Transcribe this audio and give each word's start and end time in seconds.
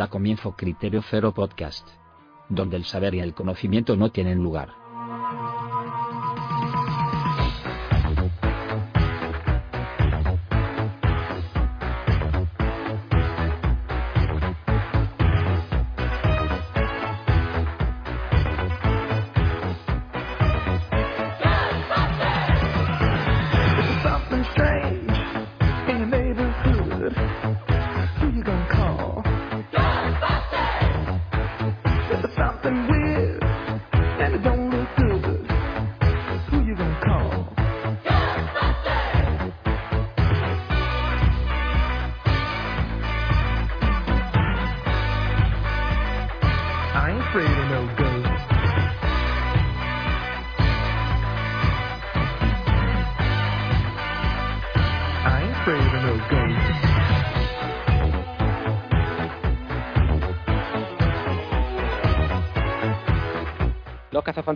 Da 0.00 0.08
comienzo 0.08 0.56
Criterio 0.56 1.02
Cero 1.02 1.34
Podcast, 1.34 1.86
donde 2.48 2.78
el 2.78 2.86
saber 2.86 3.14
y 3.14 3.20
el 3.20 3.34
conocimiento 3.34 3.96
no 3.96 4.10
tienen 4.10 4.42
lugar. 4.42 4.79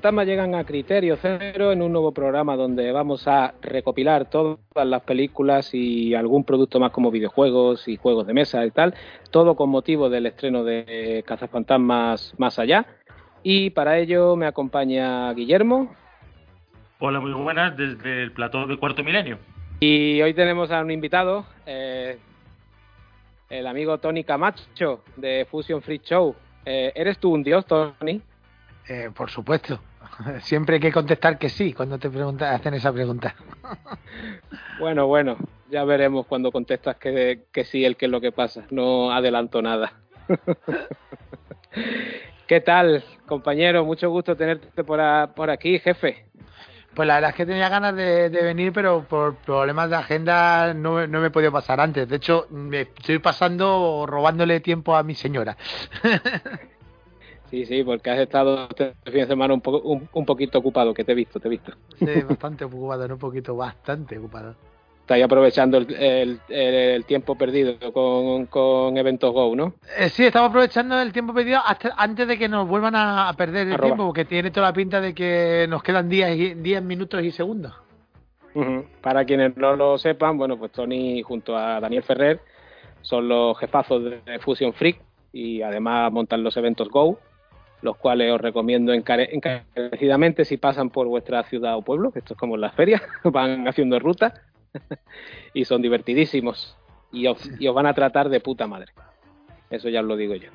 Los 0.04 0.10
cazafantasmas 0.10 0.26
llegan 0.26 0.54
a 0.54 0.64
Criterio 0.64 1.16
Cero 1.16 1.72
en 1.72 1.80
un 1.80 1.90
nuevo 1.90 2.12
programa 2.12 2.56
donde 2.56 2.92
vamos 2.92 3.26
a 3.26 3.54
recopilar 3.62 4.28
todas 4.28 4.58
las 4.74 5.02
películas 5.02 5.72
y 5.72 6.14
algún 6.14 6.44
producto 6.44 6.78
más 6.78 6.92
como 6.92 7.10
videojuegos 7.10 7.88
y 7.88 7.96
juegos 7.96 8.26
de 8.26 8.34
mesa 8.34 8.66
y 8.66 8.70
tal, 8.70 8.94
todo 9.30 9.56
con 9.56 9.70
motivo 9.70 10.10
del 10.10 10.26
estreno 10.26 10.62
de 10.62 11.24
Cazafantasmas 11.26 12.34
Más 12.36 12.58
Allá. 12.58 12.84
Y 13.42 13.70
para 13.70 13.96
ello 13.96 14.36
me 14.36 14.44
acompaña 14.44 15.32
Guillermo 15.32 15.96
Hola, 16.98 17.20
muy 17.20 17.32
buenas 17.32 17.74
desde 17.74 18.24
el 18.24 18.32
plató 18.32 18.66
de 18.66 18.76
Cuarto 18.76 19.02
Milenio. 19.02 19.38
y 19.80 20.20
hoy 20.20 20.34
tenemos 20.34 20.70
a 20.70 20.82
un 20.82 20.90
invitado, 20.90 21.46
eh, 21.64 22.18
el 23.48 23.66
amigo 23.66 23.96
Tony 23.96 24.22
Camacho 24.22 25.02
de 25.16 25.46
Fusion 25.50 25.80
Free 25.80 26.02
Show. 26.04 26.36
Eh, 26.66 26.92
¿Eres 26.94 27.16
tú 27.16 27.32
un 27.32 27.42
dios, 27.42 27.64
Tony? 27.64 28.20
Eh, 28.86 29.08
por 29.16 29.30
supuesto. 29.30 29.80
Siempre 30.40 30.76
hay 30.76 30.80
que 30.80 30.92
contestar 30.92 31.38
que 31.38 31.48
sí 31.48 31.72
cuando 31.72 31.98
te 31.98 32.10
preguntan, 32.10 32.54
hacen 32.54 32.74
esa 32.74 32.92
pregunta. 32.92 33.34
Bueno, 34.76 35.06
bueno, 35.06 35.36
ya 35.70 35.84
veremos 35.84 36.26
cuando 36.26 36.50
contestas 36.50 36.96
que, 36.96 37.44
que 37.52 37.64
sí, 37.64 37.84
el 37.84 37.96
que 37.96 38.06
es 38.06 38.10
lo 38.10 38.20
que 38.20 38.32
pasa. 38.32 38.64
No 38.70 39.12
adelanto 39.12 39.62
nada. 39.62 39.92
¿Qué 42.48 42.60
tal, 42.60 43.04
compañero? 43.26 43.84
Mucho 43.84 44.10
gusto 44.10 44.36
tenerte 44.36 44.82
por, 44.82 45.00
a- 45.00 45.32
por 45.32 45.48
aquí, 45.48 45.78
jefe. 45.78 46.26
Pues 46.92 47.06
la 47.08 47.14
verdad 47.14 47.30
es 47.30 47.36
que 47.36 47.46
tenía 47.46 47.68
ganas 47.68 47.94
de, 47.94 48.30
de 48.30 48.42
venir, 48.42 48.72
pero 48.72 49.04
por 49.04 49.36
problemas 49.36 49.90
de 49.90 49.96
agenda 49.96 50.74
no, 50.74 51.06
no 51.06 51.20
me 51.20 51.28
he 51.28 51.30
podido 51.30 51.52
pasar 51.52 51.80
antes. 51.80 52.08
De 52.08 52.16
hecho, 52.16 52.46
me 52.50 52.80
estoy 52.82 53.20
pasando 53.20 54.04
robándole 54.08 54.58
tiempo 54.60 54.96
a 54.96 55.02
mi 55.04 55.14
señora. 55.14 55.56
Sí, 57.54 57.66
sí, 57.66 57.84
porque 57.84 58.10
has 58.10 58.18
estado 58.18 58.66
este 58.68 58.94
fin 59.04 59.20
de 59.20 59.26
semana 59.28 59.54
un, 59.54 59.60
poco, 59.60 59.78
un, 59.88 60.08
un 60.12 60.26
poquito 60.26 60.58
ocupado, 60.58 60.92
que 60.92 61.04
te 61.04 61.12
he 61.12 61.14
visto, 61.14 61.38
te 61.38 61.46
he 61.46 61.50
visto. 61.50 61.72
Sí, 61.96 62.06
bastante 62.28 62.64
ocupado, 62.64 63.06
no 63.06 63.14
un 63.14 63.20
poquito, 63.20 63.54
bastante 63.54 64.18
ocupado. 64.18 64.56
Estás 65.02 65.22
aprovechando 65.22 65.78
el, 65.78 65.94
el- 65.94 66.40
el- 66.48 66.74
el 66.74 67.04
tiempo 67.04 67.36
perdido 67.36 67.76
con, 67.92 68.46
con 68.46 68.96
Eventos 68.96 69.32
Go, 69.32 69.54
¿no? 69.54 69.74
Eh, 69.96 70.08
sí, 70.08 70.24
estamos 70.24 70.48
aprovechando 70.48 71.00
el 71.00 71.12
tiempo 71.12 71.32
perdido 71.32 71.60
hasta 71.64 71.94
antes 71.96 72.26
de 72.26 72.36
que 72.36 72.48
nos 72.48 72.66
vuelvan 72.66 72.96
a, 72.96 73.32
perder 73.36 73.68
el 73.68 73.78
tiempo, 73.78 74.04
porque 74.06 74.24
tiene 74.24 74.50
toda 74.50 74.66
la 74.66 74.72
pinta 74.72 75.00
de 75.00 75.14
que 75.14 75.66
nos 75.68 75.80
quedan 75.84 76.08
días, 76.08 76.34
y, 76.36 76.54
días 76.54 76.82
minutos 76.82 77.22
y 77.22 77.30
segundos. 77.30 77.72
Ujú. 78.54 78.84
Para 79.00 79.24
quienes 79.24 79.56
no 79.56 79.76
lo 79.76 79.96
sepan, 79.96 80.36
bueno, 80.38 80.56
pues 80.58 80.72
Tony 80.72 81.22
junto 81.22 81.56
a 81.56 81.78
Daniel 81.78 82.02
Ferrer 82.02 82.40
son 83.02 83.28
los 83.28 83.56
jefazos 83.60 84.02
de 84.02 84.38
Fusion 84.40 84.72
Freak 84.72 84.98
y 85.32 85.62
además 85.62 86.10
montan 86.12 86.42
los 86.42 86.56
eventos 86.56 86.88
Go, 86.88 87.18
los 87.84 87.96
cuales 87.98 88.32
os 88.32 88.40
recomiendo 88.40 88.92
encare- 88.94 89.28
encarecidamente 89.30 90.44
si 90.44 90.56
pasan 90.56 90.88
por 90.90 91.06
vuestra 91.06 91.42
ciudad 91.44 91.76
o 91.76 91.82
pueblo, 91.82 92.10
que 92.10 92.20
esto 92.20 92.32
es 92.34 92.38
como 92.40 92.54
en 92.54 92.62
las 92.62 92.74
ferias, 92.74 93.02
van 93.24 93.68
haciendo 93.68 93.98
ruta 93.98 94.34
y 95.54 95.64
son 95.66 95.82
divertidísimos 95.82 96.76
y 97.12 97.26
os, 97.26 97.48
y 97.60 97.68
os 97.68 97.74
van 97.74 97.86
a 97.86 97.94
tratar 97.94 98.28
de 98.30 98.40
puta 98.40 98.66
madre. 98.66 98.90
Eso 99.70 99.88
ya 99.90 100.00
os 100.00 100.06
lo 100.06 100.16
digo 100.16 100.34
yo. 100.34 100.50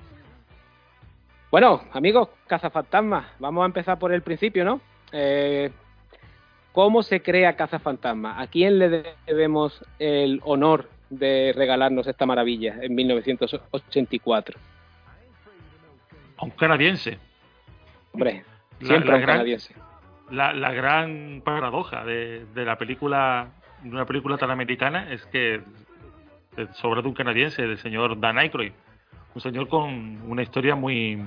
Bueno, 1.51 1.81
amigos, 1.94 2.29
cazafantasmas, 2.47 3.25
vamos 3.39 3.63
a 3.63 3.66
empezar 3.68 3.97
por 3.97 4.12
el 4.12 4.22
principio, 4.22 4.66
¿no? 4.66 4.81
Eh, 5.12 5.69
¿Cómo 6.72 7.01
se 7.01 7.22
crea 7.22 7.56
Cazafantasma? 7.56 8.39
¿A 8.39 8.47
quién 8.47 8.78
le 8.78 9.03
debemos 9.25 9.84
el 9.97 10.39
honor 10.44 10.88
de 11.09 11.51
regalarnos 11.56 12.06
esta 12.07 12.28
maravilla 12.28 12.78
en 12.81 12.94
1984? 12.94 14.59
A 16.39 16.45
un 16.45 16.51
canadiense. 16.51 17.17
Hombre, 18.13 18.44
La- 18.79 18.88
siempre 18.88 19.09
la 19.09 19.16
un 19.16 19.22
gran- 19.22 19.35
canadiense. 19.38 19.75
La, 20.31 20.53
la 20.53 20.72
gran 20.73 21.41
paradoja 21.44 22.05
de, 22.05 22.45
de 22.53 22.66
la 22.66 22.77
película, 22.77 23.47
de 23.83 23.89
una 23.89 24.05
película 24.05 24.38
tan 24.38 24.51
americana, 24.51 25.11
es 25.11 25.25
que 25.27 25.61
sobre 26.73 27.01
de 27.01 27.07
un 27.07 27.13
canadiense, 27.13 27.61
del 27.63 27.77
señor 27.79 28.19
Dan 28.19 28.38
Aykroyd. 28.38 28.72
Un 29.33 29.41
señor 29.41 29.67
con 29.67 30.22
una 30.29 30.41
historia 30.41 30.75
muy 30.75 31.17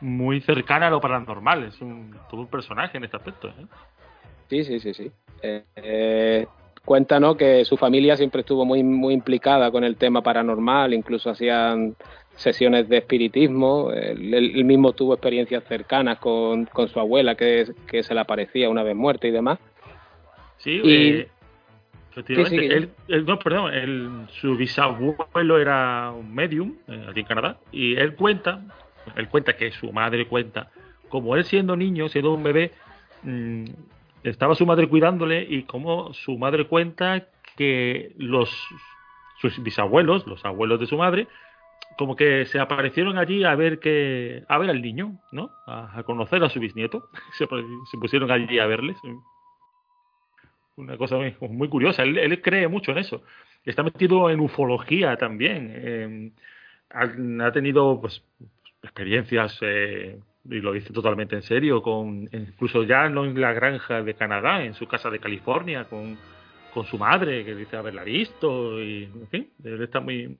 muy 0.00 0.40
cercana 0.40 0.88
a 0.88 0.90
lo 0.90 1.00
paranormal. 1.00 1.62
Es 1.64 1.80
un, 1.80 2.14
todo 2.28 2.40
un 2.42 2.48
personaje 2.48 2.96
en 2.98 3.04
este 3.04 3.16
aspecto. 3.16 3.48
¿eh? 3.48 3.66
Sí, 4.50 4.64
sí, 4.64 4.80
sí, 4.80 4.94
sí. 4.94 5.12
Eh, 5.42 5.64
eh, 5.76 6.46
cuéntanos 6.84 7.36
que 7.36 7.64
su 7.64 7.76
familia 7.76 8.16
siempre 8.16 8.40
estuvo 8.40 8.64
muy, 8.64 8.82
muy 8.82 9.14
implicada 9.14 9.70
con 9.70 9.84
el 9.84 9.96
tema 9.96 10.20
paranormal, 10.22 10.92
incluso 10.92 11.30
hacían 11.30 11.94
sesiones 12.36 12.88
de 12.88 12.98
espiritismo. 12.98 13.90
Él, 13.92 14.64
mismo 14.64 14.92
tuvo 14.92 15.14
experiencias 15.14 15.64
cercanas 15.64 16.18
con, 16.18 16.64
con 16.66 16.88
su 16.88 16.98
abuela, 17.00 17.34
que, 17.34 17.66
que 17.86 18.02
se 18.02 18.14
le 18.14 18.20
aparecía 18.20 18.68
una 18.70 18.82
vez 18.82 18.96
muerta 18.96 19.26
y 19.26 19.30
demás. 19.30 19.58
Sí, 20.58 20.80
Y- 20.82 20.90
eh, 21.10 21.28
efectivamente. 22.10 22.56
Sí, 22.60 22.68
sí, 22.68 22.72
él, 22.74 22.90
él- 23.08 23.26
no, 23.26 23.38
perdón, 23.38 23.72
él- 23.74 24.26
su 24.40 24.56
bisabuelo 24.56 25.58
era 25.58 26.10
un 26.12 26.34
medium 26.34 26.74
eh, 26.88 27.06
aquí 27.10 27.20
en 27.20 27.26
Canadá 27.26 27.58
y 27.72 27.94
él 27.96 28.14
cuenta, 28.14 28.62
él 29.16 29.28
cuenta 29.28 29.56
que 29.56 29.70
su 29.72 29.92
madre 29.92 30.26
cuenta, 30.26 30.70
como 31.08 31.36
él 31.36 31.44
siendo 31.44 31.76
niño, 31.76 32.08
siendo 32.08 32.32
un 32.32 32.42
bebé, 32.42 32.72
mm, 33.22 33.64
estaba 34.24 34.54
su 34.54 34.64
madre 34.66 34.88
cuidándole 34.88 35.42
y 35.48 35.64
como 35.64 36.12
su 36.14 36.38
madre 36.38 36.66
cuenta 36.66 37.26
que 37.56 38.12
los 38.18 38.50
sus 39.40 39.60
bisabuelos, 39.62 40.24
los 40.28 40.44
abuelos 40.44 40.78
de 40.78 40.86
su 40.86 40.96
madre, 40.96 41.26
como 41.98 42.16
que 42.16 42.46
se 42.46 42.58
aparecieron 42.58 43.18
allí 43.18 43.44
a 43.44 43.54
ver 43.54 43.78
que 43.78 44.44
a 44.48 44.58
ver 44.58 44.70
al 44.70 44.82
niño, 44.82 45.18
¿no? 45.32 45.50
A, 45.66 46.02
conocer 46.04 46.42
a 46.44 46.48
su 46.48 46.60
bisnieto. 46.60 47.08
Se, 47.38 47.46
se 47.46 47.98
pusieron 47.98 48.30
allí 48.30 48.58
a 48.58 48.66
verles 48.66 48.96
una 50.76 50.96
cosa 50.96 51.16
muy, 51.40 51.68
curiosa. 51.68 52.02
Él, 52.02 52.18
él 52.18 52.40
cree 52.40 52.68
mucho 52.68 52.92
en 52.92 52.98
eso. 52.98 53.22
Está 53.64 53.82
metido 53.82 54.30
en 54.30 54.40
ufología 54.40 55.16
también. 55.16 55.72
Eh, 55.74 56.32
ha, 56.90 57.46
ha 57.46 57.52
tenido 57.52 58.00
pues 58.00 58.22
experiencias 58.82 59.58
eh, 59.62 60.18
y 60.44 60.60
lo 60.60 60.72
dice 60.72 60.92
totalmente 60.92 61.36
en 61.36 61.42
serio 61.42 61.82
con 61.82 62.28
incluso 62.32 62.82
ya 62.82 63.08
no 63.08 63.24
en 63.24 63.40
la 63.40 63.52
granja 63.52 64.02
de 64.02 64.14
Canadá, 64.14 64.64
en 64.64 64.74
su 64.74 64.86
casa 64.88 65.08
de 65.08 65.20
California 65.20 65.84
con, 65.84 66.18
con 66.74 66.84
su 66.84 66.98
madre 66.98 67.44
que 67.44 67.54
dice 67.54 67.76
haberla 67.76 68.02
visto 68.02 68.82
y 68.82 69.04
en 69.04 69.28
fin, 69.28 69.50
él 69.62 69.82
está 69.82 70.00
muy 70.00 70.36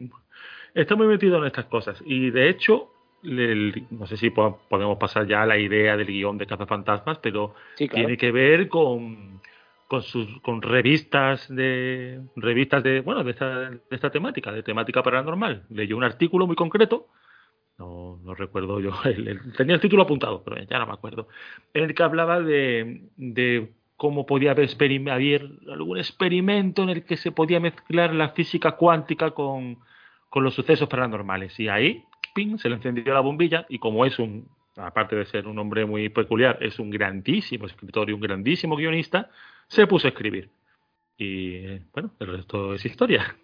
está 0.75 0.97
muy 0.97 1.07
metido 1.07 1.39
en 1.39 1.45
estas 1.45 1.67
cosas 1.67 2.03
y 2.05 2.31
de 2.31 2.49
hecho 2.49 2.89
no 3.25 4.07
sé 4.07 4.17
si 4.17 4.31
po- 4.31 4.61
podemos 4.69 4.99
pasar 4.99 5.27
ya 5.29 5.43
a 5.43 5.47
la 5.47 5.57
idea 5.57 5.97
del 5.97 6.09
guion 6.09 6.39
de 6.39 6.47
Cazafantasmas, 6.47 7.19
pero 7.19 7.55
Sí, 7.77 7.87
claro. 7.89 8.07
tiene 8.07 8.19
que 8.19 8.33
ver 8.33 8.69
con 8.69 9.41
con 9.87 10.03
sus 10.03 10.41
con 10.41 10.63
revistas 10.63 11.55
de 11.55 12.21
revistas 12.37 12.83
de 12.83 13.01
bueno 13.01 13.23
de 13.23 13.31
esta, 13.33 13.71
de 13.71 13.81
esta 13.91 14.11
temática 14.11 14.51
de 14.51 14.63
temática 14.63 15.03
paranormal 15.03 15.65
leyó 15.71 15.97
un 15.99 16.05
artículo 16.05 16.47
muy 16.47 16.57
concreto 16.57 17.09
no, 17.79 18.19
no 18.25 18.35
recuerdo 18.35 18.81
yo 18.81 18.91
el- 19.05 19.29
el- 19.29 19.53
tenía 19.53 19.75
el 19.75 19.81
título 19.81 20.03
apuntado 20.05 20.43
pero 20.43 20.57
ya 20.65 20.79
no 20.79 20.87
me 20.87 20.93
acuerdo 20.95 21.29
en 21.75 21.85
el 21.85 21.95
que 21.95 22.03
hablaba 22.03 22.41
de, 22.41 23.03
de 23.17 23.69
cómo 23.97 24.25
podía 24.27 24.51
haber, 24.53 24.69
haber 25.11 25.49
algún 25.71 25.99
experimento 25.99 26.83
en 26.83 26.89
el 26.89 27.05
que 27.05 27.17
se 27.19 27.31
podía 27.31 27.61
mezclar 27.61 28.15
la 28.15 28.31
física 28.31 28.73
cuántica 28.73 29.31
con, 29.33 29.77
con 30.33 30.45
los 30.45 30.55
sucesos 30.55 30.89
paranormales 30.89 31.61
y 31.61 31.69
ahí 31.69 32.07
ping, 32.33 32.57
se 32.57 32.71
le 32.71 32.77
encendió 32.77 33.13
la 33.13 33.21
bombilla 33.21 33.67
y 33.69 33.79
como 33.79 34.07
es 34.07 34.19
un, 34.19 34.49
aparte 34.77 35.15
de 35.15 35.27
ser 35.27 35.47
un 35.47 35.59
hombre 35.59 35.85
muy 35.85 36.09
peculiar, 36.09 36.57
es 36.63 36.79
un 36.79 36.89
grandísimo 36.89 37.67
escritor 37.67 38.09
y 38.09 38.15
un 38.15 38.21
grandísimo 38.23 38.75
guionista, 38.75 39.29
se 39.69 39.87
puso 39.87 40.07
a 40.07 40.09
escribir. 40.09 40.49
Y 41.19 41.81
bueno, 41.93 42.13
el 42.19 42.29
resto 42.29 42.73
es 42.73 42.83
historia. 42.87 43.37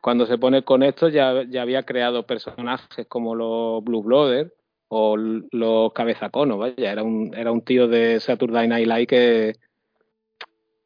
Cuando 0.00 0.24
se 0.26 0.38
pone 0.38 0.62
con 0.62 0.84
esto 0.84 1.08
ya, 1.08 1.42
ya 1.42 1.62
había 1.62 1.82
creado 1.82 2.24
personajes 2.24 3.08
como 3.08 3.34
los 3.34 3.82
Blue 3.82 4.04
Blooders 4.04 4.52
o 4.86 5.16
los 5.16 5.92
Cabezaconos, 5.94 6.60
vaya, 6.60 6.92
era 6.92 7.02
un, 7.02 7.34
era 7.34 7.50
un 7.50 7.62
tío 7.62 7.88
de 7.88 8.20
Saturday 8.20 8.68
Night 8.68 8.86
Live 8.86 9.06
que, 9.08 9.56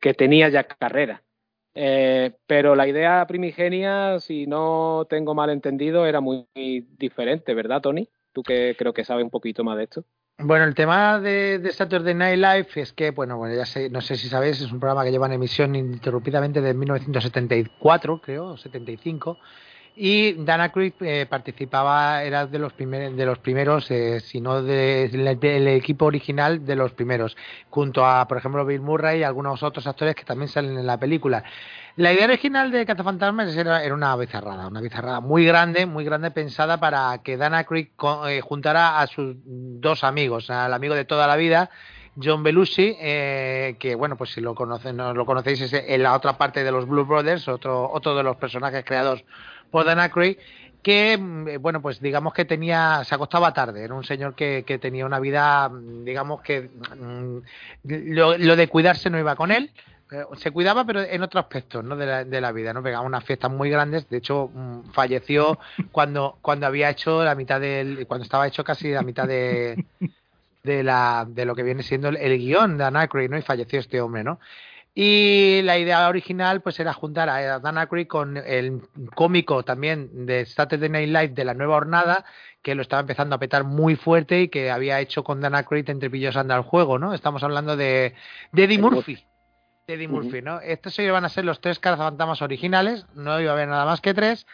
que 0.00 0.14
tenía 0.14 0.48
ya 0.48 0.64
carrera. 0.64 1.22
Eh, 1.74 2.32
pero 2.46 2.74
la 2.74 2.86
idea 2.86 3.26
primigenia, 3.26 4.20
si 4.20 4.46
no 4.46 5.06
tengo 5.08 5.34
mal 5.34 5.50
entendido, 5.50 6.06
era 6.06 6.20
muy, 6.20 6.46
diferente, 6.98 7.54
¿verdad, 7.54 7.80
Tony? 7.80 8.08
Tú 8.32 8.42
que 8.42 8.74
creo 8.78 8.92
que 8.92 9.04
sabes 9.04 9.24
un 9.24 9.30
poquito 9.30 9.64
más 9.64 9.76
de 9.76 9.84
esto. 9.84 10.04
Bueno, 10.38 10.64
el 10.64 10.74
tema 10.74 11.20
de, 11.20 11.58
de 11.58 11.72
Saturday 11.72 12.14
Night 12.14 12.38
Live 12.38 12.68
es 12.82 12.92
que, 12.92 13.10
bueno, 13.10 13.36
bueno, 13.36 13.54
ya 13.54 13.66
sé, 13.66 13.90
no 13.90 14.00
sé 14.00 14.16
si 14.16 14.28
sabéis, 14.28 14.60
es 14.60 14.72
un 14.72 14.80
programa 14.80 15.04
que 15.04 15.10
lleva 15.12 15.26
en 15.26 15.34
emisión 15.34 15.74
ininterrumpidamente 15.74 16.60
desde 16.60 16.74
1974, 16.74 18.20
creo, 18.20 18.46
o 18.46 18.56
75. 18.56 19.38
Y 19.94 20.32
Dan 20.44 20.62
Aykroyd 20.62 20.94
eh, 21.00 21.26
participaba, 21.28 22.22
era 22.24 22.46
de 22.46 22.58
los, 22.58 22.72
primer, 22.72 23.12
de 23.12 23.26
los 23.26 23.38
primeros, 23.38 23.90
eh, 23.90 24.20
si 24.20 24.40
no 24.40 24.62
de- 24.62 25.08
del 25.08 25.38
del 25.38 25.68
equipo 25.68 26.06
original, 26.06 26.64
de 26.64 26.76
los 26.76 26.92
primeros, 26.92 27.36
junto 27.68 28.06
a, 28.06 28.26
por 28.26 28.38
ejemplo, 28.38 28.64
Bill 28.64 28.80
Murray 28.80 29.20
y 29.20 29.22
algunos 29.22 29.62
otros 29.62 29.86
actores 29.86 30.14
que 30.14 30.24
también 30.24 30.48
salen 30.48 30.78
en 30.78 30.86
la 30.86 30.96
película. 30.98 31.44
La 31.96 32.10
idea 32.10 32.24
original 32.24 32.70
de 32.70 32.86
Cazafantasmas 32.86 33.54
era, 33.54 33.84
era 33.84 33.94
una 33.94 34.16
bizarrada, 34.16 34.66
una 34.66 34.80
bizarrada 34.80 35.20
muy 35.20 35.44
grande, 35.44 35.84
muy 35.84 36.04
grande 36.04 36.30
pensada 36.30 36.80
para 36.80 37.18
que 37.22 37.36
Dan 37.36 37.52
Aykroyd 37.52 37.88
co- 37.94 38.26
eh, 38.28 38.40
juntara 38.40 38.98
a 39.00 39.06
sus 39.06 39.36
dos 39.44 40.04
amigos, 40.04 40.48
al 40.48 40.72
amigo 40.72 40.94
de 40.94 41.04
toda 41.04 41.26
la 41.26 41.36
vida, 41.36 41.68
John 42.22 42.42
Belushi, 42.42 42.96
eh, 42.98 43.76
que 43.78 43.94
bueno, 43.94 44.16
pues 44.16 44.30
si 44.32 44.40
lo 44.40 44.54
conocen, 44.54 44.96
no 44.96 45.12
lo 45.12 45.26
conocéis, 45.26 45.60
es 45.60 45.72
en 45.74 46.02
la 46.02 46.14
otra 46.14 46.38
parte 46.38 46.64
de 46.64 46.72
los 46.72 46.86
Blue 46.88 47.04
Brothers, 47.04 47.46
otro, 47.48 47.90
otro 47.92 48.14
de 48.16 48.22
los 48.22 48.36
personajes 48.36 48.84
creados 48.86 49.22
por 49.72 49.84
Dan 49.84 49.98
Aykroyd, 49.98 50.36
que 50.82 51.16
mm, 51.18 51.60
bueno, 51.60 51.80
pues 51.82 52.00
digamos 52.00 52.34
que 52.34 52.44
tenía, 52.44 53.02
se 53.04 53.14
acostaba 53.14 53.52
tarde, 53.52 53.82
era 53.82 53.94
un 53.94 54.04
señor 54.04 54.34
que, 54.34 54.64
que 54.64 54.78
tenía 54.78 55.06
una 55.06 55.18
vida, 55.18 55.68
mm, 55.68 56.04
digamos 56.04 56.42
que 56.42 56.70
mm, 56.96 57.38
lo, 57.84 58.56
de 58.56 58.68
cuidarse 58.68 59.10
no 59.10 59.18
iba 59.18 59.34
con 59.34 59.50
él, 59.50 59.72
eh, 60.10 60.24
se 60.36 60.50
cuidaba 60.50 60.84
pero 60.84 61.00
en 61.00 61.22
otros 61.22 61.42
aspectos 61.44 61.82
¿no? 61.82 61.96
de, 61.96 62.06
la, 62.06 62.24
de 62.24 62.40
la 62.40 62.52
vida 62.52 62.74
no 62.74 62.82
pegaba 62.82 63.06
unas 63.06 63.24
fiestas 63.24 63.50
muy 63.50 63.70
grandes. 63.70 64.08
De 64.10 64.18
hecho 64.18 64.50
falleció 64.92 65.58
cuando 65.90 66.36
cuando 66.42 66.66
había 66.66 66.90
hecho 66.90 67.24
la 67.24 67.34
mitad 67.34 67.60
del 67.60 68.06
cuando 68.06 68.24
estaba 68.24 68.46
hecho 68.46 68.62
casi 68.62 68.90
la 68.90 69.02
mitad 69.02 69.26
de 69.26 69.86
de 70.62 70.82
la 70.82 71.26
de 71.26 71.46
lo 71.46 71.54
que 71.54 71.62
viene 71.62 71.82
siendo 71.82 72.08
el, 72.08 72.16
el 72.16 72.36
guion 72.38 72.76
de 72.76 72.84
Aykroyd 72.84 73.30
no 73.30 73.38
y 73.38 73.42
falleció 73.42 73.80
este 73.80 74.02
hombre 74.02 74.22
no 74.22 74.38
y 74.94 75.62
la 75.62 75.78
idea 75.78 76.08
original 76.08 76.60
pues 76.60 76.78
era 76.80 76.92
juntar 76.92 77.28
a 77.28 77.58
Dan 77.60 77.78
Aykroyd 77.78 78.06
con 78.06 78.36
el 78.36 78.82
cómico 79.14 79.62
también 79.64 80.26
de 80.26 80.44
Saturday 80.44 80.88
Night 80.88 81.08
Live 81.08 81.28
de 81.28 81.44
la 81.44 81.54
nueva 81.54 81.76
hornada 81.76 82.24
que 82.60 82.74
lo 82.74 82.82
estaba 82.82 83.00
empezando 83.00 83.34
a 83.34 83.38
petar 83.38 83.64
muy 83.64 83.96
fuerte 83.96 84.42
y 84.42 84.48
que 84.48 84.70
había 84.70 85.00
hecho 85.00 85.24
con 85.24 85.40
Dan 85.40 85.54
Aykroyd 85.54 85.88
entre 85.88 86.10
pillos 86.10 86.36
anda 86.36 86.56
el 86.56 86.62
juego 86.62 86.98
no 86.98 87.14
estamos 87.14 87.42
hablando 87.42 87.76
de, 87.76 88.14
de 88.52 88.64
Eddie 88.64 88.78
Murphy 88.78 89.24
de 89.86 89.94
Eddie. 89.94 90.08
Murphy, 90.08 90.42
¿no? 90.42 90.60
Estos 90.60 90.96
iban 91.00 91.24
a 91.24 91.28
ser 91.28 91.44
los 91.44 91.60
tres 91.60 91.80
cazafantasmas 91.80 92.40
originales, 92.40 93.06
no 93.14 93.40
iba 93.40 93.50
a 93.50 93.54
haber 93.54 93.68
nada 93.68 93.84
más 93.84 94.00
que 94.00 94.14
tres. 94.14 94.46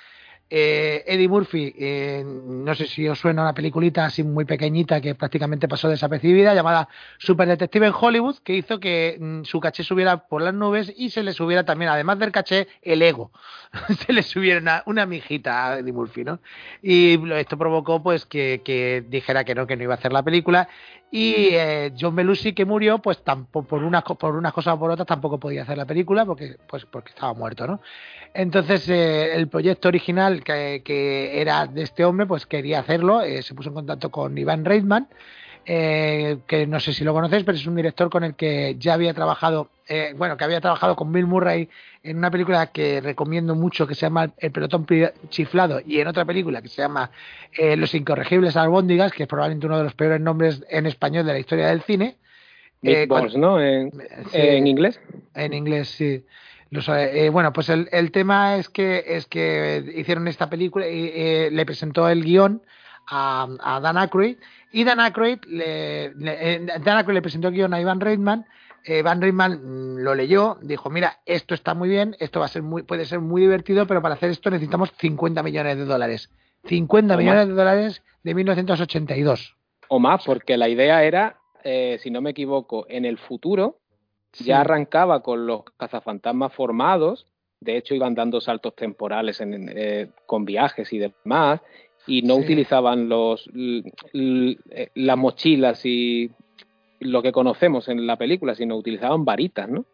Eh, 0.51 1.05
Eddie 1.07 1.29
Murphy, 1.29 1.75
eh, 1.79 2.25
no 2.25 2.75
sé 2.75 2.87
si 2.87 3.07
os 3.07 3.19
suena 3.19 3.43
una 3.43 3.53
peliculita 3.53 4.07
así 4.07 4.23
muy 4.23 4.47
pequeñita 4.47 4.99
que 4.99 5.15
prácticamente 5.15 5.69
pasó 5.69 5.91
desapercibida, 5.91 6.55
llamada 6.55 6.89
Super 7.19 7.49
Detective 7.49 7.89
en 7.89 7.93
Hollywood, 7.99 8.39
que 8.43 8.55
hizo 8.55 8.81
que 8.81 9.19
mm, 9.21 9.45
su 9.45 9.61
caché 9.61 9.85
subiera 9.85 10.27
por 10.27 10.41
las 10.41 10.55
nubes 10.55 10.91
y 10.97 11.11
se 11.11 11.23
le 11.23 11.35
subiera 11.35 11.65
también, 11.65 11.91
además 11.91 12.19
del 12.19 12.33
caché, 12.33 12.69
el 12.81 13.03
ego. 13.03 13.31
se 14.07 14.13
le 14.15 14.23
subiera 14.23 14.61
una, 14.61 14.83
una 14.87 15.05
mijita 15.05 15.67
a 15.67 15.79
Eddie 15.81 15.93
Murphy, 15.93 16.25
¿no? 16.25 16.41
Y 16.83 17.19
esto 17.33 17.59
provocó 17.59 18.03
pues 18.03 18.25
que, 18.25 18.63
que 18.65 19.05
dijera 19.07 19.45
que 19.45 19.55
no, 19.55 19.67
que 19.67 19.77
no 19.77 19.83
iba 19.83 19.95
a 19.95 19.99
hacer 19.99 20.13
la 20.15 20.23
película 20.23 20.69
y 21.11 21.49
eh, 21.53 21.93
John 21.99 22.15
Belushi 22.15 22.53
que 22.53 22.65
murió 22.65 22.99
pues 22.99 23.23
tampoco 23.23 23.67
por 23.67 23.83
unas 23.83 24.03
por 24.03 24.37
unas 24.37 24.53
cosas 24.53 24.75
o 24.75 24.79
por 24.79 24.91
otras 24.91 25.07
tampoco 25.07 25.39
podía 25.39 25.63
hacer 25.63 25.79
la 25.79 25.87
película 25.87 26.27
porque 26.27 26.57
pues 26.69 26.85
porque 26.85 27.11
estaba 27.11 27.33
muerto 27.33 27.67
no 27.67 27.81
entonces 28.35 28.89
eh, 28.89 29.35
el 29.35 29.49
proyecto 29.49 29.89
original 29.89 30.45
que, 30.45 30.83
que 30.85 31.41
era 31.41 31.67
de 31.67 31.83
este 31.83 32.05
hombre 32.05 32.27
pues 32.27 32.47
quería 32.47 32.81
hacerlo 32.81 33.23
eh, 33.23 33.43
se 33.43 33.55
puso 33.55 33.71
en 33.71 33.77
contacto 33.77 34.11
con 34.11 34.37
Ivan 34.37 34.65
Reitman 34.65 35.09
eh, 35.71 36.39
que 36.47 36.67
no 36.67 36.81
sé 36.81 36.95
si 36.95 37.05
lo 37.05 37.13
conocéis 37.13 37.45
pero 37.45 37.59
es 37.59 37.67
un 37.67 37.77
director 37.77 38.09
con 38.09 38.25
el 38.25 38.35
que 38.35 38.77
ya 38.79 38.95
había 38.95 39.13
trabajado 39.13 39.69
eh, 39.87 40.15
bueno 40.17 40.39
que 40.39 40.45
había 40.45 40.63
trabajado 40.63 40.97
con 40.97 41.13
Bill 41.13 41.27
Murray 41.27 41.69
en 42.03 42.17
una 42.17 42.31
película 42.31 42.69
que 42.69 43.03
recomiendo 43.03 43.55
mucho 43.55 43.87
que 43.87 43.95
se 43.95 44.07
llama 44.07 44.31
El 44.39 44.51
pelotón 44.51 44.87
chiflado 45.29 45.83
y 45.87 46.01
en 46.01 46.09
otra 46.09 46.25
película 46.25 46.63
que 46.63 46.69
se 46.69 46.81
llama 46.81 47.11
eh, 47.53 47.77
Los 47.77 47.95
incorregibles 47.95 48.57
albóndigas 48.57 49.13
que 49.13 49.25
es 49.25 49.29
probablemente 49.29 49.67
uno 49.67 49.77
de 49.77 49.85
los 49.85 49.93
peores 49.93 50.23
nombres 50.23 50.65
en 50.71 50.87
español 50.87 51.27
de 51.27 51.35
la 51.35 51.39
historia 51.39 51.67
del 51.67 51.83
cine 51.83 52.17
Meatballs, 52.81 53.37
¿no? 53.37 53.61
En, 53.61 53.91
sí, 53.91 54.39
en 54.39 54.67
inglés. 54.69 55.01
en 55.35 55.53
inglés, 55.53 55.89
sí. 55.89 56.25
Los, 56.71 56.89
bueno, 57.33 57.53
pues 57.53 57.69
el, 57.71 57.89
el 57.93 58.13
tema 58.13 58.57
es 58.57 58.69
que 58.69 59.03
es 59.05 59.27
que 59.27 59.85
hicieron 59.97 60.29
esta 60.29 60.49
película 60.49 60.89
y 60.89 61.11
eh, 61.13 61.49
le 61.51 61.67
presentó 61.67 62.09
el 62.09 62.23
guion 62.25 62.63
a, 63.11 63.47
a 63.61 63.81
Dan 63.81 63.97
Aykroyd 63.99 64.37
y 64.73 64.85
Dan 64.85 65.01
Aykroyd 65.01 65.39
le, 65.47 66.15
le- 66.15 66.55
eh, 66.55 66.67
Dan 66.85 66.99
Aykroyd 66.99 67.15
le 67.17 67.23
presentó 67.23 67.49
el 67.49 67.55
guion 67.55 67.75
a 67.75 67.81
Ivan 67.81 68.01
Reitman. 68.01 68.47
eh, 68.85 69.03
Reitman 69.03 69.53
mm, 69.53 69.99
lo 69.99 70.15
leyó, 70.15 70.59
dijo, 70.63 70.91
mira, 70.91 71.19
esto 71.27 71.55
está 71.55 71.75
muy 71.75 71.89
bien, 71.89 72.17
esto 72.21 72.39
va 72.41 72.47
a 72.47 72.49
ser 72.49 72.63
muy, 72.63 72.83
puede 72.83 73.05
ser 73.07 73.21
muy 73.21 73.41
divertido, 73.43 73.87
pero 73.87 74.01
para 74.03 74.15
hacer 74.15 74.31
esto 74.31 74.51
necesitamos 74.51 74.93
50 74.99 75.43
millones 75.43 75.77
de 75.79 75.85
dólares. 75.85 76.31
50 76.65 77.15
O 77.15 77.19
millones 77.19 77.41
más. 77.41 77.49
de 77.49 77.55
dólares 77.55 78.03
de 78.23 78.35
1982. 78.35 79.57
O 79.89 79.99
más, 79.99 80.25
porque 80.25 80.57
la 80.57 80.69
idea 80.69 81.03
era, 81.05 81.39
eh, 81.65 81.99
si 82.03 82.11
no 82.11 82.21
me 82.21 82.31
equivoco, 82.31 82.85
en 82.89 83.05
el 83.05 83.17
futuro 83.19 83.79
Sí. 84.33 84.45
ya 84.45 84.61
arrancaba 84.61 85.23
con 85.23 85.47
los 85.47 85.63
cazafantasmas 85.79 86.53
formados, 86.53 87.27
de 87.61 87.79
hecho 87.79 87.95
iban 87.95 88.15
dando 88.15 88.41
saltos 88.43 88.77
temporales 88.77 89.41
en- 89.41 89.71
eh, 89.75 90.11
con 90.27 90.45
viajes 90.45 90.93
y 90.93 90.99
demás, 90.99 91.61
y 92.07 92.23
no 92.23 92.37
Sí. 92.37 92.41
utilizaban 92.43 93.09
los 93.09 93.49
eh, 94.15 94.91
las 94.95 95.17
mochilas 95.17 95.85
y 95.85 96.31
lo 97.01 97.23
que 97.23 97.33
conocemos 97.33 97.89
en 97.89 98.07
la 98.07 98.17
película, 98.17 98.55
sino 98.55 98.77
utilizaban 98.77 99.25
varitas, 99.25 99.69
¿no? 99.69 99.85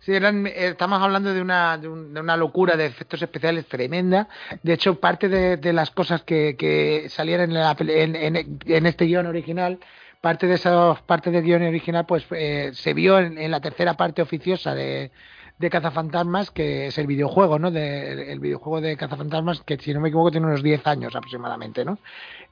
Sí, 0.00 0.12
eran, 0.12 0.46
eh, 0.46 0.52
estamos 0.68 1.00
hablando 1.00 1.32
de 1.32 1.40
una, 1.40 1.78
de, 1.78 1.88
un- 1.88 2.12
de 2.12 2.20
una 2.20 2.36
locura 2.36 2.76
de 2.76 2.84
efectos 2.86 3.22
especiales 3.22 3.66
tremenda. 3.66 4.28
De 4.62 4.74
hecho, 4.74 5.00
parte 5.00 5.28
de, 5.28 5.56
de 5.56 5.72
las 5.72 5.90
cosas 5.90 6.22
que, 6.22 6.54
que 6.58 7.08
salían 7.08 7.40
en, 7.40 7.54
la 7.54 7.74
en, 7.80 8.14
en- 8.14 8.58
en 8.66 8.86
este 8.86 9.06
guion 9.06 9.26
original, 9.26 9.78
parte 10.20 10.46
de 10.46 10.54
esas 10.54 11.00
partes 11.02 11.32
del 11.32 11.42
guion 11.44 11.62
original, 11.62 12.04
pues 12.06 12.26
eh, 12.32 12.70
se 12.74 12.92
vio 12.92 13.18
en, 13.18 13.38
en 13.38 13.50
la 13.50 13.60
tercera 13.60 13.94
parte 13.94 14.20
oficiosa 14.20 14.74
de, 14.74 15.10
de 15.58 15.70
Cazafantasmas, 15.70 16.50
que 16.50 16.86
es 16.88 16.98
el 16.98 17.06
videojuego, 17.06 17.58
¿no? 17.58 17.70
De, 17.70 18.30
el 18.32 18.40
videojuego 18.40 18.80
de 18.80 18.96
Cazafantasmas, 18.96 19.62
que 19.62 19.78
si 19.78 19.94
no 19.94 20.00
me 20.00 20.08
equivoco 20.08 20.30
tiene 20.30 20.46
unos 20.46 20.62
10 20.62 20.86
años 20.86 21.14
aproximadamente, 21.14 21.84
¿no? 21.84 21.98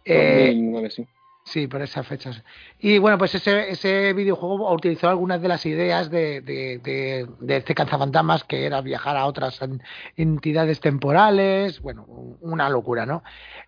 Eh, 0.04 0.46
2009, 0.48 0.90
sí. 0.90 1.06
Sí, 1.46 1.66
por 1.66 1.82
esas 1.82 2.06
fechas. 2.06 2.42
Y 2.78 2.96
bueno, 2.96 3.18
pues 3.18 3.34
ese, 3.34 3.68
ese 3.68 4.14
videojuego 4.14 4.72
utilizó 4.72 5.10
algunas 5.10 5.42
de 5.42 5.48
las 5.48 5.66
ideas 5.66 6.08
de, 6.10 6.40
de, 6.40 6.78
de, 6.78 7.28
de 7.38 7.56
este 7.58 7.74
cazafantasmas, 7.74 8.44
que 8.44 8.64
era 8.64 8.80
viajar 8.80 9.18
a 9.18 9.26
otras 9.26 9.60
en- 9.60 9.82
entidades 10.16 10.80
temporales, 10.80 11.82
bueno, 11.82 12.04
un- 12.06 12.38
una 12.40 12.70
locura, 12.70 13.04
¿no? 13.04 13.22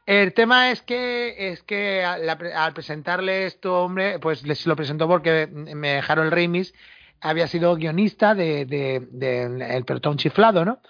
El 0.07 0.33
tema 0.33 0.71
es 0.71 0.81
que 0.81 1.50
es 1.50 1.62
que 1.64 2.02
al, 2.02 2.26
al 2.31 2.73
presentarle 2.73 3.45
esto, 3.45 3.83
hombre, 3.85 4.19
pues 4.21 4.47
les 4.47 4.66
lo 4.66 4.75
presentó 4.75 5.07
porque 5.07 5.47
me 5.47 5.99
Harold 5.99 6.33
Ramis 6.33 6.73
había 7.20 7.49
sido 7.49 7.75
guionista 7.76 8.35
de, 8.35 8.64
de, 8.66 9.06
de 9.11 9.76
El 9.76 9.85
pelotón 9.85 10.16
chiflado, 10.16 10.64
¿no? 10.64 10.80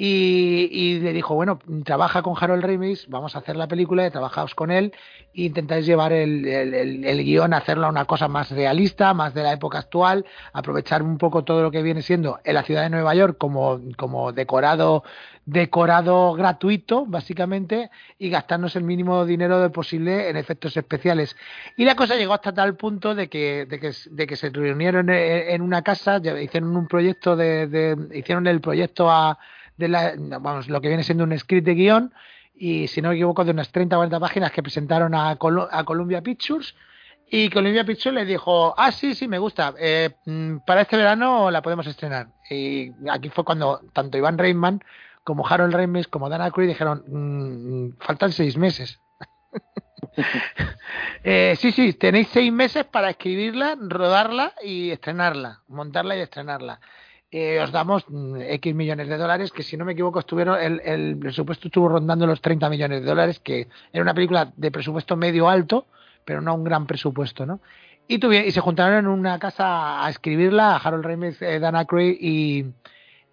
Y, 0.00 1.00
le 1.00 1.12
dijo, 1.12 1.34
bueno, 1.34 1.58
trabaja 1.84 2.22
con 2.22 2.36
Harold 2.38 2.64
Ramis, 2.64 3.08
vamos 3.08 3.34
a 3.34 3.40
hacer 3.40 3.56
la 3.56 3.66
película, 3.66 4.08
trabajaos 4.12 4.54
con 4.54 4.70
él 4.70 4.92
e 5.34 5.42
intentáis 5.42 5.86
llevar 5.86 6.12
el, 6.12 6.46
el, 6.46 6.72
el, 6.72 7.04
el 7.04 7.24
guion 7.24 7.52
a 7.52 7.56
hacerlo 7.56 7.88
una 7.88 8.04
cosa 8.04 8.28
más 8.28 8.52
realista, 8.52 9.12
más 9.12 9.34
de 9.34 9.42
la 9.42 9.52
época 9.52 9.78
actual, 9.78 10.24
aprovechar 10.52 11.02
un 11.02 11.18
poco 11.18 11.42
todo 11.42 11.62
lo 11.62 11.72
que 11.72 11.82
viene 11.82 12.02
siendo 12.02 12.38
en 12.44 12.54
la 12.54 12.62
ciudad 12.62 12.82
de 12.82 12.90
Nueva 12.90 13.12
York 13.16 13.38
como, 13.38 13.80
como 13.96 14.30
decorado 14.30 15.02
decorado 15.48 16.34
gratuito, 16.34 17.06
básicamente, 17.06 17.90
y 18.18 18.28
gastarnos 18.28 18.76
el 18.76 18.84
mínimo 18.84 19.24
dinero 19.24 19.72
posible 19.72 20.28
en 20.28 20.36
efectos 20.36 20.76
especiales. 20.76 21.36
Y 21.74 21.86
la 21.86 21.96
cosa 21.96 22.16
llegó 22.16 22.34
hasta 22.34 22.52
tal 22.52 22.76
punto 22.76 23.14
de 23.14 23.28
que, 23.28 23.64
de 23.64 23.80
que, 23.80 23.92
de 24.10 24.26
que 24.26 24.36
se 24.36 24.50
reunieron 24.50 25.08
en, 25.08 25.62
una 25.62 25.80
casa, 25.80 26.20
hicieron 26.38 26.76
un 26.76 26.86
proyecto 26.86 27.34
de, 27.34 27.96
hicieron 28.12 28.46
el 28.46 28.60
proyecto 28.60 29.10
a, 29.10 29.38
de 29.78 29.88
la, 29.88 30.12
vamos, 30.18 30.68
lo 30.68 30.82
que 30.82 30.88
viene 30.88 31.02
siendo 31.02 31.24
un 31.24 31.38
script 31.38 31.64
de 31.64 31.74
guion, 31.74 32.12
y 32.54 32.88
si 32.88 33.00
no 33.00 33.08
me 33.08 33.14
equivoco 33.14 33.42
de 33.42 33.52
unas 33.52 33.72
30 33.72 33.96
o 33.96 34.00
40 34.00 34.20
páginas 34.20 34.52
que 34.52 34.62
presentaron 34.62 35.14
a, 35.14 35.30
a 35.30 35.84
Columbia 35.84 36.20
Pictures 36.20 36.74
y 37.30 37.48
Columbia 37.48 37.84
Pictures 37.84 38.14
le 38.14 38.26
dijo, 38.26 38.74
ah, 38.76 38.92
sí, 38.92 39.14
sí, 39.14 39.28
me 39.28 39.38
gusta, 39.38 39.74
eh, 39.78 40.10
mm, 40.26 40.58
para 40.66 40.82
este 40.82 40.96
verano 40.96 41.50
la 41.50 41.62
podemos 41.62 41.86
estrenar. 41.86 42.28
Y 42.50 42.90
aquí 43.10 43.30
fue 43.30 43.44
cuando 43.44 43.80
tanto 43.94 44.18
Iván 44.18 44.36
Reitman 44.36 44.82
como 45.28 45.46
Harold 45.46 45.74
Ramis 45.74 46.08
como 46.08 46.30
Dan 46.30 46.40
Aykroyd 46.40 46.68
dijeron, 46.68 47.04
"Mm, 47.06 47.98
faltan 48.00 48.32
seis 48.32 48.56
meses. 48.56 48.98
Eh, 51.22 51.54
sí, 51.58 51.70
sí, 51.70 51.92
tenéis 51.92 52.28
seis 52.32 52.52
meses 52.52 52.84
para 52.84 53.10
escribirla, 53.10 53.76
rodarla 53.78 54.54
y 54.64 54.90
estrenarla, 54.90 55.60
montarla 55.68 56.16
y 56.16 56.20
estrenarla. 56.20 56.80
Eh, 57.30 57.60
os 57.60 57.70
damos 57.70 58.04
mm, 58.08 58.40
X 58.40 58.74
millones 58.74 59.08
de 59.08 59.16
dólares, 59.16 59.52
que 59.52 59.62
si 59.62 59.76
no 59.76 59.84
me 59.84 59.92
equivoco, 59.92 60.18
estuvieron 60.18 60.58
el, 60.60 60.80
el 60.84 61.18
presupuesto 61.18 61.68
estuvo 61.68 61.88
rondando 61.88 62.26
los 62.26 62.40
30 62.40 62.68
millones 62.70 63.02
de 63.02 63.06
dólares, 63.06 63.38
que 63.38 63.68
era 63.92 64.02
una 64.02 64.14
película 64.14 64.52
de 64.56 64.70
presupuesto 64.70 65.16
medio 65.16 65.48
alto, 65.48 65.86
pero 66.24 66.40
no 66.40 66.54
un 66.54 66.64
gran 66.64 66.86
presupuesto, 66.86 67.44
¿no? 67.44 67.60
Y, 68.08 68.18
se 68.50 68.60
juntaron 68.60 68.98
en 68.98 69.06
una 69.06 69.38
casa 69.38 70.04
a 70.04 70.10
escribirla, 70.10 70.76
Harold 70.76 71.04
Ramis, 71.04 71.42
eh, 71.42 71.58
Dan 71.60 71.76
Aykroyd 71.76 72.16
y, 72.18 72.64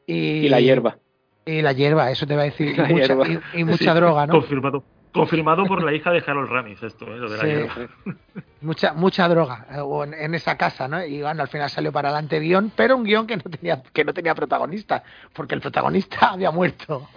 y... 0.05 0.13
Y 0.45 0.49
la 0.49 0.59
hierba. 0.59 0.97
Y 1.45 1.61
la 1.61 1.73
hierba, 1.73 2.09
eso 2.09 2.25
te 2.25 2.35
va 2.35 2.41
a 2.41 2.45
decir. 2.45 2.69
Y 2.69 2.73
La 2.77 2.87
mucha, 2.87 3.05
hierba. 3.07 3.27
y- 3.53 3.59
y 3.59 3.63
mucha 3.63 3.77
Sí, 3.93 3.99
droga, 3.99 4.25
¿no? 4.27 4.33
Confirmado. 4.33 4.83
Confirmado 5.11 5.65
por 5.65 5.81
la 5.81 5.93
hija 5.93 6.11
de 6.11 6.21
Harold 6.27 6.49
Ramis, 6.49 6.83
esto, 6.83 7.05
¿eh? 7.05 7.17
lo 7.17 7.29
de 7.29 7.37
la 7.37 7.43
Sí. 7.43 7.47
hierba. 7.49 7.89
mucha 8.61 8.93
mucha 8.93 9.27
droga 9.29 9.65
eh, 9.71 9.79
o 9.79 10.03
en, 10.03 10.13
en 10.13 10.33
esa 10.35 10.57
casa, 10.57 10.87
¿no? 10.87 11.05
Y 11.05 11.21
bueno, 11.21 11.41
al 11.43 11.47
final 11.47 11.69
salió 11.69 11.91
para 11.91 12.09
adelante 12.09 12.39
guion, 12.39 12.71
pero 12.75 12.97
un 12.97 13.03
guion 13.03 13.25
que 13.27 13.37
no 13.37 13.43
tenía 13.43 13.81
que 13.93 14.03
no 14.03 14.13
tenía 14.13 14.33
protagonista, 14.35 15.03
porque 15.33 15.55
el 15.55 15.61
protagonista 15.61 16.17
había 16.31 16.51
muerto. 16.51 17.07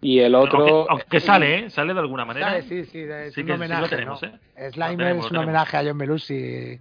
Y 0.00 0.18
el 0.20 0.34
otro. 0.34 0.58
Aunque, 0.58 0.86
aunque 0.90 1.20
sale, 1.20 1.58
¿eh? 1.66 1.70
Sale 1.70 1.94
de 1.94 2.00
alguna 2.00 2.24
manera. 2.24 2.48
¿Sabes? 2.48 2.64
Sí, 2.66 2.84
sí, 2.86 3.00
es 3.00 3.34
Sí 3.34 3.40
un 3.42 3.46
que 3.46 3.52
sí 3.52 3.58
lo 3.58 3.64
homenaje, 3.66 3.88
tenemos, 3.88 4.22
¿no? 4.22 4.28
¿eh? 4.28 4.70
Slimer 4.72 4.90
Lo 4.92 4.96
tenemos, 4.98 5.24
es 5.26 5.30
un 5.30 5.36
homenaje 5.38 5.76
a 5.76 5.84
John 5.84 5.98
Belushi, 5.98 6.34
eh, 6.34 6.80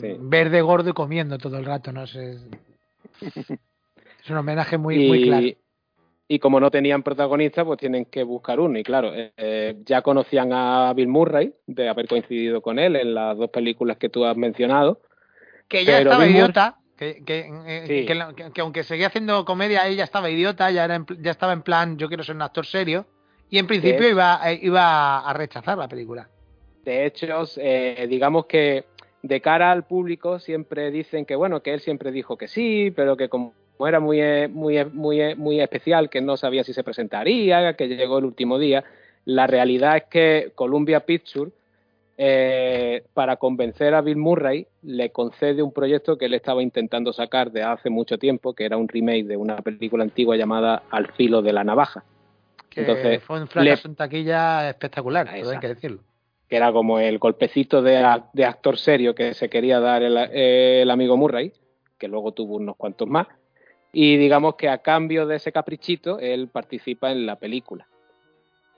Sí. 0.00 0.16
verde, 0.18 0.60
gordo 0.62 0.90
y 0.90 0.92
comiendo 0.92 1.38
todo 1.38 1.58
el 1.58 1.64
rato, 1.64 1.92
¿no? 1.92 2.02
Es, 2.02 2.14
es- 2.16 2.42
es 3.22 4.30
un 4.30 4.36
homenaje 4.36 4.76
muy, 4.78 4.96
y, 5.04 5.08
muy 5.08 5.22
claro. 5.22 5.46
Y 6.28 6.38
como 6.38 6.58
no 6.58 6.70
tenían 6.70 7.02
protagonista, 7.02 7.64
pues 7.64 7.78
tienen 7.78 8.04
que 8.06 8.24
buscar 8.24 8.58
uno. 8.58 8.78
Y 8.78 8.82
claro, 8.82 9.14
eh, 9.14 9.32
eh, 9.36 9.76
ya 9.84 10.02
conocían 10.02 10.52
a 10.52 10.92
Bill 10.94 11.08
Murray, 11.08 11.54
de 11.66 11.88
haber 11.88 12.08
coincidido 12.08 12.60
con 12.60 12.78
él 12.78 12.96
en 12.96 13.14
las 13.14 13.36
dos 13.36 13.50
películas 13.50 13.96
que 13.96 14.08
tú 14.08 14.24
has 14.24 14.36
mencionado. 14.36 15.00
Que 15.68 15.84
ya 15.84 15.98
estaba 15.98 16.24
Bill 16.24 16.36
idiota. 16.36 16.76
Que, 16.96 17.22
que, 17.24 17.50
eh, 17.66 17.84
Sí. 17.86 18.52
que 18.52 18.60
aunque 18.60 18.82
seguía 18.82 19.08
haciendo 19.08 19.44
comedia, 19.44 19.86
ella 19.86 20.04
estaba 20.04 20.30
idiota, 20.30 20.70
ya, 20.70 20.84
era 20.84 20.94
en 20.94 21.06
ya 21.20 21.30
estaba 21.30 21.52
en 21.52 21.62
plan, 21.62 21.98
yo 21.98 22.08
quiero 22.08 22.24
ser 22.24 22.34
un 22.34 22.42
actor 22.42 22.64
serio. 22.64 23.06
Y 23.50 23.58
en 23.58 23.66
principio 23.66 24.08
iba, 24.08 24.40
eh, 24.50 24.58
iba 24.62 25.18
a 25.18 25.32
rechazar 25.32 25.78
la 25.78 25.86
película. 25.86 26.28
De 26.84 27.06
hecho, 27.06 27.26
eh, 27.58 28.06
digamos 28.08 28.46
que 28.46 28.86
de 29.22 29.40
cara 29.40 29.70
al 29.72 29.84
público 29.84 30.38
siempre 30.38 30.90
dicen 30.90 31.24
que 31.24 31.36
bueno, 31.36 31.62
que 31.62 31.74
él 31.74 31.80
siempre 31.80 32.10
dijo 32.12 32.36
que 32.36 32.48
sí, 32.48 32.92
pero 32.94 33.16
que 33.16 33.28
como 33.28 33.52
era 33.80 34.00
muy 34.00 34.20
eh, 34.20 34.48
muy 34.48 34.78
eh, 34.78 34.84
muy 34.86 35.20
eh, 35.20 35.34
muy 35.34 35.60
especial, 35.60 36.08
que 36.08 36.20
no 36.20 36.36
sabía 36.36 36.64
si 36.64 36.72
se 36.72 36.84
presentaría, 36.84 37.74
que 37.74 37.88
llegó 37.88 38.18
el 38.18 38.24
último 38.24 38.58
día. 38.58 38.84
La 39.24 39.46
realidad 39.46 39.96
es 39.96 40.04
que 40.04 40.52
Columbia 40.54 41.00
Pictures 41.00 41.52
eh, 42.18 43.04
para 43.12 43.36
convencer 43.36 43.94
a 43.94 44.00
Bill 44.00 44.16
Murray 44.16 44.66
le 44.82 45.10
concede 45.10 45.62
un 45.62 45.72
proyecto 45.72 46.16
que 46.16 46.24
él 46.24 46.34
estaba 46.34 46.62
intentando 46.62 47.12
sacar 47.12 47.50
de 47.52 47.62
hace 47.62 47.90
mucho 47.90 48.16
tiempo, 48.16 48.54
que 48.54 48.64
era 48.64 48.78
un 48.78 48.88
remake 48.88 49.24
de 49.24 49.36
una 49.36 49.56
película 49.58 50.02
antigua 50.02 50.36
llamada 50.36 50.84
Al 50.90 51.12
filo 51.12 51.42
de 51.42 51.52
la 51.52 51.62
navaja. 51.62 52.04
Que 52.70 52.80
Entonces, 52.80 53.22
fue 53.22 53.40
un 53.40 53.48
fracaso 53.48 53.88
en 53.88 53.96
taquilla 53.96 54.70
espectacular, 54.70 55.26
todo 55.40 55.50
hay 55.50 55.58
que 55.58 55.68
decirlo. 55.68 56.00
que 56.48 56.56
era 56.56 56.72
como 56.72 56.98
el 56.98 57.18
golpecito 57.18 57.82
de 57.82 57.98
actor 58.44 58.78
serio 58.78 59.14
que 59.14 59.34
se 59.34 59.50
quería 59.50 59.80
dar 59.80 60.02
el, 60.02 60.16
el 60.16 60.90
amigo 60.90 61.18
Murray, 61.18 61.52
que 61.98 62.08
luego 62.08 62.32
tuvo 62.32 62.56
unos 62.56 62.76
cuantos 62.76 63.08
más, 63.08 63.26
y 63.98 64.18
digamos 64.18 64.56
que 64.56 64.68
a 64.68 64.78
cambio 64.82 65.26
de 65.26 65.36
ese 65.36 65.52
caprichito, 65.52 66.18
él 66.18 66.48
participa 66.48 67.10
en 67.12 67.24
la 67.24 67.36
película. 67.36 67.88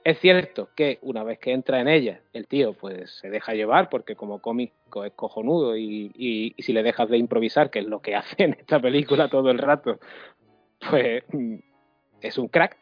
Es 0.05 0.17
cierto 0.19 0.69
que 0.77 0.97
una 1.01 1.25
vez 1.25 1.39
que 1.39 1.51
entra 1.51 1.81
en 1.81 1.89
ella, 1.89 2.21
el 2.31 2.47
tío 2.47 2.71
pues 2.73 3.11
se 3.19 3.29
deja 3.29 3.53
llevar 3.53 3.89
porque 3.89 4.15
como 4.15 4.39
cómico 4.39 5.03
es 5.03 5.11
cojonudo 5.11 5.75
y, 5.75 6.09
y- 6.15 6.53
y 6.55 6.63
si 6.63 6.71
le 6.71 6.83
dejas 6.83 7.09
de 7.09 7.17
improvisar, 7.17 7.69
que 7.69 7.79
es 7.79 7.85
lo 7.85 7.99
que 8.01 8.15
hace 8.15 8.43
en 8.43 8.53
esta 8.53 8.79
película 8.79 9.27
todo 9.27 9.51
el 9.51 9.57
rato, 9.57 9.99
pues 10.89 11.23
mm, 11.33 11.55
es 12.21 12.37
un 12.37 12.47
crack. 12.47 12.77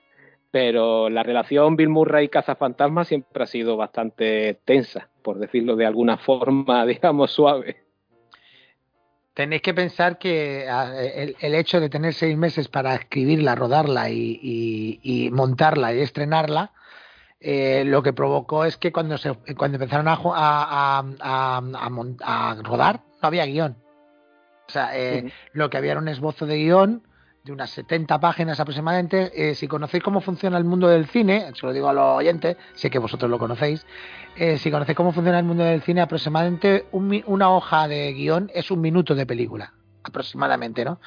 Pero 0.52 1.10
la 1.10 1.24
relación 1.24 1.76
Bill 1.76 1.90
Murray 1.90 2.30
Cazafantasma 2.30 3.04
siempre 3.04 3.44
ha 3.44 3.48
sido 3.48 3.78
bastante 3.78 4.60
tensa, 4.64 5.10
por 5.24 5.40
decirlo 5.40 5.76
de 5.76 5.88
alguna 5.88 6.18
forma, 6.18 6.86
digamos, 6.86 7.32
suave. 7.32 7.87
Tenéis 9.38 9.62
que 9.62 9.76
pensar 9.76 10.18
que 10.18 10.68
ah, 10.68 10.92
el, 11.00 11.36
el 11.40 11.54
hecho 11.54 11.80
de 11.80 11.90
tener 11.92 12.16
seis 12.16 12.36
meses 12.36 12.70
para 12.70 12.96
escribirla, 12.96 13.54
rodarla 13.54 14.10
y, 14.10 14.40
y- 14.42 15.00
y 15.04 15.30
montarla 15.30 15.94
y 15.94 16.00
estrenarla, 16.00 16.72
eh, 17.40 17.84
lo 17.86 18.02
que 18.02 18.14
provocó 18.14 18.66
es 18.66 18.78
que 18.78 18.92
cuando 18.92 19.16
se 19.20 19.36
cuando 19.56 19.76
empezaron 19.76 20.08
a, 20.10 21.04
rodar 22.64 23.02
no 23.22 23.28
había 23.28 23.46
guion. 23.46 23.78
O 24.68 24.72
sea, 24.72 24.98
eh, 24.98 25.32
lo 25.54 25.70
que 25.70 25.78
había 25.78 25.92
era 25.92 26.02
un 26.02 26.08
esbozo 26.08 26.48
de 26.48 26.58
guion 26.58 27.04
de 27.48 27.54
unas 27.54 27.70
70 27.72 28.20
páginas 28.20 28.60
aproximadamente. 28.60 29.32
Eh, 29.34 29.56
si 29.56 29.68
conocéis 29.68 30.04
cómo 30.04 30.22
funciona 30.22 30.58
el 30.58 30.66
mundo 30.66 30.88
del 30.88 31.08
cine, 31.08 31.52
se 31.60 31.66
lo 31.66 31.74
digo 31.74 31.90
a 31.90 31.94
los 31.94 32.18
oyentes, 32.18 32.58
sé 32.76 32.90
que 32.90 33.00
vosotros 33.00 33.32
lo 33.32 33.40
conocéis, 33.40 33.86
eh, 34.36 34.58
si 34.58 34.70
conocéis 34.70 34.96
cómo 34.96 35.12
funciona 35.14 35.40
el 35.40 35.46
mundo 35.46 35.64
del 35.64 35.82
cine, 35.82 36.02
aproximadamente 36.02 36.86
un 36.92 37.08
una 37.26 37.50
hoja 37.50 37.88
de 37.88 38.14
guion 38.14 38.52
es 38.54 38.70
un 38.70 38.82
minuto 38.82 39.16
de 39.16 39.26
película, 39.26 39.74
aproximadamente, 40.04 40.84
¿no? 40.86 41.00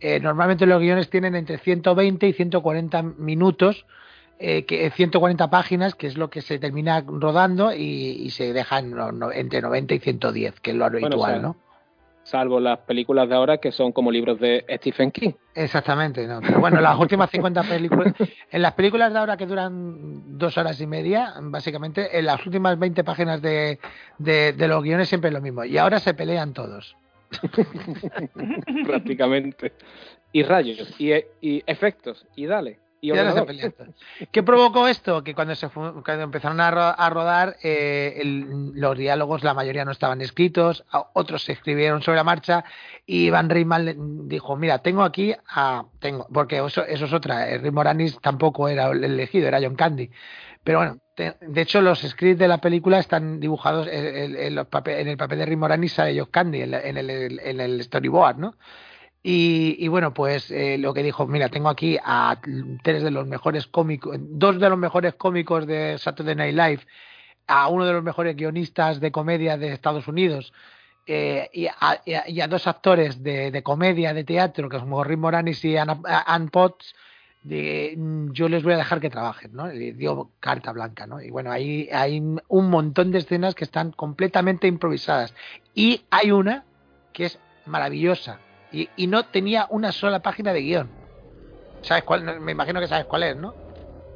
Eh, 0.00 0.20
normalmente 0.20 0.64
los 0.66 0.80
guiones 0.80 1.10
tienen 1.10 1.34
entre 1.34 1.58
120 1.58 2.28
y 2.28 2.32
140 2.32 3.02
minutos, 3.02 3.84
eh, 4.38 4.64
que 4.64 4.88
140 4.90 5.50
páginas, 5.50 5.96
que 5.96 6.06
es 6.06 6.16
lo 6.16 6.30
que 6.30 6.42
se 6.42 6.60
termina 6.60 7.02
rodando 7.04 7.72
y, 7.74 7.82
y 7.82 8.30
se 8.30 8.52
deja 8.52 8.78
en 8.78 8.92
no- 8.92 9.10
no- 9.10 9.32
entre 9.32 9.60
90 9.60 9.94
y 9.94 9.98
110, 9.98 10.60
que 10.60 10.70
es 10.70 10.76
lo 10.76 10.84
habitual, 10.84 11.12
o 11.12 11.26
sea, 11.26 11.42
¿no? 11.42 11.56
Salvo 12.28 12.60
las 12.60 12.80
películas 12.80 13.26
de 13.26 13.34
ahora 13.34 13.56
que 13.56 13.72
son 13.72 13.90
como 13.90 14.10
libros 14.10 14.38
de 14.38 14.62
Stephen 14.76 15.10
King. 15.10 15.30
Exactamente, 15.54 16.26
no. 16.26 16.40
Pero 16.42 16.60
bueno, 16.60 16.78
las 16.78 16.98
últimas 16.98 17.30
50 17.30 17.62
películas, 17.62 18.12
en 18.50 18.60
las 18.60 18.74
películas 18.74 19.10
de 19.14 19.18
ahora 19.18 19.38
que 19.38 19.46
duran 19.46 20.36
dos 20.38 20.58
horas 20.58 20.78
y 20.78 20.86
media, 20.86 21.32
básicamente, 21.40 22.18
en 22.18 22.26
las 22.26 22.44
últimas 22.44 22.78
20 22.78 23.02
páginas 23.02 23.40
de, 23.40 23.78
de, 24.18 24.52
de 24.52 24.68
los 24.68 24.82
guiones 24.82 25.08
siempre 25.08 25.28
es 25.28 25.34
lo 25.34 25.40
mismo. 25.40 25.64
Y 25.64 25.78
ahora 25.78 26.00
se 26.00 26.12
pelean 26.12 26.52
todos. 26.52 26.98
prácticamente. 28.84 29.72
Y 30.30 30.42
rayos, 30.42 31.00
y, 31.00 31.12
y 31.40 31.62
efectos, 31.66 32.26
y 32.36 32.44
dale. 32.44 32.78
Y 33.00 33.10
se 33.32 33.42
pelean. 33.46 33.72
¿Qué 34.32 34.42
provocó 34.42 34.88
esto? 34.88 35.22
Que 35.22 35.34
cuando, 35.34 35.54
se 35.54 35.68
cuando 35.68 36.22
empezaron 36.22 36.60
a, 36.60 36.70
ro- 36.70 36.94
a 36.98 37.10
rodar, 37.10 37.56
eh, 37.62 38.18
el- 38.20 38.72
los 38.74 38.98
diálogos, 38.98 39.44
la 39.44 39.54
mayoría 39.54 39.84
no 39.84 39.92
estaban 39.92 40.20
escritos, 40.20 40.84
otros 41.12 41.44
se 41.44 41.52
escribieron 41.52 42.02
sobre 42.02 42.16
la 42.16 42.24
marcha, 42.24 42.64
y 43.06 43.30
Van 43.30 43.48
Reitman 43.50 43.84
le- 43.84 43.94
dijo, 43.98 44.56
mira, 44.56 44.78
tengo 44.78 45.02
aquí 45.02 45.34
a... 45.48 45.84
tengo 46.00 46.26
Porque 46.32 46.56
eso, 46.58 46.84
eso 46.84 47.04
es 47.04 47.12
otra, 47.12 47.48
eh, 47.50 47.58
Rick 47.58 47.72
Moranis 47.72 48.18
tampoco 48.20 48.68
era 48.68 48.88
el 48.90 49.04
elegido, 49.04 49.46
era 49.48 49.60
John 49.62 49.76
Candy. 49.76 50.10
Pero 50.64 50.78
bueno, 50.78 50.98
te- 51.14 51.36
de 51.40 51.60
hecho 51.60 51.80
los 51.80 52.00
scripts 52.00 52.38
de 52.40 52.48
la 52.48 52.58
película 52.58 52.98
están 52.98 53.38
dibujados 53.38 53.86
en, 53.86 54.06
en- 54.16 54.36
en 54.36 54.54
los 54.56 54.66
pape- 54.66 54.98
en 55.00 55.08
el 55.08 55.16
papel 55.16 55.38
de 55.38 55.46
Rick 55.46 55.58
Moranis 55.58 55.92
sale 55.92 56.18
John 56.18 56.28
Candy, 56.30 56.62
en, 56.62 56.70
la- 56.72 56.80
en 56.80 56.96
el, 56.98 57.38
en 57.40 57.60
el 57.60 57.82
storyboard, 57.84 58.38
¿no? 58.38 58.54
Y, 59.30 59.76
y 59.78 59.88
bueno, 59.88 60.14
pues 60.14 60.50
eh, 60.50 60.78
lo 60.78 60.94
que 60.94 61.02
dijo, 61.02 61.26
mira, 61.26 61.50
tengo 61.50 61.68
aquí 61.68 61.98
a 62.02 62.40
tres 62.82 63.02
de 63.02 63.10
los 63.10 63.26
mejores 63.26 63.66
cómicos, 63.66 64.16
dos 64.18 64.58
de 64.58 64.70
los 64.70 64.78
mejores 64.78 65.16
cómicos 65.16 65.66
de 65.66 65.98
Saturday 65.98 66.34
Night 66.34 66.54
Live, 66.54 66.86
a 67.46 67.68
uno 67.68 67.84
de 67.84 67.92
los 67.92 68.02
mejores 68.02 68.34
guionistas 68.36 69.00
de 69.00 69.12
comedia 69.12 69.58
de 69.58 69.74
Estados 69.74 70.08
Unidos 70.08 70.54
eh, 71.06 71.50
y, 71.52 71.66
a, 71.66 72.00
y 72.06 72.36
y 72.36 72.40
a 72.40 72.48
dos 72.48 72.66
actores 72.66 73.22
de, 73.22 73.62
comedia, 73.62 74.14
de 74.14 74.24
teatro, 74.24 74.70
que 74.70 74.78
son 74.78 75.04
Rick 75.04 75.18
Moranis 75.18 75.62
y 75.62 75.76
Anna, 75.76 76.00
Ann 76.24 76.48
Potts, 76.48 76.94
mm, 77.44 78.32
yo 78.32 78.48
les 78.48 78.62
voy 78.62 78.72
a 78.72 78.78
dejar 78.78 78.98
que 78.98 79.10
trabajen, 79.10 79.52
¿no? 79.52 79.66
Le 79.66 79.92
dio 79.92 80.30
carta 80.40 80.72
blanca, 80.72 81.06
¿no? 81.06 81.20
Y 81.20 81.28
bueno, 81.28 81.52
ahí 81.52 81.90
hay 81.92 82.18
un 82.18 82.70
montón 82.70 83.10
de 83.10 83.18
escenas 83.18 83.54
que 83.54 83.64
están 83.64 83.92
completamente 83.92 84.66
improvisadas. 84.66 85.34
Y 85.74 86.06
hay 86.08 86.30
una 86.30 86.64
que 87.12 87.26
es 87.26 87.38
maravillosa 87.66 88.40
y, 88.70 88.88
y 88.96 89.06
no 89.06 89.24
tenía 89.24 89.66
una 89.70 89.92
sola 89.92 90.20
página 90.20 90.52
de 90.52 90.60
guion. 90.62 90.90
¿Sabes 91.82 92.04
cuál? 92.04 92.40
Me 92.40 92.52
imagino 92.52 92.80
que 92.80 92.88
sabes 92.88 93.06
cuál 93.06 93.22
es, 93.22 93.36
¿no? 93.36 93.54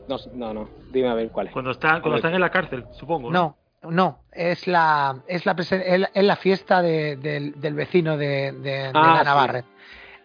No, 0.06 0.16
no, 0.32 0.52
no, 0.52 0.71
dime 0.90 1.09
a 1.09 1.14
ver 1.14 1.30
cuál 1.30 1.47
es. 1.47 1.52
Cuando, 1.52 1.71
está, 1.71 2.00
cuando 2.00 2.16
están 2.16 2.35
en 2.35 2.40
la 2.40 2.50
cárcel, 2.50 2.87
supongo. 2.90 3.30
No, 3.30 3.56
no, 3.82 4.21
es 4.32 4.66
la 4.66 5.16
es 5.26 5.47
la, 5.47 5.52
es 5.52 5.71
la- 6.00 6.11
es 6.12 6.25
la 6.25 6.37
fiesta 6.37 6.82
de- 6.82 7.16
del, 7.16 7.61
del 7.61 7.75
vecino 7.75 8.16
de, 8.16 8.52
de, 8.52 8.71
de 8.71 8.90
Ah, 8.94 9.23
sí. 9.62 9.66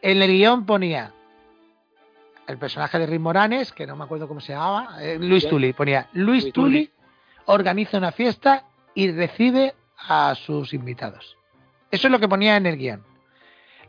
En 0.01 0.21
el 0.21 0.31
guion 0.31 0.65
ponía 0.65 1.13
el 2.47 2.57
personaje 2.57 2.97
de 2.99 3.05
Rick 3.07 3.19
Moranes, 3.19 3.71
que 3.73 3.85
no 3.85 3.95
me 3.95 4.03
acuerdo 4.05 4.27
cómo 4.27 4.39
se 4.39 4.53
llamaba, 4.53 5.03
eh, 5.03 5.17
Luis. 5.19 5.47
Tully, 5.47 5.73
ponía 5.73 6.07
Luis, 6.13 6.43
Luis 6.43 6.53
Tully 6.53 6.85
Tully. 6.87 6.91
organiza 7.47 7.97
una 7.97 8.11
fiesta 8.11 8.63
y 8.93 9.11
recibe 9.11 9.75
a 10.07 10.33
sus 10.35 10.73
invitados. 10.73 11.37
Eso 11.91 12.07
es 12.07 12.11
lo 12.11 12.19
que 12.19 12.27
ponía 12.27 12.55
en 12.57 12.65
el 12.65 12.77
guion. 12.77 13.03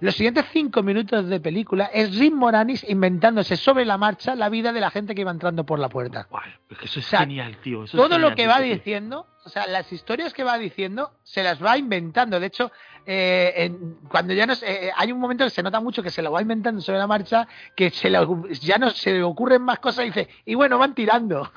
Los 0.01 0.15
siguientes 0.15 0.45
cinco 0.53 0.83
minutos 0.83 1.27
de 1.29 1.41
película 1.41 1.87
es 1.93 2.17
Rick 2.17 2.33
Moranis 2.35 2.85
inventándose 2.89 3.57
sobre 3.57 3.85
la 3.85 3.99
marcha 3.99 4.35
la 4.37 4.49
vida 4.49 4.73
de 4.73 4.81
la 4.81 4.91
gente 4.91 5.15
que 5.15 5.23
iba 5.23 5.31
entrando 5.31 5.65
por 5.65 5.79
la 5.79 5.89
puerta. 5.89 6.29
Es 6.71 6.79
que 6.79 6.85
eso 6.85 7.01
es 7.01 7.07
O 7.07 7.09
sea, 7.09 7.21
genial, 7.21 7.57
tío. 7.63 7.85
eso 7.85 7.97
es 7.97 8.09
Todo 8.09 8.19
lo 8.19 8.35
que 8.35 8.47
va 8.47 8.61
diciendo, 8.61 9.27
o 9.49 9.51
sea, 9.51 9.67
las 9.67 9.91
historias 9.91 10.35
que 10.35 10.45
va 10.45 10.59
diciendo, 10.59 11.13
se 11.23 11.43
las 11.43 11.65
va 11.65 11.79
inventando. 11.79 12.39
De 12.39 12.47
hecho, 12.47 12.71
eh, 13.07 13.53
en- 13.57 13.95
cuando 14.11 14.35
ya 14.35 14.45
no 14.47 14.55
se- 14.55 14.89
eh, 14.89 14.93
hay 14.95 15.11
un 15.11 15.19
momento 15.19 15.45
que 15.45 15.51
se 15.51 15.63
nota 15.63 15.81
mucho 15.81 16.03
que 16.03 16.11
se 16.11 16.21
lo 16.21 16.31
va 16.31 16.43
inventando 16.43 16.83
sobre 16.83 16.99
la 16.99 17.07
marcha, 17.07 17.49
que 17.75 17.89
se 17.91 18.11
le- 18.11 18.19
ya 18.61 18.77
no 18.77 18.91
se 18.91 19.15
le 19.15 19.23
ocurren 19.23 19.63
más 19.63 19.79
cosas 19.79 20.05
y 20.05 20.09
dice, 20.09 20.29
y 20.45 20.55
bueno, 20.55 20.77
van 20.79 20.95
tirando. 20.95 21.51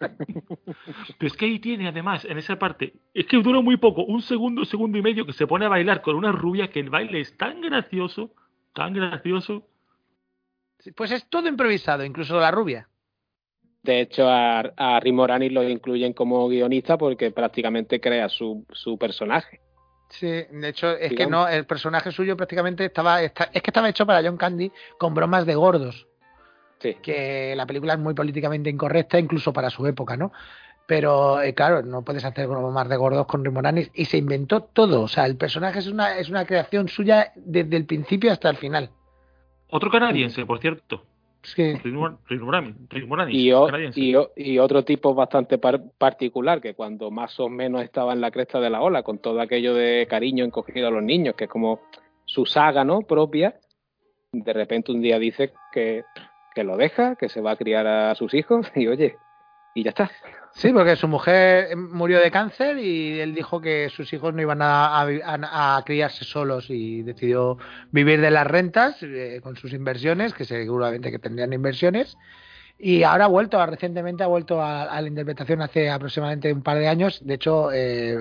Pero 0.00 1.26
es 1.28 1.32
que 1.34 1.44
ahí 1.46 1.60
tiene, 1.60 1.88
además, 1.88 2.24
en 2.24 2.36
esa 2.36 2.58
parte, 2.58 2.94
es 3.14 3.26
que 3.26 3.36
dura 3.36 3.60
muy 3.60 3.76
poco, 3.76 4.02
un 4.04 4.22
segundo, 4.22 4.64
segundo 4.64 4.98
y 4.98 5.02
medio, 5.02 5.24
que 5.24 5.32
se 5.32 5.46
pone 5.46 5.66
a 5.66 5.68
bailar 5.68 6.02
con 6.02 6.16
una 6.16 6.32
rubia 6.32 6.70
que 6.70 6.80
el 6.80 6.90
baile 6.90 7.20
es 7.20 7.36
tan 7.36 7.60
gracioso, 7.60 8.34
tan 8.74 8.92
gracioso. 8.92 9.68
Pues 10.96 11.12
es 11.12 11.28
todo 11.28 11.46
improvisado, 11.48 12.04
incluso 12.04 12.40
la 12.40 12.50
rubia. 12.50 12.88
De 13.82 14.00
hecho, 14.00 14.28
a, 14.28 14.60
a 14.76 15.00
Rick 15.00 15.14
Moranis 15.14 15.52
lo 15.52 15.62
incluyen 15.66 16.12
como 16.12 16.46
guionista 16.48 16.98
porque 16.98 17.30
prácticamente 17.30 18.00
crea 18.00 18.28
su, 18.28 18.64
su 18.72 18.98
personaje. 18.98 19.60
Sí, 20.10 20.26
de 20.26 20.68
hecho, 20.68 20.90
es 20.90 21.12
que 21.14 21.26
no, 21.26 21.48
el 21.48 21.64
personaje 21.66 22.10
suyo 22.12 22.36
prácticamente 22.36 22.84
estaba, 22.84 23.22
está- 23.22 23.48
es 23.52 23.62
que 23.62 23.70
estaba 23.70 23.88
hecho 23.88 24.04
para 24.04 24.22
John 24.22 24.36
Candy 24.36 24.70
con 24.98 25.14
bromas 25.14 25.46
de 25.46 25.54
gordos. 25.54 26.06
Sí. 26.80 26.96
que 27.02 27.54
la 27.56 27.66
película 27.66 27.92
es 27.92 27.98
muy 27.98 28.14
políticamente 28.14 28.70
incorrecta, 28.70 29.18
incluso 29.18 29.52
para 29.52 29.68
su 29.68 29.86
época, 29.86 30.16
¿no? 30.16 30.32
Pero 30.86 31.40
eh, 31.42 31.54
claro, 31.54 31.82
no 31.82 32.02
puedes 32.02 32.24
hacer 32.24 32.48
bromas 32.48 32.88
de 32.88 32.96
gordos 32.96 33.26
con 33.26 33.44
Rick 33.44 33.52
Moranis 33.52 33.90
y 33.94 34.06
se 34.06 34.16
inventó 34.16 34.62
todo. 34.62 35.02
O 35.02 35.08
sea, 35.08 35.26
el 35.26 35.36
personaje 35.36 35.78
es 35.78 35.86
una, 35.88 36.16
es 36.18 36.30
una 36.30 36.46
creación 36.46 36.88
suya 36.88 37.32
desde 37.36 37.76
el 37.76 37.84
principio 37.84 38.32
hasta 38.32 38.48
el 38.48 38.56
final. 38.56 38.90
Otro 39.68 39.90
canadiense, 39.90 40.44
por 40.46 40.58
cierto. 40.58 41.04
Moranis, 43.06 43.34
Y, 43.34 43.52
o- 43.52 43.66
y, 43.96 44.14
o- 44.14 44.30
y 44.36 44.58
otro 44.58 44.84
tipo 44.84 45.14
bastante 45.14 45.58
par- 45.58 45.82
particular, 45.96 46.60
que 46.60 46.74
cuando 46.74 47.10
más 47.10 47.38
o 47.40 47.48
menos 47.48 47.82
estaba 47.82 48.12
en 48.12 48.20
la 48.20 48.30
cresta 48.30 48.60
de 48.60 48.68
la 48.70 48.82
ola, 48.82 49.02
con 49.02 49.18
todo 49.18 49.40
aquello 49.40 49.74
de 49.74 50.06
cariño 50.08 50.44
encogido 50.44 50.88
a 50.88 50.90
los 50.90 51.02
niños, 51.02 51.34
que 51.36 51.44
es 51.44 51.50
como 51.50 51.80
su 52.26 52.44
saga 52.46 52.84
¿no? 52.84 53.00
propia, 53.02 53.58
de 54.32 54.52
repente 54.52 54.92
un 54.92 55.00
día 55.00 55.18
dice 55.18 55.52
que, 55.72 56.04
que 56.54 56.62
lo 56.64 56.76
deja, 56.76 57.16
que 57.16 57.28
se 57.28 57.40
va 57.40 57.52
a 57.52 57.56
criar 57.56 57.86
a 57.86 58.14
sus 58.14 58.34
hijos, 58.34 58.70
y 58.76 58.86
oye, 58.86 59.16
y 59.74 59.84
ya 59.84 59.90
está. 59.90 60.10
sí, 60.52 60.72
porque 60.72 60.96
su 60.96 61.06
mujer 61.08 61.68
eh, 61.70 61.76
murió 61.76 62.18
de 62.20 62.30
cáncer 62.30 62.78
y 62.78 63.20
él 63.20 63.34
dijo 63.34 63.60
que 63.60 63.88
sus 63.90 64.12
hijos 64.12 64.34
no 64.34 64.42
iban 64.42 64.62
a, 64.62 65.00
a- 65.00 65.06
a- 65.24 65.76
a 65.76 65.84
criarse 65.84 66.24
solos 66.24 66.66
y 66.70 67.02
decidió 67.02 67.56
vivir 67.92 68.20
de 68.20 68.30
las 68.30 68.46
rentas 68.46 68.96
eh, 69.02 69.40
con 69.42 69.56
sus 69.56 69.72
inversiones, 69.72 70.34
que 70.34 70.44
seguramente 70.44 71.10
que 71.10 71.18
tendrían 71.18 71.52
inversiones. 71.52 72.16
Y 72.82 73.02
ahora 73.02 73.26
ha 73.26 73.28
vuelto, 73.28 73.64
recientemente 73.66 74.22
ha 74.24 74.26
vuelto 74.26 74.60
a, 74.62 74.84
a 74.84 75.00
la 75.02 75.08
interpretación 75.08 75.60
hace 75.60 75.90
aproximadamente 75.90 76.50
un 76.52 76.62
par 76.62 76.78
de 76.78 76.88
años. 76.88 77.20
De 77.24 77.34
hecho, 77.34 77.70
eh, 77.72 78.16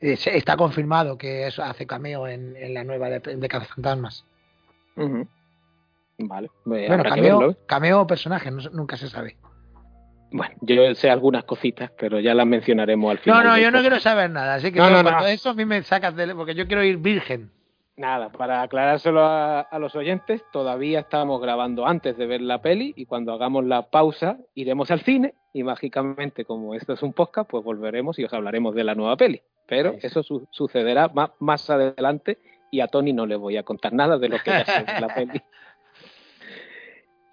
eh, 0.00 0.18
está 0.32 0.56
confirmado 0.56 1.18
que 1.18 1.46
eso 1.46 1.62
hace 1.62 1.86
cameo 1.86 2.26
en, 2.26 2.56
en 2.56 2.72
la 2.74 2.84
nueva 2.84 3.10
de, 3.10 3.20
de 3.36 3.48
Cazafantasmas. 3.48 4.24
Vale, 6.18 6.50
bueno, 6.88 7.02
verlo. 7.02 7.16
cameo, 7.16 7.38
cameo 7.66 8.00
o 8.00 8.06
personaje, 8.06 8.50
no- 8.50 8.70
nunca 8.70 8.96
se 8.96 9.08
sabe. 9.08 9.36
Bueno, 10.32 10.54
yo 10.62 10.94
sé 10.94 11.10
algunas 11.10 11.44
cositas, 11.44 11.90
pero 11.98 12.18
ya 12.20 12.34
las 12.34 12.46
mencionaremos 12.46 13.10
al 13.10 13.16
No, 13.18 13.22
final. 13.22 13.44
no, 13.44 13.52
del 13.54 13.62
yo 13.64 13.70
no 13.70 13.80
quiero 13.80 14.00
saber 14.00 14.30
nada. 14.30 14.54
Así 14.54 14.72
que 14.72 14.78
No, 14.78 14.88
no, 14.90 15.02
no. 15.02 15.26
eso 15.26 15.50
a 15.50 15.54
mí 15.54 15.64
me 15.64 15.82
sacas 15.82 16.16
de... 16.16 16.34
Porque 16.34 16.54
yo 16.54 16.66
quiero 16.66 16.82
ir 16.82 16.96
virgen. 16.98 17.50
Nada, 17.96 18.30
para 18.30 18.62
aclarárselo 18.62 19.22
a, 19.22 19.60
a 19.60 19.78
los 19.78 19.94
oyentes, 19.94 20.42
todavía 20.50 21.00
estamos 21.00 21.40
grabando 21.42 21.86
antes 21.86 22.16
de 22.16 22.26
ver 22.26 22.40
la 22.40 22.62
peli 22.62 22.94
y 22.96 23.04
cuando 23.04 23.34
hagamos 23.34 23.66
la 23.66 23.90
pausa 23.90 24.38
iremos 24.54 24.90
al 24.90 25.00
cine 25.02 25.34
y 25.52 25.62
mágicamente, 25.62 26.46
como 26.46 26.74
esto 26.74 26.94
es 26.94 27.02
un 27.02 27.12
podcast, 27.12 27.50
pues 27.50 27.62
volveremos 27.62 28.18
y 28.18 28.24
os 28.24 28.32
hablaremos 28.32 28.74
de 28.74 28.84
la 28.84 28.94
nueva 28.94 29.16
peli. 29.18 29.42
Pero 29.68 29.92
Sí, 29.92 29.98
eso 30.06 30.22
su- 30.22 30.48
sucederá 30.50 31.08
más, 31.08 31.30
más 31.38 31.68
adelante 31.68 32.38
y 32.70 32.80
a 32.80 32.88
Tony 32.88 33.12
no 33.12 33.26
le 33.26 33.36
voy 33.36 33.58
a 33.58 33.62
contar 33.62 33.92
nada 33.92 34.16
de 34.16 34.30
lo 34.30 34.38
que 34.38 34.50
de 34.50 35.00
la 35.00 35.08
peli. 35.14 35.42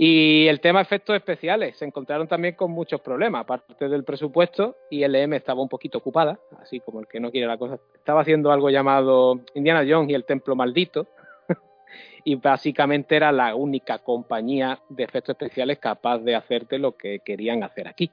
Y 0.01 0.47
el 0.47 0.61
tema 0.61 0.79
efectos 0.79 1.13
especiales, 1.13 1.75
se 1.75 1.83
encontraron 1.83 2.25
también 2.25 2.55
con 2.55 2.71
muchos 2.71 3.01
problemas, 3.01 3.41
aparte 3.41 3.89
del 3.89 4.05
presupuesto, 4.05 4.77
y 4.89 5.05
LM 5.05 5.33
estaba 5.33 5.61
un 5.61 5.67
poquito 5.67 5.97
ocupada, 5.97 6.39
así 6.61 6.79
como 6.79 7.01
el 7.01 7.07
que 7.07 7.19
no 7.19 7.29
quiere 7.31 7.47
la 7.47 7.57
cosa. 7.57 7.77
Estaba 7.93 8.21
haciendo 8.21 8.49
algo 8.49 8.69
llamado 8.69 9.41
Indiana 9.55 9.85
Jones 9.85 10.09
y 10.09 10.13
el 10.13 10.23
Templo 10.23 10.55
Maldito, 10.55 11.09
y 12.23 12.35
básicamente 12.35 13.17
era 13.17 13.33
la 13.33 13.53
única 13.55 13.97
compañía 13.97 14.79
de 14.87 15.03
efectos 15.03 15.33
especiales 15.33 15.79
capaz 15.79 16.19
de 16.19 16.33
hacerte 16.33 16.79
lo 16.79 16.95
que 16.95 17.19
querían 17.19 17.63
hacer 17.63 17.89
aquí. 17.89 18.09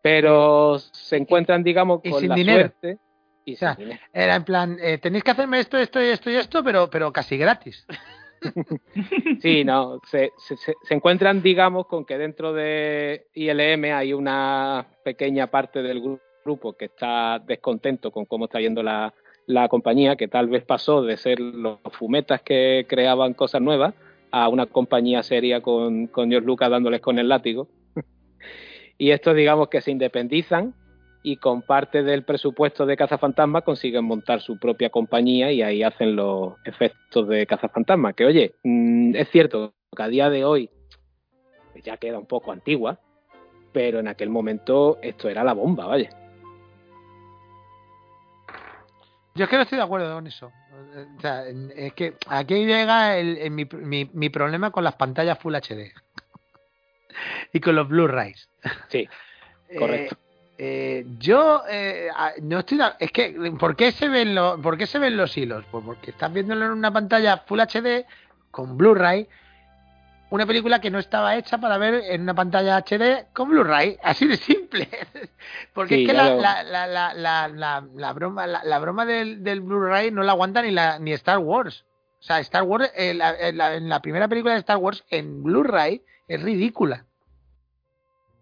Pero 0.00 0.78
se 0.78 1.18
encuentran, 1.18 1.62
digamos, 1.62 2.00
con 2.00 2.20
sin 2.20 2.30
la 2.30 2.34
dinero. 2.36 2.60
suerte 2.60 2.98
y 3.44 3.52
O 3.52 3.56
sea, 3.58 3.74
sin 3.74 3.84
dinero. 3.84 4.02
Era 4.14 4.36
en 4.36 4.44
plan, 4.44 4.78
eh, 4.80 4.96
tenéis 4.96 5.24
que 5.24 5.32
hacerme 5.32 5.60
esto, 5.60 5.76
esto 5.76 6.02
y 6.02 6.06
esto 6.06 6.30
y 6.30 6.36
esto, 6.36 6.64
pero, 6.64 6.88
pero 6.88 7.12
casi 7.12 7.36
gratis. 7.36 7.86
Sí, 9.40 9.64
no, 9.64 10.00
se, 10.06 10.32
se- 10.38 10.56
se- 10.56 10.74
encuentran, 10.94 11.42
digamos, 11.42 11.86
con 11.86 12.04
que 12.04 12.18
dentro 12.18 12.52
de 12.52 13.26
ILM 13.34 13.84
hay 13.94 14.12
una 14.12 14.86
pequeña 15.04 15.48
parte 15.48 15.82
del 15.82 16.02
gru- 16.02 16.20
grupo 16.44 16.74
que 16.74 16.86
está 16.86 17.38
descontento 17.44 18.10
con 18.10 18.24
cómo 18.24 18.44
está 18.46 18.60
yendo 18.60 18.82
la, 18.82 19.12
la 19.46 19.68
compañía, 19.68 20.16
que 20.16 20.28
tal 20.28 20.48
vez 20.48 20.64
pasó 20.64 21.02
de 21.02 21.16
ser 21.16 21.40
los 21.40 21.78
fumetas 21.92 22.42
que 22.42 22.86
creaban 22.88 23.34
cosas 23.34 23.60
nuevas 23.62 23.94
a 24.30 24.48
una 24.48 24.66
compañía 24.66 25.22
seria 25.22 25.60
con, 25.60 26.06
con 26.08 26.30
George 26.30 26.46
Lucas 26.46 26.70
dándoles 26.70 27.00
con 27.00 27.18
el 27.18 27.28
látigo. 27.28 27.68
y 28.98 29.10
estos, 29.10 29.34
digamos, 29.36 29.68
que 29.68 29.80
se 29.80 29.90
independizan 29.90 30.74
y 31.28 31.38
con 31.38 31.62
parte 31.62 32.04
del 32.04 32.22
presupuesto 32.22 32.86
de 32.86 32.96
Cazafantasma 32.96 33.62
consiguen 33.62 34.04
montar 34.04 34.40
su 34.40 34.60
propia 34.60 34.90
compañía 34.90 35.50
y 35.50 35.60
ahí 35.60 35.82
hacen 35.82 36.14
los 36.14 36.54
efectos 36.64 37.26
de 37.26 37.44
Cazafantasma. 37.48 38.12
Que 38.12 38.26
oye, 38.26 38.54
mm, 38.62 39.16
es 39.16 39.28
cierto 39.30 39.74
que 39.96 40.02
a 40.04 40.06
día 40.08 40.30
de 40.30 40.44
hoy 40.44 40.70
ya 41.82 41.96
queda 41.96 42.18
un 42.20 42.26
poco 42.26 42.52
antigua, 42.52 43.00
pero 43.72 43.98
en 43.98 44.06
aquel 44.06 44.30
momento 44.30 44.98
esto 45.02 45.28
era 45.28 45.42
la 45.42 45.52
bomba, 45.52 45.86
vaya. 45.86 46.10
Yo 49.34 49.44
es 49.44 49.50
que 49.50 49.56
no 49.56 49.62
estoy 49.62 49.78
de 49.78 49.84
acuerdo 49.84 50.14
con 50.14 50.26
eso. 50.28 50.52
O 51.16 51.20
sea, 51.20 51.44
es 51.48 51.92
que 51.94 52.14
aquí 52.28 52.54
llega 52.66 53.18
el, 53.18 53.36
el- 53.38 53.50
mi, 53.50 53.64
mi- 53.64 54.08
mi 54.12 54.30
problema 54.30 54.70
con 54.70 54.84
las 54.84 54.94
pantallas 54.94 55.38
Full 55.40 55.54
HD 55.56 55.92
y 57.52 57.58
con 57.60 57.74
los 57.74 57.88
Blu-rays. 57.88 58.48
Sí, 58.88 59.08
correcto. 59.76 60.14
Eh, 60.14 60.25
eh, 60.58 61.06
yo 61.18 61.62
eh, 61.68 62.08
no 62.42 62.60
estoy. 62.60 62.80
Es 62.98 63.10
que, 63.12 63.52
¿por 63.58 63.76
qué, 63.76 63.92
se 63.92 64.08
ven 64.08 64.34
los, 64.34 64.60
¿por 64.60 64.78
qué 64.78 64.86
se 64.86 64.98
ven 64.98 65.16
los 65.16 65.36
hilos? 65.36 65.64
Pues 65.70 65.84
porque 65.84 66.10
estás 66.10 66.32
viéndolo 66.32 66.66
en 66.66 66.72
una 66.72 66.92
pantalla 66.92 67.38
Full 67.46 67.60
HD 67.60 68.06
con 68.50 68.76
Blu-ray. 68.76 69.28
Una 70.28 70.44
película 70.44 70.80
que 70.80 70.90
no 70.90 70.98
estaba 70.98 71.36
hecha 71.36 71.58
para 71.58 71.78
ver 71.78 72.02
en 72.08 72.22
una 72.22 72.34
pantalla 72.34 72.78
HD 72.78 73.32
con 73.32 73.50
Blu-ray, 73.50 73.96
así 74.02 74.26
de 74.26 74.36
simple. 74.36 74.88
Porque 75.72 75.94
Sí, 75.94 76.02
es 76.02 76.08
que 76.08 76.14
la, 76.14 76.34
la, 76.64 77.14
la, 77.14 77.84
la, 77.94 78.12
broma, 78.12 78.46
la, 78.46 78.78
broma 78.80 79.06
del, 79.06 79.44
del 79.44 79.60
Blu-ray 79.60 80.10
no 80.10 80.24
la 80.24 80.32
aguanta 80.32 80.62
ni, 80.62 80.72
la, 80.72 80.98
ni 80.98 81.12
Star 81.12 81.38
Wars. 81.38 81.84
O 82.18 82.22
sea, 82.22 82.40
Star 82.40 82.64
Wars, 82.64 82.90
eh, 82.96 83.10
en 83.10 83.18
la, 83.58 83.76
en 83.76 83.88
la 83.88 84.00
primera 84.00 84.26
película 84.26 84.54
de 84.54 84.60
Star 84.60 84.78
Wars 84.78 85.04
en 85.10 85.44
Blu-ray 85.44 86.02
es 86.26 86.42
ridícula. 86.42 87.06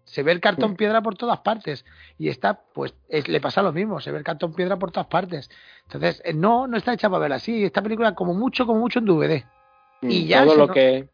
Se 0.05 0.23
ve 0.23 0.31
el 0.31 0.39
cartón 0.39 0.75
piedra 0.75 1.01
por 1.01 1.15
todas 1.17 1.39
partes. 1.39 1.83
Y 2.17 2.29
esta, 2.29 2.61
pues, 2.73 2.95
es- 3.09 3.27
le 3.27 3.41
pasa 3.41 3.61
lo 3.61 3.73
mismo, 3.73 3.99
se 3.99 4.11
ve 4.11 4.19
el 4.19 4.23
cartón 4.23 4.53
piedra 4.53 4.77
por 4.77 4.91
todas 4.91 5.07
partes. 5.07 5.49
Entonces, 5.83 6.21
eh, 6.23 6.33
no, 6.33 6.67
no 6.67 6.77
está 6.77 6.93
hecha 6.93 7.09
para 7.09 7.21
verla 7.21 7.35
así. 7.37 7.63
Esta 7.65 7.81
película, 7.81 8.13
como 8.15 8.33
mucho, 8.33 8.65
como 8.65 8.79
mucho 8.79 8.99
en 8.99 9.05
DVD. 9.05 9.43
y 10.01 10.25
Mm, 10.25 10.27
ya 10.27 10.43
todo 10.43 10.55
lo 10.55 10.67
no- 10.67 10.73
que 10.73 11.09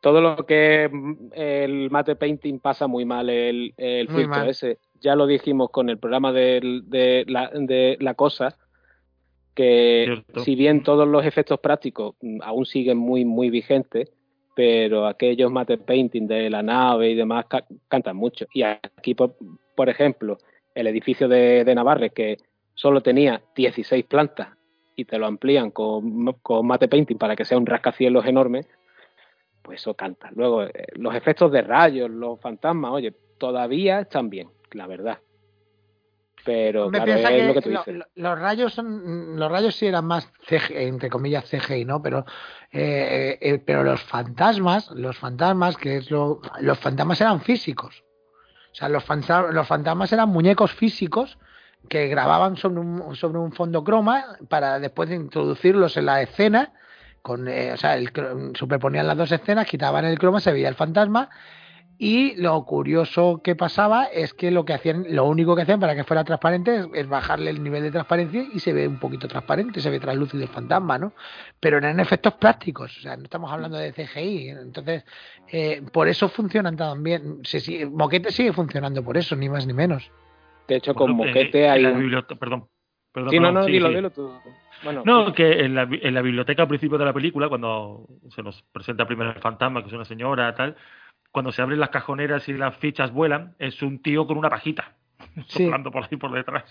todo 0.00 0.20
lo 0.20 0.46
que 0.46 0.88
mm, 0.92 1.14
el 1.32 1.90
mate 1.90 2.14
painting 2.16 2.60
pasa 2.60 2.86
muy 2.86 3.04
mal 3.04 3.28
el, 3.30 3.72
el 3.76 4.06
Muy 4.08 4.22
filtro 4.24 4.40
mal. 4.42 4.48
ese. 4.50 4.78
Ya 5.00 5.16
lo 5.16 5.26
dijimos 5.26 5.70
con 5.70 5.88
el 5.88 5.98
programa 5.98 6.32
de, 6.32 7.24
la, 7.26 7.50
de 7.52 7.96
la 8.00 8.14
cosa 8.14 8.56
que 9.54 10.02
Cierto. 10.04 10.44
si 10.44 10.54
bien 10.54 10.82
todos 10.82 11.08
los 11.08 11.24
efectos 11.24 11.58
prácticos 11.60 12.14
mm, 12.20 12.42
aún 12.42 12.66
siguen 12.66 12.98
muy 12.98 13.24
muy 13.24 13.48
vigentes, 13.50 14.12
pero 14.56 15.06
aquellos 15.06 15.52
mate 15.52 15.78
painting 15.78 16.26
de 16.26 16.50
la 16.50 16.62
nave 16.62 17.10
y 17.10 17.14
demás 17.14 17.44
ca- 17.46 17.66
cantan 17.88 18.16
mucho. 18.16 18.46
Y 18.54 18.62
aquí, 18.62 19.14
por, 19.14 19.36
por 19.76 19.90
ejemplo, 19.90 20.38
el 20.74 20.88
edificio 20.88 21.28
de, 21.28 21.62
de 21.64 21.74
Navarre, 21.76 22.10
que 22.10 22.38
solo 22.74 23.02
tenía 23.02 23.42
16 23.54 24.06
plantas 24.06 24.48
y 24.96 25.04
te 25.04 25.18
lo 25.18 25.26
amplían 25.26 25.70
con, 25.72 26.32
con 26.42 26.66
mate 26.66 26.88
painting 26.88 27.18
para 27.18 27.36
que 27.36 27.44
sea 27.44 27.58
un 27.58 27.66
rascacielos 27.66 28.24
enorme, 28.26 28.62
pues 29.62 29.80
eso 29.80 29.94
canta. 29.94 30.30
Luego, 30.34 30.64
eh, 30.64 30.72
los 30.94 31.14
efectos 31.14 31.52
de 31.52 31.62
rayos, 31.62 32.10
los 32.10 32.40
fantasmas, 32.40 32.92
oye, 32.92 33.12
todavía 33.38 34.00
están 34.00 34.30
bien, 34.30 34.48
la 34.72 34.86
verdad. 34.86 35.18
Pero 36.46 36.90
claro, 36.90 37.04
piensa 37.04 37.30
es 37.30 37.40
que 37.42 37.46
lo 37.48 37.54
que 37.54 37.62
tú 37.62 37.70
dices. 37.70 37.94
lo- 37.94 38.06
los 38.14 38.38
rayos 38.38 38.72
son 38.74 39.36
los 39.38 39.50
rayos 39.50 39.74
sí 39.74 39.86
eran 39.86 40.04
más 40.06 40.28
CG, 40.48 40.70
entre 40.86 41.10
comillas 41.10 41.44
CGI, 41.50 41.84
¿no? 41.84 42.00
Pero 42.02 42.24
eh, 42.72 43.38
eh, 43.40 43.58
pero 43.64 43.82
los 43.84 44.00
fantasmas, 44.02 44.90
los 44.92 45.18
fantasmas 45.18 45.76
que 45.76 45.96
es 45.96 46.10
lo 46.10 46.40
los 46.60 46.78
fantasmas 46.78 47.20
eran 47.20 47.40
físicos. 47.40 48.02
O 48.72 48.74
sea, 48.78 48.88
los, 48.88 49.04
fanta- 49.04 49.50
los 49.52 49.66
fantasmas 49.66 50.12
eran 50.12 50.28
muñecos 50.28 50.72
físicos 50.72 51.38
que 51.88 52.08
grababan 52.08 52.56
sobre 52.56 52.80
un, 52.80 53.16
sobre 53.16 53.38
un 53.38 53.52
fondo 53.52 53.82
croma 53.84 54.36
para 54.48 54.78
después 54.78 55.08
de 55.08 55.14
introducirlos 55.16 55.96
en 55.96 56.06
la 56.06 56.20
escena. 56.22 56.72
Con, 57.22 57.48
eh, 57.48 57.72
o 57.72 57.76
sea, 57.76 57.96
el, 57.96 58.12
superponían 58.54 59.06
las 59.06 59.16
dos 59.16 59.32
escenas, 59.32 59.66
quitaban 59.66 60.04
el 60.04 60.18
croma, 60.18 60.40
se 60.40 60.52
veía 60.52 60.68
el 60.68 60.74
fantasma. 60.74 61.28
Y 61.98 62.34
lo 62.36 62.62
curioso 62.64 63.40
que 63.42 63.56
pasaba 63.56 64.04
es 64.04 64.34
que 64.34 64.50
lo 64.50 64.64
que 64.66 64.74
hacían, 64.74 65.06
lo 65.10 65.24
único 65.24 65.56
que 65.56 65.62
hacían 65.62 65.80
para 65.80 65.94
que 65.94 66.04
fuera 66.04 66.24
transparente 66.24 66.76
es, 66.76 66.86
es 66.92 67.08
bajarle 67.08 67.48
el 67.50 67.62
nivel 67.62 67.82
de 67.82 67.90
transparencia 67.90 68.44
y 68.52 68.58
se 68.60 68.74
ve 68.74 68.86
un 68.86 68.98
poquito 68.98 69.26
transparente, 69.28 69.80
se 69.80 69.88
ve 69.88 69.98
translúcido 69.98 70.42
el 70.42 70.50
fantasma, 70.50 70.98
¿no? 70.98 71.14
Pero 71.58 71.78
eran 71.78 71.98
efectos 71.98 72.34
prácticos, 72.34 72.94
o 72.98 73.00
sea, 73.00 73.16
no 73.16 73.24
estamos 73.24 73.50
hablando 73.50 73.78
de 73.78 73.92
CGI. 73.94 74.48
Entonces, 74.50 75.04
eh, 75.50 75.82
por 75.90 76.06
eso 76.08 76.28
funcionan 76.28 76.76
tan 76.76 77.02
bien. 77.02 77.38
Se 77.44 77.60
sigue- 77.60 77.86
Moquete 77.86 78.30
sigue 78.30 78.52
funcionando 78.52 79.02
por 79.02 79.16
eso, 79.16 79.34
ni 79.34 79.48
más 79.48 79.66
ni 79.66 79.72
menos. 79.72 80.10
De 80.68 80.76
hecho, 80.76 80.94
con 80.94 81.16
Bueno, 81.16 81.30
en- 81.30 81.34
Moquete 81.34 81.68
hay 81.70 81.82
Perdón. 82.38 82.68
perdón, 83.12 83.30
Sí, 83.30 83.36
no, 83.38 83.42
perdón, 83.48 83.54
no, 83.54 83.60
sigue, 83.62 83.72
dilo, 83.72 83.86
sigue. 83.86 83.96
dilo 83.98 84.10
tú. 84.10 84.32
Bueno, 84.84 85.02
No, 85.06 85.32
que 85.32 85.60
en 85.64 85.74
la, 85.74 85.88
en 85.90 86.12
la 86.12 86.20
biblioteca 86.20 86.60
al 86.62 86.68
principio 86.68 86.98
de 86.98 87.06
la 87.06 87.14
película, 87.14 87.48
cuando 87.48 88.06
se 88.28 88.42
nos 88.42 88.62
presenta 88.72 89.06
primero 89.06 89.30
el 89.30 89.40
fantasma, 89.40 89.80
que 89.80 89.88
es 89.88 89.94
una 89.94 90.04
señora, 90.04 90.54
tal, 90.54 90.76
cuando 91.36 91.52
se 91.52 91.60
abren 91.60 91.78
las 91.78 91.90
cajoneras 91.90 92.48
y 92.48 92.54
las 92.54 92.74
fichas 92.78 93.12
vuelan, 93.12 93.52
es 93.58 93.82
un 93.82 94.00
tío 94.00 94.26
con 94.26 94.38
una 94.38 94.48
pajita, 94.48 94.92
Sí. 95.48 95.64
soplando 95.64 95.90
por 95.90 96.04
ahí 96.04 96.16
por 96.16 96.32
detrás. 96.32 96.64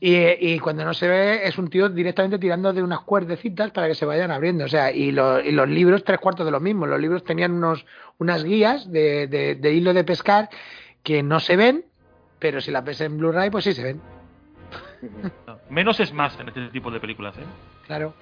Y, 0.00 0.16
y 0.54 0.58
cuando 0.58 0.86
no 0.86 0.94
se 0.94 1.06
ve, 1.06 1.46
es 1.46 1.58
un 1.58 1.68
tío 1.68 1.90
directamente 1.90 2.38
tirando 2.38 2.72
de 2.72 2.82
unas 2.82 3.00
cuerdecitas 3.00 3.70
para 3.72 3.88
que 3.88 3.94
se 3.94 4.06
vayan 4.06 4.30
abriendo. 4.30 4.64
O 4.64 4.68
sea, 4.68 4.90
y, 4.90 5.12
lo- 5.12 5.38
y 5.38 5.52
los 5.52 5.68
libros, 5.68 6.02
tres 6.02 6.18
cuartos 6.18 6.46
de 6.46 6.50
lo 6.50 6.60
mismo. 6.60 6.86
Los 6.86 6.98
libros 6.98 7.24
tenían 7.24 7.52
unos, 7.52 7.84
unas 8.16 8.42
guías 8.42 8.90
de, 8.90 9.26
de- 9.26 9.54
de 9.56 9.74
hilo 9.74 9.92
de 9.92 10.02
pescar 10.02 10.48
que 11.02 11.22
no 11.22 11.38
se 11.38 11.56
ven, 11.56 11.84
pero 12.38 12.62
si 12.62 12.70
las 12.70 12.82
ves 12.82 13.02
en 13.02 13.18
Blu-ray, 13.18 13.50
pues 13.50 13.64
sí 13.64 13.74
se 13.74 13.82
ven. 13.82 14.00
No, 15.46 15.58
Menos 15.68 16.00
es 16.00 16.10
más 16.14 16.40
en 16.40 16.48
este 16.48 16.68
tipo 16.68 16.90
de 16.90 17.00
películas, 17.00 17.36
¿eh? 17.36 17.44
Claro. 17.86 18.14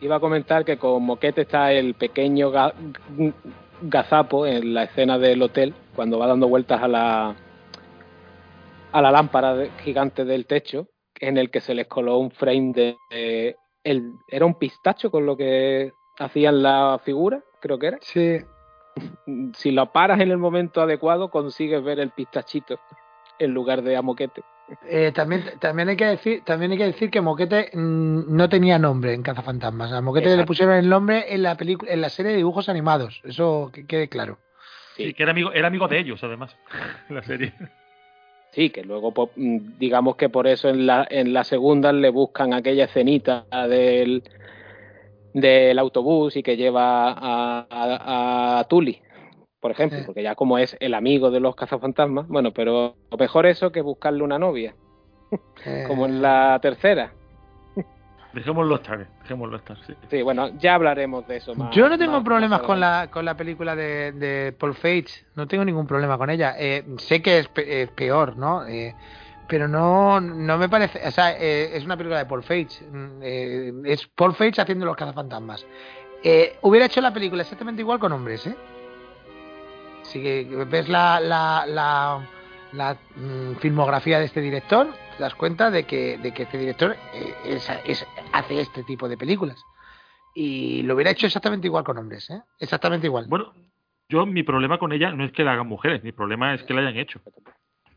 Iba 0.00 0.16
a 0.16 0.20
comentar 0.20 0.64
que 0.64 0.76
con 0.78 1.02
Moquete 1.02 1.40
está 1.40 1.72
el 1.72 1.94
pequeño 1.94 2.52
gazapo 3.82 4.46
en 4.46 4.74
la 4.74 4.84
escena 4.84 5.18
del 5.18 5.42
hotel, 5.42 5.74
cuando 5.94 6.18
va 6.18 6.26
dando 6.26 6.48
vueltas 6.48 6.82
a 6.82 6.88
la 6.88 7.36
a 8.92 9.00
la 9.00 9.10
lámpara 9.10 9.56
gigante 9.82 10.24
del 10.24 10.46
techo, 10.46 10.88
en 11.18 11.38
el 11.38 11.50
que 11.50 11.60
se 11.60 11.74
les 11.74 11.86
coló 11.86 12.18
un 12.18 12.30
frame 12.30 12.72
de, 12.74 12.96
de- 13.10 13.56
el, 13.84 14.12
era 14.28 14.44
un 14.46 14.54
pistacho 14.54 15.10
con 15.10 15.24
lo 15.26 15.36
que 15.36 15.92
hacían 16.18 16.62
la 16.62 17.00
figura, 17.02 17.42
creo 17.60 17.78
que 17.78 17.86
era. 17.86 17.98
Sí. 18.02 18.38
Si 19.54 19.70
lo 19.70 19.90
paras 19.92 20.20
en 20.20 20.30
el 20.30 20.36
momento 20.38 20.82
adecuado, 20.82 21.30
consigues 21.30 21.82
ver 21.82 21.98
el 22.00 22.10
pistachito 22.10 22.78
en 23.38 23.52
lugar 23.54 23.82
de 23.82 23.96
a 23.96 24.02
Moquete. 24.02 24.42
Eh, 24.88 25.12
también, 25.14 25.44
también 25.60 25.88
hay 25.88 25.96
que 25.96 26.06
decir, 26.06 26.42
también 26.44 26.72
hay 26.72 26.78
que 26.78 26.84
decir 26.84 27.10
que 27.10 27.20
Moquete 27.20 27.70
mm, 27.72 28.34
no 28.34 28.48
tenía 28.48 28.78
nombre 28.78 29.12
en 29.12 29.22
Cazafantasmas. 29.22 29.92
A 29.92 30.00
Moquete 30.00 30.36
le 30.36 30.46
pusieron 30.46 30.76
el 30.76 30.88
nombre 30.88 31.34
en 31.34 31.42
la 31.42 31.56
película, 31.56 31.92
en 31.92 32.00
la 32.00 32.08
serie 32.08 32.32
de 32.32 32.38
dibujos 32.38 32.68
animados. 32.68 33.20
Eso 33.24 33.70
que 33.72 33.86
quede 33.86 34.08
claro. 34.08 34.38
Sí. 34.96 35.06
Sí, 35.06 35.14
que 35.14 35.22
era 35.22 35.32
amigo, 35.32 35.52
era 35.52 35.68
amigo 35.68 35.88
de 35.88 35.98
ellos, 35.98 36.22
además, 36.22 36.56
en 37.08 37.16
la 37.16 37.22
serie. 37.22 37.52
Sí, 38.52 38.70
que 38.70 38.82
luego, 38.82 39.12
pues, 39.12 39.30
mm, 39.36 39.78
digamos 39.78 40.16
que 40.16 40.28
por 40.28 40.46
eso 40.46 40.68
en 40.68 40.86
la, 40.86 41.06
en 41.10 41.32
la 41.32 41.44
segunda 41.44 41.92
le 41.92 42.10
buscan 42.10 42.52
aquella 42.52 42.84
escenita 42.84 43.46
del, 43.68 44.22
del 45.32 45.78
autobús 45.78 46.36
y 46.36 46.42
que 46.42 46.56
lleva 46.56 47.12
a, 47.12 47.66
a, 47.70 48.60
a 48.60 48.64
Tully, 48.64 49.00
por 49.62 49.70
ejemplo, 49.70 49.98
Sí. 50.00 50.04
porque 50.04 50.22
ya 50.22 50.34
como 50.34 50.58
es 50.58 50.76
el 50.80 50.92
amigo 50.92 51.30
de 51.30 51.40
los 51.40 51.54
cazafantasmas, 51.56 52.26
bueno, 52.28 52.50
pero 52.52 52.96
mejor 53.18 53.46
eso 53.46 53.72
que 53.72 53.80
buscarle 53.80 54.22
una 54.22 54.38
novia, 54.38 54.74
Eh, 55.64 55.84
como 55.88 56.04
en 56.04 56.20
la 56.20 56.58
tercera. 56.60 57.12
Dejémoslo 58.34 58.76
estar, 58.76 59.00
eh, 59.00 59.06
dejémoslo 59.22 59.56
estar, 59.58 59.76
sí. 59.86 59.94
Sí, 60.10 60.22
bueno, 60.22 60.48
ya 60.58 60.74
hablaremos 60.74 61.26
de 61.28 61.36
eso 61.36 61.54
más. 61.54 61.74
Yo 61.76 61.88
no 61.88 61.98
tengo 61.98 62.14
más- 62.14 62.24
problemas 62.24 62.60
más 62.60 62.66
con 62.66 62.80
la, 62.80 63.08
con 63.10 63.24
la 63.26 63.36
película 63.36 63.76
de, 63.76 64.12
de 64.12 64.52
Paul 64.52 64.74
Feig, 64.74 65.06
no 65.36 65.46
tengo 65.46 65.64
ningún 65.64 65.86
problema 65.86 66.16
con 66.18 66.30
ella. 66.30 66.54
Eh, 66.58 66.82
sé 66.98 67.20
que 67.22 67.38
es, 67.38 67.48
pe- 67.48 67.82
es 67.82 67.90
peor, 67.90 68.36
¿no? 68.38 68.66
Eh, 68.66 68.94
pero 69.48 69.68
no, 69.68 70.18
no 70.20 70.56
me 70.56 70.68
parece, 70.70 71.06
o 71.06 71.10
sea, 71.10 71.32
eh, 71.38 71.76
es 71.76 71.84
una 71.84 71.96
película 71.96 72.18
de 72.18 72.26
Paul 72.26 72.42
Feig, 72.42 72.68
mm, 72.90 73.20
eh, 73.22 73.72
es 73.84 74.06
Paul 74.08 74.34
Feig 74.34 74.58
haciendo 74.58 74.86
los 74.86 74.96
cazafantasmas. 74.96 75.66
Eh, 76.24 76.56
hubiera 76.62 76.86
hecho 76.86 77.00
la 77.02 77.12
película 77.12 77.42
exactamente 77.42 77.82
igual 77.82 77.98
con 77.98 78.12
hombres, 78.12 78.46
¿eh? 78.46 78.56
Si 80.12 80.20
ves 80.44 80.88
la, 80.88 81.20
la, 81.20 81.64
la, 81.66 82.28
la, 82.72 82.96
mm, 83.16 83.54
filmografía 83.56 84.18
de 84.18 84.26
este 84.26 84.40
director, 84.40 84.88
te 85.16 85.22
das 85.22 85.34
cuenta 85.34 85.70
de 85.70 85.84
que, 85.84 86.18
de 86.18 86.32
que 86.34 86.42
este 86.42 86.58
director 86.58 86.96
eh, 87.14 87.34
es- 87.44 87.70
es- 87.84 88.06
hace 88.32 88.60
este 88.60 88.82
tipo 88.84 89.08
de 89.08 89.16
películas. 89.16 89.56
Y 90.34 90.82
lo 90.82 90.94
hubiera 90.94 91.10
hecho 91.10 91.26
exactamente 91.26 91.66
igual 91.66 91.84
con 91.84 91.98
hombres, 91.98 92.28
¿eh? 92.30 92.42
Exactamente 92.58 93.06
igual. 93.06 93.26
Bueno, 93.28 93.52
yo 94.08 94.26
mi 94.26 94.42
problema 94.42 94.78
con 94.78 94.92
ella 94.92 95.10
no 95.12 95.24
es 95.24 95.32
que 95.32 95.44
la 95.44 95.52
hagan 95.52 95.66
mujeres, 95.68 96.02
mi 96.04 96.12
problema 96.12 96.54
es 96.54 96.62
que 96.62 96.74
la 96.74 96.80
hayan 96.82 96.96
hecho. 96.96 97.20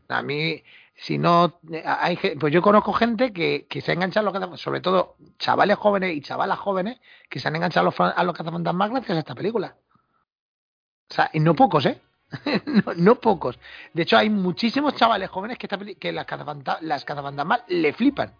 A 0.08 0.22
mí, 0.22 0.62
si 0.94 1.18
no, 1.18 1.58
hay, 1.84 2.16
pues 2.38 2.52
yo 2.52 2.62
conozco 2.62 2.92
gente 2.92 3.32
que, 3.32 3.66
que 3.68 3.80
se 3.80 3.90
ha 3.90 3.94
enganchado 3.94 4.22
a 4.22 4.24
los 4.26 4.32
cazafantasmas, 4.32 4.60
sobre 4.60 4.80
todo 4.80 5.16
chavales 5.38 5.76
jóvenes 5.76 6.14
y 6.14 6.20
chavalas 6.20 6.58
jóvenes 6.58 7.00
que 7.28 7.40
se 7.40 7.48
han 7.48 7.56
enganchado 7.56 7.88
a 7.88 7.90
los, 7.90 8.14
a 8.16 8.22
los 8.24 8.34
cazafantasmas 8.36 8.90
gracias 8.90 9.16
a 9.16 9.20
esta 9.20 9.34
película. 9.34 9.76
O 11.10 11.14
sea, 11.14 11.30
y 11.32 11.40
no 11.40 11.54
pocos, 11.54 11.86
¿eh? 11.86 12.00
no, 12.66 12.94
no 12.94 13.14
pocos. 13.20 13.58
De 13.92 14.02
hecho, 14.02 14.16
hay 14.16 14.30
muchísimos 14.30 14.94
chavales 14.94 15.30
jóvenes 15.30 15.58
que, 15.58 15.66
esta 15.66 15.78
que 15.98 16.12
las 16.12 17.04
cazafantasmas 17.04 17.62
le 17.68 17.92
flipan. 17.92 18.32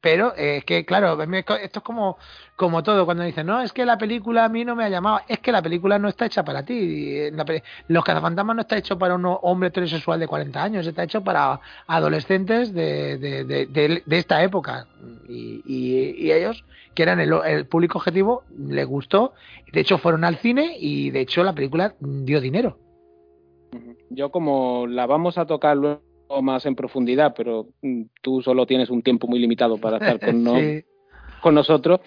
Pero 0.00 0.32
eh, 0.36 0.58
es 0.58 0.64
que, 0.64 0.84
claro, 0.84 1.20
esto 1.20 1.56
es 1.56 1.84
como, 1.84 2.18
como 2.54 2.82
todo. 2.84 3.04
Cuando 3.04 3.24
dicen, 3.24 3.46
no, 3.48 3.60
es 3.60 3.72
que 3.72 3.84
la 3.84 3.98
película 3.98 4.44
a 4.44 4.48
mí 4.48 4.64
no 4.64 4.76
me 4.76 4.84
ha 4.84 4.88
llamado. 4.88 5.20
Es 5.26 5.40
que 5.40 5.50
la 5.50 5.60
película 5.60 5.98
no 5.98 6.08
está 6.08 6.26
hecha 6.26 6.44
para 6.44 6.64
ti. 6.64 6.74
Y 6.74 7.30
la 7.32 7.44
Los 7.88 8.04
cazafantasmas 8.04 8.54
no 8.56 8.62
está 8.62 8.76
hecho 8.76 8.96
para 8.96 9.16
un 9.16 9.24
hombre 9.42 9.68
heterosexual 9.70 10.20
de 10.20 10.28
40 10.28 10.62
años. 10.62 10.86
Está 10.86 11.02
hecho 11.02 11.24
para 11.24 11.60
adolescentes 11.88 12.72
de, 12.72 13.18
de, 13.18 13.44
de, 13.44 13.66
de- 13.66 14.16
esta 14.18 14.42
época. 14.42 14.86
Y, 15.28 15.62
y- 15.66 16.26
y 16.26 16.32
ellos, 16.32 16.64
que 16.94 17.02
eran 17.02 17.18
el, 17.18 17.32
el 17.46 17.66
público 17.66 17.98
objetivo, 17.98 18.44
les 18.56 18.86
gustó. 18.86 19.32
De 19.72 19.80
hecho, 19.80 19.98
fueron 19.98 20.24
al 20.24 20.36
cine 20.36 20.76
y, 20.78 21.10
de 21.10 21.20
hecho, 21.20 21.42
la 21.42 21.54
película 21.54 21.94
dio 22.00 22.40
dinero. 22.40 22.78
Yo 24.10 24.30
como 24.30 24.86
la 24.86 25.06
vamos 25.06 25.38
a 25.38 25.46
tocar 25.46 25.76
luego 25.76 26.07
más 26.42 26.66
en 26.66 26.74
profundidad, 26.74 27.34
pero 27.36 27.68
mm, 27.82 28.02
tú 28.22 28.42
solo 28.42 28.66
tienes 28.66 28.90
un 28.90 29.02
tiempo 29.02 29.26
muy 29.26 29.38
limitado 29.38 29.78
para 29.78 29.96
estar 29.96 30.20
con, 30.20 30.42
no- 30.44 30.58
Sí. 30.60 30.84
con 31.42 31.54
nosotros. 31.54 32.00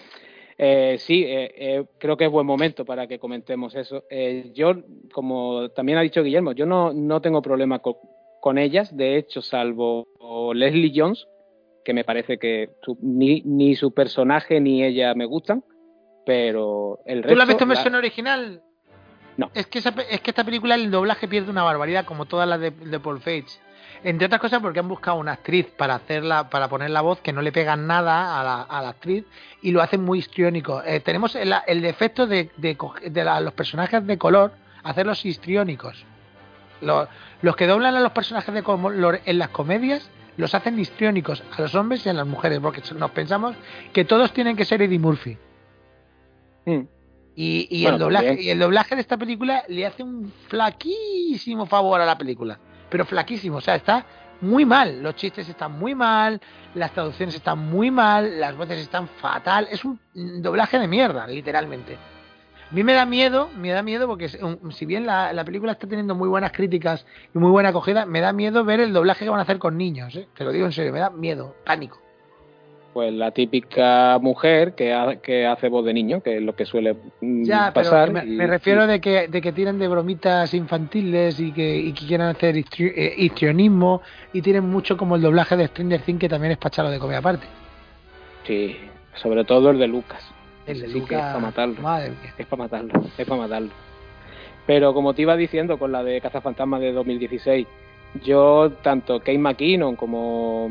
Eh, 0.58 0.96
sí, 0.98 1.24
eh, 1.24 1.52
eh, 1.56 1.84
creo 1.98 2.16
que 2.16 2.26
es 2.26 2.30
buen 2.30 2.46
momento 2.46 2.84
para 2.84 3.06
que 3.08 3.18
comentemos 3.18 3.74
eso. 3.74 4.04
Eh, 4.10 4.52
yo, 4.54 4.74
como 5.12 5.70
también 5.70 5.98
ha 5.98 6.02
dicho 6.02 6.22
Guillermo, 6.22 6.52
yo 6.52 6.66
no, 6.66 6.92
no 6.92 7.20
tengo 7.20 7.42
problema 7.42 7.80
co- 7.80 8.00
con 8.40 8.58
ellas, 8.58 8.96
de 8.96 9.16
hecho, 9.16 9.42
salvo 9.42 10.06
Leslie 10.54 10.92
Jones, 10.94 11.26
que 11.84 11.92
me 11.94 12.04
parece 12.04 12.38
que 12.38 12.70
su- 12.82 12.98
ni, 13.00 13.40
ni 13.42 13.74
su 13.74 13.92
personaje 13.92 14.60
ni 14.60 14.84
ella 14.84 15.14
me 15.14 15.24
gustan, 15.24 15.64
pero 16.24 17.00
el 17.06 17.22
resto... 17.22 17.30
¿Tú 17.32 17.36
la 17.36 17.42
has 17.44 17.48
visto 17.48 17.64
en 17.64 17.68
la- 17.68 17.74
versión 17.74 17.94
original? 17.96 18.62
No. 19.36 19.50
Es 19.54 19.66
que, 19.66 19.78
esa 19.78 19.94
es 20.10 20.20
que 20.20 20.30
esta 20.30 20.44
película 20.44 20.74
el 20.76 20.90
doblaje 20.90 21.26
pierde 21.26 21.50
una 21.50 21.62
barbaridad, 21.64 22.04
como 22.04 22.26
todas 22.26 22.46
las 22.48 22.60
de, 22.60 22.70
de 22.70 23.00
Paul 23.00 23.20
Feig. 23.20 23.46
Entre 24.04 24.26
otras 24.26 24.40
cosas 24.40 24.60
porque 24.60 24.80
han 24.80 24.88
buscado 24.88 25.16
una 25.18 25.32
actriz 25.32 25.66
para 25.76 25.94
hacerla, 25.94 26.50
para 26.50 26.68
poner 26.68 26.90
la 26.90 27.02
voz 27.02 27.20
que 27.20 27.32
no 27.32 27.40
le 27.40 27.52
pegan 27.52 27.86
nada 27.86 28.40
a 28.40 28.42
la, 28.44 28.62
a 28.62 28.82
la 28.82 28.88
actriz 28.88 29.24
y 29.62 29.70
lo 29.70 29.80
hacen 29.80 30.02
muy 30.02 30.18
histriónico. 30.18 30.82
Eh, 30.84 31.00
tenemos 31.00 31.36
el, 31.36 31.54
el 31.66 31.82
defecto 31.82 32.26
de, 32.26 32.50
de, 32.56 32.76
coge- 32.76 33.10
de 33.10 33.24
la- 33.24 33.40
los 33.40 33.52
personajes 33.54 34.04
de 34.06 34.18
color, 34.18 34.52
hacerlos 34.82 35.24
histriónicos. 35.24 36.04
Los, 36.80 37.08
los 37.42 37.54
que 37.54 37.68
doblan 37.68 37.94
a 37.94 38.00
los 38.00 38.10
personajes 38.10 38.52
de 38.52 38.62
color 38.64 39.20
en 39.24 39.38
las 39.38 39.50
comedias 39.50 40.10
los 40.36 40.52
hacen 40.54 40.78
histriónicos 40.80 41.44
a 41.56 41.62
los 41.62 41.74
hombres 41.76 42.04
y 42.04 42.08
a 42.08 42.12
las 42.12 42.26
mujeres, 42.26 42.58
porque 42.58 42.82
nos 42.96 43.10
pensamos 43.12 43.54
que 43.92 44.04
todos 44.04 44.32
tienen 44.32 44.56
que 44.56 44.64
ser 44.64 44.82
Eddie 44.82 44.98
Murphy. 44.98 45.36
Mm. 46.64 46.80
Y, 47.36 47.68
y 47.70 47.82
Bueno, 47.82 47.96
el 47.96 48.00
doblaje, 48.00 48.26
también. 48.26 48.46
y 48.46 48.50
el 48.50 48.58
doblaje 48.58 48.94
de 48.96 49.00
esta 49.00 49.16
película 49.16 49.62
le 49.68 49.86
hace 49.86 50.02
un 50.02 50.32
flaquísimo 50.48 51.66
favor 51.66 52.00
a 52.00 52.04
la 52.06 52.18
película. 52.18 52.58
Pero 52.92 53.06
flaquísimo, 53.06 53.56
o 53.56 53.60
sea, 53.62 53.76
está 53.76 54.04
muy 54.42 54.66
mal. 54.66 55.02
Los 55.02 55.16
chistes 55.16 55.48
están 55.48 55.72
muy 55.72 55.94
mal, 55.94 56.38
las 56.74 56.92
traducciones 56.92 57.34
están 57.34 57.58
muy 57.58 57.90
mal, 57.90 58.38
las 58.38 58.54
voces 58.54 58.80
están 58.80 59.08
fatal. 59.08 59.66
Es 59.70 59.82
un 59.82 59.98
doblaje 60.42 60.78
de 60.78 60.86
mierda, 60.86 61.26
literalmente. 61.26 61.94
A 61.94 62.74
mí 62.74 62.84
me 62.84 62.92
da 62.92 63.06
miedo, 63.06 63.48
me 63.56 63.70
da 63.70 63.82
miedo 63.82 64.06
porque 64.06 64.28
si 64.28 64.84
bien 64.84 65.06
la, 65.06 65.32
la 65.32 65.42
película 65.42 65.72
está 65.72 65.86
teniendo 65.86 66.14
muy 66.14 66.28
buenas 66.28 66.52
críticas 66.52 67.06
y 67.34 67.38
muy 67.38 67.50
buena 67.50 67.70
acogida, 67.70 68.04
me 68.04 68.20
da 68.20 68.34
miedo 68.34 68.62
ver 68.62 68.80
el 68.80 68.92
doblaje 68.92 69.24
que 69.24 69.30
van 69.30 69.40
a 69.40 69.44
hacer 69.44 69.58
con 69.58 69.78
niños, 69.78 70.14
¿eh? 70.14 70.28
Te 70.36 70.44
lo 70.44 70.52
digo 70.52 70.66
en 70.66 70.72
serio, 70.72 70.92
me 70.92 71.00
da 71.00 71.08
miedo, 71.08 71.56
pánico. 71.64 71.98
Pues 72.92 73.10
la 73.12 73.30
típica 73.30 74.18
mujer 74.20 74.74
que, 74.74 74.92
ha- 74.92 75.16
que 75.16 75.46
hace 75.46 75.68
voz 75.68 75.84
de 75.86 75.94
niño, 75.94 76.20
que 76.20 76.36
es 76.36 76.42
lo 76.42 76.54
que 76.54 76.66
suele 76.66 76.94
mm, 77.22 77.44
pero 77.46 77.72
pasar. 77.72 78.10
me, 78.12 78.22
y- 78.22 78.36
me 78.36 78.46
refiero 78.46 78.84
y- 78.84 78.88
de 78.88 79.00
que, 79.00 79.28
de 79.28 79.40
que 79.40 79.52
tienen 79.52 79.78
de 79.78 79.88
bromitas 79.88 80.52
infantiles 80.52 81.40
y 81.40 81.52
que, 81.52 81.74
y 81.78 81.92
que 81.94 82.06
quieran 82.06 82.28
hacer 82.28 82.54
eh, 82.56 83.14
histrionismo 83.16 84.02
y 84.34 84.42
tienen 84.42 84.64
mucho 84.68 84.98
como 84.98 85.16
el 85.16 85.22
doblaje 85.22 85.56
de 85.56 85.68
Stranger 85.68 86.02
Things 86.02 86.20
que 86.20 86.28
también 86.28 86.52
es 86.52 86.58
para 86.58 86.68
echarlo 86.68 86.90
de 86.90 86.98
comer 86.98 87.16
aparte. 87.16 87.46
Sí, 88.46 88.76
sobre 89.14 89.44
todo 89.44 89.70
el 89.70 89.78
de 89.78 89.86
Lucas. 89.88 90.22
El 90.66 90.80
de 90.82 90.86
Sí 90.88 90.92
que 90.92 90.98
Lucas, 91.00 91.18
es 91.18 91.24
para 91.32 91.38
matarlo. 91.38 91.80
Madre 91.80 92.10
mía. 92.10 92.34
Es 92.36 92.46
para 92.46 92.62
matarlo, 92.64 92.92
es 93.16 93.26
para 93.26 93.40
matarlo. 93.40 93.70
Pero 94.66 94.92
como 94.92 95.14
te 95.14 95.22
iba 95.22 95.34
diciendo 95.36 95.78
con 95.78 95.92
la 95.92 96.04
de 96.04 96.20
Cazafantasmas 96.20 96.80
de 96.82 96.92
2016, 96.92 97.66
yo 98.22 98.70
tanto 98.82 99.18
Kate 99.20 99.38
McKinnon 99.38 99.96
como 99.96 100.70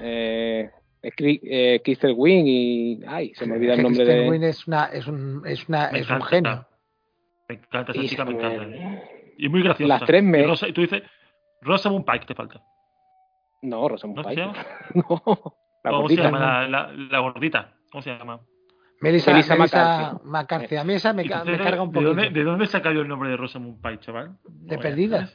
eh, 0.00 0.70
eh, 1.02 1.80
Crystal 1.82 2.14
Wing 2.16 2.44
y... 2.46 3.00
Ay, 3.06 3.32
se 3.34 3.46
me 3.46 3.54
olvida 3.54 3.74
el 3.74 3.82
nombre 3.82 4.04
Kristen 4.04 4.24
de... 4.24 4.30
Wiig 4.30 4.44
es, 4.44 4.66
una, 4.66 4.84
es 4.86 5.06
un, 5.06 5.42
es 5.46 5.68
una, 5.68 5.90
Me 5.92 5.98
es 6.00 6.08
un 6.10 6.16
encanta. 6.16 6.26
genio. 6.28 6.66
Me 7.48 7.54
encanta, 7.56 7.92
esa 7.92 8.02
y 8.02 8.08
chica 8.08 8.24
me 8.24 8.32
encanta. 8.32 8.66
Y 9.38 9.48
muy 9.48 9.62
graciosa. 9.62 9.88
Las 9.88 10.04
tres 10.06 10.22
me- 10.22 10.40
Y, 10.40 10.44
Rosa- 10.44 10.68
y 10.68 10.72
tú 10.72 10.82
dices, 10.82 11.02
Rosamund 11.62 12.04
Pike 12.04 12.26
te 12.26 12.34
falta. 12.34 12.60
No, 13.62 13.88
Rosamund 13.88 14.18
¿No 14.18 14.22
Pike. 14.28 14.42
no, 14.94 15.12
la 15.84 15.90
¿Cómo 15.90 16.08
se 16.08 16.16
gordita. 16.16 16.22
llama? 16.24 16.38
La, 16.40 16.68
la, 16.68 16.92
la 16.92 17.18
gordita. 17.20 17.72
¿Cómo 17.90 18.02
se 18.02 18.10
llama? 18.16 18.40
Melissa, 19.00 19.32
Melissa 19.32 19.56
Melissa 19.56 19.78
McCarthy. 19.78 20.28
McCarthy. 20.28 20.76
A 20.76 20.84
mí 20.84 20.92
esa 20.94 21.12
me, 21.14 21.24
¿Y 21.24 21.28
ca- 21.28 21.40
tú 21.40 21.46
me 21.50 21.56
de- 21.58 21.64
carga 21.64 21.82
un 21.82 21.88
¿de 21.90 21.94
poquito. 21.94 22.08
dónde, 22.14 22.30
¿De 22.30 22.44
dónde 22.44 22.66
saca 22.66 22.92
yo 22.92 23.00
el 23.00 23.08
nombre 23.08 23.30
de 23.30 23.36
Rosamund 23.38 23.80
Pike, 23.82 24.00
chaval? 24.00 24.36
De 24.44 24.76
No, 24.76 24.82
perdida. 24.82 25.30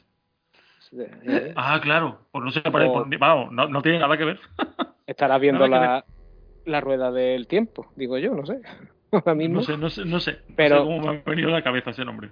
Eh, 1.26 1.52
Ah, 1.56 1.80
claro. 1.82 2.28
Pues 2.30 2.44
no 2.44 2.50
se 2.52 2.60
parece. 2.62 2.90
O- 2.90 3.04
por- 3.04 3.18
Vamos, 3.18 3.50
no, 3.52 3.68
no 3.68 3.82
tiene 3.82 3.98
nada 3.98 4.16
que 4.16 4.24
ver. 4.24 4.40
Estarás 5.06 5.40
viendo 5.40 5.66
la, 5.68 6.04
la 6.64 6.80
rueda 6.80 7.10
del 7.12 7.46
tiempo, 7.46 7.86
digo 7.96 8.18
yo, 8.18 8.34
no 8.34 8.44
sé. 8.46 8.60
Ahora 9.12 9.34
mismo. 9.34 9.56
No 9.56 9.62
sé, 9.62 9.76
no 9.76 9.88
sé, 9.90 10.04
no 10.04 10.20
sé. 10.20 10.38
Pero- 10.56 10.76
No 10.76 10.80
sé 10.82 10.86
cómo 11.00 11.12
me 11.12 11.18
ha 11.18 11.22
venido 11.30 11.48
a 11.48 11.52
la 11.52 11.62
cabeza 11.62 11.90
ese 11.90 12.04
nombre. 12.04 12.30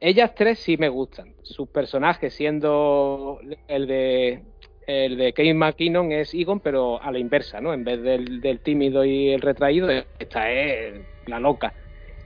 Ellas 0.00 0.34
tres 0.34 0.58
sí 0.58 0.76
me 0.76 0.88
gustan. 0.88 1.34
Sus 1.42 1.68
personajes, 1.68 2.34
siendo 2.34 3.38
el 3.68 3.86
de 3.86 4.42
el 4.88 5.16
de 5.16 5.32
Kate 5.32 5.54
McKinnon 5.54 6.10
es 6.10 6.34
Egon, 6.34 6.58
pero 6.58 7.00
a 7.00 7.12
la 7.12 7.18
inversa, 7.20 7.60
¿no? 7.60 7.72
En 7.72 7.84
vez 7.84 8.02
del, 8.02 8.40
del 8.40 8.58
tímido 8.58 9.04
y 9.04 9.30
el 9.30 9.40
retraído, 9.40 9.88
esta 10.18 10.50
es 10.50 11.00
la 11.26 11.38
loca. 11.38 11.72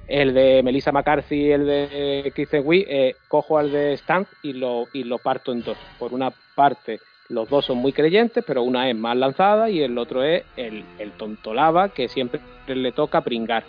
El 0.09 0.33
de 0.33 0.63
Melissa 0.63 0.91
McCarthy 0.91 1.37
y 1.49 1.51
el 1.53 1.67
de 1.67 2.33
Kristen 2.35 2.63
Wiig, 2.65 2.87
eh, 2.89 3.15
cojo 3.29 3.59
al 3.59 3.71
de 3.73 3.93
Stan 3.95 4.27
y 4.43 4.55
lo, 4.55 4.85
y 4.95 5.05
lo 5.05 5.19
parto 5.19 5.53
en 5.53 5.63
dos. 5.63 5.77
Por 5.99 6.15
una 6.15 6.33
parte, 6.55 6.99
los 7.29 7.49
dos 7.49 7.65
son 7.65 7.79
muy 7.79 7.93
creyentes, 7.93 8.45
pero 8.47 8.63
una 8.63 8.89
es 8.89 8.97
más 8.97 9.17
lanzada 9.17 9.71
y 9.71 9.83
el 9.83 9.99
otro 9.99 10.23
es 10.23 10.45
el, 10.57 10.85
el 10.99 11.13
tontolaba 11.13 11.89
que 11.91 12.09
siempre 12.09 12.41
le 12.67 12.93
toca 12.93 13.23
pringar, 13.23 13.65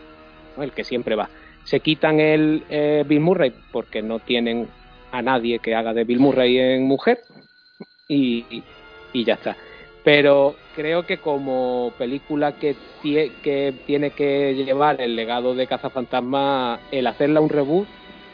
el 0.57 0.71
que 0.71 0.83
siempre 0.83 1.15
va 1.15 1.29
se 1.67 1.81
quitan 1.81 2.21
el 2.21 2.63
eh, 2.69 3.03
Bill 3.05 3.19
Murray 3.19 3.53
porque 3.73 4.01
no 4.01 4.19
tienen 4.19 4.69
a 5.11 5.21
nadie 5.21 5.59
que 5.59 5.75
haga 5.75 5.93
de 5.93 6.05
Bill 6.05 6.19
Murray 6.19 6.57
en 6.57 6.83
mujer 6.83 7.23
y, 8.07 8.63
y 9.11 9.23
ya 9.25 9.33
está. 9.33 9.57
Pero 10.01 10.55
creo 10.77 11.05
que 11.05 11.17
como 11.17 11.91
película 11.97 12.53
que, 12.53 12.77
que 13.03 13.73
tiene 13.85 14.11
que 14.11 14.55
llevar 14.55 15.01
el 15.01 15.17
legado 15.17 15.55
de 15.55 15.67
Cazafantasma, 15.67 16.79
el 16.89 17.05
hacerla 17.05 17.41
un 17.41 17.49
reboot 17.49 17.87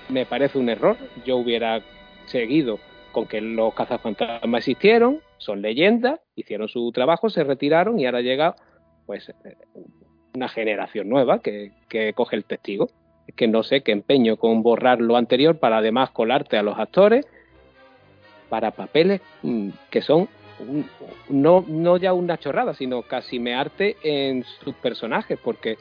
me 0.09 0.27
parece 0.27 0.59
un 0.59 0.69
error. 0.69 0.95
Yo 1.25 1.37
hubiera 1.37 1.81
seguido 2.27 2.77
con 3.13 3.27
que 3.27 3.39
los 3.39 3.73
cazafantasmas 3.73 4.59
existieron, 4.59 5.21
son 5.37 5.61
leyendas, 5.61 6.19
hicieron 6.35 6.67
su 6.67 6.91
trabajo, 6.91 7.29
se 7.29 7.45
retiraron 7.45 7.97
y 7.97 8.05
ahora 8.05 8.19
llega 8.19 8.55
pues 9.05 9.31
una 10.33 10.49
generación 10.49 11.07
nueva 11.07 11.39
que, 11.39 11.71
que 11.87 12.11
coge 12.13 12.35
el 12.35 12.43
testigo. 12.43 12.89
Es 13.27 13.35
que 13.35 13.47
no 13.47 13.63
sé 13.63 13.81
qué 13.81 13.93
empeño 13.93 14.35
con 14.35 14.63
borrar 14.63 14.99
lo 14.99 15.15
anterior 15.15 15.57
para 15.57 15.77
además 15.77 16.09
colarte 16.09 16.57
a 16.57 16.63
los 16.63 16.77
actores 16.77 17.25
para 18.49 18.71
papeles 18.71 19.21
mm, 19.43 19.69
que 19.89 20.01
son 20.01 20.27
no, 21.29 21.65
no 21.67 21.97
ya 21.97 22.13
una 22.13 22.37
chorrada, 22.37 22.73
sino 22.73 23.01
casi 23.03 23.39
mearte 23.39 23.97
en 24.03 24.43
sus 24.43 24.75
personajes, 24.75 25.39
porque 25.43 25.77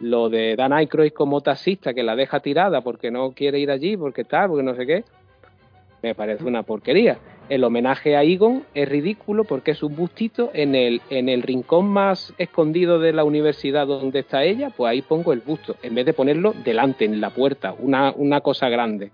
lo 0.00 0.28
de 0.28 0.56
Dan 0.56 0.72
Aykroyd 0.72 1.12
como 1.12 1.40
taxista 1.40 1.94
que 1.94 2.02
la 2.02 2.16
deja 2.16 2.40
tirada 2.40 2.80
porque 2.82 3.10
no 3.10 3.32
quiere 3.32 3.58
ir 3.58 3.70
allí, 3.70 3.96
porque 3.96 4.24
tal, 4.24 4.48
porque 4.48 4.62
no 4.62 4.74
sé 4.74 4.86
qué, 4.86 5.04
me 6.06 6.14
parece 6.14 6.44
una 6.44 6.62
porquería. 6.62 7.18
El 7.48 7.64
homenaje 7.64 8.16
a 8.16 8.22
Egon 8.22 8.64
es 8.74 8.88
ridículo 8.88 9.42
porque 9.44 9.72
es 9.72 9.82
un 9.82 9.96
bustito 9.96 10.50
en 10.54 10.74
el, 10.74 11.02
en 11.10 11.28
el 11.28 11.42
rincón 11.42 11.88
más 11.88 12.32
escondido 12.38 13.00
de 13.00 13.12
la 13.12 13.24
universidad 13.24 13.88
donde 13.88 14.20
está 14.20 14.44
ella, 14.44 14.70
pues 14.70 14.90
ahí 14.90 15.02
pongo 15.02 15.32
el 15.32 15.40
busto, 15.40 15.76
en 15.82 15.94
vez 15.96 16.06
de 16.06 16.12
ponerlo 16.12 16.52
delante, 16.64 17.04
en 17.04 17.20
la 17.20 17.30
puerta, 17.30 17.74
una, 17.78 18.12
una 18.12 18.40
cosa 18.40 18.68
grande. 18.68 19.10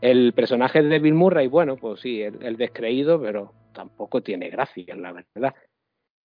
El 0.00 0.32
personaje 0.32 0.82
de 0.82 0.98
Bill 0.98 1.14
Murray, 1.14 1.48
bueno, 1.48 1.76
pues 1.76 2.00
sí, 2.00 2.22
el, 2.22 2.42
el 2.42 2.56
descreído, 2.56 3.20
pero 3.20 3.52
tampoco 3.72 4.22
tiene 4.22 4.48
gracia, 4.48 4.94
la 4.96 5.12
verdad. 5.12 5.54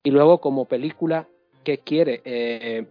Y 0.04 0.12
luego, 0.12 0.40
como 0.40 0.66
película 0.66 1.28
que 1.66 1.80
quiere, 1.80 2.22
eh, 2.24 2.86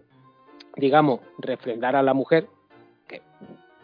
digamos, 0.76 1.20
refrendar 1.38 1.96
a 1.96 2.02
la 2.02 2.12
mujer, 2.12 2.46
que 3.07 3.22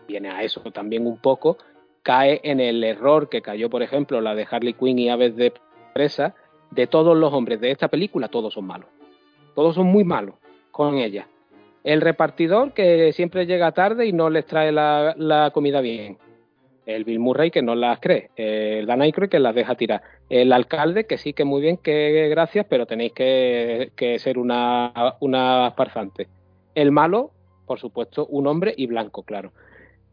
viene 0.06 0.28
a 0.28 0.42
eso 0.42 0.60
también 0.72 1.06
un 1.06 1.16
poco, 1.18 1.56
cae 2.04 2.40
en 2.44 2.60
el 2.60 2.84
error 2.84 3.28
que 3.28 3.42
cayó, 3.42 3.68
por 3.68 3.82
ejemplo, 3.82 4.20
la 4.20 4.36
de 4.36 4.46
Harley 4.48 4.74
Quinn 4.74 4.98
y 4.98 5.08
Aves 5.08 5.34
de 5.34 5.52
Presa, 5.94 6.34
de 6.70 6.86
todos 6.86 7.16
los 7.16 7.32
hombres 7.32 7.60
de 7.60 7.70
esta 7.72 7.88
película, 7.88 8.28
todos 8.28 8.54
son 8.54 8.66
malos. 8.66 8.88
Todos 9.54 9.74
son 9.74 9.86
muy 9.86 10.04
malos 10.04 10.34
con 10.70 10.98
ella. 10.98 11.26
El 11.82 12.00
repartidor 12.00 12.72
que 12.72 13.12
siempre 13.12 13.46
llega 13.46 13.72
tarde 13.72 14.06
y 14.06 14.12
no 14.12 14.28
les 14.28 14.46
trae 14.46 14.70
la, 14.70 15.50
comida 15.52 15.80
bien. 15.80 16.18
El 16.84 17.04
Bill 17.04 17.20
Murray 17.20 17.50
que 17.50 17.62
no 17.62 17.74
las 17.74 18.00
cree. 18.00 18.30
El 18.36 18.86
Dan 18.86 19.00
Aykroyd 19.00 19.30
que 19.30 19.38
las 19.38 19.54
deja 19.54 19.74
tirar. 19.74 20.02
El 20.28 20.52
alcalde 20.52 21.06
que 21.06 21.16
sí 21.16 21.32
que 21.32 21.44
muy 21.44 21.62
bien, 21.62 21.78
que 21.78 22.28
gracias, 22.28 22.66
pero 22.68 22.86
tenéis 22.86 23.12
que, 23.12 23.92
que 23.96 24.18
ser 24.18 24.38
una, 24.38 24.92
una 25.20 25.72
farsante. 25.74 26.28
El 26.74 26.90
malo, 26.90 27.30
por 27.66 27.78
supuesto, 27.78 28.26
un 28.26 28.46
hombre 28.46 28.74
y 28.76 28.86
blanco, 28.86 29.22
claro. 29.22 29.52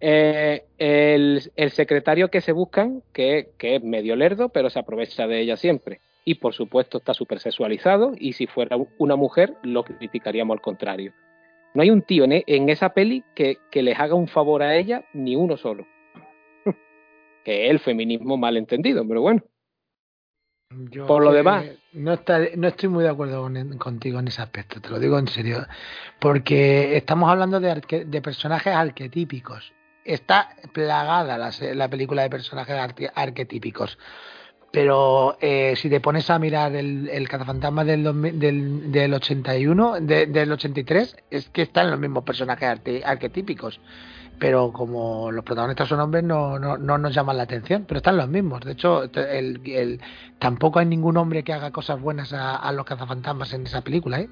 Eh, 0.03 0.65
el, 0.79 1.51
el, 1.55 1.71
secretario 1.71 2.31
que 2.31 2.41
se 2.41 2.53
buscan, 2.53 3.03
que, 3.13 3.49
que, 3.59 3.75
es 3.75 3.83
medio 3.83 4.15
lerdo, 4.15 4.49
pero 4.49 4.71
se 4.71 4.79
aprovecha 4.79 5.27
de 5.27 5.39
ella 5.41 5.57
siempre. 5.57 6.01
Y 6.25 6.35
por 6.35 6.55
supuesto 6.55 6.97
está 6.97 7.13
súper 7.13 7.39
sexualizado, 7.39 8.13
y 8.17 8.33
si 8.33 8.47
fuera 8.47 8.77
una 8.97 9.15
mujer, 9.15 9.53
lo 9.61 9.83
criticaríamos 9.83 10.55
al 10.55 10.61
contrario. 10.61 11.13
No 11.75 11.83
hay 11.83 11.91
un 11.91 12.01
tío 12.01 12.23
en, 12.23 12.43
en 12.45 12.69
esa 12.69 12.89
peli 12.95 13.23
que, 13.35 13.59
que, 13.69 13.83
les 13.83 13.97
haga 13.99 14.15
un 14.15 14.27
favor 14.27 14.63
a 14.63 14.75
ella, 14.75 15.05
ni 15.13 15.35
uno 15.35 15.55
solo. 15.55 15.85
que 17.45 17.65
es 17.65 17.71
el 17.71 17.79
feminismo 17.79 18.37
mal 18.37 18.57
entendido, 18.57 19.07
pero 19.07 19.21
bueno. 19.21 19.43
Yo 20.89 21.05
por 21.05 21.23
lo 21.23 21.31
demás. 21.31 21.65
No, 21.93 22.13
está, 22.13 22.39
no 22.55 22.69
estoy 22.69 22.89
muy 22.89 23.03
de 23.03 23.09
acuerdo 23.09 23.43
con, 23.43 23.77
contigo 23.77 24.19
en 24.19 24.29
ese 24.29 24.41
aspecto, 24.41 24.81
te 24.81 24.89
lo 24.89 24.99
digo 24.99 25.19
en 25.19 25.27
serio. 25.27 25.67
Porque 26.19 26.97
estamos 26.97 27.29
hablando 27.29 27.59
de, 27.59 27.69
arque, 27.69 28.05
de 28.05 28.21
personajes 28.21 28.73
arquetípicos. 28.73 29.73
Está 30.03 30.55
plagada 30.73 31.37
la, 31.37 31.51
la 31.73 31.89
película 31.89 32.23
de 32.23 32.29
personajes 32.29 32.75
arque, 32.75 33.09
arquetípicos. 33.13 33.97
Pero 34.71 35.37
eh, 35.41 35.75
si 35.75 35.89
te 35.89 35.99
pones 35.99 36.29
a 36.29 36.39
mirar 36.39 36.73
el, 36.75 37.09
el 37.09 37.27
cazafantasma 37.27 37.83
del, 37.83 38.39
del, 38.39 38.91
del 38.91 39.13
81, 39.13 39.99
de, 39.99 40.27
del 40.27 40.51
83, 40.51 41.17
es 41.29 41.49
que 41.49 41.63
están 41.63 41.91
los 41.91 41.99
mismos 41.99 42.23
personajes 42.23 42.69
arque, 42.69 43.01
arquetípicos. 43.05 43.81
Pero 44.39 44.71
como 44.71 45.29
los 45.31 45.43
protagonistas 45.43 45.89
son 45.89 45.99
hombres, 45.99 46.23
no, 46.23 46.57
no, 46.57 46.77
no, 46.77 46.97
nos 46.97 47.13
llaman 47.13 47.37
la 47.37 47.43
atención. 47.43 47.85
Pero 47.85 47.97
están 47.97 48.17
los 48.17 48.29
mismos. 48.29 48.61
De 48.61 48.71
hecho, 48.71 49.03
el, 49.03 49.99
tampoco 50.39 50.79
hay 50.79 50.85
ningún 50.85 51.17
hombre 51.17 51.43
que 51.43 51.53
haga 51.53 51.71
cosas 51.71 51.99
buenas 52.01 52.33
a, 52.33 52.55
a 52.55 52.71
los 52.71 52.85
cazafantasmas 52.85 53.53
en 53.53 53.67
esa 53.67 53.81
película. 53.81 54.21
¿eh? 54.21 54.29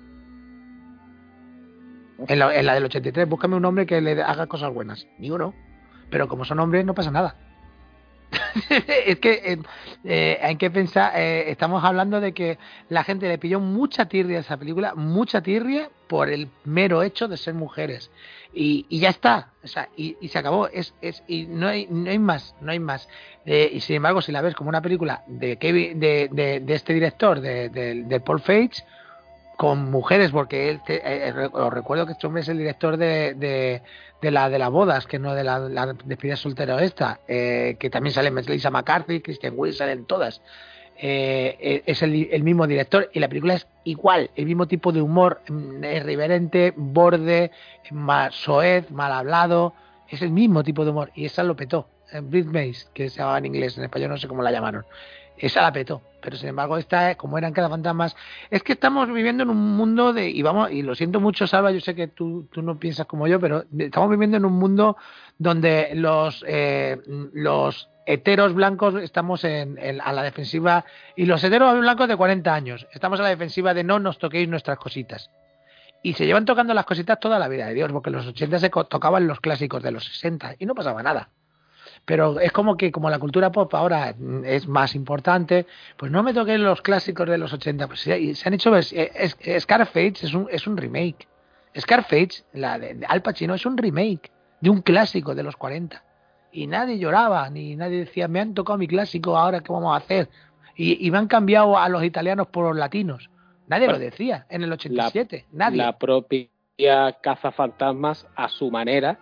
En, 2.28 2.40
la, 2.40 2.56
en 2.56 2.66
la 2.66 2.74
del 2.74 2.86
83, 2.86 3.28
búscame 3.28 3.56
un 3.56 3.66
hombre 3.66 3.86
que 3.86 4.02
le 4.02 4.22
haga 4.22 4.48
cosas 4.48 4.74
buenas. 4.74 5.08
Ni 5.18 5.32
uno. 5.32 5.54
Pero 6.10 6.28
como 6.28 6.46
son 6.46 6.60
hombres, 6.60 6.86
no 6.86 6.94
pasa 6.94 7.12
nada. 7.12 7.36
es 9.06 9.20
que 9.20 9.32
eh, 9.54 9.60
eh, 10.04 10.40
hay 10.42 10.56
que 10.56 10.70
pensar, 10.70 11.14
eh, 11.16 11.50
estamos 11.50 11.84
hablando 11.84 12.22
de 12.22 12.34
que 12.34 12.58
la 12.90 13.04
gente 13.04 13.28
le 13.28 13.38
pilló 13.38 13.60
mucha 13.60 14.06
tirria 14.06 14.38
a 14.38 14.42
esa 14.42 14.58
película, 14.58 14.94
mucha 14.96 15.42
tirria 15.42 15.90
por 16.08 16.30
el 16.30 16.50
mero 16.64 17.04
hecho 17.04 17.28
de 17.28 17.38
ser 17.38 17.54
mujeres. 17.54 18.12
Y, 18.54 18.86
y 18.90 19.00
ya 19.00 19.10
está, 19.10 19.54
o 19.64 19.68
sea, 19.68 19.90
y, 19.96 20.16
se 20.28 20.40
acabó, 20.40 20.68
es, 20.68 20.94
es, 21.02 21.24
y 21.28 21.46
no 21.46 21.68
hay, 21.68 21.88
no 21.90 22.10
hay 22.10 22.20
más, 22.20 22.56
no 22.62 22.72
hay 22.72 22.80
más. 22.80 23.08
Y 23.46 23.80
sin 23.82 23.98
embargo, 23.98 24.22
si 24.22 24.32
la 24.32 24.42
ves 24.42 24.56
como 24.56 24.70
una 24.70 24.82
película 24.82 25.24
de 25.28 25.58
Kevin, 25.58 26.00
de, 26.00 26.30
de, 26.32 26.60
de 26.60 26.74
este 26.74 26.94
director, 26.94 27.42
de, 27.42 27.70
de, 27.70 28.04
de 28.04 28.20
Paul 28.20 28.42
Feig, 28.42 28.72
con 29.60 29.92
mujeres, 29.92 30.32
porque 30.32 30.70
él 30.70 30.80
te- 30.86 31.02
eh, 31.06 31.34
eh, 31.36 31.50
os 31.52 31.74
recuerdo 31.74 32.06
que 32.06 32.14
este 32.14 32.26
hombre 32.26 32.44
es 32.44 32.48
el 32.48 32.58
director 32.58 32.96
de, 32.96 33.34
de, 33.34 33.82
de 34.22 34.32
la 34.32 34.50
de 34.50 34.58
las 34.58 34.70
bodas, 34.72 35.06
que 35.06 35.20
no 35.20 35.36
de 35.36 35.44
la, 35.44 35.60
la 35.60 35.94
despedida 36.06 36.38
soltera 36.38 36.82
esta, 36.82 37.20
eh, 37.28 37.76
que 37.78 37.90
también 37.90 38.14
sale 38.14 38.32
Melissa 38.32 38.70
McCarthy, 38.72 39.20
Christian 39.20 39.56
Will, 39.58 39.74
salen 39.74 40.06
todas. 40.06 40.42
Eh, 40.96 41.58
eh, 41.60 41.84
es 41.86 42.02
el, 42.04 42.30
el 42.32 42.42
mismo 42.44 42.68
director 42.68 43.10
y 43.14 43.20
la 43.20 43.28
película 43.28 43.56
es 43.56 43.68
igual, 43.84 44.32
el 44.38 44.46
mismo 44.46 44.66
tipo 44.66 44.94
de 44.94 45.02
humor, 45.02 45.42
mm, 45.50 45.84
irreverente, 45.84 46.74
borde, 46.78 47.52
mal, 47.92 48.32
soez, 48.32 48.90
mal 48.92 49.12
hablado, 49.12 49.74
es 50.08 50.22
el 50.22 50.32
mismo 50.32 50.64
tipo 50.64 50.86
de 50.86 50.92
humor 50.92 51.12
y 51.16 51.26
esa 51.26 51.44
lo 51.44 51.58
petó. 51.58 51.90
Brit 52.24 52.46
Mace, 52.48 52.88
que 52.94 53.10
se 53.10 53.18
llamaba 53.20 53.40
en 53.40 53.46
inglés, 53.48 53.78
en 53.78 53.84
español 53.84 54.10
no 54.12 54.18
sé 54.18 54.30
cómo 54.30 54.42
la 54.42 54.52
llamaron. 54.52 54.86
Esa 55.42 55.62
la 55.62 55.72
petó, 55.72 56.02
pero 56.22 56.36
sin 56.36 56.50
embargo 56.50 56.78
esta, 56.78 57.16
como 57.16 57.38
eran 57.38 57.54
cada 57.54 57.70
fantasmas, 57.70 58.14
es 58.52 58.62
que 58.62 58.74
estamos 58.74 59.08
viviendo 59.12 59.44
en 59.44 59.50
un 59.50 59.78
mundo 59.78 60.12
de, 60.12 60.30
y 60.30 60.42
vamos, 60.42 60.70
y 60.70 60.82
lo 60.82 60.94
siento 60.96 61.22
mucho 61.22 61.48
Salva, 61.48 61.72
yo 61.72 61.80
sé 61.80 61.96
que 61.96 62.10
tú, 62.10 62.48
tú 62.52 62.62
no 62.62 62.78
piensas 62.78 63.06
como 63.08 63.26
yo, 63.26 63.40
pero 63.40 63.64
estamos 63.78 64.10
viviendo 64.10 64.36
en 64.36 64.44
un 64.44 64.54
mundo 64.54 64.98
donde 65.38 65.92
los, 65.96 66.44
eh, 66.46 66.98
los 67.34 67.90
heteros 68.06 68.54
blancos 68.54 68.96
estamos 68.96 69.46
en, 69.46 69.78
en- 69.78 70.02
a 70.02 70.12
la 70.12 70.24
defensiva 70.24 70.84
y 71.16 71.26
los 71.26 71.42
heteros 71.42 71.80
blancos 71.80 72.10
de 72.10 72.18
40 72.18 72.54
años 72.54 72.86
estamos 72.92 73.20
a 73.22 73.24
la 73.24 73.30
defensiva 73.30 73.74
de 73.74 73.86
no 73.86 73.98
nos 74.00 74.18
toquéis 74.18 74.50
nuestras 74.50 74.78
cositas. 74.78 75.30
Y 76.04 76.14
se 76.14 76.26
llevan 76.26 76.46
tocando 76.46 76.74
las 76.74 76.86
cositas 76.86 77.20
toda 77.20 77.40
la 77.40 77.48
vida 77.48 77.68
de 77.68 77.74
Dios, 77.76 77.92
porque 77.92 78.10
en 78.10 78.16
los 78.18 78.28
80 78.28 78.60
se 78.60 78.70
tocaban 78.70 79.28
los 79.28 79.40
clásicos 79.40 79.84
de 79.84 79.92
los 79.92 80.04
60 80.06 80.56
y 80.60 80.66
no 80.66 80.74
pasaba 80.76 81.02
nada. 81.04 81.30
Pero 82.10 82.40
es 82.40 82.52
como 82.52 82.76
que 82.76 82.92
como 82.92 83.08
la 83.12 83.20
cultura 83.20 83.52
pop 83.52 83.72
ahora 83.76 84.16
es 84.44 84.68
más 84.68 84.96
importante, 84.96 85.68
pues 85.96 86.12
no 86.12 86.24
me 86.24 86.34
toquen 86.34 86.64
los 86.64 86.82
clásicos 86.82 87.30
de 87.30 87.38
los 87.38 87.54
80. 87.54 87.86
Pues 87.86 88.00
se, 88.00 88.34
se 88.34 88.48
han 88.50 88.56
hecho... 88.56 88.76
eh, 88.76 88.80
es- 88.80 89.38
es- 89.40 89.62
Scarface 89.64 90.16
es 90.26 90.34
un, 90.34 90.48
es 90.50 90.66
un 90.66 90.76
remake. 90.76 91.28
Scarface, 91.80 92.46
la 92.54 92.80
de, 92.80 92.96
de 92.96 93.06
Al 93.06 93.22
Pacino, 93.22 93.54
es 93.54 93.64
un 93.68 93.78
remake 93.78 94.32
de 94.60 94.72
un 94.72 94.82
clásico 94.82 95.36
de 95.36 95.44
los 95.44 95.56
40. 95.56 96.04
Y 96.52 96.66
nadie 96.66 96.98
lloraba, 96.98 97.48
ni 97.52 97.76
nadie 97.76 98.00
decía, 98.00 98.28
me 98.28 98.40
han 98.40 98.56
tocado 98.56 98.80
mi 98.80 98.88
clásico, 98.88 99.38
ahora 99.38 99.60
qué 99.62 99.72
vamos 99.72 99.94
a 99.94 99.98
hacer. 99.98 100.30
Y, 100.76 101.06
y 101.06 101.12
me 101.12 101.20
han 101.20 101.28
cambiado 101.28 101.78
a 101.78 101.88
los 101.90 102.04
italianos 102.04 102.48
por 102.48 102.66
los 102.66 102.76
latinos. 102.76 103.30
Nadie 103.68 103.86
Bueno, 103.86 104.00
lo 104.00 104.06
decía 104.06 104.48
en 104.50 104.64
el 104.64 104.72
87. 104.74 105.46
nadie. 105.52 105.78
La 105.78 105.96
propia 106.00 106.48
Caza 107.22 107.52
Fantasmas, 107.52 108.26
a 108.36 108.50
su 108.50 108.72
manera, 108.72 109.20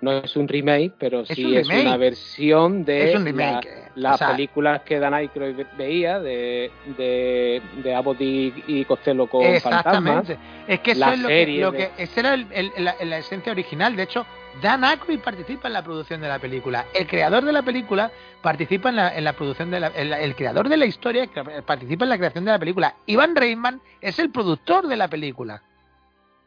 no 0.00 0.12
es 0.12 0.34
un 0.36 0.48
remake, 0.48 0.92
pero 0.98 1.20
Es 1.20 1.28
sí 1.28 1.44
un 1.44 1.54
es, 1.56 1.68
una 1.68 1.96
versión 1.96 2.84
de 2.84 3.14
un 3.16 3.36
la- 3.36 3.60
eh, 3.60 3.88
las 3.96 4.14
o 4.14 4.18
sea- 4.18 4.30
películas 4.32 4.82
que 4.82 4.98
Dan 4.98 5.12
Aykroyd 5.14 5.56
veía 5.76 6.18
de, 6.20 6.70
de, 6.96 7.60
de 7.82 7.94
Abbott 7.94 8.20
y, 8.20 8.52
y 8.66 8.84
Costello 8.84 9.26
con 9.26 9.42
Exactamente. 9.44 10.36
fantasmas. 10.36 10.66
Es 10.68 10.80
que 10.80 10.92
eso 10.92 11.00
La 11.00 11.12
es 11.14 11.18
lo 11.20 11.28
que, 11.28 11.46
lo 11.58 11.70
de- 11.72 11.78
que 11.96 12.02
esa 12.04 12.20
era 12.20 12.34
el- 12.34 12.46
el- 12.52 12.72
la, 12.78 12.94
la 13.04 13.18
esencia 13.18 13.52
original. 13.52 13.94
De 13.96 14.04
hecho, 14.04 14.24
Dan 14.62 14.84
Aykroyd 14.84 15.20
participa 15.20 15.68
en 15.68 15.74
la 15.74 15.82
producción 15.84 16.20
de 16.20 16.28
la 16.28 16.38
película. 16.38 16.86
El 16.94 17.06
creador 17.06 17.44
de 17.44 17.52
la 17.52 17.62
película 17.62 18.10
participa 18.42 18.88
en 18.88 18.96
la, 18.96 19.14
en 19.16 19.24
la 19.24 19.32
producción 19.34 19.70
de 19.70 19.80
la, 19.80 19.88
el, 19.88 20.12
el 20.12 20.34
creador 20.34 20.68
de 20.68 20.76
la 20.76 20.86
historia 20.86 21.28
participa 21.66 22.04
en 22.04 22.08
la 22.08 22.18
creación 22.18 22.44
de 22.44 22.52
la 22.52 22.58
película. 22.58 22.94
Ivan 23.06 23.36
Reitman 23.36 23.80
es 24.00 24.18
el 24.18 24.30
productor 24.30 24.86
de 24.88 24.96
la 24.96 25.08
película. 25.08 25.62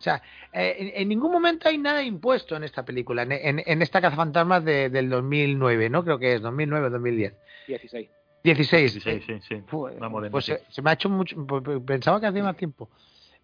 O 0.03 0.05
sea, 0.05 0.21
eh, 0.51 0.75
en, 0.79 1.01
en 1.01 1.07
ningún 1.07 1.31
momento 1.31 1.69
hay 1.69 1.77
nada 1.77 2.03
impuesto 2.03 2.57
en 2.57 2.65
esta 2.65 2.83
película, 2.83 3.21
en, 3.23 3.31
en, 3.31 3.63
en 3.65 3.81
esta 3.81 4.01
cazafantasmas 4.01 4.65
de, 4.65 4.89
del 4.89 5.09
2009, 5.09 5.89
¿no? 5.89 6.03
Creo 6.03 6.19
que 6.19 6.33
es 6.35 6.41
2009 6.41 6.87
o 6.87 6.89
2010. 6.89 7.33
16. 7.67 8.09
16. 8.43 8.91
Sí, 8.91 8.99
sí, 9.01 9.39
sí, 9.47 9.63
pues 10.29 10.43
sí. 10.43 10.51
se, 10.51 10.63
se 10.69 10.81
me 10.81 10.89
ha 10.89 10.93
hecho 10.95 11.07
mucho 11.07 11.37
pues, 11.47 11.63
pues, 11.63 11.79
pensaba 11.85 12.19
que 12.19 12.27
hacía 12.27 12.43
más 12.43 12.57
tiempo 12.57 12.89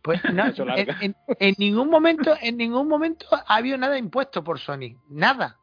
pues 0.02 0.22
no, 0.34 0.48
en, 0.48 0.68
larga. 0.68 0.98
en- 1.00 1.16
en 1.40 1.56
ningún 1.58 1.90
momento 1.90 2.36
en 2.42 2.58
ningún 2.58 2.90
momento 2.90 3.26
ha 3.32 3.56
habido 3.56 3.78
nada 3.78 3.98
impuesto 3.98 4.44
por 4.44 4.60
Sony 4.60 4.98
nada 5.10 5.58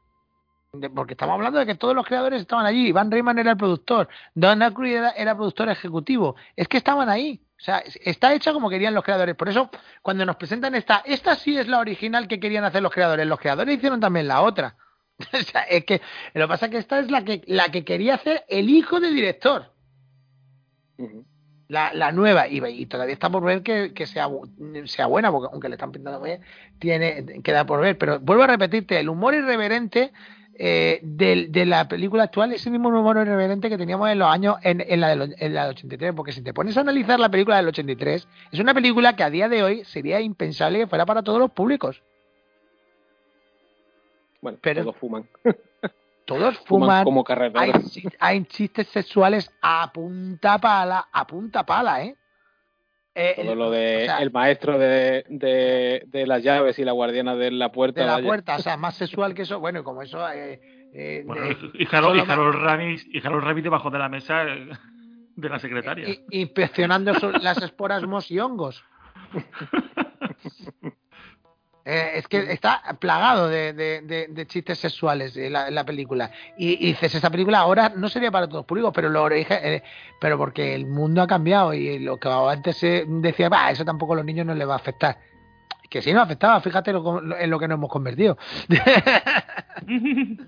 De- 0.73 0.89
porque 0.89 1.13
estamos 1.13 1.35
hablando 1.35 1.59
de 1.59 1.67
que 1.67 1.75
todos 1.75 1.95
los 1.95 2.07
creadores 2.07 2.41
estaban 2.41 2.65
allí 2.65 2.93
Van 2.93 3.11
Rayman 3.11 3.39
era 3.39 3.51
el 3.51 3.57
productor 3.59 4.09
Don 4.35 4.63
Aykroyd 4.63 4.95
era, 4.97 5.11
era 5.11 5.35
productor 5.37 5.69
ejecutivo 5.69 6.37
es 6.57 6.67
que 6.69 6.79
estaban 6.79 7.11
ahí 7.11 7.39
sea 7.67 7.79
es- 7.81 7.99
está 8.03 8.33
hecha 8.33 8.53
como 8.53 8.71
querían 8.71 8.95
los 8.95 9.05
creadores. 9.05 9.35
Por 9.37 9.49
eso 9.49 9.71
cuando 10.03 10.25
nos 10.25 10.37
presentan 10.37 10.75
esta 10.75 11.03
esta 11.05 11.35
sí 11.37 11.57
es 11.59 11.69
la 11.69 11.79
original 11.81 12.27
que 12.29 12.41
querían 12.41 12.65
hacer 12.65 12.83
los 12.83 12.93
creadores. 12.93 13.27
Los 13.27 13.39
creadores 13.39 13.77
hicieron 13.77 14.01
también 14.01 14.27
la 14.29 14.41
otra. 14.43 14.77
O 15.33 15.39
sea, 15.39 15.63
es 15.63 15.85
que 15.85 16.01
lo 16.35 16.47
que 16.47 16.49
pasa 16.49 16.67
es 16.67 16.73
que 16.73 16.79
esta 16.79 16.99
es 17.01 17.11
la 17.11 17.25
que 17.25 17.43
la 17.47 17.69
que 17.71 17.85
quería 17.85 18.15
hacer 18.15 18.45
el 18.49 18.69
hijo 18.71 19.01
del 19.01 19.15
director. 19.15 19.73
La, 21.69 21.93
la 21.93 22.13
nueva. 22.13 22.47
Y, 22.49 22.65
y 22.65 22.87
todavía 22.87 23.13
está 23.15 23.29
por 23.29 23.43
ver 23.43 23.63
que, 23.63 23.93
que 23.93 24.07
sea, 24.07 24.29
sea 24.85 25.07
buena 25.07 25.33
porque 25.33 25.49
aunque 25.53 25.69
le 25.69 25.75
están 25.75 25.91
pintando 25.93 26.21
bien 26.21 26.41
tiene 26.79 27.43
queda 27.43 27.67
por 27.67 27.81
ver. 27.81 27.99
Pero 27.99 28.21
vuelvo 28.21 28.45
a 28.45 28.47
repetirte 28.49 28.99
el 29.01 29.09
humor 29.09 29.35
irreverente 29.35 30.13
eh, 30.59 31.01
del- 31.03 31.53
de, 31.53 31.67
la 31.67 31.87
película 31.87 32.25
actual 32.25 32.53
es 32.53 32.65
el 32.67 32.73
mismo 32.73 32.89
humor 32.89 33.17
irreverente 33.19 33.69
que 33.69 33.77
teníamos 33.79 34.09
en 34.11 34.19
los 34.19 34.29
años 34.29 34.57
en, 34.63 34.81
en 34.81 35.01
la 35.01 35.09
del, 35.09 35.35
en 35.39 35.55
la 35.55 35.63
del 35.67 35.71
83 35.73 36.13
porque 36.15 36.33
si 36.33 36.43
te 36.43 36.55
pones 36.55 36.77
a 36.77 36.81
analizar 36.81 37.21
la 37.21 37.29
película 37.31 37.57
del 37.57 37.69
83 37.69 38.27
es 38.53 38.59
una 38.61 38.73
película 38.75 39.15
que 39.17 39.23
a 39.25 39.31
día 39.31 39.49
de 39.49 39.63
hoy 39.63 39.85
sería 39.85 40.21
impensable 40.21 40.79
que 40.79 40.87
fuera 40.87 41.05
para 41.07 41.23
todos 41.23 41.39
los 41.39 41.51
públicos 41.51 42.03
Bueno, 44.41 44.59
Pero- 44.61 44.83
todos 44.85 44.97
fuman. 44.97 45.29
todos 46.25 46.59
Fuman 46.67 47.05
fuman 47.05 47.05
como 47.05 47.21
hay, 47.21 47.25
carreteros. 47.25 47.99
hay 48.19 48.45
chistes 48.45 48.89
sexuales 48.89 49.51
a 49.63 49.93
punta 49.93 50.59
pala 50.59 51.09
a 51.13 51.27
punta 51.27 51.65
pala 51.65 52.03
eh, 52.05 52.17
Eh, 53.19 53.33
Todo 53.37 53.55
lo 53.55 53.71
de 53.71 54.03
o 54.03 54.05
sea, 54.05 54.19
el 54.19 54.31
maestro 54.31 54.79
de, 54.79 55.25
de, 55.31 56.03
de 56.07 56.27
las 56.27 56.43
llaves 56.43 56.79
y 56.79 56.85
la 56.85 56.93
guardiana 56.93 57.35
de 57.35 57.51
la 57.51 57.73
puerta. 57.73 58.01
de 58.03 58.07
la 58.07 58.13
vaya. 58.15 58.27
puerta, 58.27 58.57
o 58.57 58.59
sea, 58.59 58.77
más 58.77 58.95
sexual 58.95 59.33
que 59.33 59.43
eso, 59.43 59.59
bueno, 59.59 59.81
y 59.81 59.83
como 59.83 60.03
eso... 60.03 60.29
Eh, 60.31 60.61
eh, 60.93 61.23
Bueno, 61.27 61.47
de- 61.47 61.57
y 61.75 61.87
Harold, 61.91 62.19
y 62.19 62.31
Harold 62.31 62.55
Ramis, 62.57 63.07
y 63.11 63.27
Harold 63.27 63.43
Ramis 63.45 63.65
debajo 63.65 63.89
de 63.91 63.99
la 63.99 64.11
mesa 64.11 64.45
eh, 64.45 64.69
de 65.35 65.49
la 65.49 65.59
secretaria. 65.59 66.15
inspeccionando 66.31 67.13
las 67.41 67.57
esporas 67.63 68.03
mos 68.03 68.31
y 68.31 68.39
hongos. 68.39 68.85
Eh, 71.89 72.19
es 72.19 72.27
que 72.27 72.39
está 72.53 72.83
plagado 72.99 73.49
de, 73.49 73.73
de- 73.73 74.01
de- 74.03 74.27
de 74.29 74.47
chistes 74.49 74.77
sexuales 74.79 75.37
en 75.37 75.53
la, 75.53 75.69
en 75.69 75.75
la 75.77 75.85
película. 75.85 76.33
Y, 76.59 76.73
y 76.85 76.89
dices, 76.93 77.15
esa 77.15 77.31
película 77.31 77.61
ahora 77.61 77.93
no 77.95 78.09
sería 78.09 78.33
para 78.33 78.47
todos 78.49 78.59
los 78.61 78.67
públicos, 78.67 78.91
pero 78.93 79.09
lo 79.09 79.31
eh, 79.31 79.83
pero 80.21 80.37
porque 80.37 80.75
el 80.75 80.87
mundo 80.87 81.23
ha 81.23 81.29
cambiado 81.29 81.73
y 81.75 82.01
lo 82.01 82.19
que 82.19 82.29
antes 82.29 82.77
se 82.77 83.05
decía, 83.07 83.49
va, 83.49 83.71
eso 83.71 83.85
tampoco 83.85 84.15
a 84.15 84.17
los 84.17 84.25
niños 84.25 84.45
no 84.47 84.55
les 84.57 84.69
va 84.69 84.73
a 84.75 84.77
afectar. 84.79 85.17
Que 85.89 86.03
sí 86.03 86.13
nos 86.13 86.25
afectaba, 86.25 86.61
fíjate 86.61 86.93
lo- 86.93 87.21
lo- 87.21 87.39
en 87.39 87.49
lo 87.51 87.59
que 87.61 87.69
nos 87.69 87.77
hemos 87.77 87.91
convertido. 87.91 88.37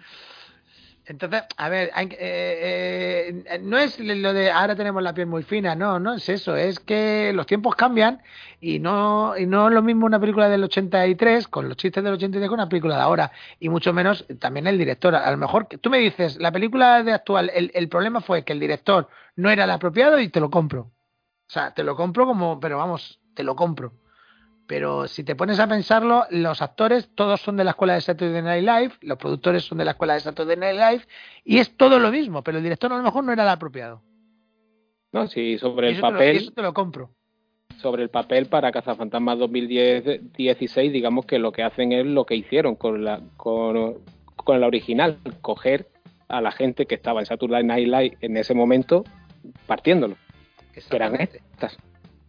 Entonces, 1.08 1.42
a 1.56 1.68
ver, 1.70 1.90
que- 2.10 2.16
eh, 2.20 3.42
eh, 3.46 3.58
no 3.62 3.78
es 3.78 3.98
lo 3.98 4.34
de 4.34 4.50
ahora 4.50 4.76
tenemos 4.76 5.02
la 5.02 5.14
piel 5.14 5.26
muy 5.26 5.42
fina, 5.42 5.74
no, 5.74 5.98
no 5.98 6.12
es 6.14 6.28
eso, 6.28 6.54
es 6.54 6.78
que 6.80 7.32
los 7.34 7.46
tiempos 7.46 7.74
cambian 7.76 8.20
y 8.60 8.78
no, 8.78 9.34
y 9.38 9.46
no 9.46 9.68
es 9.68 9.74
lo 9.74 9.80
mismo 9.80 10.04
una 10.04 10.20
película 10.20 10.50
del 10.50 10.64
83 10.64 11.48
con 11.48 11.66
los 11.66 11.78
chistes 11.78 12.04
del 12.04 12.12
83 12.12 12.48
que 12.50 12.54
una 12.54 12.68
película 12.68 12.96
de 12.96 13.02
ahora, 13.02 13.32
y 13.58 13.70
mucho 13.70 13.94
menos 13.94 14.26
también 14.38 14.66
el 14.66 14.76
director. 14.76 15.14
A 15.14 15.30
lo 15.30 15.38
mejor 15.38 15.66
tú 15.80 15.88
me 15.88 15.96
dices, 15.98 16.36
la 16.36 16.52
película 16.52 17.02
de 17.02 17.12
actual, 17.12 17.50
el, 17.54 17.70
el 17.74 17.88
problema 17.88 18.20
fue 18.20 18.44
que 18.44 18.52
el 18.52 18.60
director 18.60 19.08
no 19.36 19.48
era 19.48 19.64
el 19.64 19.70
apropiado 19.70 20.20
y 20.20 20.28
te 20.28 20.40
lo 20.40 20.50
compro. 20.50 20.80
O 20.82 21.50
sea, 21.50 21.72
te 21.72 21.84
lo 21.84 21.96
compro 21.96 22.26
como, 22.26 22.60
pero 22.60 22.76
vamos, 22.76 23.18
te 23.34 23.42
lo 23.44 23.56
compro. 23.56 23.92
Pero 24.68 25.08
si 25.08 25.24
te 25.24 25.34
pones 25.34 25.58
a 25.58 25.66
pensarlo, 25.66 26.26
los 26.30 26.62
actores 26.62 27.08
todos 27.14 27.40
son 27.40 27.56
de 27.56 27.64
la 27.64 27.70
escuela 27.70 27.94
de 27.94 28.02
Saturday 28.02 28.42
Night 28.42 28.62
Live, 28.64 28.92
los 29.00 29.18
productores 29.18 29.64
son 29.64 29.78
de 29.78 29.84
la 29.86 29.92
escuela 29.92 30.14
de 30.14 30.20
Saturday 30.20 30.56
Night 30.56 30.76
Live, 30.78 31.04
y 31.42 31.58
es 31.58 31.76
todo 31.76 31.98
lo 31.98 32.10
mismo, 32.12 32.42
pero 32.44 32.58
el 32.58 32.62
director 32.64 32.92
a 32.92 32.98
lo 32.98 33.02
mejor 33.02 33.24
no 33.24 33.32
era 33.32 33.42
el 33.44 33.48
apropiado. 33.48 34.02
No, 35.10 35.26
sí, 35.26 35.56
sobre 35.58 35.88
Y 35.88 35.94
el 35.94 35.96
lo, 35.96 36.02
papel. 36.02 36.34
y 36.34 36.38
eso 36.38 36.50
te 36.52 36.60
lo 36.62 36.74
compro. 36.74 37.10
sobre 37.78 38.02
el 38.02 38.10
papel 38.10 38.46
para 38.46 38.70
Cazafantasmas 38.70 39.38
2016, 39.38 40.92
digamos 40.92 41.24
que 41.24 41.38
lo 41.38 41.50
que 41.50 41.62
hacen 41.62 41.92
es 41.92 42.04
lo 42.04 42.26
que 42.26 42.34
hicieron 42.36 42.76
con 42.76 43.04
la 43.04 43.22
con, 43.38 43.98
con 44.36 44.60
la 44.60 44.66
original, 44.66 45.18
coger 45.40 45.88
a 46.28 46.42
la 46.42 46.52
gente 46.52 46.84
que 46.84 46.94
estaba 46.94 47.20
en 47.20 47.26
Saturday 47.26 47.64
Night 47.64 47.86
Live 47.88 48.18
en 48.20 48.36
ese 48.36 48.52
momento 48.52 49.04
partiéndolo, 49.66 50.16
que 50.74 50.82
eran 50.94 51.14
estas. 51.18 51.78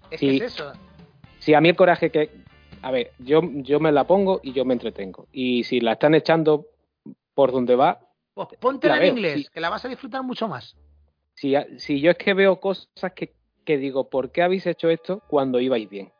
Es 0.10 0.20
que 0.22 0.36
es 0.38 0.42
eso. 0.54 0.72
Si 1.50 1.56
a 1.56 1.62
mí 1.62 1.70
el 1.70 1.76
coraje 1.76 2.12
que 2.12 2.30
a 2.84 2.92
ver, 2.92 3.10
yo 3.18 3.42
yo 3.56 3.80
me 3.80 3.92
la 3.92 4.04
pongo 4.06 4.40
y 4.44 4.54
yo 4.54 4.66
me 4.66 4.74
entretengo 4.76 5.28
y 5.32 5.64
si 5.64 5.80
la 5.80 5.94
están 5.94 6.14
echando 6.14 6.68
por 7.34 7.52
donde 7.52 7.76
va, 7.76 8.00
Pues 8.36 8.50
póntela 8.60 8.94
La 8.94 9.00
en 9.00 9.06
veo, 9.06 9.14
inglés, 9.14 9.50
que 9.50 9.60
la 9.60 9.72
vas 9.72 9.84
a 9.84 9.88
disfrutar 9.88 10.22
mucho 10.22 10.48
más. 10.48 10.76
si 11.34 11.56
si 11.80 12.02
yo 12.02 12.12
es 12.12 12.18
que 12.18 12.36
veo 12.36 12.60
cosas 12.60 13.14
que 13.16 13.34
que 13.66 13.80
digo, 13.80 14.12
¿por 14.12 14.32
qué 14.32 14.44
habéis 14.44 14.68
hecho 14.68 14.92
esto 14.92 15.24
cuando 15.28 15.60
ibais 15.60 15.90
bien? 15.90 16.12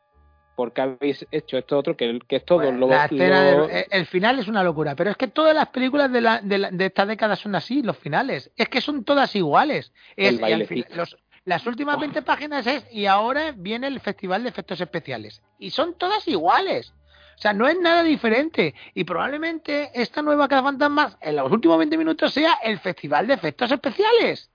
¿Por 0.56 0.72
qué 0.72 0.80
habéis 0.80 1.24
hecho 1.30 1.58
esto 1.58 1.78
otro 1.78 1.96
que, 1.96 2.18
que 2.26 2.36
es 2.36 2.44
todo 2.44 2.72
lo, 2.72 2.88
la 2.88 3.04
escena 3.04 3.44
lo- 3.44 3.68
del- 3.68 3.76
eh, 3.78 3.86
el 3.92 4.06
final 4.06 4.40
es 4.40 4.48
una 4.48 4.64
locura, 4.64 4.96
pero 4.96 5.10
es 5.10 5.16
que 5.16 5.28
todas 5.28 5.54
las 5.54 5.68
películas 5.68 6.10
de, 6.12 6.20
la, 6.22 6.40
de, 6.40 6.58
la- 6.58 6.70
de 6.72 6.86
esta 6.86 7.06
década 7.06 7.36
son 7.36 7.54
así, 7.54 7.82
los 7.82 7.96
finales. 7.96 8.50
Es 8.56 8.68
que 8.68 8.80
son 8.80 9.04
todas 9.04 9.36
iguales. 9.36 9.92
Es, 10.16 10.40
El 10.40 10.86
los, 10.90 11.16
Las 11.44 11.66
últimas 11.66 11.98
20 11.98 12.22
páginas 12.22 12.66
es 12.66 12.86
y 12.92 13.06
ahora 13.06 13.52
viene 13.56 13.86
el 13.86 14.00
Festival 14.00 14.42
de 14.42 14.50
Efectos 14.50 14.80
Especiales. 14.80 15.42
Y 15.58 15.70
son 15.70 15.94
todas 15.94 16.28
iguales. 16.28 16.92
O 17.36 17.42
sea, 17.42 17.54
no 17.54 17.66
es 17.66 17.78
nada 17.80 18.02
diferente. 18.02 18.74
Y 18.94 19.04
probablemente 19.04 19.90
esta 19.94 20.20
nueva 20.20 20.48
Cazafantasmas 20.48 21.16
en 21.22 21.36
los 21.36 21.50
últimos 21.50 21.78
20 21.78 21.96
minutos 21.96 22.34
sea 22.34 22.58
el 22.62 22.78
Festival 22.78 23.26
de 23.26 23.34
Efectos 23.34 23.72
Especiales. 23.72 24.50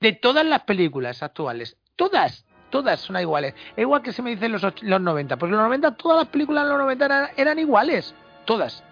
De 0.00 0.12
todas 0.12 0.44
las 0.44 0.62
películas 0.62 1.22
actuales. 1.22 1.76
Todas. 1.94 2.44
Todas 2.70 2.98
son 2.98 3.16
iguales. 3.20 3.54
Es 3.76 3.82
igual 3.82 4.02
que 4.02 4.12
se 4.12 4.20
me 4.20 4.30
dice 4.30 4.46
en 4.46 4.52
los, 4.52 4.82
los 4.82 5.00
90. 5.00 5.36
Porque 5.36 5.52
en 5.52 5.58
los 5.58 5.66
90, 5.66 5.94
todas 5.94 6.18
las 6.18 6.28
películas 6.28 6.66
los 6.66 6.78
90 6.78 7.04
eran, 7.04 7.28
eran 7.36 7.58
iguales. 7.60 8.12
Todas. 8.44 8.82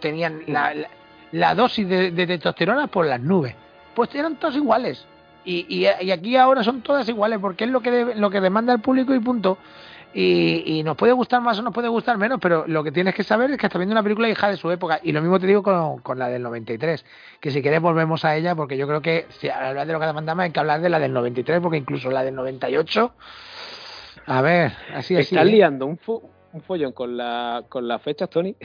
Tenían 0.00 0.42
la, 0.46 0.74
la, 0.74 0.90
la 1.32 1.54
dosis 1.54 1.88
de, 1.88 2.10
de 2.10 2.26
testosterona 2.26 2.88
por 2.88 3.06
las 3.06 3.20
nubes. 3.20 3.54
Pues 3.94 4.14
eran 4.14 4.36
todas 4.36 4.56
iguales. 4.56 5.06
Y, 5.46 5.64
y, 5.68 5.86
y 6.04 6.10
aquí 6.10 6.36
ahora 6.36 6.62
son 6.62 6.82
todas 6.82 7.08
iguales 7.08 7.38
porque 7.40 7.64
es 7.64 7.70
lo 7.70 7.80
que, 7.80 7.90
de- 7.90 8.14
lo 8.16 8.28
que 8.28 8.40
demanda 8.42 8.74
el 8.74 8.80
público 8.80 9.14
y 9.14 9.20
punto. 9.20 9.56
Y, 10.12 10.62
y 10.78 10.82
nos 10.82 10.96
puede 10.96 11.12
gustar 11.12 11.40
más 11.42 11.58
o 11.58 11.62
nos 11.62 11.74
puede 11.74 11.88
gustar 11.88 12.16
menos, 12.16 12.38
pero 12.40 12.64
lo 12.66 12.82
que 12.82 12.90
tienes 12.90 13.14
que 13.14 13.22
saber 13.22 13.50
es 13.50 13.58
que 13.58 13.66
estás 13.66 13.78
viendo 13.78 13.92
una 13.92 14.02
película 14.02 14.28
hija 14.28 14.48
de 14.48 14.56
su 14.56 14.70
época. 14.70 14.98
Y 15.02 15.12
lo 15.12 15.20
mismo 15.20 15.38
te 15.38 15.46
digo 15.46 15.62
con, 15.62 15.98
con 15.98 16.18
la 16.18 16.28
del 16.28 16.42
93, 16.42 17.04
que 17.40 17.50
si 17.50 17.60
quieres 17.62 17.80
volvemos 17.82 18.24
a 18.24 18.34
ella, 18.34 18.54
porque 18.54 18.76
yo 18.78 18.86
creo 18.86 19.02
que 19.02 19.26
si 19.28 19.48
hablar 19.50 19.86
de 19.86 19.92
lo 19.92 20.00
que 20.00 20.06
demandamos 20.06 20.44
hay 20.44 20.50
que 20.52 20.60
hablar 20.60 20.80
de 20.80 20.88
la 20.88 20.98
del 20.98 21.12
93, 21.12 21.60
porque 21.60 21.76
incluso 21.78 22.10
la 22.10 22.24
del 22.24 22.34
98... 22.34 23.12
A 24.28 24.42
ver, 24.42 24.72
así 24.94 25.14
así. 25.16 25.34
Estás 25.36 25.46
¿eh? 25.46 25.50
liando 25.52 25.86
un, 25.86 25.98
fo- 25.98 26.22
un 26.52 26.60
follón 26.62 26.92
con 26.92 27.16
la 27.16 27.62
con 27.68 27.86
las 27.86 28.02
fechas, 28.02 28.28
Tony. 28.28 28.56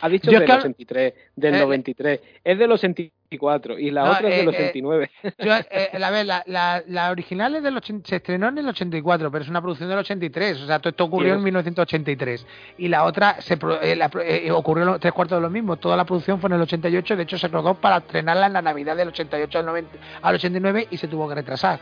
Ha 0.00 0.08
dicho 0.08 0.30
Yo 0.30 0.40
del 0.40 0.48
es 0.50 0.54
que- 0.56 0.60
83, 0.60 1.14
del 1.36 1.54
eh, 1.54 1.60
93, 1.60 2.20
es 2.42 2.58
del 2.58 2.72
84 2.72 3.78
y 3.78 3.90
la 3.90 4.04
No, 4.04 4.10
otra 4.12 4.28
es 4.30 4.36
del 4.38 4.48
eh, 4.48 4.52
eh, 4.58 4.68
89. 4.70 5.10
Yo, 5.38 5.52
eh, 5.54 5.90
a 6.02 6.10
ver, 6.10 6.26
la, 6.26 6.42
la, 6.46 6.82
la 6.88 7.10
original 7.10 7.54
es 7.54 7.62
del 7.62 7.76
80 7.76 8.08
se 8.08 8.16
estrenó 8.16 8.48
en 8.48 8.58
el 8.58 8.68
84, 8.68 9.30
pero 9.30 9.44
es 9.44 9.50
una 9.50 9.60
producción 9.60 9.88
del 9.90 9.98
83. 9.98 10.60
O 10.62 10.66
sea, 10.66 10.78
todo 10.80 10.90
esto 10.90 11.04
ocurrió 11.04 11.34
Sí, 11.34 11.38
en 11.38 11.44
1983. 11.44 12.46
Y 12.78 12.88
la 12.88 13.04
otra 13.04 13.40
se 13.40 13.58
eh, 13.82 13.94
la 13.96 14.10
eh, 14.24 14.50
ocurrió 14.50 14.84
lo- 14.84 14.98
tres 14.98 15.12
cuartos 15.12 15.36
de 15.38 15.42
lo 15.42 15.50
mismo. 15.50 15.76
Toda 15.76 15.96
la 15.96 16.04
producción 16.04 16.40
fue 16.40 16.48
en 16.48 16.54
el 16.54 16.62
88. 16.62 17.14
De 17.16 17.22
hecho, 17.22 17.38
se 17.38 17.48
rodó 17.48 17.74
para 17.74 17.98
estrenarla 17.98 18.46
en 18.46 18.54
la 18.54 18.62
Navidad 18.62 18.96
del 18.96 19.08
88 19.08 19.58
al, 19.58 19.66
90 19.66 19.98
al 20.22 20.34
89 20.34 20.88
y 20.90 20.96
se 20.96 21.06
tuvo 21.06 21.28
que 21.28 21.34
retrasar. 21.36 21.78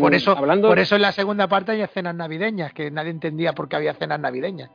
Por 0.00 0.14
eso, 0.14 0.36
hablando, 0.36 0.68
por 0.68 0.78
eso 0.78 0.96
en 0.96 1.02
la 1.02 1.12
segunda 1.12 1.48
parte 1.48 1.72
hay 1.72 1.80
escenas 1.80 2.14
navideñas, 2.14 2.72
que 2.74 2.90
nadie 2.90 3.10
entendía 3.10 3.52
por 3.54 3.68
qué 3.68 3.76
había 3.76 3.92
escenas 3.92 4.20
navideñas. 4.20 4.70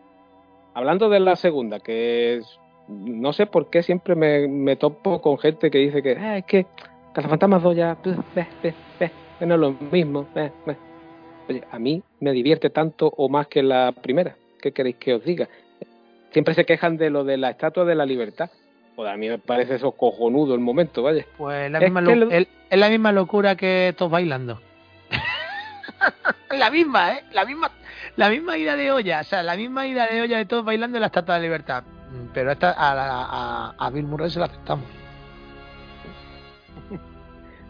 Hablando 0.77 1.09
de 1.09 1.19
la 1.19 1.35
segunda, 1.35 1.79
que 1.79 2.35
es, 2.35 2.59
no 2.87 3.33
sé 3.33 3.47
por 3.47 3.69
qué 3.69 3.81
siempre 3.83 4.15
me, 4.15 4.47
me 4.47 4.75
topo 4.75 5.21
con 5.21 5.37
gente 5.39 5.71
que 5.71 5.79
dice 5.79 6.01
que 6.03 6.15
"Ah, 6.17 6.37
es 6.37 6.45
que 6.45 6.65
Cazafantasmas 7.13 7.63
2 7.63 7.75
ya 7.75 7.95
pues, 8.01 8.15
no 9.39 9.53
es 9.55 9.59
lo 9.59 9.71
mismo. 9.91 10.27
ve, 10.35 10.51
ve". 10.65 10.77
Oye, 11.49 11.63
a 11.71 11.79
mí 11.79 12.03
me 12.19 12.31
divierte 12.31 12.69
tanto 12.69 13.07
o 13.17 13.27
más 13.29 13.47
que 13.47 13.63
la 13.63 13.91
primera. 13.91 14.35
¿Qué 14.61 14.71
queréis 14.71 14.97
que 14.97 15.13
os 15.15 15.23
diga? 15.23 15.47
Siempre 16.31 16.53
se 16.53 16.65
quejan 16.65 16.97
de 16.97 17.09
lo 17.09 17.23
de 17.23 17.37
la 17.37 17.49
estatua 17.51 17.85
de 17.85 17.95
la 17.95 18.05
libertad. 18.05 18.49
Pues 18.95 19.09
a 19.09 19.15
mí 19.17 19.29
me 19.29 19.37
parece 19.39 19.75
eso 19.75 19.91
cojonudo 19.93 20.53
el 20.53 20.59
momento, 20.59 21.03
vaya. 21.03 21.25
Pues 21.37 21.71
la 21.71 21.77
Es 21.79 21.83
misma 21.85 22.01
que 22.03 22.15
lo- 22.15 22.25
lo- 22.25 22.31
el- 22.31 22.47
es 22.69 22.79
la 22.79 22.89
misma 22.89 23.11
locura 23.11 23.55
que 23.55 23.93
todos 23.97 24.11
bailando. 24.11 24.59
la 26.51 26.69
misma, 26.69 27.13
¿eh? 27.13 27.23
La 27.31 27.45
misma, 27.45 27.71
la 28.17 28.29
misma 28.29 28.57
ida 28.57 28.75
de 28.75 28.91
olla, 28.91 29.21
o 29.21 29.23
sea, 29.23 29.41
la 29.43 29.55
misma 29.55 29.87
ida 29.87 30.07
de 30.07 30.21
olla 30.21 30.37
de 30.37 30.45
todos 30.45 30.65
bailando 30.65 30.97
en 30.97 31.01
la 31.01 31.07
Estatua 31.07 31.35
de 31.35 31.39
la 31.41 31.43
Libertad. 31.45 31.83
Mm, 32.11 32.27
Pero 32.33 32.51
esta, 32.51 32.71
a, 32.71 32.91
a, 33.71 33.75
a 33.77 33.89
Bill 33.89 34.05
Murray 34.05 34.29
se 34.29 34.39
la 34.39 34.45
aceptamos. 34.45 34.85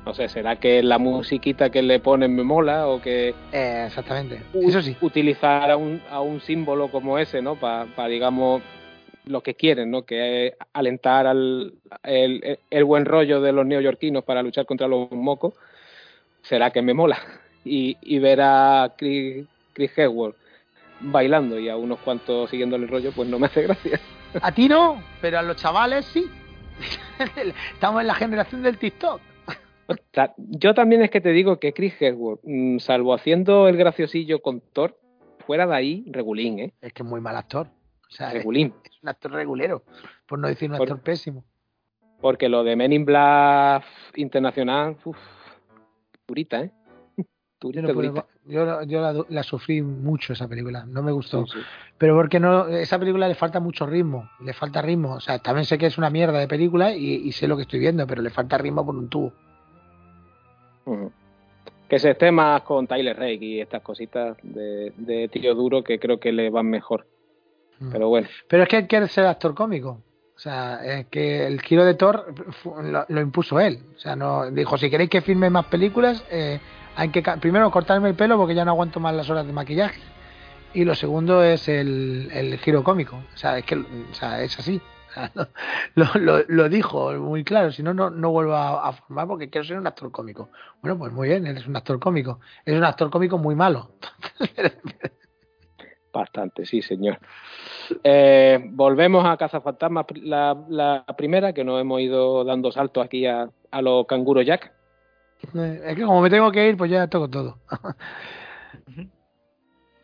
No 0.05 0.13
sé, 0.13 0.29
¿será 0.29 0.55
que 0.55 0.81
la 0.81 0.97
musiquita 0.99 1.69
que 1.69 1.81
le 1.81 1.99
ponen 1.99 2.33
me 2.33 2.41
mola 2.43 2.87
o 2.87 3.01
que 3.01 3.35
Eh, 3.51 3.83
exactamente. 3.87 4.41
Eso 4.53 4.81
sí. 4.81 4.95
utilizar 5.01 5.69
a 5.69 5.75
un, 5.75 6.01
a 6.09 6.21
un 6.21 6.39
símbolo 6.39 6.89
como 6.89 7.17
ese, 7.19 7.41
¿no? 7.41 7.55
Para, 7.55 8.07
digamos, 8.07 8.61
lo 9.25 9.41
que 9.43 9.55
quieren, 9.55 9.91
¿no? 9.91 10.03
Que 10.03 10.47
es 10.47 10.53
alentar 10.71 11.27
al 11.27 11.73
el, 12.03 12.57
el 12.69 12.83
buen 12.85 13.03
rollo 13.03 13.41
de 13.41 13.51
los 13.51 13.65
neoyorquinos 13.65 14.23
para 14.23 14.41
luchar 14.41 14.65
contra 14.65 14.87
los 14.87 15.11
mocos. 15.11 15.55
¿Será 16.41 16.71
que 16.71 16.81
me 16.81 16.93
mola? 16.93 17.17
Y, 17.69 17.97
y 18.01 18.19
ver 18.19 18.39
a 18.41 18.93
Chris, 18.97 19.45
Chris 19.77 19.91
Hemsworth 19.95 20.35
bailando 20.99 21.59
y 21.59 21.69
a 21.69 21.77
unos 21.77 21.99
cuantos 21.99 22.49
siguiéndole 22.49 22.85
el 22.85 22.89
rollo, 22.89 23.11
pues 23.15 23.29
no 23.29 23.37
me 23.37 23.45
hace 23.45 23.61
gracia. 23.61 23.99
A 24.41 24.51
ti 24.51 24.67
no, 24.67 25.03
pero 25.21 25.37
a 25.37 25.43
los 25.43 25.55
chavales 25.57 26.03
sí. 26.05 26.25
Estamos 27.73 28.01
en 28.01 28.07
la 28.07 28.15
generación 28.15 28.63
del 28.63 28.79
TikTok. 28.79 29.21
Yo 30.37 30.73
también 30.73 31.03
es 31.03 31.11
que 31.11 31.21
te 31.21 31.29
digo 31.29 31.59
que 31.59 31.73
Chris 31.73 31.93
Hemsworth, 31.99 32.41
mm, 32.43 32.79
salvo 32.79 33.13
haciendo 33.13 33.67
el 33.67 33.77
graciosillo 33.77 34.41
con 34.41 34.61
Thor, 34.73 34.99
fuera 35.45 35.67
de 35.67 35.75
ahí, 35.75 36.05
regulín, 36.11 36.59
¿eh? 36.59 36.73
Es 36.81 36.91
que 36.91 37.03
es 37.03 37.07
muy 37.09 37.21
mal 37.21 37.37
actor. 37.37 37.67
O 37.67 38.11
sea, 38.11 38.31
Regulín. 38.31 38.73
es 38.83 38.91
un 39.03 39.09
actor 39.09 39.31
regulero, 39.31 39.83
por 40.27 40.39
no 40.39 40.47
decir 40.47 40.71
un 40.71 40.77
Por- 40.77 40.87
actor 40.87 41.03
pésimo. 41.03 41.45
Porque 42.19 42.49
lo 42.49 42.63
de 42.63 42.75
Men 42.75 42.93
in 42.93 43.05
Black 43.05 43.83
Internacional, 44.15 44.97
uff, 45.05 45.17
durita, 46.27 46.61
¿eh? 46.61 46.71
Yo, 47.61 47.81
no 47.81 47.87
puedo- 47.93 48.09
durita. 48.11 48.25
yo, 48.45 48.65
la- 48.65 48.83
yo 48.83 49.01
la, 49.01 49.25
la 49.29 49.43
sufrí 49.43 49.81
mucho 49.81 50.33
esa 50.33 50.47
película, 50.47 50.85
no 50.85 51.01
me 51.01 51.11
gustó. 51.11 51.45
Sí, 51.47 51.53
sí. 51.53 51.65
Pero 51.97 52.15
porque 52.15 52.39
no, 52.39 52.67
esa 52.67 52.99
película 52.99 53.27
le 53.27 53.33
falta 53.35 53.59
mucho 53.59 53.85
ritmo, 53.87 54.29
le 54.43 54.53
falta 54.53 54.81
ritmo. 54.81 55.13
O 55.15 55.19
sea, 55.19 55.39
también 55.39 55.65
sé 55.65 55.77
que 55.77 55.87
es 55.87 55.97
una 55.97 56.09
mierda 56.11 56.37
de 56.39 56.47
película 56.47 56.93
y, 56.93 57.15
y 57.15 57.31
sé 57.31 57.47
lo 57.47 57.55
que 57.55 57.63
estoy 57.63 57.79
viendo, 57.79 58.05
pero 58.05 58.21
le 58.21 58.29
falta 58.29 58.57
ritmo 58.57 58.85
por 58.85 58.95
un 58.95 59.09
tubo. 59.09 59.33
Que 61.89 61.99
se 61.99 62.11
esté 62.11 62.31
más 62.31 62.61
con 62.61 62.85
Tyler 62.87 63.15
Rake 63.17 63.39
y 63.45 63.61
estas 63.61 63.81
cositas 63.81 64.37
de, 64.43 64.91
de 64.97 65.27
tío 65.29 65.55
duro 65.55 65.83
que 65.83 65.99
creo 65.99 66.19
que 66.19 66.31
le 66.31 66.49
van 66.49 66.67
mejor. 66.69 67.07
Mm. 67.79 67.91
Pero 67.91 68.09
bueno, 68.09 68.27
Pero 68.47 68.63
es 68.63 68.69
que 68.69 68.77
él 68.77 68.87
quiere 68.87 69.07
ser 69.07 69.25
actor 69.25 69.53
cómico. 69.55 70.01
O 70.35 70.39
sea, 70.39 70.85
es 70.85 71.07
que 71.07 71.47
el 71.47 71.61
giro 71.61 71.83
de 71.83 71.95
Thor 71.95 72.33
lo 73.09 73.21
impuso 73.21 73.59
él. 73.59 73.79
O 73.95 73.99
sea, 73.99 74.15
no 74.15 74.51
dijo, 74.51 74.77
si 74.77 74.89
queréis 74.89 75.09
que 75.09 75.21
filme 75.21 75.49
más 75.49 75.65
películas, 75.65 76.23
eh, 76.29 76.59
hay 76.97 77.09
que 77.09 77.21
primero 77.39 77.69
cortarme 77.69 78.09
el 78.09 78.15
pelo 78.15 78.37
porque 78.37 78.55
ya 78.55 78.65
no 78.65 78.71
aguanto 78.71 78.99
más 78.99 79.13
las 79.13 79.29
horas 79.29 79.45
de 79.45 79.53
maquillaje. 79.53 80.01
Y 80.73 80.83
lo 80.83 80.95
segundo 80.95 81.43
es 81.43 81.69
el, 81.69 82.59
giro 82.63 82.83
cómico. 82.83 83.17
O 83.33 83.37
sea, 83.37 83.57
es 83.59 83.65
que 83.65 83.83
es 84.41 84.59
así. 84.59 84.81
Lo, 85.95 86.69
dijo 86.69 87.13
muy 87.13 87.43
claro. 87.43 87.71
Si 87.71 87.83
no, 87.83 87.93
no, 87.93 88.09
no 88.09 88.31
vuelvo 88.31 88.55
a, 88.55 88.91
formar 88.93 89.27
porque 89.27 89.49
quiero 89.49 89.65
ser 89.65 89.77
un 89.77 89.87
actor 89.87 90.11
cómico. 90.11 90.49
Bueno, 90.81 90.97
pues 90.97 91.11
muy 91.11 91.29
bien, 91.29 91.45
él 91.45 91.57
es 91.57 91.67
un 91.67 91.75
actor 91.75 91.99
cómico. 91.99 92.39
Es 92.65 92.75
un 92.75 92.83
actor 92.83 93.09
cómico 93.09 93.37
muy 93.37 93.55
malo. 93.55 93.91
bastante, 96.11 96.65
sí, 96.65 96.81
señor. 96.81 97.19
Eh, 98.03 98.59
volvemos 98.71 99.23
a 99.23 99.37
Cazafantasmas, 99.37 100.07
la, 100.15 100.65
la 100.67 101.05
primera, 101.15 101.53
que 101.53 101.63
nos 101.63 101.79
hemos 101.79 102.01
ido 102.01 102.43
dando 102.43 102.71
saltos 102.71 103.05
aquí 103.05 103.27
a, 103.27 103.49
a 103.69 103.81
los 103.83 104.07
canguro 104.07 104.41
Jack. 104.41 104.76
Es 105.41 105.95
que 105.95 106.03
como 106.03 106.21
me 106.21 106.29
tengo 106.29 106.51
que 106.51 106.67
ir, 106.67 106.77
pues 106.77 106.91
ya 106.91 107.07
toco 107.07 107.29
todo. 107.29 107.59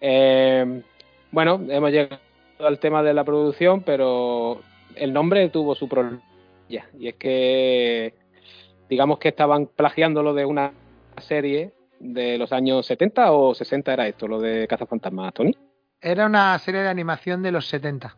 Eh, 0.05 0.83
bueno, 1.31 1.61
hemos 1.69 1.89
llegado 1.89 2.19
al 2.59 2.77
tema 2.77 3.01
de 3.01 3.13
la 3.13 3.23
producción, 3.23 3.83
pero 3.83 4.59
el 4.95 5.13
nombre 5.13 5.47
tuvo 5.47 5.75
su 5.75 5.87
problema. 5.87 6.21
Y 6.67 7.07
es 7.07 7.15
que, 7.15 8.13
digamos 8.89 9.19
que 9.19 9.29
estaban 9.29 9.67
plagiándolo 9.67 10.33
de 10.33 10.43
una 10.43 10.73
serie 11.19 11.73
de 11.99 12.37
los 12.37 12.51
años 12.51 12.85
70 12.85 13.31
o 13.31 13.53
60 13.55 13.93
era 13.93 14.07
esto, 14.07 14.27
lo 14.27 14.41
de 14.41 14.67
Cazafantasmas, 14.67 15.33
Tony. 15.33 15.55
Era 16.01 16.25
una 16.25 16.59
serie 16.59 16.81
de 16.81 16.89
animación 16.89 17.41
de 17.41 17.51
los 17.51 17.67
70. 17.67 18.17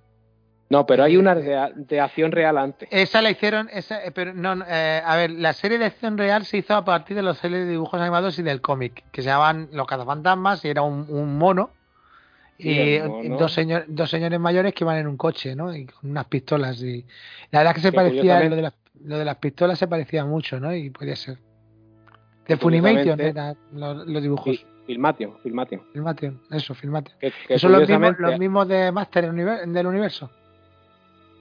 No, 0.68 0.86
pero 0.88 1.04
hay 1.04 1.16
una 1.16 1.36
de, 1.36 1.72
de 1.76 2.00
acción 2.00 2.32
real 2.32 2.58
antes. 2.58 2.90
Esa 2.92 3.22
la 3.22 3.30
hicieron, 3.30 3.70
esa, 3.72 4.04
eh, 4.04 4.12
pero 4.12 4.34
no, 4.34 4.64
eh, 4.68 5.02
a 5.06 5.16
ver, 5.16 5.30
la 5.30 5.54
serie 5.54 5.78
de 5.78 5.86
acción 5.86 6.18
real 6.18 6.44
se 6.46 6.58
hizo 6.58 6.74
a 6.76 6.84
partir 6.84 7.16
de 7.16 7.22
los 7.22 7.38
series 7.38 7.66
de 7.66 7.72
dibujos 7.72 8.02
animados 8.02 8.40
y 8.40 8.44
del 8.44 8.62
cómic, 8.62 9.04
que 9.12 9.22
se 9.22 9.28
llamaban 9.30 9.70
Los 9.74 9.86
cazafantasmas 9.86 10.66
y 10.66 10.70
era 10.70 10.82
un, 10.82 11.06
un 11.10 11.38
mono 11.38 11.70
Sí, 12.58 12.70
y 12.70 13.00
mono. 13.08 13.38
dos, 13.38 13.52
señor, 13.54 13.84
dos 13.88 14.10
señores 14.10 14.40
mayores 14.40 14.74
que 14.74 14.86
iban 14.86 14.98
en 14.98 15.08
un 15.08 15.18
coche, 15.18 15.56
¿no? 15.56 15.76
Y 15.76 15.86
con 15.86 16.10
unas 16.10 16.26
pistolas 16.26 16.82
y 16.82 17.06
la 17.52 17.60
verdad 17.60 17.76
que 17.76 17.82
se 17.82 17.92
Que 17.92 17.96
parecía, 17.96 18.40
lo 18.46 18.56
de, 18.56 18.62
las, 18.62 18.74
lo 19.04 19.18
de 19.20 19.26
las 19.26 19.36
pistolas 19.38 19.78
se 19.78 19.88
parecía 19.88 20.24
mucho, 20.26 20.60
¿no? 20.60 20.74
Y 20.74 20.90
podía 20.90 21.16
ser. 21.18 21.38
De 22.48 22.58
Funimation 22.58 23.20
eran 23.20 23.58
los, 23.74 24.08
los 24.08 24.22
dibujos. 24.22 24.58
Fi- 24.58 24.66
Filmation, 24.88 25.38
Filmation. 25.44 25.82
Filmation, 25.92 26.42
eso, 26.52 26.74
Filmation. 26.76 27.18
Que, 27.20 27.60
son 27.60 27.72
los 27.74 27.82
mismos, 27.82 27.98
curiosamente- 28.16 28.22
los 28.22 28.40
mismos 28.40 28.68
de 28.68 28.92
Master 28.92 29.32
del 29.68 29.88
universo. 29.88 30.32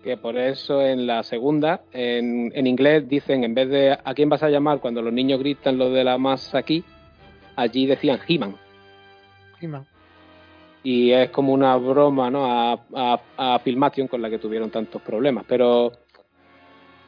Que 0.05 0.19
por 0.19 0.37
eso 0.37 0.83
en 0.83 1.07
la 1.07 1.23
segunda, 1.23 1.81
en, 1.91 2.53
en 2.55 2.67
inglés 2.67 3.09
dicen, 3.09 3.43
en 3.43 3.55
vez 3.55 3.71
de 3.71 3.93
¿a 3.93 4.15
quién 4.15 4.29
vas 4.29 4.43
a 4.43 4.51
llamar 4.51 4.79
cuando 4.79 5.01
los 5.01 5.13
niños 5.13 5.41
gritan 5.41 5.79
lo 5.79 5.91
de 5.91 6.05
la 6.05 6.19
más 6.19 6.55
aquí? 6.55 6.85
Allí 7.57 7.87
decían 7.87 8.21
He-Man. 8.29 8.55
He-Man. 9.61 9.87
Y 10.83 11.11
es 11.11 11.31
como 11.31 11.55
una 11.55 11.75
broma 11.77 12.31
¿no? 12.31 12.45
a, 12.45 12.79
a, 12.95 13.21
a 13.39 13.59
Filmation 13.61 14.07
con 14.07 14.21
la 14.21 14.29
que 14.29 14.39
tuvieron 14.39 14.71
tantos 14.71 15.01
problemas. 15.01 15.47
Pero 15.49 15.93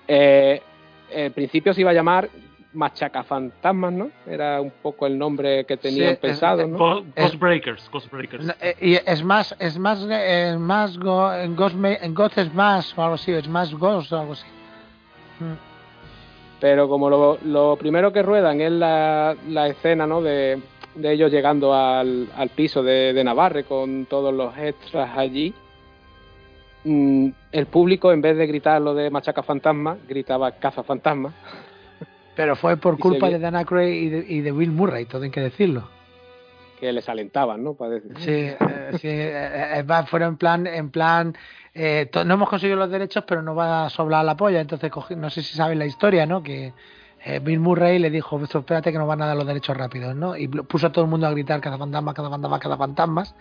eh, 0.09 0.63
en 1.11 1.33
principio 1.35 1.75
se 1.75 1.83
iba 1.83 1.91
a 1.91 1.95
llamar 1.95 2.31
machacafantasmas, 2.77 3.93
¿no? 3.93 4.11
Era 4.27 4.61
un 4.61 4.71
poco 4.71 5.07
el 5.07 5.19
nombre 5.19 5.65
que 5.65 5.77
tenían 5.77 6.15
Sí, 6.15 6.19
pensado, 6.21 6.61
es- 6.63 6.69
¿no? 6.69 6.99
Eh, 6.99 7.05
Ghostbreakers, 7.17 7.91
Ghostbreakers. 7.91 8.45
No, 8.45 8.53
eh, 8.61 8.77
y 8.81 8.95
es 8.95 9.25
más, 9.25 9.57
es 9.59 9.79
más, 9.79 10.01
eh, 10.09 10.51
es 10.53 10.59
más 10.59 10.99
go, 10.99 11.33
en 11.33 11.57
Ghost, 11.57 11.77
Ghost 12.11 12.39
es 12.39 12.55
más 12.55 12.97
o 12.97 13.03
algo 13.03 13.15
así, 13.15 13.33
es 13.33 13.49
más 13.49 13.75
Ghost 13.75 14.13
o 14.13 14.21
algo 14.21 14.33
así. 14.35 14.47
Mm. 15.41 15.53
Pero 16.61 16.89
como 16.89 17.11
lo, 17.11 17.39
lo 17.45 17.77
primero 17.77 18.13
que 18.13 18.23
ruedan 18.23 18.61
es 18.61 18.73
la, 18.73 19.35
la 19.49 19.67
escena, 19.69 20.07
¿no? 20.07 20.23
De, 20.23 20.61
de 20.95 21.13
ellos 21.13 21.31
llegando 21.31 21.75
al, 21.75 22.29
al 22.37 22.49
piso 22.51 22.83
de, 22.83 23.13
de 23.13 23.25
Navarre 23.25 23.65
con 23.65 24.07
todos 24.07 24.33
los 24.33 24.57
extras 24.57 25.11
allí. 25.17 25.53
mm, 26.85 27.29
el 27.53 27.67
público, 27.67 28.13
en 28.13 28.23
vez 28.23 28.37
de 28.37 28.47
gritar 28.47 28.81
lo 28.81 28.95
de 28.95 29.11
Machaca 29.11 29.43
Fantasma, 29.43 29.97
gritaba 30.09 30.53
Caza 30.53 30.83
Fantasma. 30.83 31.33
Pero 32.37 32.55
fue 32.55 32.77
por 32.77 32.99
culpa 32.99 33.27
de 33.31 33.39
Dan 33.39 33.57
Aykroyd 33.57 33.89
y 33.93 34.09
de, 34.11 34.25
y 34.29 34.41
de 34.43 34.53
Bill 34.53 34.71
Murray, 34.71 35.07
todo 35.07 35.23
hay 35.23 35.31
que 35.31 35.41
decirlo. 35.41 35.89
que 36.79 36.93
les 36.93 37.09
alentaban, 37.09 37.65
¿no? 37.65 37.73
Para 37.75 37.93
decir, 37.93 38.13
Sí, 38.19 38.31
eh, 38.31 38.57
sí, 39.01 39.09
eh, 39.09 39.81
eh, 39.81 40.05
fueron 40.07 40.31
en 40.31 40.37
plan, 40.37 40.67
en 40.67 40.91
plan, 40.91 41.35
eh, 41.75 42.11
no 42.27 42.35
hemos 42.35 42.49
conseguido 42.51 42.77
los 42.79 42.91
derechos, 42.91 43.25
pero 43.27 43.41
nos 43.43 43.57
va 43.57 43.87
a 43.87 43.91
sobrar 43.91 44.25
la 44.25 44.37
polla. 44.37 44.61
Entonces, 44.61 44.91
no 45.17 45.31
sé 45.31 45.43
si 45.43 45.57
saben 45.57 45.79
la 45.79 45.87
historia, 45.87 46.27
¿no? 46.27 46.43
Que 46.43 46.75
eh, 47.25 47.41
Bill 47.43 47.59
Murray 47.61 47.99
le 47.99 48.11
dijo, 48.11 48.39
"Esto, 48.45 48.59
espérate 48.59 48.93
que 48.93 48.99
nos 48.99 49.09
van 49.09 49.23
a 49.23 49.27
dar 49.27 49.37
los 49.37 49.47
derechos 49.47 49.75
rápidos, 49.77 50.15
¿no? 50.15 50.37
Y 50.37 50.47
puso 50.49 50.89
a 50.89 50.93
todo 50.93 51.05
el 51.07 51.11
mundo 51.11 51.27
a 51.27 51.31
gritar 51.31 51.61
cazafantasmas, 51.63 52.15
cazafantasmas, 52.15 52.61
cazafantasmas. 52.61 53.35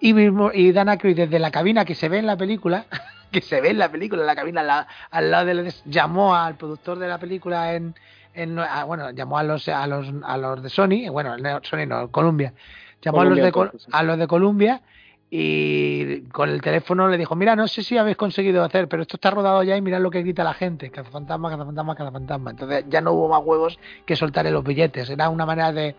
Y, 0.00 0.12
Bill 0.12 0.32
Mur- 0.32 0.52
y 0.56 0.72
Dan 0.72 0.88
Aykroyd 0.88 1.16
desde 1.16 1.38
la 1.38 1.52
cabina 1.52 1.84
que 1.84 1.94
se 1.94 2.08
ve 2.08 2.18
en 2.18 2.26
la 2.26 2.36
película, 2.36 2.86
que 3.30 3.40
se 3.40 3.60
ve 3.60 3.70
en 3.70 3.78
la 3.78 3.88
película, 3.90 4.22
en 4.22 4.26
la 4.26 4.34
cabina 4.34 4.60
al, 4.62 4.66
la- 4.66 4.86
al 5.12 5.30
lado 5.30 5.46
del 5.46 5.72
llamó 5.86 6.34
al 6.34 6.56
productor 6.56 6.98
de 6.98 7.06
la 7.08 7.18
película 7.18 7.74
en, 7.74 7.94
en 8.34 8.58
ah, 8.58 8.84
bueno, 8.84 9.10
llamó 9.10 9.38
a 9.38 9.42
los 9.42 9.68
a 9.68 9.86
los 9.86 10.12
a 10.24 10.36
los 10.36 10.62
de 10.62 10.68
Sony, 10.68 11.10
bueno, 11.10 11.36
no, 11.36 11.60
Sony 11.62 11.86
no, 11.86 12.10
Columbia. 12.10 12.52
Llamó 13.02 13.22
a 13.22 13.24
los 13.24 13.36
de 13.36 13.70
a 13.92 14.02
los 14.02 14.18
de 14.18 14.26
Columbia 14.26 14.82
y 15.32 16.22
con 16.22 16.48
el 16.48 16.60
teléfono 16.60 17.08
le 17.08 17.16
dijo, 17.16 17.36
mira, 17.36 17.54
no 17.54 17.68
sé 17.68 17.84
si 17.84 17.96
habéis 17.96 18.16
conseguido 18.16 18.64
hacer, 18.64 18.88
pero 18.88 19.02
esto 19.02 19.16
está 19.16 19.30
rodado 19.30 19.62
ya 19.62 19.76
y 19.76 19.80
mirad 19.80 20.00
lo 20.00 20.10
que 20.10 20.22
grita 20.22 20.42
la 20.42 20.54
gente, 20.54 20.90
cazafantasma, 20.90 21.50
cazafantasma, 21.50 21.94
cazafantasma. 21.94 22.50
Entonces 22.50 22.84
ya 22.88 23.00
no 23.00 23.12
hubo 23.12 23.28
más 23.28 23.40
huevos 23.44 23.78
que 24.04 24.16
soltar 24.16 24.46
en 24.46 24.54
los 24.54 24.64
billetes, 24.64 25.08
era 25.08 25.28
una 25.28 25.46
manera 25.46 25.72
de, 25.72 25.94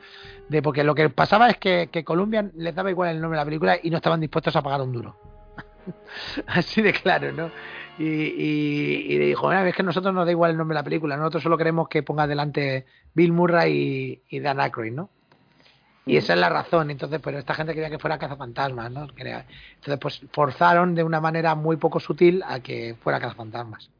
de 0.49 0.61
porque 0.61 0.83
lo 0.83 0.93
que 0.95 1.09
pasaba 1.09 1.49
es 1.49 1.57
que, 1.57 1.87
que 1.89 2.03
Columbia 2.03 2.51
les 2.55 2.75
daba 2.75 2.91
igual 2.91 3.15
el 3.15 3.21
nombre 3.21 3.37
de 3.37 3.41
la 3.41 3.45
película 3.45 3.77
y 3.81 3.89
no 3.89 3.97
estaban 3.97 4.19
dispuestos 4.19 4.55
a 4.55 4.61
pagar 4.61 4.81
un 4.81 4.91
duro. 4.91 5.30
Así 6.47 6.81
de 6.81 6.93
claro, 6.93 7.31
¿no? 7.31 7.51
Y, 7.99 9.17
dijo, 9.19 9.47
"Mira, 9.49 9.67
es 9.67 9.75
que 9.75 9.83
nosotros 9.83 10.13
nos 10.13 10.25
da 10.25 10.31
igual 10.31 10.51
el 10.51 10.57
nombre 10.57 10.75
de 10.75 10.79
la 10.79 10.83
película, 10.83 11.17
nosotros 11.17 11.43
solo 11.43 11.57
queremos 11.57 11.87
que 11.87 12.01
ponga 12.01 12.25
delante 12.25 12.85
Bill 13.13 13.31
Murray 13.31 14.23
y, 14.27 14.39
Dan 14.39 14.59
Aykroyd, 14.59 14.93
¿no? 14.93 15.09
Y 16.05 16.17
esa 16.17 16.33
es 16.33 16.39
la 16.39 16.49
razón, 16.49 16.89
entonces, 16.89 17.21
pero 17.23 17.37
esta 17.37 17.53
gente 17.53 17.73
quería 17.73 17.91
que 17.91 17.99
fuera 17.99 18.17
cazafantasmas, 18.17 18.91
¿no? 18.91 19.07
Entonces, 19.15 19.99
pues 19.99 20.21
forzaron 20.31 20.95
de 20.95 21.03
una 21.03 21.21
manera 21.21 21.53
muy 21.53 21.77
poco 21.77 21.99
sutil 21.99 22.41
a 22.47 22.59
que 22.59 22.95
fuera 23.01 23.19
cazafantasmas. 23.19 23.91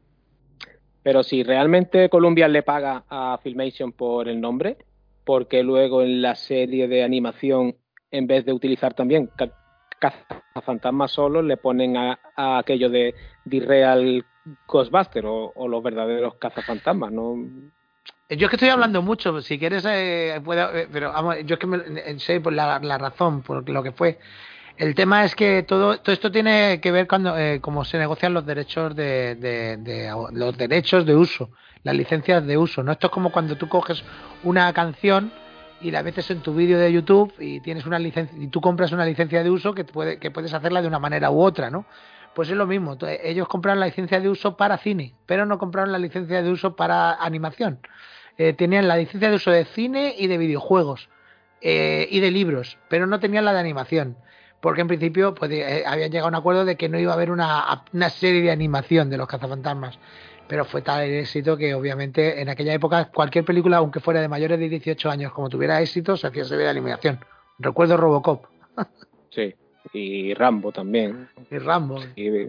Pero 1.04 1.22
si 1.22 1.42
realmente 1.44 2.08
Columbia 2.08 2.48
le 2.48 2.62
paga 2.62 3.04
a 3.08 3.38
Filmation 3.42 3.92
por 3.92 4.28
el 4.28 4.40
nombre, 4.40 4.78
porque 5.24 5.62
luego 5.62 6.02
en 6.02 6.22
la 6.22 6.34
serie 6.34 6.88
de 6.88 7.04
animación, 7.04 7.76
en 8.10 8.26
vez 8.26 8.44
de 8.44 8.52
utilizar 8.52 8.94
también 8.94 9.30
cazafantasmas 10.02 11.10
solo, 11.12 11.42
le 11.42 11.56
ponen 11.56 11.96
a, 11.96 12.18
a 12.36 12.58
aquello 12.58 12.90
de 12.90 13.14
The 13.48 13.60
Real 13.60 14.24
Ghostbuster 14.66 15.24
o, 15.26 15.52
los 15.68 15.82
verdaderos 15.82 16.34
cazafantasmas, 16.34 17.12
¿no? 17.12 17.36
Yo 18.28 18.46
es 18.46 18.50
que 18.50 18.56
estoy 18.56 18.70
hablando 18.70 19.02
mucho, 19.02 19.40
si 19.42 19.58
quieres, 19.58 19.84
eh, 19.86 20.40
puedo, 20.44 20.74
eh, 20.74 20.88
pero 20.90 21.12
vamos, 21.12 21.36
yo 21.44 21.54
es 21.54 21.60
que 21.60 21.66
me, 21.66 22.18
sé 22.18 22.40
por 22.40 22.52
la, 22.52 22.78
la 22.80 22.98
razón, 22.98 23.42
por 23.42 23.68
lo 23.68 23.82
que 23.82 23.92
fue. 23.92 24.18
El 24.78 24.94
tema 24.94 25.24
es 25.24 25.34
que 25.36 25.62
todo, 25.64 25.98
todo 25.98 26.12
esto 26.14 26.32
tiene 26.32 26.80
que 26.80 26.90
ver 26.90 27.06
cuando 27.06 27.36
eh, 27.38 27.60
cómo 27.60 27.84
se 27.84 27.98
negocian 27.98 28.32
los 28.32 28.46
derechos 28.46 28.96
de, 28.96 29.34
de- 29.36 29.76
de- 29.76 30.10
los 30.32 30.56
derechos 30.56 31.04
de 31.04 31.14
uso, 31.14 31.50
las 31.84 31.94
licencias 31.94 32.44
de 32.46 32.56
uso. 32.56 32.82
No 32.82 32.92
esto 32.92 33.08
es 33.08 33.12
como 33.12 33.30
cuando 33.30 33.56
tú 33.56 33.68
coges 33.68 34.02
una 34.42 34.72
canción 34.72 35.30
y 35.82 35.90
la 35.90 36.02
metes 36.02 36.30
en 36.30 36.40
tu 36.40 36.54
vídeo 36.54 36.78
de 36.78 36.92
YouTube 36.92 37.32
y 37.38 37.60
tienes 37.60 37.86
una 37.86 37.98
licencia 37.98 38.36
y 38.40 38.48
tú 38.48 38.60
compras 38.60 38.92
una 38.92 39.04
licencia 39.04 39.42
de 39.42 39.50
uso 39.50 39.74
que 39.74 39.84
puede, 39.84 40.18
que 40.18 40.30
puedes 40.30 40.52
hacerla 40.54 40.80
de 40.82 40.88
una 40.88 40.98
manera 40.98 41.30
u 41.30 41.40
otra, 41.42 41.70
¿no? 41.70 41.84
Pues 42.34 42.48
es 42.48 42.56
lo 42.56 42.66
mismo. 42.66 42.96
Tú- 42.96 43.06
Ellos 43.06 43.46
compraron 43.48 43.80
la 43.80 43.86
licencia 43.86 44.20
de 44.20 44.28
uso 44.28 44.56
para 44.56 44.78
cine, 44.78 45.14
pero 45.26 45.44
no 45.46 45.58
compraron 45.58 45.92
la 45.92 45.98
licencia 45.98 46.42
de 46.42 46.50
uso 46.50 46.76
para 46.76 47.12
animación. 47.14 47.80
Eh, 48.38 48.54
tenían 48.54 48.88
la 48.88 48.96
licencia 48.96 49.28
de 49.28 49.36
uso 49.36 49.50
de 49.50 49.64
cine 49.66 50.14
y 50.16 50.26
de 50.28 50.38
videojuegos 50.38 51.08
eh, 51.60 52.08
y 52.10 52.20
de 52.20 52.30
libros, 52.30 52.78
pero 52.88 53.06
no 53.06 53.20
tenían 53.20 53.44
la 53.44 53.52
de 53.52 53.60
animación. 53.60 54.16
Porque 54.60 54.80
en 54.80 54.86
principio 54.86 55.34
pues, 55.34 55.50
eh, 55.50 55.82
habían 55.86 56.10
llegado 56.10 56.26
a 56.26 56.28
un 56.30 56.34
acuerdo 56.36 56.64
de 56.64 56.76
que 56.76 56.88
no 56.88 56.98
iba 56.98 57.10
a 57.10 57.14
haber 57.16 57.30
una, 57.32 57.82
una 57.92 58.10
serie 58.10 58.42
de 58.42 58.50
animación 58.52 59.10
de 59.10 59.16
los 59.18 59.26
cazafantasmas. 59.26 59.98
Pero 60.48 60.64
fue 60.64 60.82
tal 60.82 61.04
el 61.04 61.14
éxito 61.20 61.56
que 61.56 61.74
obviamente 61.74 62.40
en 62.40 62.48
aquella 62.48 62.74
época 62.74 63.10
cualquier 63.10 63.44
película, 63.44 63.78
aunque 63.78 64.00
fuera 64.00 64.20
de 64.20 64.28
mayores 64.28 64.58
de 64.58 64.68
18 64.68 65.10
años, 65.10 65.32
como 65.32 65.48
tuviera 65.48 65.80
éxito, 65.80 66.16
se 66.16 66.26
hacía 66.26 66.44
serie 66.44 66.64
de 66.64 66.70
animación. 66.70 67.18
Recuerdo 67.58 67.96
Robocop 67.96 68.44
Sí. 69.30 69.54
Y 69.92 70.34
Rambo 70.34 70.72
también. 70.72 71.28
y 71.50 71.58
Rambo. 71.58 72.00
Y, 72.16 72.48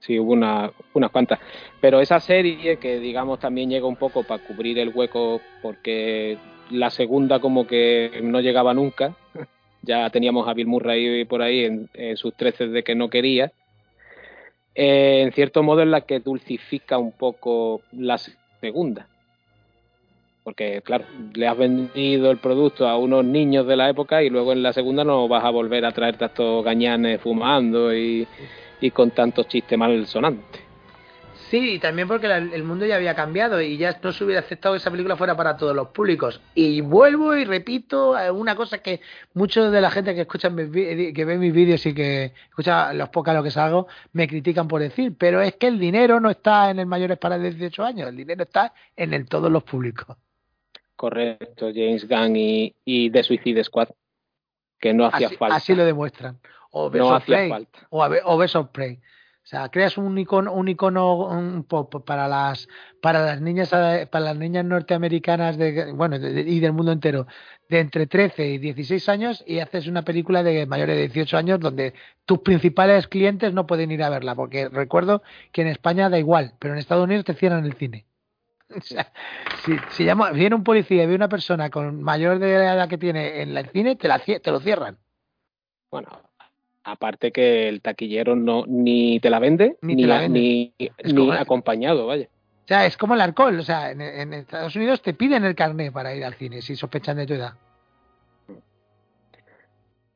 sí, 0.00 0.18
hubo 0.18 0.32
una, 0.32 0.70
unas 0.94 1.10
cuantas. 1.10 1.38
Pero 1.80 2.00
esa 2.00 2.20
serie 2.20 2.78
que, 2.78 2.98
digamos, 2.98 3.38
también 3.38 3.70
llega 3.70 3.86
un 3.86 3.96
poco 3.96 4.22
para 4.22 4.42
cubrir 4.42 4.78
el 4.78 4.90
hueco, 4.94 5.40
porque 5.62 6.38
la 6.70 6.90
segunda 6.90 7.38
como 7.40 7.66
que 7.66 8.20
no 8.22 8.40
llegaba 8.40 8.74
nunca. 8.74 9.14
Ya 9.82 10.10
teníamos 10.10 10.46
a 10.46 10.52
Bill 10.52 10.66
Murray 10.66 11.24
por 11.24 11.40
ahí 11.40 11.64
en, 11.64 11.88
en 11.94 12.14
sus 12.18 12.34
treces 12.34 12.70
de 12.70 12.84
que 12.84 12.94
no 12.94 13.08
quería. 13.08 13.50
Eh, 14.74 15.22
en 15.22 15.32
cierto 15.32 15.62
modo 15.62 15.82
es 15.82 15.88
la 15.88 16.02
que 16.02 16.20
dulcifica 16.20 16.98
un 16.98 17.12
poco 17.12 17.82
la 17.92 18.18
segunda. 18.60 19.06
Porque, 20.42 20.80
claro, 20.82 21.04
le 21.34 21.46
has 21.46 21.56
vendido 21.56 22.30
el 22.30 22.38
producto 22.38 22.88
a 22.88 22.96
unos 22.96 23.24
niños 23.24 23.66
de 23.66 23.76
la 23.76 23.90
época 23.90 24.22
y 24.22 24.30
luego 24.30 24.52
en 24.52 24.62
la 24.62 24.72
segunda 24.72 25.04
no 25.04 25.28
vas 25.28 25.44
a 25.44 25.50
volver 25.50 25.84
a 25.84 25.92
traerte 25.92 26.24
a 26.24 26.28
estos 26.28 26.64
gañanes 26.64 27.20
fumando 27.20 27.94
y, 27.94 28.26
y 28.80 28.90
con 28.90 29.10
tantos 29.10 29.48
chistes 29.48 29.78
mal 29.78 30.06
sonantes. 30.06 30.69
Sí, 31.50 31.72
y 31.74 31.78
también 31.80 32.06
porque 32.06 32.28
la- 32.28 32.36
el 32.38 32.62
mundo 32.62 32.86
ya 32.86 32.94
había 32.94 33.16
cambiado 33.16 33.60
y 33.60 33.76
ya 33.76 33.98
no 34.04 34.12
se 34.12 34.22
hubiera 34.24 34.40
aceptado 34.40 34.72
que 34.74 34.78
esa 34.78 34.90
película 34.92 35.16
fuera 35.16 35.36
para 35.36 35.56
todos 35.56 35.74
los 35.74 35.88
públicos. 35.88 36.40
Y 36.54 36.80
vuelvo 36.80 37.34
y 37.34 37.44
repito 37.44 38.16
eh, 38.16 38.30
una 38.30 38.54
cosa 38.54 38.78
que 38.78 39.00
muchos 39.34 39.72
de 39.72 39.80
la 39.80 39.90
gente 39.90 40.14
que 40.14 40.20
escucha 40.20 40.48
mis 40.48 40.70
vi- 40.70 41.12
que 41.12 41.24
ve 41.24 41.38
mis 41.38 41.52
vídeos 41.52 41.84
y 41.86 41.92
que 41.92 42.32
escucha 42.50 42.92
los 42.92 43.08
pocas 43.08 43.34
lo 43.34 43.42
que 43.42 43.50
salgo 43.50 43.88
me 44.12 44.28
critican 44.28 44.68
por 44.68 44.80
decir, 44.80 45.16
pero 45.18 45.40
es 45.42 45.56
que 45.56 45.66
el 45.66 45.80
dinero 45.80 46.20
no 46.20 46.30
está 46.30 46.70
en 46.70 46.78
el 46.78 46.86
mayores 46.86 47.18
para 47.18 47.36
de 47.36 47.50
18 47.50 47.84
años, 47.84 48.08
el 48.10 48.16
dinero 48.16 48.44
está 48.44 48.72
en 48.96 49.12
el 49.12 49.26
todos 49.28 49.50
los 49.50 49.64
públicos. 49.64 50.16
Correcto, 50.94 51.70
James 51.74 52.06
Gunn 52.08 52.36
y, 52.36 52.74
y 52.84 53.10
The 53.10 53.22
Suicide 53.22 53.64
Squad, 53.64 53.88
que 54.78 54.92
no 54.92 55.06
hacía 55.06 55.28
Así, 55.28 55.36
falta. 55.36 55.56
así 55.56 55.74
lo 55.74 55.84
demuestran. 55.84 56.38
O 56.70 56.90
no 56.90 57.14
hacía 57.14 57.48
falta. 57.48 57.80
o, 57.90 58.04
a 58.04 58.08
o 58.24 58.40
of 58.40 58.68
Prey. 58.70 59.00
O 59.42 59.46
sea, 59.50 59.68
creas 59.70 59.96
un 59.98 60.16
icono, 60.18 60.52
un 60.52 60.68
icono 60.68 61.26
un 61.26 61.64
para 61.64 62.28
las 62.28 62.68
para 63.00 63.24
las 63.24 63.40
niñas 63.40 63.70
para 63.70 64.24
las 64.24 64.36
niñas 64.36 64.64
norteamericanas 64.64 65.56
de 65.56 65.92
bueno 65.92 66.16
y 66.16 66.60
del 66.60 66.72
mundo 66.72 66.92
entero 66.92 67.26
de 67.68 67.80
entre 67.80 68.06
13 68.06 68.46
y 68.46 68.58
16 68.58 69.08
años 69.08 69.42
y 69.46 69.60
haces 69.60 69.86
una 69.86 70.02
película 70.02 70.42
de 70.42 70.66
mayores 70.66 70.96
de 70.96 71.02
18 71.08 71.36
años 71.38 71.60
donde 71.60 71.94
tus 72.26 72.40
principales 72.40 73.08
clientes 73.08 73.52
no 73.54 73.66
pueden 73.66 73.90
ir 73.90 74.02
a 74.02 74.10
verla 74.10 74.34
porque 74.34 74.68
recuerdo 74.68 75.22
que 75.52 75.62
en 75.62 75.68
España 75.68 76.10
da 76.10 76.18
igual, 76.18 76.54
pero 76.58 76.74
en 76.74 76.78
Estados 76.78 77.04
Unidos 77.04 77.24
te 77.24 77.34
cierran 77.34 77.64
el 77.64 77.74
cine. 77.74 78.06
O 78.76 78.80
sea, 78.82 79.12
si, 79.64 79.72
si 79.90 80.04
llama, 80.04 80.30
viene 80.30 80.54
un 80.54 80.62
policía 80.62 81.02
y 81.02 81.06
ve 81.08 81.16
una 81.16 81.28
persona 81.28 81.70
con 81.70 82.02
mayor 82.04 82.38
de 82.38 82.54
edad 82.54 82.88
que 82.88 82.98
tiene 82.98 83.42
en 83.42 83.56
el 83.56 83.68
cine, 83.70 83.96
te, 83.96 84.06
la, 84.06 84.20
te 84.20 84.50
lo 84.52 84.60
cierran. 84.60 84.96
Bueno, 85.90 86.08
aparte 86.84 87.32
que 87.32 87.68
el 87.68 87.80
taquillero 87.82 88.36
no 88.36 88.64
ni 88.66 89.20
te 89.20 89.30
la 89.30 89.38
vende, 89.38 89.76
Ni 89.82 90.02
la 90.04 90.20
vende. 90.20 90.38
ni, 90.40 90.74
Es 90.98 91.12
ni 91.14 91.30
acompañado, 91.32 92.06
vaya. 92.06 92.26
O 92.64 92.68
sea, 92.70 92.86
es 92.86 92.96
como 92.96 93.14
el 93.14 93.20
alcohol. 93.20 93.58
O 93.58 93.62
sea, 93.62 93.90
en, 93.90 94.00
en 94.00 94.32
Estados 94.32 94.74
Unidos 94.76 95.02
te 95.02 95.12
piden 95.14 95.44
el 95.44 95.54
carnet 95.54 95.92
para 95.92 96.14
ir 96.14 96.24
al 96.24 96.34
cine 96.34 96.62
si 96.62 96.76
sospechan 96.76 97.16
de 97.16 97.26
tu 97.26 97.34
edad. 97.34 97.54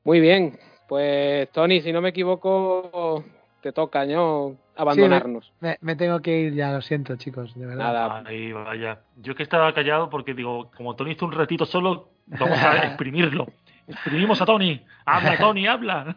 Muy 0.05 0.21
bien, 0.21 0.59
pues 0.89 1.51
Tony, 1.51 1.81
si 1.81 1.93
no 1.93 2.01
me 2.03 2.11
equivoco, 2.11 3.25
te 3.63 3.73
toca, 3.73 4.05
¿no? 4.05 4.57
Abandonarnos. 4.77 5.53
Me, 5.61 5.79
me 5.81 5.97
tengo 5.97 6.21
que 6.21 6.39
ir 6.41 6.55
ya, 6.55 6.73
lo 6.73 6.83
siento, 6.83 7.17
chicos, 7.17 7.55
de 7.55 7.65
verdad. 7.65 7.85
Nada, 7.85 8.23
Ahí 8.27 8.53
vaya. 8.53 9.01
Yo 9.17 9.35
que 9.35 9.43
estaba 9.43 9.73
callado 9.73 10.11
porque 10.11 10.35
digo, 10.35 10.71
como 10.77 10.95
Tony 10.95 11.13
hizo 11.13 11.25
un 11.25 11.33
ratito 11.33 11.65
solo, 11.65 12.09
vamos 12.27 12.59
a 12.59 12.77
exprimirlo. 12.89 13.47
Exprimimos 13.89 14.41
a 14.41 14.47
Tony. 14.47 14.83
Habla, 15.05 15.37
Tony, 15.39 15.67
habla. 15.67 16.17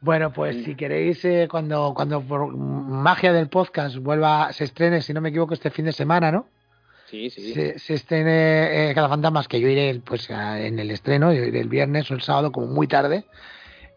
Bueno, 0.00 0.32
pues 0.32 0.64
si 0.64 0.74
queréis, 0.74 1.22
eh, 1.24 1.46
cuando, 1.50 1.92
cuando 1.94 2.20
por 2.22 2.54
magia 2.56 3.32
del 3.32 3.48
podcast 3.48 3.96
vuelva, 3.96 4.52
se 4.52 4.64
estrene, 4.64 5.02
si 5.02 5.12
no 5.12 5.20
me 5.20 5.28
equivoco, 5.28 5.52
este 5.54 5.70
fin 5.70 5.84
de 5.84 5.92
semana, 5.92 6.32
¿no? 6.32 6.46
Sí, 7.06 7.28
sí. 7.28 7.52
se, 7.52 7.78
se 7.78 7.94
estrene 7.94 8.90
eh, 8.90 8.94
Cazafantasmas, 8.94 9.48
que 9.48 9.60
yo 9.60 9.68
iré 9.68 10.00
pues 10.04 10.30
a- 10.30 10.60
en 10.60 10.78
el 10.78 10.90
estreno, 10.92 11.32
yo 11.32 11.42
iré 11.42 11.60
el 11.60 11.68
viernes 11.68 12.08
o 12.10 12.14
el 12.14 12.22
sábado 12.22 12.52
como 12.52 12.68
muy 12.68 12.86
tarde, 12.86 13.24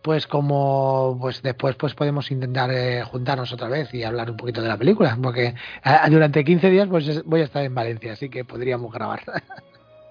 pues 0.01 0.25
como 0.27 1.17
pues 1.21 1.41
después 1.43 1.75
pues 1.75 1.93
podemos 1.93 2.31
intentar 2.31 2.71
eh, 2.73 3.03
juntarnos 3.03 3.53
otra 3.53 3.67
vez 3.69 3.93
y 3.93 4.03
hablar 4.03 4.31
un 4.31 4.35
poquito 4.37 4.61
de 4.63 4.67
la 4.67 4.77
película, 4.77 5.15
porque 5.21 5.53
durante 6.09 6.43
15 6.43 6.69
días 6.71 6.87
pues 6.89 7.07
es- 7.07 7.23
voy 7.23 7.41
a 7.41 7.45
estar 7.45 7.63
en 7.63 7.75
Valencia, 7.75 8.13
así 8.13 8.29
que 8.29 8.43
podríamos 8.43 8.91
grabar. 8.91 9.21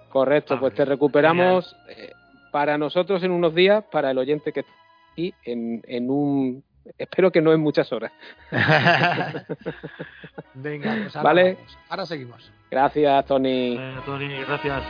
Correcto, 0.09 0.55
Ah, 0.55 0.61
pues 0.61 0.75
te 0.75 0.85
recuperamos 0.85 1.77
eh, 1.89 2.13
para 2.53 2.79
nosotros 2.79 3.25
en 3.25 3.33
unos 3.33 3.53
días, 3.55 3.83
para 3.91 4.13
el 4.13 4.19
oyente 4.19 4.53
que 4.53 4.61
está 4.61 4.73
aquí 5.13 5.35
en, 5.45 5.83
en 5.89 6.09
un... 6.11 6.63
Espero 6.99 7.31
que 7.33 7.41
no 7.41 7.53
en 7.53 7.61
muchas 7.61 7.93
horas. 7.93 8.13
Venga, 10.55 10.97
pues 11.03 11.17
ahora, 11.17 11.29
Vale. 11.29 11.55
vamos. 11.55 11.79
ahora 11.89 12.07
seguimos. 12.07 12.53
Gracias, 12.71 13.27
Tony. 13.27 13.77
Eh, 13.79 13.95
Tony, 14.05 14.29
gracias. 14.47 14.83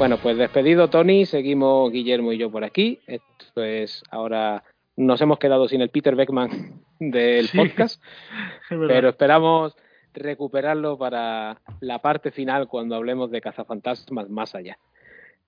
Bueno, 0.00 0.16
pues 0.16 0.38
despedido 0.38 0.88
Tony, 0.88 1.26
seguimos 1.26 1.92
Guillermo 1.92 2.32
y 2.32 2.38
yo 2.38 2.50
por 2.50 2.64
aquí. 2.64 3.00
Esto 3.06 3.62
es 3.62 4.02
ahora 4.10 4.64
nos 4.96 5.20
hemos 5.20 5.38
quedado 5.38 5.68
sin 5.68 5.82
el 5.82 5.90
Peter 5.90 6.16
Beckman 6.16 6.80
del 6.98 7.48
Sí, 7.48 7.58
podcast, 7.58 8.02
Es 8.70 8.78
pero 8.88 9.10
esperamos 9.10 9.76
recuperarlo 10.14 10.96
para 10.96 11.60
la 11.80 11.98
parte 11.98 12.30
final 12.30 12.66
cuando 12.66 12.96
hablemos 12.96 13.30
de 13.30 13.42
cazafantasmas 13.42 14.30
más 14.30 14.54
allá. 14.54 14.78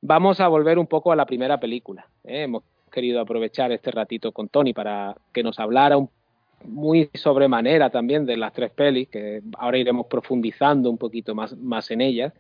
Vamos 0.03 0.39
a 0.39 0.49
volver 0.49 0.79
un 0.79 0.87
poco 0.87 1.13
a 1.13 1.17
la 1.17 1.25
primera 1.25 1.59
película. 1.59 2.07
¿eh? 2.25 2.43
Hemos 2.43 2.63
querido 2.91 3.23
aprovechar 3.23 3.73
este 3.73 3.91
ratito 3.91 4.33
con 4.33 4.49
Tony 4.51 4.75
para 4.75 5.17
que 5.33 5.43
nos 5.43 5.59
hablara 5.61 5.97
un- 5.97 6.11
muy 6.65 7.09
sobremanera 7.15 7.89
también 7.89 8.27
de 8.27 8.37
las 8.37 8.53
tres 8.53 8.71
pelis, 8.71 9.09
que 9.09 9.41
ahora 9.59 9.79
iremos 9.79 10.07
profundizando 10.09 10.91
un 10.91 10.99
poquito 10.99 11.35
más, 11.35 11.57
más 11.57 11.91
en 11.91 12.03
ellas. 12.03 12.35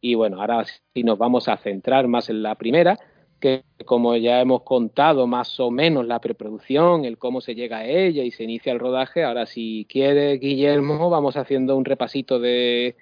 Y 0.00 0.14
bueno, 0.14 0.40
ahora 0.40 0.64
sí 0.64 1.02
nos 1.02 1.18
vamos 1.18 1.48
a 1.48 1.56
centrar 1.56 2.08
más 2.08 2.30
en 2.30 2.42
la 2.42 2.54
primera, 2.54 2.98
que 3.40 3.64
como 3.84 4.16
ya 4.16 4.40
hemos 4.40 4.62
contado 4.62 5.26
más 5.26 5.58
o 5.60 5.70
menos 5.70 6.06
la 6.06 6.20
preproducción, 6.20 7.04
el 7.04 7.18
cómo 7.18 7.40
se 7.40 7.54
llega 7.54 7.78
a 7.78 7.84
ella 7.86 8.22
y 8.22 8.30
se 8.30 8.44
inicia 8.44 8.72
el 8.72 8.78
rodaje, 8.78 9.24
ahora 9.24 9.46
si 9.46 9.86
quiere 9.88 10.38
Guillermo, 10.38 11.10
vamos 11.10 11.36
haciendo 11.36 11.76
un 11.76 11.84
repasito 11.84 12.38
de 12.38 12.96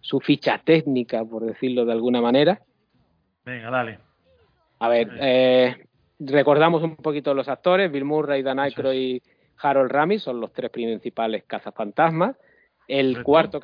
su 0.00 0.20
ficha 0.20 0.60
técnica, 0.64 1.24
por 1.24 1.44
decirlo 1.44 1.84
de 1.84 1.92
alguna 1.92 2.20
manera. 2.20 2.60
Venga, 3.44 3.70
dale. 3.70 3.98
A 4.78 4.88
ver, 4.88 5.08
eh, 5.20 5.86
recordamos 6.18 6.82
un 6.82 6.96
poquito 6.96 7.34
los 7.34 7.48
actores, 7.48 7.90
Bill 7.90 8.04
Murray, 8.04 8.42
Dan 8.42 8.58
Aykroyd 8.58 8.98
y 8.98 9.22
Harold 9.58 9.90
Ramis 9.90 10.22
son 10.22 10.40
los 10.40 10.52
tres 10.52 10.70
principales 10.70 11.44
cazafantasmas. 11.44 12.36
El 12.88 13.22
cuarto, 13.22 13.60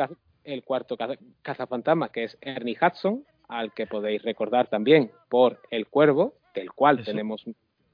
el 0.52 0.62
cuarto 0.64 0.96
caza- 0.96 1.18
cazafantasma, 1.42 2.10
que 2.10 2.24
es 2.24 2.38
Ernie 2.40 2.76
Hudson, 2.80 3.24
al 3.48 3.72
que 3.72 3.86
podéis 3.86 4.22
recordar 4.22 4.68
también 4.68 5.10
por 5.28 5.60
El 5.70 5.86
Cuervo, 5.86 6.34
del 6.54 6.72
cual 6.72 7.00
Eso. 7.00 7.10
tenemos 7.10 7.44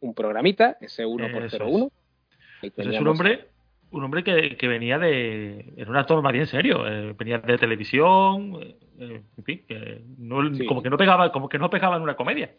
un, 0.01 0.15
programita, 0.15 0.77
ese 0.81 1.07
1 1.07 1.31
por 1.33 1.45
Eso 1.45 1.59
01 1.65 1.91
Ahí 2.63 2.71
Pues 2.71 2.87
es 2.89 3.01
un 3.01 3.09
hombre, 3.09 3.47
un 3.91 4.05
hombre 4.05 4.23
que, 4.25 4.57
que 4.57 4.69
venía 4.69 4.99
de. 4.99 5.73
Era 5.77 5.91
un 5.91 5.97
actor 5.97 6.23
más 6.23 6.33
bien 6.33 6.47
serio. 6.47 6.87
eh, 6.87 7.15
venía 7.19 7.39
de 7.39 7.59
televisión. 7.59 8.59
eh, 8.99 9.23
en 9.37 9.45
fin, 9.45 9.65
que 9.67 10.03
no- 10.19 10.55
Sí. 10.55 10.65
como 10.67 10.83
que 10.83 10.89
no 10.91 10.97
pegaba, 10.97 11.31
como 11.33 11.49
que 11.49 11.59
no 11.59 11.69
pegaba 11.71 11.97
en 11.97 12.03
una 12.03 12.15
comedia. 12.17 12.53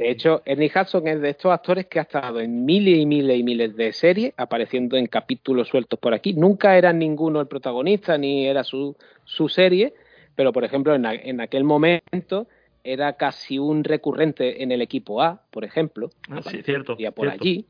De 0.00 0.08
hecho, 0.08 0.40
Ernie 0.46 0.72
Hudson 0.74 1.06
es 1.08 1.20
de 1.20 1.28
estos 1.28 1.52
actores 1.52 1.84
que 1.84 1.98
ha 1.98 2.02
estado 2.02 2.40
en 2.40 2.64
miles 2.64 2.98
y 3.00 3.04
miles 3.04 3.38
y 3.38 3.42
miles 3.42 3.76
de 3.76 3.92
series, 3.92 4.32
apareciendo 4.38 4.96
en 4.96 5.04
capítulos 5.06 5.68
sueltos 5.68 5.98
por 6.00 6.14
aquí. 6.14 6.32
Nunca 6.32 6.78
era 6.78 6.90
ninguno 6.90 7.38
el 7.38 7.48
protagonista, 7.48 8.16
ni 8.16 8.46
era 8.46 8.64
su, 8.64 8.96
su 9.24 9.50
serie, 9.50 9.92
pero 10.34 10.54
por 10.54 10.64
ejemplo, 10.64 10.94
en, 10.94 11.04
a- 11.04 11.12
en 11.12 11.42
aquel 11.42 11.64
momento 11.64 12.48
era 12.82 13.12
casi 13.18 13.58
un 13.58 13.84
recurrente 13.84 14.62
en 14.62 14.72
el 14.72 14.80
equipo 14.80 15.20
A, 15.20 15.42
por 15.50 15.64
ejemplo. 15.64 16.08
Ah, 16.30 16.40
sí, 16.42 16.62
cierto, 16.62 16.92
Aparecía 16.94 17.10
por 17.12 17.26
cierto. 17.28 17.44
allí. 17.44 17.66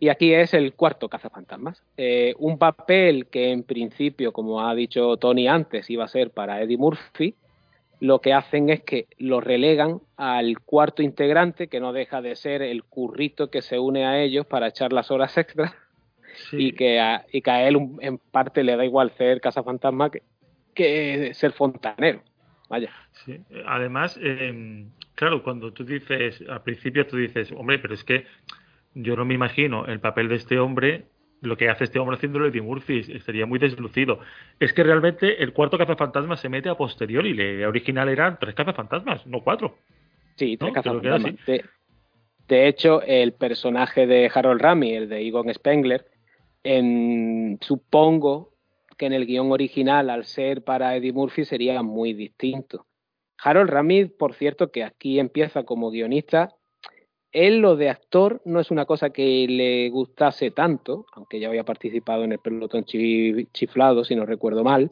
Y 0.00 0.08
aquí 0.08 0.32
es 0.32 0.54
el 0.54 0.72
cuarto 0.72 1.10
cazafantasmas. 1.10 1.82
Eh, 1.98 2.34
un 2.38 2.56
papel 2.56 3.26
que 3.26 3.50
en 3.50 3.64
principio, 3.64 4.32
como 4.32 4.66
ha 4.66 4.74
dicho 4.74 5.18
Tony 5.18 5.46
antes, 5.46 5.90
iba 5.90 6.04
a 6.04 6.08
ser 6.08 6.30
para 6.30 6.62
Eddie 6.62 6.78
Murphy, 6.78 7.34
lo 8.00 8.20
que 8.20 8.32
hacen 8.32 8.70
es 8.70 8.82
que 8.82 9.06
lo 9.18 9.40
relegan 9.40 10.00
al 10.16 10.60
cuarto 10.60 11.02
integrante, 11.02 11.68
que 11.68 11.80
no 11.80 11.92
deja 11.92 12.22
de 12.22 12.36
ser 12.36 12.62
el 12.62 12.84
currito 12.84 13.50
que 13.50 13.62
se 13.62 13.78
une 13.78 14.06
a 14.06 14.20
ellos 14.20 14.46
para 14.46 14.68
echar 14.68 14.92
las 14.92 15.10
horas 15.10 15.36
extras 15.36 15.74
Sí. 16.50 16.68
y, 16.68 16.72
que 16.72 17.00
a, 17.00 17.24
y 17.32 17.42
que 17.42 17.50
a 17.50 17.66
él 17.66 17.76
en 18.00 18.18
parte 18.18 18.62
le 18.62 18.76
da 18.76 18.84
igual 18.84 19.10
ser 19.18 19.40
cazafantasma 19.40 20.10
que, 20.10 20.22
que 20.72 21.34
ser 21.34 21.52
fontanero. 21.52 22.22
Vaya. 22.68 22.92
Sí. 23.24 23.40
Además, 23.66 24.16
eh, 24.22 24.86
claro, 25.14 25.42
cuando 25.42 25.72
tú 25.72 25.84
dices, 25.84 26.44
al 26.48 26.62
principio 26.62 27.06
tú 27.06 27.16
dices, 27.16 27.50
hombre, 27.52 27.78
pero 27.80 27.94
es 27.94 28.04
que 28.04 28.26
yo 28.94 29.16
no 29.16 29.24
me 29.24 29.34
imagino 29.34 29.86
el 29.86 29.98
papel 30.00 30.28
de 30.28 30.36
este 30.36 30.60
hombre, 30.60 31.06
lo 31.40 31.56
que 31.56 31.68
hace 31.68 31.84
este 31.84 31.98
hombre 31.98 32.16
haciéndolo 32.16 32.46
Eddie 32.46 32.62
Murphy, 32.62 33.04
estaría 33.08 33.46
muy 33.46 33.58
deslucido. 33.58 34.20
Es 34.58 34.72
que 34.72 34.82
realmente 34.82 35.42
el 35.42 35.52
cuarto 35.52 35.78
cazafantasmas 35.78 36.40
se 36.40 36.48
mete 36.48 36.68
a 36.68 36.74
posteriori, 36.74 37.34
la 37.34 37.68
original 37.68 38.08
eran 38.08 38.38
tres 38.40 38.54
cazafantasmas, 38.54 39.26
no 39.26 39.42
cuatro. 39.42 39.78
Sí, 40.36 40.56
tres 40.56 40.70
No, 40.70 40.74
cazafantasmas. 40.74 41.46
De, 41.46 41.64
de 42.48 42.68
hecho, 42.68 43.02
el 43.02 43.32
personaje 43.34 44.06
de 44.06 44.30
Harold 44.32 44.60
Rami, 44.60 44.94
el 44.94 45.08
de 45.08 45.26
Egon 45.26 45.52
Spengler, 45.52 46.06
en, 46.64 47.58
supongo 47.60 48.54
que 48.96 49.06
en 49.06 49.12
el 49.12 49.26
guion 49.26 49.52
original, 49.52 50.10
al 50.10 50.24
ser 50.24 50.64
para 50.64 50.96
Eddie 50.96 51.12
Murphy, 51.12 51.44
sería 51.44 51.82
muy 51.82 52.14
distinto. 52.14 52.86
Harold 53.40 53.70
Ramis, 53.70 54.10
por 54.10 54.34
cierto, 54.34 54.72
que 54.72 54.82
aquí 54.82 55.20
empieza 55.20 55.62
como 55.62 55.90
guionista, 55.90 56.56
él 57.32 57.58
lo 57.58 57.76
de 57.76 57.90
actor 57.90 58.40
no 58.44 58.60
es 58.60 58.70
una 58.70 58.86
cosa 58.86 59.10
que 59.10 59.46
le 59.48 59.90
gustase 59.90 60.50
tanto, 60.50 61.06
aunque 61.12 61.40
ya 61.40 61.48
había 61.48 61.64
participado 61.64 62.24
en 62.24 62.32
el 62.32 62.38
pelotón 62.38 62.84
chi- 62.84 63.46
chiflado, 63.52 64.04
si 64.04 64.14
no 64.16 64.24
recuerdo 64.26 64.64
mal, 64.64 64.90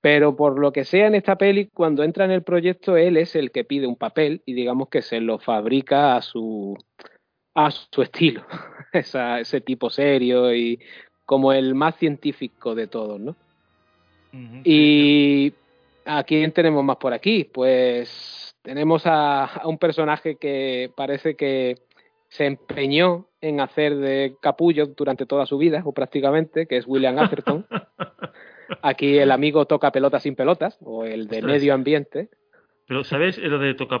pero 0.00 0.34
por 0.34 0.58
lo 0.58 0.72
que 0.72 0.84
sea 0.84 1.06
en 1.06 1.14
esta 1.14 1.36
peli, 1.36 1.66
cuando 1.72 2.02
entra 2.02 2.24
en 2.24 2.30
el 2.30 2.42
proyecto, 2.42 2.96
él 2.96 3.16
es 3.16 3.36
el 3.36 3.50
que 3.50 3.64
pide 3.64 3.86
un 3.86 3.96
papel 3.96 4.42
y 4.46 4.54
digamos 4.54 4.88
que 4.88 5.02
se 5.02 5.20
lo 5.20 5.38
fabrica 5.38 6.16
a 6.16 6.22
su, 6.22 6.76
a 7.54 7.70
su 7.70 8.02
estilo, 8.02 8.44
Esa- 8.92 9.40
ese 9.40 9.60
tipo 9.60 9.90
serio 9.90 10.54
y 10.54 10.80
como 11.24 11.52
el 11.52 11.74
más 11.76 11.96
científico 11.96 12.74
de 12.74 12.86
todos, 12.88 13.20
¿no? 13.20 13.36
Y 14.64 15.52
¿a 16.04 16.24
quién 16.24 16.52
tenemos 16.52 16.84
más 16.84 16.96
por 16.96 17.12
aquí? 17.12 17.44
Pues 17.44 18.54
tenemos 18.62 19.06
a, 19.06 19.44
a 19.44 19.68
un 19.68 19.78
personaje 19.78 20.36
que 20.36 20.90
parece 20.94 21.34
que 21.36 21.76
se 22.28 22.46
empeñó 22.46 23.26
en 23.40 23.60
hacer 23.60 23.96
de 23.96 24.36
capullo 24.40 24.86
durante 24.86 25.26
toda 25.26 25.46
su 25.46 25.58
vida, 25.58 25.82
o 25.84 25.92
prácticamente, 25.92 26.66
que 26.66 26.76
es 26.76 26.86
William 26.86 27.18
Atherton. 27.18 27.66
Aquí 28.82 29.18
el 29.18 29.32
amigo 29.32 29.66
toca 29.66 29.90
pelotas 29.90 30.22
sin 30.22 30.36
pelotas, 30.36 30.78
o 30.82 31.04
el 31.04 31.26
de 31.26 31.38
Ostras. 31.38 31.52
medio 31.52 31.74
ambiente. 31.74 32.28
Pero, 32.86 33.04
¿sabes? 33.04 33.38
Lo 33.38 33.58
de 33.58 33.74
toca 33.74 34.00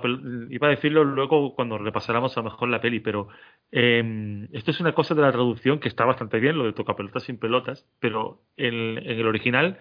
Iba 0.50 0.68
a 0.68 0.70
decirlo 0.70 1.04
luego 1.04 1.54
cuando 1.54 1.78
repasáramos 1.78 2.36
a 2.36 2.40
lo 2.40 2.50
mejor 2.50 2.68
la 2.68 2.80
peli, 2.80 3.00
pero 3.00 3.28
eh, 3.72 4.48
esto 4.52 4.70
es 4.70 4.80
una 4.80 4.92
cosa 4.92 5.14
de 5.14 5.22
la 5.22 5.32
traducción 5.32 5.80
que 5.80 5.88
está 5.88 6.04
bastante 6.04 6.38
bien, 6.38 6.58
lo 6.58 6.64
de 6.64 6.72
toca 6.72 6.96
pelotas 6.96 7.24
sin 7.24 7.38
pelotas, 7.38 7.88
pero 8.00 8.42
en, 8.56 8.98
en 8.98 9.18
el 9.18 9.26
original 9.26 9.80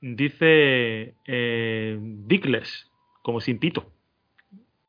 dice 0.00 1.14
eh, 1.26 1.98
dickless, 2.00 2.90
como 3.22 3.40
sin 3.40 3.58
pito. 3.58 3.90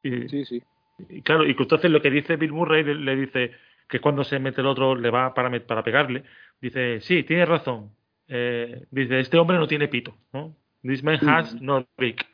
Y, 0.03 0.27
Sí, 0.29 0.45
sí. 0.45 0.63
y 1.09 1.21
claro, 1.21 1.45
y 1.47 1.55
que 1.55 1.63
entonces 1.63 1.91
lo 1.91 2.01
que 2.01 2.09
dice 2.11 2.35
Bill 2.37 2.53
Murray 2.53 2.83
le, 2.83 2.95
le 2.95 3.15
dice 3.15 3.51
que 3.87 3.99
cuando 3.99 4.23
se 4.23 4.39
mete 4.39 4.61
el 4.61 4.67
otro 4.67 4.95
le 4.95 5.09
va 5.09 5.33
para, 5.33 5.49
para 5.65 5.83
pegarle, 5.83 6.23
dice, 6.61 7.01
sí, 7.01 7.23
tienes 7.23 7.49
razón. 7.49 7.91
Eh, 8.27 8.85
dice, 8.91 9.19
este 9.19 9.37
hombre 9.39 9.57
no 9.57 9.67
tiene 9.67 9.87
pito, 9.87 10.15
¿no? 10.31 10.55
This 10.83 11.03
man 11.03 11.19
has 11.27 11.59
no 11.61 11.85
dick. 11.97 12.25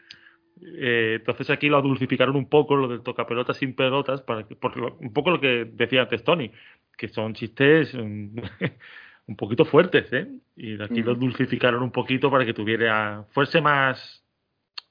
Eh, 0.62 1.16
entonces 1.20 1.50
aquí 1.50 1.68
lo 1.70 1.82
dulcificaron 1.82 2.36
un 2.36 2.48
poco, 2.50 2.76
lo 2.76 2.88
del 2.88 3.02
toca 3.02 3.26
pelotas 3.26 3.58
sin 3.58 3.76
pelotas, 3.76 4.22
para 4.22 4.48
que, 4.48 4.56
lo- 4.76 4.96
un 4.98 5.14
poco 5.14 5.32
lo 5.32 5.40
que 5.42 5.66
decía 5.66 6.02
antes 6.04 6.24
Tony, 6.24 6.52
que 6.98 7.08
son 7.08 7.34
chistes 7.34 7.94
mm, 7.94 8.38
un 9.28 9.36
poquito 9.36 9.66
fuertes, 9.66 10.12
¿eh? 10.14 10.28
Y 10.56 10.82
aquí 10.82 11.02
lo 11.02 11.12
Ujú. 11.12 11.22
dulcificaron 11.22 11.82
un 11.84 11.92
poquito 11.92 12.30
para 12.30 12.46
que 12.46 12.54
tuviera, 12.54 13.26
fuese 13.32 13.62
más, 13.62 14.24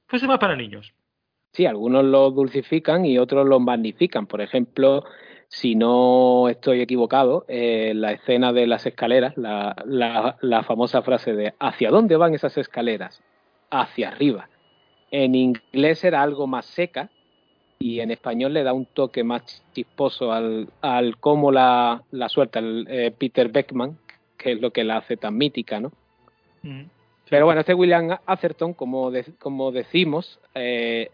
fuese 0.07 0.27
más 0.27 0.39
para 0.39 0.57
niños. 0.57 0.93
Sí, 1.53 1.67
algunos 1.67 2.05
lo 2.05 2.31
dulcifican 2.33 3.07
y 3.07 3.19
otros 3.19 3.47
lo 3.47 3.61
magnifican. 3.61 4.27
Por 4.27 4.41
ejemplo, 4.41 5.05
si 5.49 5.77
no 5.77 6.49
estoy 6.49 6.81
equivocado, 6.81 7.45
eh, 7.47 7.93
la 7.95 8.11
escena 8.11 8.53
de 8.53 8.67
las 8.67 8.87
escaleras, 8.87 9.37
la, 9.37 9.77
la, 9.87 10.37
la 10.41 10.65
famosa 10.65 11.03
frase 11.03 11.33
de 11.33 11.55
¿hacia 11.61 11.91
dónde 11.91 12.17
van 12.17 12.35
esas 12.35 12.59
escaleras? 12.59 13.23
Hacia 13.71 14.09
arriba. 14.09 14.49
En 15.13 15.37
inglés 15.37 16.03
era 16.03 16.23
algo 16.23 16.49
más 16.49 16.67
seca 16.67 17.09
y 17.79 18.01
en 18.01 18.11
español 18.11 18.53
le 18.53 18.65
da 18.65 18.73
un 18.73 18.87
toque 18.87 19.23
más 19.23 19.65
chisposo 19.73 20.33
al, 20.33 20.69
al 20.81 21.19
cómo 21.19 21.53
la, 21.53 22.03
la 22.11 22.29
suelta 22.29 22.59
el, 22.59 22.87
eh, 22.89 23.15
Peter 23.17 23.49
Beckman, 23.49 23.97
que 24.37 24.53
es 24.53 24.61
lo 24.61 24.71
que 24.73 24.85
la 24.85 24.99
hace 24.99 25.17
tan 25.17 25.37
mítica, 25.37 25.81
¿no? 25.81 25.93
Mm. 26.63 26.83
Pero 27.31 27.47
bueno, 27.47 27.61
este 27.61 27.75
William 27.75 28.17
Atherton, 28.27 28.75
como, 28.75 29.11
de- 29.11 29.33
como 29.39 29.73
decimos, 29.73 30.39
eh, 30.55 31.11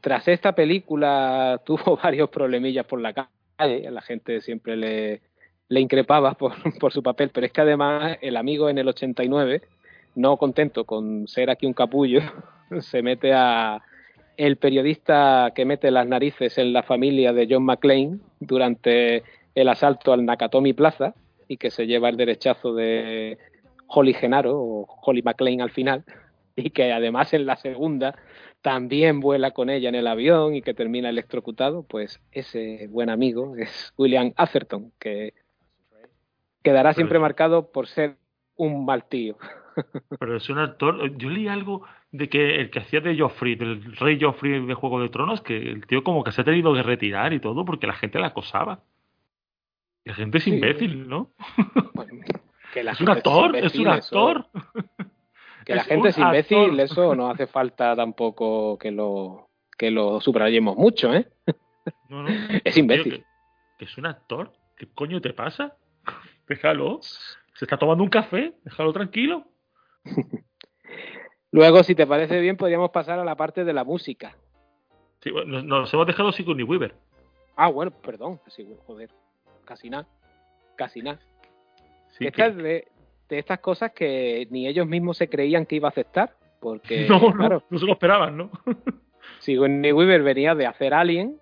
tras 0.00 0.26
esta 0.28 0.52
película 0.52 1.60
tuvo 1.66 1.96
varios 2.02 2.30
problemillas 2.30 2.86
por 2.86 3.00
la 3.00 3.12
calle, 3.12 3.90
la 3.90 4.00
gente 4.02 4.40
siempre 4.40 4.76
le, 4.76 5.20
le 5.68 5.80
increpaba 5.80 6.34
por, 6.34 6.52
por 6.80 6.92
su 6.92 7.02
papel, 7.02 7.30
pero 7.30 7.46
es 7.46 7.52
que 7.52 7.60
además 7.60 8.18
el 8.20 8.36
amigo 8.36 8.68
en 8.68 8.78
el 8.78 8.88
89, 8.88 9.62
no 10.14 10.36
contento 10.36 10.84
con 10.84 11.26
ser 11.28 11.50
aquí 11.50 11.66
un 11.66 11.74
capullo, 11.74 12.20
se 12.80 13.02
mete 13.02 13.32
a 13.34 13.82
el 14.38 14.56
periodista 14.56 15.52
que 15.54 15.66
mete 15.66 15.90
las 15.90 16.06
narices 16.06 16.56
en 16.56 16.72
la 16.72 16.82
familia 16.82 17.34
de 17.34 17.46
John 17.48 17.64
McClane 17.64 18.18
durante 18.40 19.22
el 19.54 19.68
asalto 19.68 20.14
al 20.14 20.24
Nakatomi 20.24 20.72
Plaza 20.72 21.14
y 21.48 21.56
que 21.56 21.70
se 21.70 21.86
lleva 21.86 22.08
el 22.08 22.16
derechazo 22.16 22.74
de 22.74 23.38
Holly 23.86 24.14
Genaro 24.14 24.58
o 24.58 24.86
Holly 25.02 25.22
McClane 25.22 25.62
al 25.62 25.70
final 25.70 26.04
y 26.56 26.70
que 26.70 26.92
además 26.92 27.32
en 27.34 27.46
la 27.46 27.56
segunda 27.56 28.14
también 28.60 29.20
vuela 29.20 29.50
con 29.50 29.70
ella 29.70 29.88
en 29.88 29.94
el 29.96 30.06
avión 30.06 30.54
y 30.54 30.62
que 30.62 30.72
termina 30.74 31.08
electrocutado, 31.08 31.82
pues 31.82 32.20
ese 32.30 32.86
buen 32.88 33.10
amigo 33.10 33.56
es 33.56 33.92
William 33.98 34.32
Atherton, 34.36 34.92
que 35.00 35.34
quedará 36.62 36.92
siempre 36.94 37.14
Pero- 37.14 37.22
marcado 37.22 37.72
por 37.72 37.86
ser 37.88 38.16
un 38.56 38.84
mal 38.84 39.04
tío. 39.04 39.36
Pero 40.20 40.36
es 40.36 40.48
un 40.50 40.58
actor. 40.58 41.16
Yo 41.16 41.30
leí 41.30 41.48
algo 41.48 41.82
de 42.12 42.28
que 42.28 42.56
el 42.60 42.70
que 42.70 42.80
hacía 42.80 43.00
de 43.00 43.18
Joffrey, 43.18 43.54
del 43.56 43.96
rey 43.96 44.18
Joffrey 44.20 44.64
de 44.64 44.74
Juego 44.74 45.00
de 45.00 45.08
Tronos, 45.08 45.40
que 45.40 45.56
el 45.56 45.86
tío 45.86 46.04
como 46.04 46.22
que 46.22 46.30
se 46.32 46.42
ha 46.42 46.44
tenido 46.44 46.74
que 46.74 46.82
retirar 46.82 47.32
y 47.32 47.40
todo 47.40 47.64
porque 47.64 47.86
la 47.86 47.94
gente 47.94 48.18
la 48.18 48.28
acosaba. 48.28 48.80
La 50.04 50.14
gente 50.14 50.38
es 50.38 50.44
Sí. 50.44 50.50
imbécil, 50.54 51.08
¿no? 51.08 51.32
Bueno, 51.94 52.12
que 52.72 52.82
la 52.82 52.92
Es 52.92 53.00
un 53.00 53.08
actor, 53.10 53.54
es 53.56 53.74
imbécil, 53.74 53.80
un 53.82 53.88
actor. 53.88 54.46
Que 55.64 55.74
la 55.76 55.84
gente 55.84 56.08
es 56.08 56.18
imbécil, 56.18 56.58
actor. 56.58 56.80
eso 56.80 57.14
no 57.14 57.30
hace 57.30 57.46
falta 57.46 57.94
tampoco 57.94 58.78
que 58.78 58.90
lo 58.90 59.48
que 59.78 59.90
lo 59.90 60.20
subrayemos 60.20 60.76
mucho, 60.76 61.12
¿eh? 61.14 61.28
No, 62.08 62.22
no. 62.22 62.28
Es 62.64 62.74
Tío, 62.74 62.82
imbécil. 62.82 63.12
que, 63.18 63.24
que 63.78 63.84
es 63.84 63.96
un 63.98 64.06
actor. 64.06 64.52
¿Qué 64.76 64.86
coño 64.92 65.20
te 65.20 65.32
pasa? 65.32 65.76
Déjalo. 66.48 67.00
Se 67.02 67.64
está 67.64 67.76
tomando 67.76 68.02
un 68.02 68.10
café. 68.10 68.54
Déjalo 68.64 68.92
tranquilo. 68.92 69.44
Luego, 71.52 71.82
si 71.82 71.94
te 71.94 72.06
parece 72.06 72.40
bien, 72.40 72.56
podríamos 72.56 72.90
pasar 72.90 73.18
a 73.18 73.24
la 73.24 73.36
parte 73.36 73.64
de 73.64 73.72
la 73.72 73.84
música. 73.84 74.36
Sí, 75.20 75.30
bueno, 75.30 75.52
nos, 75.52 75.64
nos 75.64 75.94
hemos 75.94 76.06
dejado 76.06 76.32
Sigourney 76.32 76.64
Weaver. 76.64 76.94
Ah, 77.56 77.68
bueno, 77.68 77.90
perdón, 77.90 78.40
así, 78.46 78.66
joder, 78.86 79.10
casi 79.72 79.88
nada, 79.88 80.06
casi 80.76 81.00
nada. 81.00 81.18
Sí, 82.18 82.26
Esta 82.26 82.50
que- 82.50 82.62
de, 82.62 82.88
de 83.30 83.38
estas 83.38 83.60
cosas 83.60 83.92
que 83.92 84.46
ni 84.50 84.66
ellos 84.66 84.86
mismos 84.86 85.16
se 85.16 85.28
creían 85.28 85.64
que 85.64 85.76
iba 85.76 85.88
a 85.88 85.90
aceptar, 85.90 86.34
porque, 86.60 87.06
no, 87.08 87.18
no, 87.18 87.32
claro, 87.32 87.62
no 87.70 87.78
se 87.78 87.86
lo 87.86 87.92
esperaban, 87.92 88.36
¿no? 88.36 88.50
Sigourney 89.40 89.92
Weaver 89.92 90.22
venía 90.22 90.54
de 90.54 90.66
hacer 90.66 90.92
Alien, 90.92 91.38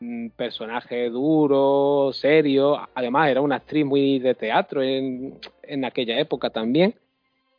un 0.00 0.30
personaje 0.36 1.08
duro, 1.08 2.12
serio, 2.12 2.78
además 2.94 3.30
era 3.30 3.40
una 3.40 3.56
actriz 3.56 3.86
muy 3.86 4.18
de 4.18 4.34
teatro 4.34 4.82
en, 4.82 5.38
en 5.62 5.84
aquella 5.86 6.18
época 6.18 6.50
también, 6.50 6.94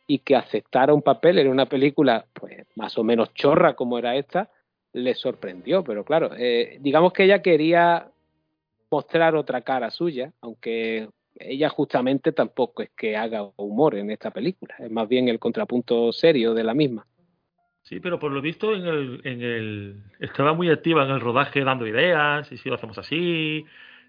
y 0.06 0.20
que 0.20 0.36
aceptara 0.36 0.94
un 0.94 1.02
papel 1.02 1.40
en 1.40 1.48
una 1.48 1.66
película 1.66 2.26
pues 2.32 2.64
más 2.76 2.96
o 2.96 3.02
menos 3.02 3.34
chorra 3.34 3.74
como 3.74 3.98
era 3.98 4.14
esta, 4.14 4.50
le 4.92 5.14
sorprendió, 5.16 5.82
pero 5.82 6.04
claro, 6.04 6.30
eh, 6.38 6.78
digamos 6.80 7.12
que 7.12 7.24
ella 7.24 7.42
quería 7.42 8.08
mostrar 8.96 9.34
otra 9.36 9.60
cara 9.60 9.90
suya, 9.90 10.32
aunque 10.40 11.08
ella 11.38 11.68
justamente 11.68 12.32
tampoco 12.32 12.82
es 12.82 12.90
que 12.96 13.14
haga 13.14 13.42
humor 13.56 13.94
en 13.94 14.10
esta 14.10 14.30
película, 14.30 14.74
es 14.78 14.90
más 14.90 15.06
bien 15.06 15.28
el 15.28 15.38
contrapunto 15.38 16.12
serio 16.12 16.54
de 16.54 16.64
la 16.64 16.72
misma. 16.72 17.06
Sí, 17.82 18.00
pero 18.00 18.18
por 18.18 18.32
lo 18.32 18.40
visto 18.40 18.74
en 18.74 18.86
el, 18.86 19.20
en 19.24 19.42
el 19.42 20.02
estaba 20.18 20.54
muy 20.54 20.70
activa 20.70 21.04
en 21.04 21.10
el 21.10 21.20
rodaje 21.20 21.62
dando 21.62 21.86
ideas, 21.86 22.50
y 22.50 22.56
si 22.56 22.68
lo 22.70 22.76
hacemos 22.76 22.96
así, 22.98 23.64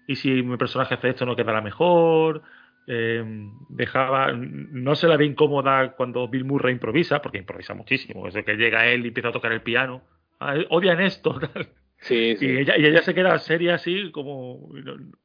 y 0.06 0.16
si 0.16 0.42
mi 0.42 0.56
personaje 0.56 0.94
hace 0.94 1.10
esto 1.10 1.26
no 1.26 1.36
quedará 1.36 1.60
mejor. 1.60 2.42
eh, 2.90 3.22
dejaba, 3.68 4.32
no 4.32 4.94
se 4.94 5.06
la 5.06 5.18
ve 5.18 5.26
incómoda 5.26 5.92
cuando 5.96 6.26
Bill 6.28 6.46
Murray 6.46 6.72
improvisa, 6.72 7.20
porque 7.20 7.38
improvisa 7.38 7.74
muchísimo. 7.74 8.26
Eso 8.26 8.42
que 8.42 8.56
llega 8.56 8.86
él 8.86 9.04
y 9.04 9.08
empieza 9.08 9.28
a 9.28 9.32
tocar 9.32 9.52
el 9.52 9.60
piano. 9.60 10.00
Ah, 10.40 10.54
odian 10.70 11.00
esto. 11.00 11.38
tal. 11.52 11.68
Sí, 12.00 12.36
sí. 12.36 12.46
Y 12.46 12.58
ella, 12.58 12.78
y 12.78 12.86
ella 12.86 13.02
se 13.02 13.14
queda 13.14 13.38
seria 13.38 13.74
así, 13.74 14.10
como 14.12 14.70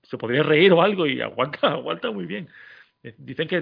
se 0.02 0.18
podría 0.18 0.44
reír 0.44 0.74
o 0.74 0.82
algo, 0.82 1.06
y 1.06 1.22
aguanta, 1.22 1.60
aguanta 1.74 2.12
muy 2.12 2.26
bien. 2.26 2.48
Eh, 3.04 3.14
Dicen 3.18 3.48
que, 3.48 3.62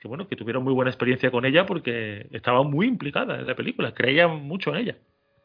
que 0.00 0.08
bueno, 0.08 0.28
que 0.28 0.36
tuvieron 0.36 0.62
muy 0.62 0.74
buena 0.74 0.90
experiencia 0.90 1.30
con 1.30 1.44
ella 1.44 1.64
porque 1.66 2.26
estaba 2.32 2.62
muy 2.62 2.86
implicada 2.86 3.38
en 3.38 3.46
la 3.46 3.54
película, 3.54 3.94
creían 3.94 4.42
mucho 4.42 4.70
en 4.70 4.76
ella. 4.76 4.96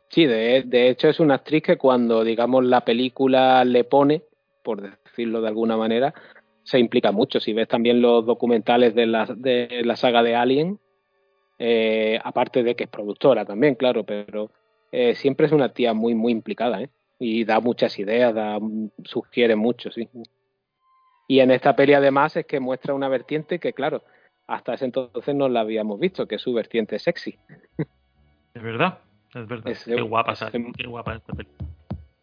Sí, 0.09 0.25
de, 0.25 0.63
de 0.65 0.89
hecho 0.89 1.07
es 1.07 1.21
una 1.21 1.35
actriz 1.35 1.63
que 1.63 1.77
cuando, 1.77 2.23
digamos, 2.23 2.65
la 2.65 2.81
película 2.83 3.63
le 3.63 3.85
pone, 3.85 4.23
por 4.61 4.81
decirlo 4.81 5.41
de 5.41 5.47
alguna 5.47 5.77
manera, 5.77 6.13
se 6.63 6.79
implica 6.79 7.13
mucho. 7.13 7.39
Si 7.39 7.53
ves 7.53 7.69
también 7.69 8.01
los 8.01 8.25
documentales 8.25 8.93
de 8.93 9.05
la, 9.05 9.25
de 9.25 9.81
la 9.85 9.95
saga 9.95 10.21
de 10.21 10.35
Alien, 10.35 10.79
eh, 11.59 12.19
aparte 12.23 12.63
de 12.63 12.75
que 12.75 12.83
es 12.85 12.89
productora 12.89 13.45
también, 13.45 13.75
claro, 13.75 14.03
pero 14.03 14.51
eh, 14.91 15.15
siempre 15.15 15.45
es 15.47 15.51
una 15.51 15.73
tía 15.73 15.93
muy, 15.93 16.15
muy 16.15 16.31
implicada, 16.31 16.81
¿eh? 16.81 16.89
Y 17.19 17.43
da 17.45 17.59
muchas 17.59 17.97
ideas, 17.99 18.33
da, 18.33 18.59
sugiere 19.03 19.55
mucho, 19.55 19.91
sí. 19.91 20.09
Y 21.27 21.39
en 21.39 21.51
esta 21.51 21.75
peli 21.75 21.93
además 21.93 22.35
es 22.35 22.45
que 22.45 22.59
muestra 22.59 22.93
una 22.93 23.07
vertiente 23.07 23.59
que, 23.59 23.73
claro, 23.73 24.03
hasta 24.47 24.73
ese 24.73 24.85
entonces 24.85 25.33
no 25.35 25.47
la 25.47 25.61
habíamos 25.61 25.99
visto, 25.99 26.27
que 26.27 26.35
es 26.35 26.41
su 26.41 26.53
vertiente 26.53 26.99
sexy. 26.99 27.37
Es 28.53 28.61
verdad, 28.61 28.99
es 29.33 29.47
verdad. 29.47 29.71
Ese- 29.71 29.95
qué 29.95 30.01
guapa 30.01 30.33
qué 30.77 30.87
guapa 30.87 31.15
esta 31.15 31.33
peli. 31.33 31.49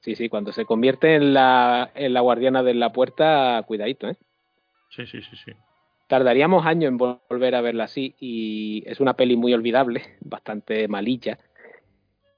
Sí, 0.00 0.14
sí, 0.14 0.28
cuando 0.28 0.52
se 0.52 0.64
convierte 0.64 1.14
en 1.14 1.32
la, 1.34 1.90
en 1.94 2.12
la 2.12 2.20
guardiana 2.20 2.62
de 2.62 2.74
la 2.74 2.92
puerta, 2.92 3.62
cuidadito, 3.66 4.08
¿eh? 4.08 4.16
Sí, 4.90 5.06
sí, 5.06 5.22
sí, 5.22 5.36
sí. 5.36 5.52
Tardaríamos 6.06 6.64
años 6.66 6.88
en 6.88 6.98
vol- 6.98 7.20
volver 7.28 7.54
a 7.54 7.60
verla 7.60 7.84
así 7.84 8.14
y 8.18 8.82
es 8.86 9.00
una 9.00 9.14
peli 9.14 9.36
muy 9.36 9.52
olvidable, 9.54 10.02
bastante 10.20 10.86
malilla, 10.88 11.38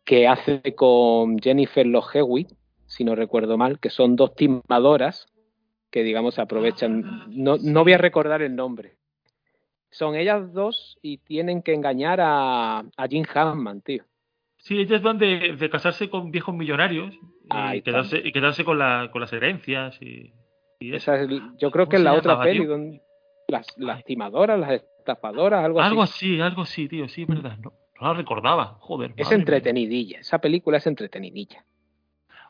que 0.05 0.27
hace 0.29 0.75
con 0.75 1.39
Jennifer 1.39 1.87
Love 1.87 2.15
Hewitt, 2.15 2.49
si 2.87 3.05
no 3.05 3.15
recuerdo 3.15 3.57
mal, 3.57 3.79
que 3.79 3.91
son 3.91 4.17
dos 4.17 4.35
timadoras 4.35 5.27
que, 5.91 6.03
digamos, 6.03 6.39
aprovechan. 6.39 7.25
No, 7.29 7.57
no 7.61 7.83
voy 7.85 7.93
a 7.93 7.99
recordar 7.99 8.43
el 8.43 8.55
nombre. 8.57 8.97
Son 9.91 10.15
ellas 10.15 10.53
dos 10.53 10.99
y 11.03 11.19
tienen 11.19 11.63
que 11.63 11.75
engañar 11.75 12.21
a, 12.21 12.79
a 12.79 13.09
Jim 13.09 13.25
Hammond, 13.33 13.83
tío. 13.83 14.05
Sí, 14.59 14.79
ellas 14.79 15.03
van 15.03 15.19
de, 15.19 15.57
de 15.57 15.71
casarse 15.71 16.09
con 16.11 16.31
viejos 16.31 16.55
millonarios 16.55 17.15
y 17.75 17.83
quedarse, 17.83 18.21
y 18.23 18.31
quedarse 18.31 18.65
con, 18.65 18.79
la, 18.79 19.09
con 19.11 19.21
las 19.21 19.33
herencias 19.33 20.01
y, 20.01 20.33
y 20.81 20.95
eso. 20.95 21.13
Esa 21.15 21.23
es, 21.23 21.29
yo 21.59 21.71
creo 21.71 21.87
¿Cómo 21.87 21.89
que 21.89 21.97
es 21.97 22.03
la 22.03 22.13
otra 22.13 22.33
llamaba, 22.33 22.45
peli 22.45 22.61
tío? 22.61 22.69
donde 22.69 23.03
las, 23.49 23.67
las 23.79 24.05
timadoras, 24.05 24.61
las 24.61 24.83
estafadoras, 24.99 25.65
algo, 25.65 25.81
Algo 25.81 26.03
así. 26.03 26.35
así, 26.35 26.41
algo 26.41 26.63
así, 26.63 26.89
tío, 26.89 27.09
sí, 27.09 27.23
es 27.23 27.29
verdad. 27.29 27.57
No, 27.59 27.73
no 28.01 28.09
la 28.09 28.15
recordaba, 28.15 28.77
joder. 28.81 29.13
Es 29.17 29.29
mía. 29.29 29.39
entretenidilla, 29.39 30.21
esa 30.21 30.39
película 30.39 30.79
es 30.79 30.87
entretenidilla. 30.87 31.65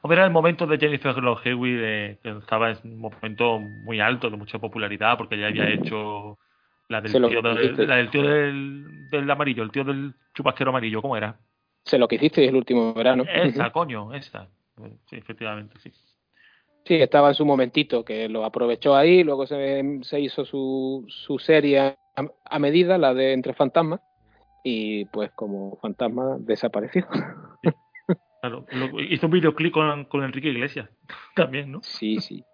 Hombre, 0.02 0.16
era 0.18 0.26
el 0.26 0.32
momento 0.32 0.66
de 0.66 0.78
Jennifer 0.78 1.14
Love 1.16 1.44
Hewitt, 1.46 2.20
que 2.22 2.30
estaba 2.38 2.70
en 2.70 2.78
un 2.84 3.00
momento 3.00 3.58
muy 3.58 4.00
alto, 4.00 4.30
de 4.30 4.36
mucha 4.36 4.58
popularidad, 4.58 5.18
porque 5.18 5.38
ya 5.38 5.48
había 5.48 5.68
hecho 5.68 6.38
la 6.88 7.00
del 7.02 7.12
Se 7.12 7.18
tío, 7.20 7.42
del, 7.42 7.56
dijiste. 7.58 7.86
la 7.86 7.96
del, 7.96 8.10
tío 8.10 8.22
del, 8.22 9.10
del 9.10 9.30
amarillo, 9.30 9.62
el 9.62 9.70
tío 9.70 9.84
del 9.84 10.14
chupasquero 10.34 10.70
amarillo, 10.70 11.02
¿cómo 11.02 11.16
era? 11.16 11.38
Sé 11.84 11.98
lo 11.98 12.08
que 12.08 12.16
hiciste 12.16 12.46
el 12.46 12.56
último 12.56 12.94
verano. 12.94 13.24
Esa, 13.28 13.70
coño, 13.70 14.14
esa. 14.14 14.48
Sí, 15.06 15.16
efectivamente, 15.16 15.78
sí. 15.80 15.92
Sí, 16.86 16.94
estaba 16.94 17.28
en 17.28 17.34
su 17.34 17.44
momentito, 17.44 18.02
que 18.04 18.28
lo 18.28 18.44
aprovechó 18.44 18.96
ahí, 18.96 19.22
luego 19.22 19.46
se, 19.46 20.00
se 20.02 20.18
hizo 20.18 20.46
su, 20.46 21.04
su 21.08 21.38
serie 21.38 21.78
a, 21.78 21.96
a 22.46 22.58
medida, 22.58 22.96
la 22.96 23.12
de 23.12 23.34
Entre 23.34 23.52
Fantasmas, 23.52 24.00
y 24.62 25.04
pues 25.06 25.30
como 25.32 25.76
fantasma 25.76 26.36
desapareció. 26.38 27.06
Claro, 28.40 28.64
lo- 28.72 29.00
hizo 29.00 29.26
un 29.26 29.32
videoclip 29.32 29.72
con, 29.72 30.04
con 30.06 30.24
Enrique 30.24 30.48
Iglesias, 30.48 30.88
también, 31.36 31.70
¿no? 31.72 31.80
Sí, 31.82 32.20
sí. 32.20 32.44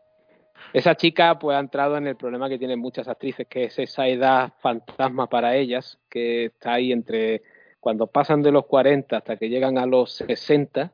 Esa 0.73 0.97
chica 0.97 1.39
pues 1.39 1.57
ha 1.57 1.61
entrado 1.61 1.97
en 1.97 2.07
el 2.09 2.17
problema 2.17 2.49
que 2.49 2.59
tienen 2.59 2.81
muchas 2.81 3.07
actrices, 3.07 3.47
que 3.47 3.65
es 3.65 3.79
esa 3.79 4.09
edad 4.09 4.53
fantasma 4.59 5.29
para 5.29 5.55
ellas, 5.55 5.99
que 6.11 6.47
está 6.47 6.75
ahí 6.75 6.91
entre 6.93 7.43
cuando 7.79 8.09
pasan 8.09 8.43
de 8.43 8.51
los 8.51 8.67
40 8.67 9.19
hasta 9.19 9.37
que 9.37 9.49
llegan 9.49 9.79
a 9.79 9.87
los 9.87 10.15
60, 10.15 10.93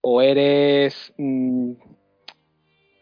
o 0.00 0.22
eres 0.22 1.12
mm, 1.18 1.72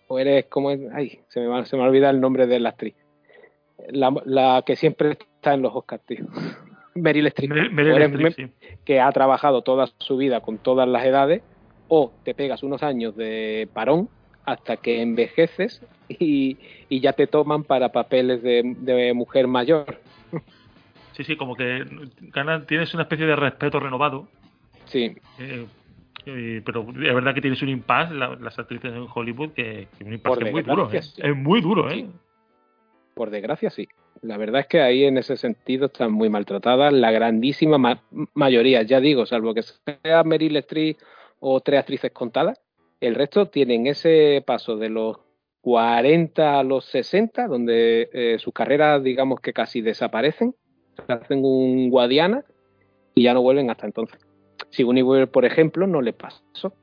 o 0.09 0.19
eres 0.19 0.47
como 0.47 0.71
ay 0.93 1.21
se 1.29 1.41
me 1.41 1.47
va, 1.47 1.65
se 1.65 1.77
me 1.77 1.83
olvida 1.85 2.11
el 2.11 2.21
nombre 2.21 2.47
de 2.49 2.59
la 2.61 2.71
actriz 2.71 2.95
la, 3.89 4.13
la 4.25 4.63
que 4.67 4.75
siempre 4.77 5.13
está 5.13 5.55
en 5.55 5.63
los 5.63 5.75
Oscars 5.75 6.05
tío 6.05 6.27
Meryl 6.95 7.27
Streep 7.29 7.51
Meryl 7.73 8.33
sí. 8.35 8.47
que 8.85 9.01
ha 9.01 9.11
trabajado 9.13 9.63
toda 9.63 9.89
su 9.99 10.17
vida 10.17 10.41
con 10.41 10.59
todas 10.59 10.89
las 10.89 11.05
edades 11.05 11.43
o 11.89 12.13
te 12.25 12.35
pegas 12.35 12.63
unos 12.63 12.83
años 12.83 13.17
de 13.17 13.69
parón 13.73 14.09
hasta 14.45 14.77
que 14.77 15.01
envejeces 15.03 15.83
y, 16.09 16.59
y 16.89 17.01
ya 17.01 17.13
te 17.13 17.27
toman 17.27 17.63
para 17.65 17.91
papeles 17.91 18.43
de, 18.43 18.75
de 18.79 19.13
mujer 19.15 19.47
mayor 19.47 19.99
Sí, 21.13 21.25
sí, 21.25 21.37
como 21.37 21.55
que 21.55 21.85
ganas, 22.33 22.67
tienes 22.67 22.95
una 22.95 23.03
especie 23.03 23.27
de 23.27 23.37
respeto 23.37 23.79
renovado. 23.79 24.27
sí 24.87 25.15
eh, 25.39 25.67
eh, 26.27 26.63
pero 26.65 26.83
es 26.89 27.15
verdad 27.15 27.35
que 27.35 27.41
tienes 27.41 27.61
un 27.63 27.69
impasse, 27.69 28.15
la- 28.15 28.37
las 28.37 28.59
actrices 28.59 28.93
en 28.93 29.07
Hollywood, 29.13 29.51
que, 29.53 29.89
que 29.99 30.05
un 30.05 30.13
impasse 30.15 30.45
es 30.45 30.53
muy 30.53 30.63
duro. 30.63 30.91
¿eh? 30.93 31.03
sí. 31.03 31.21
Es 31.23 31.37
muy 31.37 31.61
duro, 31.61 31.91
¿eh? 31.91 31.95
Sí. 31.95 32.11
Por 33.15 33.31
desgracia, 33.31 33.71
sí. 33.71 33.89
La 34.23 34.37
verdad 34.37 34.61
es 34.63 34.67
que 34.67 34.81
ahí 34.81 35.05
en 35.05 35.17
ese 35.19 35.37
sentido 35.37 35.87
están 35.87 36.13
muy 36.13 36.29
maltratadas 36.29 36.93
la 36.93 37.11
grandísima 37.11 37.79
ma- 37.79 38.03
mayoría, 38.35 38.83
ya 38.83 39.01
digo, 39.01 39.25
salvo 39.25 39.55
que 39.55 39.63
sea 39.63 40.23
Meryl 40.25 40.57
Streep 40.57 40.99
o 41.41 41.61
tres 41.61 41.81
actrices 41.81 42.11
contadas, 42.13 42.61
el 43.01 43.15
resto 43.15 43.47
tienen 43.47 43.87
ese 43.87 44.43
paso 44.47 44.77
de 44.77 44.91
los 44.91 45.17
40 45.63 46.59
a 46.59 46.63
los 46.65 46.85
60, 46.87 47.47
donde 47.47 48.11
eh, 48.13 48.37
sus 48.39 48.53
carreras, 48.53 49.03
digamos 49.03 49.41
que 49.41 49.53
casi 49.53 49.81
desaparecen, 49.81 50.55
hacen 51.09 51.45
un 51.45 51.89
Guadiana 51.91 52.45
y 53.15 53.23
ya 53.23 53.33
no 53.35 53.43
vuelven 53.43 53.71
hasta 53.71 53.87
entonces. 53.87 54.21
Sigourney 54.71 55.03
Weaver, 55.03 55.31
por 55.31 55.45
ejemplo, 55.47 55.87
no 55.87 56.03
le 56.03 56.13
pasó. 56.13 56.75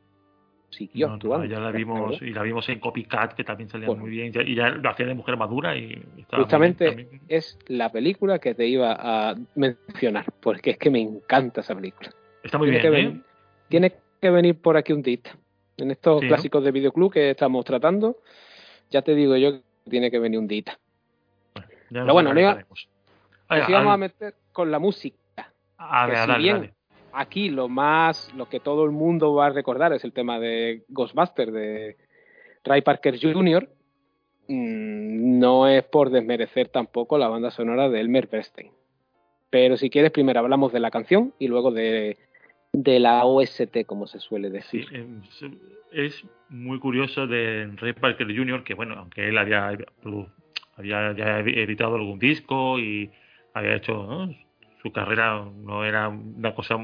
Siguió 0.70 1.08
No, 1.08 1.14
no, 1.14 1.16
actuando. 1.16 1.46
ya 1.46 1.60
la 1.60 1.72
vimos 1.72 2.22
y 2.22 2.32
la 2.32 2.44
vimos 2.44 2.68
en 2.70 2.80
Copycat, 2.80 3.34
que 3.34 3.44
también 3.44 3.70
salía 3.70 3.88
Bueno. 3.88 4.02
muy 4.02 4.12
bien, 4.12 4.32
y 4.46 4.54
ya 4.56 4.70
lo 4.70 4.90
hacía 4.90 5.06
de 5.06 5.14
mujer 5.14 5.38
madura 5.38 5.76
y 5.78 6.04
Justamente 6.34 6.94
bien 6.94 7.22
es 7.30 7.58
la 7.68 7.92
película 7.92 8.40
que 8.40 8.54
te 8.54 8.68
iba 8.68 8.96
a 9.00 9.36
mencionar, 9.56 10.26
porque 10.42 10.72
es 10.72 10.78
que 10.78 10.90
me 10.90 11.00
encanta 11.00 11.62
esa 11.62 11.74
película. 11.74 12.12
Está 12.44 12.58
muy 12.58 12.70
tiene 12.70 12.90
bien, 12.90 12.94
que 12.94 13.18
¿eh? 13.18 13.22
Tiene 13.70 13.94
que 14.22 14.30
venir 14.30 14.62
por 14.62 14.78
aquí 14.78 14.94
un 14.94 15.02
día. 15.02 15.20
En 15.78 15.92
estos 15.92 16.20
Sí, 16.20 16.26
¿no? 16.26 16.30
clásicos 16.30 16.64
de 16.64 16.72
videoclub 16.72 17.14
que 17.14 17.32
estamos 17.32 17.64
tratando, 17.64 18.18
ya 18.90 19.02
te 19.02 19.16
digo 19.16 19.36
yo 19.38 19.54
que 19.54 19.64
tiene 19.90 20.12
que 20.12 20.20
venir 20.20 20.40
un 20.40 20.48
día. 20.48 20.64
Ya 21.90 22.02
Pero 22.02 22.14
bueno, 22.14 22.34
no 22.34 22.40
iba- 22.40 22.66
Nos 23.50 23.70
íbamos 23.70 23.94
a 23.94 23.98
meter 23.98 24.36
con 24.52 24.70
la 24.70 24.80
música. 24.80 25.18
a 25.78 26.06
que 26.06 26.12
ver, 26.12 26.22
si 26.22 26.28
dale, 26.28 26.44
bien 26.44 26.56
dale. 26.56 26.74
Aquí 27.20 27.50
lo 27.50 27.68
más, 27.68 28.32
lo 28.36 28.48
que 28.48 28.60
todo 28.60 28.86
el 28.86 28.92
mundo 28.92 29.34
va 29.34 29.48
a 29.48 29.50
recordar 29.50 29.92
es 29.94 30.04
el 30.04 30.14
tema 30.14 30.40
de 30.40 30.84
Ghostbusters 30.90 31.52
de 31.52 31.98
Ray 32.64 32.82
Parker 32.82 33.20
Jr. 33.20 33.68
Mm, 34.48 35.40
No 35.40 35.68
es 35.68 35.84
por 35.84 36.10
desmerecer 36.10 36.70
tampoco 36.70 37.18
la 37.18 37.28
banda 37.28 37.50
sonora 37.52 37.90
de 37.90 38.00
Elmer 38.02 38.28
Bernstein. 38.28 38.72
Pero 39.50 39.78
si 39.78 39.90
quieres, 39.90 40.12
primero 40.12 40.40
hablamos 40.42 40.72
de 40.74 40.80
la 40.80 40.92
canción 40.92 41.34
y 41.40 41.48
luego 41.48 41.72
de, 41.72 42.18
de 42.74 43.00
la 43.00 43.26
OST, 43.26 43.86
como 43.86 44.06
se 44.06 44.20
suele 44.20 44.50
Sí, 44.50 44.54
decir. 44.80 44.96
em, 44.96 45.24
se- 45.32 45.52
es 45.92 46.24
muy 46.50 46.80
curioso 46.80 47.26
de 47.28 47.72
Ray 47.78 47.94
Parker 47.94 48.28
Jr. 48.28 48.64
que, 48.64 48.74
bueno, 48.74 48.96
aunque 48.96 49.28
él 49.30 49.38
había, 49.38 49.70
había 50.76 51.14
ya 51.16 51.40
editado 51.40 51.96
algún 51.96 52.20
disco 52.20 52.78
y 52.78 53.10
había 53.54 53.76
hecho 53.76 54.30
su 54.84 54.92
carrera, 54.92 55.44
no 55.56 55.84
era 55.86 56.10
una 56.10 56.54
cosa, 56.54 56.76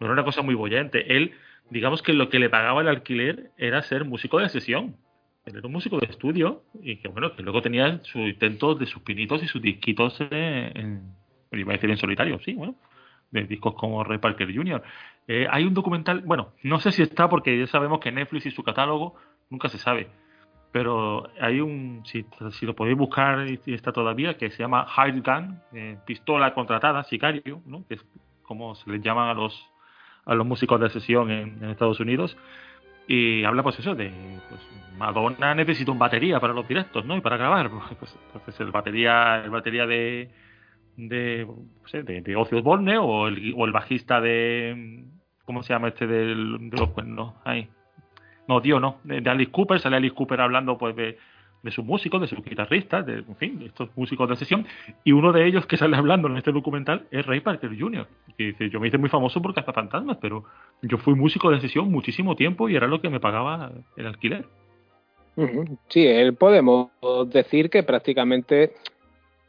no 0.00 0.06
era 0.06 0.12
una 0.12 0.24
cosa 0.24 0.42
muy 0.42 0.54
bollante. 0.54 1.16
Él, 1.16 1.32
digamos 1.70 2.02
que 2.02 2.12
lo 2.12 2.28
que 2.28 2.38
le 2.38 2.50
pagaba 2.50 2.80
el 2.80 2.88
alquiler 2.88 3.50
era 3.56 3.82
ser 3.82 4.04
músico 4.04 4.38
de 4.38 4.48
sesión. 4.48 4.96
Él 5.44 5.56
era 5.56 5.66
un 5.66 5.72
músico 5.72 5.98
de 5.98 6.06
estudio 6.06 6.62
y 6.82 6.96
que, 6.96 7.08
bueno, 7.08 7.34
que 7.34 7.42
luego 7.42 7.62
tenía 7.62 8.00
sus 8.04 8.22
intentos 8.28 8.78
de 8.78 8.86
sus 8.86 9.02
pinitos 9.02 9.42
y 9.42 9.48
sus 9.48 9.62
disquitos 9.62 10.18
en, 10.30 11.14
iba 11.52 11.72
a 11.72 11.76
decir 11.76 11.90
en 11.90 11.96
solitario, 11.96 12.38
sí, 12.40 12.54
bueno, 12.54 12.76
de 13.30 13.44
discos 13.44 13.74
como 13.74 14.04
Ray 14.04 14.18
Parker 14.18 14.54
Jr. 14.54 14.82
Eh, 15.26 15.46
hay 15.50 15.64
un 15.64 15.74
documental, 15.74 16.20
bueno, 16.20 16.52
no 16.62 16.78
sé 16.80 16.92
si 16.92 17.02
está 17.02 17.28
porque 17.28 17.58
ya 17.58 17.66
sabemos 17.66 18.00
que 18.00 18.12
Netflix 18.12 18.46
y 18.46 18.50
su 18.50 18.62
catálogo 18.62 19.14
nunca 19.50 19.68
se 19.68 19.78
sabe, 19.78 20.08
pero 20.70 21.30
hay 21.40 21.60
un, 21.60 22.02
si, 22.04 22.26
si 22.52 22.66
lo 22.66 22.74
podéis 22.74 22.96
buscar 22.98 23.46
y 23.48 23.72
está 23.72 23.92
todavía, 23.92 24.36
que 24.36 24.50
se 24.50 24.58
llama 24.58 24.86
Hired 24.96 25.22
Gun, 25.22 25.60
eh, 25.72 25.98
pistola 26.06 26.52
contratada, 26.52 27.04
sicario, 27.04 27.62
¿no? 27.66 27.86
que 27.86 27.94
es 27.94 28.06
como 28.42 28.74
se 28.74 28.90
les 28.90 29.02
llaman 29.02 29.28
a 29.28 29.34
los 29.34 29.70
a 30.28 30.34
los 30.34 30.46
músicos 30.46 30.80
de 30.80 30.90
sesión 30.90 31.30
en, 31.30 31.64
Estados 31.64 31.98
Unidos 31.98 32.36
y 33.08 33.42
habla 33.44 33.62
pues 33.62 33.78
eso 33.78 33.94
de 33.94 34.12
pues, 34.48 34.60
Madonna 34.96 35.54
necesita 35.54 35.90
un 35.90 35.98
batería 35.98 36.38
para 36.38 36.52
los 36.52 36.68
directos, 36.68 37.04
¿no? 37.04 37.16
Y 37.16 37.20
para 37.20 37.36
grabar, 37.36 37.70
pues, 37.98 38.16
entonces 38.26 38.60
el 38.60 38.70
batería 38.70 39.42
el 39.42 39.50
batería 39.50 39.86
de 39.86 40.30
de, 40.96 41.46
sé, 41.86 42.02
de, 42.02 42.20
de 42.20 42.36
Ozzy 42.36 42.56
Osbourne 42.56 42.98
o 42.98 43.28
el, 43.28 43.54
o 43.56 43.66
el 43.66 43.72
bajista 43.72 44.20
de 44.20 45.04
¿cómo 45.44 45.62
se 45.62 45.72
llama 45.72 45.88
este 45.88 46.06
de 46.06 46.34
los 46.34 46.90
cuernos? 46.90 47.34
Ahí. 47.44 47.68
No, 48.48 48.60
tío, 48.60 48.80
no, 48.80 48.98
de 49.04 49.28
Alice 49.30 49.50
Cooper, 49.50 49.78
sale 49.78 49.96
Alice 49.96 50.14
Cooper 50.14 50.40
hablando 50.40 50.76
pues 50.76 50.96
de, 50.96 51.18
de 51.62 51.70
sus 51.70 51.84
músicos, 51.84 52.20
de 52.20 52.28
sus 52.28 52.44
guitarristas, 52.44 53.04
de, 53.04 53.14
en 53.18 53.36
fin, 53.36 53.58
de 53.58 53.66
estos 53.66 53.88
músicos 53.96 54.28
de 54.28 54.36
sesión, 54.36 54.66
y 55.04 55.12
uno 55.12 55.32
de 55.32 55.46
ellos 55.46 55.66
que 55.66 55.76
sale 55.76 55.96
hablando 55.96 56.28
en 56.28 56.36
este 56.36 56.52
documental 56.52 57.06
es 57.10 57.26
Ray 57.26 57.40
Parker 57.40 57.70
Jr., 57.78 58.06
que 58.36 58.44
dice, 58.44 58.70
yo 58.70 58.78
me 58.80 58.88
hice 58.88 58.98
muy 58.98 59.08
famoso 59.08 59.42
por 59.42 59.54
Cazafantasmas, 59.54 60.18
pero 60.20 60.44
yo 60.82 60.98
fui 60.98 61.14
músico 61.14 61.50
de 61.50 61.60
sesión 61.60 61.90
muchísimo 61.90 62.36
tiempo 62.36 62.68
y 62.68 62.76
era 62.76 62.86
lo 62.86 63.00
que 63.00 63.10
me 63.10 63.20
pagaba 63.20 63.72
el 63.96 64.06
alquiler. 64.06 64.44
Sí, 65.88 66.04
él 66.04 66.34
podemos 66.34 66.90
decir 67.26 67.70
que 67.70 67.84
prácticamente 67.84 68.72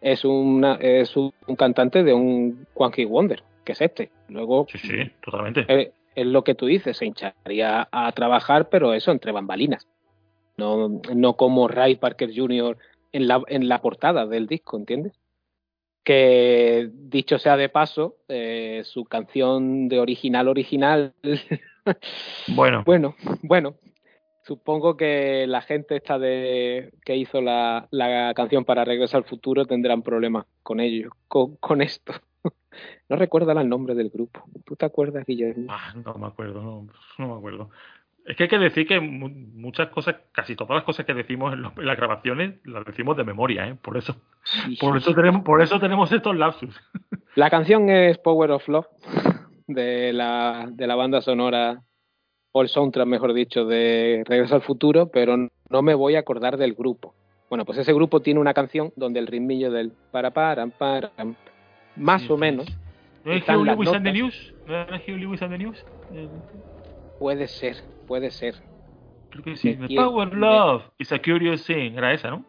es, 0.02 0.24
una, 0.24 0.76
es 0.76 1.16
un 1.18 1.32
cantante 1.58 2.04
de 2.04 2.14
un 2.14 2.68
One 2.76 2.94
Hit 2.96 3.10
Wonder, 3.10 3.44
que 3.66 3.72
es 3.72 3.82
este. 3.82 4.12
Luego, 4.28 4.68
Sí, 4.70 4.78
sí, 4.78 5.12
totalmente. 5.24 5.66
eh, 5.68 5.92
es 6.16 6.26
lo 6.28 6.44
que 6.44 6.54
tú 6.54 6.68
dices, 6.68 6.98
se 6.98 7.06
hincharía 7.06 7.88
a 7.92 8.12
trabajar, 8.12 8.70
pero 8.70 8.94
eso 8.94 9.12
entre 9.12 9.32
bambalinas. 9.32 9.88
No, 10.60 11.02
no 11.16 11.34
como 11.36 11.68
Ray 11.68 11.96
Parker 11.96 12.32
Jr. 12.36 12.78
en 13.12 13.28
la, 13.28 13.42
en 13.48 13.68
la 13.68 13.82
portada 13.82 14.26
del 14.28 14.48
disco, 14.48 14.78
¿entiendes? 14.78 15.14
Que 16.04 16.90
dicho 16.94 17.40
sea 17.40 17.58
de 17.58 17.70
paso, 17.70 18.18
eh, 18.28 18.82
su 18.86 19.06
canción 19.06 19.88
de 19.90 20.00
original 20.00 20.48
original, 20.48 21.14
Bueno, 22.56 22.84
bueno, 22.86 23.16
bueno, 23.42 23.76
supongo 24.44 24.98
que 24.98 25.46
la 25.48 25.62
gente 25.62 25.96
esta 25.98 26.20
de 26.20 26.94
que 27.04 27.16
hizo 27.16 27.42
la, 27.42 27.88
la 27.92 28.34
canción 28.36 28.66
para 28.66 28.86
Regresar 28.86 29.20
al 29.20 29.30
Futuro 29.30 29.66
tendrán 29.66 30.02
problemas 30.02 30.46
con 30.64 30.80
ello, 30.80 31.12
con, 31.28 31.56
con 31.58 31.82
esto. 31.82 32.14
No 33.10 33.16
recuerdan 33.16 33.58
el 33.58 33.68
nombre 33.68 33.96
del 33.96 34.12
grupo. 34.12 34.46
¿Tú 34.64 34.76
te 34.76 34.86
acuerdas, 34.86 35.26
Guillermo? 35.26 35.66
ah, 35.70 35.94
no 36.06 36.14
me 36.14 36.28
acuerdo, 36.28 36.62
no, 36.62 36.88
no 37.18 37.28
me 37.28 37.34
acuerdo. 37.34 37.72
Es 38.30 38.36
que 38.36 38.44
hay 38.44 38.50
que 38.50 38.60
decir 38.60 38.86
que 38.88 39.00
mu- 39.00 39.28
muchas 39.28 39.90
cosas, 39.90 40.18
casi 40.32 40.56
todas 40.56 40.76
las 40.76 40.84
cosas 40.84 41.04
que 41.06 41.16
decimos 41.16 41.52
en, 41.54 41.64
los- 41.64 41.76
en 41.76 41.86
las 41.88 41.98
grabaciones, 41.98 42.60
las 42.64 42.86
decimos 42.86 43.18
de 43.18 43.24
memoria, 43.24 43.68
¿eh? 43.68 43.76
Por 43.82 43.98
eso, 43.98 44.16
por 44.80 44.96
eso 44.98 45.14
tenemos, 45.16 45.42
por 45.44 45.62
eso 45.64 45.80
tenemos 45.80 46.12
estos 46.12 46.36
lapsus. 46.38 46.80
La 47.36 47.50
canción 47.50 47.90
es 47.90 48.20
Power 48.20 48.52
of 48.52 48.68
Love 48.68 48.86
de 49.68 50.14
la, 50.14 50.68
de 50.72 50.86
la 50.88 50.96
banda 50.96 51.22
sonora 51.22 51.82
o 52.52 52.62
el 52.62 52.68
soundtrack, 52.70 53.08
mejor 53.08 53.34
dicho, 53.34 53.66
de 53.66 54.24
Regreso 54.28 54.56
al 54.56 54.62
Futuro, 54.62 55.10
pero 55.10 55.36
no 55.38 55.82
me 55.82 55.94
voy 55.96 56.16
a 56.16 56.20
acordar 56.20 56.58
del 56.58 56.74
grupo. 56.76 57.16
Bueno, 57.50 57.66
pues 57.66 57.80
ese 57.80 57.94
grupo 57.94 58.20
tiene 58.20 58.40
una 58.40 58.54
canción 58.54 58.92
donde 58.96 59.20
el 59.20 59.26
ritmillo 59.28 59.72
del 59.72 59.92
para 60.12 60.30
para 60.32 60.68
para 60.68 61.12
más 61.96 62.30
o 62.30 62.38
menos 62.38 62.68
¿No 63.24 63.32
es 63.34 63.44
Hugh 63.50 63.66
Lewis 63.66 63.90
and 63.90 64.06
the. 64.06 64.12
News? 64.14 64.54
¿No 64.68 64.74
era 64.76 64.98
Hugh 64.98 65.18
Lewis 65.18 65.42
and 65.42 65.52
the 65.52 65.58
News? 65.58 65.84
Puede 67.18 67.48
ser, 67.48 67.76
puede 68.10 68.32
ser. 68.32 68.56
creo 69.30 69.44
que 69.44 69.56
sí. 69.56 69.78
Me 69.78 69.88
quiere- 69.88 70.04
Power 70.04 70.28
me- 70.34 70.40
Love 70.40 70.84
is 70.98 71.12
a 71.14 71.20
Curious 71.22 71.64
Thing. 71.66 71.94
Era 71.96 72.12
esa, 72.14 72.32
¿no? 72.32 72.44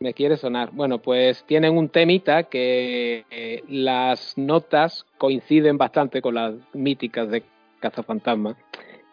Me 0.00 0.12
quiere 0.12 0.36
sonar. 0.36 0.70
Bueno, 0.72 0.98
pues 0.98 1.42
tienen 1.44 1.76
un 1.76 1.88
temita 1.88 2.42
que 2.44 3.24
eh, 3.30 3.64
las 3.68 4.36
notas 4.36 5.06
coinciden 5.18 5.78
bastante 5.78 6.20
con 6.20 6.34
las 6.34 6.54
míticas 6.74 7.30
de 7.30 7.42
Cazafantasmas 7.80 8.56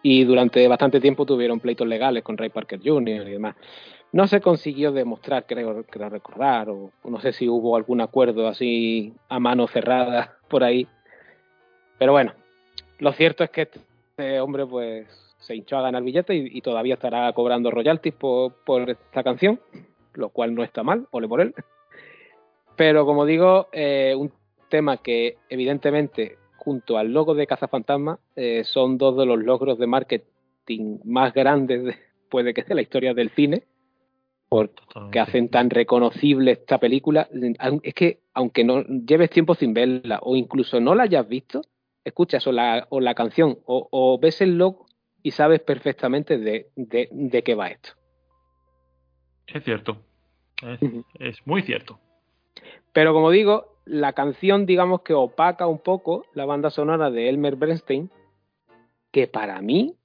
y 0.04 0.24
durante 0.26 0.68
bastante 0.68 1.00
tiempo 1.00 1.26
tuvieron 1.26 1.60
pleitos 1.62 1.88
legales 1.88 2.24
con 2.24 2.38
Ray 2.38 2.50
Parker 2.50 2.80
Jr. 2.84 3.28
y 3.28 3.32
demás. 3.32 3.56
No 4.12 4.28
se 4.28 4.42
consiguió 4.42 4.92
demostrar, 4.92 5.46
creo, 5.46 5.84
creo 5.86 6.10
recordar, 6.10 6.70
o 6.70 6.92
no 7.06 7.22
sé 7.22 7.32
si 7.32 7.48
hubo 7.48 7.78
algún 7.78 8.02
acuerdo 8.02 8.48
así 8.50 9.14
a 9.30 9.40
mano 9.40 9.68
cerrada 9.68 10.36
por 10.50 10.64
ahí. 10.66 10.88
Pero 11.98 12.12
bueno, 12.12 12.34
lo 13.00 13.14
cierto 13.14 13.46
es 13.46 13.50
que 13.52 13.62
este 13.62 14.42
hombre 14.42 14.66
pues 14.66 15.08
se 15.52 15.56
hinchó 15.58 15.78
a 15.78 15.82
ganar 15.82 16.02
billetes 16.02 16.34
y, 16.34 16.58
y 16.58 16.62
todavía 16.62 16.94
estará 16.94 17.34
cobrando 17.34 17.72
royalties 17.72 18.16
por, 18.16 18.54
por 18.64 18.90
esta 18.90 19.22
canción 19.22 19.60
lo 20.14 20.30
cual 20.30 20.56
no 20.56 20.64
está 20.64 20.82
mal, 20.84 21.08
ole 21.12 21.28
por 21.28 21.42
él. 21.42 21.54
Pero 22.78 23.06
como 23.06 23.26
digo, 23.26 23.68
eh, 23.72 24.14
un 24.18 24.32
tema 24.70 24.98
que 24.98 25.38
evidentemente 25.50 26.38
junto 26.58 26.98
al 26.98 27.12
logo 27.14 27.34
de 27.36 27.48
Cazafantasma 27.48 28.20
eh, 28.36 28.64
son 28.64 28.98
dos 28.98 29.18
de 29.18 29.26
los 29.26 29.40
logros 29.40 29.78
de 29.78 29.88
marketing 29.88 31.00
más 31.04 31.34
grandes 31.34 31.84
de- 31.84 31.96
puede 32.30 32.54
que 32.54 32.64
de 32.64 32.76
la 32.76 32.82
historia 32.82 33.14
del 33.14 33.30
cine 33.32 33.64
porque 34.48 34.82
Totalmente. 34.86 35.20
hacen 35.20 35.50
tan 35.50 35.70
reconocible 35.70 36.52
esta 36.52 36.78
película. 36.78 37.28
Es 37.84 37.94
que 37.94 38.20
aunque 38.34 38.64
no 38.66 38.84
lleves 38.84 39.30
tiempo 39.30 39.56
sin 39.56 39.74
verla 39.74 40.20
o 40.24 40.36
incluso 40.36 40.80
no 40.82 40.94
la 40.94 41.04
hayas 41.04 41.28
visto, 41.28 41.62
escuchas 42.04 42.46
o 42.48 42.52
la, 42.52 42.86
o 42.90 43.00
la 43.00 43.14
canción 43.16 43.60
o, 43.66 43.88
o 43.92 44.20
ves 44.20 44.42
el 44.42 44.58
logo 44.58 44.88
y 45.24 45.32
sabes 45.32 45.60
perfectamente 45.62 46.38
de, 46.38 46.70
de, 46.76 47.10
de 47.12 47.44
qué 47.44 47.56
va 47.56 47.68
esto. 47.68 47.92
Es 49.48 49.64
cierto. 49.64 49.98
Es, 50.62 50.80
es 51.20 51.48
muy 51.48 51.62
cierto. 51.62 52.00
Pero 52.94 53.14
como 53.14 53.32
digo, 53.32 53.78
la 53.86 54.14
canción 54.14 54.66
digamos 54.66 55.02
que 55.02 55.14
opaca 55.14 55.68
un 55.68 55.80
poco 55.80 56.26
la 56.34 56.46
banda 56.46 56.70
sonora 56.70 57.10
de 57.10 57.30
Elmer 57.30 57.56
Bernstein, 57.56 58.10
que 59.12 59.28
para 59.28 59.62
mí 59.62 59.96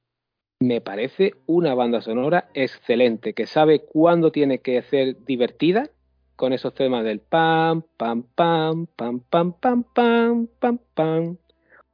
me 0.58 0.80
parece 0.80 1.34
una 1.46 1.74
banda 1.74 2.00
sonora 2.00 2.48
excelente, 2.54 3.34
que 3.34 3.46
sabe 3.46 3.84
cuándo 3.84 4.32
tiene 4.32 4.60
que 4.60 4.80
ser 4.82 5.24
divertida 5.24 5.90
con 6.34 6.52
esos 6.52 6.74
temas 6.74 7.04
del 7.04 7.20
pam, 7.20 7.82
pam, 7.96 8.22
pam, 8.22 8.86
pam, 8.86 9.20
pam, 9.20 9.52
pam, 9.52 9.84
pam, 9.84 10.46
pam, 10.58 10.78
pam, 10.94 11.36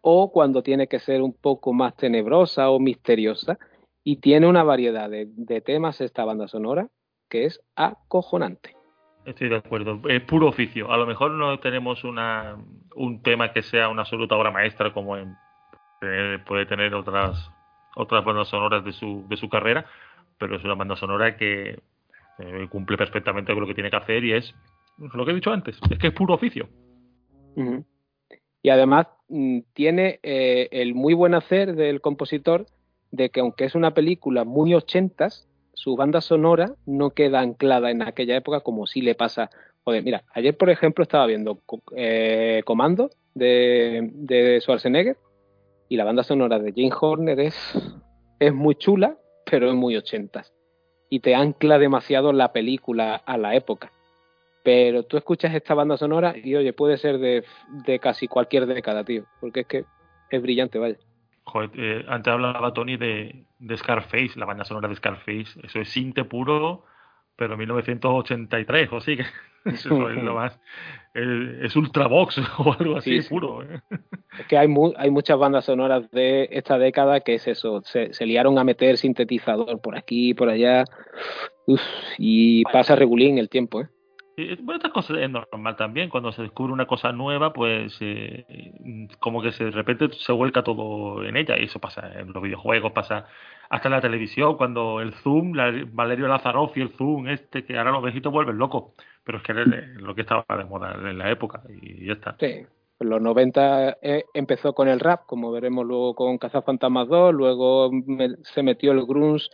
o 0.02 0.30
cuando 0.30 0.62
tiene 0.62 0.86
que 0.88 0.98
ser 0.98 1.22
un 1.22 1.32
poco 1.32 1.72
más 1.72 1.96
tenebrosa 1.96 2.70
o 2.70 2.78
misteriosa, 2.78 3.58
y 4.04 4.16
tiene 4.16 4.46
una 4.46 4.64
variedad 4.64 5.08
de, 5.08 5.28
de 5.28 5.60
temas 5.60 6.00
esta 6.00 6.24
banda 6.24 6.48
sonora 6.48 6.88
que 7.30 7.46
es 7.46 7.60
acojonante. 7.76 8.76
Estoy 9.24 9.48
de 9.48 9.56
acuerdo. 9.56 10.00
Es 10.08 10.20
puro 10.22 10.48
oficio. 10.48 10.90
A 10.90 10.96
lo 10.96 11.06
mejor 11.06 11.30
no 11.30 11.58
tenemos 11.60 12.02
una, 12.04 12.56
un 12.96 13.22
tema 13.22 13.52
que 13.52 13.62
sea 13.62 13.88
una 13.88 14.02
absoluta 14.02 14.36
obra 14.36 14.50
maestra 14.50 14.92
como 14.92 15.16
en, 15.16 15.36
eh, 16.02 16.38
puede 16.44 16.66
tener 16.66 16.94
otras 16.94 17.50
otras 17.94 18.24
bandas 18.24 18.48
sonoras 18.48 18.84
de 18.84 18.92
su, 18.92 19.26
de 19.28 19.36
su 19.36 19.48
carrera, 19.48 19.84
pero 20.38 20.56
es 20.56 20.64
una 20.64 20.74
banda 20.74 20.96
sonora 20.96 21.36
que 21.36 21.78
eh, 22.38 22.68
cumple 22.70 22.96
perfectamente 22.96 23.52
con 23.52 23.60
lo 23.60 23.66
que 23.66 23.74
tiene 23.74 23.90
que 23.90 23.96
hacer 23.96 24.24
y 24.24 24.32
es 24.32 24.54
lo 24.98 25.24
que 25.24 25.30
he 25.30 25.34
dicho 25.34 25.52
antes, 25.52 25.78
es 25.90 25.98
que 25.98 26.08
es 26.08 26.12
puro 26.14 26.34
oficio. 26.34 26.68
Y 28.62 28.70
además 28.70 29.08
mm, 29.28 29.60
tiene 29.74 30.20
eh, 30.22 30.68
el 30.70 30.94
muy 30.94 31.14
buen 31.14 31.34
hacer 31.34 31.74
del 31.74 32.00
compositor 32.00 32.66
de 33.10 33.30
que 33.30 33.40
aunque 33.40 33.64
es 33.64 33.74
una 33.74 33.92
película 33.92 34.44
muy 34.44 34.74
ochentas, 34.74 35.48
su 35.74 35.96
banda 35.96 36.20
sonora 36.20 36.74
no 36.86 37.10
queda 37.10 37.40
anclada 37.40 37.90
en 37.90 38.02
aquella 38.02 38.36
época 38.36 38.60
como 38.60 38.86
sí 38.86 39.02
le 39.02 39.14
pasa. 39.14 39.50
Joder, 39.84 40.02
mira, 40.02 40.24
ayer 40.32 40.56
por 40.56 40.70
ejemplo 40.70 41.02
estaba 41.02 41.26
viendo 41.26 41.60
eh, 41.96 42.62
Comando 42.64 43.10
de, 43.34 44.10
de 44.12 44.60
Schwarzenegger 44.60 45.16
y 45.88 45.96
la 45.96 46.04
banda 46.04 46.22
sonora 46.22 46.58
de 46.58 46.72
Jane 46.72 46.92
Horner 46.98 47.40
es, 47.40 47.56
es 48.38 48.54
muy 48.54 48.76
chula, 48.76 49.18
pero 49.50 49.68
es 49.68 49.74
muy 49.74 49.96
ochentas. 49.96 50.54
Y 51.10 51.20
te 51.20 51.34
ancla 51.34 51.78
demasiado 51.78 52.32
la 52.32 52.52
película 52.52 53.16
a 53.16 53.36
la 53.36 53.54
época 53.54 53.91
pero 54.62 55.02
tú 55.04 55.16
escuchas 55.16 55.54
esta 55.54 55.74
banda 55.74 55.96
sonora 55.96 56.34
y 56.36 56.54
oye, 56.54 56.72
puede 56.72 56.96
ser 56.98 57.18
de, 57.18 57.44
de 57.68 57.98
casi 57.98 58.28
cualquier 58.28 58.66
década, 58.66 59.04
tío, 59.04 59.24
porque 59.40 59.60
es 59.60 59.66
que 59.66 59.84
es 60.30 60.42
brillante, 60.42 60.78
vaya. 60.78 60.96
Joder, 61.44 61.70
eh, 61.76 62.04
antes 62.08 62.32
hablaba 62.32 62.72
Tony 62.72 62.96
de, 62.96 63.46
de 63.58 63.76
Scarface, 63.76 64.32
la 64.36 64.46
banda 64.46 64.64
sonora 64.64 64.88
de 64.88 64.94
Scarface, 64.94 65.60
eso 65.62 65.80
es 65.80 65.88
sinte 65.88 66.24
puro, 66.24 66.84
pero 67.36 67.56
1983, 67.56 68.92
o 68.92 69.00
sí 69.00 69.16
que 69.16 69.24
eso 69.66 70.08
es 70.10 70.16
lo 70.16 70.34
más, 70.34 70.58
eh, 71.14 71.60
es 71.62 71.74
Ultravox 71.74 72.38
o 72.58 72.72
algo 72.78 72.96
así 72.96 73.16
Sí, 73.16 73.22
sí. 73.22 73.28
puro. 73.28 73.62
¿eh? 73.62 73.80
Es 74.38 74.46
que 74.46 74.56
hay, 74.56 74.68
mu- 74.68 74.94
hay 74.96 75.10
muchas 75.10 75.38
bandas 75.38 75.64
sonoras 75.66 76.10
de 76.10 76.48
esta 76.52 76.78
década 76.78 77.20
que 77.20 77.34
es 77.34 77.46
eso, 77.48 77.82
se, 77.84 78.14
se 78.14 78.24
liaron 78.24 78.58
a 78.58 78.64
meter 78.64 78.96
sintetizador 78.96 79.80
por 79.80 79.96
aquí 79.96 80.32
por 80.32 80.48
allá, 80.48 80.84
uf, 81.66 81.80
y 82.18 82.62
pasa 82.64 82.96
regulín 82.96 83.38
el 83.38 83.48
tiempo, 83.48 83.82
¿eh? 83.82 83.88
Y, 84.42 84.56
Bueno, 84.56 84.76
estas 84.76 84.92
cosas 84.92 85.18
es 85.18 85.30
normal 85.30 85.76
también. 85.76 86.08
Cuando 86.08 86.32
se 86.32 86.42
descubre 86.42 86.72
una 86.72 86.86
cosa 86.86 87.12
nueva, 87.12 87.52
pues 87.52 87.96
eh, 88.00 88.72
como 89.18 89.42
que 89.42 89.52
se, 89.52 89.64
de 89.64 89.70
repente 89.70 90.08
se 90.12 90.32
vuelca 90.32 90.62
todo 90.62 91.24
en 91.24 91.36
ella. 91.36 91.56
Y 91.58 91.64
eso 91.64 91.78
pasa 91.78 92.10
en 92.18 92.32
los 92.32 92.42
videojuegos, 92.42 92.92
pasa 92.92 93.26
hasta 93.70 93.88
en 93.88 93.92
la 93.92 94.00
televisión. 94.00 94.56
Cuando 94.56 95.00
el 95.00 95.12
Zoom, 95.14 95.54
la- 95.54 95.72
Valerio 95.92 96.28
Lazaroff 96.28 96.76
y 96.76 96.82
el 96.82 96.90
Zoom, 96.90 97.28
este, 97.28 97.64
que 97.64 97.78
ahora 97.78 97.92
los 97.92 98.02
viejitos 98.02 98.32
vuelven 98.32 98.58
locos. 98.58 98.92
Pero 99.24 99.38
es 99.38 99.44
que 99.44 99.52
era 99.52 99.64
lo 99.64 100.14
que 100.14 100.22
estaba 100.22 100.44
de 100.56 100.64
moda 100.64 100.94
en 100.98 101.18
la 101.18 101.30
época. 101.30 101.62
Y 101.80 102.06
ya 102.06 102.14
está. 102.14 102.36
Sí. 102.38 102.66
En 103.00 103.08
los 103.10 103.20
90 103.20 103.96
eh, 104.00 104.24
empezó 104.32 104.74
con 104.74 104.86
el 104.88 105.00
rap, 105.00 105.22
como 105.26 105.50
veremos 105.50 105.84
luego 105.84 106.14
con 106.14 106.38
Cazafantasmas 106.38 107.08
2, 107.08 107.34
luego 107.34 107.90
se 108.42 108.62
metió 108.62 108.92
el 108.92 109.04
grunge 109.06 109.48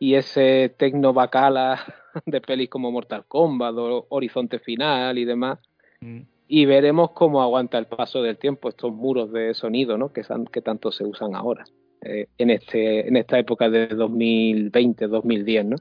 y 0.00 0.14
ese 0.14 0.74
tecno 0.76 1.12
bacala 1.12 1.78
de 2.26 2.40
pelis 2.40 2.68
como 2.68 2.90
Mortal 2.90 3.24
Kombat 3.26 3.74
o 3.76 4.06
Horizonte 4.10 4.58
Final 4.58 5.18
y 5.18 5.24
demás. 5.24 5.58
Mm. 6.00 6.20
Y 6.48 6.64
veremos 6.64 7.10
cómo 7.10 7.42
aguanta 7.42 7.76
el 7.78 7.86
paso 7.86 8.22
del 8.22 8.38
tiempo 8.38 8.68
estos 8.68 8.92
muros 8.92 9.30
de 9.32 9.52
sonido, 9.54 9.98
¿no? 9.98 10.12
Que, 10.12 10.24
san- 10.24 10.46
que 10.46 10.62
tanto 10.62 10.90
se 10.90 11.04
usan 11.04 11.34
ahora, 11.34 11.64
eh, 12.00 12.26
en 12.38 12.50
este 12.50 13.06
en 13.06 13.16
esta 13.16 13.38
época 13.38 13.68
de 13.68 13.88
2020, 13.88 15.08
2010, 15.08 15.64
¿no? 15.66 15.76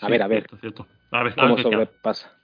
A 0.00 0.08
ver, 0.08 0.22
a 0.22 0.26
ver. 0.28 0.40
Cierto, 0.40 0.56
cierto. 0.58 0.86
A 1.10 1.22
ver, 1.22 1.34
cómo 1.34 1.56
sobrepasa. 1.58 2.34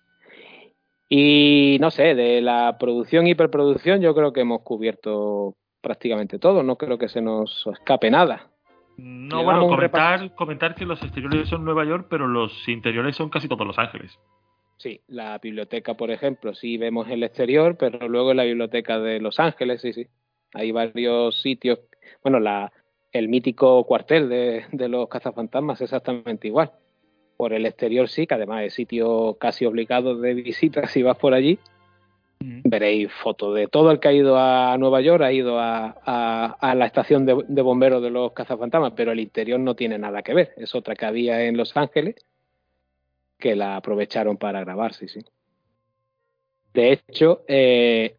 Y 1.09 1.77
no 1.81 1.91
sé, 1.91 2.15
de 2.15 2.41
la 2.41 2.79
producción 2.79 3.27
y 3.27 3.33
hiperproducción 3.33 4.01
yo 4.01 4.15
creo 4.15 4.33
que 4.33 4.41
hemos 4.41 4.63
cubierto 4.63 5.55
prácticamente 5.83 6.39
todo, 6.39 6.63
no 6.63 6.77
creo 6.77 6.97
que 6.97 7.09
se 7.09 7.21
nos 7.21 7.67
escape 7.67 8.11
nada. 8.11 8.49
No, 8.97 9.43
bueno, 9.43 9.67
comentar, 9.67 10.35
comentar 10.35 10.75
que 10.75 10.85
los 10.85 11.03
exteriores 11.03 11.49
son 11.49 11.65
Nueva 11.65 11.85
York, 11.85 12.07
pero 12.09 12.29
los 12.29 12.69
interiores 12.69 13.17
son 13.17 13.29
casi 13.29 13.49
todos 13.49 13.67
Los 13.67 13.79
Ángeles. 13.79 14.19
Sí, 14.77 15.01
la 15.09 15.39
biblioteca, 15.39 15.95
por 15.95 16.11
ejemplo, 16.11 16.55
sí 16.55 16.77
vemos 16.77 17.09
el 17.09 17.23
exterior, 17.23 17.77
pero 17.77 18.09
luego 18.09 18.33
en 18.33 18.37
la 18.37 18.45
biblioteca 18.45 18.99
de 18.99 19.21
Los 19.21 19.41
Ángeles, 19.41 19.81
sí, 19.81 19.93
sí. 19.93 20.07
Hay 20.53 20.73
varios 20.73 21.41
sitios, 21.41 21.81
bueno, 22.23 22.39
la, 22.39 22.73
el 23.13 23.29
mítico 23.29 23.85
cuartel 23.85 24.29
de, 24.29 24.67
de 24.73 24.89
los 24.89 25.09
cazafantasmas 25.09 25.81
exactamente 25.81 26.49
igual. 26.49 26.73
Por 27.37 27.53
el 27.53 27.67
exterior 27.67 28.09
sí, 28.09 28.27
que 28.27 28.35
además 28.35 28.65
es 28.65 28.75
sitio 28.75 29.37
casi 29.41 29.65
obligado 29.65 30.17
de 30.17 30.35
visita 30.35 30.87
si 30.89 31.03
vas 31.03 31.17
por 31.17 31.35
allí. 31.35 31.59
Veréis 32.65 33.13
fotos 33.23 33.55
de 33.55 33.69
todo 33.69 33.91
el 33.91 34.01
que 34.01 34.09
ha 34.09 34.13
ido 34.13 34.37
a 34.39 34.77
Nueva 34.79 35.01
York, 35.01 35.23
ha 35.23 35.33
ido 35.33 35.59
a, 35.59 35.97
a- 36.61 36.75
la 36.75 36.87
estación 36.87 37.27
de, 37.27 37.45
de 37.49 37.63
bomberos 37.63 38.03
de 38.03 38.11
los 38.11 38.33
cazafantasmas, 38.33 38.93
pero 38.97 39.13
el 39.13 39.21
interior 39.21 39.61
no 39.61 39.75
tiene 39.75 39.99
nada 39.99 40.23
que 40.23 40.35
ver. 40.35 40.53
Es 40.57 40.75
otra 40.75 40.95
que 40.95 41.07
había 41.07 41.45
en 41.45 41.57
Los 41.57 41.77
Ángeles 41.77 42.17
que 43.39 43.57
la 43.57 43.77
aprovecharon 43.77 44.37
para 44.37 44.61
grabar, 44.61 44.95
sí, 44.95 45.09
sí. 45.09 45.21
De 46.73 46.93
hecho, 46.93 47.45
eh, 47.47 48.17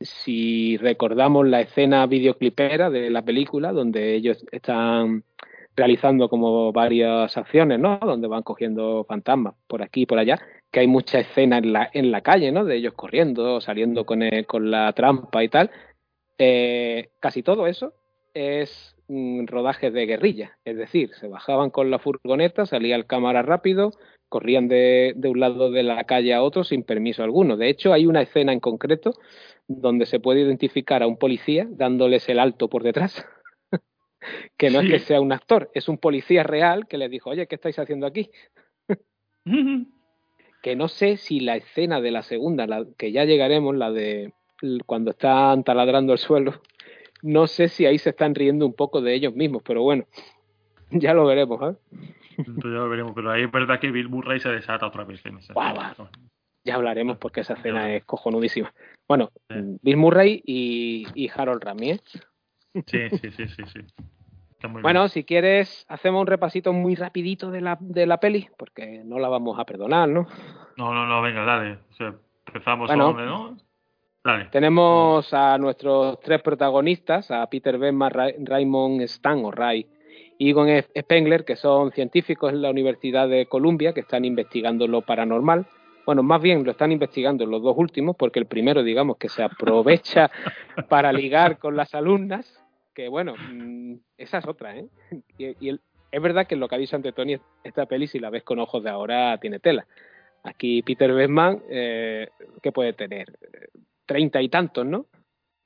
si 0.00 0.76
recordamos 0.76 1.46
la 1.46 1.60
escena 1.60 2.06
videoclipera 2.06 2.90
de 2.90 3.10
la 3.10 3.22
película, 3.22 3.72
donde 3.72 4.14
ellos 4.14 4.44
están 4.52 5.24
realizando 5.76 6.28
como 6.28 6.72
varias 6.72 7.36
acciones, 7.36 7.78
¿no? 7.80 7.98
Donde 8.00 8.28
van 8.28 8.42
cogiendo 8.42 9.04
fantasmas 9.04 9.54
por 9.66 9.82
aquí 9.82 10.02
y 10.02 10.06
por 10.06 10.18
allá, 10.18 10.40
que 10.70 10.80
hay 10.80 10.86
mucha 10.86 11.18
escena 11.20 11.58
en 11.58 11.72
la, 11.72 11.90
en 11.92 12.10
la 12.10 12.20
calle, 12.22 12.52
¿no? 12.52 12.64
De 12.64 12.76
ellos 12.76 12.94
corriendo, 12.94 13.60
saliendo 13.60 14.04
con, 14.06 14.22
el- 14.22 14.46
con 14.46 14.70
la 14.70 14.92
trampa 14.92 15.42
y 15.44 15.48
tal. 15.48 15.70
Eh, 16.38 17.10
casi 17.20 17.42
todo 17.42 17.66
eso 17.66 17.94
es 18.34 18.96
mm, 19.08 19.46
rodaje 19.46 19.90
de 19.90 20.06
guerrilla, 20.06 20.58
es 20.64 20.76
decir, 20.76 21.10
se 21.14 21.28
bajaban 21.28 21.70
con 21.70 21.90
la 21.90 21.98
furgoneta, 22.00 22.66
salía 22.66 22.96
el 22.96 23.06
cámara 23.06 23.42
rápido, 23.42 23.92
corrían 24.28 24.66
de, 24.66 25.12
de 25.16 25.28
un 25.28 25.38
lado 25.38 25.70
de 25.70 25.84
la 25.84 26.02
calle 26.04 26.34
a 26.34 26.42
otro 26.42 26.64
sin 26.64 26.82
permiso 26.82 27.22
alguno. 27.22 27.56
De 27.56 27.68
hecho, 27.68 27.92
hay 27.92 28.06
una 28.06 28.22
escena 28.22 28.52
en 28.52 28.58
concreto 28.60 29.12
donde 29.68 30.06
se 30.06 30.18
puede 30.20 30.40
identificar 30.40 31.02
a 31.02 31.06
un 31.06 31.16
policía 31.18 31.66
dándoles 31.70 32.28
el 32.28 32.40
alto 32.40 32.68
por 32.68 32.82
detrás. 32.82 33.24
Que 34.56 34.70
no 34.70 34.80
Sí. 34.80 34.86
es 34.86 34.92
que 34.92 34.98
sea 35.00 35.20
un 35.20 35.32
actor, 35.32 35.70
es 35.74 35.88
un 35.88 35.98
policía 35.98 36.42
real 36.42 36.86
que 36.86 36.98
les 36.98 37.10
dijo, 37.10 37.30
oye, 37.30 37.46
¿qué 37.46 37.54
estáis 37.56 37.78
haciendo 37.78 38.06
aquí? 38.06 38.30
que 40.62 40.76
no 40.76 40.88
sé 40.88 41.16
si 41.16 41.40
la 41.40 41.56
escena 41.56 42.00
de 42.00 42.10
la 42.10 42.22
segunda, 42.22 42.66
la 42.66 42.86
que 42.96 43.12
ya 43.12 43.24
llegaremos, 43.24 43.76
la 43.76 43.90
de 43.92 44.32
cuando 44.86 45.10
están 45.10 45.62
taladrando 45.64 46.12
el 46.12 46.18
suelo, 46.18 46.54
no 47.22 47.46
sé 47.46 47.68
si 47.68 47.84
ahí 47.86 47.98
se 47.98 48.10
están 48.10 48.34
riendo 48.34 48.64
un 48.66 48.72
poco 48.74 49.00
de 49.02 49.14
ellos 49.14 49.34
mismos, 49.34 49.62
pero 49.64 49.82
bueno, 49.82 50.04
ya 50.90 51.12
lo 51.14 51.26
veremos, 51.26 51.60
¿eh? 51.74 51.76
Entonces 52.38 52.64
ya 52.64 52.70
lo 52.70 52.88
veremos, 52.88 53.12
pero 53.14 53.30
ahí 53.30 53.42
es 53.44 53.52
verdad 53.52 53.78
que 53.78 53.90
Bill 53.90 54.08
Murray 54.08 54.40
se 54.40 54.48
desata 54.48 54.86
otra 54.86 55.04
vez 55.04 55.24
en 55.26 55.38
esa 55.38 55.52
escena. 55.52 55.94
Ya 56.64 56.76
hablaremos 56.76 57.18
porque 57.18 57.42
esa 57.42 57.54
escena 57.54 57.86
Ya. 57.88 57.96
es 57.96 58.04
cojonudísima. 58.04 58.72
Bueno, 59.06 59.30
Sí. 59.50 59.56
Bill 59.82 59.98
Murray 59.98 60.42
y, 60.44 61.06
y 61.14 61.28
Harold 61.28 61.62
Ramis. 61.62 62.00
¿eh? 62.72 62.82
Sí, 62.86 63.18
sí, 63.18 63.30
sí, 63.30 63.48
sí, 63.48 63.62
sí. 63.72 63.80
Bueno, 64.68 65.08
si 65.08 65.24
quieres, 65.24 65.84
hacemos 65.88 66.20
un 66.22 66.26
repasito 66.26 66.72
muy 66.72 66.94
rapidito 66.94 67.50
de 67.50 67.60
la, 67.60 67.76
de 67.80 68.06
la 68.06 68.18
peli, 68.18 68.48
porque 68.56 69.02
no 69.04 69.18
la 69.18 69.28
vamos 69.28 69.58
a 69.58 69.64
perdonar, 69.64 70.08
¿no? 70.08 70.26
No, 70.76 70.92
no, 70.94 71.06
no, 71.06 71.22
venga, 71.22 71.44
dale. 71.44 71.78
O 71.90 71.94
sea, 71.94 72.14
empezamos 72.46 72.88
Bueno. 72.88 73.04
dónde, 73.12 73.26
¿no? 73.26 73.56
Dale. 74.24 74.46
Tenemos 74.46 75.34
a 75.34 75.58
nuestros 75.58 76.18
tres 76.20 76.40
protagonistas, 76.40 77.30
a 77.30 77.46
Peter 77.48 77.76
Benma, 77.76 78.08
Ra- 78.08 78.32
Raymond 78.38 79.02
Stan 79.02 79.44
o 79.44 79.50
Ray 79.50 79.86
Egon 80.38 80.68
Spengler, 80.98 81.44
que 81.44 81.56
son 81.56 81.92
científicos 81.92 82.52
en 82.52 82.62
la 82.62 82.70
Universidad 82.70 83.28
de 83.28 83.46
Columbia, 83.46 83.92
que 83.92 84.00
están 84.00 84.24
investigando 84.24 84.86
lo 84.88 85.02
paranormal. 85.02 85.66
Bueno, 86.06 86.22
más 86.22 86.40
bien 86.40 86.64
lo 86.64 86.70
están 86.72 86.90
investigando 86.92 87.44
los 87.46 87.62
dos 87.62 87.74
últimos, 87.76 88.16
porque 88.16 88.38
el 88.38 88.46
primero, 88.46 88.82
digamos, 88.82 89.16
que 89.18 89.28
se 89.28 89.42
aprovecha 89.42 90.30
para 90.88 91.12
ligar 91.12 91.58
con 91.58 91.76
las 91.76 91.94
alumnas, 91.94 92.63
que 92.94 93.08
bueno, 93.08 93.34
mm, 93.36 93.94
esa 94.18 94.38
es 94.38 94.46
otra, 94.46 94.76
¿eh? 94.76 94.86
Y, 95.38 95.66
y 95.66 95.68
el- 95.70 95.80
es 96.10 96.22
verdad 96.22 96.46
que 96.46 96.54
lo 96.54 96.68
que 96.68 96.76
ha 96.76 96.78
dicho 96.78 96.94
ante 96.94 97.12
Tony, 97.12 97.36
esta 97.64 97.86
peli, 97.86 98.06
si 98.06 98.20
la 98.20 98.30
ves 98.30 98.44
con 98.44 98.60
ojos 98.60 98.84
de 98.84 98.90
ahora, 98.90 99.36
tiene 99.38 99.58
tela. 99.58 99.84
Aquí 100.44 100.80
Peter 100.82 101.12
Beckman, 101.12 101.60
eh, 101.68 102.28
¿qué 102.62 102.70
puede 102.70 102.92
tener? 102.92 103.36
Treinta 104.06 104.40
y 104.40 104.48
tantos, 104.48 104.86
¿no? 104.86 105.06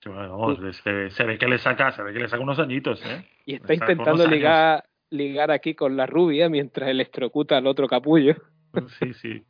Bueno, 0.06 0.38
vamos, 0.38 0.76
se, 0.82 1.10
se 1.10 1.24
ve 1.24 1.36
que 1.38 1.48
le 1.48 1.58
saca, 1.58 1.92
se 1.92 2.02
ve 2.02 2.12
que 2.14 2.20
le 2.20 2.28
saca 2.28 2.42
unos 2.42 2.58
añitos, 2.60 3.04
¿eh? 3.04 3.28
Y 3.44 3.54
está 3.56 3.74
intentando 3.74 4.22
ligar, 4.36 4.84
ligar 5.10 5.50
aquí 5.50 5.74
con 5.74 5.96
la 5.96 6.06
rubia 6.06 6.48
mientras 6.48 6.88
electrocuta 6.88 7.56
al 7.58 7.66
otro 7.66 7.86
capullo. 7.88 8.34
Sí, 9.00 9.12
sí. 9.14 9.42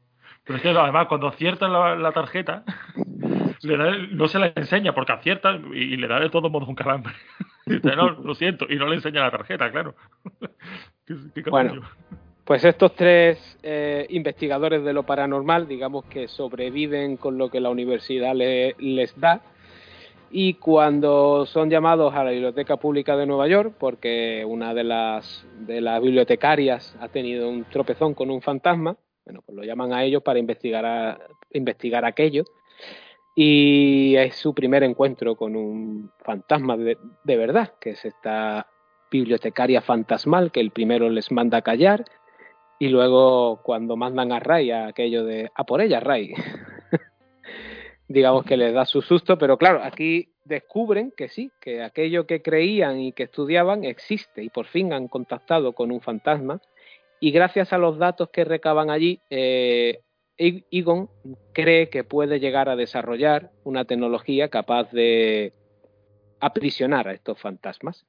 Pero 0.44 0.56
es 0.56 0.62
que 0.62 0.68
además 0.70 1.06
cuando 1.08 1.26
acierta 1.28 1.68
la, 1.68 1.94
la 1.96 2.12
tarjeta, 2.12 2.64
le 3.62 3.76
da 3.76 3.88
el- 3.88 4.16
no 4.16 4.26
se 4.28 4.38
la 4.38 4.52
enseña 4.56 4.94
porque 4.94 5.12
acierta 5.12 5.60
y, 5.74 5.94
y 5.94 5.96
le 5.96 6.08
da 6.08 6.18
de 6.20 6.30
todo 6.30 6.48
modo 6.50 6.66
un 6.66 6.74
calambre. 6.74 7.12
Dice, 7.68 7.96
no, 7.96 8.10
lo 8.10 8.34
siento, 8.34 8.66
y 8.68 8.76
no 8.76 8.86
le 8.88 8.96
enseña 8.96 9.22
la 9.22 9.30
tarjeta, 9.30 9.70
claro. 9.70 9.94
Bueno. 11.50 11.82
Pues 12.44 12.64
estos 12.64 12.94
tres 12.94 13.58
eh, 13.62 14.06
investigadores 14.10 14.82
de 14.82 14.92
lo 14.94 15.02
paranormal, 15.02 15.68
digamos 15.68 16.06
que 16.06 16.28
sobreviven 16.28 17.16
con 17.18 17.36
lo 17.36 17.50
que 17.50 17.60
la 17.60 17.68
universidad 17.68 18.34
le- 18.34 18.74
les 18.78 19.18
da. 19.20 19.42
Y 20.30 20.54
cuando 20.54 21.44
son 21.46 21.68
llamados 21.70 22.14
a 22.14 22.24
la 22.24 22.30
Biblioteca 22.30 22.76
Pública 22.78 23.16
de 23.16 23.26
Nueva 23.26 23.48
York, 23.48 23.74
porque 23.78 24.44
una 24.46 24.72
de 24.74 24.84
las, 24.84 25.46
de 25.60 25.80
las 25.82 26.00
bibliotecarias 26.02 26.96
ha 27.00 27.08
tenido 27.08 27.48
un 27.50 27.64
tropezón 27.64 28.14
con 28.14 28.30
un 28.30 28.40
fantasma, 28.42 28.96
bueno, 29.26 29.42
pues 29.44 29.56
lo 29.56 29.64
llaman 29.64 29.92
a 29.92 30.04
ellos 30.04 30.22
para 30.22 30.38
investigar, 30.38 30.84
a- 30.86 31.18
investigar 31.52 32.04
aquello. 32.06 32.44
Y 33.40 34.16
es 34.16 34.34
su 34.34 34.52
primer 34.52 34.82
encuentro 34.82 35.36
con 35.36 35.54
un 35.54 36.10
fantasma 36.24 36.76
de, 36.76 36.98
de 37.22 37.36
verdad, 37.36 37.72
que 37.80 37.90
es 37.90 38.04
esta 38.04 38.66
bibliotecaria 39.12 39.80
fantasmal 39.80 40.50
que 40.50 40.58
el 40.58 40.72
primero 40.72 41.08
les 41.08 41.30
manda 41.30 41.58
a 41.58 41.62
callar 41.62 42.04
y 42.80 42.88
luego 42.88 43.62
cuando 43.62 43.96
mandan 43.96 44.32
a 44.32 44.40
Ray 44.40 44.72
a 44.72 44.88
aquello 44.88 45.24
de 45.24 45.52
a 45.54 45.64
por 45.64 45.80
ella 45.80 46.00
Ray 46.00 46.34
digamos 48.08 48.44
que 48.44 48.56
les 48.56 48.74
da 48.74 48.84
su 48.84 49.02
susto 49.02 49.38
pero 49.38 49.56
claro 49.56 49.82
aquí 49.82 50.32
descubren 50.44 51.12
que 51.16 51.28
sí 51.28 51.52
que 51.60 51.82
aquello 51.82 52.26
que 52.26 52.42
creían 52.42 52.98
y 52.98 53.12
que 53.12 53.22
estudiaban 53.24 53.84
existe 53.84 54.42
y 54.42 54.48
por 54.48 54.66
fin 54.66 54.92
han 54.92 55.06
contactado 55.06 55.74
con 55.74 55.92
un 55.92 56.00
fantasma. 56.00 56.60
Y 57.20 57.30
gracias 57.32 57.72
a 57.72 57.78
los 57.78 57.98
datos 57.98 58.30
que 58.30 58.44
recaban 58.44 58.90
allí 58.90 59.20
eh, 59.28 60.00
Egon 60.38 61.10
cree 61.52 61.90
que 61.90 62.04
puede 62.04 62.40
llegar 62.40 62.68
a 62.68 62.76
desarrollar 62.76 63.50
una 63.64 63.84
tecnología 63.84 64.48
capaz 64.48 64.90
de 64.92 65.52
aprisionar 66.40 67.08
a 67.08 67.12
estos 67.12 67.40
fantasmas 67.40 68.06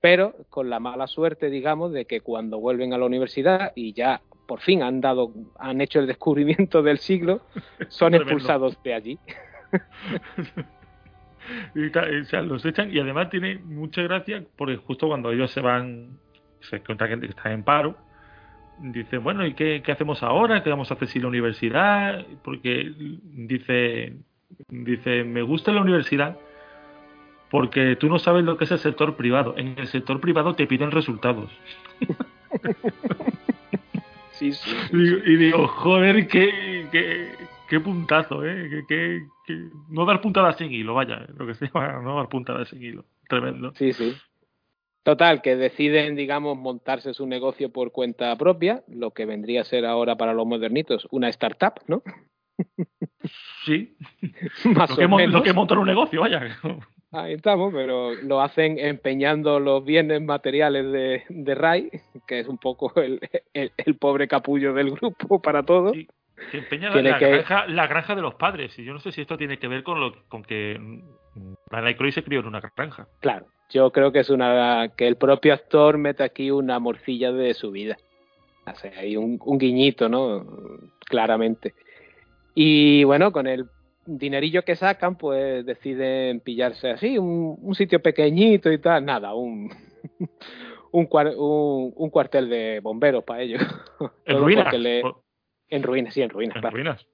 pero 0.00 0.34
con 0.50 0.70
la 0.70 0.78
mala 0.78 1.08
suerte, 1.08 1.50
digamos, 1.50 1.92
de 1.92 2.04
que 2.04 2.20
cuando 2.20 2.60
vuelven 2.60 2.92
a 2.92 2.98
la 2.98 3.06
universidad 3.06 3.72
y 3.74 3.92
ya 3.92 4.20
por 4.46 4.60
fin 4.60 4.82
han 4.84 5.00
dado, 5.00 5.32
han 5.58 5.80
hecho 5.80 5.98
el 5.98 6.06
descubrimiento 6.06 6.82
del 6.82 6.98
siglo, 6.98 7.40
son 7.88 8.14
expulsados 8.14 8.80
de 8.82 8.94
allí. 8.94 9.18
Y 11.76 11.96
o 11.96 12.24
sea, 12.24 12.42
los 12.42 12.64
echan 12.64 12.92
y 12.92 12.98
además 12.98 13.30
tiene 13.30 13.58
mucha 13.58 14.02
gracia 14.02 14.44
porque 14.56 14.76
justo 14.78 15.06
cuando 15.06 15.30
ellos 15.30 15.52
se 15.52 15.60
van, 15.60 16.18
se 16.58 16.76
encuentra 16.76 17.06
gente 17.06 17.26
que 17.28 17.34
está 17.34 17.52
en 17.52 17.62
paro, 17.62 17.96
dicen, 18.78 19.22
bueno, 19.22 19.46
¿y 19.46 19.54
qué, 19.54 19.82
qué 19.84 19.92
hacemos 19.92 20.22
ahora? 20.22 20.62
¿Qué 20.62 20.70
vamos 20.70 20.90
a 20.90 20.94
hacer 20.94 21.08
sin 21.08 21.22
la 21.22 21.28
universidad? 21.28 22.26
Porque 22.42 22.92
dice, 23.22 24.16
dice, 24.68 25.24
me 25.24 25.42
gusta 25.42 25.72
la 25.72 25.80
universidad 25.82 26.36
porque 27.50 27.96
tú 27.96 28.08
no 28.08 28.18
sabes 28.18 28.44
lo 28.44 28.56
que 28.56 28.64
es 28.64 28.70
el 28.72 28.78
sector 28.78 29.16
privado. 29.16 29.54
En 29.56 29.78
el 29.78 29.86
sector 29.86 30.20
privado 30.20 30.54
te 30.54 30.66
piden 30.66 30.90
resultados. 30.90 31.50
Sí, 34.32 34.52
sí. 34.52 34.70
Y 34.92 34.96
digo, 34.98 35.18
y 35.24 35.36
digo, 35.36 35.66
joder, 35.66 36.28
qué, 36.28 36.86
qué, 36.92 37.30
qué 37.70 37.80
puntazo, 37.80 38.44
¿eh? 38.44 38.84
Que- 38.86 39.22
no 39.88 40.04
dar 40.04 40.20
puntadas 40.20 40.58
sin 40.58 40.70
hilo, 40.72 40.92
vaya, 40.92 41.24
lo 41.38 41.46
que 41.46 41.54
se 41.54 41.66
llama, 41.68 42.00
no 42.02 42.16
dar 42.16 42.28
puntadas 42.28 42.68
sin 42.68 42.82
hilo. 42.82 43.06
Tremendo. 43.28 43.72
Sí, 43.76 43.94
sí. 43.94 44.14
Total, 45.06 45.40
que 45.40 45.54
deciden, 45.54 46.16
digamos, 46.16 46.58
montarse 46.58 47.14
su 47.14 47.28
negocio 47.28 47.70
por 47.70 47.92
cuenta 47.92 48.34
propia, 48.34 48.82
lo 48.88 49.12
que 49.12 49.24
vendría 49.24 49.60
a 49.60 49.64
ser 49.64 49.86
ahora 49.86 50.16
para 50.16 50.34
los 50.34 50.44
modernitos 50.48 51.06
una 51.12 51.28
startup, 51.28 51.74
¿no? 51.86 52.02
Sí, 53.64 53.96
Más 54.64 54.90
lo 54.90 54.96
que, 54.96 55.04
o 55.04 55.08
mon- 55.08 55.18
menos. 55.18 55.32
lo 55.34 55.42
que 55.44 55.52
montar 55.52 55.78
un 55.78 55.86
negocio, 55.86 56.20
vaya. 56.22 56.42
Ahí 57.12 57.34
estamos, 57.34 57.72
pero 57.72 58.14
lo 58.14 58.40
hacen 58.40 58.80
empeñando 58.80 59.60
los 59.60 59.84
bienes 59.84 60.20
materiales 60.22 60.90
de, 60.90 61.22
de 61.28 61.54
Ray, 61.54 61.88
que 62.26 62.40
es 62.40 62.48
un 62.48 62.58
poco 62.58 62.92
el, 63.00 63.20
el- 63.54 63.70
el 63.76 63.96
pobre 63.98 64.26
capullo 64.26 64.72
del 64.74 64.90
grupo 64.90 65.40
para 65.40 65.62
todo. 65.62 65.92
Sí, 65.92 66.08
que 66.50 66.58
empeña 66.58 66.90
la, 66.90 67.16
que- 67.20 67.28
granja, 67.28 67.66
la 67.68 67.86
granja 67.86 68.16
de 68.16 68.22
los 68.22 68.34
padres. 68.34 68.76
Y 68.76 68.84
yo 68.84 68.92
no 68.92 68.98
sé 68.98 69.12
si 69.12 69.20
esto 69.20 69.38
tiene 69.38 69.60
que 69.60 69.68
ver 69.68 69.84
con 69.84 70.00
lo 70.00 70.26
con 70.28 70.42
que 70.42 70.80
Dana 71.70 71.96
Croy 71.96 72.10
se 72.10 72.24
crió 72.24 72.40
en 72.40 72.46
una 72.46 72.60
granja. 72.76 73.06
Claro, 73.20 73.46
yo 73.70 73.90
creo 73.92 74.12
que 74.12 74.20
es 74.20 74.30
una 74.30 74.92
que 74.96 75.06
el 75.08 75.16
propio 75.16 75.52
actor 75.54 75.98
mete 75.98 76.22
aquí 76.22 76.50
una 76.50 76.78
morcilla 76.78 77.32
de 77.32 77.54
su 77.54 77.70
vida. 77.70 77.96
O 78.66 78.74
sea, 78.74 78.92
hay 78.98 79.16
un, 79.16 79.38
un 79.44 79.58
guiñito, 79.58 80.08
¿no? 80.08 80.44
Claramente. 81.06 81.74
Y 82.54 83.04
bueno, 83.04 83.32
con 83.32 83.46
el 83.46 83.68
dinerillo 84.06 84.62
que 84.64 84.76
sacan, 84.76 85.16
pues 85.16 85.64
deciden 85.66 86.40
pillarse 86.40 86.90
así, 86.90 87.18
un, 87.18 87.56
un 87.60 87.74
sitio 87.74 88.00
pequeñito 88.00 88.70
y 88.72 88.78
tal. 88.78 89.04
Nada, 89.04 89.34
un, 89.34 89.70
un, 90.92 91.08
cuar- 91.08 91.34
un, 91.36 91.92
un 91.96 92.10
cuartel 92.10 92.48
de 92.48 92.80
bomberos 92.80 93.24
para 93.24 93.42
ellos. 93.42 93.62
En 94.24 94.38
ruinas. 94.38 94.72
le- 94.78 95.02
en 95.68 95.82
ruinas, 95.82 96.14
sí, 96.14 96.22
en 96.22 96.30
ruinas, 96.30 96.56
en 96.56 96.60
claro. 96.60 96.74
ruinas. 96.76 97.06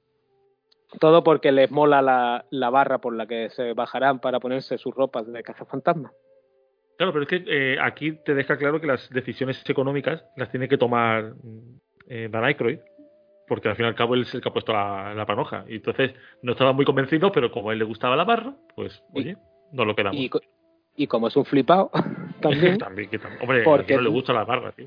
Todo 1.00 1.24
porque 1.24 1.52
les 1.52 1.70
mola 1.70 2.02
la, 2.02 2.44
la 2.50 2.68
barra 2.68 2.98
por 2.98 3.14
la 3.16 3.26
que 3.26 3.48
se 3.50 3.72
bajarán 3.72 4.20
para 4.20 4.40
ponerse 4.40 4.76
sus 4.76 4.94
ropas 4.94 5.26
de 5.30 5.42
cazafantasmas. 5.42 6.12
Claro, 7.02 7.12
pero 7.12 7.22
es 7.24 7.28
que 7.28 7.44
eh, 7.48 7.78
aquí 7.82 8.12
te 8.12 8.32
deja 8.32 8.56
claro 8.56 8.80
que 8.80 8.86
las 8.86 9.10
decisiones 9.10 9.60
económicas 9.68 10.24
las 10.36 10.52
tiene 10.52 10.68
que 10.68 10.78
tomar 10.78 11.32
eh, 12.08 12.28
Dan 12.30 12.44
Aykroyd, 12.44 12.78
porque 13.48 13.68
al 13.68 13.74
fin 13.74 13.86
y 13.86 13.88
al 13.88 13.96
cabo 13.96 14.14
él 14.14 14.22
es 14.22 14.32
el 14.34 14.40
que 14.40 14.48
ha 14.48 14.52
puesto 14.52 14.72
la, 14.72 15.12
la 15.12 15.26
panoja. 15.26 15.64
Y 15.68 15.76
entonces 15.76 16.12
no 16.42 16.52
estaba 16.52 16.72
muy 16.72 16.84
convencido, 16.84 17.32
pero 17.32 17.50
como 17.50 17.70
a 17.70 17.72
él 17.72 17.80
le 17.80 17.84
gustaba 17.84 18.14
la 18.14 18.22
barra, 18.22 18.54
pues 18.76 19.02
oye, 19.14 19.36
no 19.72 19.84
lo 19.84 19.96
quedamos. 19.96 20.16
Y, 20.20 20.30
y 20.94 21.06
como 21.08 21.26
es 21.26 21.34
un 21.34 21.44
flipado, 21.44 21.90
también, 22.40 22.78
También, 22.78 23.10
que 23.10 23.18
tam- 23.20 23.36
hombre, 23.40 23.64
Porque- 23.64 23.96
no 23.96 24.02
le 24.02 24.08
gusta 24.10 24.32
la 24.32 24.44
barra, 24.44 24.70
tío. 24.70 24.86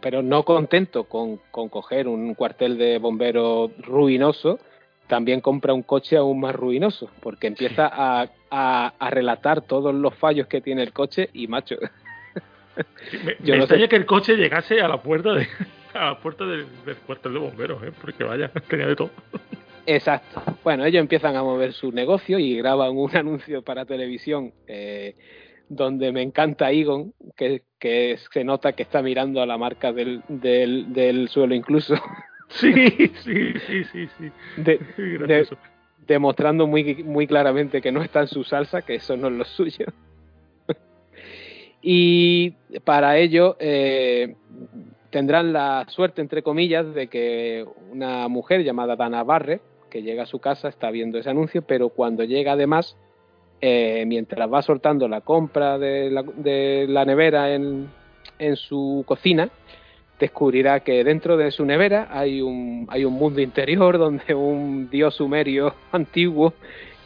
pero 0.00 0.22
no 0.22 0.44
contento 0.44 1.04
con, 1.08 1.40
con 1.50 1.68
coger 1.70 2.06
un 2.06 2.34
cuartel 2.34 2.78
de 2.78 2.98
bomberos 2.98 3.72
ruinoso, 3.78 4.60
también 5.08 5.40
compra 5.40 5.74
un 5.74 5.82
coche 5.82 6.16
aún 6.16 6.38
más 6.38 6.54
ruinoso, 6.54 7.10
porque 7.20 7.48
empieza 7.48 7.90
a, 7.92 8.28
a, 8.56 8.94
a 8.98 9.10
relatar 9.10 9.62
todos 9.62 9.92
los 9.94 10.14
fallos 10.14 10.46
que 10.46 10.60
tiene 10.60 10.82
el 10.82 10.92
coche 10.92 11.28
y 11.32 11.48
macho, 11.48 11.76
Me, 13.24 13.36
Yo 13.40 13.52
me 13.54 13.56
no 13.58 13.64
extraña 13.64 13.84
sé. 13.84 13.88
que 13.88 13.96
el 13.96 14.06
coche 14.06 14.36
llegase 14.36 14.80
a 14.80 14.88
la 14.88 15.00
puerta 15.02 15.32
de 15.34 15.46
a 15.94 16.06
la 16.06 16.18
puerta 16.18 16.44
del, 16.44 16.66
del 16.84 16.96
cuartel 16.98 17.32
de 17.34 17.38
bomberos, 17.38 17.82
¿eh? 17.84 17.92
porque 18.00 18.24
vaya, 18.24 18.48
tenía 18.68 18.86
de 18.86 18.96
todo. 18.96 19.10
Exacto. 19.86 20.42
Bueno, 20.64 20.84
ellos 20.84 21.00
empiezan 21.00 21.36
a 21.36 21.42
mover 21.42 21.72
su 21.72 21.92
negocio 21.92 22.38
y 22.38 22.56
graban 22.56 22.96
un 22.96 23.14
anuncio 23.16 23.62
para 23.62 23.84
televisión 23.84 24.52
eh, 24.66 25.14
donde 25.68 26.10
me 26.10 26.22
encanta 26.22 26.70
Egon, 26.70 27.12
que, 27.36 27.62
que 27.78 28.18
se 28.32 28.44
nota 28.44 28.72
que 28.72 28.82
está 28.82 29.02
mirando 29.02 29.40
a 29.42 29.46
la 29.46 29.58
marca 29.58 29.92
del, 29.92 30.22
del, 30.28 30.92
del 30.92 31.28
suelo 31.28 31.54
incluso, 31.54 31.94
Sí, 32.48 32.72
sí, 33.22 33.52
sí, 33.66 33.84
sí, 33.84 34.08
sí. 34.18 34.30
de- 34.56 34.78
Gracioso. 35.18 35.56
Demostrando 36.06 36.66
muy, 36.66 37.02
muy 37.02 37.26
claramente 37.26 37.80
que 37.80 37.92
no 37.92 38.02
está 38.02 38.20
en 38.20 38.28
su 38.28 38.44
salsa, 38.44 38.82
que 38.82 38.96
eso 38.96 39.16
no 39.16 39.28
es 39.28 39.34
lo 39.34 39.44
suyo. 39.44 39.86
y 41.82 42.50
para 42.84 43.16
ello 43.18 43.56
eh, 43.58 44.36
tendrán 45.10 45.52
la 45.52 45.86
suerte, 45.88 46.20
entre 46.20 46.42
comillas, 46.42 46.94
de 46.94 47.08
que 47.08 47.64
una 47.92 48.28
mujer 48.28 48.64
llamada 48.64 48.96
Dana 48.96 49.22
Barre, 49.22 49.60
que 49.90 50.02
llega 50.02 50.24
a 50.24 50.26
su 50.26 50.40
casa, 50.40 50.68
está 50.68 50.90
viendo 50.90 51.18
ese 51.18 51.30
anuncio, 51.30 51.62
pero 51.62 51.88
cuando 51.88 52.24
llega 52.24 52.52
además, 52.52 52.96
eh, 53.60 54.04
mientras 54.06 54.52
va 54.52 54.60
soltando 54.60 55.06
la 55.08 55.20
compra 55.20 55.78
de 55.78 56.10
la, 56.10 56.22
de 56.22 56.86
la 56.88 57.04
nevera 57.04 57.54
en, 57.54 57.88
en 58.38 58.56
su 58.56 59.04
cocina, 59.06 59.50
descubrirá 60.24 60.80
que 60.80 61.04
dentro 61.04 61.36
de 61.36 61.50
su 61.50 61.64
nevera 61.64 62.08
hay 62.10 62.40
un, 62.40 62.86
hay 62.90 63.04
un 63.04 63.14
mundo 63.14 63.40
interior 63.40 63.98
donde 64.06 64.34
un 64.34 64.88
dios 64.90 65.14
sumerio 65.14 65.74
antiguo 65.92 66.54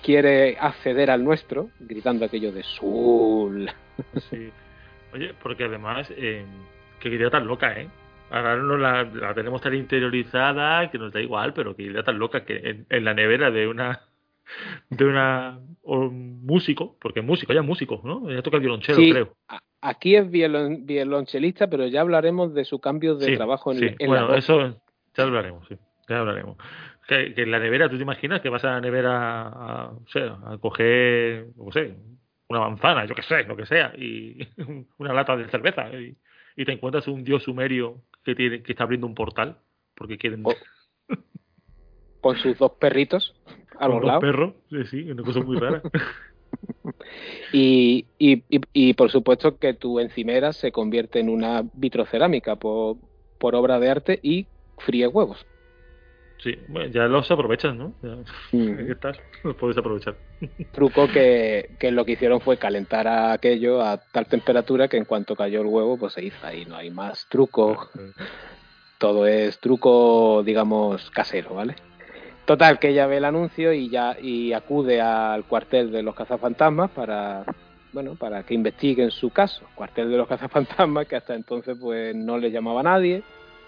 quiere 0.03 0.57
acceder 0.59 1.11
al 1.11 1.24
nuestro, 1.24 1.70
gritando 1.81 2.24
aquello 2.24 2.53
de 2.53 2.62
Sul. 2.62 3.70
Sí. 4.31 4.51
Oye, 5.12 5.35
porque 5.43 5.65
además, 5.65 6.07
eh, 6.16 6.45
qué 7.01 7.09
idea 7.09 7.31
tan 7.31 7.47
loca, 7.47 7.78
¿eh? 7.81 7.89
Ahora 8.31 8.57
no 8.57 8.77
la, 8.77 9.09
tenemos 9.35 9.61
tan 9.61 9.74
interiorizada 9.74 10.90
que 10.90 10.99
nos 10.99 11.12
da 11.12 11.20
igual, 11.20 11.55
pero 11.55 11.74
qué 11.74 11.85
idea 11.85 12.03
tan 12.03 12.19
loca 12.19 12.45
que 12.45 12.85
en 12.89 13.05
la 13.05 13.15
nevera 13.15 13.51
de 13.51 13.66
una 13.66 14.07
de 14.90 15.04
una 15.04 15.60
un 15.82 16.44
músico, 16.44 16.96
porque 17.00 17.20
es 17.20 17.26
músico, 17.26 17.52
ya 17.52 17.60
es 17.60 17.66
músico, 17.66 18.00
¿no? 18.04 18.30
Ya 18.30 18.42
toca 18.42 18.56
el 18.56 18.62
violonchelo, 18.62 18.98
Sí, 18.98 19.10
creo. 19.10 19.36
aquí 19.80 20.16
es 20.16 20.26
violon- 20.30 20.84
violonchelista, 20.84 21.68
pero 21.68 21.86
ya 21.86 22.02
hablaremos 22.02 22.52
de 22.54 22.64
su 22.64 22.78
cambio 22.80 23.14
de 23.16 23.26
Sí, 23.26 23.36
trabajo 23.36 23.72
en, 23.72 23.78
sí. 23.78 23.86
en 23.98 24.06
bueno, 24.08 24.28
la 24.28 24.36
eso 24.36 24.80
ya 25.16 25.24
hablaremos, 25.24 25.66
sí. 25.68 25.76
Ya 26.08 26.20
hablaremos. 26.20 26.56
Que, 27.06 27.34
que 27.34 27.42
en 27.42 27.50
la 27.50 27.58
nevera, 27.58 27.88
¿tú 27.88 27.96
te 27.96 28.02
imaginas 28.02 28.40
que 28.40 28.48
vas 28.48 28.64
a 28.64 28.72
la 28.72 28.80
nevera 28.80 29.48
a, 29.48 29.92
coger, 30.60 31.48
no 31.56 31.72
sé, 31.72 31.96
una 32.48 32.60
manzana, 32.60 33.04
yo 33.06 33.14
qué 33.14 33.22
sé, 33.22 33.44
lo 33.44 33.56
que 33.56 33.66
sea, 33.66 33.92
y 33.96 34.46
una 34.98 35.12
lata 35.12 35.36
de 35.36 35.48
cerveza, 35.48 35.90
y, 35.92 36.16
y 36.56 36.64
te 36.64 36.72
encuentras 36.72 37.06
un 37.08 37.24
dios 37.24 37.42
sumerio 37.42 38.02
que 38.24 38.34
tiene 38.34 38.62
que 38.62 38.72
está 38.72 38.84
abriendo 38.84 39.06
un 39.06 39.14
portal 39.14 39.58
porque 39.94 40.18
quieren 40.18 40.42
Oh, 40.44 40.54
con 42.20 42.36
sus 42.36 42.58
dos 42.58 42.72
perritos 42.72 43.34
a 43.78 43.88
con 43.88 44.00
los 44.00 44.00
dos 44.02 44.06
lados. 44.06 44.20
perros, 44.20 44.55
sí, 44.90 45.10
una 45.10 45.22
cosa 45.22 45.40
muy 45.40 45.59
rara. 45.59 45.82
Y, 47.52 48.06
y, 48.18 48.42
y, 48.48 48.60
y, 48.72 48.94
por 48.94 49.10
supuesto 49.10 49.59
que 49.59 49.74
tu 49.74 50.00
encimera 50.00 50.52
se 50.52 50.72
convierte 50.72 51.20
en 51.20 51.28
una 51.28 51.62
vitrocerámica 51.74 52.56
por, 52.56 52.96
por 53.38 53.55
obra 53.55 53.78
de 53.78 53.90
arte 53.90 54.20
y 54.22 54.46
fríe 54.78 55.06
huevos. 55.06 55.46
Sí, 56.42 56.55
bueno, 56.68 56.90
ya 56.92 57.05
los 57.09 57.30
aprovechas, 57.30 57.74
¿no? 57.74 57.94
Ya, 58.02 58.16
Mm. 58.52 58.78
ahí 58.78 58.90
estás, 58.90 59.18
los 59.42 59.56
puedes 59.56 59.76
aprovechar. 59.76 60.16
Truco 60.72 61.09
que, 61.09 61.70
que 61.78 61.90
lo 61.90 62.05
que 62.05 62.12
hicieron 62.12 62.40
fue 62.40 62.59
calentar 62.59 63.09
a 63.09 63.32
aquello 63.32 63.82
a 63.82 63.98
tal 64.12 64.26
temperatura 64.26 64.88
que 64.88 64.96
en 64.96 65.05
cuanto 65.05 65.34
cayó 65.36 65.60
el 65.62 65.66
huevo, 65.66 65.98
pues 65.98 66.12
se 66.14 66.24
hizo 66.24 66.46
ahí. 66.46 66.64
No 66.64 66.76
hay 66.76 66.90
más 66.90 67.26
truco. 67.28 67.88
Todo 68.98 69.26
es 69.26 69.59
truco, 69.59 70.42
digamos, 70.44 71.10
casero, 71.10 71.55
¿vale? 71.55 71.76
Total, 72.48 72.78
que 72.78 72.88
ella 72.88 73.06
ve 73.06 73.18
el 73.18 73.26
anuncio 73.26 73.74
y 73.74 73.90
ya 73.90 74.16
y 74.18 74.54
acude 74.54 75.02
al 75.02 75.44
cuartel 75.44 75.92
de 75.92 76.02
los 76.02 76.14
cazafantasmas 76.14 76.90
para 76.92 77.44
bueno, 77.92 78.14
para 78.14 78.42
que 78.42 78.54
investiguen 78.54 79.10
su 79.10 79.28
caso. 79.28 79.66
Cuartel 79.74 80.10
de 80.10 80.16
los 80.16 80.26
cazafantasmas 80.26 81.06
que 81.06 81.16
hasta 81.16 81.34
entonces 81.34 81.76
pues 81.78 82.16
no 82.16 82.38
le 82.38 82.50
llamaba 82.50 82.80
a 82.80 82.84
nadie. 82.84 83.22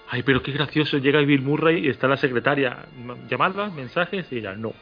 Ay, 0.09 0.23
pero 0.23 0.43
qué 0.43 0.53
gracioso. 0.53 0.97
Llega 0.97 1.21
Bill 1.21 1.43
Murray 1.43 1.85
y 1.85 1.91
está 1.91 2.09
la 2.09 2.17
secretaria. 2.17 2.87
Llamadas, 3.29 3.71
mensajes 3.75 4.33
y 4.33 4.39
ella 4.39 4.55
no. 4.55 4.73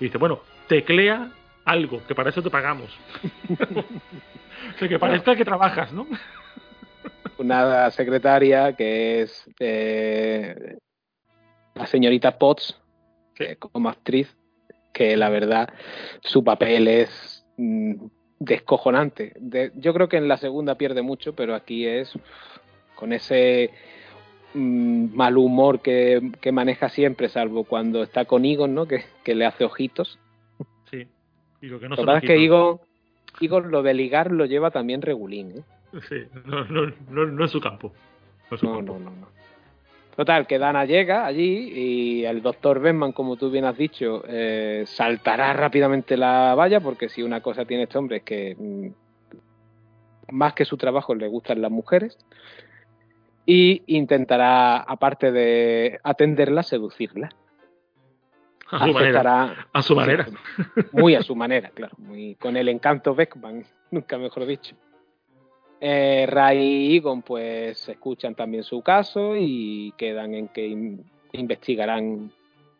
Y 0.00 0.04
dice, 0.04 0.16
bueno, 0.16 0.40
teclea 0.66 1.28
algo, 1.66 2.00
que 2.08 2.14
para 2.14 2.30
eso 2.30 2.40
te 2.40 2.48
pagamos. 2.48 2.98
o 3.50 4.78
sea, 4.78 4.88
que 4.88 4.98
parezca 4.98 5.36
que 5.36 5.44
trabajas, 5.44 5.92
¿no? 5.92 6.06
Una 7.36 7.90
secretaria 7.90 8.72
que 8.72 9.20
es 9.20 9.44
eh, 9.60 10.78
la 11.74 11.86
señorita 11.86 12.38
Potts, 12.38 12.80
como 13.58 13.88
actriz, 13.88 14.34
que 14.92 15.16
la 15.16 15.28
verdad 15.28 15.68
su 16.22 16.44
papel 16.44 16.88
es 16.88 17.44
mm, 17.56 17.94
descojonante. 18.38 19.32
De- 19.40 19.72
yo 19.76 19.92
creo 19.94 20.08
que 20.08 20.16
en 20.16 20.28
la 20.28 20.36
segunda 20.36 20.76
pierde 20.76 21.02
mucho, 21.02 21.34
pero 21.34 21.54
aquí 21.54 21.86
es 21.86 22.12
con 22.94 23.12
ese 23.12 23.70
mm, 24.54 25.14
mal 25.16 25.36
humor 25.36 25.80
que, 25.80 26.30
que 26.40 26.52
maneja 26.52 26.88
siempre, 26.88 27.28
salvo 27.28 27.64
cuando 27.64 28.02
está 28.02 28.24
con 28.24 28.44
Egon, 28.44 28.74
¿no? 28.74 28.86
Que, 28.86 29.04
que 29.24 29.34
le 29.34 29.46
hace 29.46 29.64
ojitos. 29.64 30.18
Sí. 30.90 31.08
Y 31.60 31.66
lo 31.66 31.80
que 31.80 31.88
no 31.88 31.90
Lo 31.90 31.96
que 31.96 32.02
son 32.02 32.06
pasa 32.06 32.18
es 32.18 32.24
que. 32.24 32.44
Egon, 32.44 32.80
Egon 33.40 33.70
lo 33.72 33.82
de 33.82 33.94
ligar 33.94 34.30
lo 34.30 34.44
lleva 34.46 34.70
también 34.70 35.02
regulín, 35.02 35.50
¿eh? 35.58 35.62
Sí, 36.08 36.16
no, 36.44 36.64
no, 36.66 36.92
no, 37.10 37.26
no 37.26 37.44
es 37.44 37.50
su 37.50 37.60
campo. 37.60 37.92
No 38.50 38.54
es 38.54 38.60
su 38.60 38.66
campo. 38.66 38.82
no, 38.82 38.98
no, 38.98 39.10
no. 39.10 39.33
Total, 40.16 40.46
que 40.46 40.58
Dana 40.58 40.84
llega 40.84 41.26
allí 41.26 41.72
y 41.74 42.24
el 42.24 42.40
doctor 42.40 42.80
Benman, 42.80 43.12
como 43.12 43.36
tú 43.36 43.50
bien 43.50 43.64
has 43.64 43.76
dicho, 43.76 44.22
eh, 44.28 44.84
saltará 44.86 45.52
rápidamente 45.52 46.16
la 46.16 46.54
valla 46.54 46.80
porque 46.80 47.08
si 47.08 47.22
una 47.22 47.40
cosa 47.40 47.64
tiene 47.64 47.84
este 47.84 47.98
hombre 47.98 48.18
es 48.18 48.22
que 48.22 48.56
mm, 48.56 48.88
más 50.32 50.54
que 50.54 50.64
su 50.64 50.76
trabajo 50.76 51.14
le 51.14 51.26
gustan 51.26 51.60
las 51.60 51.70
mujeres 51.70 52.16
y 53.44 53.82
intentará, 53.86 54.76
aparte 54.76 55.32
de 55.32 55.98
atenderla, 56.02 56.62
seducirla. 56.62 57.30
A 58.70 58.86
su 58.86 58.92
manera. 58.92 59.66
A 59.72 59.82
su 59.82 59.94
manera. 59.94 60.26
Muy 60.92 61.14
a 61.14 61.22
su 61.22 61.36
manera, 61.36 61.70
claro. 61.70 61.94
Muy, 61.98 62.36
con 62.36 62.56
el 62.56 62.68
encanto 62.68 63.14
Beckman, 63.14 63.64
nunca 63.90 64.16
mejor 64.16 64.46
dicho. 64.46 64.76
Eh, 65.80 66.26
Ray 66.28 66.58
y 66.92 66.96
Egon 66.96 67.22
pues 67.22 67.88
escuchan 67.88 68.34
también 68.34 68.62
su 68.64 68.80
caso 68.82 69.36
y 69.36 69.92
quedan 69.98 70.34
en 70.34 70.48
que 70.48 70.66
in- 70.66 71.04
investigarán 71.32 72.30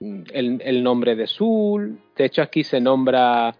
mm, 0.00 0.22
el, 0.32 0.60
el 0.64 0.82
nombre 0.82 1.14
de 1.16 1.26
Sul. 1.26 1.98
De 2.16 2.24
hecho 2.24 2.42
aquí 2.42 2.64
se 2.64 2.80
nombra 2.80 3.54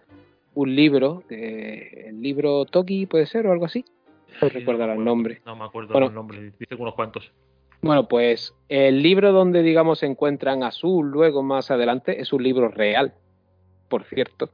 un 0.55 0.75
libro, 0.75 1.25
eh, 1.31 2.05
el 2.09 2.23
libro 2.23 2.65
Toki 2.65 3.07
puede 3.07 3.27
ser 3.27 3.47
o 3.47 3.53
algo 3.53 3.65
así. 3.67 3.85
No 4.41 4.49
Sí, 4.49 4.55
recuerdo 4.59 4.85
el 4.85 5.05
nombre. 5.05 5.43
No 5.45 5.57
me 5.57 5.65
acuerdo 5.65 5.93
Bueno. 5.93 6.07
los 6.07 6.15
nombres. 6.15 6.59
Dice 6.59 6.75
unos 6.77 6.95
cuantos. 6.95 7.31
Bueno, 7.83 8.09
pues 8.09 8.55
el 8.69 9.03
libro 9.03 9.33
donde, 9.33 9.63
digamos, 9.63 9.99
se 9.99 10.07
encuentran 10.07 10.63
a 10.63 10.71
Sul 10.71 11.11
luego 11.11 11.43
más 11.43 11.71
adelante 11.71 12.21
es 12.21 12.33
un 12.33 12.43
libro 12.43 12.69
real, 12.69 13.13
por 13.89 14.05
cierto. 14.05 14.49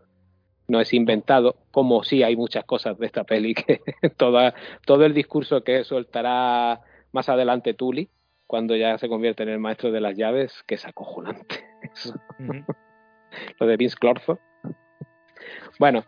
No 0.71 0.81
es 0.81 0.95
inventado, 0.95 1.57
como 1.73 2.05
sí 2.05 2.23
hay 2.23 2.37
muchas 2.37 2.65
cosas 2.65 2.97
de 2.97 3.07
esta 3.07 3.25
peli 3.25 3.55
que 3.55 3.81
toda, 4.17 4.55
todo 4.87 5.05
el 5.05 5.15
discurso 5.15 5.65
que 5.65 5.83
soltará 5.83 6.81
más 7.11 7.29
adelante 7.29 7.75
Tully, 7.75 8.09
cuando 8.47 8.77
ya 8.77 8.97
se 8.97 9.09
convierte 9.09 9.43
en 9.43 9.49
el 9.49 9.59
maestro 9.59 9.91
de 9.91 10.01
las 10.01 10.17
llaves, 10.17 10.63
que 10.69 10.77
es 10.77 10.87
acojonante. 10.87 11.65
Eso 11.93 12.15
lo 13.59 13.67
de 13.67 13.77
Vince 13.77 13.97
Clortho. 13.99 14.39
Bueno, 15.79 16.05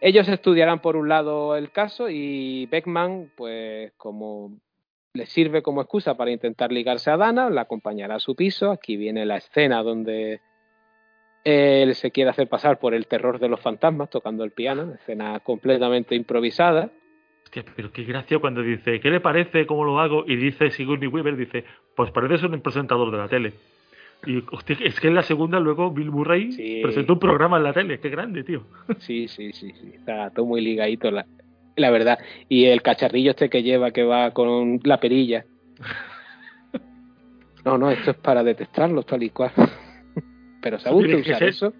ellos 0.00 0.28
estudiarán 0.28 0.80
por 0.80 0.96
un 0.96 1.08
lado 1.08 1.56
el 1.56 1.70
caso 1.70 2.08
y 2.10 2.66
Beckman, 2.66 3.30
pues 3.36 3.92
como 3.96 4.58
le 5.12 5.26
sirve 5.26 5.62
como 5.62 5.80
excusa 5.80 6.16
para 6.16 6.32
intentar 6.32 6.72
ligarse 6.72 7.10
a 7.10 7.16
Dana, 7.16 7.48
la 7.48 7.62
acompañará 7.62 8.16
a 8.16 8.20
su 8.20 8.34
piso. 8.34 8.72
Aquí 8.72 8.96
viene 8.96 9.24
la 9.24 9.36
escena 9.36 9.84
donde 9.84 10.40
él 11.44 11.94
se 11.94 12.10
quiere 12.10 12.30
hacer 12.30 12.48
pasar 12.48 12.78
por 12.78 12.94
el 12.94 13.06
terror 13.06 13.38
de 13.38 13.48
los 13.48 13.60
fantasmas 13.60 14.10
tocando 14.10 14.44
el 14.44 14.50
piano, 14.52 14.94
escena 14.94 15.38
completamente 15.40 16.14
improvisada. 16.14 16.90
Hostia, 17.44 17.64
pero 17.76 17.92
qué 17.92 18.04
gracia 18.04 18.38
cuando 18.38 18.62
dice, 18.62 18.98
¿qué 19.00 19.10
le 19.10 19.20
parece? 19.20 19.66
¿Cómo 19.66 19.84
lo 19.84 20.00
hago? 20.00 20.24
Y 20.26 20.36
dice 20.36 20.70
Sigourney 20.70 21.08
Weaver, 21.08 21.36
dice, 21.36 21.64
pues 21.94 22.10
parece 22.10 22.46
un 22.46 22.60
presentador 22.60 23.10
de 23.10 23.18
la 23.18 23.28
tele. 23.28 23.52
Y 24.26 24.42
hostia, 24.52 24.76
es 24.82 24.98
que 24.98 25.08
en 25.08 25.14
la 25.14 25.22
segunda 25.22 25.60
luego 25.60 25.90
Bill 25.90 26.10
Murray 26.10 26.50
Sí. 26.52 26.80
presentó 26.82 27.12
un 27.12 27.18
programa 27.18 27.58
en 27.58 27.64
la 27.64 27.72
tele. 27.74 28.00
Qué 28.00 28.08
grande, 28.08 28.42
tío. 28.42 28.62
Sí, 28.98 29.28
sí, 29.28 29.52
sí, 29.52 29.70
sí, 29.72 29.92
está 29.94 30.30
todo 30.30 30.46
muy 30.46 30.62
ligadito, 30.62 31.10
la, 31.10 31.26
la 31.76 31.90
verdad. 31.90 32.18
Y 32.48 32.64
el 32.64 32.80
cacharrillo 32.80 33.32
este 33.32 33.50
que 33.50 33.62
lleva, 33.62 33.90
que 33.90 34.02
va 34.04 34.30
con 34.32 34.80
la 34.84 34.98
perilla. 34.98 35.44
No, 37.64 37.78
no, 37.78 37.90
esto 37.90 38.10
es 38.10 38.16
para 38.18 38.42
detectarlos 38.44 39.06
tal 39.06 39.22
y 39.22 39.30
cual. 39.30 39.50
Pero 40.64 40.78
¿sabe 40.78 40.96
usted 40.96 41.06
Tiene 41.08 41.22
que 41.22 41.30
usar 41.30 41.38
ser- 41.38 41.48
eso? 41.50 41.72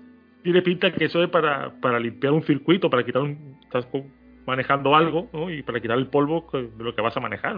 Tiene 0.42 0.60
pinta 0.62 0.92
que 0.92 1.06
eso 1.06 1.22
es 1.22 1.30
para, 1.30 1.72
para 1.80 1.98
limpiar 1.98 2.34
un 2.34 2.42
circuito, 2.42 2.90
para 2.90 3.02
quitar 3.02 3.22
un... 3.22 3.58
Estás 3.62 3.88
manejando 4.46 4.94
algo, 4.94 5.30
¿no? 5.32 5.50
Y 5.50 5.62
para 5.62 5.80
quitar 5.80 5.96
el 5.96 6.08
polvo 6.08 6.46
de 6.52 6.84
lo 6.84 6.94
que 6.94 7.00
vas 7.00 7.16
a 7.16 7.20
manejar. 7.20 7.56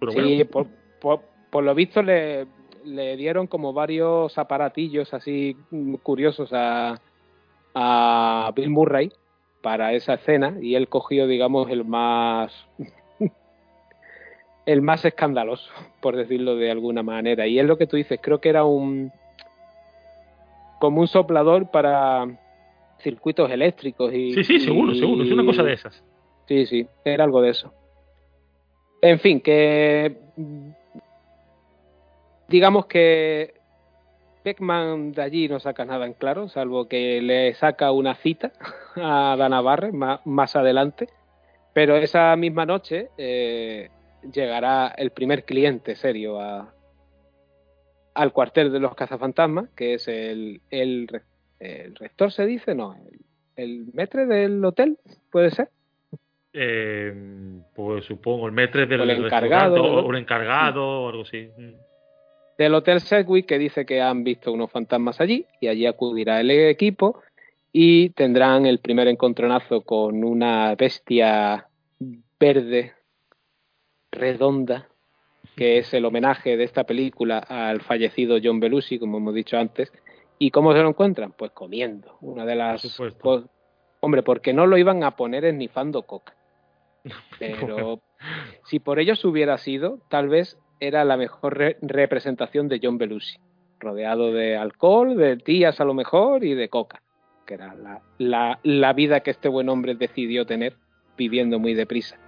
Pero 0.00 0.10
Sí, 0.10 0.18
bueno, 0.20 0.44
por, 0.50 0.66
por, 1.00 1.20
por 1.50 1.62
lo 1.62 1.72
visto 1.72 2.02
le, 2.02 2.46
le 2.84 3.16
dieron 3.16 3.46
como 3.46 3.72
varios 3.72 4.36
aparatillos 4.38 5.14
así 5.14 5.56
curiosos 6.02 6.52
a, 6.52 7.00
a 7.74 8.52
Bill 8.56 8.70
Murray 8.70 9.12
para 9.62 9.92
esa 9.92 10.14
escena 10.14 10.56
y 10.60 10.74
él 10.74 10.88
cogió, 10.88 11.28
digamos, 11.28 11.70
el 11.70 11.84
más 11.84 12.52
el 14.66 14.82
más 14.82 15.04
escandaloso, 15.04 15.70
por 16.02 16.16
decirlo 16.16 16.56
de 16.56 16.72
alguna 16.72 17.04
manera. 17.04 17.46
Y 17.46 17.60
es 17.60 17.64
lo 17.66 17.78
que 17.78 17.86
tú 17.86 17.96
dices, 17.96 18.18
creo 18.20 18.40
que 18.40 18.48
era 18.48 18.64
un 18.64 19.12
como 20.78 21.00
un 21.00 21.08
soplador 21.08 21.70
para 21.70 22.26
circuitos 22.98 23.50
eléctricos 23.50 24.12
y 24.12 24.34
sí, 24.34 24.44
sí, 24.44 24.60
seguro, 24.60 24.92
y- 24.92 24.98
seguro. 24.98 25.24
Es 25.24 25.30
una 25.32 25.44
cosa 25.44 25.62
de 25.62 25.72
esas. 25.74 26.02
Sí, 26.48 26.66
sí, 26.66 26.86
era 27.04 27.24
algo 27.24 27.40
de 27.42 27.50
eso. 27.50 27.72
En 29.02 29.18
fin, 29.20 29.40
que 29.40 30.16
mm, 30.36 30.68
digamos 32.48 32.86
que 32.86 33.54
Beckman 34.44 35.12
de 35.12 35.22
allí 35.22 35.48
no 35.48 35.58
saca 35.58 35.84
nada 35.84 36.06
en 36.06 36.12
claro, 36.14 36.48
salvo 36.48 36.86
que 36.88 37.20
le 37.20 37.52
saca 37.54 37.90
una 37.90 38.14
cita 38.14 38.52
a 38.96 39.34
Dana 39.36 39.60
Barre 39.60 39.92
más, 39.92 40.24
más 40.24 40.54
adelante. 40.56 41.08
Pero 41.72 41.96
esa 41.96 42.34
misma 42.36 42.64
noche 42.64 43.10
eh, 43.18 43.90
llegará 44.32 44.94
el 44.96 45.10
primer 45.10 45.44
cliente 45.44 45.94
serio 45.96 46.40
a, 46.40 46.72
al 48.16 48.32
cuartel 48.32 48.72
de 48.72 48.80
los 48.80 48.94
cazafantasmas, 48.94 49.68
que 49.76 49.94
es 49.94 50.08
el, 50.08 50.60
el, 50.70 51.06
re- 51.08 51.22
el 51.60 51.94
rector, 51.94 52.32
se 52.32 52.46
dice, 52.46 52.74
no, 52.74 52.94
el, 52.94 53.20
el 53.56 53.86
metre 53.92 54.26
del 54.26 54.64
hotel, 54.64 54.98
puede 55.30 55.50
ser. 55.50 55.68
Eh, 56.52 57.14
pues 57.74 58.04
supongo, 58.06 58.46
el 58.46 58.52
metre 58.52 58.86
del 58.86 59.00
O 59.00 59.04
el 59.04 59.10
encargado, 59.10 59.82
o 59.82 60.14
encargado 60.14 60.82
o 61.04 61.08
algo 61.10 61.22
así. 61.22 61.48
Mm. 61.56 61.74
del 62.58 62.74
Hotel 62.74 63.00
Sedgwick 63.00 63.44
que 63.46 63.58
dice 63.58 63.84
que 63.84 64.00
han 64.00 64.24
visto 64.24 64.50
unos 64.52 64.70
fantasmas 64.70 65.20
allí 65.20 65.44
y 65.60 65.68
allí 65.68 65.84
acudirá 65.84 66.40
el 66.40 66.50
equipo 66.50 67.20
y 67.72 68.08
tendrán 68.10 68.64
el 68.64 68.78
primer 68.78 69.06
encontronazo 69.08 69.82
con 69.82 70.24
una 70.24 70.74
bestia 70.76 71.66
verde 72.40 72.94
redonda 74.10 74.88
que 75.56 75.78
es 75.78 75.92
el 75.94 76.04
homenaje 76.04 76.56
de 76.56 76.64
esta 76.64 76.84
película 76.84 77.38
al 77.38 77.80
fallecido 77.80 78.36
John 78.42 78.60
Belushi, 78.60 78.98
como 78.98 79.18
hemos 79.18 79.34
dicho 79.34 79.56
antes. 79.58 79.92
¿Y 80.38 80.50
cómo 80.50 80.72
se 80.74 80.80
lo 80.82 80.88
encuentran? 80.90 81.32
Pues 81.32 81.50
comiendo. 81.52 82.18
Una 82.20 82.44
de 82.44 82.54
las 82.56 82.82
Por 83.18 83.48
Hombre, 84.00 84.22
porque 84.22 84.52
no 84.52 84.66
lo 84.66 84.76
iban 84.76 85.02
a 85.02 85.16
poner 85.16 85.44
esnifando 85.46 86.02
coca. 86.02 86.34
Pero 87.38 88.00
si 88.64 88.78
por 88.78 88.98
ellos 89.00 89.24
hubiera 89.24 89.56
sido, 89.58 89.98
tal 90.10 90.28
vez 90.28 90.58
era 90.80 91.04
la 91.04 91.16
mejor 91.16 91.56
re- 91.56 91.78
representación 91.80 92.68
de 92.68 92.80
John 92.82 92.98
Belushi, 92.98 93.38
rodeado 93.80 94.32
de 94.32 94.56
alcohol, 94.56 95.16
de 95.16 95.36
tías 95.38 95.80
a 95.80 95.84
lo 95.84 95.94
mejor 95.94 96.44
y 96.44 96.54
de 96.54 96.68
coca, 96.68 97.02
que 97.46 97.54
era 97.54 97.74
la, 97.74 98.02
la, 98.18 98.58
la 98.62 98.92
vida 98.92 99.20
que 99.20 99.30
este 99.30 99.48
buen 99.48 99.68
hombre 99.70 99.94
decidió 99.94 100.44
tener 100.44 100.76
viviendo 101.16 101.58
muy 101.58 101.72
deprisa. 101.72 102.18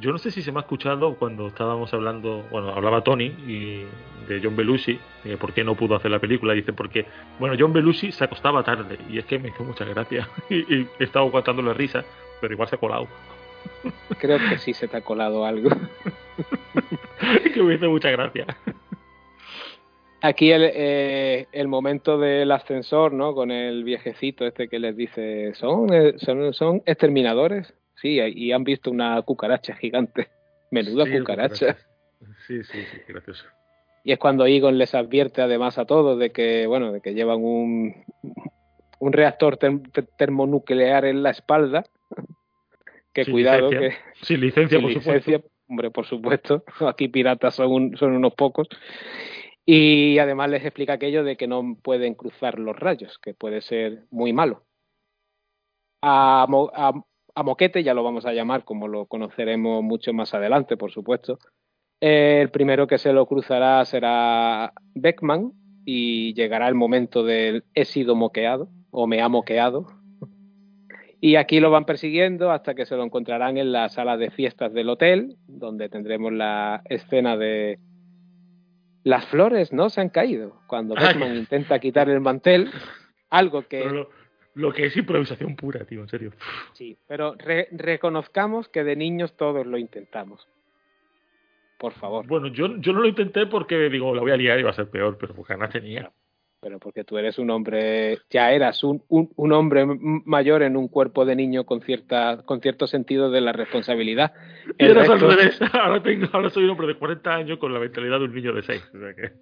Yo 0.00 0.12
no 0.12 0.18
sé 0.18 0.30
si 0.30 0.42
se 0.42 0.52
me 0.52 0.58
ha 0.58 0.62
escuchado 0.62 1.14
cuando 1.14 1.48
estábamos 1.48 1.92
hablando, 1.92 2.44
bueno, 2.50 2.70
hablaba 2.70 3.02
Tony 3.02 3.26
y 3.46 3.84
de 4.28 4.40
John 4.42 4.54
Belushi, 4.54 4.98
de 5.24 5.36
por 5.36 5.52
qué 5.52 5.64
no 5.64 5.74
pudo 5.74 5.96
hacer 5.96 6.10
la 6.10 6.18
película. 6.18 6.52
Dice, 6.52 6.72
porque, 6.72 7.06
bueno, 7.38 7.56
John 7.58 7.72
Belushi 7.72 8.12
se 8.12 8.24
acostaba 8.24 8.62
tarde 8.62 8.98
y 9.08 9.18
es 9.18 9.24
que 9.24 9.38
me 9.38 9.48
hizo 9.48 9.64
mucha 9.64 9.84
gracia 9.84 10.28
y, 10.50 10.56
y 10.56 10.88
he 10.98 11.04
estado 11.04 11.26
aguantando 11.26 11.62
la 11.62 11.74
risa, 11.74 12.04
pero 12.40 12.52
igual 12.54 12.68
se 12.68 12.76
ha 12.76 12.78
colado. 12.78 13.08
Creo 14.18 14.38
que 14.38 14.58
sí 14.58 14.74
se 14.74 14.88
te 14.88 14.96
ha 14.96 15.00
colado 15.00 15.44
algo. 15.44 15.70
que 17.54 17.62
me 17.62 17.74
hizo 17.74 17.90
mucha 17.90 18.10
gracia. 18.10 18.46
Aquí 20.20 20.50
el, 20.50 20.62
eh, 20.74 21.46
el 21.52 21.68
momento 21.68 22.18
del 22.18 22.50
ascensor, 22.50 23.12
¿no? 23.12 23.34
Con 23.34 23.52
el 23.52 23.84
viejecito 23.84 24.46
este 24.46 24.68
que 24.68 24.80
les 24.80 24.96
dice, 24.96 25.54
¿son, 25.54 25.92
eh, 25.92 26.14
son, 26.18 26.52
son 26.52 26.82
exterminadores? 26.86 27.72
Sí, 28.00 28.18
y 28.20 28.52
han 28.52 28.64
visto 28.64 28.90
una 28.90 29.20
cucaracha 29.22 29.74
gigante. 29.74 30.28
Menuda 30.70 31.04
Sí, 31.06 31.18
cucaracha. 31.18 31.76
Sí, 32.46 32.62
sí, 32.64 32.84
sí, 32.84 32.98
gracioso. 33.08 33.46
Y 34.04 34.12
es 34.12 34.18
cuando 34.18 34.46
Egon 34.46 34.78
les 34.78 34.94
advierte 34.94 35.42
además 35.42 35.78
a 35.78 35.84
todos 35.84 36.18
de 36.18 36.30
que, 36.30 36.66
bueno, 36.66 36.92
de 36.92 37.00
que 37.00 37.14
llevan 37.14 37.42
un, 37.42 38.04
un 39.00 39.12
reactor 39.12 39.58
term- 39.58 39.82
termonuclear 40.16 41.04
en 41.04 41.22
la 41.22 41.30
espalda. 41.30 41.84
Que 43.12 43.24
Sin 43.24 43.32
cuidado, 43.34 43.70
licencia. 43.70 43.98
que 44.20 44.24
Sin 44.26 44.40
licencia, 44.40 44.78
sin 44.78 44.82
por 44.86 44.94
licencia, 44.94 45.36
supuesto. 45.38 45.58
hombre, 45.68 45.90
por 45.90 46.06
supuesto. 46.06 46.64
Aquí 46.86 47.08
piratas 47.08 47.54
son, 47.54 47.72
un- 47.72 47.96
son 47.96 48.12
unos 48.12 48.34
pocos. 48.34 48.68
Y 49.64 50.18
además 50.18 50.50
les 50.50 50.64
explica 50.64 50.92
aquello 50.94 51.24
de 51.24 51.36
que 51.36 51.46
no 51.48 51.76
pueden 51.82 52.14
cruzar 52.14 52.58
los 52.58 52.76
rayos, 52.78 53.18
que 53.18 53.34
puede 53.34 53.60
ser 53.60 54.04
muy 54.10 54.32
malo. 54.32 54.64
A, 56.02 56.46
Mo- 56.48 56.70
a, 56.74 56.92
a 57.34 57.42
Moquete, 57.42 57.82
ya 57.82 57.94
lo 57.94 58.02
vamos 58.02 58.26
a 58.26 58.32
llamar, 58.32 58.64
como 58.64 58.88
lo 58.88 59.06
conoceremos 59.06 59.82
mucho 59.82 60.12
más 60.12 60.34
adelante, 60.34 60.76
por 60.76 60.90
supuesto. 60.90 61.38
Eh, 62.00 62.40
el 62.40 62.50
primero 62.50 62.86
que 62.86 62.98
se 62.98 63.12
lo 63.12 63.26
cruzará 63.26 63.84
será 63.84 64.72
Beckman 64.94 65.52
y 65.84 66.34
llegará 66.34 66.68
el 66.68 66.74
momento 66.74 67.24
del 67.24 67.64
he 67.74 67.84
sido 67.84 68.14
moqueado 68.14 68.68
o 68.90 69.06
me 69.06 69.20
ha 69.20 69.28
moqueado. 69.28 69.86
Y 71.20 71.34
aquí 71.34 71.58
lo 71.58 71.70
van 71.70 71.84
persiguiendo 71.84 72.52
hasta 72.52 72.74
que 72.74 72.86
se 72.86 72.94
lo 72.94 73.02
encontrarán 73.02 73.58
en 73.58 73.72
la 73.72 73.88
sala 73.88 74.16
de 74.16 74.30
fiestas 74.30 74.72
del 74.72 74.88
hotel, 74.88 75.36
donde 75.48 75.88
tendremos 75.88 76.32
la 76.32 76.82
escena 76.84 77.36
de 77.36 77.80
las 79.02 79.26
flores 79.26 79.72
no 79.72 79.90
se 79.90 80.00
han 80.00 80.10
caído. 80.10 80.60
Cuando 80.66 80.94
Beckman 80.94 81.36
intenta 81.36 81.78
quitar 81.78 82.08
el 82.08 82.20
mantel, 82.20 82.70
algo 83.30 83.66
que 83.66 84.06
lo 84.54 84.72
que 84.72 84.86
es 84.86 84.96
improvisación 84.96 85.54
pura, 85.56 85.84
tío, 85.84 86.00
en 86.02 86.08
serio. 86.08 86.32
Sí, 86.72 86.96
pero 87.06 87.34
re- 87.38 87.68
reconozcamos 87.72 88.68
que 88.68 88.84
de 88.84 88.96
niños 88.96 89.36
todos 89.36 89.66
lo 89.66 89.78
intentamos. 89.78 90.46
Por 91.78 91.92
favor. 91.92 92.26
Bueno, 92.26 92.48
yo, 92.48 92.76
yo 92.78 92.92
no 92.92 93.00
lo 93.00 93.06
intenté 93.08 93.46
porque 93.46 93.88
digo, 93.88 94.14
la 94.14 94.20
voy 94.22 94.32
a 94.32 94.36
liar 94.36 94.58
y 94.58 94.64
va 94.64 94.70
a 94.70 94.74
ser 94.74 94.88
peor, 94.90 95.16
pero 95.18 95.34
porque 95.34 95.54
ganas 95.54 95.70
tenía. 95.70 96.10
Pero 96.60 96.80
porque 96.80 97.04
tú 97.04 97.16
eres 97.18 97.38
un 97.38 97.50
hombre, 97.50 98.18
ya 98.30 98.50
eras 98.50 98.82
un, 98.82 99.00
un, 99.06 99.30
un 99.36 99.52
hombre 99.52 99.86
mayor 99.86 100.64
en 100.64 100.76
un 100.76 100.88
cuerpo 100.88 101.24
de 101.24 101.36
niño 101.36 101.62
con 101.64 101.80
cierta 101.82 102.42
con 102.44 102.60
cierto 102.60 102.88
sentido 102.88 103.30
de 103.30 103.40
la 103.40 103.52
responsabilidad. 103.52 104.34
Y 104.76 104.86
El 104.86 104.90
eras 104.90 105.08
al 105.08 105.20
revés. 105.20 105.60
Ahora, 105.72 106.02
tengo, 106.02 106.26
ahora 106.32 106.50
soy 106.50 106.64
un 106.64 106.70
hombre 106.70 106.88
de 106.88 106.96
40 106.96 107.32
años 107.32 107.58
con 107.58 107.72
la 107.72 107.78
mentalidad 107.78 108.18
de 108.18 108.24
un 108.24 108.34
niño 108.34 108.52
de 108.54 108.62
6. 108.64 108.90
O 108.92 108.98
sea 108.98 109.14
que... 109.14 109.32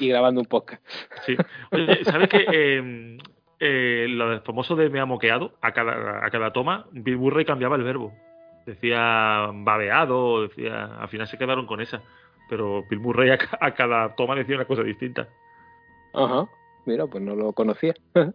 y 0.00 0.08
grabando 0.08 0.40
un 0.40 0.46
podcast. 0.46 0.82
Sí. 1.26 1.36
Oye, 1.72 2.02
¿sabes 2.04 2.30
qué? 2.30 2.46
Eh, 2.50 3.18
eh, 3.64 4.06
lo 4.08 4.40
famoso 4.42 4.74
de 4.76 4.90
me 4.90 4.98
ha 5.00 5.06
moqueado, 5.06 5.52
a 5.60 5.70
cada, 5.72 6.24
a 6.26 6.30
cada 6.30 6.52
toma, 6.52 6.86
Bill 6.90 7.16
Murray 7.16 7.44
cambiaba 7.44 7.76
el 7.76 7.84
verbo. 7.84 8.12
Decía 8.66 9.48
babeado, 9.54 10.42
decía. 10.42 10.96
Al 11.00 11.08
final 11.08 11.26
se 11.28 11.38
quedaron 11.38 11.66
con 11.66 11.80
esa. 11.80 12.02
Pero 12.48 12.84
Bill 12.90 13.00
Murray 13.00 13.30
a, 13.30 13.38
ca- 13.38 13.58
a 13.60 13.72
cada 13.74 14.14
toma 14.16 14.34
decía 14.34 14.56
una 14.56 14.64
cosa 14.66 14.82
distinta. 14.82 15.28
Ajá. 16.12 16.46
Mira, 16.86 17.06
pues 17.06 17.22
no 17.22 17.34
lo 17.36 17.52
conocía. 17.52 17.94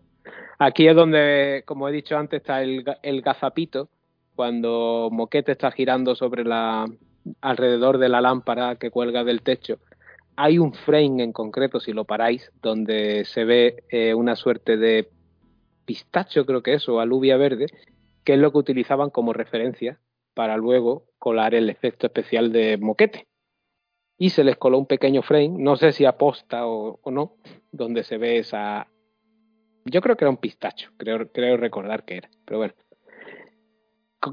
Aquí 0.59 0.87
es 0.87 0.95
donde, 0.95 1.63
como 1.65 1.87
he 1.87 1.91
dicho 1.91 2.17
antes, 2.17 2.41
está 2.41 2.61
el, 2.61 2.83
el 3.03 3.21
gazapito, 3.21 3.89
cuando 4.35 5.09
Moquete 5.11 5.51
está 5.51 5.71
girando 5.71 6.15
sobre 6.15 6.43
la 6.43 6.85
alrededor 7.41 7.97
de 7.97 8.09
la 8.09 8.21
lámpara 8.21 8.75
que 8.77 8.89
cuelga 8.91 9.23
del 9.23 9.41
techo. 9.41 9.77
Hay 10.35 10.59
un 10.59 10.73
frame 10.73 11.23
en 11.23 11.33
concreto, 11.33 11.79
si 11.79 11.93
lo 11.93 12.05
paráis, 12.05 12.51
donde 12.61 13.25
se 13.25 13.43
ve 13.43 13.83
eh, 13.89 14.13
una 14.13 14.35
suerte 14.35 14.77
de 14.77 15.09
pistacho, 15.87 16.45
creo 16.45 16.61
que 16.61 16.73
es, 16.75 16.87
o 16.87 16.99
alubia 16.99 17.37
verde, 17.37 17.65
que 18.23 18.33
es 18.33 18.39
lo 18.39 18.51
que 18.51 18.57
utilizaban 18.59 19.09
como 19.09 19.33
referencia 19.33 19.99
para 20.35 20.57
luego 20.57 21.05
colar 21.17 21.55
el 21.55 21.69
efecto 21.71 22.05
especial 22.05 22.51
de 22.51 22.77
Moquete. 22.77 23.25
Y 24.19 24.31
se 24.31 24.43
les 24.43 24.57
coló 24.57 24.77
un 24.77 24.85
pequeño 24.85 25.21
frame, 25.23 25.49
no 25.57 25.75
sé 25.77 25.91
si 25.91 26.03
aposta 26.05 26.67
o, 26.67 26.99
no, 27.09 27.37
donde 27.71 28.03
se 28.03 28.17
ve 28.17 28.37
esa. 28.39 28.87
Yo 29.85 30.01
creo 30.01 30.17
que 30.17 30.25
era 30.25 30.29
un 30.31 30.37
pistacho, 30.37 30.91
creo, 30.97 31.31
creo 31.31 31.55
recordar 31.57 32.03
que 32.03 32.17
era, 32.17 32.29
pero 32.45 32.57
bueno. 32.59 32.73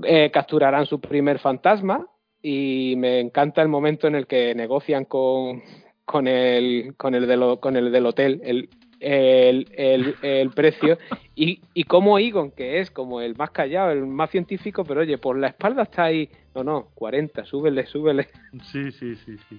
Eh, 0.05 0.31
capturarán 0.33 0.87
su 0.87 1.01
primer 1.01 1.39
fantasma 1.39 2.07
y 2.43 2.95
me 2.97 3.21
encanta 3.21 3.63
el 3.63 3.69
momento 3.69 4.07
en 4.09 4.15
el 4.17 4.27
que 4.27 4.55
negocian 4.55 5.05
con, 5.05 5.63
con, 6.05 6.27
el, 6.27 6.95
con, 6.97 7.15
el, 7.15 7.27
del, 7.27 7.43
ho- 7.43 7.61
con 7.61 7.77
el 7.77 7.93
del 7.93 8.07
hotel 8.07 8.41
el, 8.43 8.69
el, 9.05 9.69
el, 9.77 10.17
el 10.23 10.51
precio 10.51 10.99
y, 11.35 11.61
y 11.75 11.85
como 11.85 12.19
Egon, 12.19 12.51
que 12.53 12.81
es 12.81 12.91
como 12.91 13.21
el 13.21 13.37
más 13.37 13.51
callado, 13.51 13.91
el 13.93 14.07
más 14.07 14.31
científico, 14.31 14.85
pero 14.85 15.01
oye, 15.01 15.19
por 15.19 15.39
la 15.39 15.49
espalda 15.49 15.83
está 15.83 16.05
ahí, 16.05 16.29
no, 16.55 16.65
no, 16.65 16.89
40, 16.95 17.45
súbele, 17.45 17.87
súbele. 17.87 18.29
Sí, 18.73 18.91
sí, 18.93 19.15
sí, 19.17 19.37
sí. 19.49 19.59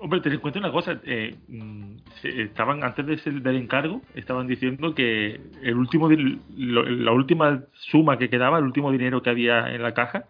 Hombre, 0.00 0.20
ten 0.20 0.32
en 0.34 0.38
cuenta 0.38 0.60
una 0.60 0.70
cosa, 0.70 1.00
eh, 1.04 1.34
mm, 1.48 1.96
estaban 2.22 2.84
antes 2.84 3.04
de 3.24 3.32
del 3.32 3.56
encargo, 3.56 4.00
estaban 4.14 4.46
diciendo 4.46 4.94
que 4.94 5.40
el 5.62 5.74
último, 5.74 6.08
lo- 6.08 6.84
la 6.84 7.10
última 7.12 7.64
suma 7.72 8.16
que 8.16 8.30
quedaba, 8.30 8.58
el 8.58 8.64
último 8.64 8.92
dinero 8.92 9.22
que 9.22 9.30
había 9.30 9.74
en 9.74 9.82
la 9.82 9.94
caja, 9.94 10.26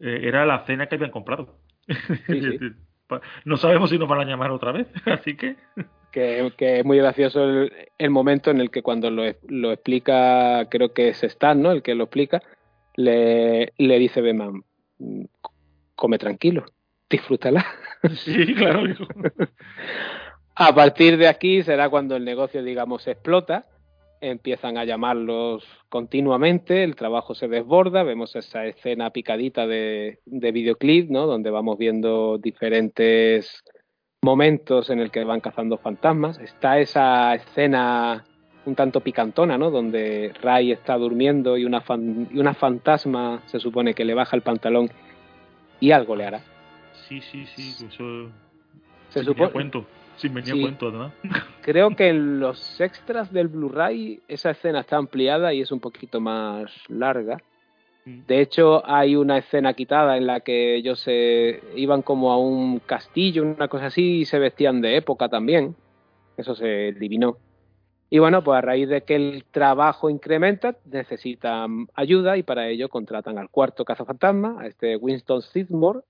eh, 0.00 0.20
era 0.24 0.44
la 0.44 0.64
cena 0.66 0.86
que 0.88 0.96
habían 0.96 1.10
comprado. 1.12 1.56
sí. 1.86 2.58
No 3.44 3.56
sabemos 3.56 3.90
si 3.90 3.98
nos 4.00 4.08
van 4.08 4.18
a 4.18 4.24
llamar 4.24 4.50
otra 4.50 4.72
vez, 4.72 4.88
así 5.06 5.36
que 5.36 5.54
que, 6.10 6.52
que 6.56 6.80
es 6.80 6.84
muy 6.84 6.98
gracioso 6.98 7.44
el, 7.44 7.72
el 7.98 8.10
momento 8.10 8.50
en 8.50 8.60
el 8.60 8.70
que 8.70 8.82
cuando 8.82 9.10
lo, 9.10 9.24
lo 9.48 9.72
explica, 9.72 10.66
creo 10.70 10.92
que 10.92 11.08
es 11.08 11.22
Stan, 11.24 11.60
¿no? 11.60 11.72
El 11.72 11.82
que 11.82 11.94
lo 11.94 12.04
explica, 12.04 12.42
le, 12.94 13.72
le 13.76 13.98
dice 13.98 14.20
Beman, 14.20 14.64
"Mm, 14.98 15.24
come 15.94 16.18
tranquilo, 16.18 16.64
disfrútala. 17.08 17.66
sí, 18.14 18.54
claro. 18.54 18.82
A 20.58 20.74
partir 20.74 21.18
de 21.18 21.28
aquí 21.28 21.62
será 21.62 21.90
cuando 21.90 22.16
el 22.16 22.24
negocio, 22.24 22.62
digamos, 22.62 23.06
explota, 23.06 23.66
empiezan 24.22 24.78
a 24.78 24.86
llamarlos 24.86 25.64
continuamente, 25.90 26.82
el 26.82 26.96
trabajo 26.96 27.34
se 27.34 27.46
desborda, 27.46 28.02
vemos 28.02 28.34
esa 28.36 28.64
escena 28.64 29.10
picadita 29.10 29.66
de, 29.66 30.20
de 30.24 30.52
videoclip, 30.52 31.10
¿no? 31.10 31.26
Donde 31.26 31.50
vamos 31.50 31.76
viendo 31.76 32.38
diferentes 32.38 33.62
momentos 34.22 34.90
en 34.90 35.00
el 35.00 35.10
que 35.10 35.24
van 35.24 35.40
cazando 35.40 35.78
fantasmas. 35.78 36.38
Está 36.38 36.78
esa 36.78 37.34
escena 37.34 38.24
un 38.64 38.74
tanto 38.74 39.00
picantona, 39.00 39.56
¿no? 39.56 39.70
Donde 39.70 40.32
Ray 40.42 40.72
está 40.72 40.96
durmiendo 40.96 41.56
y 41.56 41.64
una, 41.64 41.80
fan- 41.80 42.28
y 42.32 42.38
una 42.38 42.54
fantasma 42.54 43.42
se 43.46 43.60
supone 43.60 43.94
que 43.94 44.04
le 44.04 44.14
baja 44.14 44.34
el 44.34 44.42
pantalón 44.42 44.90
y 45.78 45.92
algo 45.92 46.16
le 46.16 46.26
hará. 46.26 46.40
Sí, 47.08 47.20
sí, 47.20 47.46
sí, 47.54 47.86
eso 47.86 48.28
Se 49.10 49.20
sin 49.20 49.24
supone, 49.24 49.50
cuento, 49.52 49.84
sin 50.16 50.34
venir 50.34 50.50
a 50.50 50.54
Sí. 50.54 50.60
cuento. 50.62 51.12
Creo 51.62 51.90
que 51.94 52.08
en 52.08 52.40
los 52.40 52.80
extras 52.80 53.32
del 53.32 53.46
Blu-ray 53.48 54.20
esa 54.26 54.50
escena 54.50 54.80
está 54.80 54.96
ampliada 54.96 55.52
y 55.54 55.60
es 55.60 55.70
un 55.70 55.78
poquito 55.80 56.20
más 56.20 56.72
larga. 56.88 57.38
De 58.06 58.40
hecho, 58.40 58.82
hay 58.88 59.16
una 59.16 59.38
escena 59.38 59.74
quitada 59.74 60.16
en 60.16 60.26
la 60.26 60.40
que 60.40 60.76
ellos 60.76 61.00
se 61.00 61.60
iban 61.74 62.02
como 62.02 62.30
a 62.32 62.38
un 62.38 62.78
castillo, 62.78 63.42
una 63.42 63.66
cosa 63.66 63.86
así, 63.86 64.20
y 64.20 64.24
se 64.24 64.38
vestían 64.38 64.80
de 64.80 64.96
época 64.96 65.28
también. 65.28 65.74
Eso 66.36 66.54
se 66.54 66.88
eliminó. 66.88 67.36
Y 68.08 68.20
bueno, 68.20 68.44
pues 68.44 68.58
a 68.58 68.60
raíz 68.60 68.88
de 68.88 69.00
que 69.02 69.16
el 69.16 69.44
trabajo 69.50 70.08
incrementa, 70.08 70.76
necesitan 70.84 71.88
ayuda 71.94 72.36
y 72.36 72.44
para 72.44 72.68
ello 72.68 72.88
contratan 72.88 73.38
al 73.38 73.50
cuarto 73.50 73.84
cazafantasma, 73.84 74.60
a 74.60 74.68
este 74.68 74.96
Winston 74.96 75.42
Sidmore, 75.42 76.00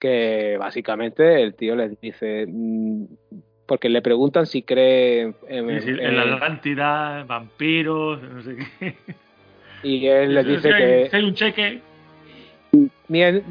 que 0.00 0.56
básicamente 0.58 1.42
el 1.42 1.54
tío 1.54 1.76
les 1.76 2.00
dice, 2.00 2.46
mm, 2.48 3.04
porque 3.66 3.88
le 3.88 4.02
preguntan 4.02 4.46
si 4.46 4.62
cree 4.62 5.34
en- 5.48 5.70
en 6.00 6.16
la 6.16 6.34
Atlántida, 6.34 7.24
vampiros, 7.24 8.22
no 8.22 8.42
sé 8.42 8.56
qué. 8.56 8.96
Y 9.82 10.06
él 10.06 10.34
les 10.34 10.46
dice 10.46 10.68
que 10.70 11.08
si 11.10 11.16
hay 11.16 11.24
un 11.24 11.34
cheque. 11.34 11.80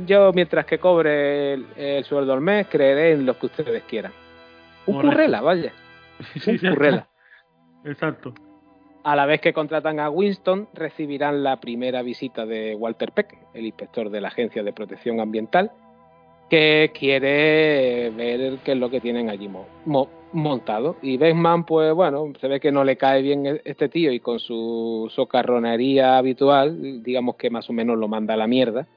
Yo 0.05 0.31
mientras 0.33 0.65
que 0.65 0.77
cobre 0.77 1.53
el, 1.53 1.65
el 1.75 2.03
sueldo 2.03 2.33
al 2.33 2.41
mes 2.41 2.67
creeré 2.67 3.13
en 3.13 3.25
lo 3.25 3.37
que 3.37 3.47
ustedes 3.47 3.83
quieran. 3.83 4.11
Un 4.85 5.01
currela, 5.01 5.41
vaya. 5.41 5.73
Un 6.47 6.57
currela. 6.57 7.07
Exacto. 7.83 8.33
A 9.03 9.15
la 9.15 9.25
vez 9.25 9.39
que 9.41 9.53
contratan 9.53 9.99
a 9.99 10.09
Winston, 10.09 10.67
recibirán 10.73 11.41
la 11.43 11.59
primera 11.59 12.01
visita 12.01 12.45
de 12.45 12.75
Walter 12.75 13.11
Peck, 13.11 13.37
el 13.53 13.65
inspector 13.65 14.09
de 14.09 14.21
la 14.21 14.27
Agencia 14.27 14.63
de 14.63 14.73
Protección 14.73 15.19
Ambiental, 15.21 15.71
que 16.49 16.91
quiere 16.93 18.09
ver 18.11 18.57
qué 18.65 18.73
es 18.73 18.77
lo 18.77 18.89
que 18.89 18.99
tienen 18.99 19.29
allí 19.29 19.47
mo- 19.47 19.67
mo- 19.85 20.09
montado. 20.33 20.97
Y 21.01 21.17
Beckman, 21.17 21.65
pues 21.65 21.93
bueno, 21.93 22.31
se 22.39 22.47
ve 22.47 22.59
que 22.59 22.71
no 22.71 22.83
le 22.83 22.97
cae 22.97 23.21
bien 23.21 23.45
e- 23.45 23.61
este 23.65 23.89
tío 23.89 24.11
y 24.11 24.19
con 24.19 24.39
su 24.39 25.11
socarronería 25.15 26.17
habitual, 26.17 27.03
digamos 27.03 27.35
que 27.35 27.49
más 27.49 27.69
o 27.69 27.73
menos 27.73 27.97
lo 27.97 28.07
manda 28.07 28.33
a 28.33 28.37
la 28.37 28.47
mierda. 28.47 28.87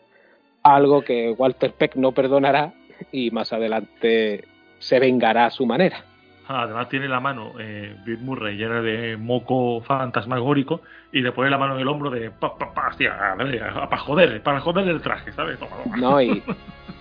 Algo 0.62 1.02
que 1.02 1.30
Walter 1.36 1.72
Peck 1.72 1.96
no 1.96 2.12
perdonará 2.12 2.74
y 3.12 3.30
más 3.30 3.52
adelante 3.52 4.44
se 4.78 4.98
vengará 4.98 5.46
a 5.46 5.50
su 5.50 5.66
manera. 5.66 6.04
Además 6.48 6.88
tiene 6.88 7.06
la 7.06 7.20
mano 7.20 7.52
eh, 7.60 7.94
Bill 8.04 8.18
Murray 8.18 8.56
llena 8.56 8.82
de 8.82 9.16
moco 9.16 9.80
fantasmagórico 9.82 10.80
y 11.12 11.20
le 11.20 11.30
pone 11.30 11.48
la 11.48 11.58
mano 11.58 11.76
en 11.76 11.80
el 11.82 11.88
hombro 11.88 12.10
de 12.10 12.32
pa, 12.32 12.58
pa, 12.58 12.74
pa, 12.74 12.88
hostia, 12.88 13.14
para 13.38 13.98
joder, 13.98 14.42
para 14.42 14.60
joder 14.60 14.88
el 14.88 15.00
traje, 15.00 15.30
¿sabes? 15.32 15.60
Toma, 15.60 15.76
toma. 15.84 15.96
¿no? 15.96 16.20
Y, 16.20 16.42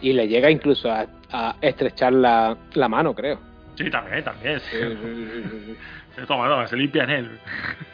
y 0.01 0.13
le 0.13 0.27
llega 0.27 0.51
incluso 0.51 0.91
a, 0.91 1.07
a 1.31 1.55
estrechar 1.61 2.13
la, 2.13 2.55
la 2.75 2.87
mano, 2.87 3.15
creo. 3.15 3.48
Sí, 3.79 3.89
también, 3.89 4.23
también. 4.25 4.59
sí. 4.59 4.77
Sí. 4.77 6.21
Toma, 6.27 6.49
toma, 6.49 6.67
se 6.67 6.75
limpia 6.75 7.05
en 7.05 7.09
él. 7.09 7.29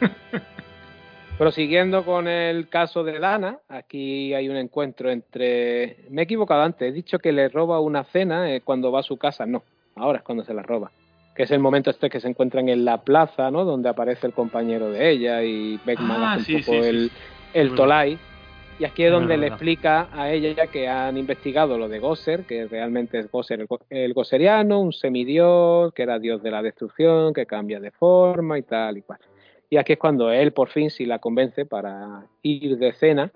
Prosiguiendo 1.38 2.04
con 2.04 2.26
el 2.26 2.68
caso 2.68 3.04
de 3.04 3.20
Dana, 3.20 3.58
aquí 3.68 4.34
hay 4.34 4.48
un 4.48 4.56
encuentro 4.56 5.10
entre... 5.10 5.98
Me 6.10 6.22
he 6.22 6.24
equivocado 6.24 6.62
antes, 6.62 6.88
he 6.88 6.92
dicho 6.92 7.20
que 7.20 7.30
le 7.30 7.48
roba 7.48 7.78
una 7.78 8.02
cena 8.02 8.52
eh, 8.52 8.62
cuando 8.62 8.90
va 8.90 9.00
a 9.00 9.04
su 9.04 9.16
casa, 9.16 9.46
no, 9.46 9.62
ahora 9.94 10.18
es 10.18 10.24
cuando 10.24 10.44
se 10.44 10.54
la 10.54 10.62
roba. 10.62 10.90
Que 11.36 11.44
es 11.44 11.50
el 11.52 11.60
momento 11.60 11.90
este 11.90 12.10
que 12.10 12.18
se 12.18 12.26
encuentran 12.26 12.68
en 12.68 12.84
la 12.84 13.02
plaza, 13.02 13.50
¿no? 13.52 13.64
Donde 13.64 13.88
aparece 13.88 14.26
el 14.26 14.32
compañero 14.32 14.90
de 14.90 15.10
ella 15.10 15.42
y 15.44 15.78
Beckman 15.84 16.22
Ah, 16.22 16.32
hace 16.32 16.56
un 16.56 16.60
poco 16.62 16.82
sí, 16.82 16.88
el, 16.88 17.10
el. 17.52 17.74
Tolai. 17.74 18.18
Y 18.78 18.84
aquí 18.84 19.04
es 19.04 19.10
donde 19.10 19.38
le 19.38 19.46
explica 19.46 20.08
a 20.12 20.30
ella 20.30 20.52
ya 20.52 20.66
que 20.66 20.86
han 20.86 21.16
investigado 21.16 21.78
lo 21.78 21.88
de 21.88 21.98
Gosser, 21.98 22.44
que 22.44 22.66
realmente 22.66 23.18
es 23.18 23.30
Gosser 23.30 23.60
el, 23.60 23.66
go- 23.66 23.80
el 23.88 24.12
Gosseriano, 24.12 24.80
un 24.80 24.92
semidios, 24.92 25.92
que 25.94 26.02
era 26.02 26.18
dios 26.18 26.42
de 26.42 26.50
la 26.50 26.60
destrucción, 26.62 27.32
que 27.32 27.46
cambia 27.46 27.80
de 27.80 27.90
forma 27.90 28.58
y 28.58 28.62
tal 28.62 28.98
y 28.98 29.02
cual. 29.02 29.18
Y 29.70 29.78
aquí 29.78 29.94
es 29.94 29.98
cuando 29.98 30.30
él 30.30 30.52
por 30.52 30.68
fin 30.68 30.90
sí 30.90 31.06
la 31.06 31.18
convence 31.18 31.64
para 31.64 32.26
ir 32.42 32.76
de 32.76 32.92
cena. 32.92 33.32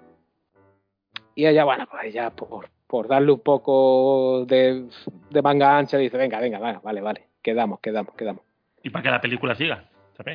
Y 1.35 1.47
ella, 1.47 1.65
bueno, 1.65 1.87
pues 1.91 2.05
ella 2.05 2.31
por, 2.31 2.69
por 2.87 3.09
darle 3.09 3.33
un 3.33 3.41
poco 3.41 4.45
de, 4.47 4.85
de 5.31 5.43
manga 5.43 5.79
ancha 5.79 5.97
dice, 5.97 6.17
venga, 6.19 6.39
venga, 6.39 6.59
vale, 6.59 6.81
vale, 6.83 7.01
vale, 7.01 7.29
quedamos, 7.43 7.81
quedamos, 7.81 8.15
quedamos. 8.15 8.43
Y 8.83 8.91
para 8.91 9.03
que 9.03 9.11
la 9.11 9.21
película 9.21 9.55
siga, 9.55 9.90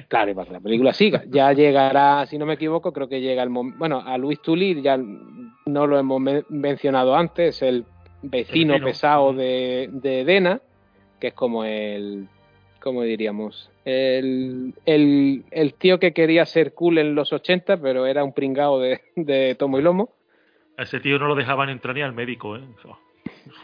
Claro, 0.07 0.31
y 0.31 0.33
para 0.33 0.47
que 0.47 0.53
la 0.53 0.59
película 0.59 0.93
siga. 0.93 1.23
Ya 1.27 1.51
llegará, 1.53 2.25
si 2.25 2.37
no 2.37 2.45
me 2.45 2.53
equivoco, 2.55 2.91
creo 2.93 3.07
que 3.07 3.21
llega 3.21 3.43
el 3.43 3.49
momento. 3.49 3.79
Bueno, 3.79 4.01
a 4.05 4.17
Luis 4.17 4.41
Tully 4.41 4.81
ya 4.81 4.97
no 4.97 5.87
lo 5.87 5.97
hemos 5.97 6.19
men- 6.21 6.45
mencionado 6.49 7.15
antes, 7.15 7.61
el 7.61 7.85
vecino, 8.21 8.79
pesado 8.79 9.33
de, 9.33 9.89
de 9.91 10.25
Dena, 10.25 10.61
que 11.19 11.27
es 11.27 11.33
como 11.33 11.63
el. 11.63 12.27
¿Cómo 12.81 13.01
diríamos? 13.01 13.71
El, 13.83 14.75
el, 14.85 15.43
el 15.49 15.73
tío 15.73 15.99
que 15.99 16.13
quería 16.13 16.45
ser 16.45 16.73
cool 16.75 16.99
en 16.99 17.15
los 17.15 17.33
80, 17.33 17.77
pero 17.77 18.05
era 18.05 18.23
un 18.23 18.31
pringao 18.31 18.79
de, 18.79 19.01
de 19.15 19.55
tomo 19.55 19.79
y 19.79 19.81
lomo. 19.81 20.09
A 20.77 20.83
ese 20.83 20.99
tío 20.99 21.17
no 21.17 21.27
lo 21.27 21.33
dejaban 21.35 21.69
entrar 21.69 21.95
ni 21.95 22.03
al 22.03 22.13
médico, 22.13 22.55
¿eh? 22.57 22.61
Eso. 22.77 22.97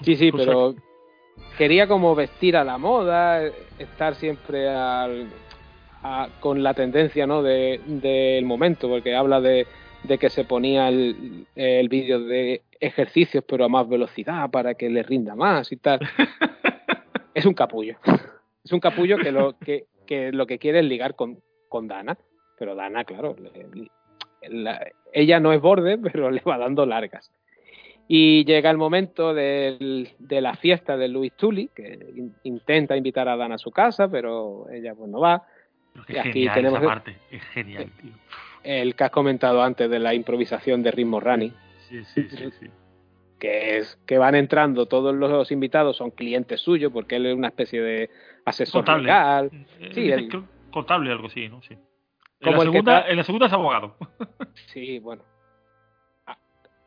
Sí, 0.01 0.15
sí, 0.15 0.31
pero 0.35 0.73
quería 1.57 1.87
como 1.87 2.15
vestir 2.15 2.57
a 2.57 2.63
la 2.63 2.79
moda, 2.79 3.43
estar 3.77 4.15
siempre 4.15 4.67
al- 4.69 5.27
a- 6.03 6.29
con 6.39 6.63
la 6.63 6.73
tendencia 6.73 7.27
¿no? 7.27 7.41
de- 7.43 7.79
del 7.85 8.45
momento, 8.45 8.87
porque 8.89 9.15
habla 9.15 9.39
de, 9.41 9.67
de 10.03 10.17
que 10.17 10.29
se 10.29 10.43
ponía 10.45 10.89
el, 10.89 11.45
el 11.55 11.89
vídeo 11.89 12.19
de 12.19 12.61
ejercicios 12.79 13.43
pero 13.47 13.65
a 13.65 13.69
más 13.69 13.87
velocidad 13.87 14.49
para 14.49 14.73
que 14.73 14.89
le 14.89 15.03
rinda 15.03 15.35
más 15.35 15.71
y 15.71 15.77
tal. 15.77 15.99
es 17.33 17.45
un 17.45 17.53
capullo. 17.53 17.97
Es 18.63 18.71
un 18.71 18.79
capullo 18.79 19.17
que 19.17 19.31
lo 19.31 19.57
que, 19.57 19.85
que 20.05 20.31
lo 20.31 20.45
que 20.45 20.59
quiere 20.59 20.79
es 20.81 20.85
ligar 20.85 21.15
con, 21.15 21.39
con 21.67 21.87
Dana, 21.87 22.15
pero 22.59 22.75
Dana, 22.75 23.03
claro, 23.05 23.35
le- 23.39 23.89
la- 24.49 24.85
ella 25.11 25.39
no 25.39 25.51
es 25.51 25.59
borde, 25.59 25.97
pero 26.11 26.29
le 26.29 26.41
va 26.41 26.59
dando 26.59 26.85
largas. 26.85 27.31
Y 28.07 28.45
llega 28.45 28.69
el 28.69 28.77
momento 28.77 29.33
del- 29.33 30.09
de 30.19 30.41
la 30.41 30.53
fiesta 30.57 30.95
de 30.95 31.07
Luis 31.07 31.33
Tully, 31.33 31.69
que 31.75 31.97
in- 32.15 32.35
intenta 32.43 32.95
invitar 32.95 33.27
a 33.27 33.35
Dana 33.35 33.55
a 33.55 33.57
su 33.57 33.71
casa, 33.71 34.07
pero 34.11 34.69
ella 34.69 34.93
pues 34.93 35.09
no 35.09 35.19
va. 35.19 35.41
Pero 36.07 36.19
aquí 36.21 36.31
genial 36.33 36.53
tenemos 36.55 36.79
esa 36.79 36.83
el- 36.83 36.87
parte. 36.93 37.17
Es 37.31 37.43
genial, 37.45 37.89
tío. 38.01 38.11
El 38.63 38.95
que 38.95 39.03
has 39.03 39.11
comentado 39.11 39.63
antes 39.63 39.89
de 39.89 39.99
la 39.99 40.13
improvisación 40.13 40.83
de 40.83 40.91
ritmo 40.91 41.19
Rani, 41.19 41.51
Sí, 41.89 42.03
sí, 42.05 42.27
sí. 42.29 42.51
sí. 42.59 42.67
que 43.39 43.77
es 43.79 43.97
que 44.05 44.17
van 44.19 44.35
entrando 44.35 44.85
todos 44.85 45.15
los 45.15 45.51
invitados, 45.51 45.97
son 45.97 46.11
clientes 46.11 46.61
suyos, 46.61 46.91
porque 46.93 47.15
él 47.15 47.25
es 47.25 47.35
una 47.35 47.47
especie 47.47 47.81
de 47.81 48.09
asesor 48.45 48.81
Contable. 48.85 49.03
legal. 49.03 49.49
Eh, 49.79 49.91
Sí, 49.93 50.11
el- 50.11 50.29
que 50.29 50.41
contable 50.71 51.11
algo 51.11 51.27
así, 51.27 51.49
¿no? 51.49 51.61
Sí. 51.63 51.73
En 51.73 51.79
Como 52.39 52.57
la, 52.57 52.63
el 52.63 52.69
que 52.69 52.71
segunda, 52.73 52.97
está- 52.99 53.11
en 53.11 53.17
la 53.17 53.23
segunda 53.23 53.45
es 53.47 53.53
abogado. 53.53 53.95
Sí, 54.67 54.99
bueno. 54.99 55.23
Ah, 56.27 56.37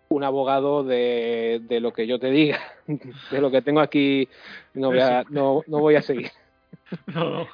Un 0.08 0.22
abogado 0.24 0.84
de, 0.84 1.60
de 1.64 1.80
lo 1.80 1.92
que 1.92 2.06
yo 2.06 2.18
te 2.20 2.30
diga, 2.30 2.60
de 2.86 3.40
lo 3.40 3.50
que 3.50 3.62
tengo 3.62 3.80
aquí, 3.80 4.28
no 4.74 4.88
voy 4.90 5.00
a, 5.00 5.24
no, 5.28 5.62
no 5.66 5.78
voy 5.80 5.96
a 5.96 6.02
seguir. 6.02 6.30
No, 7.06 7.30
no, 7.30 7.48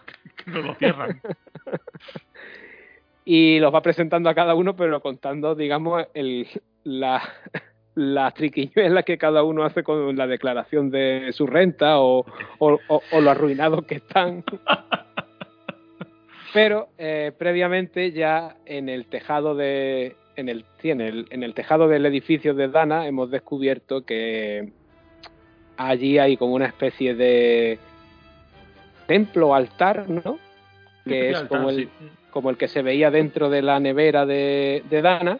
que 0.44 0.50
no 0.50 0.62
lo 0.62 0.74
cierran. 0.74 1.20
y 3.24 3.58
los 3.60 3.72
va 3.74 3.82
presentando 3.82 4.28
a 4.28 4.34
cada 4.34 4.54
uno, 4.54 4.74
pero 4.76 5.00
contando, 5.00 5.54
digamos, 5.54 6.04
el, 6.14 6.46
la, 6.84 7.22
las 7.94 8.34
triquiñuelas 8.34 9.04
que 9.04 9.18
cada 9.18 9.42
uno 9.42 9.64
hace 9.64 9.82
con 9.82 10.16
la 10.16 10.26
declaración 10.26 10.90
de 10.90 11.30
su 11.32 11.46
renta 11.46 12.00
o, 12.00 12.24
o, 12.58 12.78
o- 12.88 13.02
o 13.12 13.20
lo 13.20 13.30
arruinados 13.30 13.84
que 13.84 13.96
están. 13.96 14.42
Pero 16.52 16.88
eh, 16.98 17.30
previamente 17.38 18.10
ya 18.10 18.56
en 18.66 18.88
el 18.88 19.06
tejado 19.06 19.54
de 19.54 20.16
en 20.34 20.48
el, 20.48 20.64
en 20.82 21.00
el 21.00 21.26
en 21.30 21.42
el 21.44 21.54
tejado 21.54 21.86
del 21.86 22.06
edificio 22.06 22.54
de 22.54 22.66
Dana 22.68 23.06
hemos 23.06 23.30
descubierto 23.30 24.04
que 24.04 24.72
allí 25.76 26.18
hay 26.18 26.36
como 26.36 26.54
una 26.54 26.66
especie 26.66 27.14
de 27.14 27.78
templo 29.10 29.56
altar, 29.56 30.08
¿no? 30.08 30.38
Que 31.04 31.30
es 31.30 31.42
como 31.44 31.70
el, 31.70 31.76
Sí. 31.76 31.88
como 32.30 32.50
el 32.50 32.56
que 32.56 32.68
se 32.68 32.80
veía 32.82 33.10
dentro 33.10 33.50
de 33.50 33.60
la 33.60 33.80
nevera 33.80 34.24
de, 34.24 34.84
de 34.88 35.02
Dana, 35.02 35.38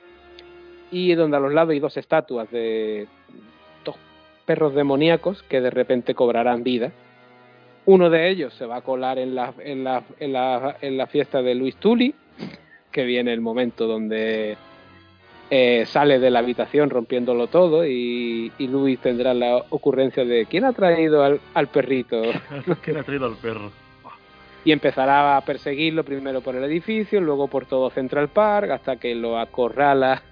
y 0.90 1.14
donde 1.14 1.36
a 1.36 1.40
los 1.40 1.52
lados 1.52 1.70
hay 1.70 1.78
dos 1.78 1.96
estatuas 1.96 2.50
de 2.50 3.06
dos 3.84 3.94
perros 4.44 4.74
demoníacos 4.74 5.44
que 5.44 5.60
de 5.60 5.70
repente 5.70 6.16
cobrarán 6.16 6.64
vida. 6.64 6.90
Uno 7.86 8.10
de 8.10 8.28
ellos 8.28 8.54
se 8.54 8.66
va 8.66 8.78
a 8.78 8.80
colar 8.82 9.18
en 9.20 9.36
la, 9.36 9.54
en 9.60 9.84
la, 9.84 10.02
en 10.18 10.32
la, 10.32 10.76
en 10.80 10.96
la 10.96 11.06
fiesta 11.06 11.40
de 11.40 11.54
Luis 11.54 11.76
Tully, 11.76 12.12
que 12.90 13.04
viene 13.04 13.32
el 13.32 13.40
momento 13.40 13.86
donde 13.86 14.56
eh, 15.50 15.84
sale 15.86 16.18
de 16.18 16.30
la 16.30 16.38
habitación 16.38 16.90
rompiéndolo 16.90 17.48
todo 17.48 17.84
y, 17.84 18.52
y 18.58 18.68
Luis 18.68 19.00
tendrá 19.00 19.34
la 19.34 19.56
ocurrencia 19.70 20.24
de 20.24 20.46
¿quién 20.46 20.64
ha 20.64 20.72
traído 20.72 21.24
al, 21.24 21.40
al 21.54 21.66
perrito? 21.66 22.22
¿Quién 22.82 22.96
ha 22.96 23.02
traído 23.02 23.26
al 23.26 23.36
perro? 23.36 23.70
y 24.64 24.72
empezará 24.72 25.36
a 25.36 25.40
perseguirlo 25.40 26.04
primero 26.04 26.42
por 26.42 26.54
el 26.54 26.64
edificio, 26.64 27.20
luego 27.20 27.48
por 27.48 27.64
todo 27.64 27.88
Central 27.90 28.28
Park, 28.28 28.70
hasta 28.70 28.96
que 28.96 29.14
lo 29.14 29.38
acorrala 29.38 30.22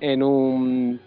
en 0.00 0.22
un 0.22 1.00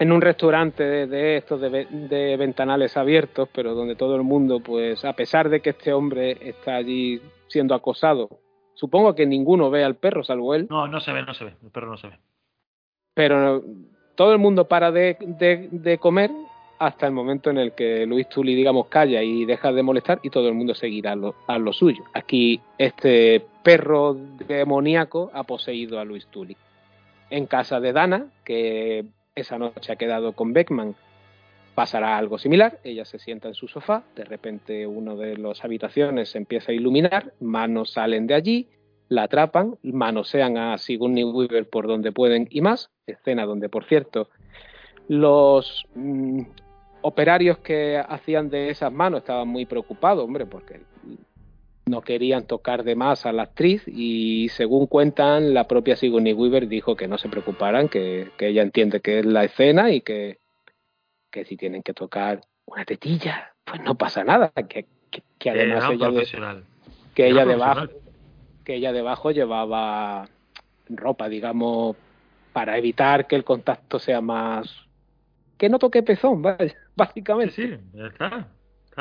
en 0.00 0.12
un 0.12 0.20
restaurante 0.20 0.84
de, 0.84 1.06
de 1.08 1.36
estos 1.38 1.60
de, 1.60 1.86
de 1.90 2.36
ventanales 2.36 2.96
abiertos, 2.96 3.48
pero 3.52 3.74
donde 3.74 3.96
todo 3.96 4.14
el 4.14 4.22
mundo, 4.22 4.60
pues 4.60 5.04
a 5.04 5.12
pesar 5.14 5.48
de 5.48 5.60
que 5.60 5.70
este 5.70 5.92
hombre 5.92 6.36
está 6.40 6.76
allí 6.76 7.20
siendo 7.48 7.74
acosado, 7.74 8.28
supongo 8.74 9.14
que 9.16 9.26
ninguno 9.26 9.70
ve 9.70 9.82
al 9.82 9.96
perro 9.96 10.22
salvo 10.22 10.54
él, 10.54 10.68
No, 10.70 10.86
no 10.86 11.00
se 11.00 11.12
ve, 11.12 11.22
no 11.22 11.34
se 11.34 11.46
ve. 11.46 11.54
El 11.64 11.70
perro 11.70 11.90
no 11.90 11.96
se 11.96 12.08
ve. 12.08 12.18
Pero 13.18 13.64
todo 14.14 14.32
el 14.32 14.38
mundo 14.38 14.68
para 14.68 14.92
de, 14.92 15.98
comer 16.00 16.30
hasta 16.78 17.04
el 17.04 17.12
momento 17.12 17.50
en 17.50 17.58
el 17.58 17.72
que 17.72 18.06
Luis 18.06 18.28
Tully, 18.28 18.54
digamos, 18.54 18.86
calla 18.86 19.24
y 19.24 19.44
deja 19.44 19.72
de 19.72 19.82
molestar 19.82 20.20
y 20.22 20.30
todo 20.30 20.46
el 20.46 20.54
mundo 20.54 20.72
seguirá 20.72 21.16
lo- 21.16 21.34
a 21.48 21.58
lo 21.58 21.72
suyo. 21.72 22.04
Aquí 22.14 22.60
este 22.78 23.44
perro 23.64 24.16
demoníaco 24.46 25.32
ha 25.34 25.42
poseído 25.42 25.98
a 25.98 26.04
Luis 26.04 26.28
Tully. 26.28 26.56
En 27.30 27.46
casa 27.46 27.80
de 27.80 27.92
Dana, 27.92 28.26
que 28.44 29.06
esa 29.34 29.58
noche 29.58 29.90
ha 29.90 29.96
quedado 29.96 30.34
con 30.34 30.52
Beckman, 30.52 30.94
pasará 31.74 32.16
algo 32.16 32.38
similar. 32.38 32.78
Ella 32.84 33.04
se 33.04 33.18
sienta 33.18 33.48
en 33.48 33.54
su 33.54 33.66
sofá, 33.66 34.04
de 34.14 34.24
repente 34.24 34.86
uno 34.86 35.16
de 35.16 35.36
las 35.38 35.64
habitaciones 35.64 36.28
se 36.28 36.38
empieza 36.38 36.70
a 36.70 36.74
iluminar, 36.76 37.32
manos 37.40 37.90
salen 37.90 38.28
de 38.28 38.34
allí, 38.34 38.68
la 39.08 39.22
atrapan, 39.24 39.76
manosean 39.82 40.56
a 40.58 40.76
Sigourney 40.78 41.24
Weaver 41.24 41.68
por 41.68 41.86
donde 41.86 42.12
pueden 42.12 42.46
y 42.50 42.60
más. 42.60 42.90
Escena 43.06 43.46
donde, 43.46 43.68
por 43.68 43.84
cierto, 43.84 44.28
los 45.08 45.84
mm, 45.94 46.42
operarios 47.02 47.58
que 47.58 47.98
hacían 48.06 48.50
de 48.50 48.70
esas 48.70 48.92
manos 48.92 49.20
estaban 49.20 49.48
muy 49.48 49.64
preocupados, 49.66 50.24
hombre, 50.24 50.46
porque 50.46 50.80
no 51.86 52.02
querían 52.02 52.44
tocar 52.46 52.84
de 52.84 52.94
más 52.96 53.24
a 53.24 53.32
la 53.32 53.44
actriz 53.44 53.82
y 53.86 54.50
según 54.50 54.86
cuentan 54.86 55.54
la 55.54 55.66
propia 55.66 55.96
Sigourney 55.96 56.34
Weaver 56.34 56.68
dijo 56.68 56.96
que 56.96 57.08
no 57.08 57.16
se 57.16 57.30
preocuparan, 57.30 57.88
que, 57.88 58.28
que 58.36 58.48
ella 58.48 58.60
entiende 58.62 59.00
que 59.00 59.20
es 59.20 59.24
la 59.24 59.44
escena 59.44 59.90
y 59.90 60.02
que, 60.02 60.38
que 61.30 61.46
si 61.46 61.56
tienen 61.56 61.82
que 61.82 61.94
tocar 61.94 62.42
una 62.66 62.84
tetilla, 62.84 63.54
pues 63.64 63.80
no 63.82 63.94
pasa 63.94 64.22
nada, 64.22 64.52
que, 64.68 64.84
que, 65.10 65.22
que 65.38 65.48
además 65.50 65.84
ella, 65.94 66.06
de- 66.18 66.26
que 67.14 67.26
ella 67.28 67.44
debajo. 67.46 67.80
Que 68.68 68.74
ella 68.74 68.92
debajo 68.92 69.30
llevaba 69.30 70.28
ropa, 70.90 71.26
digamos, 71.30 71.96
para 72.52 72.76
evitar 72.76 73.26
que 73.26 73.34
el 73.34 73.42
contacto 73.42 73.98
sea 73.98 74.20
más 74.20 74.70
que 75.56 75.70
no 75.70 75.78
toque 75.78 76.02
pezón, 76.02 76.42
básicamente. 76.96 77.54
sí, 77.54 77.70
ya 77.94 78.08
está. 78.08 78.28
Claro, 78.28 78.46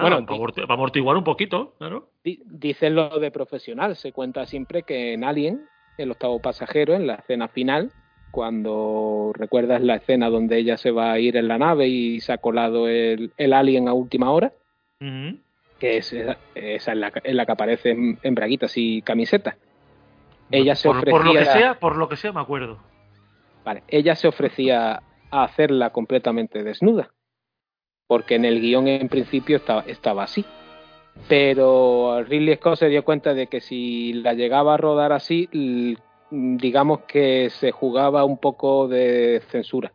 Bueno, 0.02 0.26
para, 0.26 0.38
amorti- 0.40 0.62
para 0.62 0.74
amortiguar 0.76 1.18
un 1.18 1.26
poquito, 1.26 1.74
claro. 1.80 2.10
Di- 2.24 2.40
Dicen 2.46 2.96
lo 2.96 3.20
de 3.20 3.30
profesional, 3.30 3.98
se 3.98 4.14
cuenta 4.14 4.46
siempre 4.46 4.84
que 4.84 5.12
en 5.14 5.26
Alien, 5.26 5.66
el 5.98 6.12
octavo 6.12 6.42
pasajero, 6.42 6.94
en 6.94 7.06
la 7.06 7.16
escena 7.16 7.50
final, 7.50 7.92
cuando 8.32 9.34
recuerdas 9.34 9.82
la 9.82 9.96
escena 9.96 10.30
donde 10.30 10.60
ella 10.60 10.78
se 10.78 10.92
va 10.92 11.12
a 11.12 11.20
ir 11.20 11.36
en 11.36 11.50
la 11.50 11.58
nave 11.58 11.90
y 11.90 12.22
se 12.22 12.32
ha 12.32 12.38
colado 12.38 12.88
el, 12.88 13.34
el 13.36 13.52
alien 13.52 13.90
a 13.90 13.94
última 13.94 14.32
hora, 14.32 14.54
Ujú. 15.02 15.40
Que 15.80 15.98
es 15.98 16.12
esa, 16.14 16.38
es 16.56 16.88
la, 16.98 17.12
en 17.24 17.38
la 17.38 17.46
que 17.46 17.52
aparece 17.52 17.92
en, 17.92 18.20
en 18.24 18.36
braguitas 18.36 18.74
y 18.78 19.02
camiseta. 19.02 19.58
Ella 20.52 20.76
se 20.76 20.88
por, 20.90 21.04
por 21.10 21.26
lo 21.26 21.34
que 21.34 21.40
ofrecía- 21.40 21.54
sea, 21.60 21.80
por 21.80 21.96
lo 21.98 22.08
que 22.10 22.16
sea, 22.18 22.32
me 22.32 22.42
acuerdo. 22.42 22.80
Vale, 23.66 23.84
ella 23.88 24.16
se 24.16 24.28
ofrecía 24.28 25.02
a 25.30 25.44
hacerla 25.44 25.90
completamente 25.90 26.64
desnuda, 26.64 27.12
porque 28.08 28.36
en 28.36 28.46
el 28.46 28.62
guion 28.62 28.88
en 28.88 29.10
principio 29.10 29.58
estaba, 29.58 29.82
estaba 29.88 30.24
así. 30.24 30.46
Pero 31.28 32.24
Ridley 32.24 32.56
Scott 32.56 32.78
se 32.78 32.88
dio 32.90 33.04
cuenta 33.04 33.34
de 33.34 33.48
que 33.48 33.60
si 33.60 34.14
la 34.14 34.34
llegaba 34.34 34.76
a 34.76 34.78
rodar 34.78 35.12
así, 35.12 35.50
digamos 36.30 37.02
que 37.02 37.50
se 37.50 37.72
jugaba 37.72 38.24
un 38.24 38.38
poco 38.38 38.88
de 38.88 39.42
censura. 39.50 39.92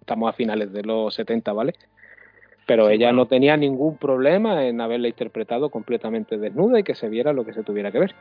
Estamos 0.00 0.28
a 0.28 0.32
finales 0.32 0.72
de 0.72 0.82
los 0.82 1.14
70, 1.14 1.52
¿vale? 1.52 1.74
Pero 2.66 2.88
Sí, 2.88 2.94
ella 2.94 3.06
bueno. 3.08 3.22
no 3.22 3.26
tenía 3.28 3.56
ningún 3.56 3.96
problema 3.96 4.64
en 4.66 4.80
haberla 4.80 5.08
interpretado 5.08 5.70
completamente 5.70 6.36
desnuda 6.36 6.80
y 6.80 6.82
que 6.82 6.94
se 6.96 7.08
viera 7.08 7.32
lo 7.32 7.44
que 7.44 7.52
se 7.52 7.62
tuviera 7.62 7.92
que 7.92 8.00
ver. 8.00 8.14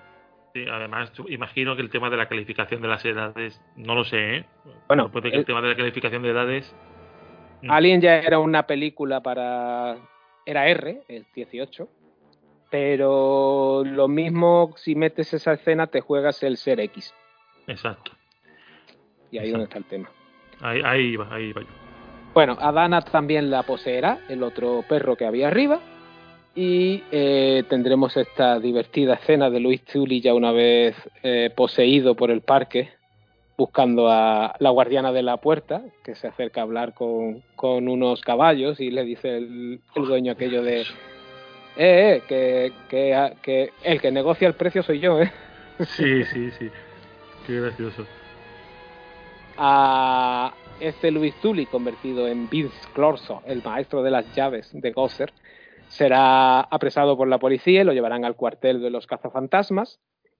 Sí, 0.54 0.66
además, 0.72 1.12
imagino 1.28 1.76
que 1.76 1.82
el 1.82 1.90
tema 1.90 2.10
de 2.10 2.18
la 2.18 2.28
calificación 2.30 2.82
de 2.82 2.88
las 2.88 3.04
edades, 3.04 3.60
no 3.76 3.94
lo 3.96 4.04
sé, 4.06 4.38
¿eh? 4.38 4.46
Bueno, 4.88 5.12
puede 5.12 5.30
que 5.30 5.36
el- 5.36 5.40
el 5.42 5.46
tema 5.46 5.62
de 5.62 5.70
la 5.70 5.76
calificación 5.76 6.22
de 6.24 6.30
edades. 6.30 6.74
Mm. 7.64 7.72
Alien 7.72 8.02
ya 8.02 8.20
era 8.20 8.40
una 8.40 8.66
película 8.68 9.22
para. 9.22 9.98
Era 10.46 10.68
R, 10.68 11.02
el 11.08 11.26
18. 11.36 11.88
Pero 12.70 13.84
lo 13.86 14.08
mismo, 14.08 14.74
si 14.78 14.96
metes 14.96 15.34
esa 15.34 15.54
escena, 15.54 15.88
te 15.88 16.02
juegas 16.02 16.42
el 16.44 16.58
ser 16.58 16.80
X. 16.80 17.14
Exacto. 17.68 18.12
Y 19.32 19.38
ahí 19.40 19.48
es 19.48 19.52
donde 19.52 19.66
está 19.66 19.78
el 19.80 19.86
tema. 19.86 20.10
Ahí, 20.62 20.82
ahí 20.84 21.16
va, 21.16 21.34
ahí 21.34 21.52
va. 21.52 21.62
yo. 21.62 21.68
Bueno, 22.36 22.58
a 22.60 22.74
Dana 22.74 23.02
también 23.02 23.50
la 23.50 23.64
poseerá, 23.64 24.20
el 24.28 24.44
otro 24.44 24.84
perro 24.90 25.16
que 25.16 25.26
había 25.26 25.48
arriba. 25.48 25.80
Y 26.54 27.02
eh, 27.10 27.64
tendremos 27.70 28.18
esta 28.18 28.60
divertida 28.60 29.14
escena 29.14 29.50
de 29.50 29.62
Luis 29.62 29.86
Tully 29.86 30.20
ya 30.20 30.34
una 30.34 30.52
vez 30.52 30.96
eh, 31.24 31.50
poseído 31.56 32.14
por 32.16 32.32
el 32.32 32.42
parque, 32.42 32.92
buscando 33.58 34.10
a 34.10 34.54
la 34.60 34.70
guardiana 34.70 35.14
de 35.14 35.24
la 35.24 35.38
puerta, 35.38 35.82
que 36.04 36.16
se 36.16 36.28
acerca 36.28 36.60
a 36.60 36.64
hablar 36.66 36.94
con, 36.94 37.42
con 37.56 37.88
unos 37.88 38.20
caballos 38.20 38.82
y 38.82 38.92
le 38.92 39.06
dice 39.06 39.38
el, 39.38 39.80
el 39.96 40.06
dueño 40.06 40.34
aquello 40.34 40.62
de, 40.62 40.82
eh, 40.82 40.86
eh, 41.78 42.22
que, 42.28 42.74
que, 42.90 43.34
que 43.42 43.72
el 43.82 44.02
que 44.02 44.12
negocia 44.12 44.48
el 44.48 44.56
precio 44.56 44.84
soy 44.84 45.00
yo, 45.00 45.22
¿eh? 45.22 45.32
Sí, 45.80 46.26
sí, 46.26 46.52
sí. 46.52 46.70
Qué 47.48 47.62
gracioso. 47.62 48.06
a 49.58 50.54
este 50.80 51.12
Luis 51.12 51.34
Tully 51.42 51.66
convertido 51.66 52.28
en 52.28 52.50
Vince 52.50 52.76
Clorso, 52.94 53.42
el 53.46 53.64
maestro 53.64 54.04
de 54.04 54.12
las 54.12 54.34
llaves 54.36 54.70
de 54.74 54.92
Gosser, 54.92 55.32
será 55.88 56.62
apresado 56.62 57.16
por 57.16 57.28
la 57.28 57.38
policía 57.38 57.82
y 57.82 57.84
lo 57.84 57.94
llevarán 57.94 58.26
al 58.26 58.36
cuartel 58.36 58.82
de 58.82 58.90
los 58.90 59.08
cazafantasmas. 59.08 60.00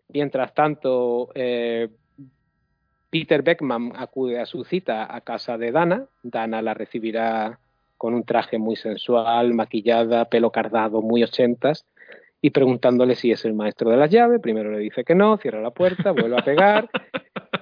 Mientras 0.10 0.54
tanto, 0.54 1.30
eh, 1.36 1.90
Peter 3.10 3.42
Beckman 3.42 3.94
acude 3.96 4.40
a 4.40 4.46
su 4.46 4.64
cita 4.64 5.14
a 5.14 5.22
casa 5.22 5.58
de 5.58 5.72
Dana. 5.72 6.06
Dana 6.24 6.62
la 6.62 6.74
recibirá 6.74 7.60
con 7.98 8.14
un 8.14 8.24
traje 8.24 8.58
muy 8.58 8.76
sensual, 8.76 9.54
maquillada, 9.54 10.26
pelo 10.26 10.52
cardado, 10.52 11.02
muy 11.02 11.24
ochentas, 11.24 11.86
y 12.46 12.52
preguntándole 12.52 13.16
si 13.16 13.32
es 13.32 13.44
el 13.46 13.56
maestro 13.56 13.90
de 13.90 13.98
las 13.98 14.12
llaves. 14.12 14.40
Primero 14.40 14.70
le 14.70 14.78
dice 14.78 15.04
que 15.04 15.16
no, 15.16 15.36
cierra 15.38 15.62
la 15.62 15.72
puerta, 15.72 16.12
vuelve 16.12 16.38
a 16.38 16.44
pegar, 16.46 16.88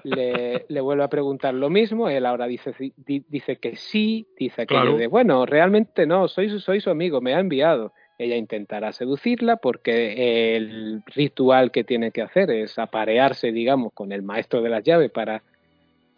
le, 0.03 0.65
le 0.67 0.81
vuelve 0.81 1.05
a 1.05 1.07
preguntar 1.07 1.53
lo 1.53 1.69
mismo, 1.69 2.09
él 2.09 2.25
ahora 2.25 2.47
dice, 2.47 2.73
di- 2.97 3.23
dice 3.29 3.55
que 3.55 3.77
sí, 3.77 4.27
dice 4.37 4.63
aquello 4.63 4.81
Claro. 4.81 4.97
de, 4.97 5.07
bueno, 5.07 5.45
realmente 5.45 6.05
no, 6.05 6.27
soy, 6.27 6.49
su- 6.49 6.59
soy 6.59 6.81
su 6.81 6.89
amigo, 6.89 7.21
me 7.21 7.33
ha 7.33 7.39
enviado. 7.39 7.93
Ella 8.17 8.35
intentará 8.35 8.91
seducirla 8.91 9.55
porque 9.55 10.55
el 10.57 11.01
ritual 11.15 11.71
que 11.71 11.85
tiene 11.85 12.11
que 12.11 12.21
hacer 12.21 12.51
es 12.51 12.77
aparearse, 12.77 13.53
digamos, 13.53 13.93
con 13.93 14.11
el 14.11 14.21
maestro 14.21 14.61
de 14.61 14.69
las 14.69 14.83
llaves 14.83 15.11
para 15.11 15.43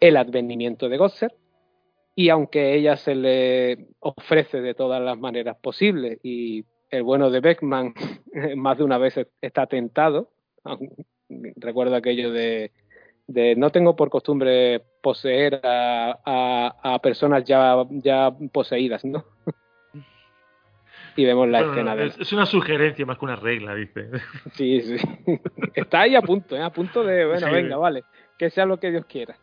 el 0.00 0.16
advenimiento 0.16 0.88
de 0.88 0.96
Gosser. 0.96 1.32
Y 2.16 2.30
aunque 2.30 2.74
ella 2.74 2.96
se 2.96 3.14
le 3.14 3.86
ofrece 4.00 4.60
de 4.60 4.74
todas 4.74 5.00
las 5.00 5.16
maneras 5.18 5.56
posibles 5.62 6.18
y 6.24 6.64
el 6.90 7.02
bueno 7.02 7.30
de 7.30 7.40
Beckman 7.40 7.94
más 8.56 8.78
de 8.78 8.84
una 8.84 8.98
vez 8.98 9.14
está 9.40 9.66
tentado, 9.66 10.30
recuerdo 11.56 11.96
aquello 11.96 12.30
de, 12.30 12.72
de 13.26 13.56
no 13.56 13.70
tengo 13.70 13.96
por 13.96 14.10
costumbre 14.10 14.82
poseer 15.02 15.60
a, 15.64 16.18
a- 16.24 16.94
a 16.94 16.98
personas 17.00 17.44
ya, 17.44 17.76
ya 17.90 18.30
poseídas, 18.52 19.04
¿no? 19.04 19.24
y 21.16 21.24
vemos 21.24 21.48
la 21.48 21.58
Bueno, 21.60 21.72
escena 21.72 21.96
de 21.96 22.06
es, 22.06 22.18
es 22.18 22.32
una 22.32 22.46
sugerencia 22.46 23.06
más 23.06 23.18
que 23.18 23.24
una 23.24 23.36
regla, 23.36 23.74
dice. 23.74 24.10
Sí, 24.52 24.80
sí. 24.82 24.96
Está 25.74 26.02
ahí 26.02 26.14
a 26.14 26.22
punto, 26.22 26.56
¿eh? 26.56 26.62
a 26.62 26.70
punto 26.70 27.02
de, 27.04 27.24
bueno, 27.26 27.46
Sí. 27.46 27.52
venga, 27.52 27.76
vale, 27.76 28.04
que 28.38 28.50
sea 28.50 28.66
lo 28.66 28.78
que 28.78 28.90
Dios 28.90 29.06
quiera. 29.06 29.36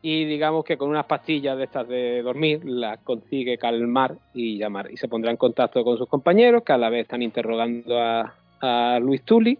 Y 0.00 0.24
digamos 0.26 0.64
que 0.64 0.76
con 0.76 0.90
unas 0.90 1.06
pastillas 1.06 1.58
de 1.58 1.64
estas 1.64 1.88
de 1.88 2.22
dormir 2.22 2.60
las 2.64 2.98
consigue 3.00 3.58
calmar 3.58 4.14
y 4.32 4.56
llamar. 4.56 4.90
Y 4.92 4.96
se 4.96 5.08
pondrá 5.08 5.30
en 5.32 5.36
contacto 5.36 5.82
con 5.82 5.98
sus 5.98 6.08
compañeros, 6.08 6.62
que 6.62 6.72
a 6.72 6.78
la 6.78 6.88
vez 6.88 7.02
están 7.02 7.22
interrogando 7.22 7.98
a, 8.00 8.34
a 8.60 8.98
Luis 9.00 9.22
Tully. 9.22 9.58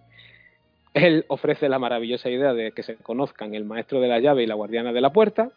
Él 0.94 1.24
ofrece 1.28 1.68
la 1.68 1.78
maravillosa 1.78 2.30
idea 2.30 2.54
de 2.54 2.72
que 2.72 2.82
se 2.82 2.96
conozcan 2.96 3.54
el 3.54 3.64
maestro 3.64 4.00
de 4.00 4.08
la 4.08 4.20
llave 4.20 4.44
y 4.44 4.46
la 4.46 4.54
guardiana 4.54 4.92
de 4.92 5.00
la 5.00 5.10
puerta. 5.12 5.50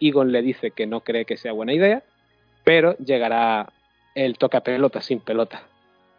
Egon 0.00 0.32
le 0.32 0.42
dice 0.42 0.70
que 0.72 0.86
no 0.86 1.00
cree 1.00 1.24
que 1.24 1.36
sea 1.36 1.52
buena 1.52 1.72
idea, 1.74 2.02
pero 2.64 2.96
llegará 2.98 3.70
el 4.14 4.36
toca 4.38 4.60
pelota 4.60 5.00
sin 5.00 5.20
pelota. 5.20 5.62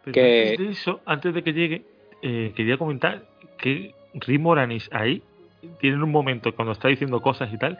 Pero 0.04 0.14
Que- 0.14 0.50
antes 0.52 0.58
de 0.66 0.72
eso, 0.72 1.00
antes 1.04 1.34
de 1.34 1.42
que 1.42 1.52
llegue, 1.52 1.82
eh, 2.22 2.52
quería 2.56 2.78
comentar 2.78 3.24
que 3.58 3.94
Rick 4.14 4.40
Moranis 4.40 4.88
ahí 4.92 5.22
tiene 5.80 6.02
un 6.02 6.10
momento 6.10 6.54
cuando 6.54 6.72
está 6.72 6.88
diciendo 6.88 7.20
cosas 7.20 7.52
y 7.52 7.58
tal, 7.58 7.78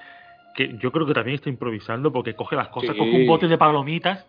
que 0.54 0.76
yo 0.78 0.90
creo 0.92 1.06
que 1.06 1.14
también 1.14 1.36
está 1.36 1.48
improvisando 1.48 2.12
porque 2.12 2.34
coge 2.34 2.56
las 2.56 2.68
cosas, 2.68 2.90
Sí. 2.92 2.98
coge 2.98 3.10
un 3.10 3.26
bote 3.26 3.48
de 3.48 3.56
palomitas 3.58 4.26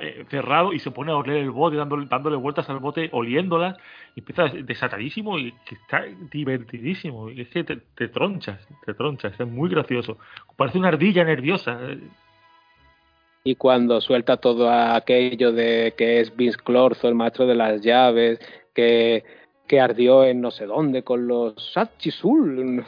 eh, 0.00 0.24
cerrado 0.30 0.72
y 0.72 0.78
se 0.78 0.90
pone 0.90 1.12
a 1.12 1.16
oler 1.16 1.36
el 1.36 1.50
bote, 1.50 1.76
dándole, 1.76 2.06
dándole 2.06 2.36
vueltas 2.36 2.68
al 2.70 2.78
bote, 2.78 3.10
oliéndolas, 3.12 3.76
y 4.14 4.20
empieza 4.20 4.44
desatadísimo 4.48 5.38
y 5.38 5.52
que 5.66 5.74
está 5.74 6.02
divertidísimo. 6.32 7.28
Y 7.30 7.42
es 7.42 7.48
que 7.48 7.62
te, 7.62 7.76
te 7.94 8.08
tronchas, 8.08 8.58
te 8.86 8.94
tronchas, 8.94 9.38
es 9.38 9.46
muy 9.46 9.68
gracioso. 9.68 10.16
Parece 10.56 10.78
una 10.78 10.88
ardilla 10.88 11.24
nerviosa. 11.24 11.78
y 13.44 13.54
cuando 13.54 14.00
suelta 14.00 14.38
todo 14.38 14.70
aquello 14.70 15.52
de 15.52 15.94
que 15.96 16.20
es 16.20 16.34
Vince 16.34 16.58
Clorzo, 16.64 17.06
el 17.08 17.14
maestro 17.14 17.46
de 17.46 17.54
las 17.54 17.80
llaves, 17.82 18.40
que, 18.74 19.24
que 19.66 19.80
ardió 19.80 20.24
en 20.24 20.40
no 20.40 20.50
sé 20.50 20.66
dónde 20.66 21.02
con 21.02 21.26
los 21.26 21.72
Satchisul, 21.72 22.84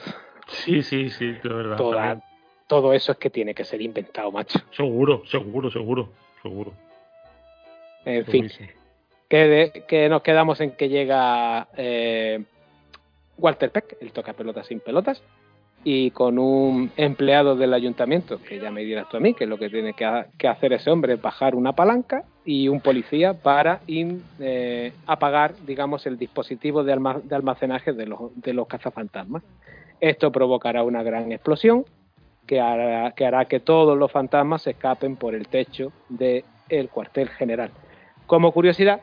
Sí, 0.49 0.83
sí, 0.83 1.11
sí, 1.11 1.33
de 1.33 1.49
verdad. 1.49 1.77
toda, 1.77 2.23
todo 2.67 2.93
eso 2.95 3.13
es 3.13 3.19
que 3.19 3.29
tiene 3.31 3.55
que 3.55 3.65
ser 3.65 3.83
inventado, 3.83 4.31
macho. 4.33 4.59
Seguro, 4.71 5.23
seguro, 5.27 5.71
seguro, 5.71 6.09
seguro. 6.43 6.73
En 8.05 8.25
fin, 8.25 8.49
que, 9.29 9.37
de- 9.37 9.85
que 9.87 10.09
nos 10.09 10.23
quedamos 10.23 10.61
en 10.63 10.71
que 10.73 10.89
llega 10.89 11.69
eh, 11.77 12.43
Walter 13.37 13.71
Peck, 13.71 13.97
el 14.01 14.13
toca 14.13 14.33
pelotas 14.33 14.67
sin 14.67 14.81
pelotas, 14.81 15.23
y 15.85 16.11
con 16.11 16.39
un 16.39 16.91
empleado 16.97 17.57
del 17.57 17.73
ayuntamiento, 17.73 18.39
que 18.43 18.59
ya 18.59 18.71
me 18.71 18.83
dirás 18.83 19.09
tú 19.09 19.17
a 19.17 19.21
mí, 19.21 19.35
que 19.35 19.45
es 19.45 19.51
lo 19.51 19.59
que 19.59 19.71
tiene 19.71 19.95
que, 19.95 20.05
ha- 20.05 20.27
que 20.37 20.49
hacer 20.49 20.73
ese 20.73 20.91
hombre, 20.91 21.15
es 21.15 21.23
bajar 21.23 21.55
una 21.55 21.73
palanca 21.73 22.25
y 22.45 22.69
un 22.69 22.81
policía 22.81 23.35
para 23.35 23.81
eh, 23.87 24.93
apagar, 25.07 25.55
digamos, 25.65 26.07
el 26.07 26.19
dispositivo 26.19 26.83
de, 26.85 26.93
alma- 26.93 27.21
de 27.23 27.35
almacenaje 27.37 27.93
de 27.93 28.07
los, 28.07 28.21
de 28.41 28.53
los 28.55 28.67
cazafantasmas. 28.67 29.43
Esto 30.01 30.31
provocará 30.33 30.83
una 30.83 31.03
gran 31.03 31.31
explosión 31.33 31.85
que 32.47 32.61
hará, 32.61 33.45
que 33.45 33.61
todos 33.61 33.97
los 33.99 34.11
fantasmas 34.11 34.63
se 34.63 34.71
escapen 34.71 35.17
por 35.17 35.35
el 35.35 35.49
techo 35.49 35.93
del 36.09 36.89
cuartel 36.91 37.29
general. 37.29 37.71
Como 38.27 38.53
curiosidad, 38.53 39.01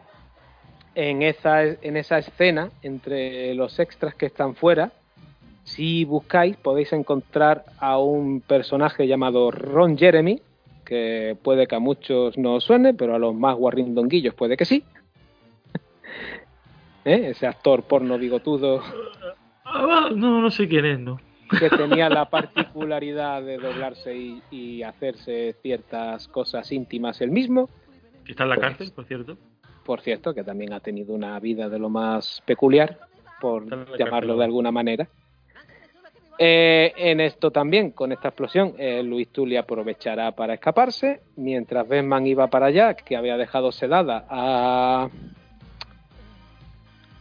en 0.95 1.22
esa, 1.22 1.64
en 1.64 1.97
esa 1.97 2.18
escena, 2.18 2.69
entre 2.81 3.53
los 3.53 3.77
extras 3.80 4.15
que 4.15 4.26
están 4.26 4.56
fuera, 4.56 4.91
si 5.65 6.05
buscáis 6.05 6.55
podéis 6.55 6.93
encontrar 6.93 7.65
a 7.79 7.97
un 7.97 8.39
personaje 8.39 9.05
llamado 9.07 9.51
Ron 9.51 9.97
Jeremy, 9.97 10.41
que 10.85 11.35
puede 11.43 11.67
que 11.67 11.75
a 11.75 11.79
muchos 11.79 12.37
no 12.37 12.53
os 12.55 12.63
suene, 12.63 12.93
pero 12.93 13.13
a 13.15 13.19
los 13.19 13.35
más 13.35 13.55
guarrindonguillos 13.57 14.33
puede 14.35 14.55
que 14.55 14.63
sí. 14.65 14.83
¿Eh? 17.05 17.29
Ese 17.31 17.47
actor 17.47 17.83
porno 17.83 18.17
bigotudo 18.17 18.81
Ah, 19.67 20.09
no, 20.15 20.41
no 20.41 20.51
sé 20.51 20.67
quién 20.67 20.85
es, 20.85 20.99
¿no? 20.99 21.19
que 21.59 21.69
tenía 21.69 22.09
la 22.09 22.25
particularidad 22.29 23.41
de 23.43 23.57
doblarse 23.57 24.15
y, 24.15 24.41
y 24.51 24.81
hacerse 24.83 25.55
ciertas 25.61 26.27
cosas 26.27 26.71
íntimas 26.71 27.21
él 27.21 27.29
mismo. 27.31 27.69
Que 28.23 28.31
está 28.31 28.43
en 28.43 28.49
la 28.49 28.55
Pues- 28.55 28.67
cárcel, 28.67 28.91
por 28.95 29.05
cierto. 29.05 29.37
por 29.85 30.01
cierto, 30.01 30.33
que 30.33 30.43
también 30.43 30.73
ha 30.73 30.79
tenido 30.79 31.13
una 31.13 31.39
vida 31.39 31.69
de 31.69 31.77
lo 31.79 31.89
más 31.89 32.41
peculiar, 32.45 32.99
por 33.41 33.63
llamarlo 33.65 34.07
cárcel. 34.33 34.37
de 34.37 34.43
alguna 34.43 34.71
manera. 34.71 35.07
Eh, 36.37 36.91
en 36.97 37.21
esto 37.21 37.51
también, 37.51 37.91
con 37.91 38.11
esta 38.11 38.27
explosión, 38.27 38.73
eh, 38.77 39.01
Luis 39.03 39.29
Tully 39.29 39.55
aprovechará 39.55 40.33
para 40.33 40.55
escaparse, 40.55 41.21
mientras 41.37 41.87
Batman 41.87 42.27
iba 42.27 42.47
para 42.47 42.67
allá, 42.67 42.93
que 42.93 43.15
había 43.15 43.37
dejado 43.37 43.71
sedada 43.71 44.25
a, 44.29 45.09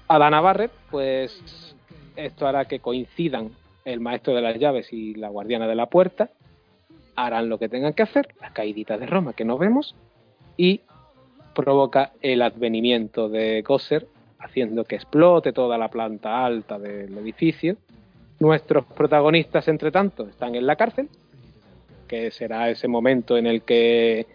a 0.09 0.19
Dana 0.19 0.69
pues 0.91 1.75
esto 2.17 2.47
hará 2.47 2.65
que 2.65 2.81
coincidan 2.81 3.51
el 3.85 4.01
maestro 4.01 4.35
de 4.35 4.43
las 4.43 4.59
llaves 4.59 4.93
y 4.93 5.15
la 5.15 5.29
guardiana 5.29 5.69
de 5.69 5.75
la 5.75 5.87
puerta, 5.87 6.31
harán 7.17 7.49
lo 7.49 7.59
que 7.59 7.69
tengan 7.69 7.93
que 7.93 8.03
hacer, 8.03 8.35
la 8.41 8.53
caidita 8.53 8.99
de 8.99 9.07
Roma 9.07 9.33
que 9.35 9.45
no 9.45 9.59
vemos, 9.59 9.95
y 10.57 10.81
provoca 11.55 12.13
el 12.21 12.43
advenimiento 12.43 13.29
de 13.29 13.63
Gosser, 13.63 14.09
haciendo 14.39 14.85
que 14.85 14.97
explote 14.97 15.53
toda 15.53 15.79
la 15.79 15.89
planta 15.89 16.45
alta 16.45 16.79
del 16.79 17.17
edificio. 17.17 17.77
Nuestros 18.45 18.85
protagonistas, 18.85 19.67
entre 19.69 19.91
tanto, 19.91 20.29
están 20.29 20.55
en 20.55 20.67
la 20.67 20.77
cárcel, 20.77 21.09
que 22.07 22.31
será 22.31 22.69
ese 22.69 22.89
momento 22.89 23.39
en 23.39 23.47
el 23.47 23.63
que 23.63 24.27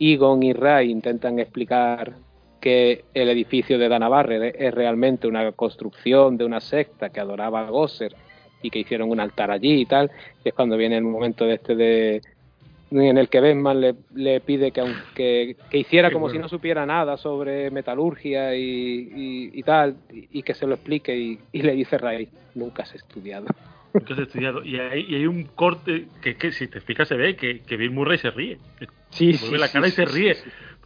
Egon 0.00 0.42
y 0.42 0.54
Ray 0.54 0.90
intentan 0.90 1.38
explicar 1.38 2.14
que 2.62 3.04
el 3.12 3.28
edificio 3.28 3.78
de 3.78 3.90
Dana 3.90 4.08
Barrett 4.08 4.56
es 4.58 4.72
realmente 4.72 5.28
una 5.28 5.52
construcción 5.52 6.38
de 6.38 6.46
una 6.46 6.60
secta 6.60 7.10
que 7.10 7.20
adoraba 7.20 7.66
a 7.66 7.70
Gosser 7.70 8.16
y 8.62 8.70
que 8.70 8.78
hicieron 8.78 9.10
un 9.10 9.20
altar 9.20 9.50
allí 9.50 9.82
y 9.82 9.84
tal. 9.84 10.10
Es 10.42 10.54
cuando 10.54 10.78
viene 10.78 10.96
el 10.96 11.04
momento 11.04 11.44
de 11.44 11.54
este 11.54 11.74
de 11.76 12.22
en 12.90 13.18
el 13.18 13.28
que 13.28 13.40
Batman 13.40 13.80
le, 13.80 13.94
le 14.14 14.40
pide 14.40 14.70
que, 14.72 14.80
aunque, 14.80 15.56
que 15.70 15.78
hiciera 15.78 16.10
como 16.10 16.26
bueno. 16.26 16.34
si 16.34 16.38
no 16.40 16.48
supiera 16.48 16.86
nada 16.86 17.16
sobre 17.16 17.70
metalurgia 17.70 18.54
y, 18.54 18.62
y- 18.62 19.50
y 19.52 19.62
tal, 19.62 19.96
y, 20.12 20.38
y 20.38 20.42
que 20.42 20.54
se 20.54 20.66
lo 20.66 20.74
explique, 20.74 21.14
y, 21.16 21.38
le 21.62 21.72
dice 21.72 21.98
Ray, 21.98 22.28
nunca 22.54 22.84
has 22.84 22.94
estudiado. 22.94 23.46
que 24.06 24.12
has 24.12 24.18
estudiado. 24.20 24.64
Y 24.64 24.78
hay, 24.78 25.04
y 25.08 25.16
hay 25.16 25.26
un 25.26 25.44
corte 25.44 26.06
que, 26.22 26.36
que 26.36 26.52
si 26.52 26.66
te 26.68 26.80
fijas 26.80 27.08
se 27.08 27.16
ve 27.16 27.36
que, 27.36 27.60
que 27.60 27.76
Bill 27.76 27.90
Murray 27.90 28.18
se 28.18 28.30
ríe. 28.30 28.58
Sí, 29.10 29.34
Se 29.34 29.44
mueve 29.46 29.58
la 29.58 29.68
cara 29.68 29.88
y 29.88 29.90
se 29.90 30.04
ríe. 30.04 30.36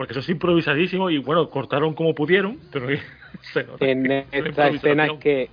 Porque 0.02 0.14
eso 0.14 0.20
es 0.20 0.28
improvisadísimo 0.30 1.10
y 1.10 1.18
bueno, 1.18 1.48
cortaron 1.48 1.94
como 1.94 2.12
pudieron, 2.12 2.58
pero 2.72 2.88
se 3.52 3.62
nota 3.62 3.86
En 3.86 4.10
esta 4.32 4.66
escena 4.66 5.06
que 5.20 5.48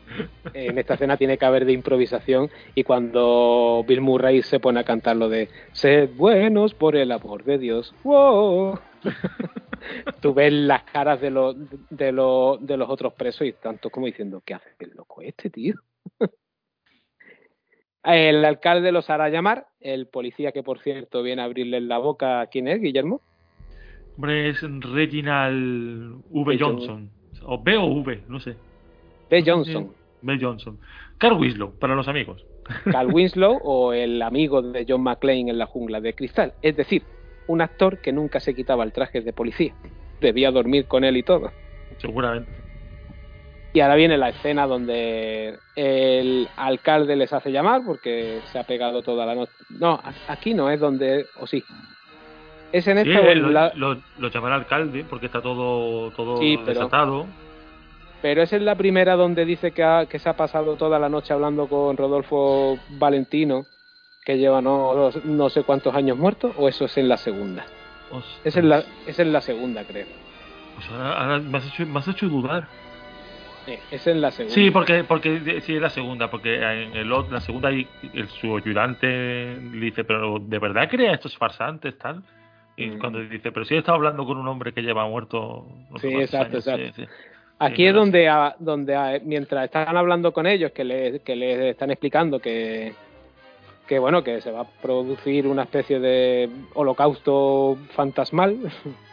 en 0.56 0.80
esta 0.80 0.96
escena 0.96 1.18
tiene 1.18 1.38
que 1.38 1.46
haber 1.46 1.66
de 1.66 1.74
improvisación 1.74 2.50
y 2.74 2.84
cuando 2.84 3.86
Bill 3.88 4.02
Murray 4.02 4.42
se 4.42 4.60
pone 4.60 4.80
a 4.80 4.84
cantar 4.84 5.18
lo 5.18 5.30
de 5.30 5.50
sed 5.74 6.10
buenos 6.16 6.74
por 6.74 6.96
el 6.96 7.12
amor 7.12 7.44
de 7.44 7.60
Dios 7.60 7.94
¡Wow! 8.04 8.80
tú 10.20 10.34
ves 10.34 10.52
las 10.52 10.82
caras 10.82 11.22
de 11.22 11.30
los 11.30 11.56
de 11.92 12.12
los 12.12 12.66
de 12.66 12.76
los 12.76 12.90
otros 12.90 13.14
presos 13.14 13.46
y 13.46 13.54
tanto 13.54 13.92
como 13.92 14.08
diciendo 14.08 14.42
¿qué 14.44 14.56
hace 14.56 14.72
el 14.80 14.94
loco 14.96 15.22
este 15.22 15.52
tío? 15.52 15.76
el 18.04 18.44
alcalde 18.44 18.92
los 18.92 19.12
hará 19.12 19.30
llamar 19.30 19.68
el 19.80 20.08
policía 20.08 20.52
que 20.52 20.64
por 20.64 20.80
cierto 20.80 21.22
viene 21.22 21.44
a 21.44 21.46
abrirle 21.46 21.82
la 21.82 22.00
boca 22.00 22.48
¿quién 22.48 22.68
es 22.68 22.82
Guillermo? 22.82 23.22
Hombre, 24.20 24.50
es 24.50 24.62
Reginald 24.62 26.22
V. 26.30 26.58
Johnson. 26.60 27.10
O 27.46 27.58
B 27.58 27.78
o 27.78 27.86
V, 27.86 28.22
no 28.28 28.42
sé. 28.42 28.58
B. 29.30 29.42
Johnson 29.46 29.94
B. 30.22 30.38
Johnson. 30.42 30.78
Carl 31.18 31.38
Winslow, 31.40 31.72
para 31.80 31.96
los 31.96 32.10
amigos. 32.10 32.46
Cal 32.92 33.08
Winslow 33.14 33.62
o 33.64 33.94
el 33.94 34.22
amigo 34.22 34.62
de 34.62 34.86
John 34.86 35.04
McClane 35.04 35.50
en 35.50 35.58
la 35.58 35.68
jungla 35.68 36.02
de 36.02 36.14
cristal. 36.16 36.54
Es 36.62 36.76
decir, 36.76 37.02
un 37.48 37.62
actor 37.62 38.00
que 38.02 38.12
nunca 38.12 38.42
se 38.42 38.54
quitaba 38.54 38.84
el 38.84 38.92
traje 38.92 39.22
de 39.22 39.32
policía. 39.32 39.74
Debía 40.20 40.52
dormir 40.52 40.84
con 40.88 41.06
él 41.06 41.16
y 41.16 41.24
todo. 41.24 41.54
Seguramente. 42.00 42.52
Y 43.72 43.80
ahora 43.80 43.96
viene 43.96 44.18
la 44.18 44.32
escena 44.32 44.68
donde 44.68 45.58
el 45.78 46.50
alcalde 46.58 47.16
les 47.16 47.32
hace 47.32 47.54
llamar 47.54 47.84
porque 47.86 48.42
se 48.52 48.60
ha 48.60 48.64
pegado 48.64 49.02
toda 49.02 49.26
la 49.26 49.36
noche. 49.36 49.54
No, 49.70 49.98
aquí 50.28 50.54
no 50.54 50.70
es 50.70 50.82
donde. 50.82 51.26
O 51.40 51.48
sí. 51.48 51.64
Es 52.72 52.88
en 52.88 53.04
Sí, 53.04 53.12
esta 53.12 53.32
en 53.32 53.42
lo, 53.42 53.50
la- 53.50 53.72
lo- 53.76 53.98
lo 54.20 54.28
llamará 54.30 54.56
alcalde 54.56 55.04
porque 55.10 55.26
está 55.26 55.42
todo, 55.42 56.12
todo 56.12 56.38
Sí, 56.38 56.56
pero- 56.58 56.68
desatado. 56.80 57.26
Pero 58.22 58.42
es 58.44 58.52
en 58.52 58.66
la 58.66 58.76
primera 58.76 59.16
donde 59.16 59.46
dice 59.46 59.72
que, 59.72 59.82
ha- 59.82 60.06
que 60.06 60.20
se 60.20 60.28
ha 60.30 60.34
pasado 60.36 60.76
toda 60.76 61.00
la 61.00 61.08
noche 61.10 61.34
hablando 61.34 61.68
con 61.68 61.96
Rodolfo 61.96 62.78
Valentino, 62.90 63.66
que 64.26 64.38
lleva 64.38 64.62
no, 64.62 65.10
no 65.24 65.50
sé 65.50 65.64
cuántos 65.64 65.96
años 65.96 66.18
muerto, 66.18 66.54
o 66.58 66.68
eso 66.68 66.86
es 66.86 66.98
en 66.98 67.08
la 67.08 67.18
segunda. 67.18 67.66
Ostras. 68.12 68.42
Es 68.44 68.58
en 68.58 68.70
la, 68.70 68.84
es 69.08 69.18
en 69.20 69.32
la 69.32 69.40
segunda, 69.42 69.84
creo. 69.86 70.06
Pues 70.76 70.90
ahora, 70.92 71.14
ahora 71.14 71.40
me, 71.40 71.58
has 71.58 71.68
hecho, 71.68 71.86
me 71.86 72.00
has 72.00 72.08
hecho 72.10 72.28
dudar. 72.28 72.68
Eh, 73.68 73.80
es 73.92 74.06
en 74.08 74.20
la 74.20 74.32
segunda. 74.32 74.54
Sí, 74.54 74.70
porque, 74.72 75.04
porque 75.06 75.62
sí 75.62 75.76
es 75.76 75.82
la 75.82 75.90
segunda, 75.90 76.30
porque 76.30 76.56
en 76.56 76.96
el, 76.98 77.10
la 77.10 77.40
segunda 77.40 77.70
el, 77.70 77.88
su 78.42 78.58
ayudante 78.58 79.08
le 79.08 79.80
dice, 79.86 80.04
pero 80.04 80.40
¿de 80.40 80.60
verdad 80.60 80.90
crea 80.90 81.14
estos 81.14 81.38
farsantes 81.38 81.98
tal? 81.98 82.22
Y 82.80 82.92
Mm. 82.92 83.00
cuando 83.00 83.20
dice, 83.20 83.52
pero 83.52 83.66
si 83.66 83.76
he 83.76 83.80
estado 83.80 83.98
hablando 83.98 84.26
con 84.26 84.38
un 84.38 84.48
hombre 84.48 84.72
que 84.74 84.82
lleva 84.82 85.06
muerto. 85.08 85.66
no 85.92 85.98
Sí, 86.00 86.08
exacto, 86.16 86.58
años", 86.58 86.68
exacto. 86.68 86.94
sí, 86.96 87.04
sí. 87.04 87.10
Aquí 87.60 87.76
Sí, 87.84 87.88
es 87.88 87.94
donde, 87.94 88.30
a- 88.30 88.56
donde 88.58 88.96
a- 88.96 89.20
mientras 89.22 89.66
están 89.66 89.98
hablando 89.98 90.32
con 90.32 90.48
ellos, 90.48 90.72
que 90.72 90.86
les, 90.86 91.22
que 91.24 91.36
les 91.36 91.60
están 91.60 91.92
explicando 91.92 92.40
que, 92.40 92.94
que 93.86 94.00
bueno, 94.00 94.24
que 94.24 94.40
se 94.40 94.50
va 94.52 94.62
a 94.62 94.68
producir 94.82 95.46
una 95.46 95.64
especie 95.64 96.00
de 96.00 96.50
holocausto 96.74 97.78
fantasmal, 97.92 98.58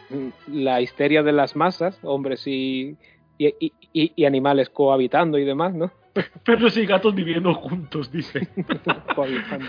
la 0.47 0.79
histeria 0.79 1.23
de 1.23 1.33
las 1.33 1.57
masas, 1.57 1.99
hombres 2.03 2.47
y, 2.47 2.95
y, 3.37 3.47
y- 3.59 3.73
y- 3.91 4.13
y 4.15 4.25
animales 4.25 4.69
cohabitando 4.69 5.37
y 5.37 5.43
demás, 5.43 5.73
¿no? 5.73 5.91
Perros 6.45 6.77
y 6.77 6.85
gatos 6.85 7.13
viviendo 7.13 7.53
juntos, 7.53 8.09
dice. 8.13 8.47
Cohabitando. 9.13 9.67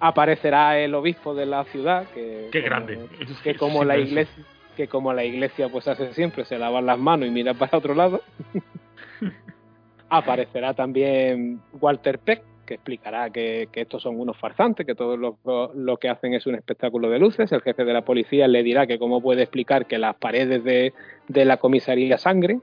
Aparecerá 0.00 0.78
el 0.78 0.94
obispo 0.94 1.34
de 1.34 1.46
la 1.46 1.64
ciudad, 1.64 2.06
que, 2.14 2.48
Qué 2.50 2.60
como- 2.62 2.70
grande. 2.70 2.98
que 3.44 3.54
como 3.54 3.84
la 3.84 3.98
iglesia 3.98 4.44
que 4.76 4.88
como 4.88 5.12
la 5.12 5.24
iglesia 5.24 5.68
pues 5.68 5.86
hace 5.88 6.14
siempre 6.14 6.44
se 6.46 6.56
lavan 6.56 6.86
las 6.86 6.98
manos 6.98 7.28
y 7.28 7.30
mira 7.30 7.52
para 7.52 7.76
otro 7.76 7.92
lado 7.94 8.22
aparecerá 10.08 10.74
también 10.74 11.60
Walter 11.80 12.18
Peck 12.18 12.42
que 12.66 12.74
explicará 12.74 13.30
que, 13.30 13.68
que 13.72 13.82
estos 13.82 14.02
son 14.02 14.18
unos 14.18 14.38
farsantes 14.38 14.86
que 14.86 14.94
todo 14.94 15.16
lo, 15.16 15.38
lo 15.74 15.96
que 15.98 16.08
hacen 16.08 16.34
es 16.34 16.46
un 16.46 16.54
espectáculo 16.54 17.10
de 17.10 17.18
luces 17.18 17.50
el 17.52 17.62
jefe 17.62 17.84
de 17.84 17.92
la 17.92 18.02
policía 18.02 18.46
le 18.48 18.62
dirá 18.62 18.86
que 18.86 18.98
cómo 18.98 19.20
puede 19.20 19.42
explicar 19.42 19.86
que 19.86 19.98
las 19.98 20.14
paredes 20.16 20.62
de, 20.64 20.94
de 21.28 21.44
la 21.44 21.56
comisaría 21.58 22.16
sangren 22.16 22.62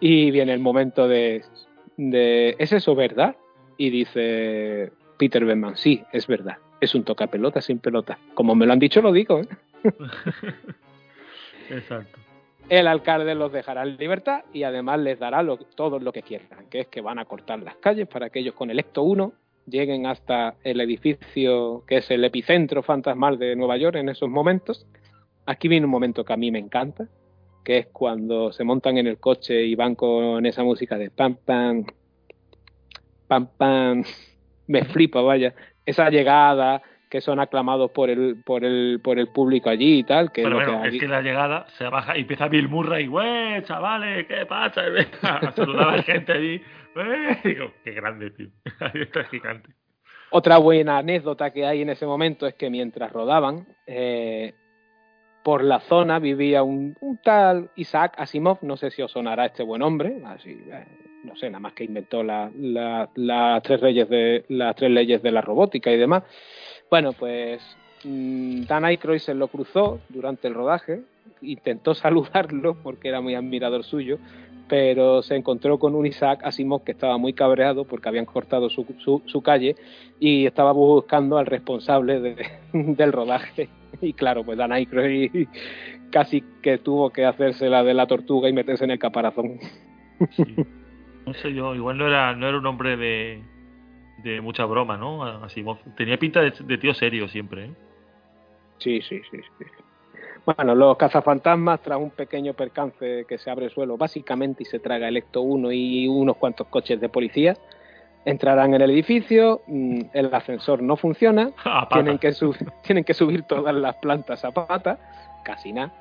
y 0.00 0.30
viene 0.30 0.52
el 0.54 0.60
momento 0.60 1.08
de, 1.08 1.42
de 1.96 2.54
¿es 2.58 2.72
eso 2.72 2.94
verdad? 2.94 3.34
y 3.76 3.90
dice 3.90 4.92
Peter 5.18 5.44
Benman 5.44 5.76
sí, 5.76 6.02
es 6.12 6.26
verdad 6.26 6.56
es 6.80 6.94
un 6.94 7.04
tocapelota 7.04 7.60
sin 7.60 7.78
pelota 7.80 8.18
como 8.34 8.54
me 8.54 8.64
lo 8.66 8.72
han 8.72 8.78
dicho 8.78 9.02
lo 9.02 9.12
digo 9.12 9.40
¿eh? 9.40 9.48
Exacto. 11.70 12.18
El 12.68 12.86
alcalde 12.86 13.34
los 13.34 13.50
dejará 13.52 13.82
en 13.82 13.96
libertad 13.96 14.44
y 14.52 14.62
además 14.62 15.00
les 15.00 15.18
dará 15.18 15.42
lo- 15.42 15.56
todo 15.56 15.98
lo 15.98 16.12
que 16.12 16.22
quieran, 16.22 16.66
que 16.70 16.80
es 16.80 16.88
que 16.88 17.00
van 17.00 17.18
a 17.18 17.24
cortar 17.24 17.60
las 17.62 17.76
calles 17.76 18.06
para 18.08 18.28
que 18.30 18.40
ellos 18.40 18.54
con 18.54 18.70
el 18.70 18.78
Ecto 18.78 19.02
1 19.02 19.32
lleguen 19.66 20.06
hasta 20.06 20.54
el 20.64 20.80
edificio 20.80 21.82
que 21.86 21.98
es 21.98 22.10
el 22.10 22.24
epicentro 22.24 22.82
fantasmal 22.82 23.38
de 23.38 23.56
Nueva 23.56 23.76
York 23.78 23.96
en 23.96 24.08
esos 24.10 24.28
momentos. 24.28 24.86
Aquí 25.46 25.68
viene 25.68 25.86
un 25.86 25.90
momento 25.92 26.24
que 26.24 26.32
a 26.34 26.36
mí 26.36 26.50
me 26.50 26.58
encanta, 26.58 27.06
que 27.64 27.78
es 27.78 27.86
cuando 27.86 28.52
se 28.52 28.64
montan 28.64 28.98
en 28.98 29.06
el 29.06 29.18
coche 29.18 29.62
y 29.64 29.74
van 29.74 29.94
con 29.94 30.44
esa 30.44 30.62
música 30.62 30.98
de 30.98 31.10
pam 31.10 31.36
pam, 31.36 31.84
pam 33.28 33.46
pam, 33.56 34.04
me 34.68 34.84
flipa, 34.84 35.20
vaya, 35.20 35.54
esa 35.84 36.08
llegada 36.10 36.82
que 37.10 37.20
son 37.20 37.40
aclamados 37.40 37.90
por 37.90 38.10
el 38.10 38.42
por 38.44 38.64
el 38.64 39.00
por 39.02 39.18
el 39.18 39.28
público 39.28 39.70
allí 39.70 40.00
y 40.00 40.04
tal, 40.04 40.30
que 40.30 40.42
es 40.42 40.46
Pero 40.46 40.60
lo 40.60 40.64
bueno, 40.64 40.82
que 40.82 40.88
es 40.88 41.00
que 41.00 41.08
la 41.08 41.22
llegada 41.22 41.66
se 41.78 41.88
baja 41.88 42.16
y 42.16 42.20
empieza 42.20 42.48
Bill 42.48 42.68
Murray, 42.68 43.06
güey, 43.06 43.62
chavales, 43.62 44.26
¿qué 44.26 44.46
pasa? 44.46 44.82
A 45.22 45.52
saludar 45.52 45.88
a 45.88 45.96
la 45.96 46.02
gente 46.02 46.32
allí. 46.32 46.62
Digo, 47.44 47.72
qué 47.84 47.92
grande, 47.92 48.30
tío. 48.30 48.48
Ahí 48.80 49.02
está 49.02 49.24
gigante. 49.24 49.70
Otra 50.30 50.58
buena 50.58 50.98
anécdota 50.98 51.52
que 51.52 51.64
hay 51.64 51.82
en 51.82 51.90
ese 51.90 52.04
momento 52.04 52.46
es 52.46 52.54
que 52.54 52.68
mientras 52.68 53.10
rodaban, 53.12 53.66
eh, 53.86 54.52
por 55.42 55.64
la 55.64 55.80
zona 55.80 56.18
vivía 56.18 56.62
un, 56.62 56.96
un 57.00 57.18
tal 57.22 57.70
Isaac 57.76 58.14
Asimov, 58.18 58.58
no 58.62 58.76
sé 58.76 58.90
si 58.90 59.00
os 59.00 59.10
sonará 59.10 59.46
este 59.46 59.62
buen 59.62 59.80
hombre, 59.80 60.20
así, 60.26 60.50
eh, 60.70 61.07
no 61.24 61.36
sé, 61.36 61.46
nada 61.50 61.60
más 61.60 61.72
que 61.74 61.84
inventó 61.84 62.22
la- 62.22 62.50
la- 62.58 63.08
las 63.14 63.62
tres 63.62 63.82
leyes 63.82 64.08
de 64.08 64.44
las 64.48 64.76
tres 64.76 64.90
leyes 64.90 65.22
de 65.22 65.30
la 65.30 65.40
robótica 65.40 65.90
y 65.92 65.96
demás. 65.98 66.22
Bueno, 66.90 67.12
pues 67.12 67.60
mm, 68.04 68.62
Dan 68.66 68.84
Aykroyd 68.84 69.18
se 69.18 69.34
lo 69.34 69.48
cruzó 69.48 70.00
durante 70.08 70.48
el 70.48 70.54
rodaje, 70.54 71.00
intentó 71.42 71.94
saludarlo 71.94 72.74
porque 72.82 73.08
era 73.08 73.20
muy 73.20 73.34
admirador 73.34 73.84
suyo, 73.84 74.18
pero 74.68 75.22
se 75.22 75.34
encontró 75.34 75.78
con 75.78 75.94
un 75.94 76.06
Isaac 76.06 76.40
Asimov 76.44 76.84
que 76.84 76.92
estaba 76.92 77.16
muy 77.18 77.32
cabreado 77.32 77.84
porque 77.84 78.08
habían 78.08 78.26
cortado 78.26 78.68
su, 78.68 78.84
su, 79.26 79.40
calle 79.42 79.76
y 80.20 80.44
estaba 80.46 80.72
buscando 80.72 81.38
al 81.38 81.46
responsable 81.46 82.20
de- 82.20 82.46
del 82.72 83.12
rodaje. 83.12 83.68
Y 84.02 84.12
claro, 84.12 84.44
pues 84.44 84.58
Dan 84.58 84.72
Aykroyd 84.72 85.48
casi 86.10 86.42
que 86.62 86.78
tuvo 86.78 87.10
que 87.10 87.24
hacerse 87.24 87.68
la 87.68 87.82
de 87.82 87.94
la 87.94 88.06
tortuga 88.06 88.48
y 88.48 88.52
meterse 88.52 88.84
en 88.84 88.90
el 88.92 88.98
caparazón. 88.98 89.58
No 91.28 91.34
sé 91.34 91.52
yo, 91.54 91.74
igual 91.74 91.98
no 91.98 92.06
era, 92.06 92.34
no 92.34 92.48
era 92.48 92.58
un 92.58 92.66
hombre 92.66 92.96
de, 92.96 93.42
de 94.24 94.40
mucha 94.40 94.64
broma, 94.64 94.96
¿no? 94.96 95.24
Asimov. 95.44 95.78
Tenía 95.96 96.18
pinta 96.18 96.40
de, 96.40 96.52
de 96.58 96.78
tío 96.78 96.94
serio 96.94 97.28
siempre, 97.28 97.66
¿eh? 97.66 97.70
Sí, 98.78 99.00
sí, 99.02 99.20
sí, 99.30 99.38
sí. 99.58 99.64
Bueno, 100.46 100.74
los 100.74 100.96
cazafantasmas, 100.96 101.82
tras 101.82 101.98
un 101.98 102.10
pequeño 102.10 102.54
percance 102.54 103.26
que 103.28 103.38
se 103.38 103.50
abre 103.50 103.66
el 103.66 103.70
suelo 103.70 103.96
básicamente 103.98 104.62
y 104.62 104.66
se 104.66 104.78
traga 104.78 105.08
el 105.08 105.16
Ecto 105.18 105.42
1 105.42 105.72
y 105.72 106.08
unos 106.08 106.36
cuantos 106.36 106.68
coches 106.68 106.98
de 107.00 107.08
policía, 107.08 107.54
entrarán 108.24 108.72
en 108.74 108.80
el 108.82 108.90
edificio, 108.90 109.60
mm, 109.66 110.00
el 110.12 110.34
ascensor 110.34 110.82
no 110.82 110.96
funciona, 110.96 111.50
tienen 111.92 112.18
que, 112.18 112.32
sub- 112.32 112.56
tienen 112.82 113.04
que 113.04 113.14
subir 113.14 113.42
todas 113.42 113.74
las 113.74 113.96
plantas 113.96 114.44
a 114.44 114.52
pata, 114.52 114.98
casi 115.44 115.72
nada, 115.72 115.92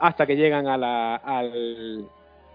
hasta 0.00 0.24
que 0.26 0.36
llegan 0.36 0.66
a 0.66 0.78
la- 0.78 1.16
al, 1.16 2.06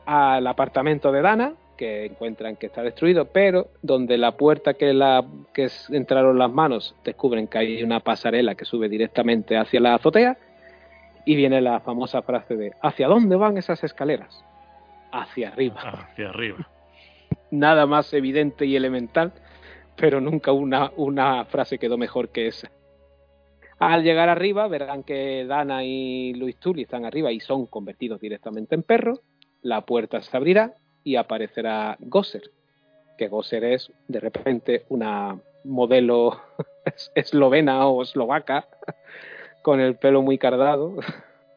al 0.06 0.48
apartamento 0.48 1.12
de 1.12 1.22
Dana, 1.22 1.54
que 1.80 2.08
encuentran 2.08 2.58
que 2.58 2.66
está 2.66 2.84
destruido, 2.84 3.30
pero 3.32 3.70
donde 3.82 4.18
la 4.18 4.34
puerta 4.34 4.74
que, 4.74 4.94
la, 4.94 5.26
que 5.54 5.70
entraron 5.92 6.38
las 6.38 6.52
manos 6.52 6.94
descubren 7.06 7.48
que 7.48 7.58
hay 7.58 7.84
una 7.84 8.02
pasarela 8.02 8.56
que 8.56 8.66
sube 8.66 8.90
directamente 8.90 9.56
hacia 9.56 9.80
la 9.80 9.96
azotea 9.96 10.38
y 11.24 11.38
viene 11.38 11.62
la 11.62 11.80
famosa 11.80 12.22
frase 12.22 12.58
de 12.58 12.74
¿hacia 12.82 13.08
dónde 13.08 13.38
van 13.38 13.58
esas 13.58 13.82
escaleras? 13.86 14.44
Hacia 15.14 15.48
arriba 15.48 15.80
Hacia 15.80 16.28
arriba. 16.32 16.68
nada 17.50 17.86
más 17.86 18.14
evidente 18.14 18.66
y 18.66 18.76
elemental, 18.76 19.32
pero 19.96 20.20
nunca 20.20 20.52
una, 20.52 20.92
una 20.98 21.46
frase 21.46 21.80
quedó 21.80 21.98
mejor 21.98 22.28
que 22.28 22.48
esa. 22.48 22.70
Al 23.80 24.04
llegar 24.04 24.28
arriba 24.28 24.68
verán 24.68 25.04
que 25.04 25.46
Dana 25.46 25.86
y 25.86 26.34
Luis 26.34 26.58
Tully 26.58 26.82
están 26.82 27.06
arriba 27.06 27.32
y 27.32 27.40
son 27.40 27.68
convertidos 27.68 28.20
directamente 28.20 28.76
en 28.76 28.84
perros. 28.84 29.22
La 29.62 29.86
puerta 29.86 30.22
se 30.22 30.36
abrirá 30.36 30.74
y 31.04 31.16
aparecerá 31.16 31.96
Gosser, 32.00 32.44
que 33.18 33.28
Gosser 33.28 33.64
es 33.64 33.92
de 34.08 34.20
repente 34.20 34.86
una 34.90 35.38
modelo 35.64 36.40
es- 36.86 37.12
eslovena 37.16 37.88
o 37.88 38.02
eslovaca 38.04 38.68
con 39.64 39.80
el 39.80 39.96
pelo 39.96 40.22
muy 40.22 40.38
cardado. 40.38 40.96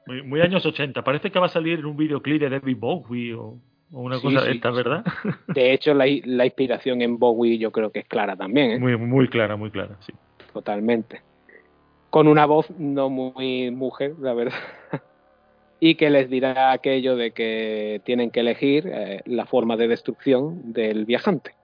Muy, 0.06 0.22
muy 0.22 0.40
años 0.40 0.66
80. 0.66 1.02
Parece 1.04 1.30
que 1.30 1.38
va 1.38 1.46
a 1.46 1.50
salir 1.50 1.78
en 1.78 1.86
un 1.86 1.96
videoclip 1.96 2.40
de 2.40 2.50
David 2.50 2.76
Bowie 2.76 3.34
o, 3.34 3.58
o 3.92 4.00
una 4.00 4.16
Sí, 4.16 4.22
cosa 4.22 4.40
sí, 4.40 4.46
de 4.46 4.52
estas, 4.54 4.72
sí. 4.72 4.76
¿verdad? 4.76 5.04
De 5.54 5.72
hecho, 5.72 5.94
la, 5.94 6.06
la 6.24 6.44
inspiración 6.44 7.02
en 7.02 7.18
Bowie 7.18 7.58
yo 7.58 7.70
creo 7.70 7.92
que 7.92 8.00
es 8.00 8.06
clara 8.08 8.34
también. 8.36 8.72
¿eh? 8.72 8.78
Muy, 8.80 8.96
muy 8.96 9.28
clara, 9.28 9.54
muy 9.56 9.70
clara, 9.70 9.96
sí. 10.00 10.12
totalmente. 10.52 11.22
Con 12.10 12.26
una 12.28 12.44
voz 12.46 12.68
no 12.78 13.08
muy 13.08 13.70
mujer, 13.70 14.14
la 14.20 14.34
verdad. 14.34 14.58
Y 15.84 15.96
que 15.96 16.10
les 16.10 16.30
dirá 16.30 16.70
aquello 16.70 17.16
de 17.16 17.32
que 17.32 18.00
tienen 18.04 18.30
que 18.30 18.38
elegir 18.38 18.86
eh, 18.86 19.20
la 19.26 19.46
forma 19.46 19.76
de 19.76 19.88
destrucción 19.88 20.72
del 20.72 21.06
viajante. 21.06 21.56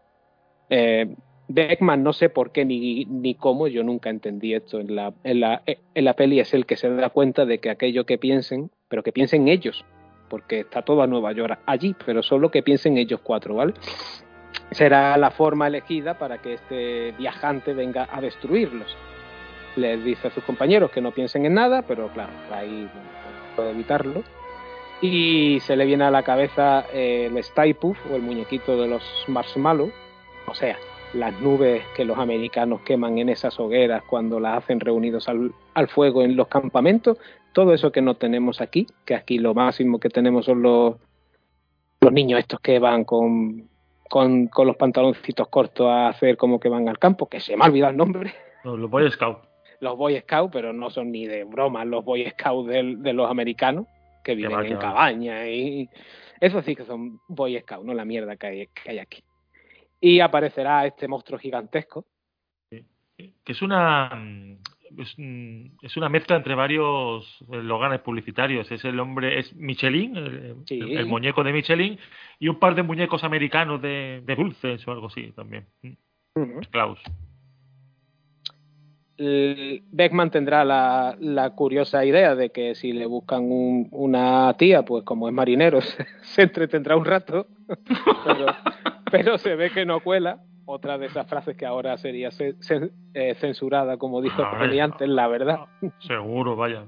Eh, 0.71 1.15
Beckman, 1.47 2.03
no 2.03 2.13
sé 2.13 2.29
por 2.29 2.51
qué 2.51 2.65
ni, 2.65 3.05
ni 3.05 3.37
cómo, 3.37 3.69
yo 3.69 3.85
nunca 3.85 4.11
entendí 4.11 4.55
esto 4.55 4.81
en 4.81 4.97
la, 4.97 5.15
en, 5.23 5.39
la, 5.39 5.63
en 5.67 6.05
la 6.05 6.15
peli, 6.15 6.41
es 6.41 6.53
el 6.53 6.67
que 6.67 6.75
se 6.75 6.91
da 6.91 7.11
cuenta 7.11 7.47
de 7.47 7.61
que 7.61 7.71
aquello 7.71 8.07
que 8.07 8.19
piensen, 8.19 8.73
pero 8.89 9.05
que 9.05 9.13
piensen 9.13 9.47
ellos, 9.47 9.85
porque 10.29 10.61
está 10.61 10.83
toda 10.83 11.07
Nueva 11.07 11.31
York 11.31 11.61
allí, 11.65 11.95
pero 12.05 12.25
solo 12.25 12.51
que 12.51 12.65
piensen 12.65 12.99
ellos 12.99 13.21
cuatro, 13.23 13.55
¿vale? 13.55 13.75
Será 14.73 15.17
la 15.17 15.31
forma 15.31 15.69
elegida 15.69 16.19
para 16.19 16.39
que 16.39 16.55
este 16.55 17.13
viajante 17.13 17.73
venga 17.73 18.09
a 18.11 18.21
destruirlos 18.21 18.97
les 19.79 20.05
dice 20.05 20.29
a 20.29 20.31
sus 20.31 20.45
compañeros 20.45 20.91
que 20.91 21.01
no 21.01 21.13
piensen 21.13 21.47
en 21.47 21.55
nada, 21.55 21.83
pero 21.83 22.09
claro, 22.09 22.33
ahí 22.53 22.89
puede 23.59 23.71
evitarlo. 23.71 24.23
Y 25.01 25.59
se 25.61 25.77
le 25.77 25.85
viene 25.85 26.05
a 26.05 26.11
la 26.11 26.23
cabeza 26.23 26.87
eh, 26.93 27.27
el 27.27 27.37
Stay 27.39 27.75
Puff 27.75 27.99
o 28.11 28.15
el 28.15 28.23
muñequito 28.23 28.81
de 28.81 28.89
los 28.89 29.03
Marshmallow, 29.27 29.91
o 30.47 30.55
sea, 30.55 30.77
las 31.15 31.41
nubes 31.41 31.83
que 31.97 32.05
los 32.05 32.19
americanos 32.19 32.81
queman 32.83 33.19
en 33.19 33.29
esas 33.29 33.59
hogueras 33.59 34.03
cuando 34.05 34.41
las 34.41 34.59
hacen 34.59 34.81
reunidos 34.81 35.29
al, 35.29 35.53
al 35.75 35.89
fuego 35.89 36.23
en 36.23 36.37
los 36.37 36.49
campamentos, 36.49 37.19
todo 37.53 37.75
eso 37.75 37.93
que 37.93 38.03
no 38.03 38.15
tenemos 38.15 38.61
aquí, 38.61 38.87
que 39.05 39.15
aquí 39.15 39.39
lo 39.39 39.55
máximo 39.55 40.01
que 40.01 40.09
tenemos 40.09 40.45
son 40.45 40.63
los, 40.63 40.97
los 42.01 42.13
niños 42.13 42.41
estos 42.41 42.61
que 42.61 42.79
van 42.79 43.05
con, 43.05 43.69
con, 44.09 44.49
con 44.49 44.67
los 44.67 44.77
pantaloncitos 44.77 45.49
cortos 45.49 45.87
a 45.87 46.09
hacer 46.09 46.37
como 46.37 46.61
que 46.61 46.69
van 46.69 46.89
al 46.89 46.99
campo, 46.99 47.29
que 47.29 47.41
se 47.41 47.57
me 47.57 47.65
ha 47.65 47.69
olvidado 47.69 47.93
el 47.93 47.97
nombre 47.97 48.35
Los, 48.65 48.91
Boy. 48.91 49.11
Los 49.81 49.97
Boy 49.97 50.19
Scouts, 50.21 50.51
pero 50.53 50.73
no 50.73 50.91
son 50.91 51.13
ni 51.13 51.27
de 51.27 51.45
broma 51.45 51.85
los 51.85 52.05
Boy 52.05 52.29
Scouts 52.31 52.69
de, 52.69 53.13
los 53.13 53.31
americanos, 53.31 53.87
que 54.25 54.35
viven 54.35 54.53
va, 54.53 54.67
en 54.67 54.77
cabañas 54.77 55.47
y 55.49 55.89
eso 56.41 56.63
sí 56.63 56.75
que 56.77 56.85
son 56.85 57.21
Boy 57.29 57.59
Scouts, 57.61 57.85
no 57.85 57.95
la 57.95 58.05
mierda 58.05 58.37
que 58.37 58.47
hay, 58.47 58.67
que 58.69 58.91
hay 58.91 58.99
aquí. 58.99 59.23
Y 60.01 60.21
aparecerá 60.21 60.87
este 60.87 61.09
monstruo 61.09 61.39
gigantesco. 61.39 62.05
que 62.71 63.53
es 63.53 63.63
una 63.63 64.11
mm, 64.15 64.59
es, 64.99 65.15
mm, 65.19 65.65
es 65.83 65.97
una 65.97 66.09
mezcla 66.09 66.37
entre 66.37 66.55
varios 66.55 67.45
loganes 67.49 68.01
publicitarios. 68.01 68.71
Es 68.71 68.85
el 68.85 69.01
hombre 69.01 69.41
es 69.41 69.55
Michelin 69.57 70.17
el, 70.17 70.57
Sí. 70.67 70.79
el- 70.79 70.99
el 70.99 71.07
muñeco 71.07 71.43
de 71.43 71.53
Michelin 71.53 71.99
y 72.39 72.49
un 72.49 72.59
par 72.61 72.75
de 72.77 72.85
muñecos 72.85 73.25
americanos 73.25 73.83
de, 73.83 74.23
de 74.25 74.37
dulces 74.37 74.87
o 74.87 74.93
algo 74.93 75.09
así 75.09 75.33
también. 75.33 75.67
Mm, 75.83 76.61
Klaus 76.71 77.01
Beckman 79.19 80.31
tendrá 80.31 80.65
la, 80.65 81.17
la 81.19 81.51
curiosa 81.51 82.05
idea 82.05 82.35
de 82.37 82.51
que 82.51 82.75
si 82.77 82.93
le 82.93 83.07
buscan 83.07 83.51
un- 83.51 83.89
una 83.91 84.55
tía, 84.57 84.83
pues 84.85 85.03
como 85.05 85.27
es 85.29 85.35
marinero, 85.35 85.81
se, 85.83 86.07
se 86.23 86.43
entretendrá 86.43 86.97
un 86.97 87.05
rato, 87.05 87.49
pero, 88.25 88.47
pero 89.11 89.39
se 89.39 89.55
ve 89.57 89.71
que 89.71 89.85
no 89.85 90.01
cuela. 90.01 90.41
Otra 90.71 90.99
de 90.99 91.07
esas 91.07 91.27
frases 91.27 91.57
que 91.57 91.65
ahora 91.65 91.97
sería 91.97 92.31
ce- 92.31 92.55
eh, 93.15 93.35
censurada, 93.37 93.97
como 93.97 94.21
dijo 94.21 94.43
Tony 94.51 94.81
antes, 94.81 95.09
la 95.09 95.27
verdad. 95.27 95.61
seguro 95.99 96.57
vaya 96.57 96.85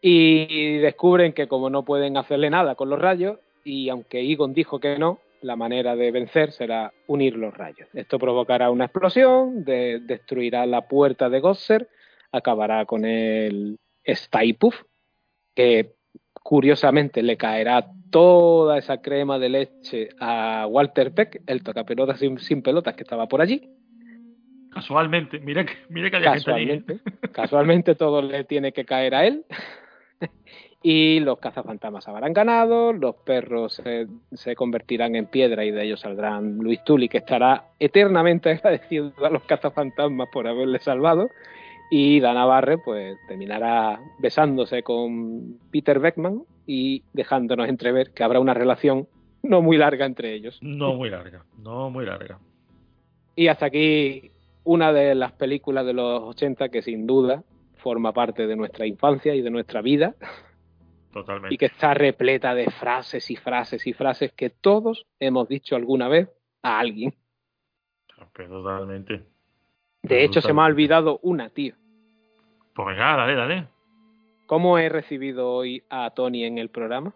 Y 0.00 0.76
descubren 0.78 1.32
que 1.32 1.48
como 1.48 1.70
no 1.70 1.84
pueden 1.84 2.16
hacerle 2.16 2.48
nada 2.50 2.74
con 2.76 2.88
los 2.88 3.00
rayos, 3.00 3.38
y 3.64 3.88
aunque 3.88 4.20
Egon 4.20 4.54
dijo 4.54 4.78
que 4.78 4.96
no, 4.98 5.18
la 5.42 5.56
manera 5.56 5.94
de 5.96 6.10
vencer 6.10 6.52
será 6.52 6.92
unir 7.06 7.36
los 7.36 7.54
rayos. 7.56 7.88
Esto 7.94 8.18
provocará 8.18 8.70
una 8.70 8.84
explosión, 8.86 9.64
de- 9.64 10.00
destruirá 10.00 10.66
la 10.66 10.88
puerta 10.88 11.28
de 11.28 11.40
Gosser, 11.40 11.88
acabará 12.32 12.84
con 12.86 13.04
el 13.04 13.78
Staipuff, 14.06 14.82
que 15.54 15.94
curiosamente 16.42 17.22
le 17.22 17.36
caerá 17.36 17.86
toda 18.10 18.78
esa 18.78 19.00
crema 19.02 19.38
de 19.38 19.48
leche 19.48 20.08
a 20.20 20.66
Walter 20.68 21.12
Peck, 21.12 21.42
el 21.46 21.62
tocapelotas 21.62 22.18
sin, 22.20 22.38
sin 22.38 22.62
pelotas 22.62 22.94
que 22.94 23.02
estaba 23.02 23.26
por 23.26 23.40
allí. 23.40 23.68
casualmente 24.70 25.38
mira 25.40 25.64
que 25.64 25.72
mira 25.88 26.10
que 26.10 26.16
había 26.16 26.34
gente 26.34 26.52
allí, 26.52 26.70
¿eh? 26.70 26.82
Casualmente, 26.84 27.32
casualmente 27.32 27.94
todo 27.94 28.22
le 28.22 28.44
tiene 28.44 28.72
que 28.72 28.84
caer 28.84 29.14
a 29.14 29.26
él. 29.26 29.44
Y 30.88 31.18
los 31.18 31.40
cazafantasmas 31.40 32.06
habrán 32.06 32.32
ganado, 32.32 32.92
los 32.92 33.16
perros 33.16 33.74
se, 33.74 34.06
se 34.32 34.54
convertirán 34.54 35.16
en 35.16 35.26
piedra 35.26 35.64
y 35.64 35.72
de 35.72 35.82
ellos 35.82 35.98
saldrán 35.98 36.58
Luis 36.58 36.84
Tully, 36.84 37.08
que 37.08 37.18
estará 37.18 37.70
eternamente 37.80 38.50
agradecido 38.52 39.12
a 39.24 39.30
los 39.30 39.42
cazafantasmas 39.42 40.28
por 40.32 40.46
haberle 40.46 40.78
salvado. 40.78 41.28
Y 41.90 42.20
Dana 42.20 42.44
Barre, 42.44 42.78
pues, 42.78 43.18
terminará 43.26 43.98
besándose 44.20 44.84
con 44.84 45.58
Peter 45.72 45.98
Beckman 45.98 46.44
y 46.68 47.02
dejándonos 47.12 47.68
entrever 47.68 48.12
que 48.12 48.22
habrá 48.22 48.38
una 48.38 48.54
relación 48.54 49.08
no 49.42 49.62
muy 49.62 49.78
larga 49.78 50.06
entre 50.06 50.34
ellos. 50.34 50.56
No 50.62 50.94
muy 50.94 51.10
larga, 51.10 51.44
no 51.58 51.90
muy 51.90 52.06
larga. 52.06 52.38
Y 53.34 53.48
hasta 53.48 53.66
aquí 53.66 54.30
una 54.62 54.92
de 54.92 55.16
las 55.16 55.32
películas 55.32 55.84
de 55.84 55.94
los 55.94 56.22
80 56.22 56.68
que 56.68 56.82
sin 56.82 57.08
duda 57.08 57.42
forma 57.74 58.12
parte 58.12 58.46
de 58.46 58.54
nuestra 58.54 58.86
infancia 58.86 59.34
y 59.34 59.42
de 59.42 59.50
nuestra 59.50 59.82
vida 59.82 60.14
Totalmente. 61.16 61.54
y 61.54 61.56
que 61.58 61.66
está 61.66 61.94
repleta 61.94 62.54
de 62.54 62.70
frases 62.70 63.30
y 63.30 63.36
frases 63.36 63.86
y 63.86 63.94
frases 63.94 64.32
que 64.32 64.50
todos 64.50 65.06
hemos 65.18 65.48
dicho 65.48 65.74
alguna 65.74 66.08
vez 66.08 66.28
a 66.62 66.78
alguien. 66.78 67.14
Totalmente. 68.14 69.24
De 70.02 70.24
hecho, 70.24 70.40
se 70.42 70.52
me 70.52 70.60
ha 70.60 70.66
olvidado 70.66 71.18
una, 71.22 71.48
tío. 71.48 71.74
Pues 72.74 72.88
venga, 72.88 73.16
dale, 73.16 73.34
dale. 73.34 73.68
¿Cómo 74.46 74.76
he 74.78 74.88
recibido 74.90 75.50
hoy 75.50 75.82
a 75.88 76.10
Tony 76.10 76.44
en 76.44 76.58
el 76.58 76.68
programa? 76.68 77.14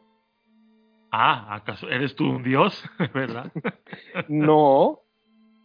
Ah, 1.12 1.54
¿acaso 1.56 1.88
eres 1.90 2.14
tú 2.14 2.24
un 2.24 2.42
dios? 2.42 2.82
¿Verdad? 3.14 3.52
No. 4.28 5.00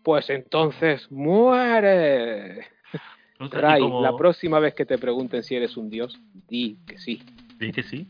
Pues 0.03 0.29
entonces 0.29 1.09
muere. 1.11 2.67
Ray, 3.39 3.81
como- 3.81 4.01
la 4.01 4.15
próxima 4.15 4.59
vez 4.59 4.73
que 4.75 4.85
te 4.85 4.97
pregunten 4.97 5.41
si 5.41 5.55
eres 5.55 5.77
un 5.77 5.89
dios, 5.89 6.19
di 6.47 6.77
que 6.85 6.97
sí. 6.97 7.23
Sí, 7.59 7.71
que 7.71 7.83
sí. 7.83 8.05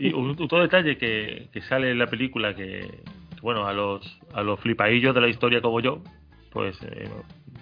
Y 0.00 0.14
un, 0.14 0.30
otro 0.30 0.62
detalle 0.62 0.96
que, 0.96 1.50
que 1.52 1.60
sale 1.60 1.90
en 1.90 1.98
la 1.98 2.06
película 2.06 2.54
que, 2.56 3.02
bueno, 3.42 3.66
a 3.66 3.74
los, 3.74 4.18
a 4.32 4.42
los 4.42 4.58
flipaillos 4.58 5.14
de 5.14 5.20
la 5.20 5.28
historia 5.28 5.60
como 5.60 5.78
yo, 5.80 6.02
pues 6.50 6.82
eh, 6.82 7.06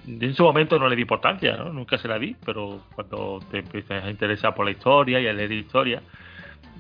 en 0.07 0.35
su 0.35 0.45
momento 0.45 0.79
no 0.79 0.89
le 0.89 0.95
di 0.95 1.03
importancia, 1.03 1.57
¿no? 1.57 1.73
Nunca 1.73 1.99
se 1.99 2.07
la 2.07 2.17
di, 2.17 2.37
pero 2.47 2.83
cuando 2.95 3.41
te 3.51 3.59
empiezas 3.59 4.05
a 4.05 4.11
interesar 4.11 4.55
por 4.55 4.67
la 4.67 4.71
historia 4.71 5.21
y 5.21 5.27
a 5.27 5.33
leer 5.33 5.51
historia, 5.51 6.01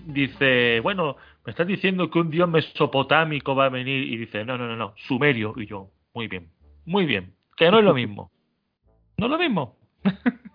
dice, 0.06 0.78
bueno, 0.78 1.16
me 1.44 1.51
estás 1.51 1.66
diciendo 1.66 2.09
que 2.09 2.20
un 2.20 2.30
dios 2.30 2.48
mesopotámico 2.48 3.56
va 3.56 3.64
a 3.64 3.68
venir 3.68 4.05
y 4.05 4.16
dice, 4.16 4.44
no, 4.44 4.56
no, 4.56 4.68
no, 4.68 4.76
no, 4.76 4.94
sumerio. 5.09 5.55
Y 5.56 5.66
yo, 5.66 5.90
muy 6.14 6.28
bien, 6.28 6.51
muy 6.86 7.05
bien, 7.05 7.35
que 7.56 7.68
no 7.68 7.80
es 7.80 7.85
lo 7.85 7.94
mismo. 7.94 8.30
No 9.18 9.26
es 9.26 9.32
lo 9.32 9.39
mismo. 9.39 9.76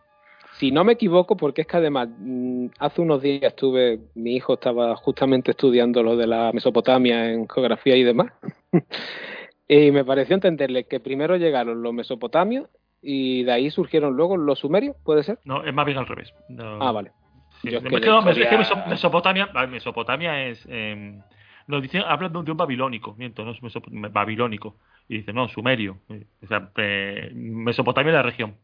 Si 0.64 0.72
no 0.72 0.86
me 0.86 0.94
equivoco, 0.94 1.36
porque 1.36 1.62
es 1.64 1.68
que 1.68 1.76
además 1.76 2.08
mm, 2.18 2.68
hace 2.80 3.02
unos 3.02 3.22
días 3.22 3.44
estuve, 3.44 4.00
mi 4.16 4.34
hijo 4.38 4.54
estaba 4.54 4.96
justamente 4.96 5.52
estudiando 5.52 6.02
lo 6.02 6.16
de 6.16 6.26
la 6.26 6.52
Mesopotamia 6.54 7.34
en 7.34 7.50
geografía 7.50 7.98
y 7.98 8.04
demás, 8.04 8.32
y 9.68 9.92
me 9.92 10.06
pareció 10.06 10.36
entenderle 10.36 10.86
que 10.86 11.02
primero 11.02 11.36
llegaron 11.36 11.84
los 11.84 11.94
mesopotamios 11.94 12.70
y 13.02 13.44
de 13.44 13.52
ahí 13.52 13.72
surgieron 13.72 14.16
luego 14.16 14.38
los 14.38 14.60
sumerios, 14.60 14.96
¿puede 15.04 15.24
ser? 15.24 15.38
No, 15.44 15.66
es 15.66 15.74
más 15.74 15.86
bien 15.86 15.98
al 15.98 16.08
revés. 16.08 16.34
No- 16.48 16.78
Ah, 16.82 16.94
vale. 16.94 17.12
Sí, 17.62 17.70
Yo 17.70 17.80
es 17.80 17.84
que 17.84 17.90
no, 18.00 18.20
historia- 18.30 18.86
Mesopotamia, 18.88 19.50
Mesopotamia 19.70 20.48
es. 20.48 20.66
eh, 20.70 21.20
nos 21.68 21.82
dicen, 21.82 22.04
hablan 22.08 22.32
de 22.32 22.52
un 22.52 22.58
babilónico, 22.58 23.16
miento, 23.18 23.44
no 23.44 23.52
es 23.52 23.60
babilónico. 24.14 24.78
Y 25.10 25.18
dice, 25.18 25.34
no, 25.34 25.50
sumerio. 25.50 25.98
O 26.42 26.48
sea, 26.48 26.72
eh, 26.78 27.32
Mesopotamia 27.34 28.12
es 28.12 28.16
la 28.16 28.22
región. 28.24 28.56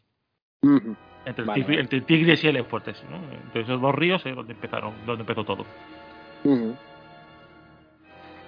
Entre, 0.61 1.41
el 1.43 1.45
Vale, 1.45 1.61
Tigri- 1.61 1.67
vale. 1.67 1.79
entre 1.81 1.97
el 1.99 2.05
Tigris 2.05 2.43
y 2.43 2.47
el 2.47 2.57
Éufrates. 2.57 3.03
¿no? 3.09 3.17
Entre 3.45 3.61
esos 3.61 3.79
dos 3.81 3.95
ríos 3.95 4.25
es 4.25 4.35
donde 4.35 4.53
empezaron, 4.53 4.93
donde 5.05 5.21
empezó 5.21 5.43
todo. 5.43 5.65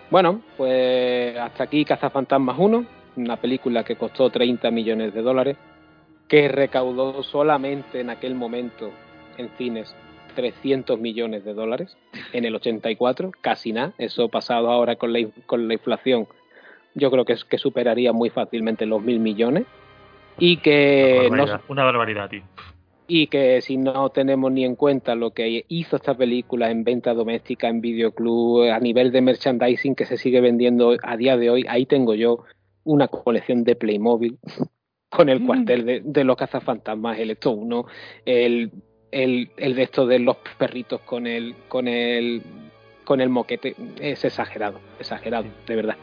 Bueno, 0.09 0.41
pues 0.57 1.37
hasta 1.37 1.63
aquí 1.63 1.85
Cazafantasmas 1.85 2.57
1, 2.59 2.85
una 3.17 3.37
película 3.37 3.83
que 3.83 3.95
costó 3.95 4.29
30 4.29 4.69
millones 4.71 5.13
de 5.13 5.21
dólares, 5.21 5.57
que 6.27 6.47
recaudó 6.47 7.23
solamente 7.23 7.99
en 8.01 8.09
aquel 8.09 8.35
momento 8.35 8.91
en 9.37 9.49
cines 9.57 9.95
300 10.35 10.99
millones 10.99 11.43
de 11.43 11.53
dólares, 11.53 11.97
en 12.33 12.45
el 12.45 12.55
84, 12.55 13.31
casi 13.41 13.73
nada, 13.73 13.93
eso 13.97 14.29
pasado 14.29 14.69
ahora 14.69 14.95
con 14.95 15.11
la, 15.11 15.19
con 15.45 15.67
la 15.67 15.73
inflación, 15.73 16.27
yo 16.95 17.11
creo 17.11 17.25
que, 17.25 17.33
es, 17.33 17.43
que 17.43 17.57
superaría 17.57 18.13
muy 18.13 18.29
fácilmente 18.29 18.85
los 18.85 19.01
mil 19.01 19.19
millones, 19.19 19.65
y 20.41 20.57
que 20.57 21.29
una, 21.29 21.37
no, 21.37 21.45
barbaridad, 21.47 21.61
una 21.69 21.83
barbaridad, 21.83 22.29
tío. 22.29 22.43
y 23.07 23.27
que 23.27 23.61
si 23.61 23.77
no 23.77 24.09
tenemos 24.09 24.51
ni 24.51 24.65
en 24.65 24.75
cuenta 24.75 25.15
lo 25.15 25.31
que 25.31 25.65
hizo 25.67 25.97
esta 25.97 26.15
película 26.15 26.71
en 26.71 26.83
venta 26.83 27.13
doméstica, 27.13 27.67
en 27.67 27.81
videoclub, 27.81 28.71
a 28.71 28.79
nivel 28.79 29.11
de 29.11 29.21
merchandising 29.21 29.95
que 29.95 30.05
se 30.05 30.17
sigue 30.17 30.41
vendiendo 30.41 30.95
a 31.03 31.17
día 31.17 31.37
de 31.37 31.49
hoy, 31.49 31.65
ahí 31.69 31.85
tengo 31.85 32.15
yo 32.15 32.45
una 32.83 33.07
colección 33.07 33.63
de 33.63 33.75
Playmobil 33.75 34.39
con 35.09 35.29
el 35.29 35.41
Mm. 35.41 35.45
cuartel 35.45 35.85
de, 35.85 36.01
de 36.03 36.23
los 36.23 36.35
cazafantasmas, 36.37 37.19
el 37.19 37.31
esto 37.31 37.51
uno, 37.51 37.85
el, 38.25 38.71
el, 39.11 39.51
el 39.57 39.75
de 39.75 39.83
estos 39.83 40.07
de 40.09 40.19
los 40.19 40.37
perritos 40.57 41.01
con 41.01 41.27
el, 41.27 41.53
con 41.67 41.87
el 41.87 42.41
con 43.03 43.19
el 43.19 43.29
moquete, 43.29 43.75
es 43.99 44.23
exagerado, 44.23 44.79
exagerado, 44.99 45.47
de 45.67 45.75
verdad. 45.75 45.97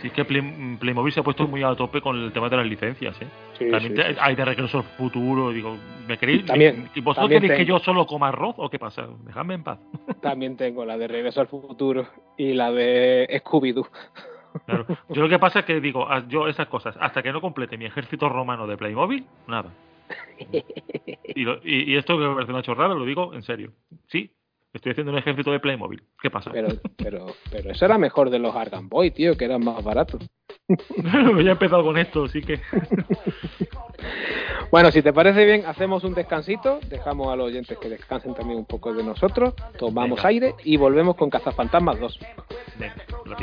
Sí, 0.00 0.06
es 0.08 0.12
que 0.12 0.24
Play- 0.24 0.76
Playmobil 0.78 1.12
se 1.12 1.20
ha 1.20 1.22
puesto 1.24 1.46
muy 1.48 1.62
a 1.62 1.74
tope 1.74 2.00
con 2.00 2.16
el 2.16 2.32
tema 2.32 2.48
de 2.48 2.56
las 2.56 2.66
licencias, 2.66 3.20
¿eh? 3.20 3.26
También 3.70 3.94
te- 3.94 4.16
hay 4.20 4.36
de 4.36 4.44
regreso 4.44 4.78
al 4.78 4.84
futuro, 4.84 5.50
digo, 5.50 5.76
¿me 6.06 6.16
queréis? 6.18 6.44
También- 6.46 6.88
¿Y 6.94 7.00
¿Vosotros 7.00 7.24
también 7.24 7.42
queréis 7.42 7.58
que 7.58 7.66
yo 7.66 7.78
solo 7.80 8.06
coma 8.06 8.28
arroz 8.28 8.54
o 8.58 8.70
qué 8.70 8.78
pasa? 8.78 9.08
Dejadme 9.24 9.54
en 9.54 9.64
paz. 9.64 9.78
También 10.22 10.56
tengo 10.56 10.84
la 10.84 10.96
de 10.96 11.08
Regreso 11.08 11.40
al 11.40 11.48
Futuro 11.48 12.06
y 12.36 12.52
la 12.54 12.70
de 12.70 13.26
Scooby-Doo. 13.44 13.88
Claro. 14.66 14.86
Yo 15.08 15.22
lo 15.22 15.28
que 15.28 15.38
pasa 15.38 15.60
es 15.60 15.64
que 15.64 15.80
digo, 15.80 16.06
ah, 16.08 16.22
yo 16.28 16.48
esas 16.48 16.68
cosas, 16.68 16.96
hasta 17.00 17.22
que 17.22 17.32
no 17.32 17.40
complete 17.40 17.76
mi 17.76 17.84
ejército 17.86 18.28
romano 18.28 18.66
de 18.66 18.76
Playmobil, 18.76 19.24
nada. 19.46 19.70
Y, 21.34 21.42
lo- 21.44 21.58
y- 21.62 21.92
y 21.92 21.96
esto 21.96 22.18
que 22.18 22.24
me 22.26 22.34
parece 22.34 22.52
una 22.52 22.62
chorrada, 22.62 22.94
lo 22.94 23.04
digo 23.04 23.34
en 23.34 23.42
serio. 23.42 23.72
Sí, 24.06 24.30
estoy 24.72 24.92
haciendo 24.92 25.12
un 25.12 25.18
ejército 25.18 25.50
de 25.52 25.60
Playmobil. 25.60 26.02
¿Qué 26.20 26.30
pasa? 26.30 26.50
Pero, 26.52 26.68
pero, 26.96 27.26
pero 27.50 27.70
eso 27.70 27.84
era 27.84 27.98
mejor 27.98 28.30
de 28.30 28.38
los 28.38 28.54
Argan 28.54 28.88
Boy, 28.88 29.10
tío, 29.10 29.36
que 29.36 29.44
eran 29.44 29.64
más 29.64 29.82
baratos. 29.82 30.28
ya 30.68 31.48
he 31.48 31.50
empezado 31.50 31.82
con 31.82 31.96
esto, 31.98 32.24
así 32.24 32.40
que. 32.42 32.60
Bueno, 34.70 34.90
si 34.90 35.00
te 35.00 35.14
parece 35.14 35.46
bien, 35.46 35.64
hacemos 35.66 36.04
un 36.04 36.12
descansito, 36.12 36.78
dejamos 36.88 37.32
a 37.32 37.36
los 37.36 37.46
oyentes 37.46 37.78
que 37.78 37.88
descansen 37.88 38.34
también 38.34 38.58
un 38.58 38.66
poco 38.66 38.92
de 38.92 39.02
nosotros, 39.02 39.54
tomamos 39.78 40.18
Venga. 40.18 40.28
aire 40.28 40.54
y 40.62 40.76
volvemos 40.76 41.16
con 41.16 41.30
Cazafantasmas 41.30 41.98
2. 41.98 42.20
Venga, 42.78 42.94
lo 43.24 43.34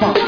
fuck. 0.00 0.27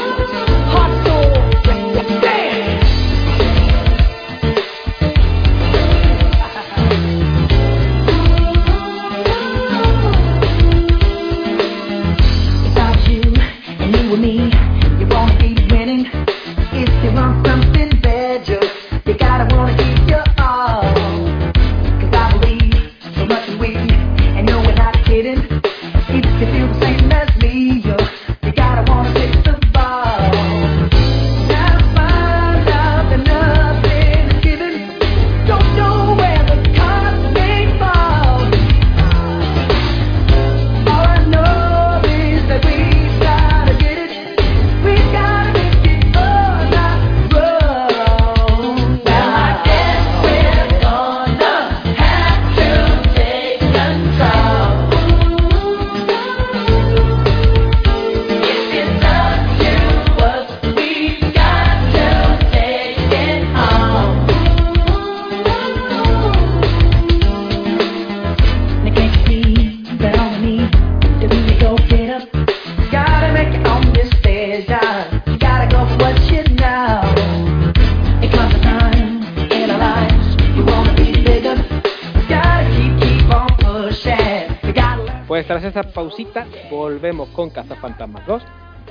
Tras 85.51 85.65
esa 85.65 85.83
pausita, 85.83 86.47
volvemos 86.69 87.27
con 87.31 87.49
Cazafantasmas 87.49 88.25
2. 88.25 88.43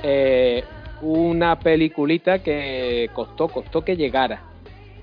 Eh, 0.03 0.63
una 1.01 1.57
peliculita 1.57 2.43
que 2.43 3.09
costó, 3.13 3.47
costó 3.47 3.83
que 3.83 3.97
llegara. 3.97 4.43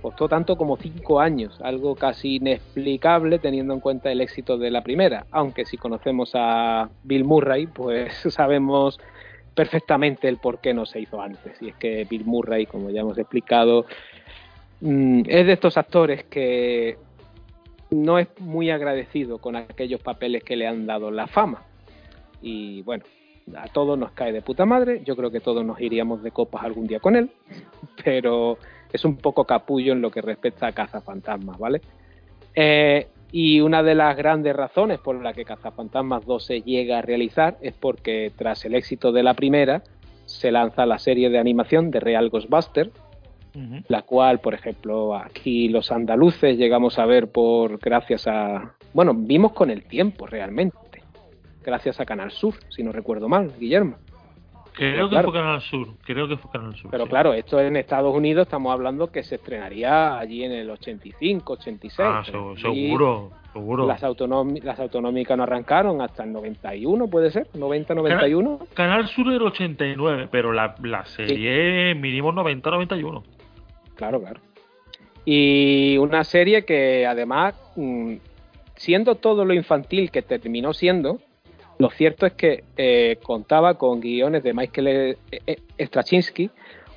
Costó 0.00 0.28
tanto 0.28 0.56
como 0.56 0.76
cinco 0.76 1.18
años, 1.18 1.60
algo 1.60 1.96
casi 1.96 2.36
inexplicable 2.36 3.40
teniendo 3.40 3.74
en 3.74 3.80
cuenta 3.80 4.12
el 4.12 4.20
éxito 4.20 4.56
de 4.56 4.70
la 4.70 4.82
primera. 4.82 5.26
Aunque 5.32 5.64
si 5.64 5.76
conocemos 5.76 6.30
a 6.34 6.90
Bill 7.02 7.24
Murray, 7.24 7.66
pues 7.66 8.14
sabemos 8.28 9.00
perfectamente 9.56 10.28
el 10.28 10.36
por 10.36 10.60
qué 10.60 10.72
no 10.72 10.86
se 10.86 11.00
hizo 11.00 11.20
antes. 11.20 11.60
Y 11.60 11.70
es 11.70 11.74
que 11.74 12.06
Bill 12.08 12.24
Murray, 12.24 12.66
como 12.66 12.90
ya 12.90 13.00
hemos 13.00 13.18
explicado, 13.18 13.84
mm, 14.80 15.22
es 15.26 15.44
de 15.44 15.52
estos 15.54 15.76
actores 15.76 16.22
que 16.22 16.98
no 17.90 18.18
es 18.18 18.28
muy 18.40 18.70
agradecido 18.70 19.38
con 19.38 19.56
aquellos 19.56 20.00
papeles 20.00 20.44
que 20.44 20.56
le 20.56 20.66
han 20.66 20.86
dado 20.86 21.10
la 21.10 21.26
fama. 21.26 21.62
Y 22.42 22.82
bueno, 22.82 23.04
a 23.56 23.68
todos 23.68 23.98
nos 23.98 24.12
cae 24.12 24.32
de 24.32 24.42
puta 24.42 24.66
madre. 24.66 25.02
Yo 25.04 25.16
creo 25.16 25.30
que 25.30 25.40
todos 25.40 25.64
nos 25.64 25.80
iríamos 25.80 26.22
de 26.22 26.30
copas 26.30 26.64
algún 26.64 26.86
día 26.86 27.00
con 27.00 27.16
él, 27.16 27.30
pero 28.04 28.58
es 28.92 29.04
un 29.04 29.16
poco 29.16 29.44
capullo 29.44 29.92
en 29.92 30.00
lo 30.00 30.10
que 30.10 30.20
respecta 30.20 30.66
a 30.66 30.72
Cazafantasmas, 30.72 31.58
¿vale? 31.58 31.80
Eh, 32.54 33.08
y 33.30 33.60
una 33.60 33.82
de 33.82 33.94
las 33.94 34.16
grandes 34.16 34.56
razones 34.56 34.98
por 34.98 35.20
la 35.22 35.32
que 35.34 35.44
Cazafantasmas 35.44 36.24
2 36.24 36.44
se 36.44 36.62
llega 36.62 36.98
a 36.98 37.02
realizar 37.02 37.58
es 37.60 37.74
porque 37.74 38.32
tras 38.34 38.64
el 38.64 38.74
éxito 38.74 39.12
de 39.12 39.22
la 39.22 39.34
primera 39.34 39.82
se 40.24 40.50
lanza 40.50 40.86
la 40.86 40.98
serie 40.98 41.30
de 41.30 41.38
animación 41.38 41.90
de 41.90 42.00
Real 42.00 42.30
La 43.88 44.02
cual, 44.02 44.40
por 44.40 44.54
ejemplo, 44.54 45.16
aquí 45.16 45.68
los 45.68 45.90
andaluces 45.90 46.56
llegamos 46.56 46.98
a 46.98 47.06
ver 47.06 47.30
por 47.32 47.78
gracias 47.78 48.26
a, 48.26 48.74
bueno, 48.94 49.12
vimos 49.14 49.52
con 49.52 49.70
el 49.70 49.84
tiempo 49.84 50.26
realmente, 50.26 51.02
gracias 51.64 52.00
a 52.00 52.06
Canal 52.06 52.30
Sur, 52.30 52.54
si 52.68 52.82
no 52.82 52.92
recuerdo 52.92 53.28
mal, 53.28 53.52
Guillermo. 53.58 53.96
Creo 54.78 55.08
que 55.08 55.10
claro. 55.10 55.32
fue 55.32 55.40
Canal 55.40 55.60
Sur. 55.60 55.88
Creo 56.04 56.28
que 56.28 56.36
fue 56.36 56.50
Canal 56.52 56.76
Sur. 56.76 56.90
Pero 56.90 57.04
sí. 57.04 57.10
claro, 57.10 57.32
esto 57.34 57.60
en 57.60 57.76
Estados 57.76 58.14
Unidos 58.14 58.46
estamos 58.46 58.72
hablando 58.72 59.10
que 59.10 59.24
se 59.24 59.34
estrenaría 59.34 60.16
allí 60.16 60.44
en 60.44 60.52
el 60.52 60.70
85, 60.70 61.52
86. 61.54 61.98
Ah, 62.00 62.20
allí 62.20 62.60
seguro, 62.60 63.32
seguro. 63.52 63.86
Las, 63.88 64.02
las 64.02 64.78
autonómicas 64.78 65.36
no 65.36 65.42
arrancaron 65.42 66.00
hasta 66.00 66.22
el 66.22 66.32
91, 66.32 67.08
puede 67.08 67.32
ser, 67.32 67.48
90, 67.54 67.92
91. 67.92 68.60
Canal 68.72 69.08
Sur 69.08 69.32
era 69.32 69.44
89, 69.46 70.28
pero 70.30 70.52
la, 70.52 70.76
la 70.80 71.04
serie 71.06 71.96
mínimo 71.96 72.32
90-91. 72.32 73.24
Claro, 73.98 74.20
claro. 74.20 74.40
Y 75.24 75.98
una 75.98 76.24
serie 76.24 76.64
que 76.64 77.04
además, 77.04 77.54
mm, 77.76 78.14
siendo 78.76 79.16
todo 79.16 79.44
lo 79.44 79.52
infantil 79.52 80.10
que 80.10 80.22
terminó 80.22 80.72
siendo, 80.72 81.18
lo 81.78 81.90
cierto 81.90 82.24
es 82.24 82.32
que 82.32 82.64
eh, 82.76 83.18
contaba 83.22 83.74
con 83.74 84.00
guiones 84.00 84.42
de 84.44 84.54
Michael 84.54 84.88
E- 84.88 85.16
E- 85.46 85.86
Straczynski, 85.86 86.48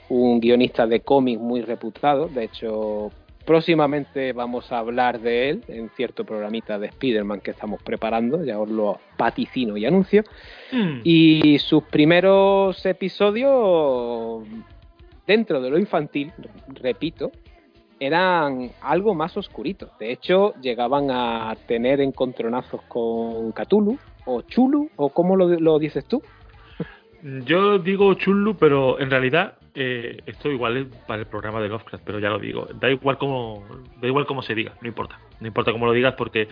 un 0.09 0.39
guionista 0.39 0.85
de 0.85 0.99
cómics 0.99 1.41
muy 1.41 1.61
reputado. 1.61 2.27
De 2.27 2.43
hecho, 2.45 3.11
próximamente 3.45 4.31
vamos 4.33 4.71
a 4.71 4.77
hablar 4.77 5.19
de 5.19 5.49
él 5.49 5.63
en 5.67 5.89
cierto 5.89 6.23
programita 6.23 6.77
de 6.77 6.87
Spider-Man 6.87 7.41
que 7.41 7.51
estamos 7.51 7.81
preparando, 7.81 8.45
ya 8.45 8.59
os 8.59 8.69
lo 8.69 8.99
paticino 9.17 9.75
y 9.75 9.85
anuncio. 9.85 10.23
Mm. 10.71 11.01
Y 11.03 11.57
sus 11.59 11.83
primeros 11.83 12.85
episodios, 12.85 14.43
dentro 15.31 15.61
de 15.61 15.69
lo 15.69 15.79
infantil, 15.79 16.33
repito, 16.67 17.31
eran 18.01 18.69
algo 18.81 19.13
más 19.15 19.37
oscuritos. 19.37 19.89
De 19.97 20.11
hecho, 20.11 20.53
llegaban 20.61 21.09
a 21.09 21.55
tener 21.67 22.01
encontronazos 22.01 22.81
con 22.89 23.53
Cthulhu, 23.53 23.97
o 24.25 24.41
Chulu, 24.41 24.89
o 24.97 25.09
¿cómo 25.09 25.37
lo, 25.37 25.47
lo 25.47 25.79
dices 25.79 26.05
tú? 26.05 26.21
Yo 27.45 27.79
digo 27.79 28.13
Chulu, 28.15 28.57
pero 28.57 28.99
en 28.99 29.09
realidad 29.09 29.53
eh, 29.73 30.17
esto 30.25 30.51
igual 30.51 30.77
es 30.77 30.87
para 31.07 31.21
el 31.21 31.27
programa 31.27 31.61
de 31.61 31.69
Lovecraft, 31.69 32.03
pero 32.05 32.19
ya 32.19 32.29
lo 32.29 32.39
digo. 32.39 32.67
Da 32.79 32.89
igual 32.89 33.17
cómo, 33.17 33.63
da 34.01 34.07
igual 34.07 34.25
cómo 34.25 34.41
se 34.41 34.53
diga, 34.53 34.73
no 34.81 34.87
importa. 34.89 35.17
No 35.39 35.47
importa 35.47 35.71
cómo 35.71 35.85
lo 35.85 35.93
digas 35.93 36.15
porque 36.17 36.49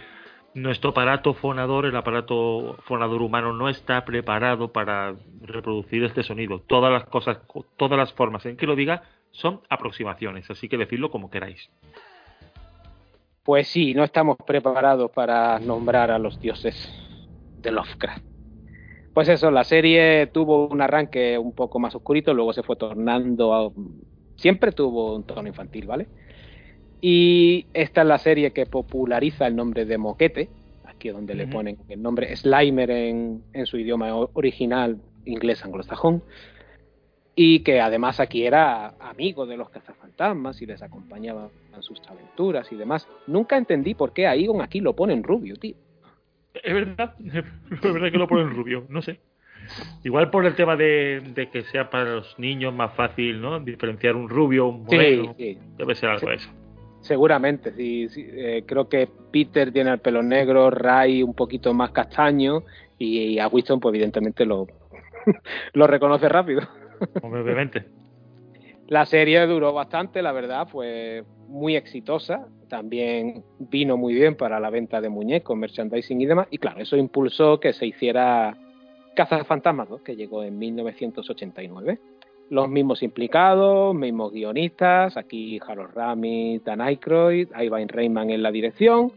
nuestro 0.61 0.91
aparato 0.91 1.33
fonador, 1.33 1.85
el 1.85 1.95
aparato 1.95 2.77
fonador 2.85 3.21
humano, 3.21 3.53
no 3.53 3.69
está 3.69 4.05
preparado 4.05 4.71
para 4.71 5.15
reproducir 5.41 6.03
este 6.03 6.23
sonido. 6.23 6.59
Todas 6.59 6.91
las 6.91 7.05
cosas, 7.05 7.39
todas 7.77 7.97
las 7.97 8.13
formas 8.13 8.45
en 8.45 8.57
que 8.57 8.67
lo 8.67 8.75
diga 8.75 9.03
son 9.31 9.61
aproximaciones, 9.69 10.49
así 10.49 10.67
que 10.67 10.77
decidlo 10.77 11.11
como 11.11 11.29
queráis. 11.29 11.69
Pues 13.43 13.67
sí, 13.67 13.93
no 13.93 14.03
estamos 14.03 14.37
preparados 14.45 15.11
para 15.11 15.59
nombrar 15.59 16.11
a 16.11 16.19
los 16.19 16.39
dioses 16.39 16.75
de 17.57 17.71
Lovecraft. 17.71 18.23
Pues 19.13 19.27
eso, 19.27 19.51
la 19.51 19.63
serie 19.63 20.27
tuvo 20.27 20.67
un 20.67 20.81
arranque 20.81 21.37
un 21.37 21.53
poco 21.53 21.79
más 21.79 21.95
oscurito, 21.95 22.33
luego 22.33 22.53
se 22.53 22.63
fue 22.63 22.75
tornando 22.75 23.53
a... 23.53 23.71
Siempre 24.35 24.71
tuvo 24.71 25.15
un 25.15 25.23
tono 25.23 25.47
infantil, 25.47 25.87
¿vale? 25.87 26.07
Y 27.01 27.65
esta 27.73 28.01
es 28.01 28.07
la 28.07 28.17
serie 28.17 28.51
que 28.51 28.65
populariza 28.65 29.47
el 29.47 29.55
nombre 29.55 29.85
de 29.85 29.97
Moquete, 29.97 30.49
aquí 30.85 31.09
donde 31.09 31.33
le 31.33 31.47
ponen 31.47 31.77
el 31.87 32.01
nombre 32.01 32.35
Slimer 32.35 32.91
en, 32.91 33.43
en 33.53 33.65
su 33.65 33.77
idioma 33.77 34.13
original 34.15 34.99
inglés 35.25 35.63
anglosajón, 35.63 36.23
y 37.35 37.61
que 37.61 37.79
además 37.79 38.19
aquí 38.19 38.45
era 38.45 38.95
amigo 38.99 39.45
de 39.45 39.55
los 39.55 39.69
cazafantasmas 39.69 40.61
y 40.61 40.65
les 40.65 40.81
acompañaba 40.81 41.49
en 41.73 41.81
sus 41.81 42.01
aventuras 42.09 42.69
y 42.71 42.75
demás. 42.75 43.07
Nunca 43.27 43.55
entendí 43.55 43.93
por 43.93 44.11
qué 44.11 44.27
a 44.27 44.35
Egon 44.35 44.61
aquí 44.61 44.81
lo 44.81 44.93
ponen 44.93 45.23
rubio, 45.23 45.55
tío. 45.55 45.75
Es 46.53 46.73
verdad, 46.73 47.15
es 47.19 47.81
verdad 47.81 48.11
que 48.11 48.17
lo 48.17 48.27
ponen 48.27 48.49
rubio, 48.49 48.85
no 48.89 49.01
sé. 49.01 49.19
Igual 50.03 50.31
por 50.31 50.45
el 50.45 50.55
tema 50.55 50.75
de, 50.75 51.21
de 51.33 51.49
que 51.49 51.61
sea 51.63 51.89
para 51.89 52.15
los 52.15 52.39
niños 52.39 52.73
más 52.73 52.93
fácil, 52.95 53.39
¿no? 53.39 53.59
Diferenciar 53.59 54.15
un 54.15 54.27
rubio, 54.27 54.67
un 54.67 54.83
moreno. 54.83 55.35
sí. 55.37 55.57
Debe 55.77 55.95
ser 55.95 56.09
algo 56.09 56.29
de 56.29 56.35
eso. 56.35 56.49
Seguramente, 57.01 57.71
sí, 57.73 58.09
sí, 58.09 58.27
eh, 58.29 58.63
creo 58.65 58.89
que 58.89 59.07
Peter 59.31 59.71
tiene 59.71 59.91
el 59.91 59.99
pelo 59.99 60.21
negro, 60.21 60.69
Ray 60.69 61.23
un 61.23 61.33
poquito 61.33 61.73
más 61.73 61.91
castaño 61.91 62.63
y, 62.97 63.19
y 63.19 63.39
a 63.39 63.47
Winston 63.47 63.79
pues 63.79 63.93
evidentemente 63.93 64.45
lo, 64.45 64.67
lo 65.73 65.87
reconoce 65.87 66.29
rápido. 66.29 66.61
Obviamente. 67.21 67.85
La 68.87 69.05
serie 69.05 69.45
duró 69.45 69.71
bastante, 69.71 70.21
la 70.21 70.31
verdad, 70.31 70.67
fue 70.67 71.23
muy 71.47 71.75
exitosa, 71.75 72.47
también 72.69 73.43
vino 73.59 73.97
muy 73.97 74.15
bien 74.15 74.35
para 74.35 74.59
la 74.59 74.71
venta 74.71 74.99
de 74.99 75.09
muñecos, 75.09 75.55
merchandising 75.55 76.19
y 76.21 76.25
demás, 76.25 76.47
y 76.49 76.57
claro, 76.57 76.81
eso 76.81 76.97
impulsó 76.97 77.59
que 77.59 77.71
se 77.71 77.85
hiciera 77.85 78.57
Cazafantasmas 79.15 79.89
2, 79.89 80.01
que 80.01 80.15
llegó 80.15 80.43
en 80.43 80.57
1989. 80.57 81.99
Los 82.49 82.67
mismos 82.67 83.03
implicados, 83.03 83.93
mismos 83.93 84.31
guionistas, 84.31 85.17
aquí 85.17 85.59
Harold 85.65 85.93
Ramis, 85.93 86.63
Dan 86.63 86.81
Aykroyd, 86.81 87.49
Ivan 87.59 87.87
Reitman 87.87 88.31
en 88.31 88.41
la 88.41 88.51
dirección, 88.51 89.11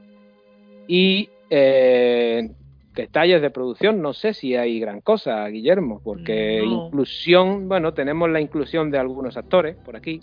y 0.86 1.30
eh, 1.48 2.50
detalles 2.94 3.40
de 3.40 3.50
producción, 3.50 4.02
no 4.02 4.12
sé 4.12 4.34
si 4.34 4.54
hay 4.54 4.78
gran 4.78 5.00
cosa, 5.00 5.46
Guillermo, 5.48 6.00
porque 6.04 6.58
No. 6.58 6.86
inclusión, 6.86 7.68
bueno, 7.68 7.94
tenemos 7.94 8.28
la 8.28 8.40
inclusión 8.40 8.90
de 8.90 8.98
algunos 8.98 9.36
actores 9.36 9.76
por 9.76 9.96
aquí. 9.96 10.20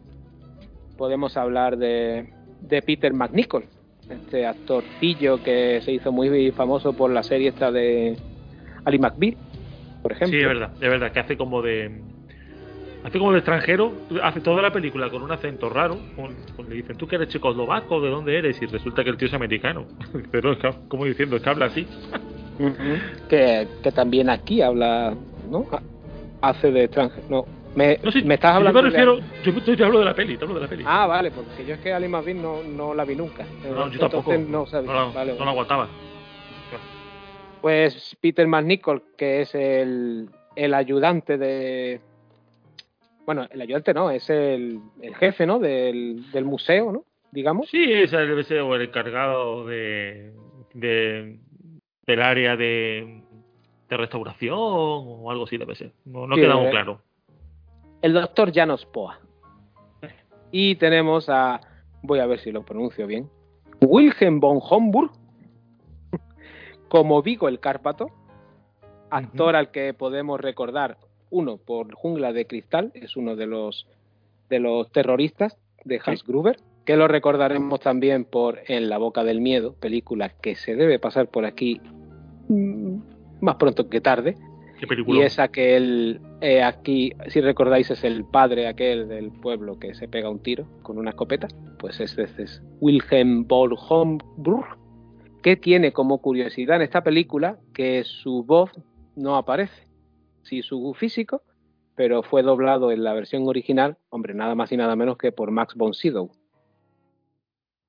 Podemos 0.98 1.36
hablar 1.38 1.78
de, 1.78 2.30
de 2.62 2.82
Peter 2.82 3.14
McNichol, 3.14 3.66
este 4.10 4.46
actorcillo 4.46 5.42
que 5.42 5.82
se 5.82 5.94
hizo 5.94 6.12
muy 6.12 6.52
famoso 6.52 6.94
por 6.94 7.10
la 7.10 7.24
serie 7.24 7.50
esta 7.50 7.72
de 7.72 8.18
Ali 8.86 9.00
McBeal, 9.00 9.38
por 10.04 10.12
ejemplo. 10.12 10.38
Sí, 10.38 10.42
es 10.42 10.48
verdad, 10.48 10.72
es 10.76 10.90
verdad, 10.90 11.12
que 11.12 11.20
hace 11.20 11.38
como 11.38 11.62
de. 11.62 11.92
Hace 13.10 13.18
como 13.18 13.32
de 13.32 13.40
extranjero, 13.40 13.92
hace 14.22 14.40
toda 14.40 14.62
la 14.62 14.72
película 14.72 15.10
con 15.10 15.24
un 15.24 15.32
acento 15.32 15.68
raro. 15.68 15.98
con- 16.16 16.36
con- 16.56 16.70
le 16.70 16.76
dicen, 16.76 16.96
¿tú 16.96 17.08
que 17.08 17.16
eres 17.16 17.30
checoslovaco? 17.30 18.00
¿De 18.02 18.10
dónde 18.10 18.38
eres? 18.38 18.62
Y 18.62 18.68
resulta 18.68 19.04
que 19.04 19.10
el 19.10 19.18
tío 19.18 19.28
es 19.28 19.34
americano. 19.34 19.86
Pero, 20.32 20.52
es 20.54 20.60
que, 20.60 20.70
como 20.88 21.06
diciendo, 21.06 21.36
es 21.38 21.42
que 21.42 21.50
habla 21.50 21.66
así. 21.66 21.88
Que, 23.28 23.68
que 23.82 23.92
también 23.92 24.30
aquí 24.30 24.62
habla, 24.62 25.16
¿no? 25.50 25.66
Ha- 25.72 25.82
Hace 26.50 26.72
de 26.72 26.84
extranjero. 26.84 27.26
No, 27.30 27.46
me, 27.76 28.00
No, 28.04 28.12
sí, 28.12 28.22
me 28.22 28.36
estás 28.36 28.52
yo 28.54 28.58
hablando. 28.58 28.84
me 28.84 28.90
de- 28.92 28.96
refiero, 28.96 29.20
yo, 29.44 29.52
yo 29.66 29.76
te 29.78 29.84
hablo 29.84 30.00
de 30.00 30.06
la 30.06 30.14
peli, 30.14 30.38
te 30.38 30.44
hablo 30.46 30.56
de 30.56 30.62
la 30.62 30.68
peli. 30.68 30.84
Ah, 30.86 31.08
vale, 31.08 31.32
porque 31.32 31.66
yo 31.66 31.74
es 31.74 31.80
que 31.82 31.92
Ali 31.92 32.08
McBeal 32.08 32.42
no, 32.42 32.62
no 32.64 32.94
la 32.94 33.06
vi 33.06 33.16
nunca. 33.16 33.44
no, 33.64 33.70
yo 33.70 33.84
Entonces 33.86 34.00
tampoco. 34.12 34.38
No, 34.38 34.66
sabía. 34.68 34.94
la- 34.94 35.06
Vale, 35.06 35.34
no 35.38 35.46
la 35.46 35.52
aguantaba. 35.52 35.88
Pues 37.62 38.16
Peter 38.22 38.48
McNichol, 38.48 39.02
que 39.18 39.42
es 39.42 39.56
el, 39.56 40.30
el 40.56 40.74
ayudante 40.76 41.38
de. 41.40 42.02
Bueno, 43.30 43.46
el 43.52 43.62
ayudante 43.62 43.94
no, 43.94 44.10
es 44.10 44.28
el, 44.32 44.82
el 45.04 45.16
jefe, 45.16 45.46
¿no? 45.46 45.60
Del, 45.60 46.32
del 46.32 46.46
museo, 46.46 46.92
¿no? 46.92 47.04
Digamos. 47.32 47.70
Sí, 47.70 47.84
es 47.94 48.12
el, 48.12 48.32
el 48.32 48.82
encargado 48.82 49.68
de, 49.68 50.34
de 50.74 51.38
del 52.08 52.22
área 52.24 52.56
de, 52.58 53.22
de 53.88 53.98
restauración 53.98 54.56
o 54.58 55.30
algo 55.30 55.44
así 55.44 55.58
debe 55.60 55.76
ser. 55.76 55.92
No, 56.06 56.26
no 56.26 56.34
Sí, 56.34 56.42
queda 56.42 56.56
muy 56.56 56.66
eh. 56.66 56.72
claro. 56.72 57.04
El 58.02 58.14
doctor 58.14 58.52
Janos 58.52 58.88
Poa. 58.88 59.20
Y 60.52 60.74
tenemos 60.78 61.30
a. 61.30 61.62
Voy 62.02 62.18
a 62.18 62.26
ver 62.26 62.40
si 62.40 62.52
lo 62.52 62.66
pronuncio 62.66 63.06
bien. 63.06 63.30
Wilhelm 63.80 64.40
von 64.40 64.58
Homburg. 64.60 65.12
Como 66.88 67.22
Vigo 67.22 67.48
el 67.48 67.60
Cárpato. 67.60 68.08
actor 69.12 69.56
al 69.56 69.70
que 69.70 69.94
podemos 69.94 70.42
recordar, 70.42 70.98
uno 71.30 71.58
por 71.58 71.94
Jungla 71.94 72.34
de 72.34 72.46
Cristal, 72.46 72.92
es 72.94 73.16
uno 73.16 73.36
de 73.36 73.48
los 73.48 73.88
de 74.50 74.60
los 74.60 74.92
terroristas 74.92 75.58
de 75.86 76.02
Hans 76.04 76.24
Gruber, 76.24 76.58
que 76.86 76.98
lo 76.98 77.08
recordaremos 77.08 77.80
también 77.80 78.26
por 78.26 78.60
En 78.68 78.90
la 78.90 78.98
boca 78.98 79.24
del 79.24 79.42
miedo, 79.42 79.76
película 79.80 80.30
que 80.30 80.56
se 80.56 80.76
debe 80.76 81.00
pasar 81.00 81.28
por 81.28 81.46
aquí 81.46 81.80
mm, 82.48 82.98
más 83.42 83.56
pronto 83.56 83.90
que 83.90 84.02
tarde. 84.02 84.36
Qué 84.80 84.88
película. 84.88 85.20
Y 85.20 85.24
es 85.24 85.40
aquel, 85.40 86.22
eh, 86.42 86.64
aquí, 86.64 87.14
si 87.28 87.42
recordáis, 87.42 87.92
es 87.92 88.04
el 88.04 88.24
padre 88.26 88.68
aquel 88.68 89.08
del 89.08 89.32
pueblo 89.32 89.78
que 89.78 89.94
se 89.94 90.08
pega 90.08 90.30
un 90.30 90.40
tiro 90.40 90.66
con 90.82 90.98
una 90.98 91.12
escopeta. 91.12 91.48
Pues 91.78 92.00
este 92.00 92.24
es 92.24 92.62
Wilhelm 92.80 93.46
von 93.46 93.76
Homburg, 93.78 94.66
que 95.44 95.58
tiene 95.58 95.92
como 95.92 96.20
curiosidad 96.20 96.78
en 96.78 96.84
esta 96.84 97.04
película 97.04 97.60
que 97.74 98.04
su 98.04 98.44
voz 98.44 98.72
no 99.16 99.36
aparece, 99.36 99.89
sí 100.44 100.62
su 100.62 100.94
físico, 100.94 101.44
pero 101.96 102.24
fue 102.24 102.44
doblado 102.44 102.92
en 102.92 103.04
la 103.04 103.14
versión 103.14 103.48
original, 103.48 103.98
hombre, 104.10 104.34
nada 104.34 104.56
más 104.56 104.72
y 104.72 104.78
nada 104.78 104.96
menos 104.96 105.18
que 105.18 105.32
por 105.32 105.52
Max 105.52 105.76
von 105.76 105.94
Sydow. 105.94 106.32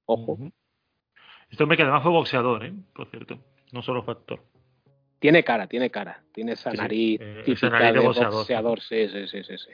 Ojo, 0.06 0.32
Ujú. 0.32 0.50
Este 1.50 1.62
hombre 1.62 1.76
que 1.76 1.82
además 1.82 2.02
fue 2.02 2.12
boxeador, 2.12 2.64
¿eh? 2.64 2.72
Por 2.94 3.08
cierto. 3.08 3.38
No 3.72 3.82
solo 3.82 4.02
fue 4.02 4.14
actor. 4.14 4.40
tiene 5.18 5.44
cara, 5.44 5.66
tiene 5.66 5.90
cara, 5.90 6.22
tiene 6.32 6.52
esa 6.52 6.70
Sí, 6.70 6.76
nariz 6.76 7.20
eh, 7.20 7.40
esa 7.40 7.44
típica 7.44 7.70
nariz 7.70 7.92
de 7.94 7.98
de 8.00 8.06
boxeador. 8.06 8.32
boxeador, 8.34 8.80
sí, 8.80 9.08
sí, 9.08 9.26
sí, 9.26 9.42
sí, 9.44 9.58
sí. 9.58 9.70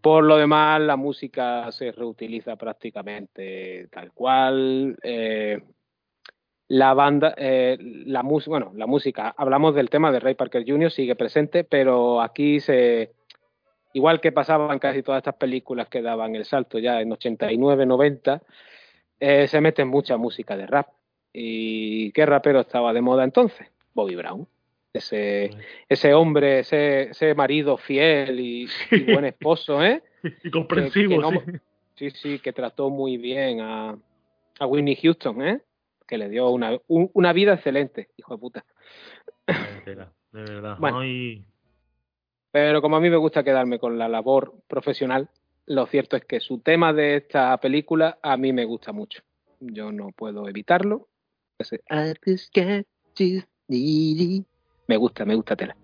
Por 0.00 0.24
lo 0.24 0.36
demás, 0.36 0.80
la 0.80 0.96
música 0.96 1.70
se 1.72 1.90
reutiliza 1.92 2.56
prácticamente 2.56 3.88
tal 3.92 4.12
cual. 4.12 4.96
eh, 5.02 5.60
la 6.68 6.92
banda, 6.94 7.34
eh, 7.36 7.78
la 7.80 8.22
música, 8.22 8.50
bueno, 8.50 8.72
la 8.74 8.86
música, 8.86 9.34
hablamos 9.36 9.74
del 9.74 9.88
tema 9.90 10.12
de 10.12 10.20
Ray 10.20 10.34
Parker 10.34 10.64
Jr., 10.66 10.90
sigue 10.90 11.16
presente, 11.16 11.64
pero 11.64 12.20
aquí 12.20 12.60
se, 12.60 13.12
igual 13.94 14.20
que 14.20 14.32
pasaba 14.32 14.72
en 14.72 14.78
casi 14.78 15.02
todas 15.02 15.20
estas 15.20 15.36
películas 15.36 15.88
que 15.88 16.02
daban 16.02 16.34
el 16.36 16.44
salto 16.44 16.78
ya 16.78 17.00
en 17.00 17.10
89, 17.12 17.86
90, 17.86 18.42
eh, 19.20 19.48
se 19.48 19.60
mete 19.60 19.84
mucha 19.84 20.16
música 20.16 20.56
de 20.56 20.66
rap. 20.66 20.88
¿Y 21.32 22.10
qué 22.12 22.24
rapero 22.26 22.60
estaba 22.60 22.92
de 22.92 23.00
moda 23.00 23.24
entonces? 23.24 23.66
Bobby 23.94 24.14
Brown. 24.16 24.46
Ese, 24.92 25.50
ese 25.88 26.14
hombre, 26.14 26.60
ese, 26.60 27.10
ese 27.10 27.34
marido 27.34 27.76
fiel 27.76 28.40
y, 28.40 28.68
y 28.90 29.00
buen 29.12 29.24
esposo, 29.26 29.82
¿eh? 29.84 30.02
Y 30.44 30.50
comprensivo, 30.50 31.10
que 31.10 31.18
no- 31.18 31.30
sí. 31.30 31.40
Sí, 31.94 32.10
sí, 32.10 32.38
que 32.38 32.52
trató 32.52 32.90
muy 32.90 33.16
bien 33.16 33.60
a, 33.60 33.96
a 34.60 34.66
Whitney 34.66 34.96
Houston, 34.96 35.42
¿eh? 35.46 35.60
Que 36.08 36.18
le 36.18 36.28
dio 36.28 36.48
una, 36.50 36.76
un- 36.88 37.10
una 37.12 37.32
vida 37.32 37.52
excelente, 37.54 38.08
hijo 38.16 38.34
de 38.34 38.40
puta. 38.40 38.64
De 39.46 39.94
verdad. 40.32 40.76
Bueno. 40.80 40.98
Pero 42.50 42.80
como 42.82 42.96
a 42.96 43.00
mí 43.00 43.10
me 43.10 43.16
gusta 43.18 43.44
quedarme 43.44 43.78
con 43.78 43.98
la 43.98 44.08
labor 44.08 44.54
profesional, 44.66 45.28
lo 45.66 45.86
cierto 45.86 46.16
es 46.16 46.24
que 46.24 46.40
su 46.40 46.60
tema 46.60 46.92
de 46.92 47.16
esta 47.16 47.56
película 47.58 48.18
a 48.22 48.36
mí 48.36 48.52
me 48.52 48.64
gusta 48.64 48.92
mucho. 48.92 49.22
Yo 49.60 49.92
no 49.92 50.10
puedo 50.12 50.48
evitarlo. 50.48 51.08
Ese, 51.58 51.82
"I 51.90 52.14
just 52.24 52.54
can't 52.54 52.86
just 53.16 53.46
need 53.68 54.18
it". 54.20 54.46
Me 54.86 54.96
gusta, 54.96 55.24
me 55.26 55.34
gusta 55.34 55.56
tela. 55.56 55.76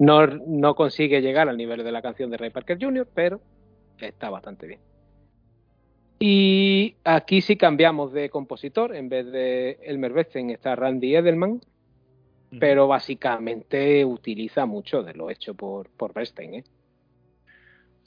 No, 0.00 0.26
no 0.26 0.74
consigue 0.74 1.20
llegar 1.20 1.48
al 1.48 1.56
nivel 1.56 1.84
de 1.84 1.92
la 1.92 2.02
canción 2.02 2.30
de 2.30 2.36
Ray 2.36 2.50
Parker 2.50 2.78
Jr., 2.80 3.06
pero 3.14 3.40
está 4.00 4.28
bastante 4.30 4.66
bien. 4.66 4.80
Y 6.20 6.96
aquí 7.04 7.40
sí 7.40 7.56
cambiamos 7.56 8.12
de 8.12 8.28
compositor. 8.30 8.94
En 8.94 9.08
vez 9.08 9.30
de 9.30 9.78
Elmer 9.82 10.12
Bernstein 10.12 10.50
está 10.50 10.74
Randy 10.74 11.14
Edelman, 11.14 11.60
pero 12.58 12.88
básicamente 12.88 14.04
utiliza 14.04 14.66
mucho 14.66 15.02
de 15.02 15.14
lo 15.14 15.30
hecho 15.30 15.54
por, 15.54 15.88
por 15.90 16.12
Bernstein. 16.12 16.54
¿eh? 16.54 16.64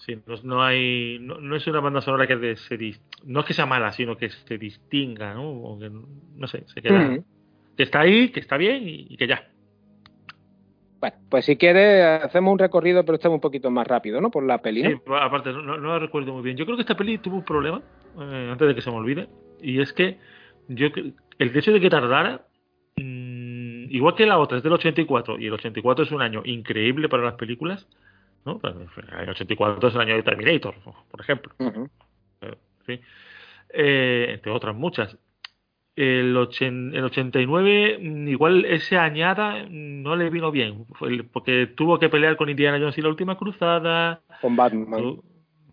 Sí, 0.06 0.18
no, 0.26 0.36
no 0.44 0.64
hay, 0.64 1.20
no, 1.22 1.40
no 1.40 1.56
es 1.56 1.68
una 1.68 1.80
banda 1.80 2.02
sonora 2.02 2.28
que 2.28 2.36
de- 2.36 2.58
se 2.58 2.78
no 3.24 3.42
es 3.42 3.46
que 3.46 3.54
sea 3.54 3.68
mala, 3.68 3.92
sino 3.92 4.18
que 4.18 4.30
se 4.30 4.58
distinga, 4.58 5.34
¿no? 5.36 5.50
O 5.52 5.80
que, 5.80 5.90
no 5.90 6.48
sé, 6.48 6.64
se 6.74 6.82
queda, 6.82 7.08
que 7.78 7.84
está 7.84 8.02
ahí, 8.02 8.30
que 8.30 8.40
está 8.40 8.58
bien 8.58 8.88
y, 8.90 9.06
y 9.10 9.18
que 9.18 9.28
ya. 9.28 9.48
Bueno, 11.02 11.18
pues 11.30 11.46
si 11.46 11.58
quieres 11.58 12.24
hacemos 12.24 12.54
un 12.54 12.60
recorrido, 12.60 13.04
pero 13.04 13.16
estamos 13.16 13.38
un 13.38 13.42
poquito 13.42 13.72
más 13.72 13.88
rápido, 13.88 14.22
¿no? 14.22 14.30
Por 14.30 14.46
la 14.46 14.60
peli, 14.60 14.84
¿no? 14.84 14.90
Sí, 14.92 14.98
aparte, 15.20 15.52
no, 15.52 15.78
no, 15.78 15.98
recuerdo 15.98 16.32
muy 16.32 16.44
bien. 16.44 16.56
Yo 16.56 16.66
creo 16.66 16.78
que 16.78 16.84
esta 16.84 16.96
peli 16.96 17.18
tuvo 17.18 17.38
un 17.38 17.44
problema, 17.44 17.82
eh, 18.20 18.50
antes 18.52 18.68
de 18.68 18.76
que 18.76 18.84
se 18.84 18.92
me 18.92 18.98
olvide, 18.98 19.28
y 19.60 19.82
es 19.82 19.92
que 19.94 20.20
yo 20.68 20.88
el 21.40 21.58
hecho 21.58 21.72
de 21.72 21.82
que 21.82 21.90
tardara, 21.90 22.46
mm, 22.98 23.90
igual 23.90 24.14
que 24.14 24.28
la 24.28 24.38
otra, 24.38 24.58
es 24.58 24.64
del 24.64 24.74
84, 24.74 25.40
y 25.40 25.48
el 25.48 25.54
84 25.54 26.06
es 26.06 26.12
un 26.12 26.22
año 26.22 26.44
increíble 26.46 27.10
para 27.10 27.24
las 27.24 27.34
películas, 27.34 27.88
¿no? 28.46 28.60
Pues, 28.60 28.76
El 29.20 29.30
84 29.30 29.90
es 29.90 29.96
el 29.96 30.02
año 30.02 30.16
de 30.16 30.24
Terminator, 30.24 30.76
por 31.10 31.20
ejemplo. 31.20 31.52
Eh, 32.42 32.56
sí. 32.86 33.00
Eh, 33.74 34.28
entre 34.34 34.52
otras 34.52 34.76
muchas. 34.76 35.18
El, 36.02 36.36
ochen- 36.36 36.96
el 36.96 37.04
89, 37.04 38.00
mm, 38.02 38.28
igual 38.28 38.66
ese 38.66 38.98
añada 38.98 39.66
no 39.70 40.16
le 40.16 40.30
vino 40.32 40.50
bien, 40.52 40.86
porque 41.32 41.68
tuvo 41.76 42.00
que 42.00 42.10
pelear 42.10 42.38
con 42.38 42.50
Indiana 42.50 42.80
Jones 42.80 42.98
y 42.98 43.02
la 43.02 43.10
última 43.10 43.38
cruzada, 43.38 44.22
Con 44.42 44.56
Batman. 44.56 45.18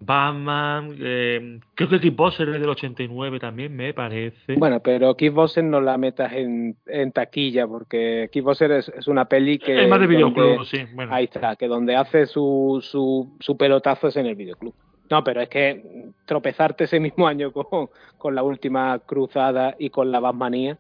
Batman, 0.00 0.94
eh, 1.00 1.59
creo 1.74 1.88
que 1.88 1.98
Kickboxer 1.98 2.48
es 2.50 2.60
del 2.60 2.68
89 2.68 3.40
también, 3.40 3.74
me 3.74 3.92
parece. 3.94 4.55
Bueno, 4.56 4.80
pero 4.80 5.16
Kickboxer 5.16 5.64
no 5.64 5.80
la 5.80 5.98
metas 5.98 6.32
en, 6.34 6.76
en 6.86 7.10
taquilla, 7.10 7.66
porque 7.66 8.28
Kickboxer 8.32 8.70
es, 8.72 8.88
es 8.90 9.09
una 9.09 9.24
peli 9.24 9.59
que... 9.59 9.82
es 9.82 9.88
más 9.88 9.98
de 9.98 10.06
donde- 10.06 10.16
videoclub, 10.16 10.64
sí. 10.66 10.78
Bueno, 10.94 11.12
Ahí 11.12 11.24
está, 11.24 11.56
que 11.56 11.66
donde 11.66 11.96
hace 11.96 12.26
su, 12.26 12.78
su, 12.82 13.36
su 13.40 13.56
pelotazo 13.56 14.06
es 14.09 14.16
en 14.16 14.26
el 14.26 14.36
videoclub. 14.36 14.72
No, 15.10 15.24
pero 15.24 15.40
es 15.40 15.48
que 15.48 16.10
tropezarte 16.26 16.85
ese 16.85 17.01
mismo 17.01 17.26
año 17.26 17.52
con, 17.52 17.89
con 18.18 18.35
la 18.35 18.43
última 18.43 18.98
cruzada 19.01 19.74
y 19.78 19.90
con 19.90 20.10
la 20.10 20.20
Batmanía. 20.20 20.78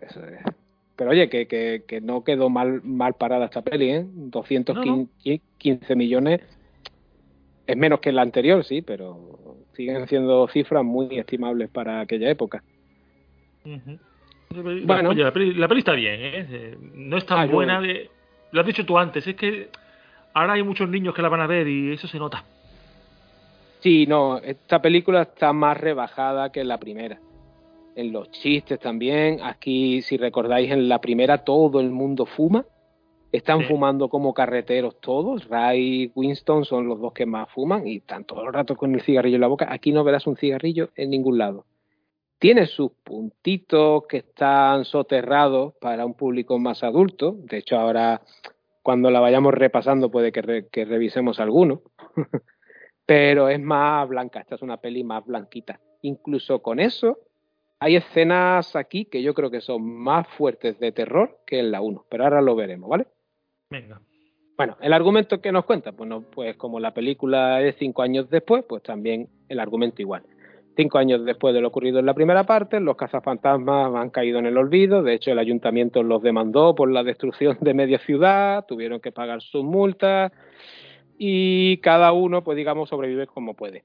eso 0.00 0.24
es- 0.24 0.40
Pero 0.96 1.10
oye, 1.10 1.28
que, 1.28 1.46
que, 1.46 1.84
que 1.86 2.00
no 2.00 2.24
quedó 2.24 2.50
mal, 2.50 2.82
mal 2.82 3.14
parada 3.14 3.44
esta 3.44 3.62
peli, 3.62 3.90
¿eh? 3.90 4.04
215 4.04 5.94
millones 5.94 6.40
es 7.66 7.76
menos 7.76 8.00
que 8.00 8.10
la 8.12 8.22
anterior, 8.22 8.64
sí, 8.64 8.80
pero 8.82 9.56
siguen 9.74 10.08
siendo 10.08 10.48
cifras 10.48 10.82
muy 10.82 11.18
estimables 11.18 11.68
para 11.70 12.00
aquella 12.00 12.30
época. 12.30 12.62
La, 13.64 14.62
Bueno. 14.62 15.10
oye, 15.10 15.22
la, 15.22 15.32
peli, 15.32 15.52
la 15.54 15.68
peli 15.68 15.80
está 15.80 15.92
bien, 15.92 16.14
¿eh? 16.20 16.46
Eh, 16.50 16.78
No 16.94 17.18
es 17.18 17.26
tan 17.26 17.38
Ah, 17.40 17.46
buena 17.46 17.80
de... 17.80 18.10
Lo 18.52 18.62
has 18.62 18.66
dicho 18.66 18.86
tú 18.86 18.98
antes, 18.98 19.26
es 19.26 19.36
que 19.36 19.68
ahora 20.32 20.54
hay 20.54 20.62
muchos 20.62 20.88
niños 20.88 21.14
que 21.14 21.20
la 21.20 21.28
van 21.28 21.42
a 21.42 21.46
ver 21.46 21.68
y 21.68 21.92
eso 21.92 22.08
se 22.08 22.18
nota. 22.18 22.42
Sí, 23.80 24.06
no, 24.06 24.38
esta 24.38 24.80
película 24.82 25.22
está 25.22 25.52
más 25.52 25.78
rebajada 25.78 26.50
que 26.50 26.64
la 26.64 26.78
primera. 26.78 27.20
En 27.94 28.12
los 28.12 28.30
chistes 28.30 28.78
también. 28.78 29.40
Aquí, 29.42 30.02
si 30.02 30.16
recordáis, 30.16 30.70
en 30.70 30.88
la 30.88 31.00
primera 31.00 31.38
todo 31.44 31.80
el 31.80 31.90
mundo 31.90 32.26
fuma. 32.26 32.64
Están 33.30 33.60
Sí. 33.60 33.64
fumando 33.66 34.08
como 34.08 34.32
carreteros 34.32 35.00
todos. 35.00 35.48
Ray 35.48 36.04
y 36.04 36.12
Winston 36.14 36.64
son 36.64 36.88
los 36.88 37.00
dos 37.00 37.12
que 37.12 37.26
más 37.26 37.48
fuman 37.50 37.86
y 37.86 37.96
están 37.96 38.24
todo 38.24 38.42
el 38.46 38.52
rato 38.52 38.74
con 38.76 38.94
el 38.94 39.02
cigarrillo 39.02 39.34
en 39.36 39.40
la 39.42 39.48
boca. 39.48 39.66
Aquí 39.70 39.92
no 39.92 40.02
verás 40.02 40.26
un 40.26 40.36
cigarrillo 40.36 40.90
en 40.96 41.10
ningún 41.10 41.38
lado. 41.38 41.66
Tiene 42.38 42.66
sus 42.66 42.92
puntitos 43.04 44.04
que 44.08 44.18
están 44.18 44.84
soterrados 44.84 45.74
para 45.80 46.06
un 46.06 46.14
público 46.14 46.58
más 46.58 46.82
adulto. 46.84 47.34
De 47.36 47.58
hecho, 47.58 47.76
ahora, 47.76 48.22
cuando 48.82 49.10
la 49.10 49.20
vayamos 49.20 49.52
repasando, 49.54 50.10
puede 50.10 50.30
que, 50.32 50.40
re- 50.42 50.68
que 50.68 50.84
revisemos 50.84 51.40
alguno 51.40 51.82
pero 53.08 53.48
es 53.48 53.58
más 53.58 54.06
blanca. 54.06 54.40
Esta 54.40 54.56
es 54.56 54.60
una 54.60 54.76
peli 54.76 55.02
más 55.02 55.24
blanquita. 55.24 55.80
Incluso 56.02 56.60
con 56.60 56.78
eso, 56.78 57.16
hay 57.78 57.96
escenas 57.96 58.76
aquí 58.76 59.06
que 59.06 59.22
yo 59.22 59.32
creo 59.32 59.50
que 59.50 59.62
son 59.62 59.82
más 59.82 60.28
fuertes 60.36 60.78
de 60.78 60.92
terror 60.92 61.38
que 61.46 61.58
en 61.58 61.70
la 61.70 61.80
1, 61.80 62.04
pero 62.10 62.24
ahora 62.24 62.42
lo 62.42 62.54
veremos, 62.54 62.90
¿vale? 62.90 63.06
Venga. 63.70 63.98
Bueno, 64.58 64.76
el 64.82 64.92
argumento 64.92 65.40
que 65.40 65.52
nos 65.52 65.64
cuenta, 65.64 65.92
bueno, 65.92 66.22
pues 66.30 66.56
como 66.56 66.80
la 66.80 66.92
película 66.92 67.62
es 67.62 67.76
cinco 67.78 68.02
años 68.02 68.28
después, 68.28 68.62
pues 68.68 68.82
también 68.82 69.30
el 69.48 69.58
argumento 69.58 70.02
igual. 70.02 70.24
Cinco 70.76 70.98
años 70.98 71.24
después 71.24 71.54
de 71.54 71.62
lo 71.62 71.68
ocurrido 71.68 72.00
en 72.00 72.06
la 72.06 72.14
primera 72.14 72.44
parte, 72.44 72.78
los 72.78 72.96
cazafantasmas 72.96 73.94
han 73.94 74.10
caído 74.10 74.38
en 74.38 74.44
el 74.44 74.58
olvido. 74.58 75.02
De 75.02 75.14
hecho, 75.14 75.32
el 75.32 75.38
ayuntamiento 75.38 76.02
los 76.02 76.22
demandó 76.22 76.74
por 76.74 76.90
la 76.90 77.02
destrucción 77.02 77.56
de 77.62 77.72
media 77.72 78.00
ciudad, 78.00 78.66
tuvieron 78.68 79.00
que 79.00 79.12
pagar 79.12 79.40
sus 79.40 79.64
multas 79.64 80.30
y 81.18 81.78
cada 81.78 82.12
uno, 82.12 82.42
pues 82.44 82.56
digamos, 82.56 82.88
sobrevive 82.88 83.26
como 83.26 83.54
puede. 83.54 83.84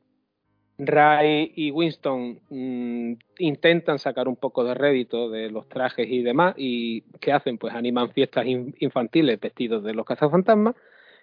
Ray 0.78 1.52
y 1.56 1.72
Winston 1.72 2.40
mm, 2.50 3.14
intentan 3.40 4.00
sacar 4.00 4.28
un 4.28 4.36
poco 4.36 4.64
de 4.64 4.74
rédito 4.74 5.30
de 5.30 5.50
los 5.52 5.68
trajes 5.70 6.08
y 6.10 6.24
demás 6.24 6.56
y 6.58 7.02
¿qué 7.20 7.32
hacen? 7.32 7.58
Pues 7.58 7.74
animan 7.76 8.12
fiestas 8.12 8.46
in- 8.46 8.76
infantiles 8.80 9.40
vestidos 9.40 9.84
de 9.84 9.94
los 9.94 10.06
cazafantasmas. 10.06 10.76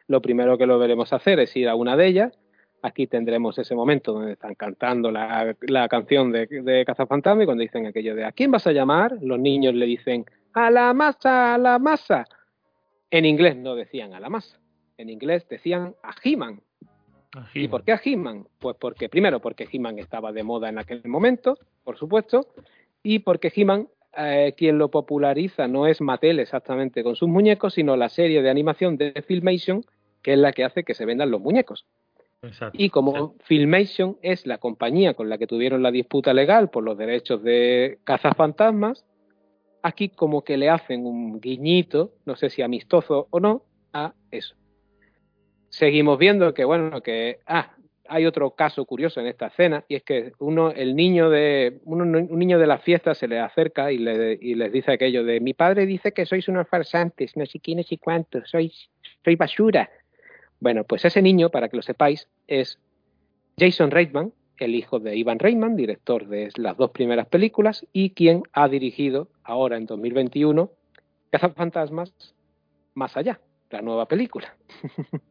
Lo 0.07 0.23
primero 0.23 0.57
que 0.57 0.67
lo 0.67 0.79
veremos 0.79 1.13
hacer 1.13 1.41
es 1.41 1.55
ir 1.57 1.69
a 1.69 1.75
una 1.75 1.97
de 1.97 2.07
ellas. 2.07 2.39
Aquí 2.83 3.07
tendremos 3.07 3.59
ese 3.59 3.75
momento 3.75 4.13
donde 4.13 4.33
están 4.33 4.55
cantando 4.55 5.11
la, 5.11 5.55
la 5.63 5.89
canción 5.89 6.33
de, 6.33 6.47
de 6.47 6.85
Cazafantasma 6.87 7.43
y 7.43 7.47
cuando 7.47 7.63
dicen 7.63 7.87
aquello 7.87 8.15
de 8.15 8.25
¿a 8.25 8.33
quién 8.33 8.51
vas 8.51 8.67
a 8.67 8.73
llamar? 8.73 9.19
Los 9.21 9.39
niños 9.39 9.75
le 9.75 9.85
dicen 9.85 10.25
a 10.55 10.71
la 10.71 10.95
masa, 10.95 11.55
a 11.55 11.59
la 11.59 11.79
masa. 11.79 12.25
En 13.11 13.25
inglés 13.27 13.57
no 13.57 13.75
decían 13.75 14.15
a 14.15 14.21
la 14.21 14.31
masa, 14.31 14.59
en 15.01 15.09
inglés 15.09 15.47
decían 15.49 15.95
a 16.03 16.15
He-Man. 16.23 16.61
¿Y 17.55 17.69
por 17.69 17.85
qué 17.85 17.93
a 17.93 18.01
He-Man? 18.03 18.47
Pues 18.59 18.77
porque, 18.79 19.09
primero, 19.09 19.41
porque 19.41 19.69
He-Man 19.71 19.99
estaba 19.99 20.33
de 20.33 20.43
moda 20.43 20.69
en 20.69 20.79
aquel 20.79 21.03
momento, 21.07 21.57
por 21.85 21.97
supuesto, 21.97 22.49
y 23.03 23.21
porque 23.21 23.53
He-Man, 23.55 23.89
eh, 24.17 24.55
quien 24.57 24.79
lo 24.79 24.91
populariza 24.91 25.69
no 25.69 25.87
es 25.87 26.01
Mattel 26.01 26.41
exactamente 26.41 27.03
con 27.03 27.17
sus 27.17 27.29
muñecos, 27.29 27.75
sino 27.75 27.97
la 27.97 28.09
serie 28.09 28.43
de 28.43 28.51
animación 28.51 28.97
de 28.97 29.25
Filmation, 29.27 29.85
que 30.23 30.33
es 30.33 30.39
la 30.39 30.53
que 30.53 30.65
hace 30.65 30.85
que 30.85 30.95
se 30.95 31.07
vendan 31.07 31.31
los 31.31 31.41
muñecos. 31.41 31.87
Exacto. 32.43 32.77
Y 32.79 32.91
como 32.91 33.35
Filmation 33.45 34.17
es 34.23 34.47
la 34.47 34.59
compañía 34.59 35.15
con 35.15 35.29
la 35.29 35.39
que 35.39 35.47
tuvieron 35.47 35.83
la 35.83 35.91
disputa 35.91 36.35
legal 36.35 36.69
por 36.71 36.83
los 36.83 36.99
derechos 36.99 37.43
de 37.43 37.99
cazafantasmas, 38.05 39.05
aquí 39.83 40.09
como 40.09 40.43
que 40.43 40.57
le 40.57 40.69
hacen 40.69 41.07
un 41.07 41.41
guiñito, 41.41 42.13
no 42.25 42.37
sé 42.37 42.51
si 42.51 42.63
amistoso 42.63 43.29
o 43.31 43.41
no, 43.41 43.63
a 43.93 44.15
eso. 44.31 44.57
Seguimos 45.71 46.19
viendo 46.19 46.53
que, 46.53 46.65
bueno, 46.65 47.01
que, 47.01 47.39
ah, 47.47 47.73
hay 48.09 48.27
otro 48.27 48.51
caso 48.51 48.85
curioso 48.85 49.21
en 49.21 49.29
esta 49.29 49.47
escena, 49.47 49.85
y 49.87 49.95
es 49.95 50.03
que 50.03 50.33
uno, 50.41 50.73
el 50.73 50.97
niño 50.97 51.31
de, 51.31 51.79
uno- 51.85 52.05
un 52.05 52.39
niño 52.41 52.59
de 52.59 52.67
la 52.67 52.79
fiesta 52.79 53.15
se 53.15 53.29
le 53.29 53.39
acerca 53.39 53.93
y, 53.93 53.99
le, 53.99 54.37
y 54.41 54.57
les 54.57 54.73
dice 54.73 54.91
aquello 54.93 55.23
de, 55.23 55.39
mi 55.39 55.55
padre 55.55 55.87
dice 55.87 56.13
que 56.13 56.27
sois 56.27 56.49
unos 56.49 56.69
farsantes, 56.69 57.37
no 57.37 57.47
sé 57.47 57.61
quiénes 57.61 57.93
y 57.93 57.99
cuántos, 57.99 58.51
sois, 58.51 58.91
sois 59.25 59.39
basura. 59.39 59.89
Bueno, 60.59 60.83
pues 60.83 61.05
ese 61.05 61.23
niño, 61.23 61.51
para 61.51 61.69
que 61.69 61.77
lo 61.77 61.83
sepáis, 61.83 62.29
es 62.49 62.81
Jason 63.57 63.93
Reitman, 63.93 64.33
el 64.59 64.75
hijo 64.75 64.99
de 64.99 65.17
Ivan 65.17 65.39
Reitman, 65.39 65.77
director 65.77 66.27
de 66.27 66.51
las 66.57 66.77
dos 66.77 66.91
primeras 66.91 67.29
películas, 67.29 67.87
y 67.93 68.11
quien 68.11 68.43
ha 68.53 68.69
dirigido 68.69 69.29
ahora 69.45 69.77
en 69.77 69.87
2021 69.87 70.71
Cazafantasmas 71.31 72.13
Más 72.95 73.17
Allá, 73.17 73.41
la 73.71 73.83
nueva 73.83 74.07
película. 74.09 74.57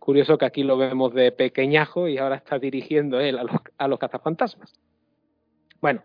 Curioso 0.00 0.38
que 0.38 0.46
aquí 0.46 0.62
lo 0.62 0.78
vemos 0.78 1.12
de 1.12 1.30
pequeñajo 1.30 2.08
y 2.08 2.16
ahora 2.16 2.36
está 2.36 2.58
dirigiendo 2.58 3.20
él 3.20 3.38
a 3.38 3.44
los, 3.44 3.56
a 3.76 3.86
los 3.86 3.98
cazafantasmas. 3.98 4.72
Bueno, 5.80 6.02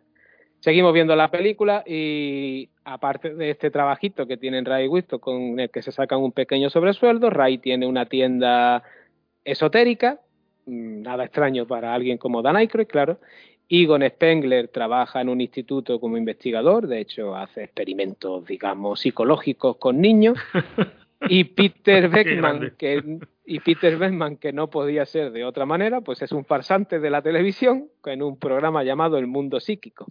seguimos 0.60 0.94
viendo 0.94 1.16
la 1.16 1.32
película 1.32 1.82
y 1.88 2.70
aparte 2.84 3.34
de 3.34 3.50
este 3.50 3.72
trabajito 3.72 4.28
que 4.28 4.36
tienen 4.36 4.66
Ray 4.66 4.90
y 4.94 5.18
con 5.20 5.60
el 5.60 5.70
que 5.70 5.82
se 5.82 5.94
sacan 5.94 6.20
un 6.20 6.34
pequeño 6.34 6.70
sobresueldo, 6.70 7.30
Ray 7.30 7.58
tiene 7.58 7.88
una 7.88 8.06
tienda 8.06 8.84
esotérica, 9.46 10.20
mm, 10.66 11.02
nada 11.02 11.24
extraño 11.24 11.66
para 11.66 11.94
alguien 11.94 12.18
como 12.18 12.42
Dan 12.42 12.58
Aykroyd, 12.58 12.88
claro. 12.88 13.20
Egon 13.70 14.04
Spengler 14.08 14.68
trabaja 14.68 15.22
en 15.22 15.30
un 15.30 15.40
instituto 15.40 16.02
como 16.02 16.18
investigador, 16.18 16.88
de 16.88 17.00
hecho 17.00 17.34
hace 17.34 17.64
experimentos, 17.64 18.46
digamos, 18.46 19.00
psicológicos 19.00 19.78
con 19.78 20.02
niños. 20.02 20.38
Y 21.22 21.44
Peter 21.46 22.10
Beckman, 22.10 22.76
que, 22.78 23.20
y 23.46 23.60
Peter 23.60 23.98
Beckman, 23.98 24.38
que 24.38 24.54
no 24.54 24.70
podía 24.70 25.06
ser 25.06 25.32
de 25.32 25.46
otra 25.46 25.66
manera, 25.66 26.02
pues 26.02 26.22
es 26.22 26.32
un 26.32 26.46
farsante 26.46 27.00
de 27.00 27.10
la 27.10 27.22
televisión 27.22 27.90
en 28.06 28.22
un 28.22 28.38
programa 28.38 28.84
llamado 28.84 29.18
El 29.18 29.28
Mundo 29.28 29.60
Psíquico. 29.60 30.08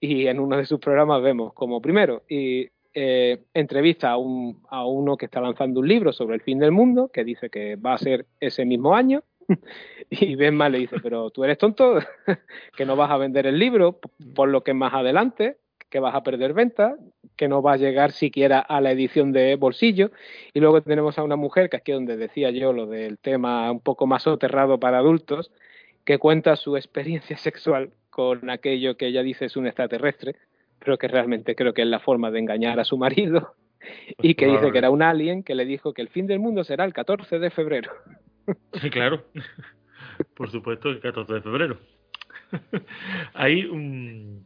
Y 0.00 0.26
en 0.26 0.40
uno 0.40 0.56
de 0.56 0.64
sus 0.64 0.80
programas 0.80 1.22
vemos 1.22 1.52
como 1.52 1.82
primero 1.82 2.22
y, 2.28 2.68
eh, 2.92 3.44
entrevista 3.54 4.10
a, 4.10 4.16
un, 4.16 4.62
a 4.68 4.84
uno 4.84 5.16
que 5.16 5.26
está 5.26 5.40
lanzando 5.40 5.78
un 5.78 5.86
libro 5.86 6.12
sobre 6.12 6.34
el 6.34 6.42
fin 6.42 6.58
del 6.58 6.72
mundo, 6.72 7.08
que 7.12 7.22
dice 7.22 7.48
que 7.48 7.76
va 7.76 7.94
a 7.94 7.98
ser 7.98 8.26
ese 8.40 8.64
mismo 8.64 8.94
año. 8.94 9.22
Y 10.12 10.34
Beckman 10.34 10.72
le 10.72 10.78
dice, 10.78 10.96
pero 11.00 11.30
tú 11.30 11.44
eres 11.44 11.56
tonto, 11.56 12.00
que 12.76 12.84
no 12.84 12.96
vas 12.96 13.12
a 13.12 13.16
vender 13.16 13.46
el 13.46 13.60
libro, 13.60 14.00
por 14.34 14.48
lo 14.48 14.64
que 14.64 14.74
más 14.74 14.92
adelante, 14.92 15.58
que 15.90 16.00
vas 16.00 16.14
a 16.14 16.22
perder 16.22 16.54
ventas, 16.54 16.98
que 17.36 17.48
no 17.48 17.62
va 17.62 17.74
a 17.74 17.76
llegar 17.76 18.12
siquiera 18.12 18.60
a 18.60 18.80
la 18.80 18.92
edición 18.92 19.32
de 19.32 19.56
bolsillo. 19.56 20.10
Y 20.54 20.60
luego 20.60 20.80
tenemos 20.82 21.18
a 21.18 21.24
una 21.24 21.36
mujer, 21.36 21.68
que 21.68 21.76
aquí 21.76 21.92
es 21.92 21.96
donde 21.96 22.16
decía 22.16 22.50
yo 22.50 22.72
lo 22.72 22.86
del 22.86 23.18
tema 23.18 23.70
un 23.70 23.80
poco 23.80 24.06
más 24.06 24.22
soterrado 24.22 24.78
para 24.78 24.98
adultos, 24.98 25.50
que 26.04 26.18
cuenta 26.18 26.56
su 26.56 26.76
experiencia 26.76 27.36
sexual 27.36 27.90
con 28.08 28.50
aquello 28.50 28.96
que 28.96 29.08
ella 29.08 29.22
dice 29.22 29.46
es 29.46 29.56
un 29.56 29.66
extraterrestre, 29.66 30.36
pero 30.78 30.96
que 30.96 31.08
realmente 31.08 31.54
creo 31.54 31.74
que 31.74 31.82
es 31.82 31.88
la 31.88 32.00
forma 32.00 32.30
de 32.30 32.38
engañar 32.38 32.80
a 32.80 32.84
su 32.84 32.96
marido, 32.96 33.54
y 34.18 34.34
que 34.34 34.46
dice 34.46 34.72
que 34.72 34.78
era 34.78 34.90
un 34.90 35.02
alien 35.02 35.42
que 35.42 35.54
le 35.54 35.64
dijo 35.64 35.94
que 35.94 36.02
el 36.02 36.08
fin 36.08 36.26
del 36.26 36.38
mundo 36.38 36.64
será 36.64 36.84
el 36.84 36.92
14 36.92 37.38
de 37.38 37.50
febrero. 37.50 37.90
Sí, 38.74 38.90
claro. 38.90 39.24
Por 40.34 40.50
supuesto, 40.50 40.90
el 40.90 41.00
14 41.00 41.34
de 41.34 41.40
febrero. 41.40 41.78
hay 43.34 43.64
un 43.64 44.44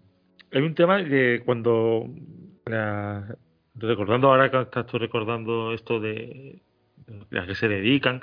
hay 0.55 0.63
un 0.63 0.75
tema 0.75 1.05
que 1.05 1.43
cuando 1.45 2.09
la- 2.67 3.37
recordando 3.75 4.29
ahora 4.29 4.51
que 4.51 4.61
estás 4.63 4.91
recordando 4.93 5.73
esto 5.73 6.01
de, 6.01 6.63
de 7.31 7.39
a 7.41 7.47
qué 7.47 7.55
se 7.55 7.69
dedican, 7.69 8.23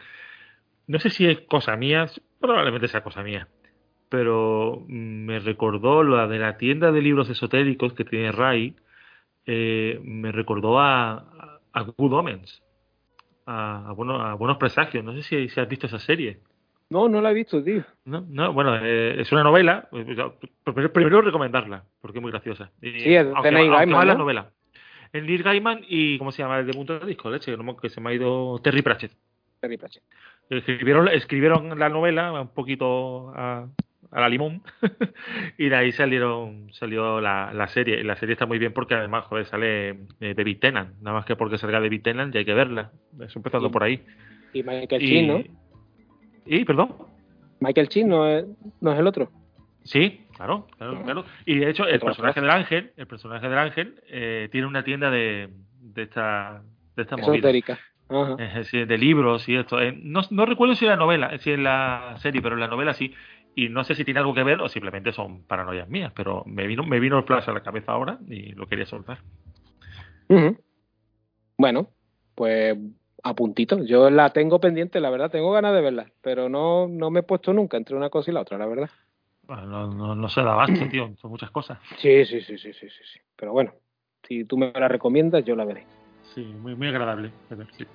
no 0.88 1.00
sé 1.00 1.10
si 1.10 1.26
es 1.28 1.42
cosa 1.42 1.76
mía, 1.78 2.08
probablemente 2.40 2.88
sea 2.88 3.04
cosa 3.04 3.24
mía, 3.24 3.48
pero 4.10 4.84
me 4.88 5.40
recordó 5.40 6.04
la 6.04 6.28
de 6.28 6.40
la 6.40 6.58
tienda 6.58 6.92
de 6.92 7.02
libros 7.02 7.30
esotéricos 7.30 7.94
que 7.94 8.06
tiene 8.06 8.32
Ray, 8.32 8.76
eh, 9.46 10.00
me 10.04 10.32
recordó 10.32 10.80
a, 10.80 11.60
a 11.74 11.82
Good 11.84 12.14
Omens, 12.14 12.64
a, 13.46 13.90
a, 13.90 13.94
bueno- 13.94 14.22
a 14.22 14.36
Buenos 14.36 14.58
Presagios. 14.58 15.04
No 15.04 15.14
sé 15.14 15.24
si, 15.24 15.50
si 15.50 15.60
has 15.60 15.70
visto 15.70 15.88
esa 15.88 16.00
serie. 16.00 16.42
No, 16.92 17.08
no 17.10 17.22
la 17.22 17.32
he 17.32 17.34
visto, 17.34 17.64
tío. 17.64 17.84
No, 18.06 18.26
no, 18.30 18.52
bueno, 18.54 18.76
eh, 18.84 19.20
es 19.22 19.32
una 19.32 19.44
novela. 19.44 19.88
eh, 19.94 20.06
yo- 20.16 20.36
Primero, 20.64 20.92
primero 20.94 21.22
recomendarla, 21.22 21.84
porque 22.02 22.18
es 22.20 22.22
muy 22.22 22.32
graciosa. 22.32 22.70
Y, 22.82 22.92
Sí, 23.00 23.16
es 23.16 23.26
de 23.26 23.32
aunque, 23.34 23.50
Neil 23.52 23.72
Gaiman, 23.72 24.00
va 24.00 24.06
la 24.06 24.14
¿no? 24.14 24.20
novela. 24.20 24.50
El 25.14 25.26
Neil 25.26 25.42
Gaiman 25.42 25.82
y, 25.88 26.18
¿cómo 26.18 26.32
se 26.32 26.44
llama? 26.44 26.60
El 26.60 26.68
de 26.68 26.74
punto 26.74 27.00
de 27.00 27.06
disco, 27.06 27.30
leche, 27.32 27.56
no 27.58 27.78
que 27.78 27.90
se 27.90 28.00
me 28.02 28.10
ha 28.10 28.14
ido 28.14 28.60
Terry 28.62 28.82
Pratchett. 28.82 29.12
Terry 29.60 29.78
Pratchett. 29.78 30.04
Escribieron, 30.50 31.08
escribieron 31.08 31.80
la 31.80 31.88
novela 31.90 32.34
un 32.34 32.50
poquito 32.50 33.30
a, 33.36 33.68
a 34.12 34.20
la 34.20 34.28
limón 34.28 34.62
y 35.58 35.70
de 35.70 35.76
ahí 35.76 35.92
salieron 35.94 36.74
salió 36.74 37.22
la, 37.22 37.54
la 37.54 37.68
serie. 37.70 38.02
Y 38.02 38.04
la 38.04 38.18
serie 38.18 38.34
está 38.34 38.46
muy 38.46 38.60
bien 38.60 38.74
porque 38.74 38.96
además, 38.96 39.26
joder, 39.28 39.46
sale 39.46 39.90
eh, 40.20 40.34
David 40.36 40.60
Tennant. 40.60 40.96
Nada 41.02 41.16
más 41.18 41.26
que 41.26 41.38
porque 41.38 41.58
salga 41.58 41.80
David 41.80 42.02
Tennant 42.02 42.34
ya 42.34 42.40
hay 42.40 42.46
que 42.46 42.54
verla. 42.54 42.92
Es 43.22 43.34
empezando 43.36 43.72
por 43.72 43.84
ahí. 43.84 44.04
Y 44.54 44.62
Michael 44.64 45.02
Y, 45.02 45.28
¿no? 45.28 45.42
Y, 46.46 46.66
perdón. 46.66 46.96
Michael 47.60 47.90
Chin 47.90 48.08
no 48.08 48.28
es, 48.28 48.46
no 48.80 48.92
es 48.92 49.00
el 49.00 49.08
otro. 49.08 49.32
Sí, 49.84 50.26
claro, 50.36 50.68
claro, 50.78 51.04
claro. 51.04 51.26
Y 51.46 51.60
de 51.60 51.70
hecho, 51.70 51.88
el 51.88 52.00
personaje 52.00 52.42
del 52.42 52.50
ángel, 52.50 52.92
el 52.98 53.08
personaje 53.08 53.50
del 53.50 53.58
ángel, 53.58 54.02
eh, 54.08 54.50
tiene 54.52 54.68
una 54.68 54.84
tienda 54.84 55.10
de, 55.10 55.50
de 55.80 56.04
esta, 56.04 56.62
de 56.96 57.02
esta 57.02 57.18
movida. 57.18 57.36
Esotérica. 57.36 57.80
Ajá. 58.10 58.36
Eh, 58.40 58.86
de 58.86 58.98
libros 58.98 59.48
y 59.48 59.56
esto. 59.56 59.82
Eh, 59.82 59.98
no, 60.04 60.22
no 60.30 60.46
recuerdo 60.46 60.76
si 60.76 60.86
en 60.86 60.92
la 60.92 60.98
novela, 60.98 61.38
si 61.40 61.52
en 61.52 61.64
la 61.64 62.16
serie, 62.18 62.42
pero 62.42 62.56
en 62.56 62.62
la 62.62 62.68
novela 62.68 62.94
sí. 62.94 63.14
Y 63.56 63.70
no 63.70 63.84
sé 63.84 63.96
si 63.96 64.06
tiene 64.06 64.20
algo 64.20 64.34
que 64.34 64.44
ver 64.44 64.62
o 64.62 64.70
simplemente 64.70 65.12
son 65.12 65.44
paranoias 65.44 65.90
mías, 65.90 66.14
pero 66.16 66.44
me 66.46 66.68
vino, 66.68 66.84
me 66.84 67.00
vino 67.00 67.18
el 67.18 67.26
flash 67.26 67.50
a 67.50 67.54
la 67.54 67.64
cabeza 67.64 67.92
ahora 67.92 68.18
y 68.30 68.54
lo 68.54 68.68
quería 68.68 68.86
soltar. 68.86 69.20
Bueno, 71.58 71.90
pues 72.36 72.78
a 73.24 73.34
puntito. 73.34 73.84
Yo 73.84 74.10
la 74.10 74.32
tengo 74.32 74.60
pendiente, 74.60 75.00
la 75.00 75.10
verdad, 75.10 75.32
tengo 75.32 75.52
ganas 75.52 75.74
de 75.74 75.82
verla, 75.82 76.12
pero 76.22 76.50
no, 76.50 76.88
no 76.88 77.10
me 77.12 77.22
he 77.22 77.24
puesto 77.24 77.54
nunca 77.54 77.78
entre 77.78 77.96
una 77.96 78.10
cosa 78.10 78.32
y 78.32 78.34
la 78.34 78.42
otra, 78.42 78.58
la 78.58 78.66
verdad. 78.66 78.90
Bueno, 79.44 79.66
no, 79.66 79.88
no, 79.88 80.16
no 80.16 80.30
se 80.30 80.42
da 80.42 80.54
abasto, 80.54 80.88
tío, 80.90 81.14
son 81.22 81.32
muchas 81.32 81.52
cosas. 81.52 81.80
Sí, 81.98 82.26
sí, 82.26 82.42
sí, 82.42 82.58
sí, 82.58 82.74
sí, 82.74 82.90
sí, 82.90 83.04
sí. 83.14 83.20
Pero 83.36 83.52
bueno, 83.52 83.74
si 84.28 84.46
tú 84.46 84.58
me 84.58 84.72
la 84.72 84.88
recomiendas, 84.88 85.44
yo 85.44 85.56
la 85.56 85.66
veré. 85.66 85.86
Sí, 86.34 86.44
muy, 86.44 86.76
muy 86.76 86.88
agradable. 86.88 87.32
sí. 87.78 87.86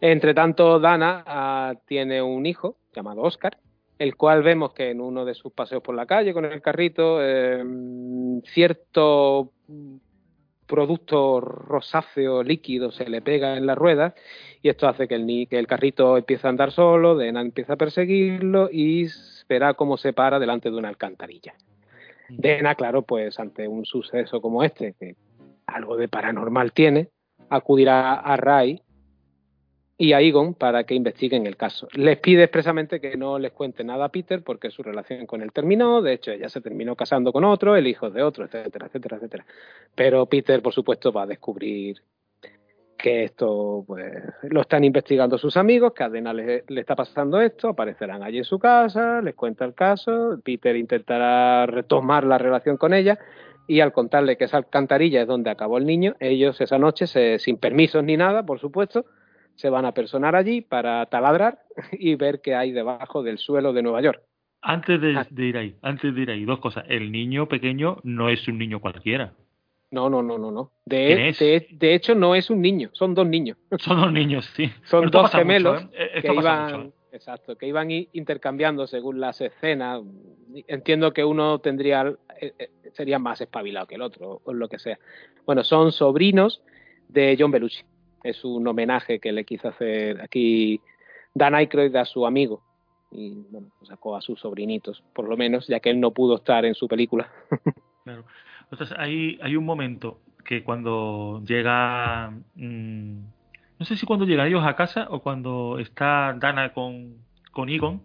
Entre 0.00 0.32
tanto, 0.32 0.80
Dana 0.80 1.22
ah, 1.26 1.74
tiene 1.86 2.22
un 2.22 2.46
hijo 2.46 2.76
llamado 2.94 3.20
Oscar, 3.20 3.58
el 3.98 4.16
cual 4.16 4.42
vemos 4.42 4.72
que 4.72 4.90
en 4.90 5.00
uno 5.00 5.26
de 5.26 5.34
sus 5.34 5.52
paseos 5.52 5.82
por 5.82 5.94
la 5.94 6.06
calle 6.06 6.32
con 6.32 6.46
el 6.46 6.62
carrito, 6.62 7.18
eh, 7.20 7.62
cierto 8.44 9.52
producto 10.70 11.40
rosáceo 11.40 12.44
líquido 12.44 12.92
se 12.92 13.08
le 13.10 13.20
pega 13.20 13.56
en 13.56 13.66
las 13.66 13.76
ruedas 13.76 14.14
y 14.62 14.68
esto 14.68 14.86
hace 14.86 15.08
que 15.08 15.16
el, 15.16 15.26
ni- 15.26 15.46
que 15.46 15.58
el 15.58 15.66
carrito 15.66 16.16
empiece 16.16 16.46
a 16.46 16.50
andar 16.50 16.70
solo, 16.70 17.16
Dana 17.16 17.40
empieza 17.40 17.72
a 17.72 17.76
perseguirlo 17.76 18.68
y 18.70 19.08
verá 19.48 19.74
cómo 19.74 19.96
se 19.96 20.12
para 20.12 20.38
delante 20.38 20.70
de 20.70 20.76
una 20.76 20.88
alcantarilla. 20.88 21.54
Dena, 22.28 22.76
claro, 22.76 23.02
pues 23.02 23.40
ante 23.40 23.66
un 23.66 23.84
suceso 23.84 24.40
como 24.40 24.62
este, 24.62 24.94
que 24.98 25.16
algo 25.66 25.96
de 25.96 26.06
paranormal 26.08 26.72
tiene, 26.72 27.08
acudirá 27.48 28.14
a 28.14 28.36
Ray 28.36 28.80
y 30.02 30.14
a 30.14 30.20
Egon 30.22 30.54
para 30.54 30.84
que 30.84 30.94
investiguen 30.94 31.46
el 31.46 31.58
caso. 31.58 31.86
Les 31.92 32.18
pide 32.18 32.44
expresamente 32.44 33.02
que 33.02 33.18
no 33.18 33.38
les 33.38 33.52
cuente 33.52 33.84
nada 33.84 34.06
a 34.06 34.08
Peter 34.08 34.42
porque 34.42 34.70
su 34.70 34.82
relación 34.82 35.26
con 35.26 35.42
él 35.42 35.52
terminó, 35.52 36.00
de 36.00 36.14
hecho 36.14 36.30
ella 36.30 36.48
se 36.48 36.62
terminó 36.62 36.96
casando 36.96 37.34
con 37.34 37.44
otro, 37.44 37.76
el 37.76 37.86
hijo 37.86 38.08
de 38.08 38.22
otro, 38.22 38.46
etcétera, 38.46 38.86
etcétera, 38.86 39.18
etcétera. 39.18 39.44
Pero 39.94 40.24
Peter, 40.24 40.62
por 40.62 40.72
supuesto, 40.72 41.12
va 41.12 41.24
a 41.24 41.26
descubrir 41.26 41.98
que 42.96 43.24
esto 43.24 43.84
pues 43.86 44.10
lo 44.44 44.62
están 44.62 44.84
investigando 44.84 45.36
sus 45.36 45.58
amigos, 45.58 45.92
que 45.92 46.02
a 46.04 46.08
Dena 46.08 46.32
le, 46.32 46.64
está 46.66 46.96
pasando 46.96 47.38
esto, 47.38 47.68
aparecerán 47.68 48.22
allí 48.22 48.38
en 48.38 48.44
su 48.44 48.58
casa, 48.58 49.20
les 49.20 49.34
cuenta 49.34 49.66
el 49.66 49.74
caso, 49.74 50.40
Peter 50.42 50.76
intentará 50.76 51.66
retomar 51.66 52.24
la 52.24 52.38
relación 52.38 52.78
con 52.78 52.94
ella, 52.94 53.18
y 53.66 53.80
al 53.80 53.92
contarle 53.92 54.38
que 54.38 54.44
esa 54.44 54.56
alcantarilla 54.56 55.20
es 55.20 55.28
donde 55.28 55.50
acabó 55.50 55.76
el 55.76 55.84
niño, 55.84 56.16
ellos 56.20 56.58
esa 56.62 56.78
noche, 56.78 57.06
se- 57.06 57.38
sin 57.38 57.58
permisos 57.58 58.02
ni 58.02 58.16
nada, 58.16 58.46
por 58.46 58.58
supuesto, 58.60 59.04
se 59.60 59.68
van 59.70 59.84
a 59.84 59.92
personar 59.92 60.34
allí 60.36 60.62
para 60.62 61.04
taladrar 61.06 61.60
y 61.92 62.14
ver 62.14 62.40
qué 62.40 62.54
hay 62.54 62.72
debajo 62.72 63.22
del 63.22 63.38
suelo 63.38 63.72
de 63.72 63.82
Nueva 63.82 64.00
York. 64.00 64.22
Antes 64.62 65.00
de, 65.00 65.16
Ah. 65.16 65.26
de 65.30 65.44
ir 65.44 65.56
ahí, 65.56 65.76
antes 65.82 66.14
de 66.14 66.20
ir 66.22 66.30
ahí, 66.30 66.44
dos 66.44 66.58
cosas. 66.60 66.84
El 66.88 67.12
niño 67.12 67.46
pequeño 67.48 67.98
no 68.02 68.28
es 68.28 68.46
un 68.48 68.58
niño 68.58 68.80
cualquiera. 68.80 69.32
No, 69.90 70.08
no, 70.08 70.22
no, 70.22 70.38
no, 70.38 70.50
no. 70.50 70.70
¿Quién 70.88 71.18
De, 71.18 71.28
es? 71.30 71.38
de, 71.38 71.66
de 71.72 71.94
hecho, 71.94 72.14
no 72.14 72.34
es 72.34 72.48
un 72.48 72.60
niño, 72.62 72.90
son 72.92 73.14
dos 73.14 73.26
niños. 73.26 73.56
Son 73.78 74.00
dos 74.00 74.12
niños, 74.12 74.44
sí. 74.54 74.70
Son 74.84 75.00
Pero 75.00 75.10
dos 75.10 75.22
mucho, 75.24 75.38
gemelos 75.38 75.82
¿eh? 75.92 76.10
Esto 76.14 76.32
que 76.32 76.38
iban, 76.40 76.64
mucho, 76.64 76.82
¿eh? 76.82 76.90
exacto, 77.12 77.56
que 77.58 77.66
iban 77.66 77.90
intercambiando 77.90 78.86
según 78.86 79.18
las 79.20 79.40
escenas. 79.40 80.02
Entiendo 80.68 81.12
que 81.12 81.24
uno 81.24 81.58
tendría, 81.58 82.12
eh, 82.40 82.70
sería 82.92 83.18
más 83.18 83.40
espabilado 83.40 83.86
que 83.86 83.96
el 83.96 84.02
otro, 84.02 84.40
o 84.44 84.52
lo 84.52 84.68
que 84.68 84.78
sea. 84.78 84.98
Bueno, 85.44 85.64
son 85.64 85.90
sobrinos 85.92 86.62
de 87.08 87.36
John 87.38 87.50
Belushi. 87.50 87.82
Es 88.22 88.44
un 88.44 88.66
homenaje 88.66 89.18
que 89.18 89.32
le 89.32 89.44
quiso 89.44 89.68
hacer 89.68 90.20
aquí 90.20 90.80
Dan 91.34 91.54
Aykroyd 91.54 91.94
a 91.96 92.04
su 92.04 92.26
amigo. 92.26 92.62
Y 93.10 93.34
bueno, 93.50 93.68
sacó 93.82 94.16
a 94.16 94.20
sus 94.20 94.38
sobrinitos, 94.40 95.02
por 95.14 95.28
lo 95.28 95.36
menos, 95.36 95.66
ya 95.66 95.80
que 95.80 95.90
él 95.90 96.00
no 96.00 96.12
pudo 96.12 96.36
estar 96.36 96.64
en 96.64 96.74
su 96.74 96.88
película. 96.88 97.30
Claro. 98.02 98.24
Entonces, 98.70 98.96
hay, 98.98 99.38
hay 99.42 99.56
un 99.56 99.66
momento 99.66 100.20
que 100.42 100.64
cuando 100.64 101.42
llega. 101.46 102.30
mm, 102.54 103.18
no 103.78 103.86
sé 103.86 103.96
si 103.96 104.06
cuando 104.06 104.24
llegan 104.24 104.46
ellos 104.46 104.64
a 104.64 104.74
casa 104.74 105.06
o 105.10 105.20
cuando 105.20 105.78
está 105.78 106.34
Dana 106.38 106.72
con, 106.72 107.16
con 107.50 107.68
Egon, 107.68 108.02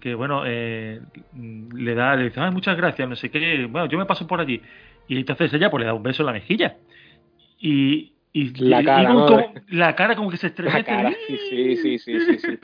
que 0.00 0.14
bueno, 0.14 0.42
eh, 0.44 1.00
mm, 1.32 1.76
le 1.76 1.94
da, 1.94 2.16
le 2.16 2.24
dice, 2.24 2.40
"Ay, 2.40 2.50
muchas 2.50 2.76
gracias, 2.76 3.08
no 3.08 3.16
sé 3.16 3.30
qué, 3.30 3.66
bueno, 3.66 3.86
yo 3.88 3.96
me 3.96 4.06
paso 4.06 4.26
por 4.26 4.40
allí. 4.40 4.60
Y 5.08 5.18
entonces 5.18 5.52
ella 5.54 5.70
pues 5.70 5.80
le 5.82 5.86
da 5.86 5.94
un 5.94 6.02
beso 6.02 6.22
en 6.22 6.26
la 6.26 6.32
mejilla. 6.32 6.76
Y, 7.60 8.12
y 8.38 8.52
La 8.56 8.84
cara, 8.84 9.14
como- 9.14 9.54
la 9.68 9.96
cara 9.96 10.14
como 10.14 10.30
que 10.30 10.36
se 10.36 10.48
estremece. 10.48 10.78
La 10.78 10.84
cara, 10.84 11.16
sí, 11.26 11.76
sí, 11.76 11.98
sí, 11.98 11.98
sí, 11.98 12.58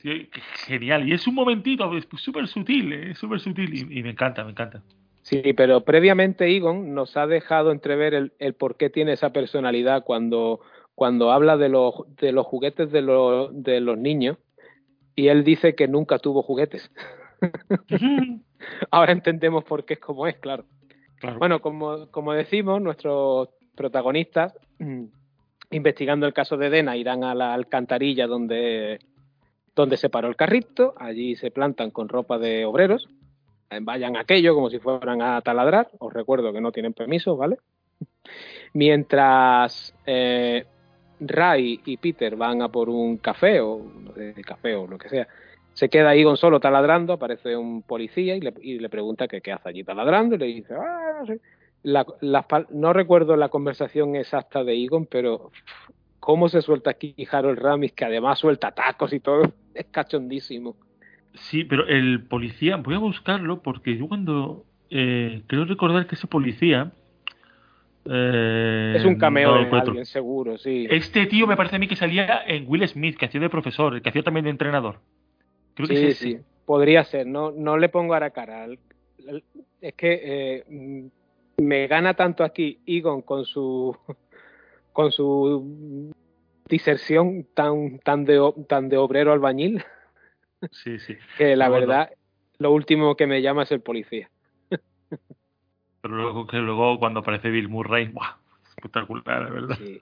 Genial, 0.66 1.08
y 1.08 1.14
es 1.14 1.26
un 1.26 1.34
momentito 1.34 1.96
es 1.96 2.06
súper 2.16 2.46
sutil, 2.46 2.92
eh, 2.92 3.10
es 3.12 3.18
súper 3.18 3.40
sutil 3.40 3.74
y, 3.74 3.98
y 4.00 4.02
me 4.02 4.10
encanta, 4.10 4.44
me 4.44 4.50
encanta. 4.50 4.82
Sí, 5.22 5.54
pero 5.54 5.80
previamente 5.82 6.54
Egon 6.54 6.94
nos 6.94 7.16
ha 7.16 7.26
dejado 7.26 7.72
entrever 7.72 8.12
el, 8.12 8.32
el 8.38 8.52
por 8.54 8.76
qué 8.76 8.90
tiene 8.90 9.12
esa 9.14 9.32
personalidad 9.32 10.04
cuando, 10.04 10.60
cuando 10.94 11.32
habla 11.32 11.56
de 11.56 11.70
los, 11.70 11.94
de 12.20 12.32
los 12.32 12.46
juguetes 12.46 12.92
de 12.92 13.00
los, 13.00 13.50
de 13.62 13.80
los 13.80 13.96
niños 13.96 14.36
y 15.16 15.28
él 15.28 15.42
dice 15.42 15.74
que 15.74 15.88
nunca 15.88 16.18
tuvo 16.18 16.42
juguetes. 16.42 16.90
Ahora 18.90 19.12
entendemos 19.12 19.64
por 19.64 19.84
qué 19.86 19.94
es 19.94 20.00
como 20.00 20.26
es, 20.26 20.36
claro. 20.36 20.66
Claro. 21.16 21.38
Bueno, 21.38 21.60
como, 21.60 22.10
como 22.10 22.32
decimos, 22.32 22.80
nuestros 22.80 23.48
protagonistas, 23.78 24.52
mm, 24.78 25.04
investigando 25.70 26.26
el 26.26 26.34
caso 26.34 26.56
de 26.56 26.68
Dena, 26.68 26.96
irán 26.96 27.24
a 27.24 27.34
la 27.34 27.54
alcantarilla 27.54 28.26
donde, 28.26 28.98
donde 29.74 29.96
se 29.96 30.10
paró 30.10 30.28
el 30.28 30.36
carrito. 30.36 30.94
Allí 30.98 31.36
se 31.36 31.50
plantan 31.50 31.90
con 31.90 32.08
ropa 32.08 32.38
de 32.38 32.64
obreros. 32.64 33.08
Eh, 33.70 33.78
Vayan 33.80 34.16
aquello 34.16 34.54
como 34.54 34.68
si 34.68 34.78
fueran 34.78 35.22
a 35.22 35.40
taladrar. 35.40 35.88
Os 35.98 36.12
recuerdo 36.12 36.52
que 36.52 36.60
no 36.60 36.72
tienen 36.72 36.92
permiso, 36.92 37.36
¿vale? 37.36 37.58
Mientras 38.74 39.94
eh, 40.04 40.66
Ray 41.20 41.80
y 41.84 41.96
Peter 41.96 42.36
van 42.36 42.62
a 42.62 42.68
por 42.68 42.88
un 42.88 43.18
café 43.18 43.60
o 43.60 43.80
sé, 44.14 44.34
café 44.42 44.74
o 44.74 44.86
lo 44.86 44.98
que 44.98 45.08
sea. 45.08 45.28
Se 45.72 45.88
queda 45.88 46.14
Egon 46.14 46.36
solo 46.36 46.58
taladrando, 46.58 47.12
aparece 47.12 47.56
un 47.56 47.82
policía 47.82 48.34
y 48.34 48.40
le, 48.40 48.52
y 48.60 48.80
le 48.80 48.88
pregunta 48.88 49.28
qué 49.28 49.52
hace 49.52 49.68
allí 49.68 49.84
taladrando 49.84 50.34
y 50.34 50.38
le 50.38 50.46
dice, 50.46 50.74
ah, 50.74 51.18
no 51.20 51.26
sé. 51.26 51.40
La- 51.82 52.06
no 52.70 52.92
recuerdo 52.92 53.36
la 53.36 53.48
conversación 53.48 54.16
exacta 54.16 54.64
de 54.64 54.82
Egon, 54.82 55.06
pero 55.06 55.50
cómo 56.20 56.48
se 56.48 56.60
suelta 56.62 56.90
aquí 56.90 57.14
Harold 57.30 57.58
Ramis, 57.58 57.92
que 57.92 58.04
además 58.04 58.38
suelta 58.38 58.72
tacos 58.72 59.12
y 59.12 59.20
todo, 59.20 59.42
es 59.74 59.86
cachondísimo. 59.86 60.76
Sí, 61.34 61.64
pero 61.64 61.86
el 61.86 62.24
policía, 62.24 62.76
voy 62.76 62.94
a 62.94 62.98
buscarlo 62.98 63.62
porque 63.62 63.96
yo 63.96 64.08
cuando 64.08 64.64
eh, 64.90 65.42
creo 65.46 65.64
recordar 65.64 66.06
que 66.06 66.16
ese 66.16 66.26
policía 66.26 66.90
eh, 68.06 68.94
es 68.96 69.04
un 69.04 69.16
cameo 69.16 69.50
no 69.54 69.70
de 69.70 69.80
alguien, 69.80 70.06
seguro, 70.06 70.58
sí. 70.58 70.86
Este 70.90 71.26
tío 71.26 71.46
me 71.46 71.56
parece 71.56 71.76
a 71.76 71.78
mí 71.78 71.86
que 71.86 71.96
salía 71.96 72.42
en 72.46 72.64
Will 72.66 72.86
Smith, 72.88 73.16
que 73.16 73.26
hacía 73.26 73.40
de 73.40 73.50
profesor, 73.50 74.00
que 74.00 74.08
hacía 74.08 74.22
también 74.22 74.44
de 74.44 74.50
entrenador. 74.50 75.00
Creo 75.74 75.88
que 75.88 75.96
sí, 75.96 76.06
es 76.06 76.16
ese. 76.16 76.24
sí, 76.24 76.38
podría 76.64 77.04
ser, 77.04 77.26
no, 77.26 77.50
no 77.52 77.76
le 77.76 77.88
pongo 77.88 78.14
ahora 78.14 78.30
cara. 78.30 78.64
al- 78.64 78.78
al- 79.28 79.44
Es 79.80 79.94
que 79.94 80.20
eh, 80.22 80.64
me 81.58 81.86
gana 81.86 82.14
tanto 82.14 82.44
aquí 82.44 82.80
Egon 82.86 83.22
con 83.22 83.44
su 83.44 83.96
con 84.92 85.12
su 85.12 86.12
diserción 86.68 87.46
tan 87.54 87.98
tan 88.00 88.24
de 88.24 88.40
tan 88.68 88.88
de 88.88 88.96
obrero 88.96 89.32
albañil 89.32 89.84
Sí, 90.72 90.98
sí. 90.98 91.16
que 91.38 91.56
la 91.56 91.68
verdad 91.68 92.10
lo 92.58 92.72
último 92.72 93.16
que 93.16 93.26
me 93.26 93.40
llama 93.40 93.62
es 93.62 93.72
el 93.72 93.80
policía. 93.80 94.30
Pero 96.02 96.14
luego, 96.14 96.46
que 96.46 96.58
luego 96.58 96.98
cuando 96.98 97.20
aparece 97.20 97.50
Bill 97.50 97.68
Murray, 97.68 98.08
¡buah! 98.08 98.36
espectacular, 98.76 99.42
la 99.42 99.50
verdad. 99.50 99.76
Sí. 99.78 100.00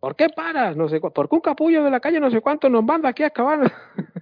¿Por 0.00 0.16
qué 0.16 0.28
paras? 0.28 0.76
No 0.76 0.88
sé 0.88 1.00
¿Por 1.00 1.28
qué 1.28 1.34
un 1.34 1.40
capullo 1.40 1.82
de 1.82 1.90
la 1.90 2.00
calle 2.00 2.20
no 2.20 2.30
sé 2.30 2.40
cuánto 2.40 2.68
nos 2.68 2.84
manda 2.84 3.08
aquí 3.08 3.22
a 3.22 3.28
excavar? 3.28 3.72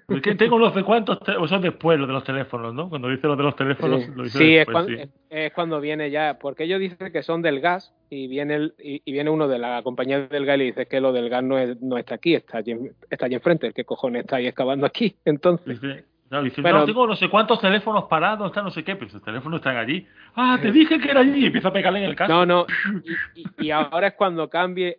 Es 0.09 0.21
que 0.21 0.35
tengo 0.35 0.59
los 0.59 0.75
de 0.75 0.83
cuántos, 0.85 1.19
te- 1.21 1.37
o 1.37 1.49
son 1.49 1.63
después 1.63 1.99
los 1.99 2.07
de 2.07 2.13
los 2.15 2.25
teléfonos, 2.25 2.75
¿no? 2.75 2.89
Cuando 2.91 3.09
dice 3.09 3.27
los 3.27 3.37
de 3.39 3.43
los 3.45 3.57
teléfonos, 3.57 4.03
Sí, 4.05 4.11
lo 4.15 4.23
dice 4.25 4.39
Sí, 4.39 4.45
es, 4.57 4.67
después, 4.67 4.75
cuan- 4.75 4.87
sí. 4.87 4.95
es- 5.03 5.09
es 5.31 5.53
cuando 5.55 5.81
viene 5.81 6.11
ya, 6.11 6.39
porque 6.41 6.65
ellos 6.65 6.79
dicen 6.81 7.11
que 7.13 7.23
son 7.23 7.41
del 7.41 7.61
gas 7.61 7.95
y 8.11 8.29
viene 8.29 8.55
el, 8.57 8.75
y, 8.79 9.01
y 9.05 9.13
viene 9.13 9.31
uno 9.31 9.49
de 9.49 9.59
la 9.59 9.83
compañía 9.83 10.21
del 10.27 10.45
gas 10.45 10.57
y 10.57 10.59
le 10.59 10.65
dice 10.65 10.87
que 10.87 11.01
lo 11.01 11.13
del 11.13 11.29
gas 11.31 11.43
no, 11.43 11.59
es, 11.59 11.81
no 11.81 11.97
está 11.97 12.17
aquí, 12.17 12.35
está 12.35 12.59
allí, 12.59 12.75
está 13.09 13.27
allí 13.27 13.35
enfrente, 13.37 13.73
¿qué 13.73 13.85
cojones 13.85 14.23
está 14.25 14.37
ahí 14.37 14.47
excavando 14.47 14.85
aquí? 14.87 15.17
Entonces, 15.25 15.67
Dice, 15.81 16.05
claro, 16.29 16.45
dice, 16.45 16.63
Pero- 16.63 16.79
no, 16.81 16.85
tengo 16.85 17.07
no 17.07 17.17
sé 17.17 17.29
cuántos 17.31 17.61
teléfonos 17.61 18.05
parados, 18.05 18.49
está 18.49 18.61
no 18.63 18.71
sé 18.71 18.85
qué, 18.85 18.97
pero 18.97 19.07
esos 19.07 19.23
teléfonos 19.23 19.61
están 19.61 19.77
allí. 19.79 20.07
Ah, 20.37 20.59
te 20.61 20.71
dije 20.71 20.99
que 21.01 21.11
era 21.11 21.21
allí, 21.21 21.45
y 21.45 21.47
empieza 21.47 21.69
a 21.69 21.73
pegarle 21.73 22.01
en 22.01 22.11
el 22.11 22.17
caso. 22.17 22.31
no, 22.31 22.45
no, 22.45 22.67
y, 23.35 23.41
y- 23.41 23.67
y 23.67 23.71
ahora 23.71 24.09
es 24.09 24.15
cuando 24.15 24.51
cambie 24.51 24.99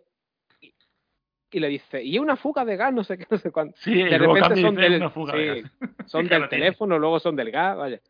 y 1.50 1.60
le 1.60 1.68
dice, 1.68 2.02
y 2.02 2.18
una 2.18 2.36
fuga 2.36 2.64
de 2.64 2.76
gas, 2.76 2.92
no 2.92 3.04
sé 3.04 3.16
qué, 3.18 3.26
no 3.30 3.38
sé 3.38 3.50
cuánto. 3.50 3.76
Sí, 3.80 3.94
de 4.02 4.18
repente 4.18 4.60
son 4.60 4.74
del, 4.74 4.96
una 4.96 5.10
fuga 5.10 5.32
sí, 5.34 5.38
de 5.38 5.62
gas. 5.62 5.72
son 6.06 6.22
Sí, 6.24 6.28
que 6.28 6.34
del 6.34 6.42
lo 6.42 6.48
tiene. 6.48 6.64
teléfono, 6.64 6.98
luego 6.98 7.20
son 7.20 7.36
del 7.36 7.50
gas, 7.50 7.76
vaya. 7.76 8.00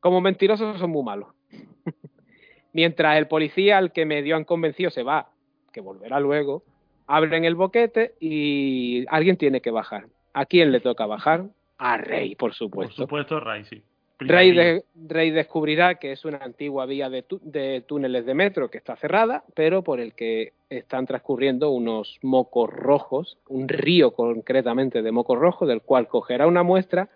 Como 0.00 0.20
mentirosos 0.20 0.78
son 0.78 0.90
muy 0.90 1.02
malos. 1.02 1.28
Mientras 2.72 3.18
el 3.18 3.28
policía 3.28 3.78
al 3.78 3.92
que 3.92 4.04
medio 4.06 4.36
han 4.36 4.44
convencido 4.44 4.90
se 4.90 5.02
va, 5.02 5.30
que 5.72 5.80
volverá 5.80 6.18
luego, 6.20 6.62
abren 7.06 7.44
el 7.44 7.54
boquete 7.54 8.14
y 8.20 9.04
alguien 9.08 9.36
tiene 9.36 9.60
que 9.60 9.70
bajar. 9.70 10.06
¿A 10.32 10.46
quién 10.46 10.72
le 10.72 10.80
toca 10.80 11.04
bajar? 11.06 11.44
A 11.78 11.98
Rey, 11.98 12.34
por 12.34 12.50
Por 12.50 12.54
supuesto. 12.54 13.02
supuesto, 13.02 13.40
Ray, 13.40 13.64
sí. 13.64 13.82
Rey, 14.28 14.52
de- 14.52 14.84
Rey 15.08 15.30
descubrirá 15.30 15.96
que 15.96 16.12
es 16.12 16.24
una 16.24 16.38
antigua 16.38 16.86
vía 16.86 17.08
de, 17.10 17.24
de 17.42 17.82
túneles 17.86 18.26
de 18.26 18.34
metro 18.34 18.70
que 18.70 18.78
está 18.78 18.96
cerrada, 18.96 19.44
pero 19.54 19.82
por 19.82 20.00
el 20.00 20.14
que 20.14 20.52
están 20.70 21.06
transcurriendo 21.06 21.70
unos 21.70 22.18
mocos 22.22 22.70
rojos, 22.70 23.38
un 23.48 23.68
río 23.68 24.12
concretamente 24.12 25.02
de 25.02 25.12
mocos 25.12 25.38
rojos, 25.38 25.68
del 25.68 25.82
cual 25.82 26.08
cogerá 26.08 26.46
una 26.46 26.62
muestra 26.62 27.08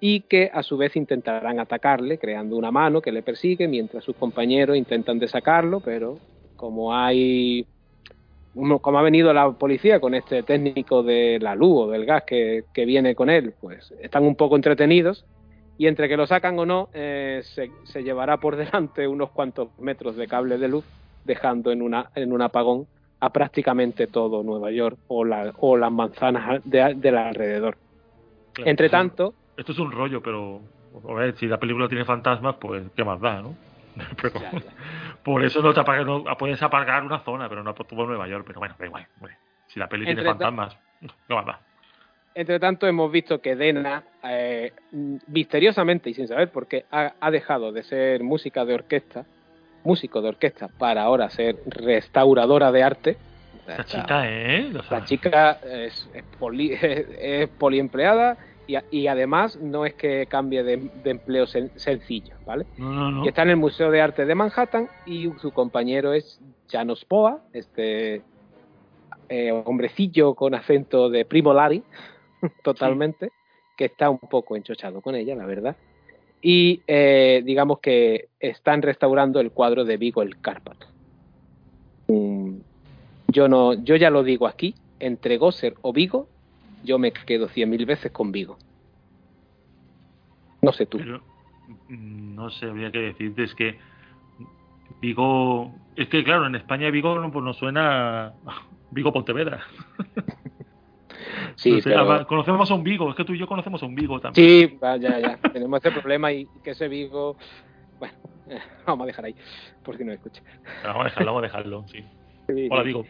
y 0.00 0.20
que 0.20 0.50
a 0.52 0.62
su 0.62 0.76
vez 0.76 0.96
intentarán 0.96 1.58
atacarle, 1.58 2.18
creando 2.18 2.56
una 2.56 2.70
mano 2.70 3.00
que 3.00 3.12
le 3.12 3.22
persigue, 3.22 3.66
mientras 3.66 4.04
sus 4.04 4.16
compañeros 4.16 4.76
intentan 4.76 5.18
desacarlo, 5.18 5.80
pero 5.80 6.18
como 6.56 6.94
hay 6.94 7.66
como 8.54 8.98
ha 8.98 9.02
venido 9.02 9.32
la 9.32 9.52
policía 9.52 10.00
con 10.00 10.14
este 10.14 10.42
técnico 10.42 11.02
de 11.02 11.38
la 11.40 11.54
luz 11.54 11.86
o 11.86 11.90
del 11.90 12.04
gas 12.04 12.24
que, 12.24 12.64
que 12.72 12.84
viene 12.86 13.14
con 13.14 13.30
él, 13.30 13.54
pues 13.60 13.92
están 14.00 14.24
un 14.24 14.34
poco 14.34 14.56
entretenidos 14.56 15.24
y 15.78 15.86
entre 15.86 16.08
que 16.08 16.16
lo 16.16 16.26
sacan 16.26 16.58
o 16.58 16.66
no, 16.66 16.88
eh, 16.92 17.40
se, 17.44 17.72
se 17.84 18.02
llevará 18.02 18.36
por 18.36 18.56
delante 18.56 19.06
unos 19.06 19.30
cuantos 19.30 19.68
metros 19.78 20.16
de 20.16 20.26
cable 20.26 20.58
de 20.58 20.68
luz, 20.68 20.84
dejando 21.24 21.70
en, 21.70 21.80
una, 21.82 22.10
en 22.14 22.32
un 22.32 22.42
apagón 22.42 22.86
a 23.20 23.30
prácticamente 23.30 24.06
todo 24.06 24.42
Nueva 24.42 24.70
York 24.70 24.98
o, 25.08 25.24
la, 25.24 25.52
o 25.56 25.76
las 25.76 25.90
manzanas 25.90 26.60
de- 26.64 26.94
del 26.94 27.16
alrededor. 27.16 27.78
Claro, 28.52 28.70
Entre 28.70 28.88
tanto, 28.90 29.34
Esto 29.56 29.72
es 29.72 29.78
un 29.78 29.90
rollo, 29.92 30.20
pero. 30.22 30.60
A 31.08 31.12
ver, 31.14 31.36
si 31.36 31.46
la 31.46 31.58
película 31.58 31.88
tiene 31.88 32.04
fantasmas, 32.04 32.56
pues 32.56 32.82
qué 32.96 33.04
más 33.04 33.20
da, 33.20 33.42
¿no? 33.42 33.54
Pero, 34.22 34.40
Ya, 34.40 34.52
ya. 34.52 34.72
por 35.24 35.44
eso 35.44 35.60
no 35.60 35.74
te 35.74 35.80
apagas, 35.80 36.06
no, 36.06 36.24
puedes 36.38 36.62
apagar 36.62 37.02
una 37.04 37.18
zona, 37.20 37.48
pero 37.48 37.62
no 37.64 37.74
todo 37.74 38.06
Nueva 38.06 38.26
York. 38.28 38.44
Pero 38.46 38.60
bueno, 38.60 38.74
da 38.78 38.86
igual. 38.86 39.06
hombre. 39.16 39.36
Si 39.66 39.78
la 39.78 39.88
peli 39.88 40.04
tiene 40.04 40.20
Entre 40.20 40.30
fantasmas, 40.30 40.76
qué 41.26 41.34
más 41.34 41.46
da. 41.46 41.60
Entre 42.38 42.60
tanto, 42.60 42.86
hemos 42.86 43.10
visto 43.10 43.40
que 43.40 43.56
Dena, 43.56 44.04
eh, 44.22 44.70
misteriosamente 45.26 46.10
y 46.10 46.14
sin 46.14 46.28
saber 46.28 46.50
por 46.52 46.68
qué, 46.68 46.84
ha, 46.92 47.14
ha 47.18 47.30
dejado 47.32 47.72
de 47.72 47.82
ser 47.82 48.22
música 48.22 48.64
de 48.64 48.74
orquesta, 48.74 49.26
músico 49.82 50.22
de 50.22 50.28
orquesta, 50.28 50.68
para 50.68 51.02
ahora 51.02 51.30
ser 51.30 51.56
restauradora 51.66 52.70
de 52.70 52.82
arte. 52.84 53.16
Está- 53.66 53.84
chica, 53.84 54.22
¿eh? 54.30 54.70
La 54.88 55.04
chica 55.04 55.58
es, 55.64 56.08
es, 56.14 56.24
poli- 56.38 56.78
es 56.80 57.48
poliempleada 57.58 58.38
Y, 58.92 59.08
además 59.08 59.56
no 59.56 59.84
es 59.84 59.94
que 59.94 60.26
cambie 60.26 60.62
de, 60.62 60.76
de 61.02 61.10
empleo 61.10 61.44
sen- 61.46 61.72
sencillo, 61.74 62.36
¿vale? 62.46 62.66
No, 62.76 62.92
no, 62.92 63.10
no. 63.10 63.24
Y 63.24 63.28
está 63.28 63.42
en 63.42 63.50
el 63.50 63.56
Museo 63.56 63.90
de 63.90 64.00
Arte 64.00 64.24
de 64.26 64.34
Manhattan 64.36 64.88
y 65.06 65.28
su 65.40 65.50
compañero 65.50 66.12
es 66.12 66.38
Janos 66.70 67.04
Poa, 67.04 67.40
este 67.52 68.22
eh, 69.28 69.50
hombrecillo 69.50 70.34
con 70.36 70.54
acento 70.54 71.10
de 71.10 71.24
Primo 71.24 71.52
Lari, 71.52 71.82
totalmente, 72.62 73.30
que 73.76 73.86
está 73.86 74.10
un 74.10 74.18
poco 74.18 74.56
enchochado 74.56 75.00
con 75.00 75.14
ella, 75.14 75.34
la 75.34 75.46
verdad. 75.46 75.76
Y 76.40 76.82
eh, 76.86 77.42
digamos 77.44 77.80
que 77.80 78.28
están 78.38 78.82
restaurando 78.82 79.40
el 79.40 79.50
cuadro 79.50 79.84
de 79.84 79.96
Vigo 79.96 80.22
el 80.22 80.40
Cárpato. 80.40 80.86
Mm, 82.06 82.58
yo 83.28 83.48
no, 83.48 83.74
yo 83.74 83.96
ya 83.96 84.10
lo 84.10 84.22
digo 84.22 84.46
aquí, 84.46 84.74
entre 85.00 85.36
Gosser 85.36 85.74
o 85.82 85.92
Vigo, 85.92 86.28
yo 86.84 86.98
me 86.98 87.12
quedo 87.12 87.48
cien 87.48 87.70
mil 87.70 87.84
veces 87.86 88.12
con 88.12 88.32
Vigo. 88.32 88.56
No 90.62 90.72
sé 90.72 90.86
tú. 90.86 90.98
Pero, 90.98 91.20
mm, 91.88 92.34
no 92.34 92.50
sé, 92.50 92.66
habría 92.66 92.92
que 92.92 92.98
decirte, 92.98 93.44
es 93.44 93.54
que 93.54 93.78
Vigo, 95.00 95.72
es 95.96 96.08
que 96.08 96.24
claro, 96.24 96.46
en 96.46 96.54
España 96.54 96.90
Vigo 96.90 97.18
no, 97.18 97.30
pues 97.30 97.44
nos 97.44 97.56
suena 97.56 98.32
Vigo 98.90 99.12
Pontevedra. 99.12 99.62
Sí, 101.58 101.72
No 101.72 101.76
sé, 101.80 101.90
pero- 101.90 102.12
ah, 102.12 102.24
conocemos 102.24 102.70
a 102.70 102.74
un 102.74 102.84
Vigo, 102.84 103.10
es 103.10 103.16
que 103.16 103.24
tú 103.24 103.34
y 103.34 103.38
yo 103.38 103.46
conocemos 103.48 103.82
a 103.82 103.86
un 103.86 103.94
Vigo 103.96 104.20
también. 104.20 104.68
Sí, 104.70 104.78
va, 104.82 104.96
ya, 104.96 105.18
ya. 105.18 105.36
Tenemos 105.52 105.84
ese 105.84 105.90
problema 106.00 106.32
y 106.32 106.46
que 106.62 106.70
ese 106.70 106.86
Vigo. 106.86 107.36
Bueno, 107.98 108.14
vamos 108.86 109.04
a 109.04 109.06
dejar 109.08 109.24
ahí, 109.24 109.34
por 109.82 109.96
si 109.96 110.04
no 110.04 110.12
escucha. 110.12 110.40
Pero 110.82 110.94
Vamos 110.94 111.00
a 111.00 111.04
dejarlo, 111.08 111.26
vamos 111.34 111.42
a 111.42 111.46
dejarlo, 111.46 111.84
sí. 111.88 112.04
Hola, 112.70 112.82
Vigo. 112.82 113.04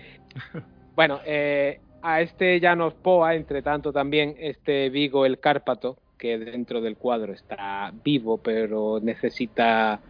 Bueno, 0.96 1.20
eh, 1.26 1.80
a 2.02 2.22
este 2.22 2.58
Llanos 2.58 2.94
Poa, 2.94 3.34
entre 3.34 3.60
tanto, 3.62 3.92
también 3.92 4.34
este 4.38 4.88
Vigo 4.88 5.26
el 5.26 5.38
Cárpato, 5.40 5.98
que 6.16 6.38
dentro 6.38 6.80
del 6.80 6.96
cuadro 6.96 7.32
está 7.34 7.92
vivo, 8.02 8.38
pero 8.38 8.98
necesita, 9.02 10.00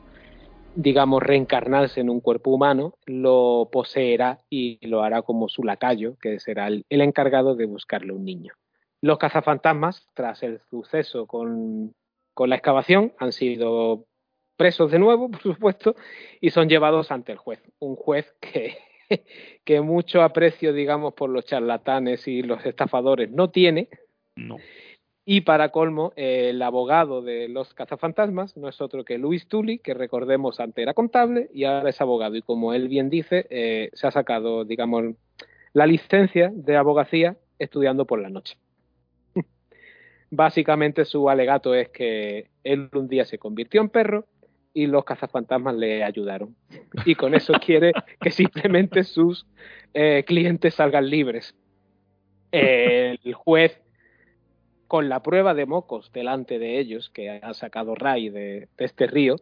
digamos, 0.75 1.23
reencarnarse 1.23 2.01
en 2.01 2.11
un 2.11 2.21
cuerpo 2.21 2.51
humano, 2.51 2.95
lo 3.07 3.69
poseerá 3.73 4.41
y 4.49 4.85
lo 4.87 5.03
hará 5.03 5.23
como 5.23 5.49
su 5.49 5.65
lacayo, 5.65 6.17
que 6.21 6.39
será 6.39 6.69
el, 6.69 6.85
encargado 6.89 7.55
de 7.55 7.67
buscarle 7.67 8.13
un 8.13 8.25
niño. 8.25 8.55
Los 9.01 9.19
cazafantasmas, 9.19 10.07
tras 10.15 10.43
el 10.43 10.61
suceso 10.71 11.27
con, 11.27 11.95
con 12.35 12.51
la 12.51 12.57
excavación, 12.57 13.13
han 13.19 13.33
sido 13.33 14.07
presos 14.57 14.91
de 14.91 14.99
nuevo, 14.99 15.31
por 15.31 15.43
supuesto, 15.43 15.97
y 16.41 16.51
son 16.51 16.69
llevados 16.69 17.11
ante 17.11 17.33
el 17.33 17.39
juez. 17.39 17.61
Un 17.79 17.97
juez 17.97 18.33
que, 18.41 18.79
que 19.65 19.81
mucho 19.81 20.23
aprecio, 20.23 20.73
digamos, 20.73 21.15
por 21.15 21.31
los 21.31 21.45
charlatanes 21.45 22.29
y 22.29 22.43
los 22.43 22.65
estafadores 22.67 23.31
no 23.31 23.51
tiene. 23.51 23.89
No. 24.37 24.57
Y 25.31 25.43
para 25.43 25.69
colmo, 25.69 26.15
eh, 26.17 26.49
el 26.49 26.63
abogado 26.63 27.21
de 27.21 27.49
los 27.49 27.75
cazafantasmas 27.75 28.57
no 28.57 28.67
es 28.67 28.81
otro 28.81 29.05
que 29.05 29.19
Luis 29.19 29.47
Tully, 29.47 29.79
que 29.79 29.93
recordemos 29.93 30.59
antes 30.59 30.83
era 30.83 30.95
contable 30.95 31.51
y 31.53 31.65
ahora 31.65 31.91
es 31.91 32.01
abogado. 32.01 32.35
Y 32.35 32.41
como 32.41 32.73
él 32.73 32.89
bien 32.89 33.11
dice, 33.11 33.47
eh, 33.51 33.91
se 33.93 34.07
ha 34.07 34.11
sacado, 34.11 34.65
digamos, 34.65 35.17
la 35.75 35.87
licencia 35.87 36.51
de 36.55 36.77
abogacía 36.79 37.37
estudiando 37.59 38.07
por 38.07 38.23
la 38.23 38.31
noche. 38.31 38.57
Básicamente 40.31 41.05
su 41.05 41.29
alegato 41.29 41.75
es 41.75 41.91
que 41.91 42.49
él 42.65 42.89
un 42.95 43.07
día 43.07 43.27
se 43.27 43.37
convirtió 43.37 43.83
en 43.83 43.91
perro 43.91 44.25
y 44.73 44.87
los 44.87 45.05
cazafantasmas 45.05 45.77
le 45.77 46.05
ayudaron. 46.05 46.57
Y 47.05 47.17
con 47.17 47.35
eso 47.35 47.53
quiere 47.63 47.93
que 48.19 48.31
simplemente 48.31 49.05
sus 49.05 49.47
eh, 49.93 50.25
clientes 50.27 50.73
salgan 50.73 51.11
libres. 51.11 51.55
El 52.51 53.35
juez, 53.35 53.79
con 54.89 55.11
la 55.11 55.21
prueba 55.21 55.53
de 55.53 55.67
mocos 55.67 56.11
delante 56.13 56.59
de 56.59 56.81
ellos, 56.81 57.11
que 57.11 57.31
ha 57.31 57.55
sacado 57.55 57.95
Ray 57.95 58.31
de, 58.31 58.69
este 58.79 59.07
río, 59.07 59.37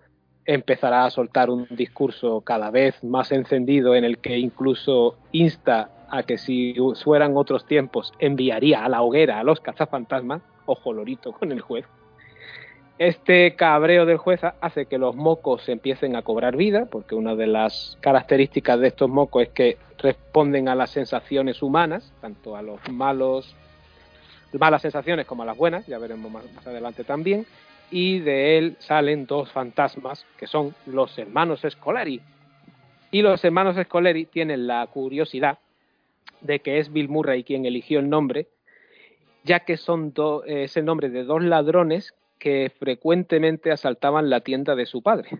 empezará 0.44 1.04
a 1.04 1.10
soltar 1.10 1.50
un 1.50 1.66
discurso 1.70 2.40
cada 2.40 2.70
vez 2.70 3.02
más 3.02 3.32
encendido 3.32 3.94
en 3.94 4.04
el 4.04 4.18
que 4.18 4.38
incluso 4.38 5.16
insta 5.32 5.90
a 6.10 6.24
que 6.24 6.36
si 6.36 6.74
fueran 7.02 7.36
otros 7.36 7.66
tiempos 7.66 8.12
enviaría 8.18 8.84
a 8.84 8.88
la 8.88 9.02
hoguera 9.02 9.40
a 9.40 9.44
los 9.44 9.60
cazafantasmas, 9.60 10.42
ojo 10.66 10.92
lorito 10.92 11.32
con 11.32 11.52
el 11.52 11.60
juez. 11.60 11.86
Este 12.98 13.54
cabreo 13.56 14.06
del 14.06 14.16
juez 14.16 14.40
hace 14.60 14.86
que 14.86 14.98
los 14.98 15.14
mocos 15.14 15.68
empiecen 15.68 16.16
a 16.16 16.22
cobrar 16.22 16.56
vida, 16.56 16.86
porque 16.86 17.14
una 17.14 17.34
de 17.34 17.46
las 17.46 17.98
características 18.00 18.80
de 18.80 18.88
estos 18.88 19.10
mocos 19.10 19.42
es 19.42 19.48
que 19.50 19.76
responden 19.98 20.68
a 20.68 20.74
las 20.74 20.90
sensaciones 20.90 21.62
humanas, 21.62 22.12
tanto 22.20 22.56
a 22.56 22.62
los 22.62 22.80
malos, 22.90 23.54
malas 24.52 24.82
sensaciones 24.82 25.26
como 25.26 25.44
las 25.44 25.56
buenas, 25.56 25.86
ya 25.86 25.98
veremos 25.98 26.30
más, 26.30 26.44
más 26.54 26.66
adelante 26.66 27.04
también, 27.04 27.46
y 27.90 28.20
de 28.20 28.58
él 28.58 28.76
salen 28.80 29.26
dos 29.26 29.50
fantasmas 29.52 30.26
que 30.38 30.46
son 30.46 30.74
los 30.86 31.16
hermanos 31.18 31.62
Scolari. 31.68 32.20
Y 33.10 33.22
los 33.22 33.44
hermanos 33.44 33.76
Scolari 33.76 34.26
tienen 34.26 34.66
la 34.66 34.86
curiosidad 34.86 35.58
de 36.40 36.60
que 36.60 36.78
es 36.78 36.92
Bill 36.92 37.08
Murray 37.08 37.44
quien 37.44 37.66
eligió 37.66 38.00
el 38.00 38.08
nombre, 38.08 38.48
ya 39.44 39.60
que 39.60 39.76
son 39.76 40.12
do, 40.12 40.44
es 40.44 40.76
el 40.76 40.84
nombre 40.84 41.08
de 41.08 41.24
dos 41.24 41.42
ladrones 41.42 42.14
que 42.38 42.72
frecuentemente 42.78 43.70
asaltaban 43.70 44.28
la 44.28 44.40
tienda 44.40 44.74
de 44.74 44.86
su 44.86 45.02
padre. 45.02 45.30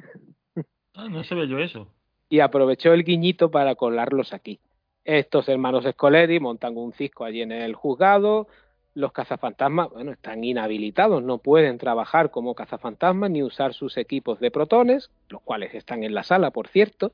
Ah, 0.94 1.08
no 1.10 1.22
sabía 1.24 1.44
yo 1.44 1.58
eso. 1.58 1.88
Y 2.30 2.40
aprovechó 2.40 2.94
el 2.94 3.04
guiñito 3.04 3.50
para 3.50 3.74
colarlos 3.74 4.32
aquí. 4.32 4.60
Estos 5.04 5.48
hermanos 5.48 5.84
Scoleri 5.84 6.40
montan 6.40 6.76
un 6.76 6.92
cisco 6.92 7.24
allí 7.24 7.42
en 7.42 7.52
el 7.52 7.74
juzgado. 7.74 8.48
Los 8.96 9.12
cazafantasmas, 9.12 9.90
bueno, 9.90 10.12
están 10.12 10.42
inhabilitados, 10.42 11.22
no 11.22 11.36
pueden 11.36 11.76
trabajar 11.76 12.30
como 12.30 12.54
cazafantasmas 12.54 13.30
ni 13.30 13.42
usar 13.42 13.74
sus 13.74 13.98
equipos 13.98 14.40
de 14.40 14.50
protones, 14.50 15.10
los 15.28 15.42
cuales 15.42 15.74
están 15.74 16.02
en 16.02 16.14
la 16.14 16.22
sala, 16.22 16.50
por 16.50 16.68
cierto, 16.68 17.12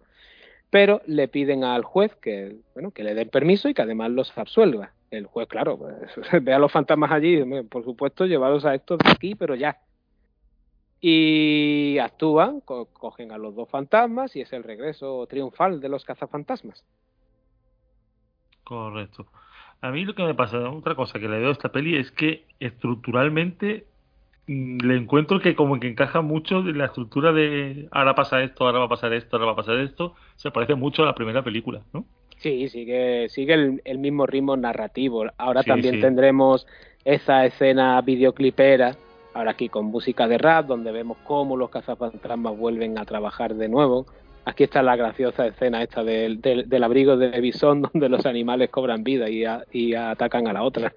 pero 0.70 1.02
le 1.06 1.26
piden 1.26 1.64
al 1.64 1.82
juez 1.82 2.14
que, 2.14 2.54
bueno, 2.74 2.92
que 2.92 3.02
le 3.02 3.16
den 3.16 3.28
permiso 3.30 3.68
y 3.68 3.74
que 3.74 3.82
además 3.82 4.12
los 4.12 4.38
absuelva. 4.38 4.92
El 5.10 5.26
juez, 5.26 5.48
claro, 5.48 5.76
pues, 5.76 5.96
ve 6.44 6.54
a 6.54 6.60
los 6.60 6.70
fantasmas 6.70 7.10
allí, 7.10 7.42
por 7.64 7.82
supuesto, 7.82 8.26
llevados 8.26 8.64
a 8.64 8.76
estos 8.76 8.98
de 8.98 9.10
aquí, 9.10 9.34
pero 9.34 9.56
ya. 9.56 9.80
Y 11.00 11.98
actúan, 11.98 12.60
co 12.60 12.86
cogen 12.92 13.32
a 13.32 13.38
los 13.38 13.56
dos 13.56 13.68
fantasmas 13.68 14.36
y 14.36 14.40
es 14.40 14.52
el 14.52 14.62
regreso 14.62 15.26
triunfal 15.26 15.80
de 15.80 15.88
los 15.88 16.04
cazafantasmas. 16.04 16.84
Correcto. 18.62 19.26
A 19.82 19.90
mí 19.90 20.04
lo 20.04 20.14
que 20.14 20.22
me 20.24 20.34
pasa, 20.34 20.70
otra 20.70 20.94
cosa 20.94 21.18
que 21.20 21.28
le 21.28 21.38
veo 21.38 21.50
a 21.50 21.52
esta 21.52 21.70
peli 21.72 21.96
es 21.96 22.10
que 22.12 22.46
estructuralmente 22.60 23.86
mm, 24.46 24.78
le 24.86 24.96
encuentro 24.96 25.40
que 25.40 25.56
como 25.56 25.80
que 25.80 25.88
encaja 25.88 26.22
mucho 26.22 26.62
de 26.62 26.72
la 26.74 26.86
estructura 26.86 27.32
de 27.32 27.88
ahora 27.92 28.14
pasa 28.14 28.42
esto, 28.42 28.66
ahora 28.66 28.80
va 28.80 28.86
a 28.86 28.88
pasar 28.88 29.12
esto, 29.12 29.36
ahora 29.36 29.46
va 29.46 29.52
a 29.52 29.56
pasar 29.56 29.78
esto. 29.80 30.14
Se 30.36 30.50
parece 30.52 30.74
mucho 30.76 31.02
a 31.02 31.06
la 31.06 31.14
primera 31.14 31.42
película, 31.44 31.82
¿no? 31.92 32.06
Sí, 32.38 32.68
sigue, 32.68 33.28
sigue 33.28 33.54
el, 33.54 33.82
el 33.84 33.98
mismo 33.98 34.26
ritmo 34.26 34.56
narrativo. 34.56 35.26
Ahora 35.38 35.62
Sí, 35.62 35.68
también 35.68 35.96
sí. 35.96 36.00
tendremos 36.00 36.66
esa 37.04 37.44
escena 37.46 38.00
videoclipera, 38.02 38.96
ahora 39.32 39.52
aquí 39.52 39.68
con 39.68 39.86
música 39.86 40.26
de 40.28 40.38
rap, 40.38 40.66
donde 40.66 40.92
vemos 40.92 41.18
cómo 41.24 41.56
los 41.56 41.70
cazafantasmas 41.70 42.56
vuelven 42.56 42.98
a 42.98 43.04
trabajar 43.04 43.54
de 43.54 43.68
nuevo. 43.68 44.06
Aquí 44.44 44.64
está 44.64 44.82
la 44.82 44.96
graciosa 44.96 45.46
escena 45.46 45.82
esta 45.82 46.02
del, 46.02 46.40
del, 46.40 46.68
del 46.68 46.82
abrigo 46.84 47.16
de 47.16 47.40
Bison, 47.40 47.82
donde 47.92 48.08
los 48.08 48.26
animales 48.26 48.70
cobran 48.70 49.04
vida 49.04 49.28
y, 49.30 49.44
a- 49.44 49.64
y 49.72 49.94
atacan 49.94 50.48
a 50.48 50.52
la 50.52 50.62
otra. 50.62 50.92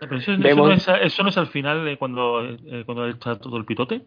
Pero 0.00 0.16
eso, 0.16 0.32
eso 0.32 0.42
Vemos- 0.42 0.68
no, 0.68 0.74
es, 0.74 0.88
eso 1.02 1.22
no 1.22 1.30
es 1.30 1.38
al 1.38 1.46
final 1.48 1.84
de 1.84 1.96
cuando, 1.96 2.44
eh, 2.44 2.82
cuando 2.84 3.06
está 3.08 3.36
todo 3.38 3.56
el 3.56 3.64
pitote. 3.64 4.02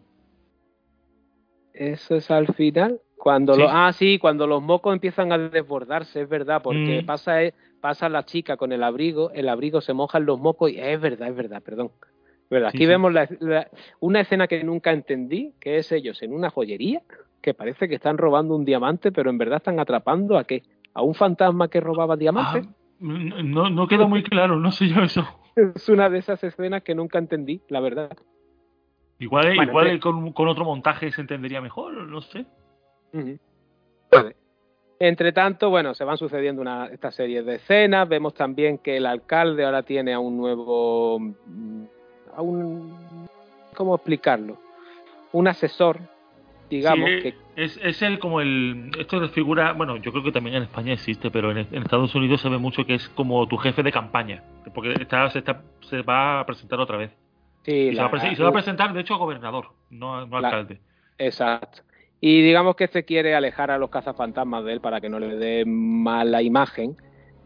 Eso 1.74 2.16
es 2.16 2.30
al 2.30 2.52
final. 2.54 3.00
Cuando 3.16 3.54
Sí. 3.54 3.60
lo, 3.60 3.68
ah, 3.70 3.92
sí, 3.92 4.18
cuando 4.18 4.46
los 4.46 4.62
mocos 4.62 4.92
empiezan 4.92 5.32
a 5.32 5.38
desbordarse, 5.38 6.22
es 6.22 6.28
verdad, 6.28 6.60
porque 6.62 7.02
Mm. 7.02 7.06
pasa, 7.06 7.42
eh, 7.42 7.54
pasa 7.80 8.08
la 8.08 8.24
chica 8.24 8.56
con 8.56 8.72
el 8.72 8.82
abrigo, 8.82 9.30
el 9.32 9.48
abrigo 9.48 9.80
se 9.80 9.92
moja 9.92 10.18
en 10.18 10.26
los 10.26 10.38
mocos 10.40 10.70
y 10.72 10.78
es 10.80 11.00
verdad, 11.00 11.28
es 11.28 11.36
verdad, 11.36 11.62
perdón. 11.62 11.90
Es 12.44 12.48
verdad. 12.50 12.70
Sí, 12.70 12.78
Aquí 12.78 12.84
sí. 12.84 12.88
vemos 12.88 13.12
la- 13.12 13.28
la- 13.40 13.68
una 14.00 14.20
escena 14.20 14.46
que 14.48 14.62
nunca 14.64 14.92
entendí, 14.92 15.52
que 15.60 15.76
es 15.78 15.90
ellos 15.92 16.20
en 16.22 16.32
una 16.34 16.50
joyería, 16.50 17.02
que 17.42 17.52
parece 17.54 17.88
que 17.88 17.96
están 17.96 18.16
robando 18.16 18.54
un 18.56 18.64
diamante, 18.64 19.12
pero 19.12 19.28
en 19.30 19.36
verdad 19.38 19.56
están 19.58 19.78
atrapando 19.80 20.38
a 20.38 20.44
qué? 20.44 20.62
A 20.94 21.02
un 21.02 21.14
fantasma 21.14 21.68
que 21.68 21.80
robaba 21.80 22.16
diamantes. 22.16 22.66
Ah, 22.66 22.74
no, 23.00 23.68
no 23.68 23.86
queda 23.88 24.06
muy 24.06 24.22
claro, 24.22 24.56
no 24.56 24.70
sé 24.72 24.88
yo 24.88 25.02
eso. 25.02 25.26
Es 25.56 25.88
una 25.88 26.08
de 26.08 26.18
esas 26.18 26.42
escenas 26.44 26.82
que 26.82 26.94
nunca 26.94 27.18
entendí, 27.18 27.60
la 27.68 27.80
verdad. 27.80 28.16
Igual, 29.18 29.54
Bueno, 29.56 29.70
igual 29.72 29.90
sí. 29.92 29.98
con, 30.00 30.32
con 30.32 30.48
otro 30.48 30.64
montaje 30.64 31.12
se 31.12 31.20
entendería 31.20 31.60
mejor, 31.60 31.92
no 31.92 32.20
sé. 32.22 32.46
Entre 34.98 35.32
tanto, 35.32 35.68
bueno, 35.68 35.94
se 35.94 36.04
van 36.04 36.16
sucediendo 36.16 36.62
una, 36.62 36.86
esta 36.86 37.10
serie 37.10 37.42
de 37.42 37.56
escenas. 37.56 38.08
Vemos 38.08 38.34
también 38.34 38.78
que 38.78 38.96
el 38.96 39.06
alcalde 39.06 39.64
ahora 39.64 39.82
tiene 39.82 40.14
a 40.14 40.20
un 40.20 40.36
nuevo. 40.36 41.18
mm, 41.18 41.82
a 42.36 42.42
un. 42.42 42.94
¿Cómo 43.74 43.94
explicarlo? 43.96 44.58
Un 45.32 45.48
asesor, 45.48 45.98
digamos, 46.76 47.08
Sí, 47.10 47.22
que. 47.22 47.34
es, 47.56 47.78
es 47.82 48.02
el 48.02 48.18
como 48.18 48.40
el 48.40 48.90
esto 48.98 49.20
de 49.20 49.28
figura 49.28 49.72
bueno 49.72 49.96
yo 49.96 50.10
creo 50.12 50.22
que 50.24 50.32
también 50.32 50.56
en 50.56 50.62
España 50.64 50.92
existe 50.92 51.30
pero 51.30 51.50
en, 51.50 51.58
en 51.58 51.82
Estados 51.82 52.14
Unidos 52.14 52.40
se 52.40 52.48
ve 52.48 52.58
mucho 52.58 52.84
que 52.86 52.94
es 52.94 53.08
como 53.10 53.46
tu 53.48 53.56
jefe 53.56 53.82
de 53.82 53.92
campaña 53.92 54.42
porque 54.74 54.92
está, 54.94 55.28
se, 55.30 55.38
está, 55.40 55.62
se 55.80 56.02
va 56.02 56.40
a 56.40 56.46
presentar 56.46 56.78
otra 56.80 56.96
vez 56.96 57.10
Sí, 57.64 57.72
Y 57.72 57.94
se, 57.94 58.00
va 58.02 58.08
a 58.08 58.10
la- 58.12 58.18
presen- 58.18 58.32
y 58.32 58.36
se 58.36 58.42
va 58.42 58.48
a 58.48 58.52
presentar, 58.52 58.92
de 58.92 59.00
hecho, 59.00 59.14
a 59.14 59.18
gobernador, 59.18 59.66
no, 59.90 60.26
no 60.26 60.40
La- 60.40 60.48
alcalde. 60.48 60.80
Exacto. 61.18 61.82
Y 62.20 62.42
digamos 62.42 62.74
que 62.76 62.84
este 62.84 63.04
quiere 63.04 63.34
alejar 63.36 63.70
a 63.70 63.78
los 63.78 63.88
cazafantasmas 63.90 64.64
de 64.64 64.72
él 64.74 64.80
para 64.80 65.00
que 65.00 65.08
no 65.08 65.18
le 65.20 65.36
dé 65.36 65.64
mala 65.64 66.42
imagen. 66.42 66.96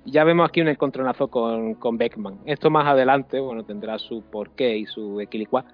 Ya 0.04 0.24
vemos 0.24 0.48
aquí 0.48 0.60
un 0.62 0.68
encontronazo 0.68 1.28
con, 1.28 1.74
con 1.74 1.98
Beckman. 1.98 2.38
Esto 2.46 2.70
más 2.70 2.86
adelante, 2.86 3.40
bueno, 3.40 3.64
tendrá 3.64 3.98
su 3.98 4.22
porqué 4.30 4.76
y 4.78 4.86
su 4.86 5.20
equilicua. 5.20 5.64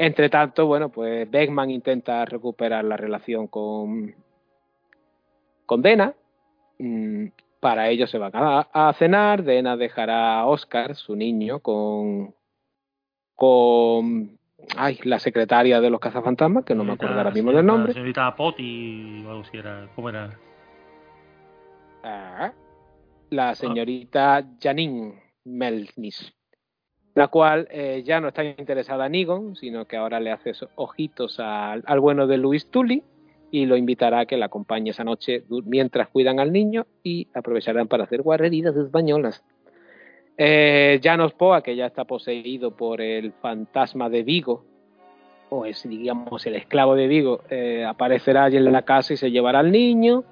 Entre 0.00 0.28
tanto, 0.30 0.66
bueno, 0.66 0.90
pues 0.90 1.28
Beckman 1.28 1.70
intenta 1.70 2.24
recuperar 2.24 2.84
la 2.84 2.96
relación 2.96 3.48
con, 3.48 4.14
con 5.66 5.82
Dena. 5.82 6.14
Mm, 6.78 7.26
Para 7.58 7.88
ello 7.88 8.06
se 8.06 8.16
van 8.18 8.30
a, 8.34 8.60
a 8.72 8.92
cenar. 8.92 9.42
Dena 9.42 9.76
dejará 9.76 10.38
a 10.38 10.46
Oscar, 10.46 10.94
su 10.94 11.16
niño, 11.16 11.58
con, 11.58 12.32
con 13.34 14.38
ay, 14.76 15.00
la 15.02 15.18
secretaria 15.18 15.80
de 15.80 15.90
los 15.90 15.98
cazafantasmas, 15.98 16.64
que 16.64 16.76
no 16.76 16.84
me 16.84 16.92
acuerdo 16.92 17.16
ahora 17.16 17.32
mismo 17.32 17.50
del 17.50 17.66
La 17.66 17.72
nombre. 17.72 17.92
señorita 17.92 18.36
Poti 18.36 19.24
o 19.26 19.30
algo 19.30 19.42
así 19.42 19.56
era. 19.58 19.88
¿Cómo 19.96 20.08
era? 20.10 20.38
Ah, 22.04 22.52
la 23.30 23.54
señorita 23.56 24.44
Janine 24.62 25.20
Melnis, 25.44 26.32
la 27.18 27.28
cual 27.28 27.66
eh, 27.70 28.02
ya 28.04 28.20
no 28.20 28.28
está 28.28 28.44
interesada 28.44 29.06
en 29.06 29.16
Egon, 29.16 29.56
sino 29.56 29.86
que 29.86 29.96
ahora 29.96 30.20
le 30.20 30.30
hace 30.30 30.52
ojitos 30.76 31.40
al, 31.40 31.82
bueno 32.00 32.26
de 32.28 32.38
Luis 32.38 32.70
Tully 32.70 33.02
y 33.50 33.66
lo 33.66 33.76
invitará 33.76 34.20
a 34.20 34.26
que 34.26 34.36
la 34.36 34.46
acompañe 34.46 34.90
esa 34.90 35.02
noche 35.02 35.42
mientras 35.64 36.08
cuidan 36.08 36.38
al 36.38 36.52
niño 36.52 36.86
y 37.02 37.26
aprovecharán 37.34 37.88
para 37.88 38.04
hacer 38.04 38.22
guarreridas 38.22 38.76
españolas. 38.76 39.44
Eh, 40.36 41.00
Janos 41.02 41.32
Poa, 41.32 41.62
que 41.62 41.74
ya 41.74 41.86
está 41.86 42.04
poseído 42.04 42.76
por 42.76 43.00
el 43.00 43.32
fantasma 43.32 44.08
de 44.08 44.22
Vigo, 44.22 44.64
o 45.50 45.66
es, 45.66 45.88
digamos, 45.88 46.46
el 46.46 46.54
esclavo 46.54 46.94
de 46.94 47.08
Vigo, 47.08 47.40
eh, 47.50 47.84
aparecerá 47.84 48.44
allí 48.44 48.58
en 48.58 48.70
la 48.70 48.82
casa 48.82 49.14
y 49.14 49.16
se 49.16 49.32
llevará 49.32 49.58
al 49.58 49.72
niño. 49.72 50.22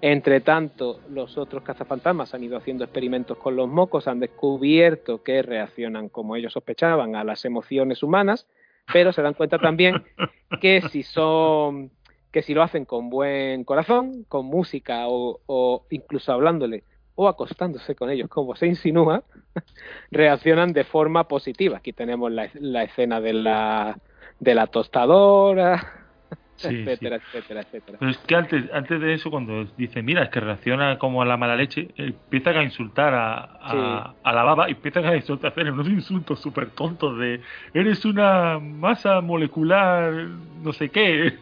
Entre 0.00 0.40
tanto, 0.40 1.00
los 1.10 1.36
otros 1.36 1.64
cazafantasmas 1.64 2.32
han 2.32 2.44
ido 2.44 2.56
haciendo 2.56 2.84
experimentos 2.84 3.36
con 3.36 3.56
los 3.56 3.68
mocos, 3.68 4.06
han 4.06 4.20
descubierto 4.20 5.24
que 5.24 5.42
reaccionan 5.42 6.08
como 6.08 6.36
ellos 6.36 6.52
sospechaban 6.52 7.16
a 7.16 7.24
las 7.24 7.44
emociones 7.44 8.02
humanas, 8.04 8.46
pero 8.92 9.12
se 9.12 9.22
dan 9.22 9.34
cuenta 9.34 9.58
también 9.58 10.04
que 10.60 10.82
si 10.90 11.02
son 11.02 11.90
que 12.30 12.42
si 12.42 12.54
lo 12.54 12.62
hacen 12.62 12.84
con 12.84 13.08
buen 13.08 13.64
corazón, 13.64 14.24
con 14.28 14.46
música 14.46 15.08
o, 15.08 15.40
o 15.46 15.86
incluso 15.90 16.30
hablándole 16.30 16.84
o 17.14 17.26
acostándose 17.26 17.96
con 17.96 18.10
ellos, 18.10 18.28
como 18.28 18.54
se 18.54 18.68
insinúa, 18.68 19.24
reaccionan 20.12 20.72
de 20.72 20.84
forma 20.84 21.26
positiva. 21.26 21.78
Aquí 21.78 21.92
tenemos 21.92 22.30
la, 22.30 22.48
la 22.54 22.84
escena 22.84 23.20
de 23.20 23.32
la, 23.32 23.98
de 24.38 24.54
la 24.54 24.68
tostadora, 24.68 26.07
Sí, 26.58 26.66
etcétera, 26.74 27.16
etcétera, 27.16 27.60
etcétera. 27.62 27.98
Pero 28.00 28.10
es 28.10 28.18
que 28.18 28.34
antes, 28.34 28.64
antes 28.72 29.00
de 29.00 29.14
eso, 29.14 29.30
cuando 29.30 29.64
dice, 29.76 30.02
mira, 30.02 30.24
es 30.24 30.30
que 30.30 30.40
reacciona 30.40 30.98
como 30.98 31.22
a 31.22 31.24
la 31.24 31.36
mala 31.36 31.54
leche, 31.56 31.88
empiezan 31.96 32.56
a 32.56 32.64
insultar 32.64 33.14
a, 33.14 33.38
a, 33.60 33.70
Sí. 34.12 34.18
a 34.24 34.32
la 34.32 34.42
baba 34.42 34.68
y 34.68 34.72
empiezan 34.72 35.04
a 35.06 35.14
insultar, 35.16 35.52
hacer 35.52 35.70
unos 35.72 35.88
insultos 35.88 36.40
súper 36.40 36.70
tontos 36.70 37.16
de, 37.18 37.40
eres 37.74 38.04
una 38.04 38.58
masa 38.58 39.20
molecular, 39.20 40.12
no 40.62 40.72
sé 40.72 40.88
qué. 40.90 41.38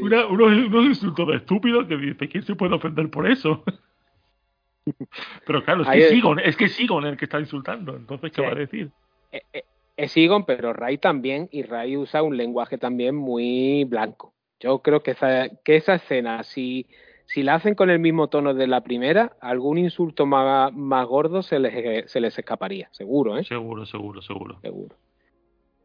Una- 0.00 0.26
unos, 0.26 0.48
unos 0.66 0.84
insultos 0.86 1.28
de 1.28 1.36
estúpidos 1.36 1.86
que 1.86 1.96
dice, 1.96 2.28
¿quién 2.28 2.44
se 2.44 2.54
puede 2.56 2.74
ofender 2.74 3.08
por 3.10 3.30
eso? 3.30 3.62
Pero 5.46 5.62
claro, 5.64 5.82
es 5.82 5.88
Ahí 5.88 5.98
que 5.98 6.04
es- 6.06 6.10
Sigon, 6.12 6.38
es 6.40 6.56
que 6.56 6.68
Sigon 6.68 7.04
el 7.04 7.16
que 7.16 7.26
está 7.26 7.38
insultando, 7.38 7.94
entonces, 7.96 8.32
¿qué 8.32 8.42
va 8.42 8.48
a 8.52 8.54
decir? 8.54 8.90
Eh, 9.30 9.42
eh, 9.52 9.64
es 9.96 10.16
Egon, 10.16 10.44
pero 10.44 10.72
Ray 10.72 10.98
también, 10.98 11.48
y 11.52 11.62
Ray 11.62 11.96
usa 11.96 12.22
un 12.22 12.36
lenguaje 12.36 12.78
también 12.78 13.14
muy 13.14 13.84
blanco. 13.84 14.32
Yo 14.60 14.80
creo 14.80 15.02
que 15.02 15.12
esa, 15.12 15.48
que 15.64 15.76
esa 15.76 15.94
escena, 15.96 16.42
si, 16.44 16.86
si 17.26 17.42
la 17.42 17.54
hacen 17.54 17.74
con 17.74 17.90
el 17.90 17.98
mismo 17.98 18.28
tono 18.28 18.54
de 18.54 18.66
la 18.66 18.82
primera, 18.82 19.36
algún 19.40 19.78
insulto 19.78 20.24
más, 20.24 20.72
más 20.72 21.06
gordo 21.06 21.42
se 21.42 21.58
les, 21.58 22.10
se 22.10 22.20
les 22.20 22.38
escaparía, 22.38 22.88
seguro, 22.92 23.36
¿eh? 23.36 23.44
Seguro, 23.44 23.84
seguro, 23.86 24.22
seguro. 24.22 24.60
Seguro. 24.60 24.96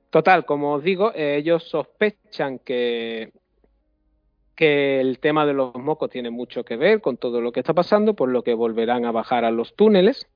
Total, 0.09 0.45
como 0.45 0.73
os 0.73 0.83
digo, 0.83 1.11
eh, 1.13 1.37
ellos 1.37 1.63
sospechan 1.63 2.59
que, 2.59 3.31
que 4.55 5.01
el 5.01 5.19
tema 5.19 5.45
de 5.45 5.53
los 5.53 5.75
mocos 5.75 6.09
tiene 6.09 6.29
mucho 6.29 6.63
que 6.63 6.77
ver 6.77 7.01
con 7.01 7.17
todo 7.17 7.41
lo 7.41 7.51
que 7.51 7.59
está 7.59 7.73
pasando, 7.73 8.15
por 8.15 8.29
lo 8.29 8.43
que 8.43 8.53
volverán 8.53 9.05
a 9.05 9.11
bajar 9.11 9.43
a 9.43 9.51
los 9.51 9.75
túneles, 9.75 10.27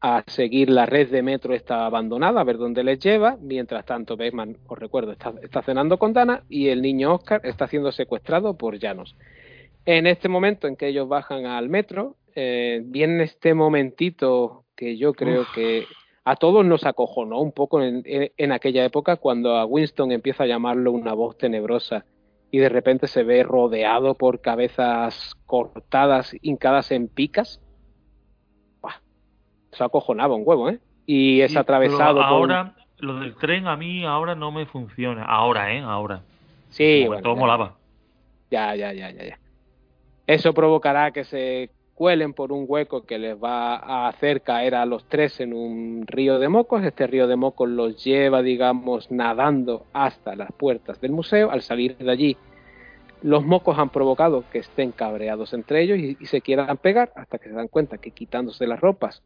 a 0.00 0.22
seguir 0.26 0.70
la 0.70 0.86
red 0.86 1.10
de 1.10 1.22
metro 1.22 1.54
está 1.54 1.84
abandonada, 1.86 2.40
a 2.40 2.44
ver 2.44 2.56
dónde 2.58 2.84
les 2.84 2.98
lleva. 3.00 3.36
Mientras 3.40 3.84
tanto, 3.84 4.16
Beckman, 4.16 4.56
os 4.66 4.78
recuerdo, 4.78 5.12
está, 5.12 5.34
está 5.42 5.62
cenando 5.62 5.98
con 5.98 6.12
Dana 6.12 6.44
y 6.48 6.68
el 6.68 6.82
niño 6.82 7.14
Oscar 7.14 7.40
está 7.44 7.66
siendo 7.66 7.90
secuestrado 7.92 8.56
por 8.56 8.78
Llanos. 8.78 9.16
En 9.84 10.06
este 10.06 10.28
momento 10.28 10.66
en 10.68 10.76
que 10.76 10.88
ellos 10.88 11.08
bajan 11.08 11.46
al 11.46 11.68
metro, 11.68 12.16
eh, 12.36 12.80
viene 12.84 13.24
este 13.24 13.54
momentito 13.54 14.64
que 14.76 14.96
yo 14.96 15.14
creo 15.14 15.42
Uf. 15.42 15.54
que 15.54 15.84
a 16.24 16.36
todos 16.36 16.64
nos 16.64 16.84
acojonó 16.84 17.40
un 17.40 17.52
poco 17.52 17.82
en, 17.82 18.02
en- 18.04 18.30
en 18.36 18.52
aquella 18.52 18.84
época 18.84 19.16
cuando 19.16 19.56
a 19.56 19.64
Winston 19.64 20.12
empieza 20.12 20.44
a 20.44 20.46
llamarlo 20.46 20.92
una 20.92 21.14
voz 21.14 21.36
tenebrosa 21.38 22.04
y 22.50 22.58
de 22.58 22.68
repente 22.68 23.08
se 23.08 23.24
ve 23.24 23.42
rodeado 23.42 24.14
por 24.14 24.40
cabezas 24.40 25.32
cortadas, 25.46 26.36
hincadas 26.42 26.92
en 26.92 27.08
picas. 27.08 27.60
Eso 29.78 29.84
acojonaba 29.84 30.34
un 30.34 30.42
huevo, 30.44 30.70
¿eh? 30.70 30.80
Y 31.06 31.40
es 31.40 31.52
Sí, 31.52 31.56
atravesado 31.56 32.16
por... 32.16 32.24
ahora, 32.24 32.74
lo 32.98 33.20
del 33.20 33.36
tren 33.36 33.68
a 33.68 33.76
mí 33.76 34.04
ahora 34.04 34.34
no 34.34 34.50
me 34.50 34.66
funciona. 34.66 35.22
Ahora, 35.22 35.72
¿eh? 35.72 35.78
Ahora. 35.78 36.22
Sí, 36.70 37.04
bueno, 37.06 37.22
todo 37.22 37.34
ya. 37.34 37.38
molaba. 37.40 37.76
Ya, 38.50 38.74
ya, 38.74 38.92
ya, 38.92 39.12
ya, 39.12 39.24
ya. 39.24 39.38
Eso 40.26 40.52
provocará 40.52 41.12
que 41.12 41.22
se 41.22 41.70
cuelen 41.94 42.34
por 42.34 42.50
un 42.50 42.64
hueco 42.66 43.06
que 43.06 43.18
les 43.18 43.36
va 43.36 43.76
a 43.76 44.08
hacer 44.08 44.42
caer 44.42 44.74
a 44.74 44.84
los 44.84 45.04
tres 45.04 45.38
en 45.38 45.54
un 45.54 46.02
río 46.08 46.40
de 46.40 46.48
mocos. 46.48 46.82
Este 46.82 47.06
río 47.06 47.28
de 47.28 47.36
mocos 47.36 47.68
los 47.68 48.02
lleva, 48.02 48.42
digamos, 48.42 49.12
nadando 49.12 49.86
hasta 49.92 50.34
las 50.34 50.50
puertas 50.50 51.00
del 51.00 51.12
museo. 51.12 51.52
Al 51.52 51.62
salir 51.62 51.96
de 51.98 52.10
allí, 52.10 52.36
los 53.22 53.44
mocos 53.44 53.78
han 53.78 53.90
provocado 53.90 54.42
que 54.50 54.58
estén 54.58 54.90
cabreados 54.90 55.52
entre 55.52 55.82
ellos 55.82 55.98
y, 55.98 56.16
y 56.18 56.26
se 56.26 56.40
quieran 56.40 56.78
pegar 56.78 57.12
hasta 57.14 57.38
que 57.38 57.48
se 57.48 57.54
dan 57.54 57.68
cuenta 57.68 57.98
que 57.98 58.10
quitándose 58.10 58.66
las 58.66 58.80
ropas, 58.80 59.22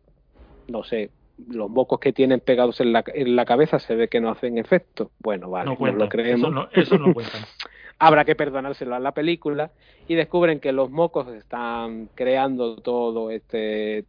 no 0.69 0.85
sé, 0.85 1.11
los 1.49 1.71
mocos 1.71 1.99
que 1.99 2.13
tienen 2.13 2.41
pegados 2.41 2.81
en 2.81 2.93
la, 2.93 3.05
en 3.15 3.37
la 3.37 3.45
cabeza 3.45 3.79
se 3.79 3.95
ve 3.95 4.09
que 4.09 4.21
no 4.21 4.31
hacen 4.31 4.59
efecto. 4.59 5.11
Bueno, 5.19 5.51
vale, 5.51 5.77
no 5.79 5.93
lo 5.93 6.09
creemos. 6.09 6.41
Eso 6.41 6.51
no, 6.51 6.69
eso 6.73 6.99
no 6.99 7.13
cuentan. 7.15 7.43
habrá 8.03 8.25
que 8.25 8.35
perdonárselo 8.35 8.97
a 8.97 9.01
la 9.01 9.13
película 9.13 9.71
y 10.09 10.17
descubren 10.17 10.59
que 10.59 10.73
los 10.73 10.91
mocos 10.91 11.29
están 11.29 12.09
creando 12.17 12.77
todo 12.77 13.31
este 13.31 14.07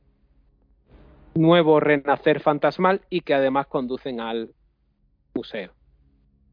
nuevo 1.35 1.79
renacer 1.79 2.39
fantasmal 2.39 3.01
y 3.11 3.21
que 3.21 3.35
además 3.35 3.67
conducen 3.67 4.19
al 4.19 4.49
museo. 5.35 5.73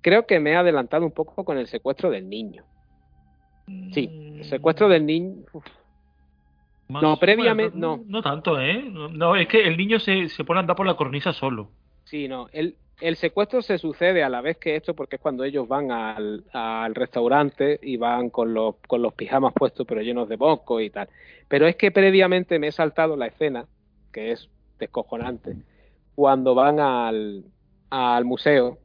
Creo 0.02 0.26
que 0.26 0.38
me 0.38 0.50
he 0.50 0.56
adelantado 0.56 1.06
un 1.06 1.12
poco 1.12 1.44
con 1.44 1.56
el 1.56 1.66
secuestro 1.66 2.10
del 2.10 2.28
niño. 2.28 2.64
Sí, 3.92 4.34
el 4.36 4.44
secuestro 4.44 4.90
del 4.90 5.06
niño. 5.06 5.44
uf, 5.54 5.64
Más- 6.90 7.02
No, 7.02 7.16
previamente- 7.18 7.76
bueno, 7.78 7.98
no. 7.98 8.04
No 8.06 8.22
tanto, 8.22 8.60
¿eh? 8.60 8.82
No, 8.82 9.08
no, 9.08 9.36
es 9.36 9.48
que 9.48 9.62
el 9.66 9.76
niño 9.76 9.98
se, 10.00 10.28
se 10.28 10.44
pone 10.44 10.58
a 10.58 10.62
andar 10.62 10.76
por 10.76 10.86
la 10.86 10.94
cornisa 10.94 11.32
solo. 11.32 11.70
Sí, 12.04 12.26
no. 12.28 12.48
El, 12.52 12.76
el 13.00 13.16
secuestro 13.16 13.62
se 13.62 13.78
sucede 13.78 14.22
a 14.24 14.28
la 14.28 14.40
vez 14.40 14.58
que 14.58 14.76
esto 14.76 14.94
porque 14.94 15.16
es 15.16 15.22
cuando 15.22 15.44
ellos 15.44 15.66
van 15.68 15.90
al, 15.92 16.44
al 16.52 16.94
restaurante 16.94 17.78
y 17.82 17.96
van 17.96 18.30
con 18.30 18.52
los, 18.52 18.74
con 18.86 19.00
los 19.02 19.14
pijamas 19.14 19.54
puestos 19.54 19.86
pero 19.86 20.02
llenos 20.02 20.28
de 20.28 20.36
moco 20.36 20.80
y 20.80 20.90
tal. 20.90 21.08
Pero 21.48 21.66
es 21.66 21.76
que 21.76 21.90
previamente 21.90 22.58
me 22.58 22.68
he 22.68 22.72
saltado 22.72 23.16
la 23.16 23.26
escena, 23.26 23.66
que 24.12 24.32
es 24.32 24.48
descojonante, 24.78 25.56
cuando 26.14 26.54
van 26.54 26.80
al, 26.80 27.44
al 27.90 28.24
museo 28.24 28.78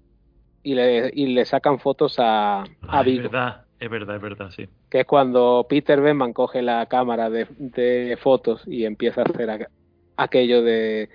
y 0.64 0.73
le, 0.76 1.11
y 1.14 1.27
le 1.27 1.45
sacan 1.45 1.80
fotos 1.80 2.18
a, 2.19 2.61
a 2.61 2.65
Ah, 2.88 2.99
es 3.02 3.06
Vigo, 3.06 3.23
verdad, 3.23 3.65
es 3.80 3.89
verdad, 3.89 4.15
es 4.15 4.22
verdad, 4.22 4.49
sí. 4.52 4.68
que 4.89 5.02
es 5.02 5.06
cuando 5.06 5.65
Peter 5.69 5.99
Beckman 6.02 6.34
coge 6.34 6.61
la 6.61 6.85
cámara 6.88 7.30
de, 7.30 7.47
de 7.57 8.18
fotos 8.22 8.64
y 8.65 8.85
empieza 8.85 9.22
a 9.22 9.26
hacer 9.26 9.49
aqu- 9.49 9.68
aquello 10.18 10.61
de, 10.61 11.10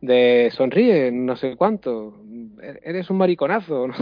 de 0.00 0.50
sonríe, 0.54 1.10
no 1.10 1.36
sé 1.36 1.56
cuánto, 1.56 2.22
"E-, 2.62 2.80
eres 2.84 3.10
un 3.10 3.18
mariconazo. 3.18 3.88
¿no? 3.88 3.94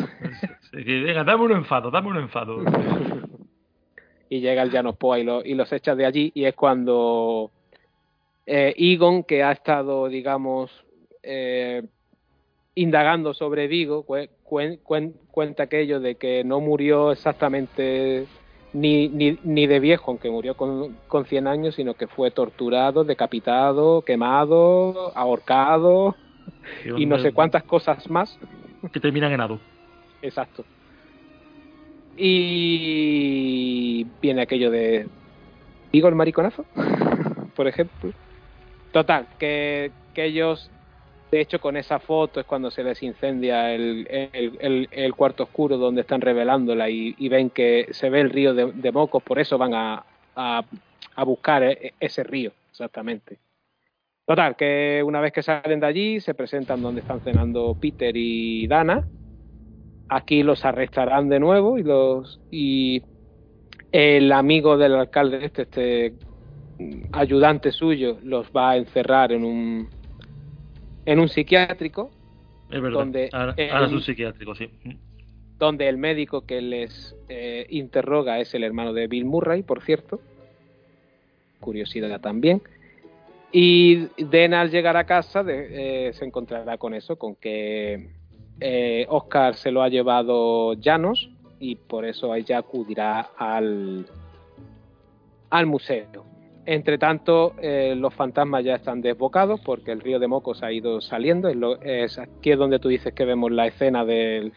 Sí, 0.71 0.83
venga, 1.03 1.25
dame 1.25 1.45
un 1.45 1.53
enfado, 1.53 1.91
dame 1.91 2.09
un 2.09 2.17
enfado. 2.19 2.63
y 4.29 4.41
llega 4.41 4.63
el 4.63 4.71
Janos 4.71 4.97
Poa 4.97 5.19
y, 5.19 5.25
lo- 5.25 5.45
y 5.45 5.55
los 5.55 5.73
echa 5.73 5.95
de 5.95 6.05
allí 6.05 6.33
y 6.35 6.45
es 6.45 6.55
cuando 6.55 7.53
eh, 8.45 8.75
Egon, 8.77 9.25
que 9.25 9.43
ha 9.43 9.53
estado, 9.53 10.09
digamos, 10.09 10.71
eh, 11.23 11.83
indagando 12.75 13.33
sobre 13.35 13.67
Vigo, 13.69 14.05
cue- 14.05 14.29
cuen- 14.49 14.79
cuen- 14.83 15.15
cuenta 15.31 15.65
aquello 15.65 16.01
de 16.01 16.15
que 16.15 16.45
no 16.45 16.61
murió 16.61 17.13
exactamente 17.13 18.27
ni, 18.73 19.09
ni, 19.09 19.39
ni 19.43 19.67
de 19.67 19.81
viejo, 19.81 20.11
aunque 20.11 20.31
murió 20.31 20.55
con, 20.55 20.97
con 21.09 21.25
100 21.27 21.47
años, 21.47 21.75
sino 21.75 21.95
que 21.95 22.07
fue 22.07 22.31
torturado, 22.31 23.05
decapitado, 23.05 24.03
quemado, 24.03 25.17
ahorcado, 25.17 26.17
y 26.97 27.07
no 27.07 27.19
sé 27.19 27.33
cuántas 27.33 27.65
cosas 27.65 28.09
más. 28.11 28.39
Que 28.93 29.01
terminan 29.01 29.33
en 29.33 29.41
ado. 29.41 29.61
Exacto. 30.23 30.65
Y 32.19 34.05
viene 34.21 34.43
aquello 34.43 34.71
de. 34.71 35.07
¿Digo 35.93 36.09
el 36.09 36.15
mariconazo? 36.15 36.65
Por 37.55 37.69
ejemplo. 37.69 38.13
Total, 38.93 39.29
que, 39.39 39.93
que 40.15 40.25
ellos. 40.25 40.71
De 41.31 41.41
hecho, 41.41 41.61
con 41.61 41.77
esa 41.77 41.99
foto 41.99 42.39
es 42.39 42.47
cuando 42.47 42.71
se 42.71 42.85
les 42.85 43.03
incendia 43.03 43.73
el, 43.75 45.15
cuarto 45.17 45.45
oscuro 45.45 45.77
donde 45.77 46.03
están 46.03 46.21
revelándola 46.21 46.89
y, 46.89 47.29
ven 47.29 47.51
que 47.51 47.89
se 47.91 48.11
ve 48.11 48.21
el 48.21 48.31
río 48.31 48.55
de, 48.55 48.93
mocos, 48.93 49.23
por 49.23 49.39
eso 49.39 49.59
van 49.59 49.75
a, 49.75 50.05
a, 50.37 51.25
buscar 51.25 51.65
e- 51.65 51.95
ese 51.99 52.23
río, 52.23 52.53
exactamente. 52.71 53.39
Total, 54.25 54.57
que 54.57 55.03
una 55.05 55.21
vez 55.21 55.33
que 55.33 55.43
salen 55.43 55.81
de 55.81 55.87
allí, 55.87 56.21
se 56.21 56.35
presentan 56.35 56.83
donde 56.83 57.01
están 57.01 57.21
cenando 57.21 57.77
Peter 57.81 58.17
y 58.17 58.67
Dana. 58.67 59.07
Aquí 60.09 60.43
los 60.43 60.65
arrestarán 60.65 61.29
de 61.29 61.41
nuevo 61.41 61.79
y 61.79 61.83
los 61.83 62.41
y 62.51 63.03
el 63.93 64.33
amigo 64.33 64.77
del 64.77 64.95
alcalde 64.95 65.45
este, 65.45 65.63
este 65.63 66.15
mm, 66.79 67.03
ayudante 67.13 67.73
suyo, 67.73 68.19
los 68.23 68.49
va 68.51 68.71
a 68.71 68.77
encerrar 68.77 69.33
en 69.33 69.45
un 69.45 69.89
en 71.07 71.21
un 71.21 71.29
psiquiátrico 71.29 72.11
Es 72.71 72.81
verdad. 72.83 72.99
Donde 72.99 73.31
ahora, 73.33 73.55
el- 73.57 73.71
ahora 73.71 73.87
es 73.87 73.93
un 73.93 74.03
psiquiátrico, 74.03 74.55
sí. 74.55 74.69
donde 75.59 75.89
el 75.89 75.97
médico 75.97 76.45
que 76.45 76.61
les 76.61 77.17
eh, 77.29 77.67
interroga 77.71 78.39
es 78.41 78.53
el 78.55 78.63
hermano 78.65 78.93
de 78.93 79.07
Bill 79.07 79.25
Murray, 79.25 79.63
por 79.63 79.83
cierto. 79.83 80.21
Curiosidad 81.61 82.21
también. 82.21 82.61
Y 83.53 84.09
Den 84.23 84.53
al 84.53 84.71
llegar 84.71 84.97
a 84.97 85.05
casa 85.05 85.43
de- 85.43 86.09
eh, 86.09 86.13
se 86.13 86.25
encontrará 86.27 86.77
con 86.77 86.93
eso, 86.93 87.17
con 87.17 87.37
que 87.37 88.11
eh, 88.61 89.07
Oscar 89.09 89.55
se 89.55 89.71
lo 89.71 89.83
ha 89.83 89.89
llevado 89.89 90.75
Llanos 90.75 91.31
y 91.61 91.77
por 91.77 92.05
eso 92.05 92.35
ella 92.35 92.59
acudirá 92.59 93.31
al, 93.39 94.07
al 95.51 95.67
museo. 95.67 96.25
Entre 96.67 96.99
tanto, 96.99 97.55
eh, 97.63 97.95
los 97.97 98.13
fantasmas 98.13 98.65
ya 98.65 98.75
están 98.75 99.01
desbocados 99.01 99.61
porque 99.61 99.93
el 99.93 100.01
río 100.01 100.19
de 100.19 100.27
Mocos 100.27 100.63
ha 100.65 100.73
ido 100.73 101.01
saliendo. 101.01 101.49
Es, 101.49 101.55
lo- 101.57 101.81
es 101.81 102.19
aquí 102.19 102.51
es 102.51 102.59
donde 102.59 102.79
tú 102.81 102.89
dices 102.89 103.15
que 103.15 103.25
vemos 103.25 103.53
la 103.53 103.67
escena 103.69 104.05
del, 104.05 104.53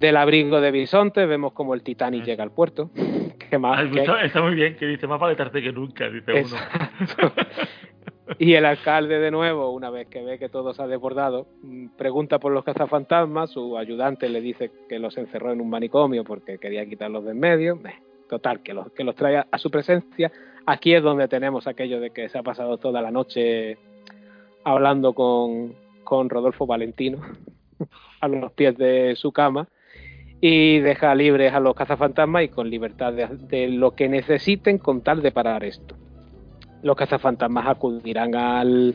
del 0.00 0.16
abrigo 0.16 0.60
de 0.60 0.70
bisonte, 0.70 1.26
vemos 1.26 1.52
como 1.52 1.74
el 1.74 1.82
Titanic 1.82 2.24
llega 2.24 2.44
al 2.44 2.52
puerto. 2.52 2.90
¿Qué 3.50 3.58
más? 3.58 3.78
Ah, 3.86 3.90
¿Qué- 3.92 4.00
está, 4.00 4.24
está 4.24 4.42
muy 4.42 4.54
bien, 4.54 4.74
que 4.76 4.86
dice 4.86 5.06
más 5.06 5.20
vale 5.20 5.36
tarde 5.36 5.62
que 5.62 5.70
nunca, 5.72 6.08
dice 6.08 6.32
uno. 6.32 6.56
Y 8.38 8.54
el 8.54 8.64
alcalde 8.66 9.18
de 9.18 9.30
nuevo, 9.30 9.70
una 9.70 9.90
vez 9.90 10.06
que 10.08 10.22
ve 10.22 10.38
que 10.38 10.48
todo 10.50 10.72
se 10.74 10.82
ha 10.82 10.86
desbordado, 10.86 11.46
mm, 11.62 11.88
pregunta 11.96 12.38
por 12.38 12.52
los 12.52 12.62
cazafantasmas, 12.62 13.50
su 13.50 13.76
ayudante 13.78 14.28
le 14.28 14.40
dice 14.40 14.70
que 14.88 14.98
los 14.98 15.16
encerró 15.16 15.50
en 15.52 15.60
un 15.60 15.70
manicomio 15.70 16.24
porque 16.24 16.58
quería 16.58 16.86
quitarlos 16.86 17.24
de 17.24 17.30
en 17.32 17.38
medio. 17.40 17.80
Total, 18.28 18.62
que 18.62 18.74
los, 18.74 18.92
que 18.92 19.04
los 19.04 19.14
trae 19.14 19.44
a, 19.50 19.58
su 19.58 19.70
presencia. 19.70 20.30
Aquí 20.66 20.94
es 20.94 21.02
donde 21.02 21.28
tenemos 21.28 21.66
aquello 21.66 22.00
de 22.00 22.10
que 22.10 22.28
se 22.28 22.38
ha 22.38 22.42
pasado 22.42 22.76
toda 22.76 23.00
la 23.00 23.10
noche 23.10 23.78
hablando 24.64 25.14
con, 25.14 25.74
con 26.04 26.28
Rodolfo 26.28 26.66
Valentino 26.66 27.20
a 28.20 28.28
los 28.28 28.52
pies 28.52 28.76
de 28.76 29.14
su 29.16 29.32
cama 29.32 29.68
y 30.40 30.78
deja 30.80 31.14
libres 31.14 31.52
a 31.54 31.60
los 31.60 31.74
cazafantasmas 31.74 32.44
y 32.44 32.48
con 32.48 32.68
libertad 32.68 33.12
de 33.12 33.68
lo 33.68 33.92
que 33.92 34.08
necesiten 34.08 34.78
con 34.78 35.00
tal 35.00 35.22
de 35.22 35.32
parar 35.32 35.64
esto. 35.64 35.96
Los 36.82 36.96
cazafantasmas 36.96 37.66
acudirán 37.66 38.34
al, 38.36 38.94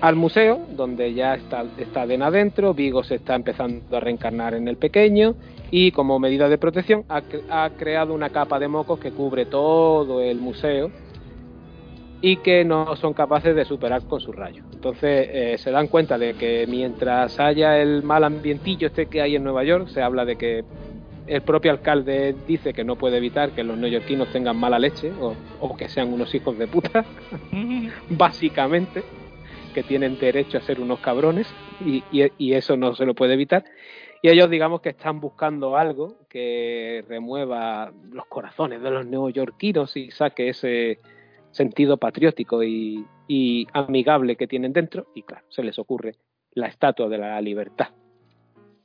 al 0.00 0.14
museo, 0.16 0.60
donde 0.76 1.12
ya 1.14 1.34
está, 1.34 1.64
está 1.76 2.06
Den 2.06 2.22
adentro, 2.22 2.72
Vigo 2.74 3.02
se 3.02 3.16
está 3.16 3.34
empezando 3.34 3.96
a 3.96 4.00
reencarnar 4.00 4.54
en 4.54 4.68
el 4.68 4.76
pequeño 4.76 5.34
y 5.70 5.90
como 5.90 6.18
medida 6.18 6.48
de 6.48 6.56
protección 6.58 7.04
ha, 7.08 7.20
cre- 7.22 7.42
ha 7.50 7.70
creado 7.76 8.14
una 8.14 8.30
capa 8.30 8.58
de 8.58 8.68
mocos 8.68 8.98
que 9.00 9.10
cubre 9.10 9.46
todo 9.46 10.20
el 10.22 10.38
museo 10.38 10.90
y 12.20 12.36
que 12.38 12.64
no 12.64 12.96
son 12.96 13.12
capaces 13.12 13.54
de 13.54 13.64
superar 13.64 14.02
con 14.02 14.20
sus 14.20 14.34
rayos. 14.34 14.64
Entonces 14.72 15.28
eh, 15.32 15.56
se 15.58 15.70
dan 15.70 15.88
cuenta 15.88 16.16
de 16.18 16.34
que 16.34 16.66
mientras 16.68 17.38
haya 17.40 17.78
el 17.80 18.02
mal 18.02 18.24
ambientillo 18.24 18.86
este 18.88 19.06
que 19.06 19.20
hay 19.20 19.36
en 19.36 19.44
Nueva 19.44 19.64
York, 19.64 19.88
se 19.88 20.02
habla 20.02 20.24
de 20.24 20.36
que 20.36 20.64
el 21.26 21.42
propio 21.42 21.70
alcalde 21.72 22.34
dice 22.46 22.72
que 22.72 22.84
no 22.84 22.96
puede 22.96 23.18
evitar 23.18 23.50
que 23.50 23.62
los 23.62 23.76
neoyorquinos 23.76 24.28
tengan 24.32 24.56
mala 24.56 24.78
leche 24.78 25.12
o, 25.20 25.34
o 25.60 25.76
que 25.76 25.88
sean 25.88 26.12
unos 26.12 26.34
hijos 26.34 26.56
de 26.56 26.66
puta, 26.66 27.04
básicamente, 28.10 29.02
que 29.78 29.84
tienen 29.84 30.18
derecho 30.18 30.58
a 30.58 30.62
ser 30.62 30.80
unos 30.80 30.98
cabrones 30.98 31.46
y, 31.86 32.02
eso 32.52 32.76
no 32.76 32.96
se 32.96 33.06
lo 33.06 33.14
puede 33.14 33.34
evitar. 33.34 33.64
Y 34.22 34.28
ellos 34.28 34.50
digamos 34.50 34.80
que 34.80 34.88
están 34.88 35.20
buscando 35.20 35.76
algo 35.76 36.16
que 36.28 37.04
remueva 37.06 37.92
los 38.10 38.26
corazones 38.26 38.82
de 38.82 38.90
los 38.90 39.06
neoyorquinos 39.06 39.96
y 39.96 40.10
saque 40.10 40.48
ese 40.48 40.98
sentido 41.52 41.96
patriótico 41.96 42.64
y, 42.64 43.06
y 43.28 43.68
amigable 43.72 44.34
que 44.34 44.48
tienen 44.48 44.72
dentro. 44.72 45.06
Y 45.14 45.22
claro, 45.22 45.46
se 45.48 45.62
les 45.62 45.78
ocurre 45.78 46.16
la 46.54 46.66
estatua 46.66 47.08
de 47.08 47.18
la 47.18 47.40
libertad. 47.40 47.90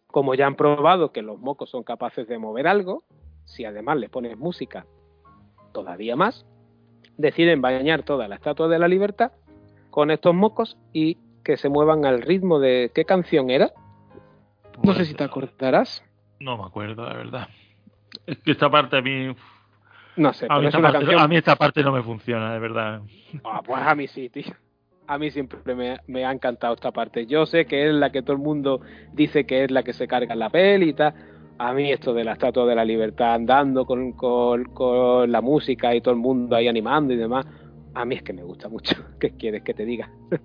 Como 0.06 0.36
ya 0.36 0.46
han 0.46 0.56
probado 0.56 1.12
que 1.12 1.24
los 1.24 1.40
mocos 1.40 1.72
son 1.72 1.82
capaces 1.82 2.28
de 2.28 2.38
mover 2.38 2.68
algo, 2.68 3.04
si 3.46 3.66
además 3.66 3.98
les 3.98 4.12
pones 4.12 4.38
música, 4.38 4.86
todavía 5.74 6.16
más, 6.16 6.46
deciden 7.18 7.64
bañar 7.64 8.04
toda 8.04 8.28
la 8.28 8.36
estatua 8.36 8.68
de 8.68 8.78
la 8.78 8.88
libertad 8.88 9.32
con 9.94 10.10
estos 10.10 10.34
mocos 10.34 10.76
y 10.92 11.20
que 11.44 11.56
se 11.56 11.70
muevan 11.70 12.04
al 12.04 12.24
ritmo 12.24 12.58
de 12.60 12.90
qué 12.96 13.06
canción 13.06 13.52
era. 13.52 13.72
No 14.82 14.94
sé 14.96 15.06
si 15.06 15.14
te 15.14 15.24
acordarás. 15.24 16.04
No 16.40 16.58
me 16.58 16.64
acuerdo, 16.64 17.06
la 17.08 17.14
verdad. 17.14 17.48
Es 18.26 18.40
que 18.40 18.52
esta 18.54 18.72
parte 18.72 18.98
a 18.98 19.02
mí. 19.04 19.36
No 20.16 20.34
sé, 20.34 20.48
A 20.50 20.58
mí, 20.60 20.66
es 20.66 20.74
esta 20.74 20.82
parte, 20.82 20.98
canción. 20.98 21.22
a 21.22 21.28
mí 21.28 21.36
esta 21.36 21.56
parte 21.56 21.84
no 21.84 21.92
me 21.92 22.02
funciona, 22.02 22.52
de 22.54 22.60
verdad. 22.60 23.02
Ah, 23.44 23.62
pues 23.64 23.84
a 23.84 23.94
mí 23.94 24.08
sí, 24.08 24.30
tío. 24.30 24.52
A 25.06 25.20
mí 25.20 25.30
siempre 25.30 25.76
me, 25.76 25.98
me 26.08 26.26
ha 26.26 26.32
encantado 26.32 26.74
esta 26.74 26.92
parte. 26.92 27.28
Yo 27.28 27.46
sé 27.46 27.66
que 27.68 27.88
es 27.88 27.94
la 27.94 28.12
que 28.12 28.24
todo 28.24 28.34
el 28.34 28.42
mundo 28.42 28.82
dice 29.12 29.46
que 29.46 29.64
es 29.66 29.70
la 29.70 29.84
que 29.84 29.94
se 29.94 30.08
carga 30.08 30.34
la 30.34 30.50
peli 30.50 30.90
y 30.90 30.94
tal. 30.94 31.14
A 31.60 31.72
mí 31.74 31.92
esto 31.92 32.16
de 32.16 32.24
la 32.24 32.32
Estatua 32.34 32.66
de 32.66 32.74
la 32.74 32.84
Libertad 32.84 33.36
andando 33.36 33.86
con, 33.86 34.14
con, 34.14 34.64
con 34.74 35.32
la 35.32 35.42
música 35.42 35.94
y 35.94 36.02
todo 36.02 36.16
el 36.16 36.20
mundo 36.20 36.56
ahí 36.56 36.68
animando 36.68 37.14
y 37.14 37.18
demás, 37.18 37.46
a 37.94 38.06
mí 38.06 38.16
es 38.16 38.24
que 38.24 38.34
me 38.34 38.44
gusta 38.44 38.70
mucho. 38.70 38.96
¿Qué 39.20 39.32
quieres 39.32 39.64
que 39.64 39.74
te 39.74 39.86
diga? 39.86 40.12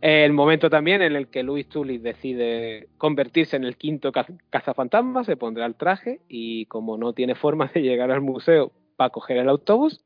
El 0.00 0.32
momento 0.32 0.70
también 0.70 1.02
en 1.02 1.16
el 1.16 1.26
que 1.26 1.42
Luis 1.42 1.68
Tully 1.68 1.98
decide 1.98 2.86
convertirse 2.98 3.56
en 3.56 3.64
el 3.64 3.76
quinto 3.76 4.12
caz- 4.12 4.38
cazafantasma, 4.48 5.24
se 5.24 5.36
pondrá 5.36 5.66
el 5.66 5.74
traje 5.74 6.20
y 6.28 6.66
como 6.66 6.96
no 6.96 7.14
tiene 7.14 7.34
forma 7.34 7.68
de 7.74 7.82
llegar 7.82 8.12
al 8.12 8.20
museo, 8.20 8.70
va 9.00 9.06
a 9.06 9.10
coger 9.10 9.38
el 9.38 9.48
autobús 9.48 10.04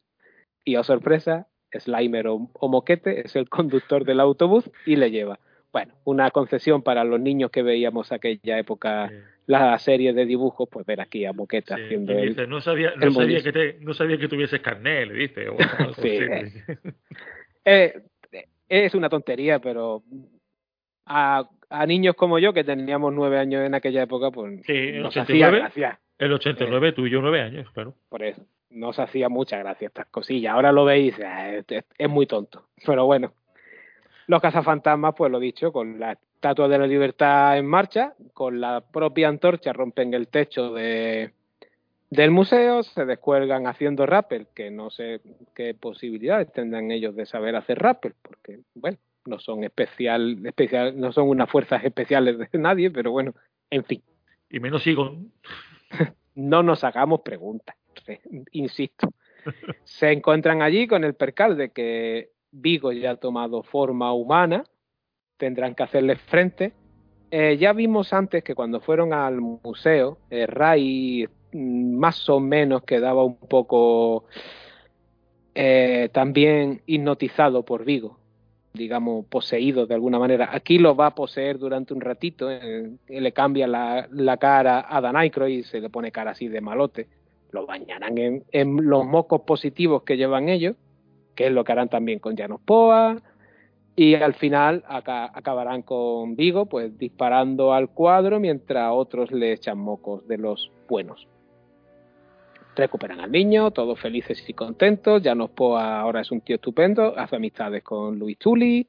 y, 0.64 0.76
a 0.76 0.82
sorpresa, 0.82 1.46
Slimer 1.78 2.28
o, 2.28 2.48
o 2.54 2.68
Moquete 2.68 3.20
es 3.20 3.36
el 3.36 3.50
conductor 3.50 4.06
del 4.06 4.20
autobús 4.20 4.70
y 4.86 4.96
le 4.96 5.10
lleva. 5.10 5.38
Bueno, 5.72 5.94
una 6.04 6.30
concesión 6.30 6.82
para 6.82 7.04
los 7.04 7.20
niños 7.20 7.50
que 7.50 7.62
veíamos 7.62 8.12
aquella 8.12 8.58
época. 8.58 9.10
La 9.46 9.78
serie 9.78 10.12
de 10.12 10.24
dibujos, 10.24 10.68
pues 10.70 10.86
ver 10.86 11.00
aquí 11.00 11.24
a 11.24 11.32
Moquete 11.32 11.74
Sí, 11.74 11.80
haciendo 11.82 12.12
y 12.12 12.28
el, 12.28 12.48
no 12.48 12.60
sabía, 12.60 12.92
no 12.96 13.10
sabía 13.10 13.42
que 13.42 13.52
te, 13.52 13.78
no 13.80 13.92
sabía 13.94 14.16
que 14.18 14.28
tuvieses 14.28 14.60
carnet, 14.60 15.08
le 15.08 15.14
dice. 15.14 15.48
o 15.48 15.56
algo 15.78 15.94
Sí, 16.02 16.18
así. 16.30 16.58
Eh, 17.64 18.02
es 18.68 18.94
una 18.94 19.08
tontería, 19.08 19.58
pero 19.58 20.02
a, 21.06 21.48
a 21.68 21.86
niños 21.86 22.14
como 22.14 22.38
yo, 22.38 22.52
que 22.52 22.64
teníamos 22.64 23.12
nueve 23.12 23.38
años 23.38 23.62
en 23.66 23.74
aquella 23.74 24.02
época, 24.02 24.30
pues 24.30 24.62
Sí, 24.66 24.92
nos 24.92 25.08
hacía 25.16 25.22
89. 25.48 25.58
gracia. 25.58 26.00
El 26.18 26.32
89, 26.32 26.92
tú 26.92 27.06
y 27.06 27.10
yo 27.10 27.20
nueve 27.20 27.40
años, 27.40 27.68
claro. 27.72 27.94
Por 28.08 28.22
eso, 28.22 28.42
nos 28.70 28.98
hacía 28.98 29.28
mucha 29.28 29.58
gracia 29.58 29.88
estas 29.88 30.06
cosillas. 30.06 30.54
Ahora 30.54 30.70
lo 30.72 30.84
veis, 30.84 31.18
es, 31.18 31.64
es- 31.68 31.84
es 31.98 32.08
muy 32.08 32.26
tonto. 32.26 32.68
Pero 32.86 33.06
bueno, 33.06 33.32
los 34.28 34.40
cazafantasmas, 34.40 35.14
pues 35.16 35.32
lo 35.32 35.40
dicho, 35.40 35.72
con 35.72 35.98
la 35.98 36.16
estatua 36.42 36.66
de 36.66 36.78
la 36.78 36.88
libertad 36.88 37.56
en 37.56 37.66
marcha, 37.66 38.14
con 38.34 38.60
la 38.60 38.80
propia 38.80 39.28
antorcha 39.28 39.72
rompen 39.72 40.12
el 40.12 40.26
techo 40.26 40.74
de, 40.74 41.30
del 42.10 42.32
museo, 42.32 42.82
se 42.82 43.04
descuelgan 43.04 43.68
haciendo 43.68 44.06
rappel, 44.06 44.48
que 44.52 44.68
no 44.72 44.90
sé 44.90 45.20
qué 45.54 45.72
posibilidades 45.74 46.50
tendrán 46.52 46.90
ellos 46.90 47.14
de 47.14 47.26
saber 47.26 47.54
hacer 47.54 47.78
rappel, 47.78 48.14
porque, 48.20 48.58
bueno, 48.74 48.98
no 49.24 49.38
son 49.38 49.62
especial, 49.62 50.44
especial, 50.44 50.98
no 50.98 51.12
son 51.12 51.28
unas 51.28 51.48
fuerzas 51.48 51.84
especiales 51.84 52.36
de 52.38 52.58
nadie, 52.58 52.90
pero 52.90 53.12
bueno, 53.12 53.34
en 53.70 53.84
fin 53.84 54.02
Y 54.50 54.58
menos 54.58 54.82
sigo. 54.82 55.16
no 56.34 56.64
nos 56.64 56.82
hagamos 56.82 57.20
preguntas, 57.20 57.76
re- 58.04 58.20
insisto. 58.50 59.12
Se 59.84 60.10
encuentran 60.10 60.60
allí 60.60 60.88
con 60.88 61.04
el 61.04 61.14
percal 61.14 61.56
de 61.56 61.70
que 61.70 62.30
Vigo 62.50 62.90
ya 62.90 63.12
ha 63.12 63.16
tomado 63.16 63.62
forma 63.62 64.12
humana, 64.12 64.64
tendrán 65.42 65.74
que 65.74 65.82
hacerle 65.82 66.14
frente. 66.14 66.72
Eh, 67.28 67.56
ya 67.58 67.72
vimos 67.72 68.12
antes 68.12 68.44
que 68.44 68.54
cuando 68.54 68.78
fueron 68.78 69.12
al 69.12 69.40
museo, 69.40 70.18
eh, 70.30 70.46
Ray 70.46 71.26
mm, 71.52 71.96
más 71.96 72.28
o 72.28 72.38
menos 72.38 72.84
quedaba 72.84 73.24
un 73.24 73.34
poco 73.34 74.26
eh, 75.52 76.10
también 76.12 76.82
hipnotizado 76.86 77.64
por 77.64 77.84
Vigo. 77.84 78.18
digamos, 78.72 79.26
poseídos 79.26 79.88
de 79.88 79.94
alguna 79.94 80.20
manera. 80.20 80.50
Aquí 80.52 80.78
los 80.78 80.96
va 80.96 81.06
a 81.06 81.14
poseer 81.16 81.58
durante 81.58 81.92
un 81.92 82.00
ratito, 82.00 82.48
eh, 82.48 82.92
le 83.08 83.32
cambia 83.32 83.66
la, 83.66 84.06
la 84.12 84.36
cara 84.36 84.86
a 84.88 85.00
Dan 85.00 85.16
y 85.48 85.64
se 85.64 85.80
le 85.80 85.90
pone 85.90 86.12
cara 86.12 86.30
así 86.30 86.46
de 86.46 86.60
malote. 86.60 87.08
Lo 87.50 87.66
bañarán 87.66 88.16
en, 88.16 88.44
en 88.52 88.76
los 88.88 89.04
mocos 89.04 89.40
positivos 89.40 90.04
que 90.04 90.16
llevan 90.16 90.48
ellos, 90.48 90.76
que 91.34 91.48
es 91.48 91.52
lo 91.52 91.64
que 91.64 91.72
harán 91.72 91.88
también 91.88 92.20
con 92.20 92.36
Janos 92.36 92.60
Poa, 92.64 93.20
y 93.94 94.14
al 94.14 94.34
final 94.34 94.82
aca- 94.88 95.30
acabarán 95.34 95.82
con 95.82 96.34
Vigo 96.36 96.66
pues 96.66 96.96
disparando 96.98 97.72
al 97.74 97.90
cuadro 97.90 98.40
mientras 98.40 98.90
otros 98.92 99.30
le 99.32 99.52
echan 99.52 99.78
mocos 99.78 100.26
de 100.26 100.38
los 100.38 100.70
buenos. 100.88 101.26
Recuperan 102.74 103.20
al 103.20 103.30
niño, 103.30 103.70
todos 103.70 104.00
felices 104.00 104.42
y 104.48 104.54
contentos. 104.54 105.20
Janos 105.22 105.50
Poa 105.50 106.00
ahora 106.00 106.22
es 106.22 106.30
un 106.32 106.40
tío 106.40 106.56
estupendo, 106.56 107.14
hace 107.18 107.36
amistades 107.36 107.82
con 107.82 108.18
Luis 108.18 108.38
Tully, 108.38 108.86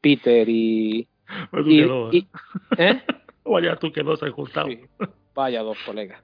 Peter 0.00 0.48
y. 0.48 1.06
Pues 1.50 1.64
tú 1.64 1.70
y- 1.70 1.80
que 1.80 1.86
dos, 1.86 2.14
y- 2.14 2.28
¿eh? 2.78 3.02
Vaya 3.44 3.76
tú 3.76 3.90
que 3.92 4.02
dos 4.02 4.18
se 4.20 4.26
han 4.26 4.32
juntado. 4.32 4.68
Sí, 4.68 4.78
vaya 5.34 5.62
dos 5.62 5.76
colegas. 5.84 6.22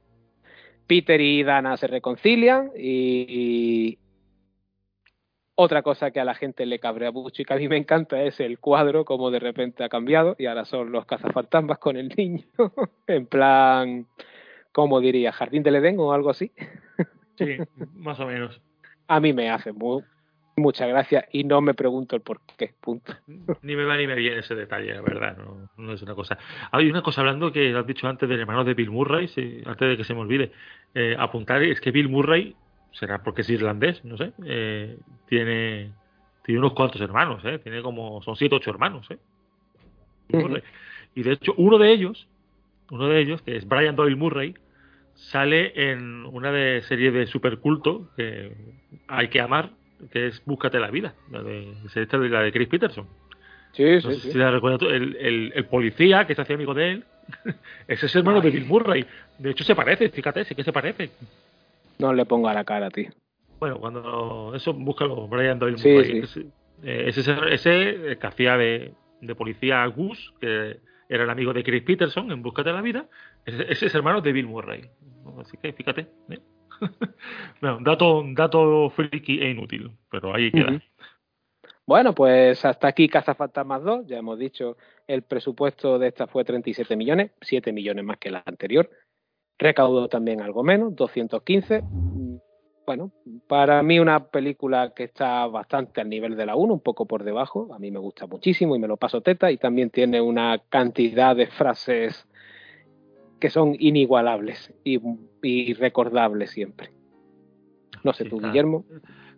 Peter 0.86 1.20
y 1.20 1.43
Dana 1.43 1.76
se 1.76 1.89
reconcilian 1.89 2.70
y 2.78 3.99
otra 5.57 5.83
cosa 5.83 6.10
que 6.10 6.20
a 6.20 6.25
la 6.25 6.35
gente 6.35 6.67
le 6.67 6.78
cabrea 6.78 7.10
mucho 7.10 7.43
y 7.43 7.44
que 7.44 7.55
a 7.55 7.57
mí 7.57 7.67
me 7.68 7.76
encanta 7.78 8.23
es 8.23 8.39
el 8.41 8.59
cuadro 8.59 9.05
como 9.05 9.31
de 9.31 9.41
repente 9.41 9.83
ha 9.83 9.89
cambiado 9.89 10.36
y 10.39 10.47
ahora 10.47 10.65
son 10.67 10.93
los 10.93 11.07
cazafantasmas 11.07 11.78
con 11.78 11.97
el 11.97 12.09
niño 12.17 12.44
en 13.07 13.26
plan 13.26 14.07
como 14.73 15.01
diría 15.01 15.33
jardín 15.33 15.62
del 15.62 15.76
Edén 15.76 15.99
o 15.99 16.12
algo 16.12 16.31
así 16.31 16.52
Sí, 17.39 17.57
más 17.94 18.20
o 18.20 18.26
menos. 18.26 18.60
a 19.09 19.18
mí 19.20 19.33
me 19.33 19.51
hace 19.51 19.73
mu- 19.73 20.02
mucha 20.57 20.86
gracia 20.86 21.26
y 21.33 21.44
no 21.44 21.60
me 21.60 21.75
pregunto 21.75 22.17
el 22.17 22.23
por 22.23 22.41
qué 22.57 22.73
punto 22.81 23.15
Ni 23.62 23.76
me 23.76 23.85
va 23.85 23.97
ni 23.97 24.07
me 24.07 24.15
viene 24.15 24.39
ese 24.41 24.55
detalle, 24.55 24.94
la 24.94 25.01
verdad. 25.02 25.36
No, 25.36 25.68
no 25.76 25.93
es 25.93 26.02
una 26.02 26.15
cosa. 26.15 26.39
Hay 26.70 26.89
una 26.89 27.02
cosa 27.02 27.20
hablando 27.23 27.51
que 27.52 27.75
has 27.75 27.86
dicho 27.86 28.07
antes 28.09 28.28
del 28.28 28.41
hermano 28.41 28.62
de 28.65 28.75
Bill 28.75 28.91
Murray, 28.91 29.28
sí, 29.28 29.62
antes 29.67 29.89
de 29.89 29.97
que 29.97 30.05
se 30.05 30.15
me 30.15 30.20
olvide. 30.20 30.52
Eh, 30.94 31.15
apuntar 31.18 31.62
es 31.62 31.81
que 31.81 31.91
Bill 31.91 32.09
Murray, 32.09 32.55
será 32.99 33.23
porque 33.23 33.42
es 33.42 33.50
irlandés, 33.50 34.05
no 34.05 34.16
sé, 34.16 34.33
eh, 34.44 34.99
tiene, 35.28 35.92
tiene 36.44 36.58
unos 36.58 36.73
cuantos 36.73 37.00
hermanos, 37.00 37.44
¿eh? 37.44 37.58
Tiene 37.58 37.83
como, 37.83 38.23
son 38.23 38.36
siete 38.36 38.55
ocho 38.55 38.70
hermanos, 38.70 39.07
¿eh? 39.10 39.18
Y 41.15 41.23
de 41.23 41.33
hecho, 41.33 41.55
uno 41.57 41.78
de 41.78 41.92
ellos, 41.92 42.26
uno 42.91 43.08
de 43.08 43.20
ellos, 43.20 43.42
que 43.42 43.57
es 43.57 43.66
Brian 43.66 43.97
Doyle 43.97 44.16
Murray, 44.16 44.55
sale 45.15 45.73
en 45.91 46.26
una 46.26 46.52
de 46.52 46.83
serie 46.83 47.10
de 47.10 47.26
superculto 47.26 48.10
que 48.16 48.52
hay 49.08 49.28
que 49.28 49.41
amar, 49.41 49.70
que 50.10 50.26
es 50.26 50.42
Búscate 50.44 50.78
la 50.78 50.91
vida, 50.91 51.15
la 51.31 51.42
de, 51.42 51.73
esta 51.94 52.18
de 52.18 52.28
la 52.28 52.42
de 52.42 52.52
Chris 52.52 52.68
Peterson. 52.68 53.07
sí 53.73 53.84
No 53.84 54.00
sí, 54.00 54.15
sé 54.15 54.20
sí. 54.20 54.33
si 54.33 54.39
la 54.39 54.50
el, 54.50 55.16
el, 55.16 55.52
el 55.55 55.65
policía 55.66 56.26
que 56.26 56.34
se 56.34 56.42
hacía 56.42 56.57
amigo 56.57 56.75
de 56.75 56.91
él, 56.92 57.05
ese 57.89 58.07
es 58.07 58.16
hermano 58.16 58.41
de. 58.41 58.50
Bill 58.50 58.66
Murray. 58.66 59.07
De 59.39 59.50
hecho, 59.50 59.65
se 59.65 59.75
parece, 59.75 60.08
fíjate, 60.10 60.44
sí 60.44 60.55
que 60.55 60.65
se 60.65 60.73
parece. 60.73 61.10
No 61.99 62.12
le 62.12 62.26
pongo 62.26 62.49
a 62.49 62.55
la 62.55 62.65
cara 62.65 62.91
tío 62.91 63.10
Bueno, 63.58 63.78
cuando 63.78 64.52
eso, 64.55 64.73
búscalo, 64.73 65.28
Brian 65.28 65.58
Doyle 65.58 65.78
Sí, 65.78 66.26
sí. 66.26 66.50
Ese, 66.83 66.91
eh, 66.91 67.08
ese, 67.08 67.36
ese 67.50 68.12
eh, 68.12 68.18
que 68.18 68.26
hacía 68.26 68.57
de, 68.57 68.92
de 69.20 69.34
policía 69.34 69.84
Gus, 69.86 70.34
que 70.41 70.81
era 71.08 71.25
el 71.25 71.31
amigo 71.31 71.52
de 71.52 71.62
Chris 71.62 71.83
Peterson 71.83 72.31
en 72.31 72.42
Búscate 72.42 72.73
la 72.73 72.83
vida, 72.83 73.07
ese, 73.44 73.70
ese 73.70 73.86
es 73.86 73.94
hermano 73.94 74.20
de 74.20 74.33
Bill 74.33 74.47
Murray. 74.47 74.91
Así 75.41 75.57
que 75.57 75.73
fíjate. 75.73 76.07
¿eh? 76.31 76.39
bueno, 77.60 77.78
dato, 77.81 78.25
dato 78.28 78.91
friki 78.91 79.41
e 79.41 79.50
inútil, 79.50 79.91
pero 80.10 80.34
ahí 80.34 80.50
queda. 80.50 80.81
Bueno, 81.86 82.15
pues 82.15 82.65
hasta 82.65 82.89
aquí 82.89 83.08
Cazafantasmas 83.08 83.83
2. 83.83 84.07
Ya 84.08 84.18
hemos 84.18 84.39
dicho, 84.39 84.76
el 85.07 85.23
presupuesto 85.23 85.99
de 85.99 86.08
esta 86.08 86.26
fue 86.26 86.44
37 86.44 86.97
millones, 86.97 87.31
7 87.41 87.73
millones 87.73 88.05
más 88.05 88.18
que 88.18 88.31
la 88.31 88.42
anterior. 88.44 88.91
Recaudó 89.59 90.09
también 90.09 90.41
algo 90.41 90.62
menos, 90.62 90.94
215. 90.94 91.83
Mm, 91.83 92.36
Bueno, 92.86 93.10
para 93.49 93.83
mí 93.83 93.99
una 93.99 94.28
película 94.28 94.93
que 94.94 95.05
está 95.05 95.47
bastante 95.47 96.01
al 96.01 96.09
nivel 96.09 96.36
de 96.36 96.47
la 96.47 96.55
1, 96.55 96.75
un 96.75 96.81
poco 96.81 97.07
por 97.07 97.25
debajo. 97.25 97.75
A 97.75 97.78
mí 97.78 97.91
me 97.91 97.99
gusta 97.99 98.26
muchísimo 98.26 98.76
y 98.76 98.78
me 98.78 98.86
lo 98.86 98.97
paso 98.97 99.23
teta. 99.23 99.51
Y 99.51 99.57
también 99.57 99.91
tiene 99.91 100.20
una 100.20 100.62
cantidad 100.68 101.35
de 101.35 101.49
frases 101.49 102.28
que 103.41 103.51
son 103.51 103.75
inigualables 103.78 104.73
y, 104.85 105.01
y 105.43 105.75
recordables 105.75 106.51
siempre. 106.51 106.91
No 108.05 108.12
sé 108.12 108.25
Sí, 108.25 108.31
tú, 108.31 108.39
claro. 108.39 108.52
Guillermo. 108.52 108.85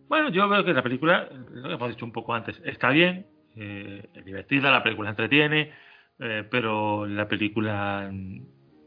Bueno, 0.09 0.31
yo 0.31 0.49
veo 0.49 0.65
que 0.65 0.73
la 0.73 0.83
película, 0.83 1.29
lo 1.51 1.69
que 1.69 1.75
hemos 1.75 1.89
dicho 1.91 2.05
un 2.05 2.13
poco 2.13 2.35
antes, 2.35 2.61
está 2.65 2.91
bien, 2.91 3.27
eh, 3.57 4.07
es 4.15 4.25
divertida, 4.25 4.71
la 4.71 4.83
película 4.83 5.11
entretiene, 5.11 5.73
eh, 6.19 6.45
pero 6.51 7.07
la 7.07 7.29
película 7.29 8.11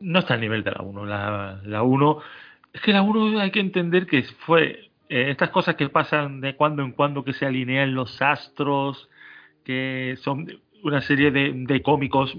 no 0.01 0.19
está 0.19 0.33
al 0.35 0.41
nivel 0.41 0.63
de 0.63 0.71
la 0.71 0.81
1. 0.81 1.05
La, 1.05 1.61
la 1.63 1.83
1, 1.83 2.17
es 2.73 2.81
que 2.81 2.93
la 2.93 3.01
1 3.01 3.39
hay 3.39 3.51
que 3.51 3.59
entender 3.59 4.07
que 4.07 4.23
fue 4.45 4.91
eh, 5.09 5.29
estas 5.29 5.49
cosas 5.49 5.75
que 5.75 5.89
pasan 5.89 6.41
de 6.41 6.55
cuando 6.55 6.83
en 6.83 6.91
cuando, 6.91 7.23
que 7.23 7.33
se 7.33 7.45
alinean 7.45 7.93
los 7.93 8.21
astros, 8.21 9.09
que 9.63 10.15
son 10.21 10.47
una 10.83 11.01
serie 11.01 11.31
de, 11.31 11.51
de 11.53 11.81
cómicos 11.81 12.35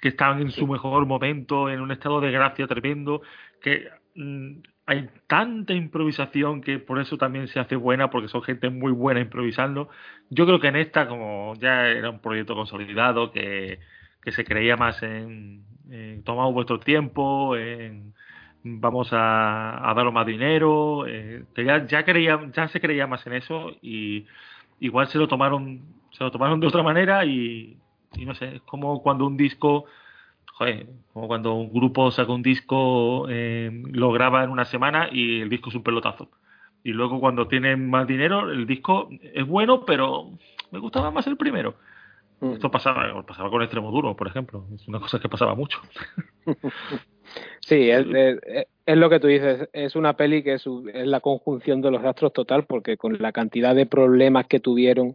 que 0.00 0.08
estaban 0.08 0.40
en 0.40 0.50
su 0.50 0.66
mejor 0.66 1.06
momento, 1.06 1.68
en 1.68 1.80
un 1.80 1.90
estado 1.90 2.20
de 2.20 2.30
gracia 2.30 2.66
tremendo, 2.66 3.22
que 3.60 3.88
mm, 4.14 4.60
hay 4.86 5.08
tanta 5.26 5.74
improvisación 5.74 6.62
que 6.62 6.78
por 6.78 6.98
eso 6.98 7.18
también 7.18 7.48
se 7.48 7.60
hace 7.60 7.76
buena, 7.76 8.10
porque 8.10 8.28
son 8.28 8.42
gente 8.42 8.70
muy 8.70 8.92
buena 8.92 9.20
improvisando. 9.20 9.90
Yo 10.30 10.46
creo 10.46 10.60
que 10.60 10.68
en 10.68 10.76
esta, 10.76 11.08
como 11.08 11.54
ya 11.60 11.88
era 11.88 12.10
un 12.10 12.20
proyecto 12.20 12.54
consolidado, 12.54 13.32
que, 13.32 13.80
que 14.22 14.32
se 14.32 14.44
creía 14.44 14.76
más 14.76 15.02
en, 15.02 15.67
tomamos 16.24 16.54
vuestro 16.54 16.80
tiempo, 16.80 17.56
en 17.56 18.14
vamos 18.62 19.08
a, 19.12 19.92
daros 19.96 20.12
más 20.12 20.26
dinero, 20.26 21.06
eh, 21.06 21.44
ya, 21.56 21.86
ya, 21.86 22.04
creía, 22.04 22.40
ya 22.52 22.68
se 22.68 22.80
creía 22.80 23.06
más 23.06 23.26
en 23.26 23.34
eso 23.34 23.72
y 23.80 24.26
igual 24.80 25.08
se 25.08 25.18
lo 25.18 25.28
tomaron, 25.28 25.80
se 26.10 26.24
lo 26.24 26.30
tomaron 26.30 26.60
de 26.60 26.66
otra 26.66 26.82
manera 26.82 27.24
y, 27.24 27.78
y 28.14 28.24
no 28.24 28.34
sé, 28.34 28.56
es 28.56 28.62
como 28.62 29.02
cuando 29.02 29.26
un 29.26 29.36
disco 29.36 29.86
joder, 30.58 30.88
como 31.12 31.28
cuando 31.28 31.54
un 31.54 31.72
grupo 31.72 32.10
saca 32.10 32.32
un 32.32 32.42
disco, 32.42 33.26
eh, 33.28 33.70
lo 33.92 34.10
graba 34.10 34.42
en 34.42 34.50
una 34.50 34.64
semana 34.64 35.08
y 35.10 35.40
el 35.40 35.48
disco 35.48 35.70
es 35.70 35.76
un 35.76 35.84
pelotazo. 35.84 36.30
Y 36.82 36.90
luego 36.92 37.20
cuando 37.20 37.46
tienen 37.46 37.88
más 37.88 38.08
dinero, 38.08 38.50
el 38.50 38.66
disco 38.66 39.08
es 39.22 39.46
bueno, 39.46 39.84
pero 39.84 40.30
me 40.72 40.80
gustaba 40.80 41.12
más 41.12 41.26
el 41.28 41.36
primero. 41.36 41.76
Mm. 42.40 42.52
Esto 42.52 42.70
pasaba, 42.70 43.22
pasaba 43.26 43.50
con 43.50 43.62
Extremo 43.62 43.90
Duro, 43.90 44.14
por 44.16 44.28
ejemplo. 44.28 44.64
Es 44.74 44.86
una 44.88 45.00
cosa 45.00 45.18
que 45.18 45.28
pasaba 45.28 45.54
mucho. 45.54 45.80
Sí, 47.60 47.90
es, 47.90 48.06
es- 48.06 48.66
es 48.86 48.96
lo 48.96 49.10
que 49.10 49.20
tú 49.20 49.26
dices, 49.26 49.68
es 49.74 49.96
una 49.96 50.16
peli 50.16 50.42
que 50.42 50.54
es, 50.54 50.64
la 50.94 51.20
conjunción 51.20 51.82
de 51.82 51.90
los 51.90 52.02
astros 52.02 52.32
total, 52.32 52.64
porque 52.64 52.96
con 52.96 53.18
la 53.20 53.32
cantidad 53.32 53.74
de 53.74 53.84
problemas 53.84 54.46
que 54.46 54.60
tuvieron 54.60 55.14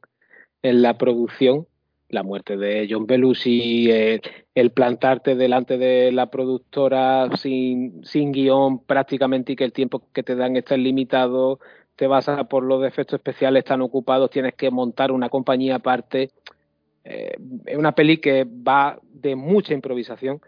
en 0.62 0.84
la 0.84 1.00
producción, 1.00 1.66
la 2.10 2.22
muerte 2.22 2.56
de 2.56 2.88
John 2.88 3.08
Belushi, 3.08 3.90
el, 3.90 4.22
el 4.54 4.70
plantarte 4.72 5.36
delante 5.36 5.80
de 5.80 6.12
la 6.12 6.28
productora 6.30 7.36
sin, 7.36 8.06
sin 8.06 8.32
guion 8.32 8.86
prácticamente 8.86 9.54
y 9.54 9.56
que 9.56 9.64
el 9.64 9.74
tiempo 9.74 10.04
que 10.14 10.22
te 10.22 10.36
dan 10.36 10.56
está 10.56 10.78
limitado, 10.78 11.60
te 11.96 12.06
vas 12.06 12.30
a 12.30 12.44
por 12.44 12.64
los 12.64 12.86
efectos 12.86 13.18
especiales 13.18 13.62
están 13.62 13.82
ocupados, 13.82 14.30
tienes 14.30 14.54
que 14.54 14.70
montar 14.70 15.12
una 15.12 15.30
compañía 15.30 15.78
aparte. 15.78 16.30
Eh, 17.06 17.36
es 17.66 17.78
una 17.78 17.92
peli 17.94 18.18
que 18.18 18.46
va 18.46 19.00
de 19.14 19.36
mucha 19.36 19.74
improvisación 19.74 20.42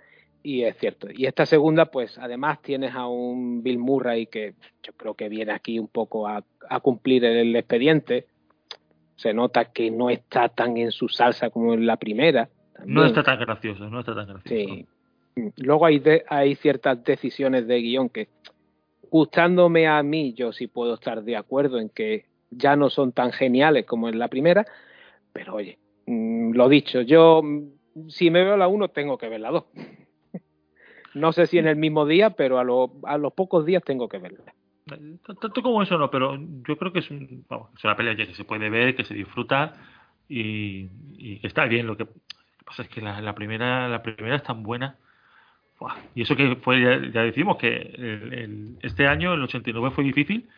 y 0.43 0.64
es 0.64 0.77
cierto. 0.77 1.08
Y 1.11 1.25
esta 1.25 1.45
segunda, 1.45 1.85
pues 1.85 2.17
además 2.17 2.61
tienes 2.61 2.93
a 2.93 3.08
un 3.08 3.64
Bill 3.64 3.80
Murray 3.80 4.27
que 4.27 4.53
yo 4.84 4.93
creo 4.93 5.14
que 5.16 5.27
viene 5.27 5.51
aquí 5.51 5.80
un 5.80 5.88
poco 5.88 6.27
a, 6.27 6.43
a 6.69 6.80
cumplir 6.80 7.25
el 7.25 7.56
expediente. 7.56 8.27
Se 9.16 9.34
nota 9.34 9.66
que 9.72 9.90
no 9.92 10.09
está 10.09 10.50
tan 10.50 10.77
en 10.77 10.92
su 10.92 11.08
salsa 11.09 11.50
como 11.50 11.74
en 11.74 11.85
la 11.85 11.98
primera. 11.98 12.50
No 12.85 13.06
está 13.06 13.24
tan 13.24 13.40
gracioso, 13.40 13.90
no 13.90 14.01
está 14.01 14.14
tan 14.14 14.27
gracioso. 14.27 14.74
Sí. 14.75 14.85
Luego 15.58 15.85
hay, 15.85 16.00
de- 16.00 16.24
hay 16.30 16.56
ciertas 16.56 17.03
decisiones 17.03 17.67
de 17.67 17.82
guion 17.82 18.09
que, 18.09 18.27
gustándome 19.09 19.88
a 19.88 20.01
mí, 20.03 20.34
yo 20.34 20.51
sí 20.51 20.67
puedo 20.67 20.93
estar 20.95 21.24
de 21.24 21.35
acuerdo 21.38 21.80
en 21.80 21.90
que 21.90 22.25
ya 22.51 22.75
no 22.75 22.90
son 22.90 23.11
tan 23.11 23.32
geniales 23.32 23.85
como 23.85 24.09
en 24.09 24.19
la 24.19 24.27
primera, 24.27 24.66
pero 25.34 25.56
oye, 25.56 25.77
mm, 26.06 26.51
lo 26.53 26.69
dicho, 26.69 27.01
yo 27.01 27.42
mm, 27.43 28.09
si 28.09 28.30
me 28.30 28.43
veo 28.43 28.58
la 28.58 28.67
1 28.67 28.90
tengo 28.90 29.17
que 29.17 29.30
ver 29.30 29.42
la 29.42 29.51
2. 29.51 29.66
No 31.14 31.32
sé 31.32 31.48
si 31.48 31.58
en 31.58 31.67
el 31.67 31.77
mismo 31.77 32.06
día, 32.06 32.32
pero 32.32 32.59
a, 32.59 32.64
lo- 32.66 32.92
a 33.03 33.17
los 33.17 33.32
pocos 33.32 33.66
días 33.66 33.82
tengo 33.85 34.09
que 34.09 34.17
verla. 34.17 34.53
Tanto 35.40 35.61
como 35.64 35.82
eso 35.82 35.98
no, 35.98 36.11
pero 36.11 36.38
yo 36.67 36.77
creo 36.77 36.92
que 36.92 37.00
es, 37.00 37.09
un, 37.09 37.45
vamos, 37.48 37.69
es 37.77 37.84
una 37.85 37.95
pelea 37.95 38.16
que 38.17 38.25
se 38.35 38.43
puede 38.43 38.69
ver, 38.69 38.98
que 38.98 39.06
se 39.06 39.14
disfruta 39.14 39.75
y, 40.27 40.90
y 41.17 41.40
que 41.40 41.48
está 41.48 41.64
bien. 41.66 41.88
Lo 41.88 41.95
que 41.95 42.06
pasa 42.66 42.84
es 42.84 42.90
que 42.90 43.00
la, 43.01 43.22
la 43.22 43.34
primera 43.34 43.88
la 43.88 44.03
primera 44.03 44.35
es 44.35 44.43
tan 44.43 44.61
buena. 44.61 44.98
Y 46.16 46.22
eso 46.24 46.35
que 46.35 46.58
fue, 46.58 46.82
ya, 46.82 47.01
ya 47.11 47.22
decimos 47.22 47.56
que 47.58 47.75
el- 47.77 48.34
el- 48.34 48.77
este 48.82 49.08
año, 49.08 49.34
el 49.34 49.42
89, 49.43 49.92
fue 49.95 50.03
difícil 50.03 50.50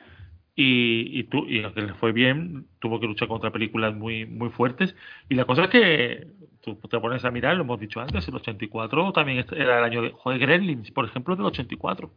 y, 0.59 1.19
y, 1.19 1.23
tú, 1.25 1.45
y 1.47 1.63
aunque 1.63 1.83
le 1.83 1.93
fue 1.93 2.11
bien, 2.11 2.65
tuvo 2.79 2.99
que 2.99 3.05
luchar 3.05 3.27
contra 3.27 3.51
películas 3.51 3.93
muy, 3.93 4.25
muy 4.25 4.49
fuertes. 4.49 4.95
Y 5.29 5.35
la 5.35 5.45
cosa 5.45 5.65
es 5.65 5.69
que 5.69 6.27
tú 6.61 6.75
te 6.89 6.99
pones 6.99 7.23
a 7.23 7.29
mirar, 7.29 7.55
lo 7.55 7.61
hemos 7.61 7.79
dicho 7.79 8.01
antes, 8.01 8.27
el 8.27 8.35
84 8.35 9.13
también 9.13 9.45
era 9.55 9.77
el 9.77 9.83
año 9.83 10.01
de 10.01 10.09
Joder, 10.09 10.39
Gremlins, 10.39 10.89
por 10.89 11.05
ejemplo, 11.05 11.35
del 11.35 11.45
84. 11.45 12.09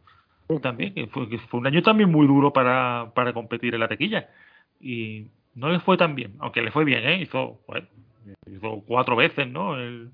También, 0.59 0.95
que 0.95 1.05
fue, 1.05 1.29
que 1.29 1.37
fue 1.37 1.59
un 1.59 1.67
año 1.67 1.83
también 1.83 2.11
muy 2.11 2.25
duro 2.25 2.51
para, 2.51 3.11
para 3.13 3.31
competir 3.31 3.75
en 3.75 3.79
la 3.79 3.87
tequilla. 3.87 4.27
Y 4.79 5.27
no 5.53 5.69
le 5.69 5.79
fue 5.79 5.95
tan 5.95 6.15
bien, 6.15 6.33
aunque 6.39 6.63
le 6.63 6.71
fue 6.71 6.83
bien, 6.83 7.07
¿eh? 7.07 7.21
Hizo, 7.21 7.59
hizo 8.47 8.83
cuatro 8.87 9.15
veces, 9.15 9.47
¿no? 9.47 9.77
El, 9.77 10.09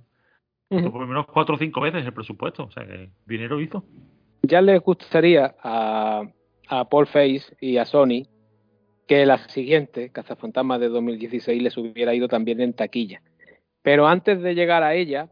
hizo 0.70 0.92
por 0.92 1.00
lo 1.00 1.08
menos 1.08 1.28
cuatro 1.28 1.56
o 1.56 1.58
cinco 1.58 1.80
veces 1.80 2.06
el 2.06 2.14
presupuesto, 2.14 2.66
o 2.66 2.72
sea 2.72 2.86
que 2.86 3.10
dinero 3.26 3.62
hizo. 3.62 3.86
Ya 4.44 4.62
les 4.62 4.82
gustaría 4.82 5.56
a, 5.64 6.24
a 6.68 6.90
Paul 6.90 7.08
Face 7.08 7.56
y 7.60 7.78
a 7.78 7.86
Sony 7.86 8.28
que 9.08 9.26
la 9.26 9.38
siguiente, 9.50 10.10
Cazafantasmas 10.10 10.80
de 10.82 10.90
2016, 10.90 11.62
les 11.62 11.78
hubiera 11.78 12.14
ido 12.14 12.28
también 12.28 12.60
en 12.60 12.74
taquilla. 12.74 13.22
Pero 13.82 14.06
antes 14.08 14.42
de 14.42 14.54
llegar 14.54 14.84
a 14.84 14.96
ella, 14.96 15.30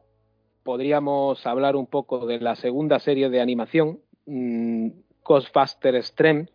podríamos 0.64 1.46
hablar 1.46 1.76
un 1.76 1.86
poco 1.88 2.26
de 2.26 2.40
la 2.40 2.56
segunda 2.56 3.00
serie 3.00 3.30
de 3.30 3.42
animación, 3.42 4.00
mmm, 4.26 4.90
Ghostbuster 5.26 5.96
Extreme. 5.96 6.48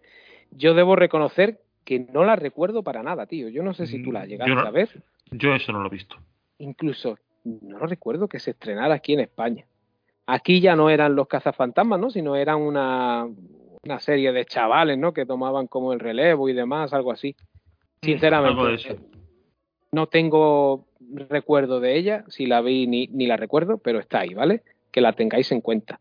Yo 0.50 0.75
debo 0.75 0.97
reconocer 0.97 1.60
que 1.84 2.00
no 2.00 2.25
la 2.25 2.36
recuerdo 2.36 2.83
para 2.83 3.02
nada, 3.02 3.26
tío. 3.26 3.49
Yo 3.49 3.62
no 3.62 3.75
sé 3.75 3.86
si 3.86 4.02
tú 4.02 4.12
la 4.12 4.25
llegaste 4.25 4.52
Mm, 4.52 4.57
Yo 4.57 4.62
no- 4.62 4.68
a 4.68 4.70
ver. 4.70 4.89
Yo 5.33 5.55
eso 5.55 5.73
no 5.73 5.81
lo 5.81 5.89
he 5.89 5.91
visto. 5.91 6.17
Incluso 6.59 7.18
no 7.44 7.78
recuerdo 7.86 8.28
que 8.28 8.39
se 8.41 8.52
estrenara 8.52 8.94
aquí 8.94 9.12
en 9.15 9.20
España. 9.20 9.65
Aquí 10.26 10.60
ya 10.60 10.76
no 10.76 10.89
eran 10.91 11.15
los 11.17 11.26
cazafantasmas, 11.28 11.99
¿no? 12.00 12.10
Sino 12.10 12.36
eran 12.36 12.60
una, 12.60 13.28
una 13.83 13.99
serie 14.00 14.33
de 14.33 14.44
chavales, 14.44 14.99
¿no? 14.99 15.12
Que 15.12 15.26
tomaban 15.26 15.67
como 15.67 15.92
el 15.92 16.00
relevo 16.00 16.49
y 16.49 16.52
demás, 16.52 16.92
algo 16.92 17.12
así. 17.12 17.34
Sinceramente, 18.02 18.62
de 18.65 18.75
eso. 18.75 18.97
no 19.92 20.07
tengo 20.07 20.86
recuerdo 21.28 21.81
de 21.81 21.97
ella, 21.97 22.25
si 22.28 22.47
la 22.47 22.60
vi 22.60 22.86
ni, 22.86 23.07
ni 23.09 23.26
la 23.26 23.36
recuerdo, 23.36 23.78
pero 23.78 23.99
está 23.99 24.20
ahí, 24.20 24.34
¿vale? 24.34 24.62
Que 24.91 25.00
la 25.00 25.12
tengáis 25.12 25.50
en 25.52 25.60
cuenta. 25.60 25.99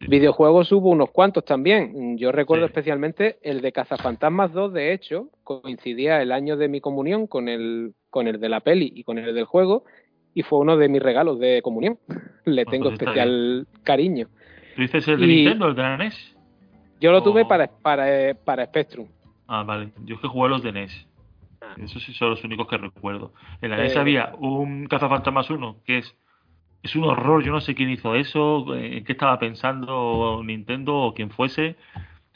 Videojuegos 0.00 0.72
hubo 0.72 0.88
unos 0.90 1.10
cuantos 1.10 1.44
también. 1.44 2.16
Yo 2.16 2.32
recuerdo 2.32 2.66
Sí. 2.66 2.70
especialmente 2.70 3.38
el 3.42 3.60
de 3.60 3.70
Cazafantasmas 3.72 4.52
2, 4.52 4.72
de 4.72 4.92
hecho, 4.94 5.28
coincidía 5.44 6.22
el 6.22 6.32
año 6.32 6.56
de 6.56 6.68
mi 6.68 6.80
comunión 6.80 7.26
con 7.26 7.48
el, 7.48 7.92
con 8.08 8.26
el 8.26 8.40
de 8.40 8.48
la 8.48 8.60
peli 8.60 8.90
y 8.94 9.04
con 9.04 9.18
el 9.18 9.34
del 9.34 9.44
juego, 9.44 9.84
y 10.32 10.42
fue 10.42 10.58
uno 10.58 10.76
de 10.78 10.88
mis 10.88 11.02
regalos 11.02 11.38
de 11.38 11.60
comunión. 11.62 11.98
Le 12.46 12.64
tengo 12.64 12.84
pues 12.84 12.94
está 12.94 13.04
especial 13.10 13.66
cariño. 13.82 14.28
¿Tú 14.74 14.82
dices 14.82 15.06
el 15.06 15.20
de 15.20 15.26
Y- 15.26 15.36
Nintendo, 15.36 15.68
el 15.68 15.74
de 15.74 15.82
la 15.82 15.96
NES? 15.98 16.36
Yo 17.00 17.12
lo 17.12 17.22
tuve 17.22 17.42
Oh. 17.42 17.48
para, 17.48 17.66
para, 17.68 18.34
para 18.34 18.66
Spectrum. 18.66 19.08
Ah, 19.48 19.62
vale. 19.64 19.90
Yo 20.04 20.14
es 20.16 20.20
que 20.20 20.28
jugué 20.28 20.46
a 20.46 20.50
los 20.50 20.62
de 20.62 20.72
NES. 20.72 21.06
Ah. 21.60 21.74
Esos 21.78 22.02
sí 22.04 22.12
son 22.14 22.30
los 22.30 22.44
únicos 22.44 22.68
que 22.68 22.76
recuerdo. 22.78 23.32
En 23.60 23.70
la 23.70 23.76
NES 23.78 23.96
Eh. 23.96 23.98
había 23.98 24.32
un 24.38 24.86
Cazafantasmas 24.86 25.50
1 25.50 25.76
que 25.84 25.98
es 25.98 26.16
es 26.82 26.96
un 26.96 27.04
horror. 27.04 27.42
Yo 27.44 27.52
no 27.52 27.60
sé 27.60 27.74
quién 27.74 27.90
hizo 27.90 28.14
eso, 28.14 28.74
eh, 28.74 28.98
en 28.98 29.04
qué 29.04 29.12
estaba 29.12 29.38
pensando 29.38 30.40
Nintendo 30.42 30.96
o 30.96 31.12
quien 31.14 31.30
fuese, 31.30 31.76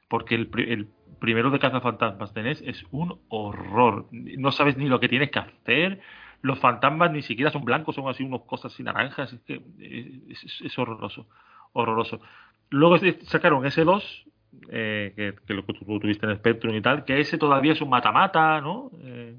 porque 0.08 0.34
el, 0.34 0.50
el 0.68 0.88
primero 1.18 1.50
de 1.50 1.58
Cazafantasmas 1.58 2.34
de 2.34 2.42
NES 2.42 2.62
es 2.66 2.84
un 2.90 3.18
horror. 3.28 4.06
No 4.12 4.52
sabes 4.52 4.76
ni 4.76 4.86
lo 4.86 5.00
que 5.00 5.08
tienes 5.08 5.30
que 5.30 5.38
hacer. 5.38 6.00
Los 6.42 6.58
fantasmas 6.58 7.10
ni 7.10 7.22
siquiera 7.22 7.50
son 7.50 7.64
blancos, 7.64 7.94
son 7.94 8.06
así 8.08 8.22
unas 8.22 8.42
cosas 8.42 8.72
así 8.74 8.82
naranjas. 8.82 9.32
Es 9.32 9.40
que 9.42 9.62
eh, 9.78 10.20
es, 10.28 10.44
es- 10.44 10.60
es 10.60 10.78
horroroso. 10.78 11.26
Horroroso. 11.72 12.20
Luego 12.68 12.98
sacaron 13.22 13.64
ese 13.64 13.84
2 13.84 14.24
eh, 14.70 15.12
que, 15.16 15.34
que 15.46 15.54
lo 15.54 15.64
que 15.64 15.72
tú 15.74 15.84
tuviste 16.00 16.26
en 16.26 16.36
Spectrum 16.36 16.74
y 16.74 16.82
tal, 16.82 17.04
que 17.04 17.20
ese 17.20 17.38
todavía 17.38 17.72
es 17.72 17.80
un 17.80 17.90
mata-mata, 17.90 18.60
¿no? 18.60 18.90
Eh, 19.02 19.36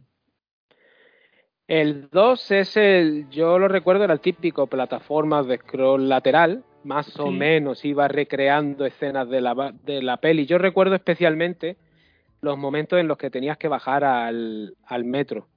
El 1.68 2.10
2 2.12 2.52
es 2.52 2.78
el, 2.78 3.28
yo 3.32 3.58
lo 3.58 3.68
recuerdo, 3.68 4.04
era 4.04 4.14
el 4.14 4.20
típico 4.20 4.68
plataforma 4.68 5.42
de 5.44 5.58
scroll 5.58 6.08
lateral, 6.08 6.64
más 6.84 7.20
o 7.20 7.32
menos 7.32 7.84
iba 7.86 8.08
recreando 8.08 8.86
escenas 8.86 9.28
de 9.30 9.42
la, 9.42 9.74
de 9.84 10.04
la 10.04 10.18
peli. 10.18 10.46
Yo 10.46 10.60
recuerdo 10.60 10.94
especialmente 10.96 11.78
los 12.42 12.58
momentos 12.58 13.00
en 13.00 13.08
los 13.08 13.18
que 13.18 13.32
tenías 13.32 13.58
que 13.58 13.68
bajar 13.68 14.04
al, 14.04 14.76
al 14.86 15.04
metro 15.06 15.48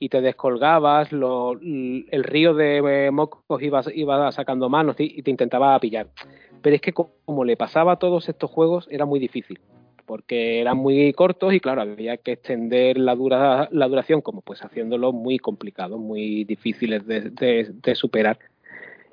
y 0.00 0.08
te 0.08 0.20
descolgabas, 0.20 1.12
lo- 1.12 1.52
el 1.52 2.24
río 2.24 2.52
de 2.54 3.10
mocos 3.12 3.62
iba, 3.62 3.82
iba 3.94 4.32
sacando 4.32 4.68
manos 4.68 4.96
y 4.98 5.20
y 5.20 5.22
te 5.22 5.30
intentaba 5.30 5.78
pillar. 5.78 6.08
Pero 6.64 6.76
es 6.76 6.80
que 6.80 6.94
co- 6.94 7.12
como 7.26 7.44
le 7.44 7.58
pasaba 7.58 7.92
a 7.92 7.98
todos 7.98 8.26
estos 8.26 8.50
juegos, 8.50 8.88
era 8.90 9.04
muy 9.04 9.20
difícil 9.20 9.60
porque 10.06 10.60
eran 10.60 10.78
muy 10.78 11.12
cortos 11.12 11.52
y 11.52 11.60
claro, 11.60 11.82
había 11.82 12.16
que 12.16 12.32
extender 12.32 12.98
la, 12.98 13.14
dura, 13.14 13.68
la 13.70 13.88
duración 13.88 14.20
como 14.22 14.40
pues 14.40 14.62
haciéndolo 14.62 15.12
muy 15.12 15.38
complicado, 15.38 15.98
muy 15.98 16.44
difíciles 16.44 17.06
de, 17.06 17.94
superar. 17.94 18.38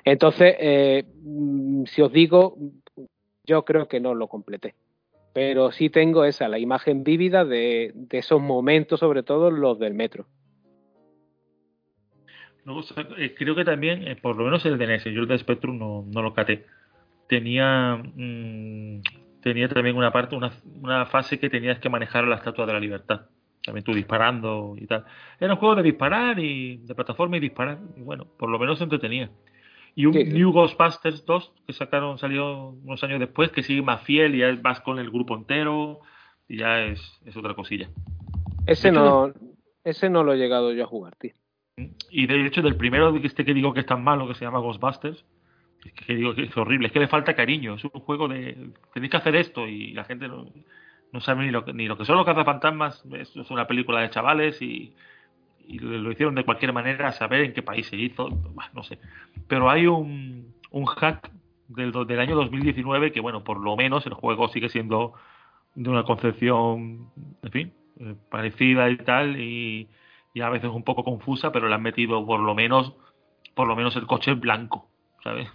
Entonces, 0.04 0.56
eh, 0.60 1.04
mm, 1.24 1.86
si 1.86 2.02
os 2.02 2.12
digo, 2.12 2.58
yo 3.46 3.64
creo 3.64 3.88
que 3.88 4.00
no 4.00 4.16
lo 4.16 4.28
completé. 4.28 4.76
Pero 5.34 5.72
sí 5.72 5.90
tengo 5.90 6.26
esa, 6.26 6.48
la 6.48 6.60
imagen 6.60 7.04
vívida 7.04 7.46
de, 7.46 7.94
esos 8.12 8.42
momentos, 8.42 9.00
sobre 9.00 9.24
todo 9.24 9.52
los 9.52 9.78
del 9.78 9.94
metro. 9.94 10.26
luego 12.66 12.82
eh, 13.18 13.34
creo 13.38 13.56
que 13.56 13.66
también, 13.66 14.08
eh, 14.08 14.16
por 14.16 14.36
lo 14.38 14.46
menos 14.46 14.66
el 14.66 14.78
de 14.78 14.86
NES, 14.86 15.06
yo 15.06 15.22
el 15.22 15.28
de 15.28 15.38
Spectrum 15.38 15.78
no, 15.78 16.06
no 16.14 16.22
lo 16.22 16.34
caté. 16.34 16.66
Tenía 17.32 17.96
mm, 17.96 19.00
tenía 19.42 19.70
también 19.70 19.96
una 19.96 20.12
parte, 20.12 20.36
una, 20.36 20.52
una 20.82 21.06
fase 21.06 21.40
que 21.40 21.50
tenías 21.50 21.80
que 21.80 21.88
manejar 21.88 22.26
la 22.26 22.36
Estatua 22.36 22.66
de 22.66 22.74
la 22.74 22.80
Libertad. 22.82 23.22
También 23.64 23.86
tú 23.86 23.94
disparando 23.94 24.76
y 24.78 24.86
tal. 24.86 25.06
Era 25.40 25.54
un 25.54 25.60
juego 25.60 25.76
de 25.76 25.84
disparar 25.84 26.38
y 26.40 26.76
de 26.78 26.94
plataforma 26.94 27.38
y 27.38 27.40
disparar. 27.40 27.80
Y 27.96 28.02
bueno, 28.02 28.26
por 28.38 28.50
lo 28.50 28.60
menos 28.60 28.82
entretenía. 28.82 29.30
Y 29.96 30.08
un 30.08 30.14
Sí. 30.14 30.26
New 30.26 30.52
Ghostbusters 30.52 31.26
2 31.26 31.54
que 31.68 31.72
sacaron, 31.72 32.18
salió 32.18 32.72
unos 32.84 33.02
años 33.06 33.22
después, 33.22 33.50
que 33.50 33.64
sigue 33.64 33.82
más 33.82 34.02
fiel 34.02 34.36
y 34.36 34.40
ya 34.40 34.54
vas 34.62 34.82
con 34.82 35.00
el 35.00 35.10
grupo 35.10 35.34
entero 35.34 36.02
y 36.50 36.58
ya 36.58 36.82
es, 36.82 37.00
es 37.26 37.38
otra 37.38 37.54
cosilla. 37.54 37.90
Ese 38.68 38.90
hecho, 38.90 39.00
no, 39.00 39.34
ese 39.86 40.10
no 40.10 40.26
lo 40.26 40.34
he 40.34 40.38
llegado 40.38 40.74
yo 40.74 40.84
a 40.84 40.88
jugar, 40.88 41.16
tío. 41.16 41.32
Y 42.10 42.28
de 42.28 42.46
hecho, 42.46 42.62
del 42.62 42.76
primero 42.76 43.16
este 43.16 43.46
que 43.46 43.54
digo 43.54 43.74
que 43.74 43.80
es 43.80 43.86
tan 43.86 44.04
malo, 44.04 44.28
que 44.28 44.36
se 44.36 44.44
llama 44.44 44.60
Ghostbusters, 44.60 45.24
es 45.86 45.94
que 45.94 46.16
digo 46.16 46.36
que 46.36 46.44
es 46.44 46.58
horrible, 46.58 46.88
es 46.88 46.94
que 46.94 47.00
le 47.00 47.08
falta 47.08 47.36
cariño. 47.36 47.76
Es 47.76 47.84
un 47.84 48.02
juego 48.02 48.28
de. 48.28 48.72
Tenéis 48.94 49.12
que 49.12 49.18
hacer 49.18 49.36
esto 49.36 49.68
y 49.68 49.94
la 49.94 50.04
gente 50.04 50.28
no, 50.28 50.46
no 51.12 51.22
sabe 51.22 51.46
ni 51.46 51.52
lo, 51.52 51.64
ni 51.74 51.88
lo 51.88 51.98
que 51.98 52.06
son 52.06 52.18
los 52.18 52.26
cazafantasmas. 52.26 53.04
Esto 53.14 53.42
es 53.42 53.52
una 53.52 53.68
película 53.68 54.02
de 54.02 54.10
chavales 54.10 54.62
y, 54.62 54.94
lo 55.68 56.12
hicieron 56.12 56.36
de 56.36 56.44
cualquier 56.44 56.74
manera 56.74 57.12
saber 57.14 57.42
en 57.42 57.54
qué 57.54 57.64
país 57.64 57.88
se 57.88 57.96
hizo. 57.96 58.30
No 58.74 58.84
sé. 58.84 59.00
Pero 59.48 59.70
hay 59.70 59.88
un, 59.88 60.54
un 60.72 60.86
hack 60.86 61.32
del, 61.68 61.92
del 61.92 62.20
año 62.20 62.36
2019 62.36 63.12
que, 63.12 63.22
bueno, 63.22 63.44
por 63.44 63.60
lo 63.60 63.76
menos 63.76 64.06
el 64.06 64.14
juego 64.14 64.50
sigue 64.50 64.70
siendo 64.70 65.14
de 65.76 65.90
una 65.90 66.04
concepción, 66.04 67.10
en 67.42 67.52
fin, 67.52 67.74
eh, 68.00 68.16
parecida 68.30 68.90
y 68.90 68.98
tal. 68.98 69.40
Y 69.40 69.88
a 70.42 70.50
veces 70.50 70.70
un 70.70 70.84
poco 70.84 71.04
confusa, 71.04 71.52
pero 71.52 71.68
le 71.68 71.76
han 71.76 71.82
metido 71.82 72.26
por 72.26 72.40
lo 72.40 72.54
menos 72.56 72.94
por 73.56 73.68
lo 73.68 73.76
menos 73.76 73.96
el 73.96 74.08
coche 74.08 74.34
blanco, 74.34 74.90
¿sabes? 75.24 75.50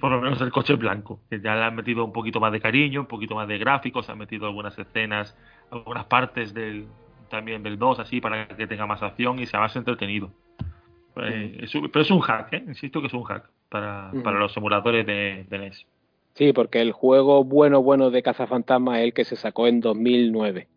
Por 0.00 0.10
lo 0.10 0.20
menos 0.20 0.40
el 0.40 0.50
coche 0.50 0.74
blanco, 0.74 1.20
que 1.28 1.40
ya 1.40 1.54
le 1.54 1.64
han 1.64 1.74
metido 1.74 2.04
un 2.04 2.12
poquito 2.12 2.40
más 2.40 2.52
de 2.52 2.60
cariño, 2.60 3.00
un 3.00 3.06
poquito 3.06 3.34
más 3.34 3.48
de 3.48 3.58
gráficos, 3.58 4.08
han 4.10 4.18
metido 4.18 4.46
algunas 4.46 4.78
escenas, 4.78 5.36
algunas 5.70 6.04
partes 6.06 6.54
del 6.54 6.86
también 7.28 7.62
del 7.62 7.78
2 7.78 8.00
así 8.00 8.20
para 8.20 8.48
que 8.48 8.66
tenga 8.66 8.86
más 8.86 9.02
acción 9.02 9.38
y 9.38 9.46
sea 9.46 9.60
más 9.60 9.74
entretenido. 9.76 10.30
Eh, 11.16 11.60
es 11.62 11.72
pero 11.92 12.02
es 12.02 12.10
un 12.10 12.20
hack, 12.20 12.52
¿eh? 12.52 12.64
insisto 12.66 13.00
que 13.00 13.06
es 13.06 13.14
un 13.14 13.24
hack 13.24 13.48
para, 13.68 14.10
para 14.22 14.38
los 14.38 14.56
emuladores 14.56 15.06
de, 15.06 15.46
de 15.48 15.58
NES. 15.58 15.86
Sí, 16.34 16.52
porque 16.52 16.80
el 16.80 16.92
juego 16.92 17.44
bueno, 17.44 17.82
bueno 17.82 18.10
de 18.10 18.22
Cazafantasma 18.22 19.00
es 19.00 19.04
el 19.04 19.12
que 19.12 19.24
se 19.24 19.36
sacó 19.36 19.66
en 19.66 19.80
2009. 19.80 20.68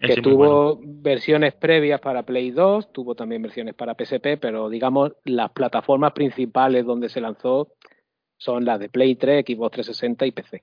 Que 0.00 0.20
bueno. 0.20 0.22
tuvo 0.22 0.80
versiones 0.82 1.54
previas 1.54 2.00
para 2.00 2.22
Play 2.24 2.50
2, 2.50 2.92
tuvo 2.92 3.14
también 3.14 3.42
versiones 3.42 3.74
para 3.74 3.94
PSP, 3.94 4.36
pero 4.40 4.68
digamos 4.68 5.12
las 5.24 5.50
plataformas 5.50 6.12
principales 6.12 6.84
donde 6.84 7.08
se 7.08 7.20
lanzó 7.20 7.68
son 8.36 8.64
las 8.64 8.78
de 8.78 8.88
Play 8.90 9.14
3, 9.16 9.44
Xbox 9.46 9.72
360 9.72 10.26
y 10.26 10.32
PC. 10.32 10.62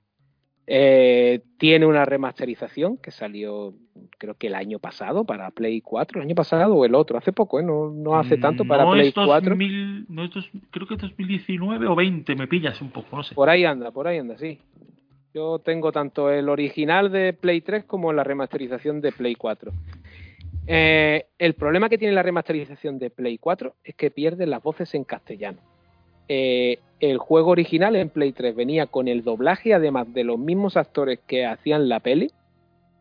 Eh, 0.66 1.42
tiene 1.58 1.84
una 1.84 2.06
remasterización 2.06 2.96
que 2.96 3.10
salió 3.10 3.74
creo 4.16 4.34
que 4.34 4.46
el 4.46 4.54
año 4.54 4.78
pasado 4.78 5.24
para 5.24 5.50
Play 5.50 5.82
4, 5.82 6.20
el 6.20 6.26
año 6.26 6.34
pasado 6.34 6.74
o 6.74 6.84
el 6.86 6.94
otro, 6.94 7.18
hace 7.18 7.32
poco, 7.32 7.60
¿eh? 7.60 7.62
no, 7.62 7.90
no 7.90 8.16
hace 8.16 8.38
tanto 8.38 8.64
para 8.64 8.84
no 8.84 8.92
Play 8.92 9.08
es 9.08 9.14
4. 9.14 9.50
2000, 9.50 10.06
no 10.08 10.24
es 10.24 10.30
dos- 10.30 10.48
creo 10.70 10.86
que 10.86 10.94
es 10.94 11.00
2019 11.00 11.86
o 11.86 11.94
20, 11.94 12.34
me 12.34 12.46
pillas 12.46 12.80
un 12.80 12.90
poco, 12.90 13.16
no 13.16 13.22
sé. 13.22 13.34
Por 13.34 13.50
ahí 13.50 13.64
anda, 13.66 13.90
por 13.90 14.06
ahí 14.06 14.18
anda, 14.18 14.38
sí. 14.38 14.58
Yo 15.34 15.58
tengo 15.58 15.90
tanto 15.90 16.30
el 16.30 16.48
original 16.48 17.10
de 17.10 17.32
Play 17.32 17.60
3 17.60 17.86
como 17.86 18.12
la 18.12 18.22
remasterización 18.22 19.00
de 19.00 19.10
Play 19.10 19.34
4. 19.34 19.72
Eh, 20.68 21.26
el 21.38 21.54
problema 21.54 21.88
que 21.88 21.98
tiene 21.98 22.14
la 22.14 22.22
remasterización 22.22 23.00
de 23.00 23.10
Play 23.10 23.38
4 23.38 23.74
es 23.82 23.96
que 23.96 24.12
pierde 24.12 24.46
las 24.46 24.62
voces 24.62 24.94
en 24.94 25.02
castellano. 25.02 25.58
Eh, 26.28 26.78
el 27.00 27.18
juego 27.18 27.50
original 27.50 27.96
en 27.96 28.10
Play 28.10 28.30
3 28.30 28.54
venía 28.54 28.86
con 28.86 29.08
el 29.08 29.24
doblaje, 29.24 29.74
además 29.74 30.14
de 30.14 30.22
los 30.22 30.38
mismos 30.38 30.76
actores 30.76 31.18
que 31.26 31.44
hacían 31.44 31.88
la 31.88 31.98
peli, 31.98 32.30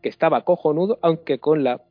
que 0.02 0.10
estaba 0.10 0.42
cojonudo, 0.42 0.98
aunque 1.04 1.38
con 1.38 1.64
la 1.64 1.82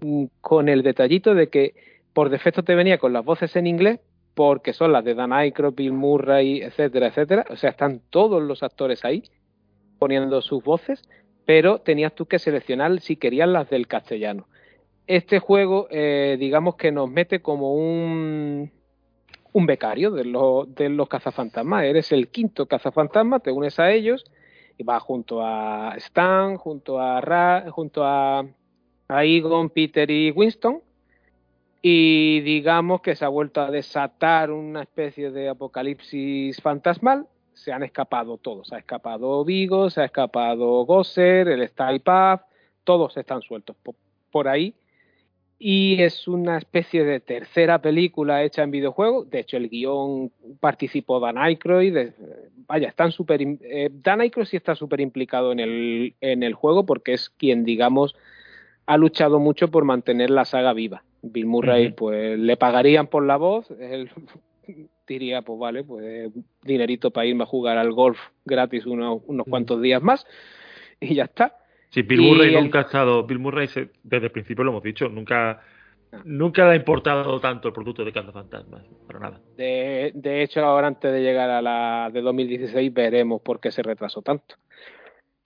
mm, 0.00 0.26
con 0.40 0.68
el 0.68 0.84
detallito 0.84 1.34
de 1.34 1.48
que 1.48 1.74
por 2.12 2.28
defecto 2.28 2.62
te 2.62 2.76
venía 2.76 2.98
con 2.98 3.12
las 3.12 3.24
voces 3.24 3.56
en 3.56 3.66
inglés, 3.66 3.98
porque 4.34 4.72
son 4.72 4.92
las 4.92 5.04
de 5.04 5.16
Dan 5.16 5.32
Aykroyd, 5.32 5.74
Bill 5.74 5.92
Murray, 5.94 6.62
etcétera, 6.62 7.08
etcétera. 7.08 7.44
O 7.50 7.56
sea, 7.56 7.70
están 7.70 8.00
todos 8.08 8.40
los 8.40 8.62
actores 8.62 9.04
ahí 9.04 9.24
poniendo 10.00 10.40
sus 10.40 10.64
voces, 10.64 11.04
pero 11.44 11.78
tenías 11.78 12.14
tú 12.14 12.26
que 12.26 12.40
seleccionar 12.40 13.00
si 13.00 13.16
querías 13.16 13.48
las 13.48 13.68
del 13.70 13.86
castellano. 13.86 14.48
Este 15.06 15.38
juego, 15.38 15.86
eh, 15.90 16.36
digamos 16.40 16.76
que 16.76 16.90
nos 16.90 17.10
mete 17.10 17.40
como 17.40 17.74
un, 17.74 18.72
un 19.52 19.66
becario 19.66 20.10
de 20.10 20.24
los, 20.24 20.74
de 20.74 20.88
los 20.88 21.08
cazafantasmas. 21.08 21.84
Eres 21.84 22.12
el 22.12 22.28
quinto 22.28 22.66
cazafantasma, 22.66 23.40
te 23.40 23.52
unes 23.52 23.78
a 23.78 23.92
ellos 23.92 24.24
y 24.78 24.84
vas 24.84 25.02
junto 25.02 25.44
a 25.44 25.94
Stan, 25.96 26.56
junto 26.56 26.98
a 26.98 27.20
Ra, 27.20 27.66
junto 27.70 28.04
a, 28.04 28.46
a 29.08 29.24
Egon, 29.24 29.68
Peter 29.68 30.10
y 30.10 30.30
Winston. 30.30 30.80
Y 31.82 32.40
digamos 32.40 33.02
que 33.02 33.16
se 33.16 33.24
ha 33.24 33.28
vuelto 33.28 33.60
a 33.60 33.70
desatar 33.70 34.50
una 34.50 34.82
especie 34.82 35.30
de 35.30 35.48
apocalipsis 35.48 36.60
fantasmal. 36.62 37.26
Se 37.62 37.72
han 37.72 37.82
escapado 37.82 38.36
todos. 38.38 38.68
Se 38.68 38.74
ha 38.74 38.78
escapado 38.78 39.44
Vigo, 39.44 39.90
se 39.90 40.00
ha 40.00 40.04
escapado 40.06 40.84
Gosser, 40.84 41.48
el 41.48 41.66
Style 41.68 42.00
Path, 42.00 42.42
todos 42.84 43.16
están 43.16 43.42
sueltos 43.42 43.76
por, 43.82 43.94
por 44.30 44.48
ahí 44.48 44.74
y 45.62 46.00
es 46.02 46.26
una 46.26 46.56
especie 46.56 47.04
de 47.04 47.20
tercera 47.20 47.82
película 47.82 48.42
hecha 48.42 48.62
en 48.62 48.70
videojuego. 48.70 49.26
De 49.26 49.40
hecho, 49.40 49.58
el 49.58 49.68
guion 49.68 50.32
participó 50.58 51.20
Dan 51.20 51.36
Aykroyd. 51.36 51.94
vaya, 52.66 52.88
están 52.88 53.12
súper. 53.12 53.42
im- 53.42 53.58
eh, 53.62 53.90
Dan 53.92 54.22
Aykroyd 54.22 54.46
sí 54.46 54.56
está 54.56 54.74
súper 54.74 55.02
implicado 55.02 55.52
en 55.52 55.60
el, 55.60 56.14
en 56.22 56.42
el 56.42 56.54
juego 56.54 56.86
porque 56.86 57.12
es 57.12 57.28
quien, 57.28 57.64
digamos, 57.64 58.16
ha 58.86 58.96
luchado 58.96 59.38
mucho 59.38 59.68
por 59.70 59.84
mantener 59.84 60.30
la 60.30 60.46
saga 60.46 60.72
viva. 60.72 61.04
Bill 61.20 61.44
Murray, 61.44 61.88
pues 61.92 62.38
le 62.38 62.56
pagarían 62.56 63.06
por 63.08 63.26
la 63.26 63.36
voz. 63.36 63.70
Él 63.78 64.10
diría, 65.10 65.42
pues 65.42 65.58
vale, 65.58 65.84
pues 65.84 66.30
dinerito 66.62 67.10
para 67.10 67.26
irme 67.26 67.42
a 67.42 67.46
jugar 67.46 67.76
al 67.78 67.92
golf 67.92 68.18
gratis 68.44 68.86
unos, 68.86 69.22
unos 69.26 69.46
cuantos 69.48 69.80
días 69.82 70.02
más. 70.02 70.26
Y 71.02 71.14
ya 71.14 71.24
está. 71.24 71.56
Sí, 71.88 72.02
Bill 72.02 72.20
Y 72.20 72.28
Murray 72.30 72.54
el- 72.54 72.62
nunca 72.62 72.80
ha 72.80 72.82
estado. 72.82 73.24
Bill 73.24 73.38
Murray, 73.38 73.68
se- 73.68 73.88
desde 74.02 74.26
el 74.26 74.32
principio 74.32 74.64
lo 74.64 74.70
hemos 74.70 74.82
dicho, 74.82 75.08
nunca, 75.08 75.62
nunca 76.24 76.66
le 76.66 76.72
ha 76.72 76.76
importado 76.76 77.40
tanto 77.40 77.68
el 77.68 77.74
producto 77.74 78.04
de 78.04 78.12
Cazafantasmas, 78.12 78.84
para 79.06 79.18
nada. 79.18 79.40
De, 79.56 80.12
de 80.14 80.42
hecho, 80.42 80.60
ahora 80.62 80.88
antes 80.88 81.10
de 81.10 81.22
llegar 81.22 81.48
a 81.48 81.62
la 81.62 82.10
de 82.12 82.20
2016 82.20 82.92
veremos 82.92 83.40
por 83.40 83.60
qué 83.60 83.70
se 83.70 83.82
retrasó 83.82 84.20
tanto. 84.20 84.56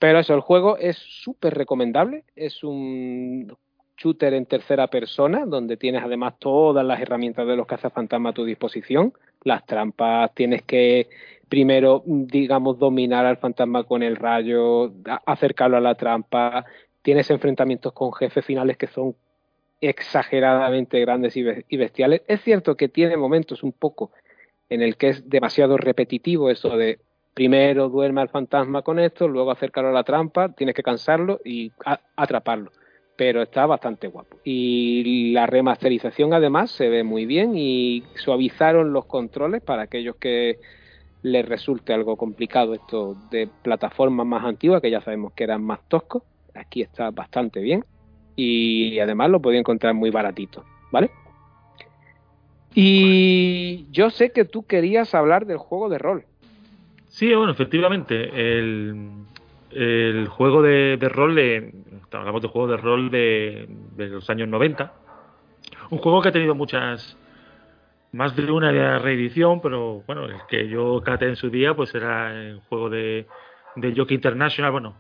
Pero 0.01 0.18
eso, 0.18 0.34
el 0.34 0.41
juego 0.41 0.76
es 0.76 0.97
súper 0.99 1.55
recomendable. 1.55 2.25
Es 2.34 2.65
un 2.65 3.57
shooter 4.05 4.34
en 4.34 4.44
tercera 4.47 4.89
persona, 4.89 5.47
donde 5.47 5.76
tienes 5.78 6.02
además 6.02 6.34
todas 6.39 6.84
las 6.84 7.00
herramientas 7.00 7.47
de 7.47 7.57
los 7.57 7.66
cazafantasmas 7.66 8.33
a 8.33 8.34
tu 8.34 8.44
disposición. 8.44 9.15
Las 9.44 9.65
trampas, 9.65 10.34
tienes 10.34 10.62
que 10.62 11.08
primero, 11.49 12.02
digamos, 12.05 12.78
dominar 12.78 13.24
al 13.24 13.39
fantasma 13.39 13.84
con 13.84 14.02
el 14.02 14.16
rayo, 14.16 14.92
acercarlo 15.26 15.78
a 15.78 15.81
la 15.81 15.94
trampa. 15.94 16.65
Tienes 17.02 17.31
enfrentamientos 17.31 17.92
con 17.92 18.12
jefes 18.12 18.44
finales 18.44 18.76
que 18.76 18.86
son 18.89 19.15
exageradamente 19.81 21.00
grandes 21.00 21.36
y 21.36 21.42
be- 21.42 21.65
y 21.68 21.76
bestiales. 21.76 22.23
Es 22.26 22.42
cierto 22.42 22.76
que 22.76 22.89
tiene 22.89 23.16
momentos 23.16 23.62
un 23.62 23.73
poco 23.73 24.10
en 24.68 24.83
el 24.83 24.97
que 24.97 25.08
es 25.10 25.28
demasiado 25.28 25.76
repetitivo 25.76 26.50
eso 26.50 26.76
de 26.76 26.99
primero 27.34 27.89
duerme 27.89 28.20
al 28.20 28.28
fantasma 28.28 28.83
con 28.83 28.99
esto, 28.99 29.28
luego 29.28 29.50
acercarlo 29.50 29.91
a 29.91 29.92
la 29.92 30.05
trampa, 30.05 30.50
tienes 30.50 30.74
que 30.74 30.83
cansarlo 30.83 31.41
y 31.44 31.73
atraparlo. 32.16 32.70
Pero 33.17 33.43
está 33.43 33.67
bastante 33.67 34.09
guapo. 34.09 34.39
Y 34.44 35.33
la 35.33 35.47
remasterización 35.47 36.34
además 36.34 36.70
se 36.73 36.89
ve 36.89 37.05
muy 37.05 37.26
bien 37.26 37.57
y 37.57 38.02
suavizaron 38.17 38.93
los 38.93 39.07
controles 39.07 39.62
para 39.62 39.83
aquellos 39.83 40.17
que 40.17 40.59
les 41.23 41.47
resulte 41.49 41.93
algo 41.93 42.17
complicado 42.17 42.75
esto 42.75 43.17
de 43.31 43.49
plataformas 43.62 44.26
más 44.26 44.44
antiguas, 44.44 44.83
que 44.83 44.91
ya 44.91 45.01
sabemos 45.01 45.33
que 45.33 45.44
eran 45.44 45.62
más 45.62 45.81
toscos. 45.89 46.23
Aquí 46.55 46.83
está 46.83 47.10
bastante 47.10 47.60
bien. 47.60 47.84
Y 48.36 48.99
además 48.99 49.31
lo 49.31 49.41
podía 49.41 49.60
encontrar 49.60 49.94
muy 49.94 50.10
baratito, 50.10 50.65
¿vale? 50.91 51.10
Y 52.75 53.86
yo 53.93 54.10
sé 54.10 54.31
que 54.33 54.44
tú 54.44 54.67
querías 54.67 55.15
hablar 55.15 55.47
del 55.47 55.59
juego 55.59 55.89
de 55.89 55.99
rol. 55.99 56.25
Sí, 57.09 57.33
bueno, 57.33 57.52
efectivamente, 57.52 58.59
el, 58.59 59.09
el 59.75 60.28
juego 60.28 60.62
de, 60.62 60.97
rol, 61.11 61.35
de, 61.35 61.73
hablamos 62.12 62.43
de 62.43 62.49
juego 62.49 62.69
de 62.69 62.77
rol 62.77 63.11
de, 63.11 63.67
de 63.97 64.09
los 64.09 64.28
años 64.31 64.49
90, 64.49 64.93
un 65.91 65.99
juego 65.99 66.23
que 66.23 66.28
ha 66.28 66.33
tenido 66.33 66.55
muchas, 66.55 67.17
más 68.12 68.36
de 68.36 68.51
una 68.51 68.99
reedición, 68.99 69.61
pero 69.61 70.03
bueno, 70.07 70.27
el 70.27 70.36
que 70.49 70.69
yo 70.69 71.03
caté 71.05 71.27
en 71.27 71.36
su 71.36 71.51
día, 71.51 71.75
pues 71.75 71.94
era 71.94 72.33
el 72.33 72.61
juego 72.69 72.89
de, 72.89 73.27
de 73.77 74.05
International, 74.09 74.70
bueno, 74.70 74.94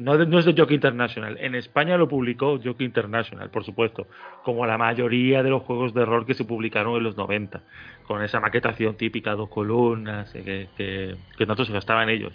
no, 0.00 0.18
no 0.26 0.38
es 0.38 0.44
de 0.44 0.54
Jockey 0.56 0.74
International, 0.74 1.38
en 1.40 1.54
España 1.54 1.96
lo 1.96 2.08
publicó 2.08 2.58
Jockey 2.62 2.84
International, 2.84 3.48
por 3.50 3.64
supuesto, 3.64 4.06
como 4.44 4.66
la 4.66 4.76
mayoría 4.76 5.42
de 5.42 5.50
los 5.50 5.62
juegos 5.62 5.94
de 5.94 6.04
rol 6.04 6.26
que 6.26 6.34
se 6.34 6.44
publicaron 6.44 6.96
en 6.96 7.04
los 7.04 7.16
90, 7.16 7.62
con 8.06 8.22
esa 8.22 8.40
maquetación 8.40 8.96
típica, 8.96 9.34
dos 9.34 9.48
columnas, 9.48 10.34
eh, 10.34 10.42
que, 10.44 10.68
que, 10.76 11.16
que 11.38 11.46
tanto 11.46 11.64
se 11.64 11.72
gastaba 11.72 12.02
en 12.02 12.08
ellos. 12.08 12.32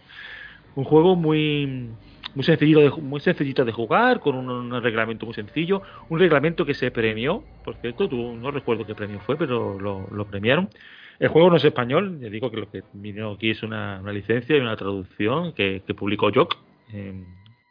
Un 0.78 0.84
juego 0.84 1.16
muy 1.16 1.90
muy 2.36 2.44
sencillito 2.44 2.82
de, 2.82 2.92
muy 2.92 3.20
sencillito 3.20 3.66
de 3.66 3.72
jugar, 3.72 4.20
con 4.20 4.36
un, 4.36 4.84
reglamento 4.84 5.26
muy 5.26 5.34
sencillo, 5.34 5.82
un 6.08 6.20
reglamento 6.20 6.68
que 6.68 6.76
se 6.76 6.92
premió, 6.92 7.44
por 7.66 7.78
cierto, 7.78 8.08
tú, 8.08 8.36
no 8.36 8.52
recuerdo 8.52 8.86
qué 8.86 8.94
premio 8.94 9.20
fue, 9.22 9.38
pero 9.38 9.80
lo, 9.80 10.26
premiaron. 10.26 10.70
El 11.18 11.30
juego 11.30 11.50
no 11.50 11.56
es 11.56 11.66
español, 11.66 12.20
ya 12.22 12.30
digo 12.30 12.52
que 12.52 12.58
lo 12.58 12.70
que 12.70 12.84
vino 12.94 13.32
aquí 13.32 13.50
es 13.50 13.64
una, 13.64 14.00
una 14.04 14.14
licencia 14.14 14.56
y 14.56 14.60
una 14.60 14.76
traducción 14.76 15.54
que, 15.54 15.82
que 15.88 15.96
publicó 15.96 16.30
Joc, 16.32 16.56
eh, 16.94 17.24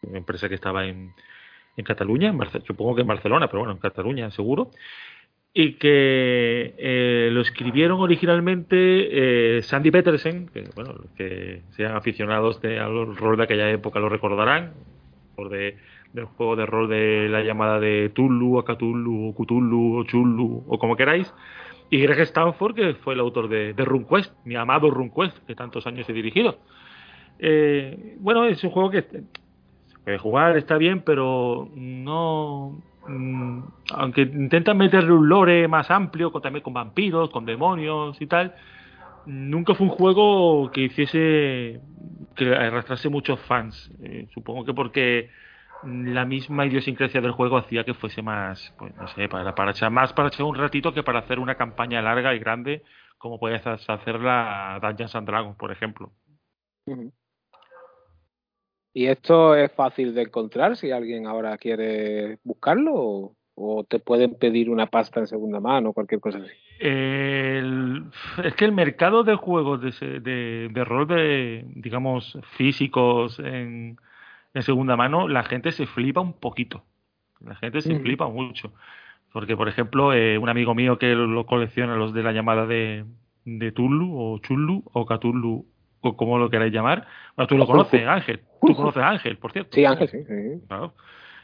una 0.02 0.18
empresa 0.18 0.48
que 0.48 0.56
estaba 0.56 0.84
en, 0.84 1.12
en 1.76 1.84
Cataluña, 1.84 2.30
en 2.30 2.64
supongo 2.66 2.96
que 2.96 3.02
en 3.02 3.06
Barcelona, 3.06 3.46
pero 3.46 3.60
bueno, 3.60 3.72
en 3.74 3.78
Cataluña 3.78 4.32
seguro, 4.32 4.72
y 5.58 5.72
que 5.78 6.74
eh, 6.76 7.30
lo 7.32 7.40
escribieron 7.40 7.98
originalmente 7.98 9.56
eh, 9.56 9.62
Sandy 9.62 9.90
Petersen, 9.90 10.48
que 10.48 10.68
bueno, 10.74 10.96
que 11.16 11.62
sean 11.70 11.96
aficionados 11.96 12.60
de, 12.60 12.78
al 12.78 13.16
rol 13.16 13.38
de 13.38 13.44
aquella 13.44 13.70
época 13.70 13.98
lo 13.98 14.10
recordarán, 14.10 14.74
por 15.34 15.48
de, 15.48 15.78
del 16.12 16.26
juego 16.26 16.56
de 16.56 16.66
rol 16.66 16.90
de 16.90 17.30
la 17.30 17.42
llamada 17.42 17.80
de 17.80 18.10
Tulu, 18.10 18.58
o 18.58 18.64
Cthulhu, 18.66 19.30
o 19.30 19.34
Cthulhu, 19.34 19.96
o 19.96 20.04
Chulu, 20.04 20.64
o 20.68 20.78
como 20.78 20.94
queráis, 20.94 21.32
y 21.88 22.02
Greg 22.02 22.20
Stanford, 22.20 22.74
que 22.74 22.94
fue 22.96 23.14
el 23.14 23.20
autor 23.20 23.48
de, 23.48 23.72
de 23.72 23.82
RuneQuest, 23.82 24.34
mi 24.44 24.56
amado 24.56 24.90
RuneQuest, 24.90 25.38
que 25.46 25.54
tantos 25.54 25.86
años 25.86 26.06
he 26.10 26.12
dirigido. 26.12 26.58
Eh, 27.38 28.16
bueno, 28.18 28.44
es 28.44 28.62
un 28.62 28.72
juego 28.72 28.90
que 28.90 29.00
se 29.00 29.98
puede 30.04 30.18
jugar, 30.18 30.58
está 30.58 30.76
bien, 30.76 31.00
pero 31.00 31.70
no. 31.74 32.82
Mm, 33.06 33.60
aunque 33.94 34.22
intentan 34.22 34.76
meterle 34.76 35.12
un 35.12 35.28
lore 35.28 35.68
más 35.68 35.90
amplio, 35.90 36.30
también 36.40 36.62
con 36.62 36.74
vampiros, 36.74 37.30
con 37.30 37.44
demonios 37.46 38.20
y 38.20 38.26
tal, 38.26 38.54
nunca 39.26 39.74
fue 39.74 39.86
un 39.86 39.92
juego 39.92 40.70
que 40.70 40.82
hiciese 40.82 41.80
que 42.36 42.54
arrastrase 42.54 43.08
muchos 43.08 43.40
fans. 43.40 43.90
Eh, 44.02 44.28
supongo 44.34 44.64
que 44.64 44.74
porque 44.74 45.30
la 45.82 46.24
misma 46.24 46.66
idiosincrasia 46.66 47.20
del 47.20 47.32
juego 47.32 47.58
hacía 47.58 47.84
que 47.84 47.94
fuese 47.94 48.22
más, 48.22 48.72
pues 48.78 48.94
no 48.96 49.06
sé, 49.08 49.28
para, 49.28 49.54
para 49.54 49.70
echar 49.72 49.90
más 49.90 50.12
para 50.12 50.28
echar 50.28 50.44
un 50.44 50.56
ratito 50.56 50.92
que 50.92 51.02
para 51.02 51.20
hacer 51.20 51.38
una 51.38 51.56
campaña 51.56 52.02
larga 52.02 52.34
y 52.34 52.38
grande, 52.38 52.82
como 53.18 53.38
puede 53.38 53.56
hacer 53.56 54.20
la 54.20 54.78
Dungeons 54.82 55.14
and 55.14 55.26
Dragons, 55.26 55.56
por 55.56 55.72
ejemplo. 55.72 56.12
¿Y 58.96 59.08
esto 59.08 59.54
es 59.54 59.70
fácil 59.72 60.14
de 60.14 60.22
encontrar 60.22 60.74
si 60.74 60.90
alguien 60.90 61.26
ahora 61.26 61.58
quiere 61.58 62.38
buscarlo? 62.44 62.94
¿O, 62.94 63.36
o 63.54 63.84
te 63.84 63.98
pueden 63.98 64.34
pedir 64.36 64.70
una 64.70 64.86
pasta 64.86 65.20
en 65.20 65.26
segunda 65.26 65.60
mano 65.60 65.90
o 65.90 65.92
cualquier 65.92 66.18
cosa 66.18 66.38
así? 66.38 66.50
El- 66.78 68.04
es 68.42 68.54
que 68.54 68.64
el 68.64 68.72
mercado 68.72 69.22
de 69.22 69.34
juegos 69.34 69.82
de, 69.82 70.20
de, 70.20 70.68
de 70.72 70.84
rol 70.84 71.06
de, 71.08 71.66
digamos, 71.74 72.38
físicos 72.56 73.38
en, 73.38 73.98
en 74.54 74.62
segunda 74.62 74.96
mano, 74.96 75.28
la 75.28 75.44
gente 75.44 75.72
se 75.72 75.86
flipa 75.86 76.22
un 76.22 76.32
poquito. 76.32 76.82
La 77.44 77.54
gente 77.56 77.82
se 77.82 77.92
Ujú. 77.92 78.02
flipa 78.02 78.28
mucho. 78.28 78.72
Porque, 79.30 79.58
por 79.58 79.68
ejemplo, 79.68 80.14
eh, 80.14 80.38
un 80.38 80.48
amigo 80.48 80.74
mío 80.74 80.98
que 80.98 81.14
lo 81.14 81.44
colecciona, 81.44 81.96
los 81.96 82.14
de 82.14 82.22
la 82.22 82.32
llamada 82.32 82.66
de, 82.66 83.04
de 83.44 83.72
Tulu, 83.72 84.18
o 84.18 84.38
Chulu, 84.38 84.84
o 84.90 85.04
Catulu, 85.04 85.66
o 86.00 86.16
como 86.16 86.38
lo 86.38 86.48
queráis 86.48 86.72
llamar. 86.72 87.06
Bueno, 87.36 87.46
tú 87.46 87.58
lo 87.58 87.66
conoces, 87.66 88.06
Ángel. 88.06 88.40
Tú 88.66 88.74
conoces 88.74 89.02
a 89.02 89.08
Ángel, 89.08 89.36
por 89.38 89.52
cierto. 89.52 89.74
Sí, 89.74 89.84
Ángel, 89.84 90.08
sí. 90.08 90.18
sí. 90.24 90.66
Claro. 90.68 90.94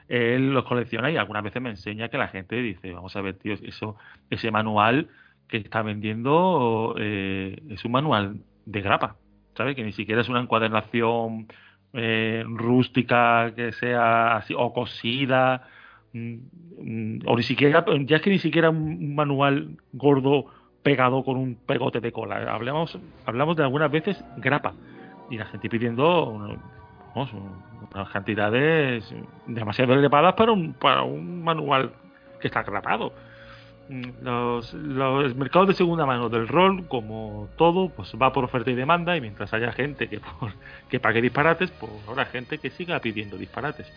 Él 0.08 0.52
los 0.52 0.64
colecciona 0.64 1.10
y 1.10 1.16
algunas 1.16 1.42
veces 1.42 1.62
me 1.62 1.70
enseña 1.70 2.08
que 2.08 2.18
la 2.18 2.28
gente 2.28 2.56
dice, 2.56 2.92
vamos 2.92 3.16
a 3.16 3.22
ver, 3.22 3.34
tío, 3.34 3.54
eso, 3.54 3.96
ese 4.30 4.50
manual 4.50 5.08
que 5.48 5.58
está 5.58 5.82
vendiendo 5.82 6.94
eh, 6.98 7.62
es 7.70 7.84
un 7.84 7.92
manual 7.92 8.36
de 8.66 8.80
grapa, 8.80 9.16
¿sabes? 9.56 9.76
Que 9.76 9.84
ni 9.84 9.92
siquiera 9.92 10.20
es 10.20 10.28
una 10.28 10.40
encuadernación 10.40 11.46
eh, 11.94 12.42
rústica 12.46 13.52
que 13.54 13.72
sea 13.72 14.36
así 14.36 14.54
o 14.56 14.72
cosida 14.72 15.68
mm, 16.14 16.36
mm, 16.78 17.18
o 17.26 17.36
ni 17.36 17.42
siquiera 17.42 17.84
ya 18.06 18.16
es 18.16 18.22
que 18.22 18.30
ni 18.30 18.38
siquiera 18.38 18.70
un 18.70 19.14
manual 19.14 19.76
gordo 19.92 20.46
pegado 20.82 21.22
con 21.22 21.36
un 21.36 21.54
pegote 21.54 22.00
de 22.00 22.10
cola 22.10 22.50
hablamos 22.50 22.98
hablamos 23.26 23.58
de 23.58 23.64
algunas 23.64 23.90
veces 23.90 24.24
grapa 24.38 24.72
y 25.28 25.36
la 25.36 25.44
gente 25.44 25.68
pidiendo 25.68 26.58
vamos, 27.14 27.30
unas 27.94 28.08
cantidades 28.10 29.14
demasiado 29.46 29.94
elevadas 29.94 30.34
para 30.34 30.52
un 30.52 30.72
para 30.74 31.02
un 31.02 31.42
manual 31.44 31.92
que 32.40 32.48
está 32.48 32.62
grapado 32.62 33.12
Mm, 33.88 34.22
los, 34.22 34.72
los 34.74 35.24
el 35.32 35.66
de 35.66 35.74
segunda 35.74 36.06
mano 36.06 36.28
del 36.28 36.46
rol, 36.46 36.86
como 36.86 37.48
todo, 37.56 37.88
pues 37.90 38.12
va 38.14 38.32
por 38.32 38.44
oferta 38.44 38.70
y 38.70 38.74
demanda 38.76 39.16
y 39.16 39.20
mientras 39.20 39.52
haya 39.52 39.72
gente 39.72 40.08
que, 40.08 40.20
por- 40.20 40.52
que 40.88 41.00
pague 41.00 41.20
disparates, 41.20 41.70
pues 41.72 41.90
habrá 42.08 42.24
gente 42.26 42.58
que 42.58 42.70
siga 42.70 43.00
pidiendo 43.00 43.36
disparates. 43.36 43.92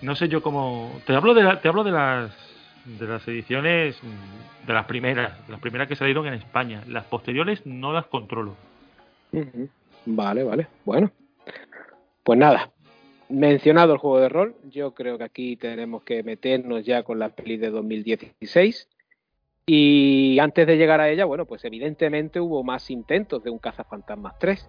No 0.00 0.14
sé 0.16 0.28
yo 0.28 0.42
cómo... 0.42 0.98
Te 1.06 1.14
hablo 1.14 1.34
de, 1.34 1.42
la- 1.42 1.60
te 1.60 1.68
hablo 1.68 1.84
de 1.84 1.90
las 1.92 2.30
de 2.86 3.06
las 3.06 3.28
ediciones 3.28 4.02
mm, 4.02 4.66
de 4.66 4.72
las 4.72 4.86
primeras, 4.86 5.32
las 5.48 5.60
primeras 5.60 5.88
que 5.88 5.94
salieron 5.94 6.26
en 6.26 6.34
España. 6.34 6.82
Las 6.88 7.04
posteriores 7.04 7.64
no 7.66 7.92
las 7.92 8.06
controlo. 8.06 8.56
Vale, 10.06 10.42
vale. 10.42 10.68
Bueno. 10.86 11.10
Pues 12.28 12.38
nada. 12.38 12.72
Mencionado 13.30 13.94
el 13.94 13.98
juego 13.98 14.20
de 14.20 14.28
rol, 14.28 14.54
yo 14.64 14.92
creo 14.92 15.16
que 15.16 15.24
aquí 15.24 15.56
tenemos 15.56 16.02
que 16.02 16.22
meternos 16.22 16.84
ya 16.84 17.02
con 17.02 17.18
la 17.18 17.30
peli 17.30 17.56
de 17.56 17.70
2016. 17.70 18.86
Y 19.64 20.38
antes 20.38 20.66
de 20.66 20.76
llegar 20.76 21.00
a 21.00 21.08
ella, 21.08 21.24
bueno, 21.24 21.46
pues 21.46 21.64
evidentemente 21.64 22.38
hubo 22.38 22.62
más 22.62 22.90
intentos 22.90 23.42
de 23.42 23.48
un 23.48 23.58
Cazafantasmas 23.58 24.38
3. 24.38 24.68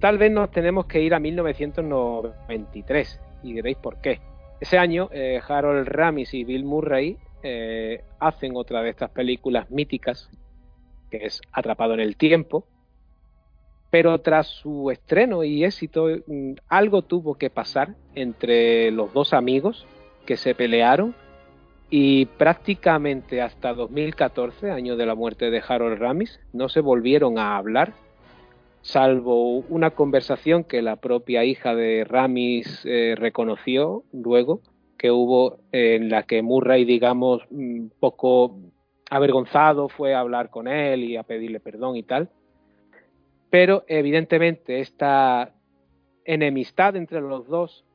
Tal 0.00 0.18
vez 0.18 0.30
nos 0.30 0.50
tenemos 0.50 0.84
que 0.86 1.00
ir 1.00 1.14
a 1.14 1.20
1993 1.20 3.20
y 3.42 3.54
diréis 3.54 3.78
por 3.78 3.98
qué. 4.00 4.20
Ese 4.60 4.78
año 4.78 5.08
eh, 5.12 5.40
Harold 5.46 5.88
Ramis 5.88 6.32
y 6.34 6.44
Bill 6.44 6.64
Murray 6.64 7.16
eh, 7.42 8.04
hacen 8.18 8.56
otra 8.56 8.82
de 8.82 8.90
estas 8.90 9.10
películas 9.10 9.70
míticas, 9.70 10.28
que 11.10 11.24
es 11.26 11.40
Atrapado 11.52 11.94
en 11.94 12.00
el 12.00 12.16
Tiempo, 12.16 12.66
pero 13.90 14.20
tras 14.20 14.48
su 14.48 14.90
estreno 14.90 15.44
y 15.44 15.64
éxito, 15.64 16.08
mm, 16.26 16.54
algo 16.68 17.00
tuvo 17.02 17.36
que 17.36 17.48
pasar 17.48 17.94
entre 18.14 18.90
los 18.90 19.14
dos 19.14 19.32
amigos 19.32 19.86
que 20.26 20.36
se 20.36 20.54
pelearon 20.54 21.14
y 21.90 22.26
prácticamente 22.26 23.40
hasta 23.40 23.72
2014, 23.72 24.70
año 24.70 24.96
de 24.96 25.06
la 25.06 25.14
muerte 25.14 25.50
de 25.50 25.62
Harold 25.66 25.98
Ramis, 25.98 26.38
no 26.52 26.68
se 26.68 26.80
volvieron 26.80 27.38
a 27.38 27.56
hablar 27.56 27.94
salvo 28.84 29.60
una 29.60 29.92
conversación 29.92 30.62
que 30.62 30.82
la 30.82 30.96
propia 30.96 31.42
hija 31.42 31.74
de 31.74 32.04
Ramis 32.04 32.82
eh, 32.84 33.14
reconoció 33.16 34.04
luego 34.12 34.60
que 34.98 35.10
hubo 35.10 35.58
en 35.72 36.10
la 36.10 36.24
que 36.24 36.42
Murray, 36.42 36.84
digamos, 36.84 37.42
un 37.50 37.90
poco 37.98 38.58
avergonzado 39.10 39.88
fue 39.88 40.14
a 40.14 40.20
hablar 40.20 40.50
con 40.50 40.68
él 40.68 41.02
y 41.02 41.16
a 41.16 41.22
pedirle 41.22 41.60
perdón 41.60 41.96
y 41.96 42.02
tal. 42.02 42.28
Pero 43.48 43.84
evidentemente 43.88 44.80
esta 44.80 45.54
enemistad 46.26 46.94
entre 46.96 47.22
los 47.22 47.48
dos, 47.48 47.86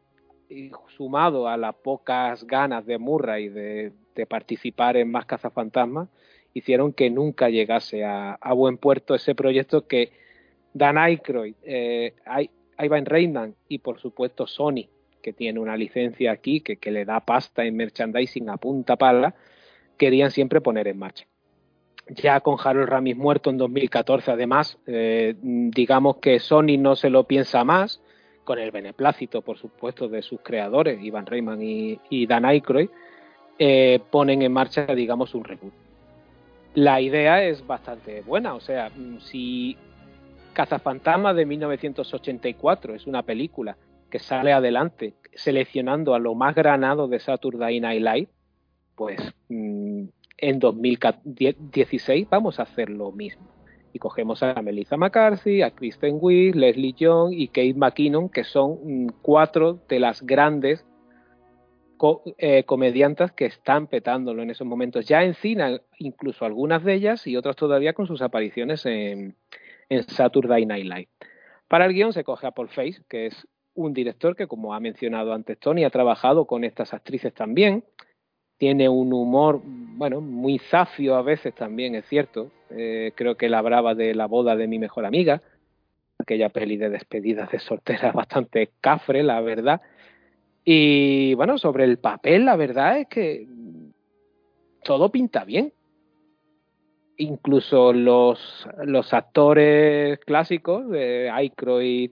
y 0.50 0.72
sumado 0.98 1.48
a 1.48 1.56
las 1.56 1.76
pocas 1.76 2.48
ganas 2.48 2.88
de 2.88 2.98
Murray 2.98 3.50
de, 3.50 3.94
de 4.16 4.26
participar 4.26 4.98
en 4.98 5.12
más 5.12 5.28
cazafantasmas, 5.28 6.10
hicieron 6.56 6.94
que 6.94 7.12
nunca 7.12 7.50
llegase 7.50 8.04
a 8.04 8.54
buen 8.56 8.78
puerto 8.78 9.14
ese 9.14 9.36
proyecto 9.36 9.86
que 9.86 10.12
Dan 10.80 10.98
Aykroyd, 10.98 11.56
eh, 11.64 12.14
Ivan 12.80 13.06
Reitman 13.06 13.54
y 13.68 13.80
por 13.80 14.00
supuesto 14.00 14.48
Sony, 14.48 14.88
que 15.22 15.34
tiene 15.34 15.60
una 15.60 15.76
licencia 15.76 16.32
aquí 16.32 16.62
que, 16.62 16.92
le 16.92 17.04
da 17.04 17.20
pasta 17.20 17.66
en 17.66 17.76
merchandising 17.76 18.50
a 18.50 18.56
punta 18.56 18.96
pala, 18.96 19.36
querían 19.98 20.32
siempre 20.32 20.62
poner 20.62 20.88
en 20.88 20.98
marcha. 20.98 21.26
Ya 22.08 22.40
con 22.40 22.56
Harold 22.64 22.88
Ramis 22.88 23.18
muerto 23.18 23.50
en 23.50 23.58
2014, 23.58 24.32
además, 24.32 24.80
eh, 24.88 25.36
digamos 25.42 26.18
que 26.18 26.40
Sony 26.40 26.78
no 26.80 26.96
se 26.96 27.10
lo 27.10 27.26
piensa 27.26 27.64
más, 27.66 28.02
con 28.46 28.58
el 28.58 28.72
beneplácito, 28.72 29.42
por 29.42 29.58
supuesto, 29.58 30.08
de 30.08 30.22
sus 30.22 30.40
creadores, 30.42 31.04
Ivan 31.04 31.26
Reitman 31.26 31.62
y, 31.62 32.00
y 32.10 32.26
Dan 32.26 32.46
Aykroyd, 32.46 32.90
eh, 33.60 34.00
ponen 34.10 34.42
en 34.42 34.54
marcha, 34.54 34.86
digamos, 34.88 35.36
un 35.36 35.44
reboot. 35.44 35.74
La 36.76 37.02
idea 37.02 37.44
es 37.44 37.68
bastante 37.68 38.22
buena, 38.22 38.56
o 38.56 38.62
sea, 38.62 38.90
mm, 38.90 39.20
si 39.20 39.78
Cazafantasmas 40.54 41.36
de 41.36 41.46
1984 41.46 42.96
es 42.96 43.08
una 43.08 43.24
película 43.24 43.78
que 44.10 44.20
sale 44.20 44.52
adelante 44.54 45.14
seleccionando 45.34 46.16
a 46.16 46.20
lo 46.20 46.36
más 46.36 46.56
granado 46.56 47.08
de 47.08 47.20
Saturday 47.20 47.80
Night 47.80 48.02
Live, 48.02 48.28
pues 48.96 49.20
mm, 49.50 50.04
en 50.38 50.60
2016 50.60 52.28
vamos 52.30 52.60
a 52.60 52.64
hacer 52.64 52.90
lo 52.90 53.12
mismo. 53.12 53.48
Y 53.94 54.00
cogemos 54.00 54.44
a 54.44 54.54
Melissa 54.62 54.98
McCarthy, 54.98 55.62
a 55.62 55.72
Kristen 55.72 56.18
Wiig, 56.20 56.56
Leslie 56.56 56.94
Young 56.94 57.34
y 57.34 57.48
Kate 57.48 57.74
McKinnon, 57.76 58.30
que 58.30 58.44
son 58.44 58.80
mm, 58.84 59.08
cuatro 59.22 59.80
de 59.88 60.00
las 60.00 60.22
grandes 60.24 60.86
co- 61.98 62.22
eh, 62.38 62.64
comediantas 62.66 63.32
que 63.32 63.46
están 63.46 63.88
petándolo 63.88 64.44
en 64.44 64.50
esos 64.52 64.68
momentos. 64.68 65.08
Ya 65.08 65.24
en 65.24 65.34
cine, 65.34 65.82
incluso 65.98 66.46
algunas 66.46 66.84
de 66.84 66.94
ellas 66.96 67.26
y 67.28 67.36
otras 67.38 67.56
todavía 67.56 67.94
con 67.94 68.06
sus 68.08 68.22
apariciones 68.22 68.86
en, 68.86 69.36
en 69.90 70.04
Saturday 70.04 70.66
Night 70.66 70.86
Live. 70.86 71.10
Para 71.68 71.86
el 71.86 71.94
guion 71.94 72.14
se 72.14 72.24
coge 72.24 72.48
a 72.48 72.52
Paul 72.52 72.70
Feig, 72.70 73.04
que 73.08 73.28
es 73.28 73.48
un 73.74 73.94
director 73.94 74.36
que, 74.36 74.48
como 74.48 74.74
ha 74.74 74.80
mencionado 74.80 75.34
antes 75.34 75.60
Tony, 75.60 75.84
ha 75.84 75.90
trabajado 75.90 76.46
con 76.46 76.64
estas 76.64 76.94
actrices 76.94 77.34
también. 77.34 77.84
Tiene 78.58 78.90
un 78.90 79.14
humor, 79.14 79.62
bueno, 79.64 80.22
muy 80.22 80.60
zafio 80.60 81.16
a 81.16 81.22
veces 81.22 81.56
también, 81.56 81.96
es 81.96 82.06
cierto. 82.08 82.52
Eh, 82.72 83.14
creo 83.16 83.36
que 83.36 83.46
él 83.46 83.54
hablaba 83.54 83.96
de 83.96 84.14
la 84.16 84.26
boda 84.26 84.56
de 84.56 84.68
mi 84.68 84.80
mejor 84.80 85.06
amiga, 85.06 85.42
aquella 86.18 86.50
peli 86.50 86.78
de 86.78 86.90
despedidas 86.90 87.52
de 87.52 87.60
soltera 87.60 88.12
bastante 88.14 88.72
cafre, 88.82 89.24
la 89.24 89.40
verdad. 89.42 89.82
Y 90.66 91.34
bueno, 91.36 91.58
sobre 91.58 91.86
el 91.86 92.00
papel, 92.00 92.46
la 92.46 92.56
verdad 92.56 93.00
es 93.00 93.08
que 93.08 93.48
todo 94.84 95.10
pinta 95.10 95.46
bien 95.46 95.72
incluso 97.20 97.94
los, 97.94 98.68
los 98.86 99.14
actores 99.14 100.20
clásicos 100.20 100.90
de 100.90 101.30
Aykroyd, 101.30 102.12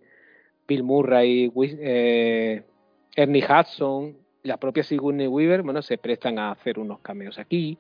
Bill 0.68 0.84
Murray, 0.84 1.52
eh, 1.80 2.64
Ernie 3.16 3.44
Hudson, 3.44 4.16
la 4.44 4.58
propia 4.58 4.84
Sigourney 4.84 5.28
Weaver, 5.28 5.64
bueno, 5.64 5.82
se 5.82 5.98
prestan 5.98 6.38
a 6.40 6.52
hacer 6.52 6.78
unos 6.78 7.00
cameos 7.00 7.40
aquí. 7.40 7.78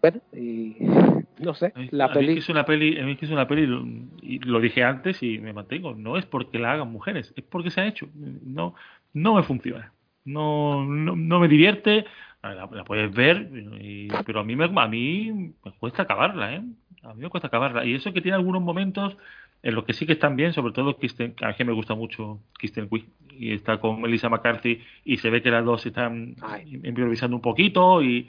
Bueno, 0.00 0.20
y 0.32 0.76
no 1.40 1.54
sé, 1.54 1.72
mí- 1.76 1.88
la 1.90 2.12
peli... 2.12 2.38
es 2.38 2.48
una 2.48 2.64
peli, 2.64 2.98
a 3.00 3.04
mí 3.04 3.16
que 3.16 3.26
es 3.26 3.32
una 3.32 3.48
peli, 3.48 3.66
lo- 3.66 3.84
y 4.22 4.38
lo 4.40 4.60
dije 4.60 4.84
antes 4.84 5.22
y 5.22 5.38
me 5.38 5.52
mantengo, 5.52 5.94
no 5.94 6.16
es 6.16 6.24
porque 6.26 6.58
la 6.58 6.72
hagan 6.72 6.90
mujeres, 6.92 7.32
es 7.36 7.44
porque 7.44 7.70
se 7.70 7.80
ha 7.80 7.86
hecho. 7.86 8.06
No, 8.14 8.74
no 9.12 9.34
me 9.34 9.42
funciona. 9.42 9.92
No, 10.24 10.84
no, 10.84 11.16
no 11.16 11.40
me 11.40 11.48
divierte. 11.48 12.04
La, 12.52 12.68
la 12.70 12.84
puedes 12.84 13.12
ver, 13.14 13.48
y- 13.80 14.08
pero 14.26 14.40
a 14.40 14.44
mí 14.44 14.54
me, 14.56 14.64
a 14.64 14.88
mí 14.88 15.30
me 15.64 15.72
cuesta 15.78 16.02
acabarla, 16.02 16.54
¿eh? 16.54 16.62
A 17.02 17.14
mí 17.14 17.22
me 17.22 17.28
cuesta 17.30 17.48
acabarla. 17.48 17.84
Y 17.84 17.94
eso 17.94 18.12
que 18.12 18.20
tiene 18.20 18.36
algunos 18.36 18.62
momentos 18.62 19.16
en 19.62 19.74
los 19.74 19.84
que 19.84 19.94
sí 19.94 20.04
que 20.06 20.12
están 20.12 20.36
bien, 20.36 20.52
sobre 20.52 20.72
todo 20.74 20.96
Kristen, 20.98 21.34
a 21.40 21.48
mí 21.48 21.54
me 21.64 21.72
gusta 21.72 21.94
mucho 21.94 22.40
Kristen 22.58 22.86
Wiig 22.90 23.06
y 23.30 23.52
está 23.52 23.78
con 23.78 24.00
Melissa 24.00 24.28
McCarthy 24.28 24.80
y 25.04 25.16
se 25.16 25.30
ve 25.30 25.42
que 25.42 25.50
las 25.50 25.64
dos 25.64 25.84
están 25.86 26.36
Ay. 26.42 26.80
improvisando 26.84 27.34
un 27.36 27.42
poquito 27.42 28.02
y, 28.02 28.28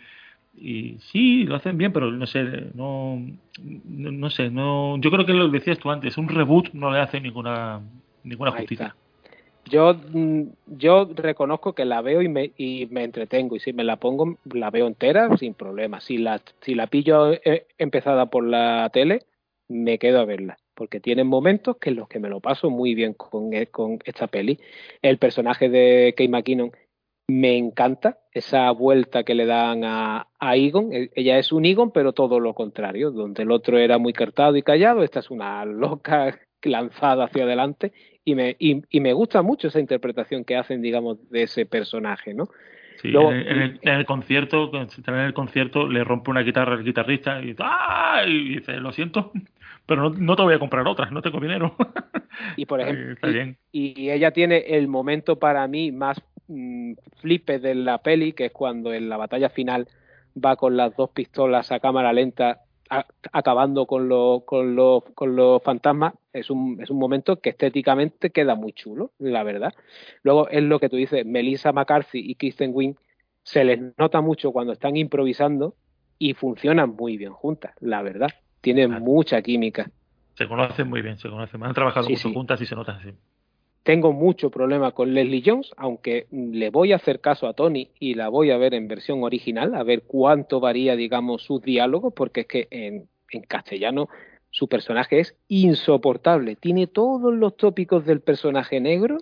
y 0.57 0.97
sí, 0.99 1.43
lo 1.43 1.55
hacen 1.55 1.77
bien, 1.77 1.91
pero 1.91 2.09
no 2.09 2.25
sé, 2.25 2.71
no, 2.73 3.21
no, 3.85 4.11
no 4.11 4.29
sé, 4.29 4.49
no, 4.49 4.97
yo 4.99 5.11
creo 5.11 5.25
que 5.25 5.33
lo 5.33 5.49
decías 5.49 5.77
tú 5.77 5.91
antes, 5.91 6.17
un 6.17 6.29
reboot 6.29 6.69
no 6.73 6.89
le 6.91 6.99
hace 6.99 7.19
ninguna 7.19 7.81
ninguna 8.23 8.51
justicia. 8.51 8.95
Yo, 9.67 9.95
mm, 9.95 10.43
yo 10.67 11.05
reconozco 11.15 11.73
que 11.73 11.85
la 11.85 12.01
veo 12.01 12.21
y 12.21 12.29
me, 12.29 12.51
y 12.55 12.85
me 12.91 13.03
entretengo 13.03 13.55
y 13.55 13.59
si 13.59 13.73
me 13.73 13.83
la 13.83 13.97
pongo 13.97 14.37
la 14.45 14.69
veo 14.69 14.85
entera 14.87 15.35
sin 15.37 15.55
problema. 15.55 16.01
Si 16.01 16.17
la, 16.19 16.41
si 16.61 16.75
la 16.75 16.87
pillo 16.87 17.33
eh, 17.33 17.65
empezada 17.79 18.27
por 18.27 18.43
la 18.45 18.89
tele, 18.93 19.23
me 19.67 19.97
quedo 19.97 20.19
a 20.19 20.25
verla. 20.25 20.57
porque 20.75 20.99
tienen 20.99 21.27
momentos 21.27 21.77
que 21.77 21.89
en 21.89 21.95
los 21.95 22.07
que 22.07 22.19
me 22.19 22.29
lo 22.29 22.41
paso 22.41 22.69
muy 22.69 22.93
bien 22.95 23.13
con, 23.13 23.53
e- 23.53 23.67
con 23.67 23.99
esta 24.05 24.27
peli. 24.27 24.59
El 25.01 25.17
personaje 25.17 25.69
de 25.69 26.13
Kate 26.15 26.29
McKinnon 26.29 26.71
me 27.27 27.57
encanta, 27.57 28.19
esa 28.33 28.69
vuelta 28.71 29.23
que 29.23 29.33
le 29.33 29.45
dan 29.47 29.83
a, 29.83 30.27
a 30.39 30.55
Egon. 30.57 30.93
E- 30.93 31.09
Ella 31.15 31.39
es 31.39 31.51
un 31.51 31.65
Egon, 31.65 31.91
pero 31.91 32.13
todo 32.13 32.39
lo 32.39 32.53
contrario, 32.53 33.09
donde 33.11 33.43
el 33.43 33.51
otro 33.51 33.77
era 33.79 33.97
muy 33.97 34.13
cartado 34.13 34.55
y 34.57 34.61
callado, 34.63 35.01
esta 35.03 35.19
es 35.21 35.31
una 35.31 35.65
loca 35.65 36.39
lanzada 36.63 37.25
hacia 37.25 37.43
adelante 37.45 37.93
y 38.25 38.35
me, 38.35 38.55
y, 38.59 38.81
y 38.89 38.99
me 38.99 39.13
gusta 39.13 39.41
mucho 39.43 39.67
esa 39.69 39.79
interpretación 39.79 40.43
que 40.43 40.57
hacen, 40.57 40.81
digamos, 40.81 41.29
de 41.29 41.43
ese 41.43 41.65
personaje, 41.65 42.33
¿no? 42.33 42.49
Sí, 43.01 43.09
Luego- 43.09 43.31
en, 43.31 43.37
el, 43.39 43.47
en 43.47 43.61
el- 43.61 43.79
en 43.83 43.93
el 43.93 44.05
concierto, 44.05 44.71
en 44.73 45.15
el 45.15 45.33
concierto, 45.33 45.87
le 45.87 46.03
rompe 46.03 46.31
una 46.31 46.41
guitarra 46.41 46.73
al 46.73 46.83
guitarrista 46.83 47.41
y, 47.43 47.55
¡ah! 47.59 48.23
y 48.27 48.55
dice, 48.55 48.77
lo 48.77 48.91
siento, 48.91 49.31
pero 49.85 50.09
no, 50.09 50.17
no 50.17 50.35
te 50.35 50.41
voy 50.43 50.53
a 50.55 50.59
comprar 50.59 50.87
otra, 50.87 51.09
no 51.11 51.21
tengo 51.21 51.39
dinero. 51.39 51.75
Y 52.55 52.65
por 52.65 52.81
ejemplo, 52.81 53.13
está 53.13 53.27
bien. 53.27 53.57
y 53.71 54.09
ella 54.09 54.31
tiene 54.31 54.57
el 54.77 54.87
momento 54.87 55.37
para 55.39 55.67
mí 55.67 55.91
más 55.91 56.21
mm, 56.47 56.93
flipe 57.21 57.59
de 57.59 57.75
la 57.75 57.99
peli, 58.01 58.33
que 58.33 58.45
es 58.45 58.51
cuando 58.51 58.93
en 58.93 59.09
la 59.09 59.17
batalla 59.17 59.49
final 59.49 59.87
va 60.43 60.55
con 60.55 60.75
las 60.77 60.95
dos 60.95 61.09
pistolas 61.11 61.71
a 61.71 61.79
cámara 61.79 62.11
lenta 62.13 62.61
a- 62.89 63.05
acabando 63.31 63.85
con 63.88 64.07
los 64.07 64.43
con 64.43 64.75
los 64.75 65.03
con 65.15 65.35
los 65.35 65.61
fantasmas 65.64 66.14
es 66.33 66.49
un 66.49 66.80
es 66.81 66.89
un 66.89 66.97
momento 66.99 67.39
que 67.39 67.49
estéticamente 67.49 68.30
queda 68.30 68.55
muy 68.55 68.73
chulo 68.73 69.11
la 69.19 69.43
verdad 69.43 69.73
luego 70.23 70.47
es 70.49 70.64
lo 70.64 70.80
que 70.80 70.89
tú 70.89 70.95
dices 70.95 71.25
Melissa 71.25 71.72
McCarthy 71.72 72.19
y 72.19 72.35
Kristen 72.35 72.72
Wiig 72.73 72.95
se 73.43 73.64
les 73.64 73.80
nota 73.97 74.22
mucho 74.22 74.51
cuando 74.51 74.73
están 74.73 74.97
improvisando 74.97 75.75
y 76.19 76.33
funcionan 76.33 76.91
muy 76.95 77.17
bien 77.17 77.33
juntas 77.33 77.73
la 77.80 78.01
verdad 78.01 78.30
tienen 78.61 78.89
Claro. 78.89 79.03
mucha 79.05 79.41
química 79.41 79.89
Se 80.35 80.47
conocen 80.47 80.89
muy 80.89 81.01
bien, 81.01 81.17
se 81.17 81.30
conocen. 81.30 81.64
Han 81.64 81.73
trabajado 81.73 82.07
Sí, 82.07 82.14
mucho 82.14 82.27
sí. 82.27 82.33
juntas 82.33 82.59
y 82.61 82.65
se 82.65 82.75
nota 82.75 82.97
así. 82.97 83.09
Tengo 83.85 84.14
mucho 84.14 84.49
problema 84.49 84.93
con 84.93 85.14
Leslie 85.14 85.43
Jones, 85.45 85.72
aunque 85.77 86.25
le 86.31 86.72
voy 86.72 86.91
a 86.91 86.95
hacer 86.95 87.19
caso 87.22 87.47
a 87.47 87.53
Tony 87.53 87.91
y 87.99 88.15
la 88.15 88.30
voy 88.30 88.49
a 88.49 88.57
ver 88.57 88.73
en 88.73 88.88
versión 88.88 89.23
original, 89.23 89.75
a 89.75 89.83
ver 89.83 90.01
cuánto 90.07 90.59
varía, 90.59 90.95
digamos, 90.95 91.43
sus 91.43 91.61
diálogos, 91.61 92.11
porque 92.11 92.41
es 92.41 92.47
que 92.47 92.67
en, 92.72 93.07
en 93.30 93.43
castellano 93.43 94.09
su 94.49 94.67
personaje 94.67 95.19
es 95.19 95.38
insoportable. 95.49 96.55
Tiene 96.55 96.88
todos 96.88 97.31
los 97.31 97.57
tópicos 97.57 98.07
del 98.07 98.22
personaje 98.22 98.80
negro 98.81 99.19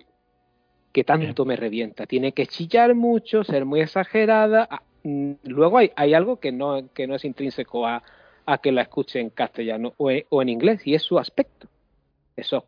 que 0.92 1.04
tanto 1.04 1.44
me 1.44 1.56
revienta. 1.56 2.06
Tiene 2.06 2.32
que 2.32 2.46
chillar 2.46 2.94
mucho, 2.94 3.44
ser 3.44 3.66
muy 3.66 3.82
exagerada. 3.82 4.66
Ah, 4.70 4.82
mm, 5.02 5.32
Luego 5.42 5.76
hay, 5.76 5.90
hay 5.94 6.14
algo 6.14 6.40
que 6.40 6.52
no, 6.52 6.88
que 6.94 7.06
no 7.06 7.16
es 7.16 7.26
intrínseco 7.26 7.86
a, 7.86 8.02
a 8.46 8.56
que 8.56 8.72
la 8.72 8.80
escuche 8.80 9.20
en 9.20 9.28
castellano 9.28 9.92
o 9.98 10.10
en, 10.10 10.24
o 10.30 10.40
en 10.40 10.48
inglés, 10.48 10.86
y 10.86 10.94
es 10.94 11.02
su 11.02 11.18
aspecto 11.18 11.68
esos 12.36 12.64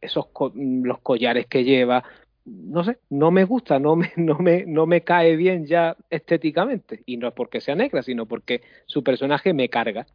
esos 0.00 0.26
co- 0.32 0.52
los 0.54 1.00
collares 1.00 1.46
que 1.46 1.64
lleva 1.64 2.02
no 2.44 2.84
sé 2.84 2.98
no 3.10 3.30
me 3.30 3.44
gusta 3.44 3.78
no 3.78 3.96
me 3.96 4.12
no 4.16 4.38
me 4.38 4.64
no 4.66 4.86
me 4.86 5.02
cae 5.02 5.36
bien 5.36 5.66
ya 5.66 5.96
estéticamente 6.10 7.02
y 7.06 7.16
no 7.16 7.28
es 7.28 7.34
porque 7.34 7.60
sea 7.60 7.74
negra 7.74 8.02
sino 8.02 8.26
porque 8.26 8.62
su 8.86 9.02
personaje 9.02 9.52
me 9.52 9.68
carga 9.68 10.06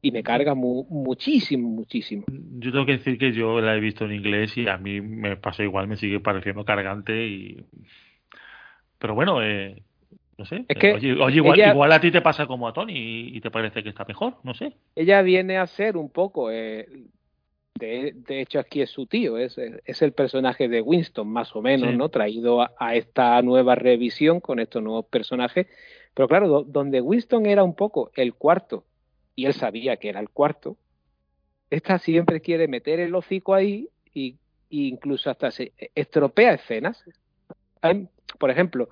y 0.00 0.12
me 0.12 0.22
carga 0.22 0.54
mu- 0.54 0.86
muchísimo 0.88 1.68
muchísimo 1.68 2.24
Yo 2.60 2.72
tengo 2.72 2.86
que 2.86 2.92
decir 2.98 3.18
que 3.18 3.32
yo 3.32 3.60
la 3.60 3.76
he 3.76 3.80
visto 3.80 4.04
en 4.04 4.12
inglés 4.12 4.56
y 4.56 4.68
a 4.68 4.76
mí 4.76 5.00
me 5.00 5.36
pasa 5.36 5.62
igual, 5.62 5.88
me 5.88 5.96
sigue 5.96 6.20
pareciendo 6.20 6.64
cargante 6.64 7.26
y... 7.26 7.64
Pero 8.98 9.14
bueno, 9.14 9.42
eh, 9.42 9.82
no 10.38 10.44
sé. 10.44 10.56
Es 10.56 10.68
eh, 10.68 10.74
que 10.74 10.92
oye, 10.92 11.12
oye, 11.20 11.36
igual, 11.36 11.58
ella- 11.58 11.72
igual 11.72 11.92
a 11.92 12.00
ti 12.00 12.10
te 12.10 12.20
pasa 12.20 12.46
como 12.46 12.68
a 12.68 12.72
Tony 12.72 12.94
y, 12.94 13.36
y 13.36 13.40
te 13.40 13.50
parece 13.50 13.82
que 13.82 13.88
está 13.88 14.04
mejor, 14.04 14.36
no 14.44 14.54
sé. 14.54 14.72
ella 14.96 15.22
viene 15.22 15.58
a 15.58 15.66
ser 15.66 15.96
un 15.96 16.10
poco 16.10 16.50
eh, 16.50 16.86
de, 17.74 18.12
de 18.14 18.40
hecho 18.40 18.58
aquí 18.58 18.80
es 18.82 18.90
su 18.90 19.06
tío 19.06 19.38
es, 19.38 19.56
es 19.58 20.02
el 20.02 20.12
personaje 20.12 20.68
de 20.68 20.80
Winston 20.82 21.28
más 21.28 21.54
o 21.54 21.62
menos 21.62 21.90
Sí. 21.90 21.96
no 21.96 22.08
traído 22.08 22.60
a, 22.62 22.72
a 22.78 22.94
esta 22.96 23.40
nueva 23.42 23.74
revisión 23.76 24.40
con 24.40 24.58
estos 24.58 24.82
nuevos 24.82 25.06
personajes 25.06 25.66
pero 26.14 26.26
claro 26.28 26.48
do- 26.48 26.64
donde 26.64 27.00
Winston 27.00 27.46
era 27.46 27.62
un 27.62 27.74
poco 27.76 28.10
el 28.16 28.34
cuarto 28.34 28.84
y 29.36 29.46
él 29.46 29.54
sabía 29.54 29.96
que 29.96 30.08
era 30.08 30.18
el 30.20 30.28
cuarto 30.30 30.76
esta 31.70 31.98
siempre 31.98 32.40
quiere 32.40 32.66
meter 32.66 32.98
el 32.98 33.14
hocico 33.14 33.54
ahí 33.54 33.88
y, 34.12 34.38
y 34.68 34.88
incluso 34.88 35.30
hasta 35.30 35.50
se 35.52 35.72
estropea 35.94 36.54
escenas 36.54 37.04
Hay- 37.82 38.08
por 38.40 38.50
ejemplo 38.50 38.88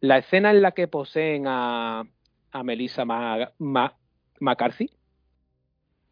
la 0.00 0.16
escena 0.16 0.50
en 0.50 0.62
la 0.62 0.72
que 0.72 0.88
poseen 0.88 1.44
a, 1.46 2.04
a 2.52 2.62
Melissa 2.62 3.04
Ma- 3.04 3.52
Ma- 3.58 3.96
McCarthy 4.40 4.88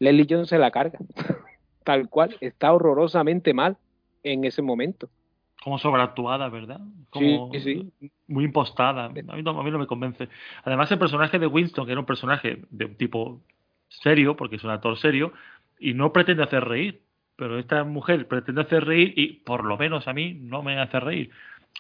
Leslie 0.01 0.27
Jones 0.29 0.49
se 0.51 0.59
la 0.59 0.71
carga. 0.71 0.99
Tal 1.89 2.11
cual, 2.11 2.37
está 2.43 2.71
horrorosamente 2.71 3.55
mal 3.55 3.79
en 4.23 4.45
ese 4.45 4.61
momento. 4.61 5.09
Como 5.65 5.79
sobreactuada, 5.79 6.51
¿verdad? 6.51 6.81
Como 7.09 7.51
Sí, 7.55 7.61
sí. 7.61 8.11
muy 8.27 8.45
impostada. 8.45 9.07
A 9.07 9.09
mí, 9.09 9.23
no, 9.23 9.33
a 9.33 9.63
mí 9.63 9.71
no 9.71 9.79
me 9.79 9.87
convence. 9.87 10.29
Además, 10.65 10.93
el 10.93 10.99
personaje 10.99 11.39
de 11.39 11.47
Winston, 11.47 11.87
que 11.87 11.93
era 11.93 12.01
un 12.01 12.05
personaje 12.05 12.61
de 12.69 12.85
un 12.85 12.95
tipo 12.97 13.41
serio, 13.89 14.37
porque 14.37 14.57
es 14.57 14.65
un 14.65 14.71
actor 14.71 14.99
serio, 14.99 15.33
y 15.79 15.95
no 15.95 16.13
pretende 16.13 16.43
hacer 16.43 16.63
reír. 16.63 17.01
Pero 17.37 17.59
esta 17.59 17.83
mujer 17.85 18.29
pretende 18.29 18.61
hacer 18.61 18.85
reír 18.85 19.15
y, 19.17 19.39
por 19.47 19.65
lo 19.65 19.79
menos 19.79 20.07
a 20.09 20.13
mí, 20.13 20.35
no 20.35 20.63
me 20.63 20.79
hace 20.79 21.01
reír. 21.01 21.31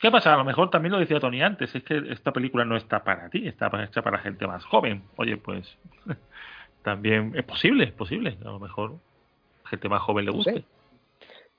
¿Qué 0.00 0.10
pasa? 0.10 0.32
A 0.32 0.38
lo 0.38 0.44
mejor 0.46 0.70
también 0.70 0.92
lo 0.92 1.00
decía 1.00 1.20
Tony 1.20 1.42
antes, 1.42 1.74
es 1.74 1.82
que 1.82 2.02
esta 2.08 2.32
película 2.32 2.64
no 2.64 2.76
está 2.76 3.04
para 3.04 3.28
ti, 3.28 3.46
está 3.46 3.70
hecha 3.84 4.00
para 4.00 4.20
gente 4.20 4.46
más 4.46 4.64
joven. 4.64 5.02
Oye, 5.16 5.36
pues 5.36 5.76
también 6.82 7.34
es 7.36 7.44
posible, 7.44 7.84
es 7.84 7.92
posible. 7.92 8.38
A 8.40 8.44
lo 8.44 8.58
mejor 8.58 9.00
gente 9.68 9.88
más 9.88 10.02
joven 10.02 10.24
le 10.24 10.30
guste. 10.30 10.64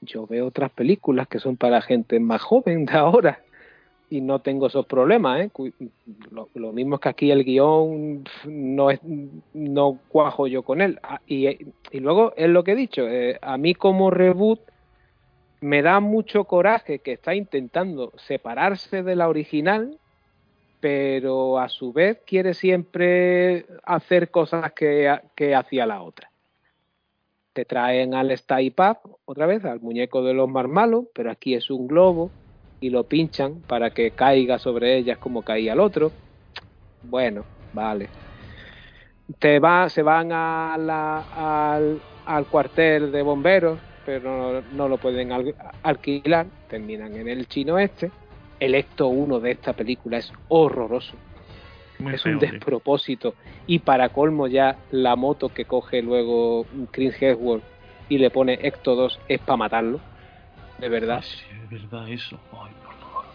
Yo 0.02 0.26
veo 0.28 0.48
otras 0.48 0.72
películas 0.72 1.28
que 1.28 1.40
son 1.40 1.58
para 1.58 1.82
gente 1.82 2.20
más 2.20 2.42
joven 2.42 2.86
de 2.86 2.94
ahora 2.94 3.40
y 4.10 4.22
no 4.22 4.40
tengo 4.40 4.68
esos 4.68 4.86
problemas. 4.86 5.42
¿eh? 5.42 5.52
Lo, 6.32 6.50
lo 6.54 6.72
mismo 6.72 6.96
es 6.96 7.02
que 7.02 7.10
aquí 7.10 7.32
el 7.32 7.44
guion 7.44 8.24
no 8.46 8.92
es 8.92 9.00
no 9.54 10.00
cuajo 10.08 10.48
yo 10.48 10.64
con 10.64 10.82
él. 10.82 11.00
Ah, 11.04 11.22
Y, 11.28 11.48
y 11.48 12.00
luego 12.00 12.34
es 12.36 12.50
lo 12.50 12.64
que 12.64 12.72
he 12.72 12.76
dicho, 12.76 13.08
eh, 13.08 13.38
a 13.42 13.58
mí 13.58 13.76
como 13.76 14.10
reboot 14.10 14.62
me 15.62 15.82
da 15.82 16.00
mucho 16.00 16.46
coraje 16.46 17.00
que 17.00 17.14
está 17.14 17.36
intentando 17.36 18.14
separarse 18.16 19.04
de 19.04 19.16
la 19.16 19.28
original, 19.28 19.98
pero 20.80 21.60
a 21.60 21.68
su 21.68 21.92
vez 21.92 22.20
quiere 22.26 22.54
siempre 22.54 23.66
hacer 23.84 24.32
cosas 24.32 24.72
que, 24.72 25.20
que 25.36 25.54
hacía 25.54 25.86
la 25.86 26.02
otra. 26.02 26.29
Te 27.54 27.66
traen 27.66 28.14
al 28.14 28.32
Stay 28.32 28.74
otra 29.26 29.46
vez, 29.46 29.66
al 29.66 29.82
muñeco 29.82 30.24
de 30.24 30.34
los 30.34 30.50
marmalos, 30.50 31.06
pero 31.14 31.32
aquí 31.32 31.56
es 31.56 31.70
un 31.70 31.88
globo 31.88 32.36
y 32.80 32.90
lo 32.90 33.08
pinchan 33.08 33.64
para 33.64 33.92
que 33.92 34.16
caiga 34.16 34.60
sobre 34.60 34.98
ellas 34.98 35.18
como 35.20 35.44
caía 35.44 35.74
el 35.74 35.80
otro. 35.80 36.16
Bueno, 37.02 37.48
vale. 37.72 38.12
Te 39.40 39.60
va, 39.60 39.90
se 39.90 40.02
van 40.02 40.32
a 40.32 40.76
la- 40.78 41.22
al, 41.76 42.04
al 42.26 42.48
cuartel 42.48 43.12
de 43.12 43.22
bomberos, 43.22 43.82
pero 44.04 44.22
no, 44.54 44.62
no 44.62 44.88
lo 44.88 45.00
pueden 45.00 45.32
al- 45.32 45.56
alquilar, 45.84 46.52
terminan 46.68 47.16
en 47.16 47.28
el 47.28 47.48
chino 47.48 47.78
este. 47.80 48.14
El 48.60 48.76
Ecto 48.76 49.08
1 49.10 49.40
de 49.40 49.52
esta 49.52 49.74
película 49.74 50.18
es 50.18 50.32
horroroso 50.48 51.22
Muy 52.00 52.14
es 52.16 52.24
feo, 52.24 52.34
un 52.34 52.40
sí. 52.40 52.48
despropósito. 52.48 53.36
Y 53.68 53.80
para 53.80 54.10
colmo 54.10 54.48
ya 54.48 54.78
la 54.92 55.16
moto 55.16 55.50
que 55.50 55.66
coge 55.66 56.02
luego 56.02 56.66
Chris 56.92 57.16
Hemsworth 57.22 57.64
y 58.10 58.18
le 58.18 58.30
pone 58.32 58.58
Ecto 58.62 58.96
2 58.96 59.20
es 59.28 59.40
para 59.42 59.58
matarlo. 59.58 60.00
De 60.78 60.90
verdad. 60.90 61.22
Sí, 61.22 61.44
es 61.64 61.70
verdad 61.70 62.10
eso. 62.10 62.40
Ay, 62.54 62.72
por 62.84 62.94
favor. 62.96 63.26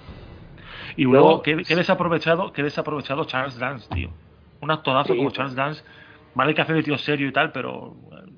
Y 0.96 1.02
luego, 1.04 1.26
Luego- 1.26 1.42
qué, 1.42 1.56
qué 1.66 1.76
desaprovechado, 1.76 2.52
qué 2.52 2.62
desaprovechado 2.62 3.24
Charles 3.26 3.58
Dance, 3.58 3.88
tío. 3.94 4.10
Un 4.60 4.70
actorazo 4.70 5.12
Sí, 5.12 5.18
como. 5.18 5.30
Charles 5.30 5.54
Dance. 5.54 5.82
Vale 6.34 6.54
que 6.54 6.62
hace 6.62 6.72
de 6.72 6.82
tío 6.82 6.96
serio 6.98 7.28
y 7.28 7.32
tal, 7.32 7.52
pero 7.52 7.94
eh, 8.12 8.30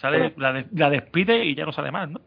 sale, 0.00 0.18
Bueno. 0.18 0.34
la, 0.36 0.52
de- 0.52 0.66
la 0.72 0.90
despide 0.90 1.44
y 1.46 1.54
ya 1.54 1.64
no 1.64 1.72
sale 1.72 1.90
más, 1.90 2.10
¿no? 2.10 2.20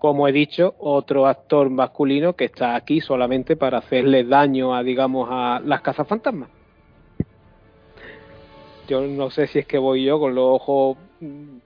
Como 0.00 0.26
he 0.26 0.32
dicho, 0.32 0.76
otro 0.78 1.26
actor 1.26 1.68
masculino 1.68 2.32
que 2.32 2.46
está 2.46 2.74
aquí 2.74 3.02
solamente 3.02 3.54
para 3.54 3.76
hacerle 3.76 4.24
daño 4.24 4.74
a, 4.74 4.82
digamos, 4.82 5.28
a 5.30 5.60
las 5.62 5.82
cazafantasmas. 5.82 6.48
Yo 8.88 9.02
no 9.02 9.28
sé 9.28 9.46
si 9.46 9.58
es 9.58 9.66
que 9.66 9.76
voy 9.76 10.04
yo 10.04 10.18
con 10.18 10.34
los 10.34 10.46
ojos 10.46 10.96
mm, 11.20 11.58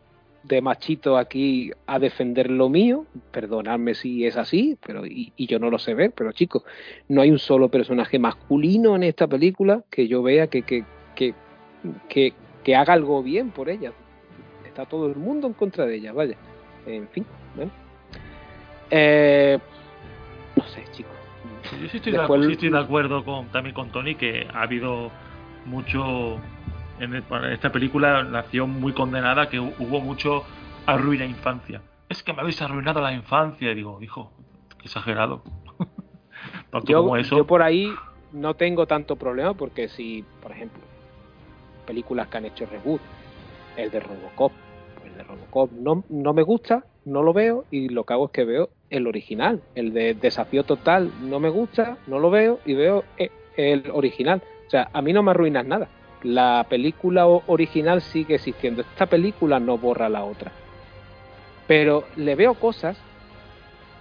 de 0.42 0.60
machito 0.60 1.16
aquí 1.16 1.70
a 1.86 2.00
defender 2.00 2.50
lo 2.50 2.68
mío, 2.68 3.06
perdonadme 3.30 3.94
si 3.94 4.26
es 4.26 4.36
así, 4.36 4.76
pero 4.84 5.06
y, 5.06 5.32
yo 5.38 5.60
no 5.60 5.70
lo 5.70 5.78
sé 5.78 5.94
ver, 5.94 6.10
pero 6.10 6.32
chicos, 6.32 6.64
no 7.06 7.22
hay 7.22 7.30
un 7.30 7.38
solo 7.38 7.68
personaje 7.68 8.18
masculino 8.18 8.96
en 8.96 9.04
esta 9.04 9.28
película 9.28 9.84
que 9.88 10.08
yo 10.08 10.24
vea 10.24 10.48
que, 10.48 10.62
que, 10.62 10.84
que, 11.14 11.34
que, 12.08 12.32
que 12.64 12.74
haga 12.74 12.94
algo 12.94 13.22
bien 13.22 13.52
por 13.52 13.68
ella. 13.68 13.92
Está 14.66 14.86
todo 14.86 15.06
el 15.06 15.14
mundo 15.14 15.46
en 15.46 15.52
contra 15.52 15.86
de 15.86 15.94
ella, 15.94 16.12
vaya. 16.12 16.36
En 16.84 17.06
fin, 17.10 17.24
bueno. 17.54 17.83
Eh, 18.90 19.58
no 20.56 20.64
sé, 20.64 20.84
chicos. 20.92 21.12
Yo 21.80 21.88
sí 21.88 21.96
estoy, 21.96 22.12
de, 22.12 22.18
Después- 22.18 22.46
sí 22.46 22.52
estoy 22.52 22.70
de 22.70 22.78
acuerdo 22.78 23.24
con, 23.24 23.46
también 23.48 23.74
con 23.74 23.90
Tony 23.90 24.14
que 24.14 24.46
ha 24.52 24.62
habido 24.62 25.10
mucho. 25.66 26.38
En, 27.00 27.12
el- 27.14 27.24
en 27.28 27.44
esta 27.52 27.72
película 27.72 28.22
nació 28.22 28.66
muy 28.66 28.92
condenada 28.92 29.48
que 29.48 29.60
hu- 29.60 29.74
hubo 29.80 30.00
mucho 30.00 30.44
arruina 30.86 31.24
infancia. 31.24 31.80
Es 32.08 32.22
que 32.22 32.32
me 32.32 32.40
habéis 32.40 32.60
arruinado 32.62 33.00
la 33.00 33.12
infancia. 33.12 33.70
Y 33.72 33.74
digo, 33.74 34.00
hijo, 34.02 34.30
qué 34.78 34.84
exagerado. 34.86 35.42
Tanto 36.70 36.86
Yo, 36.86 36.98
como 37.02 37.16
eso. 37.16 37.36
yo 37.36 37.46
por 37.46 37.62
ahí 37.62 37.92
no 38.32 38.54
tengo 38.54 38.86
tanto 38.86 39.16
problema 39.16 39.54
porque 39.54 39.88
si, 39.88 40.24
por 40.42 40.52
ejemplo, 40.52 40.80
películas 41.86 42.28
que 42.28 42.36
han 42.36 42.44
hecho 42.44 42.66
reboot, 42.66 43.00
el 43.76 43.90
de 43.90 44.00
Robocop, 44.00 44.52
pues 44.98 45.10
el 45.10 45.16
de 45.18 45.24
Robocop 45.24 45.72
no, 45.72 46.04
no 46.08 46.32
me 46.32 46.42
gusta, 46.42 46.84
no 47.04 47.22
lo 47.22 47.32
veo 47.32 47.64
y 47.70 47.88
lo 47.88 48.04
que 48.04 48.12
hago 48.14 48.26
es 48.26 48.30
que 48.32 48.44
veo 48.44 48.70
el 48.90 49.06
original, 49.06 49.62
el 49.74 49.92
de 49.92 50.14
Desafío 50.14 50.64
Total 50.64 51.10
no 51.22 51.40
me 51.40 51.48
gusta, 51.48 51.98
no 52.06 52.18
lo 52.18 52.30
veo 52.30 52.60
y 52.64 52.74
veo 52.74 53.04
eh, 53.18 53.30
el 53.56 53.90
original. 53.92 54.42
O 54.66 54.70
sea, 54.70 54.88
a 54.92 55.02
mí 55.02 55.12
no 55.12 55.22
me 55.22 55.32
arruinas 55.32 55.66
nada. 55.66 55.88
La 56.22 56.66
película 56.68 57.26
original 57.26 58.00
sigue 58.00 58.36
existiendo. 58.36 58.82
Esta 58.82 59.06
película 59.06 59.60
no 59.60 59.76
borra 59.78 60.08
la 60.08 60.24
otra. 60.24 60.52
Pero 61.66 62.04
le 62.16 62.34
veo 62.34 62.54
cosas 62.54 62.96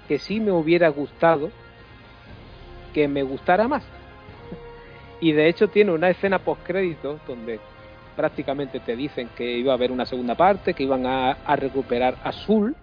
que 0.08 0.20
sí 0.20 0.40
me 0.40 0.52
hubiera 0.52 0.90
gustado 0.90 1.50
que 2.94 3.08
me 3.08 3.24
gustara 3.24 3.68
más. 3.68 3.84
Y 5.20 5.32
de 5.32 5.48
hecho 5.48 5.70
tiene 5.70 5.92
una 5.92 6.10
escena 6.10 6.40
post 6.40 6.64
créditos 6.66 7.20
donde 7.26 7.60
prácticamente 8.16 8.82
te 8.82 8.96
dicen 8.96 9.30
que 9.36 9.58
iba 9.58 9.72
a 9.72 9.76
haber 9.76 9.92
una 9.92 10.06
segunda 10.06 10.36
parte, 10.36 10.74
que 10.74 10.84
iban 10.84 11.06
a, 11.06 11.32
a 11.32 11.56
recuperar 11.56 12.18
Azul. 12.24 12.76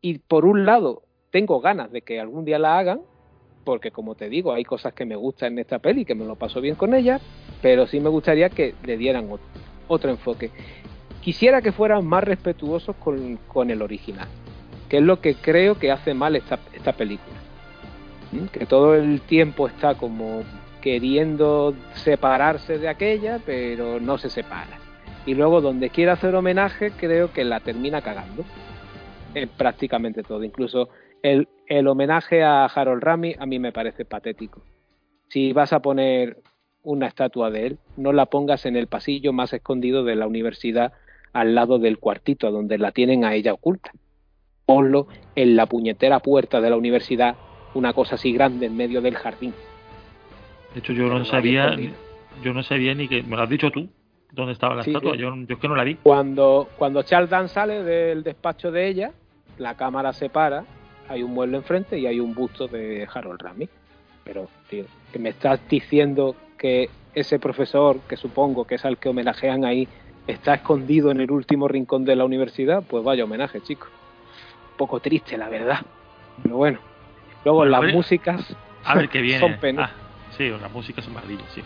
Y 0.00 0.18
por 0.18 0.44
un 0.44 0.64
lado, 0.64 1.02
tengo 1.30 1.60
ganas 1.60 1.90
de 1.90 2.02
que 2.02 2.20
algún 2.20 2.44
día 2.44 2.58
la 2.58 2.78
hagan, 2.78 3.00
porque 3.64 3.90
como 3.90 4.14
te 4.14 4.28
digo, 4.28 4.52
hay 4.52 4.64
cosas 4.64 4.94
que 4.94 5.04
me 5.04 5.16
gustan 5.16 5.52
en 5.54 5.58
esta 5.60 5.78
peli, 5.78 6.04
que 6.04 6.14
me 6.14 6.24
lo 6.24 6.36
paso 6.36 6.60
bien 6.60 6.74
con 6.76 6.94
ellas, 6.94 7.20
pero 7.60 7.86
sí 7.86 8.00
me 8.00 8.08
gustaría 8.08 8.48
que 8.48 8.74
le 8.84 8.96
dieran 8.96 9.28
ot- 9.28 9.38
otro 9.88 10.10
enfoque. 10.10 10.50
Quisiera 11.22 11.60
que 11.60 11.72
fueran 11.72 12.06
más 12.06 12.24
respetuosos 12.24 12.96
con, 12.96 13.36
con 13.48 13.70
el 13.70 13.82
original, 13.82 14.28
que 14.88 14.98
es 14.98 15.02
lo 15.02 15.20
que 15.20 15.34
creo 15.34 15.78
que 15.78 15.90
hace 15.90 16.14
mal 16.14 16.36
esta, 16.36 16.58
esta 16.72 16.92
película. 16.92 17.36
Que 18.52 18.66
todo 18.66 18.94
el 18.94 19.20
tiempo 19.22 19.66
está 19.66 19.94
como 19.96 20.42
queriendo 20.80 21.74
separarse 21.94 22.78
de 22.78 22.88
aquella, 22.88 23.40
pero 23.44 23.98
no 24.00 24.16
se 24.16 24.30
separa. 24.30 24.78
Y 25.28 25.34
luego 25.34 25.60
donde 25.60 25.90
quiere 25.90 26.10
hacer 26.10 26.34
homenaje, 26.34 26.90
creo 26.92 27.34
que 27.34 27.44
la 27.44 27.60
termina 27.60 28.00
cagando 28.00 28.46
en 29.34 29.50
prácticamente 29.50 30.22
todo. 30.22 30.42
Incluso 30.42 30.88
el, 31.22 31.48
el 31.66 31.86
homenaje 31.86 32.42
a 32.42 32.64
Harold 32.64 33.02
Rami 33.02 33.34
a 33.38 33.44
mí 33.44 33.58
me 33.58 33.70
parece 33.70 34.06
patético. 34.06 34.62
Si 35.28 35.52
vas 35.52 35.74
a 35.74 35.80
poner 35.80 36.38
una 36.82 37.08
estatua 37.08 37.50
de 37.50 37.66
él, 37.66 37.78
no 37.98 38.14
la 38.14 38.24
pongas 38.24 38.64
en 38.64 38.74
el 38.74 38.86
pasillo 38.86 39.34
más 39.34 39.52
escondido 39.52 40.02
de 40.02 40.16
la 40.16 40.26
universidad 40.26 40.94
al 41.34 41.54
lado 41.54 41.78
del 41.78 41.98
cuartito 41.98 42.50
donde 42.50 42.78
la 42.78 42.92
tienen 42.92 43.26
a 43.26 43.34
ella 43.34 43.52
oculta. 43.52 43.92
Ponlo 44.64 45.08
en 45.36 45.56
la 45.56 45.66
puñetera 45.66 46.20
puerta 46.20 46.62
de 46.62 46.70
la 46.70 46.78
universidad, 46.78 47.36
una 47.74 47.92
cosa 47.92 48.14
así 48.14 48.32
grande 48.32 48.64
en 48.64 48.78
medio 48.78 49.02
del 49.02 49.16
jardín. 49.16 49.52
De 50.72 50.80
hecho, 50.80 50.94
yo 50.94 51.06
no 51.06 51.26
sabía, 51.26 51.76
yo 52.42 52.54
no 52.54 52.62
sabía 52.62 52.94
ni 52.94 53.08
que, 53.08 53.22
me 53.22 53.36
lo 53.36 53.42
has 53.42 53.50
dicho 53.50 53.70
tú, 53.70 53.90
dónde 54.32 54.52
estaba 54.52 54.74
la 54.74 54.82
Sí, 54.82 54.90
estatua. 54.90 55.16
Yo, 55.16 55.34
yo 55.34 55.54
es 55.54 55.58
que 55.58 55.68
no 55.68 55.74
la 55.76 55.84
vi. 55.84 55.94
Cuando, 55.96 56.68
cuando 56.76 57.02
Charles 57.02 57.30
Dance 57.30 57.54
sale 57.54 57.82
del 57.82 58.22
despacho 58.22 58.70
de 58.70 58.88
ella, 58.88 59.12
la 59.58 59.74
cámara 59.76 60.12
se 60.12 60.28
para, 60.28 60.64
hay 61.08 61.22
un 61.22 61.32
mueble 61.32 61.56
enfrente 61.56 61.98
y 61.98 62.06
hay 62.06 62.20
un 62.20 62.34
busto 62.34 62.68
de 62.68 63.06
Harold 63.12 63.40
Rami. 63.40 63.68
Pero, 64.24 64.48
tío, 64.68 64.84
que 65.12 65.18
me 65.18 65.30
estás 65.30 65.60
diciendo 65.68 66.36
que 66.58 66.90
ese 67.14 67.38
profesor, 67.38 68.00
que 68.08 68.16
supongo 68.16 68.64
que 68.66 68.74
es 68.76 68.84
al 68.84 68.98
que 68.98 69.08
homenajean 69.08 69.64
ahí, 69.64 69.88
está 70.26 70.54
escondido 70.54 71.10
en 71.10 71.20
el 71.20 71.30
último 71.30 71.66
rincón 71.68 72.04
de 72.04 72.14
la 72.14 72.24
universidad, 72.24 72.82
pues 72.86 73.02
vaya 73.02 73.24
homenaje, 73.24 73.60
chico. 73.62 73.86
Un 74.72 74.76
poco 74.76 75.00
triste, 75.00 75.38
la 75.38 75.48
verdad. 75.48 75.80
Pero 76.42 76.56
bueno. 76.56 76.78
Luego 77.44 77.60
Bueno, 77.60 77.74
a 77.76 77.78
las 77.78 77.86
ver- 77.86 77.94
músicas 77.94 78.56
A 78.84 78.94
ver 78.94 79.08
qué 79.08 79.20
viene. 79.22 79.40
son 79.40 79.58
penas. 79.58 79.90
Ah, 79.90 79.94
sí, 80.36 80.48
la 80.50 80.68
música 80.68 81.00
es 81.00 81.08
maravilla, 81.08 81.44
sí. 81.54 81.62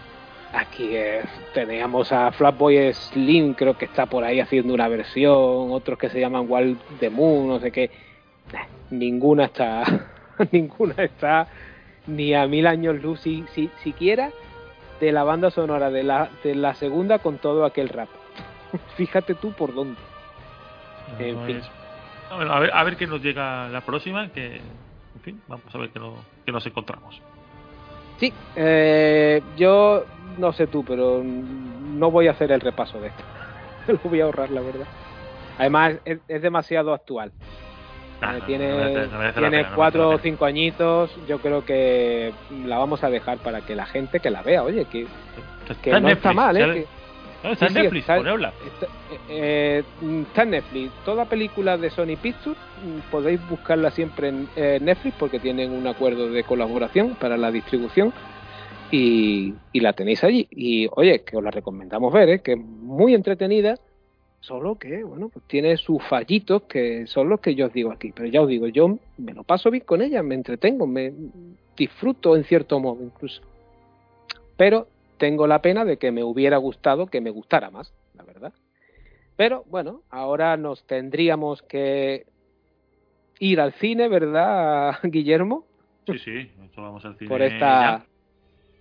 Aquí 0.54 0.94
eh, 0.94 1.22
teníamos 1.54 2.12
a 2.12 2.30
Flatboy 2.32 2.92
Slim, 2.92 3.54
creo 3.54 3.76
que 3.78 3.86
está 3.86 4.04
por 4.06 4.22
ahí 4.22 4.38
haciendo 4.38 4.74
una 4.74 4.86
versión, 4.88 5.70
otros 5.72 5.98
que 5.98 6.10
se 6.10 6.20
llaman 6.20 6.44
Wild 6.46 6.78
the 7.00 7.08
Moon, 7.08 7.48
no 7.48 7.58
sé 7.58 7.70
qué. 7.72 7.90
Ninguna 8.90 9.46
está, 9.46 9.82
ninguna 10.52 10.94
está 11.04 11.48
ni 12.06 12.34
a 12.34 12.46
mil 12.46 12.66
años 12.66 13.00
luz, 13.00 13.20
si, 13.20 13.44
si- 13.54 13.70
siquiera 13.82 14.30
de 15.00 15.10
la 15.12 15.24
banda 15.24 15.50
sonora 15.50 15.90
de 15.90 16.02
la, 16.02 16.28
de 16.44 16.54
la 16.54 16.74
segunda 16.74 17.18
con 17.20 17.38
todo 17.38 17.64
aquel 17.64 17.88
rap. 17.88 18.08
Fíjate 18.96 19.34
tú 19.34 19.52
por 19.52 19.72
dónde. 19.74 19.98
En 21.18 21.34
No 21.36 21.46
fin. 21.46 21.56
es- 21.56 21.70
Bueno, 22.34 22.52
a 22.52 22.60
ver, 22.60 22.70
a 22.74 22.84
ver 22.84 22.96
qué 22.96 23.06
nos 23.06 23.22
llega 23.22 23.68
la 23.70 23.80
próxima, 23.80 24.28
que, 24.28 24.56
en 24.56 25.20
fin, 25.22 25.40
vamos 25.48 25.74
a 25.74 25.78
ver 25.78 25.88
qué, 25.90 25.98
no- 25.98 26.16
qué 26.44 26.52
nos 26.52 26.66
encontramos. 26.66 27.18
Sí, 28.22 28.32
eh, 28.54 29.42
yo 29.56 30.04
no 30.38 30.52
sé 30.52 30.68
tú, 30.68 30.84
pero 30.84 31.20
no 31.24 32.08
voy 32.12 32.28
a 32.28 32.30
hacer 32.30 32.52
el 32.52 32.60
repaso 32.60 33.00
de 33.00 33.08
esto. 33.08 33.24
Lo 33.88 33.98
voy 34.08 34.20
a 34.20 34.24
ahorrar, 34.26 34.48
la 34.50 34.60
verdad. 34.60 34.86
Además, 35.58 35.94
es, 36.04 36.18
es 36.28 36.40
demasiado 36.40 36.94
actual. 36.94 37.32
Ah, 38.20 38.36
Eh, 38.36 38.38
no, 38.38 38.46
tiene 38.46 38.70
no 38.70 38.76
merece- 38.76 39.10
no 39.10 39.18
merece 39.18 39.40
la 39.40 39.48
tiene 39.48 39.56
pena, 39.64 39.70
no 39.70 39.74
cuatro 39.74 40.08
o 40.08 40.12
la 40.12 40.18
cinco 40.20 40.44
añitos. 40.44 41.10
Yo 41.26 41.40
creo 41.40 41.64
que 41.64 42.32
la 42.64 42.78
vamos 42.78 43.02
a 43.02 43.10
dejar 43.10 43.38
para 43.38 43.62
que 43.62 43.74
la 43.74 43.86
gente 43.86 44.20
que 44.20 44.30
la 44.30 44.42
vea, 44.44 44.62
oye, 44.62 44.84
que, 44.84 45.08
Está 45.90 45.98
no 45.98 46.08
está 46.08 46.32
mal, 46.32 46.56
¿eh? 46.58 46.86
Está 47.44 47.66
en 47.66 47.72
sí, 47.74 47.78
Netflix, 47.80 48.02
está- 48.02 48.16
ponedla. 48.16 48.52
Está, 48.66 48.86
eh, 49.10 49.18
eh, 49.28 49.84
está 50.28 50.42
en 50.44 50.50
Netflix. 50.50 50.92
Toda 51.04 51.24
película 51.24 51.76
de 51.76 51.90
Sony 51.90 52.16
Pictures 52.20 52.58
mm, 52.84 53.10
podéis 53.10 53.40
buscarla 53.48 53.90
siempre 53.90 54.28
en 54.28 54.48
eh, 54.56 54.78
Netflix 54.80 55.16
porque 55.18 55.38
tienen 55.40 55.72
un 55.72 55.86
acuerdo 55.86 56.30
de 56.30 56.44
colaboración 56.44 57.16
para 57.16 57.36
la 57.36 57.50
distribución 57.50 58.12
y, 58.90 59.54
y 59.72 59.80
la 59.80 59.92
tenéis 59.92 60.22
allí. 60.24 60.46
Y 60.50 60.88
oye, 60.94 61.22
que 61.24 61.36
os 61.36 61.42
la 61.42 61.50
recomendamos 61.50 62.12
ver, 62.12 62.28
¿eh? 62.28 62.38
que 62.40 62.52
es 62.52 62.58
muy 62.58 63.14
entretenida, 63.14 63.76
solo 64.40 64.76
que, 64.76 65.02
bueno, 65.04 65.28
pues 65.28 65.44
tiene 65.46 65.76
sus 65.76 66.02
fallitos 66.04 66.62
que 66.62 67.06
son 67.06 67.28
los 67.28 67.40
que 67.40 67.54
yo 67.54 67.66
os 67.66 67.72
digo 67.72 67.90
aquí. 67.92 68.12
Pero 68.14 68.28
ya 68.28 68.42
os 68.42 68.48
digo, 68.48 68.66
yo 68.68 68.98
me 69.18 69.32
lo 69.34 69.44
paso 69.44 69.70
bien 69.70 69.84
con 69.84 70.02
ella, 70.02 70.22
me 70.22 70.34
entretengo, 70.34 70.86
me 70.86 71.12
disfruto 71.76 72.36
en 72.36 72.44
cierto 72.44 72.78
modo 72.80 73.02
incluso. 73.02 73.40
Pero 74.56 74.88
tengo 75.22 75.46
la 75.46 75.62
pena 75.62 75.84
de 75.84 75.98
que 75.98 76.10
me 76.10 76.24
hubiera 76.24 76.56
gustado 76.56 77.06
que 77.06 77.20
me 77.20 77.30
gustara 77.30 77.70
más, 77.70 77.94
la 78.14 78.24
verdad. 78.24 78.52
Pero 79.36 79.62
bueno, 79.70 80.02
ahora 80.10 80.56
nos 80.56 80.84
tendríamos 80.84 81.62
que 81.62 82.26
ir 83.38 83.60
al 83.60 83.72
cine, 83.74 84.08
¿verdad, 84.08 84.96
Guillermo? 85.04 85.64
Sí, 86.06 86.18
sí, 86.18 86.50
esto 86.64 86.82
vamos 86.82 87.04
al 87.04 87.16
cine. 87.18 87.28
Por 87.28 87.38
ya. 87.38 87.46
esta 87.46 88.06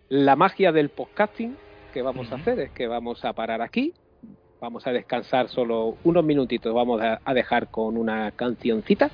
la 0.10 0.36
magia 0.36 0.72
del 0.72 0.90
podcasting 0.90 1.56
que 1.94 2.02
vamos 2.02 2.32
a 2.32 2.38
hacer 2.38 2.60
es 2.60 2.72
que 2.72 2.88
vamos 2.88 3.24
a 3.24 3.34
parar 3.34 3.62
aquí, 3.62 3.94
vamos 4.60 4.88
a 4.88 4.92
descansar 4.92 5.48
solo 5.48 5.96
unos 6.04 6.26
minutitos, 6.26 6.74
vamos 6.74 7.04
a 7.04 7.34
dejar 7.36 7.70
con 7.70 7.98
una 7.98 8.32
cancioncita 8.32 9.12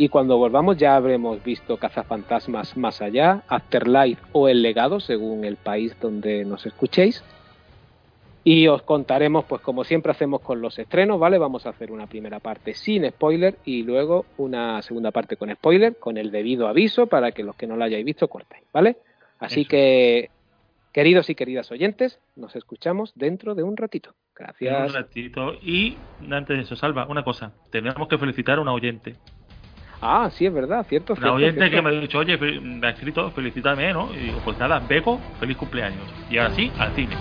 y 0.00 0.08
cuando 0.08 0.38
volvamos 0.38 0.78
ya 0.78 0.96
habremos 0.96 1.44
visto 1.44 1.76
Cazafantasmas 1.76 2.74
más 2.78 3.02
allá, 3.02 3.42
Afterlife 3.48 4.22
o 4.32 4.48
El 4.48 4.62
legado 4.62 4.98
según 4.98 5.44
el 5.44 5.56
país 5.56 5.94
donde 6.00 6.42
nos 6.46 6.64
escuchéis 6.64 7.22
y 8.42 8.66
os 8.68 8.80
contaremos 8.80 9.44
pues 9.44 9.60
como 9.60 9.84
siempre 9.84 10.12
hacemos 10.12 10.40
con 10.40 10.62
los 10.62 10.78
estrenos, 10.78 11.20
¿vale? 11.20 11.36
Vamos 11.36 11.66
a 11.66 11.68
hacer 11.68 11.92
una 11.92 12.06
primera 12.06 12.40
parte 12.40 12.72
sin 12.72 13.06
spoiler 13.10 13.56
y 13.66 13.82
luego 13.82 14.24
una 14.38 14.80
segunda 14.80 15.10
parte 15.10 15.36
con 15.36 15.52
spoiler 15.52 15.94
con 15.96 16.16
el 16.16 16.30
debido 16.30 16.66
aviso 16.66 17.06
para 17.06 17.32
que 17.32 17.44
los 17.44 17.54
que 17.54 17.66
no 17.66 17.76
lo 17.76 17.84
hayáis 17.84 18.06
visto 18.06 18.26
cortéis, 18.26 18.64
¿vale? 18.72 18.96
Así 19.38 19.60
Eso. 19.60 19.68
que 19.68 20.30
queridos 20.94 21.28
y 21.28 21.34
queridas 21.34 21.70
oyentes, 21.72 22.18
nos 22.36 22.56
escuchamos 22.56 23.12
dentro 23.16 23.54
de 23.54 23.64
un 23.64 23.76
ratito. 23.76 24.14
En 24.38 24.46
un 24.46 24.46
Gracias. 24.46 24.92
ratito. 24.94 25.52
Y 25.62 25.98
antes 26.30 26.56
de 26.56 26.62
eso, 26.62 26.74
Salva, 26.74 27.06
una 27.06 27.22
cosa. 27.22 27.52
Tenemos 27.70 28.08
que 28.08 28.16
felicitar 28.16 28.56
a 28.56 28.62
una 28.62 28.72
oyente. 28.72 29.16
Ah, 30.02 30.30
sí, 30.32 30.46
es 30.46 30.52
verdad, 30.52 30.86
cierto. 30.88 31.14
Cierto, 31.14 31.34
oyente 31.34 31.58
cierto. 31.60 31.76
que 31.76 31.82
me 31.82 31.88
ha 31.90 32.00
dicho, 32.00 32.18
oye, 32.18 32.38
me 32.38 32.86
ha 32.86 32.90
escrito, 32.90 33.30
felicítame, 33.32 33.92
¿no? 33.92 34.14
Y 34.14 34.18
digo, 34.18 34.40
pues 34.42 34.58
nada, 34.58 34.78
Beco, 34.78 35.20
feliz 35.38 35.56
cumpleaños. 35.56 36.08
Y 36.30 36.38
ahora 36.38 36.54
sí, 36.54 36.72
al 36.78 36.94
cine. 36.94 37.16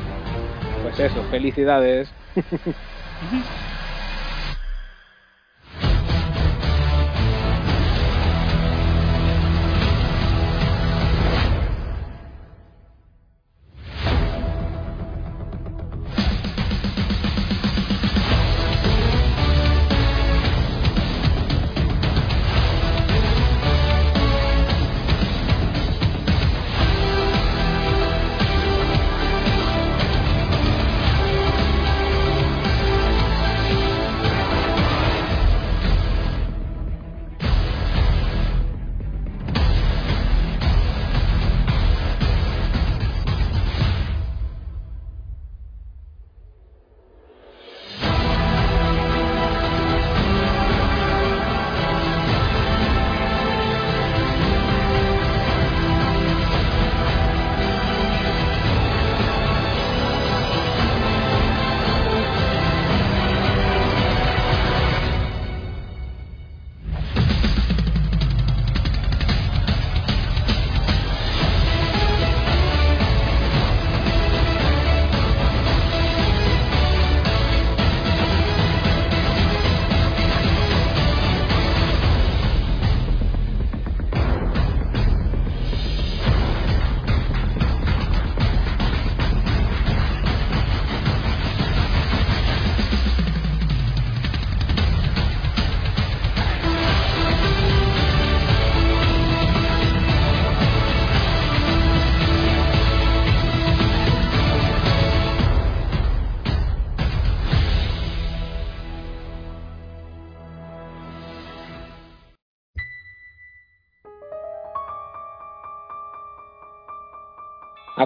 Pues 0.81 0.99
eso, 0.99 1.23
felicidades. 1.25 2.13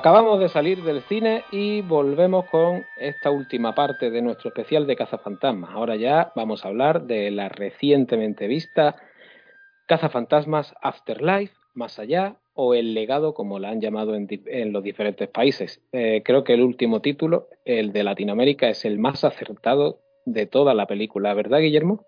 Acabamos 0.03 0.37
de 0.41 0.49
salir 0.49 0.83
del 0.83 1.01
cine 1.03 1.45
y 1.49 1.79
volvemos 1.79 2.43
con 2.49 2.83
esta 2.97 3.31
última 3.31 3.73
parte 3.73 4.11
de 4.11 4.21
nuestro 4.21 4.49
especial 4.49 4.85
de 4.85 4.97
Cazafantasmas. 4.97 5.69
Ahora 5.69 5.95
ya 5.95 6.33
vamos 6.35 6.65
a 6.65 6.67
hablar 6.67 7.03
de 7.03 7.31
la 7.31 7.47
recientemente 7.47 8.47
vista 8.47 8.97
Cazafantasmas 9.87 10.75
Afterlife, 10.81 11.53
Más 11.73 11.99
Allá 11.99 12.35
o 12.53 12.73
El 12.73 12.93
Legado, 12.93 13.33
como 13.33 13.59
la 13.59 13.69
han 13.69 13.79
llamado 13.79 14.13
en, 14.13 14.73
los 14.73 14.83
diferentes 14.83 15.29
países. 15.29 15.81
Eh, 15.93 16.21
creo 16.25 16.43
que 16.43 16.55
el 16.55 16.63
último 16.63 16.99
título, 16.99 17.47
el 17.63 17.93
de 17.93 18.03
Latinoamérica, 18.03 18.67
es 18.67 18.83
el 18.83 18.99
más 18.99 19.23
acertado 19.23 20.01
de 20.25 20.47
toda 20.47 20.73
la 20.73 20.85
película, 20.85 21.33
¿verdad, 21.33 21.59
Guillermo? 21.59 22.05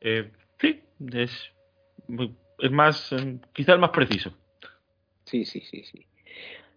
Eh, 0.00 0.32
sí, 0.60 0.80
es, 1.12 1.52
más, 2.72 3.12
eh, 3.12 3.38
quizá 3.52 3.74
el 3.74 3.78
más 3.78 3.90
preciso. 3.90 4.32
Sí, 5.26 5.44
sí, 5.44 5.60
sí, 5.60 5.84
sí. 5.84 6.06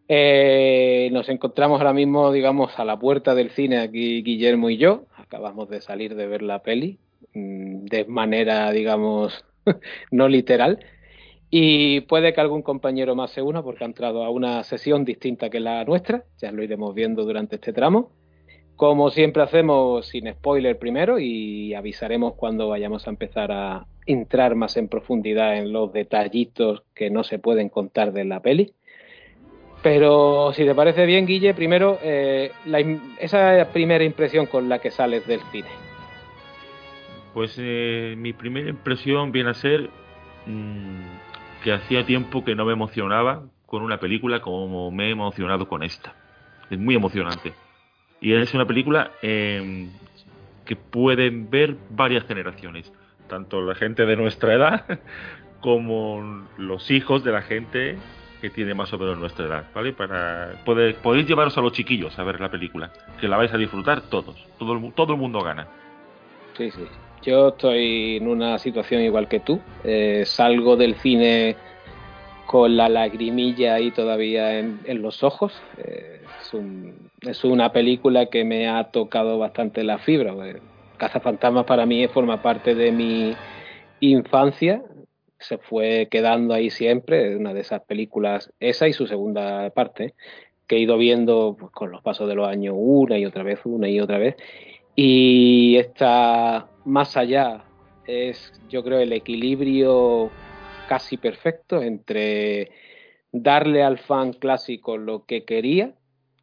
Eh, 0.08 1.10
nos 1.12 1.30
encontramos 1.30 1.80
ahora 1.80 1.94
mismo, 1.94 2.32
digamos, 2.32 2.78
a 2.78 2.86
la 2.86 3.00
puerta 3.00 3.36
del 3.36 3.52
cine 3.52 3.80
aquí 3.80 4.22
Guillermo 4.24 4.70
y 4.70 4.78
yo. 4.78 5.06
Acabamos 5.16 5.70
de 5.70 5.82
salir 5.82 6.16
de 6.16 6.28
ver 6.28 6.42
la 6.42 6.60
peli 6.60 7.00
mm, 7.34 7.86
de 7.86 8.06
manera, 8.06 8.72
digamos, 8.72 9.46
no 10.12 10.28
literal. 10.28 10.80
Y 11.50 12.02
puede 12.02 12.34
que 12.34 12.42
algún 12.42 12.64
compañero 12.64 13.16
más 13.16 13.32
se 13.32 13.42
una 13.42 13.62
porque 13.62 13.84
ha 13.84 13.88
entrado 13.88 14.24
a 14.24 14.30
una 14.30 14.64
sesión 14.64 15.06
distinta 15.06 15.50
que 15.50 15.60
la 15.60 15.86
nuestra. 15.86 16.24
Ya 16.40 16.52
lo 16.52 16.64
iremos 16.64 16.96
viendo 16.96 17.24
durante 17.26 17.56
este 17.56 17.74
tramo. 17.74 18.12
Como 18.76 19.12
siempre 19.12 19.44
hacemos 19.44 20.08
sin 20.08 20.32
spoiler 20.32 20.80
primero 20.80 21.20
y 21.20 21.76
avisaremos 21.76 22.34
cuando 22.34 22.70
vayamos 22.70 23.06
a 23.06 23.12
empezar 23.12 23.52
a 23.52 23.86
entrar 24.08 24.56
más 24.56 24.78
en 24.78 24.88
profundidad 24.88 25.58
en 25.58 25.72
los 25.72 25.94
detallitos 25.94 26.84
que 26.96 27.12
no 27.12 27.24
se 27.24 27.38
pueden 27.38 27.70
contar 27.70 28.14
de 28.14 28.26
la 28.26 28.42
peli. 28.42 28.74
Pero 29.84 30.54
si 30.54 30.64
te 30.64 30.74
parece 30.74 31.06
bien, 31.06 31.26
Guille, 31.26 31.54
primero 31.54 32.00
eh, 32.02 32.54
la 32.66 32.80
esa 33.20 33.68
primera 33.74 34.06
impresión 34.06 34.46
con 34.46 34.70
la 34.70 34.80
que 34.80 34.90
sales 34.90 35.28
del 35.28 35.42
cine. 35.52 35.68
Pues 37.34 37.56
eh, 37.58 38.16
mi 38.18 38.32
primera 38.32 38.70
impresión 38.70 39.34
viene 39.34 39.50
a 39.50 39.54
ser 39.54 39.90
mm, 40.46 41.02
que 41.64 41.74
hacía 41.74 42.06
tiempo 42.06 42.46
que 42.46 42.56
no 42.56 42.64
me 42.64 42.72
emocionaba 42.72 43.44
con 43.66 43.84
una 43.84 44.00
película 44.00 44.40
como 44.40 44.90
me 44.90 45.08
he 45.08 45.12
emocionado 45.12 45.68
con 45.68 45.84
esta. 45.84 46.14
Es 46.70 46.80
muy 46.80 46.96
emocionante. 46.96 47.54
Y 48.22 48.34
es 48.34 48.54
una 48.54 48.66
película 48.66 49.12
eh, 49.22 49.90
que 50.64 50.78
pueden 50.78 51.50
ver 51.50 51.76
varias 51.90 52.24
generaciones, 52.24 52.90
tanto 53.28 53.62
la 53.62 53.76
gente 53.76 54.06
de 54.06 54.16
nuestra 54.16 54.54
edad 54.54 55.00
como 55.60 56.48
los 56.58 56.90
hijos 56.90 57.26
de 57.26 57.32
la 57.34 57.42
gente 57.42 57.98
que 58.44 58.50
tiene 58.50 58.74
más 58.74 58.92
o 58.92 58.98
menos 58.98 59.18
nuestra 59.18 59.46
edad, 59.46 59.64
¿vale? 59.74 59.94
Para 59.94 60.52
poder, 60.66 60.96
podéis 60.96 61.26
llevaros 61.26 61.58
a 61.58 61.62
los 61.62 61.72
chiquillos 61.72 62.20
a 62.20 62.24
ver 62.24 62.42
la 62.42 62.52
película, 62.52 62.92
que 63.18 63.30
la 63.30 63.38
vais 63.38 63.54
a 63.54 63.58
disfrutar 63.58 64.02
todos, 64.02 64.36
todo 64.60 64.74
el, 64.74 64.92
todo 64.92 65.14
el 65.14 65.20
mundo 65.20 65.40
gana. 65.40 65.66
Sí, 66.58 66.70
sí. 66.72 66.86
Yo 67.22 67.48
estoy 67.48 68.18
en 68.18 68.28
una 68.28 68.60
situación 68.60 69.02
igual 69.02 69.30
que 69.30 69.40
tú. 69.40 69.62
Eh, 69.86 70.24
salgo 70.26 70.76
del 70.76 70.96
cine 70.96 71.56
con 72.46 72.76
la 72.76 72.90
lagrimilla 72.90 73.76
ahí 73.76 73.92
todavía 73.92 74.60
en, 74.60 75.02
los 75.02 75.24
ojos. 75.24 75.54
Eh, 75.78 76.22
es 77.22 77.44
una 77.46 77.72
película 77.72 78.26
que 78.26 78.44
me 78.44 78.68
ha 78.68 78.92
tocado 78.92 79.40
bastante 79.40 79.86
la 79.86 80.00
fibra. 80.00 80.34
Eh, 80.46 80.60
Cazafantasmas 80.98 81.64
para 81.64 81.86
mí 81.86 82.06
forma 82.10 82.42
parte 82.42 82.76
de 82.76 82.92
mi 82.92 83.34
infancia. 84.02 84.82
Se 85.44 85.58
fue 85.58 86.08
quedando 86.10 86.54
ahí 86.54 86.70
siempre. 86.70 87.36
Una 87.36 87.54
de 87.54 87.62
esas 87.62 87.82
películas, 87.82 88.52
esa 88.60 88.88
y 88.88 88.94
su 88.94 89.08
segunda 89.08 89.70
parte, 89.72 90.14
que 90.68 90.78
he 90.78 90.80
ido 90.80 90.98
viendo 90.98 91.56
pues, 91.60 91.72
con 91.72 91.92
los 91.92 92.02
pasos 92.02 92.28
de 92.28 92.36
los 92.36 92.48
años 92.48 92.76
una 92.78 93.18
y 93.18 93.26
otra 93.26 93.44
vez, 93.44 93.60
una 93.66 93.90
y 93.90 94.00
otra 94.00 94.18
vez. 94.18 94.36
Y 94.96 95.78
esta 95.78 96.68
más 96.86 97.18
allá 97.18 97.64
es, 98.06 98.54
yo 98.70 98.84
creo, 98.84 99.00
el 99.00 99.14
equilibrio 99.14 100.30
casi 100.88 101.18
perfecto 101.18 101.82
entre 101.82 102.72
darle 103.32 103.84
al 103.84 103.98
fan 103.98 104.34
clásico 104.34 104.98
lo 104.98 105.26
que 105.26 105.44
quería 105.44 105.94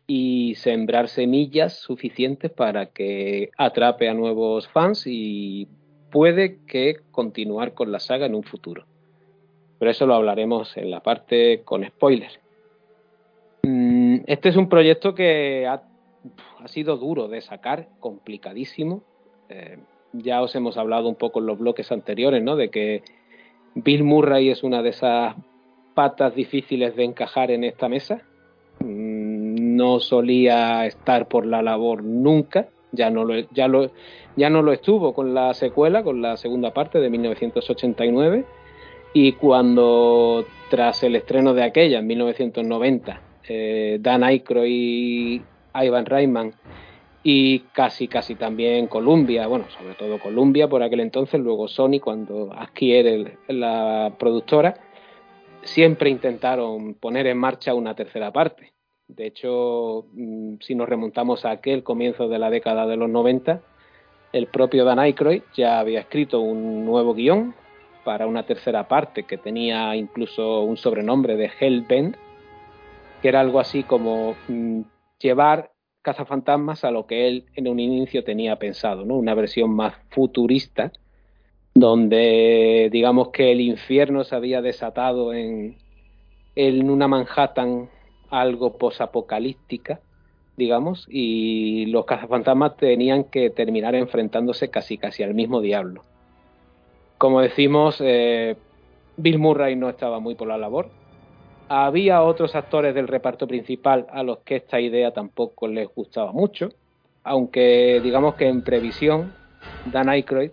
y 0.07 0.57
sembrar 0.57 1.09
semillas 1.09 1.79
suficientes 1.79 2.51
para 2.51 2.87
que 2.87 3.51
atrape 3.57 4.09
a 4.09 4.15
nuevos 4.15 4.67
fans 4.69 5.05
y 5.07 5.69
puede 6.11 6.59
que 6.67 6.97
continuar 7.13 7.75
con 7.75 7.93
la 7.93 8.01
saga 8.01 8.27
en 8.27 8.35
un 8.35 8.43
futuro. 8.43 8.90
Pero 9.81 9.91
eso 9.91 10.07
lo 10.07 10.15
hablaremos 10.15 10.77
en 10.77 10.93
la 10.93 11.01
parte 11.01 11.63
con 11.65 11.85
spoilers. 11.85 12.39
Mm, 13.65 14.19
Este 14.27 14.51
es 14.51 14.57
un 14.57 14.69
proyecto 14.69 15.15
que 15.15 15.67
ha 15.67 15.83
ha 16.63 16.69
sido 16.69 16.97
duro 16.97 17.29
de 17.29 17.41
sacar, 17.41 17.89
complicadísimo. 18.01 19.03
Eh, 19.49 19.79
ya 20.13 20.43
os 20.43 20.55
hemos 20.55 20.77
hablado 20.77 21.09
un 21.09 21.15
poco 21.15 21.41
en 21.41 21.47
los 21.47 21.59
bloques 21.59 21.91
anteriores, 21.93 22.43
¿no? 22.43 22.57
De 22.57 22.71
que 22.71 23.03
Bill 23.75 24.05
Murray 24.05 24.51
es 24.51 24.63
una 24.63 24.83
de 24.83 24.91
esas 24.91 25.35
patas 25.95 26.35
difíciles 26.35 26.95
de 26.97 27.05
encajar 27.05 27.51
en 27.51 27.65
esta 27.65 27.89
mesa. 27.89 28.23
Mm, 28.81 29.77
No 29.77 30.01
solía 30.01 30.85
estar 30.85 31.27
por 31.27 31.47
la 31.47 31.63
labor 31.63 32.05
nunca. 32.05 32.69
Ya 32.93 33.09
no 33.09 33.25
lo, 33.25 33.39
ya 33.53 33.69
lo, 33.69 33.91
ya 34.37 34.51
no 34.51 34.63
lo 34.63 34.73
estuvo 34.73 35.15
con 35.15 35.33
la 35.33 35.55
secuela, 35.55 36.03
con 36.03 36.21
la 36.21 36.37
segunda 36.37 36.75
parte 36.75 36.99
de 36.99 37.09
1989. 37.09 38.45
Y 39.13 39.33
cuando, 39.33 40.45
tras 40.71 41.03
el 41.03 41.17
estreno 41.17 41.53
de 41.53 41.65
aquella, 41.65 41.99
en 41.99 42.07
1990, 42.07 43.21
eh, 43.49 43.99
Dan 44.01 44.23
Aykroyd 44.23 45.41
Ivan 45.75 46.07
Reitman 46.07 46.55
y 47.23 47.61
casi 47.73 48.09
casi 48.09 48.35
también 48.35 48.87
Columbia, 48.87 49.47
bueno, 49.47 49.67
sobre 49.71 49.95
todo 49.95 50.19
Columbia 50.19 50.69
por 50.69 50.83
aquel 50.83 51.01
entonces, 51.01 51.41
luego 51.41 51.69
Sony 51.69 52.01
cuando 52.01 52.53
adquiere 52.53 53.37
la 53.49 54.15
productora, 54.19 54.75
siempre 55.63 56.11
intentaron 56.11 56.95
poner 56.95 57.27
en 57.27 57.39
marcha 57.39 57.75
una 57.75 57.95
tercera 57.95 58.33
parte. 58.33 58.73
De 59.09 59.27
hecho, 59.27 60.07
mm, 60.13 60.57
si 60.61 60.75
nos 60.75 60.89
remontamos 60.89 61.45
a 61.45 61.51
aquel 61.51 61.83
comienzo 61.83 62.29
de 62.29 62.39
la 62.39 62.49
década 62.49 62.87
de 62.87 62.97
los 62.97 63.11
90, 63.11 63.61
el 64.33 64.47
propio 64.47 64.85
Dan 64.85 65.01
Aykroyd 65.01 65.43
ya 65.55 65.81
había 65.81 66.01
escrito 66.01 66.41
un 66.41 66.87
nuevo 66.87 67.15
guion 67.15 67.55
para 68.05 68.27
una 68.27 68.45
tercera 68.45 68.89
parte 68.89 69.25
que 69.25 69.39
tenía 69.39 69.95
incluso 69.97 70.63
un 70.63 70.77
sobrenombre 70.77 71.37
de 71.37 71.51
Hellbent, 71.61 72.17
que 73.23 73.29
era 73.29 73.41
algo 73.41 73.61
así 73.61 73.83
como 73.83 74.35
mm, 74.49 74.83
llevar 75.19 75.73
cazafantasmas 76.03 76.85
a 76.85 76.91
lo 76.91 77.07
que 77.07 77.29
él 77.29 77.47
en 77.55 77.69
un 77.69 77.79
inicio 77.79 78.25
tenía 78.25 78.57
pensado, 78.57 79.05
¿no? 79.05 79.17
Una 79.17 79.35
versión 79.35 79.71
más 79.71 79.95
futurista, 80.11 80.93
donde 81.75 82.89
digamos 82.91 83.29
que 83.31 83.53
el 83.53 83.61
infierno 83.61 84.25
se 84.25 84.35
había 84.35 84.63
desatado 84.63 85.35
en, 85.35 85.77
en 86.57 86.91
una 86.91 87.07
Manhattan 87.09 87.91
algo 88.31 88.79
posapocalíptica, 88.79 90.01
digamos, 90.57 91.07
y 91.11 91.87
los 91.87 92.05
cazafantasmas 92.07 92.77
tenían 92.77 93.25
que 93.25 93.51
terminar 93.51 93.95
enfrentándose 93.95 94.71
casi 94.71 94.99
casi 94.99 95.23
al 95.23 95.35
mismo 95.35 95.61
diablo. 95.61 96.03
Como 97.21 97.43
decimos, 97.43 97.99
eh, 98.01 98.57
Bill 99.19 99.39
Murray 99.39 99.77
no 99.77 99.91
estaba 99.91 100.21
muy 100.21 100.37
por 100.37 100.49
la 100.49 100.57
labor, 100.57 100.89
había 101.69 102.23
otros 102.23 102.55
actores 102.55 102.95
del 102.95 103.09
reparto 103.09 103.47
principal 103.47 104.07
a 104.09 104.23
los 104.23 104.39
que 104.39 104.57
esta 104.57 104.81
idea 104.81 105.13
tampoco 105.13 105.69
les 105.69 105.87
gustaba 105.95 106.33
mucho, 106.33 106.71
aunque 107.23 108.01
digamos 108.03 108.37
que 108.37 108.49
en 108.49 108.63
previsión, 108.65 109.35
Dan 109.93 110.09
Aykroyd, 110.09 110.53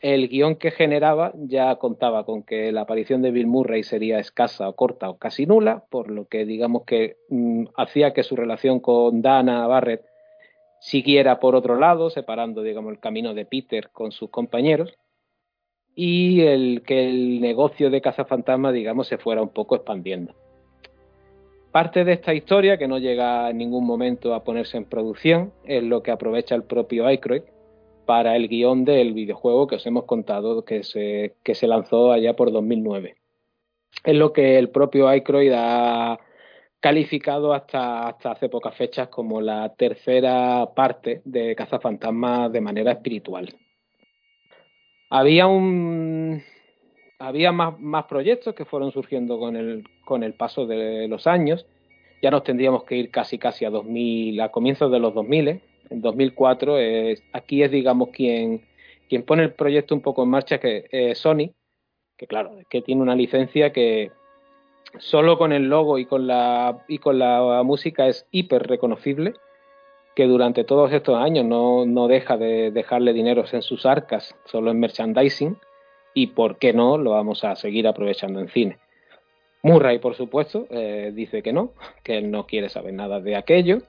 el 0.00 0.28
guion 0.28 0.56
que 0.56 0.72
generaba 0.72 1.30
ya 1.36 1.76
contaba 1.76 2.24
con 2.24 2.42
que 2.42 2.72
la 2.72 2.80
aparición 2.80 3.22
de 3.22 3.30
Bill 3.30 3.46
Murray 3.46 3.84
sería 3.84 4.18
escasa 4.18 4.68
o 4.68 4.74
corta 4.74 5.08
o 5.08 5.16
casi 5.16 5.46
nula, 5.46 5.84
por 5.90 6.10
lo 6.10 6.24
que 6.24 6.44
digamos 6.44 6.86
que 6.86 7.18
mm, 7.28 7.66
hacía 7.76 8.12
que 8.12 8.24
su 8.24 8.34
relación 8.34 8.80
con 8.80 9.22
Dana 9.22 9.64
Barrett 9.68 10.02
siguiera 10.80 11.38
por 11.38 11.54
otro 11.54 11.76
lado, 11.76 12.10
separando 12.10 12.64
digamos 12.64 12.90
el 12.90 12.98
camino 12.98 13.32
de 13.32 13.44
Peter 13.44 13.90
con 13.90 14.10
sus 14.10 14.28
compañeros 14.30 14.98
y 16.00 16.42
el 16.42 16.82
que 16.86 17.08
el 17.08 17.40
negocio 17.40 17.90
de 17.90 18.00
cazafantasmas, 18.00 18.72
digamos, 18.72 19.08
se 19.08 19.18
fuera 19.18 19.42
un 19.42 19.48
poco 19.48 19.74
expandiendo. 19.74 20.32
Parte 21.72 22.04
de 22.04 22.12
esta 22.12 22.32
historia, 22.34 22.78
que 22.78 22.86
no 22.86 22.98
llega 22.98 23.50
en 23.50 23.58
ningún 23.58 23.84
momento 23.84 24.32
a 24.32 24.44
ponerse 24.44 24.76
en 24.76 24.84
producción, 24.84 25.52
es 25.64 25.82
lo 25.82 26.04
que 26.04 26.12
aprovecha 26.12 26.54
el 26.54 26.62
propio 26.62 27.04
Aykroyd 27.04 27.42
para 28.06 28.36
el 28.36 28.46
guion 28.46 28.84
del 28.84 29.12
videojuego 29.12 29.66
que 29.66 29.74
os 29.74 29.86
hemos 29.88 30.04
contado 30.04 30.64
que 30.64 30.84
se, 30.84 31.34
que 31.42 31.56
se 31.56 31.66
lanzó 31.66 32.12
allá 32.12 32.36
por 32.36 32.52
2009. 32.52 33.16
Es 34.04 34.14
lo 34.14 34.32
que 34.32 34.56
el 34.56 34.68
propio 34.68 35.08
Aykroyd 35.08 35.50
ha 35.52 36.20
calificado 36.78 37.52
hasta, 37.52 38.06
hasta 38.06 38.30
hace 38.30 38.48
pocas 38.48 38.76
fechas 38.76 39.08
como 39.08 39.40
la 39.40 39.74
tercera 39.74 40.64
parte 40.76 41.22
de 41.24 41.56
Cazafantasmas 41.56 42.52
de 42.52 42.60
manera 42.60 42.92
espiritual. 42.92 43.52
Había 45.10 45.46
un 45.46 46.42
había 47.18 47.50
más, 47.50 47.78
más 47.80 48.04
proyectos 48.04 48.54
que 48.54 48.64
fueron 48.64 48.92
surgiendo 48.92 49.38
con 49.38 49.56
el, 49.56 49.84
con 50.04 50.22
el 50.22 50.34
paso 50.34 50.66
de 50.66 51.08
los 51.08 51.26
años. 51.26 51.66
ya 52.22 52.30
nos 52.30 52.44
tendríamos 52.44 52.84
que 52.84 52.96
ir 52.96 53.10
casi 53.10 53.38
casi 53.38 53.64
a 53.64 53.70
2000, 53.70 54.40
a 54.40 54.50
comienzos 54.50 54.90
de 54.90 54.98
los 55.00 55.14
2000, 55.14 55.48
¿eh? 55.48 55.60
en 55.90 56.00
2004. 56.00 56.78
es- 56.78 57.22
aquí 57.32 57.62
es, 57.62 57.70
digamos, 57.70 58.10
quien, 58.10 58.62
quien 59.08 59.22
pone 59.24 59.42
el 59.44 59.52
proyecto 59.54 59.94
un 59.94 60.00
poco 60.00 60.22
en 60.24 60.30
marcha, 60.30 60.58
que 60.58 60.86
es 60.90 61.18
Sony, 61.18 61.52
que 62.16 62.26
claro, 62.26 62.56
que 62.68 62.82
tiene 62.82 63.02
una 63.02 63.14
licencia 63.16 63.72
que 63.72 64.10
solo 64.98 65.38
con 65.38 65.52
el 65.52 65.68
logo 65.68 65.98
y 65.98 66.06
con 66.06 66.26
la, 66.26 66.84
y 66.88 66.98
con 66.98 67.18
la 67.18 67.62
música 67.64 68.08
es 68.08 68.26
hiper 68.30 68.66
reconocible, 68.66 69.34
que 70.18 70.26
durante 70.26 70.64
todos 70.64 70.92
estos 70.92 71.16
años 71.16 71.44
no, 71.44 71.86
no 71.86 72.08
deja 72.08 72.36
de 72.36 72.72
dejarle 72.72 73.12
dineros 73.12 73.54
en 73.54 73.62
sus 73.62 73.86
arcas, 73.86 74.34
solo 74.46 74.72
en 74.72 74.80
merchandising, 74.80 75.56
y 76.12 76.26
por 76.26 76.58
qué 76.58 76.72
no 76.72 76.98
lo 76.98 77.12
vamos 77.12 77.44
a 77.44 77.54
seguir 77.54 77.86
aprovechando 77.86 78.40
en 78.40 78.48
cine. 78.48 78.78
Murray, 79.62 80.00
por 80.00 80.16
supuesto, 80.16 80.66
eh, 80.70 81.12
dice 81.14 81.40
que 81.40 81.52
no, 81.52 81.70
que 82.02 82.18
él 82.18 82.32
no 82.32 82.46
quiere 82.48 82.68
saber 82.68 82.94
nada 82.94 83.20
de 83.20 83.36
aquello. 83.36 83.82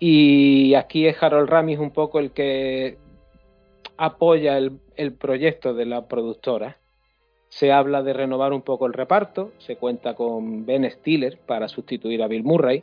Y 0.00 0.74
aquí 0.74 1.06
es 1.06 1.22
Harold 1.22 1.48
Ramis 1.48 1.78
un 1.78 1.92
poco 1.92 2.18
el 2.18 2.32
que 2.32 2.98
apoya 3.96 4.58
el 4.58 5.12
proyecto 5.12 5.74
de 5.74 5.86
la 5.86 6.08
productora. 6.08 6.78
Se 7.50 7.70
habla 7.70 8.02
de 8.02 8.14
renovar 8.14 8.52
un 8.52 8.62
poco 8.62 8.86
el 8.86 8.94
reparto, 8.94 9.52
se 9.58 9.76
cuenta 9.76 10.14
con 10.14 10.66
Ben 10.66 10.90
Stiller 10.90 11.38
para 11.38 11.68
sustituir 11.68 12.20
a 12.24 12.26
Bill 12.26 12.42
Murray. 12.42 12.82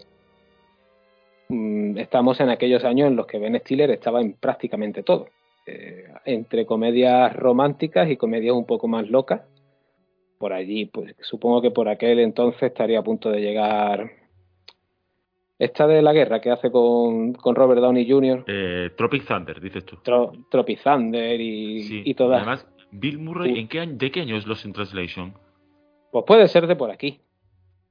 Mm, 1.50 1.98
Estamos 1.98 2.40
en 2.40 2.50
aquellos 2.50 2.84
años 2.84 3.08
en 3.08 3.16
los 3.16 3.26
que 3.28 3.38
Ben 3.40 3.60
Stiller 3.60 3.92
estaba 3.92 4.22
en 4.22 4.34
prácticamente 4.34 5.04
todo, 5.04 5.28
eh, 5.66 6.06
entre 6.26 6.66
comedias 6.66 7.36
románticas 7.36 8.10
y 8.10 8.18
comedias 8.18 8.56
un 8.56 8.66
poco 8.66 8.88
más 8.88 9.10
locas 9.10 9.42
por 10.40 10.52
allí, 10.54 10.86
pues 10.86 11.16
supongo 11.22 11.62
que 11.62 11.72
por 11.72 11.88
aquel 11.88 12.20
entonces 12.20 12.64
estaría 12.64 13.00
a 13.00 13.04
punto 13.04 13.30
de 13.32 13.40
llegar 13.40 14.12
esta 15.58 15.88
de 15.88 16.02
la 16.02 16.12
guerra 16.12 16.42
que 16.42 16.52
hace 16.52 16.70
con, 16.72 17.34
con 17.34 17.56
Robert 17.56 17.80
Downey 17.80 18.10
Jr., 18.10 18.44
Eh, 18.48 18.90
Tropic 18.98 19.26
Thunder, 19.26 19.62
dices 19.62 19.86
tú. 19.86 19.98
Tro, 20.04 20.34
Tropic 20.50 20.82
Thunder 20.84 21.40
y, 21.40 21.84
Sí. 21.84 22.02
y 22.04 22.14
todas. 22.16 22.38
Además, 22.42 22.68
Bill 22.92 23.20
Murray, 23.20 23.54
Sí. 23.54 23.60
¿en 23.62 23.68
qué 23.70 23.80
año, 23.80 23.94
¿de 23.96 24.12
qué 24.12 24.22
año 24.22 24.36
es 24.36 24.46
Los 24.46 24.66
in 24.66 24.74
Translation? 24.74 25.34
Pues 26.12 26.26
puede 26.28 26.48
ser 26.50 26.68
de 26.68 26.76
por 26.76 26.92
aquí. 26.92 27.20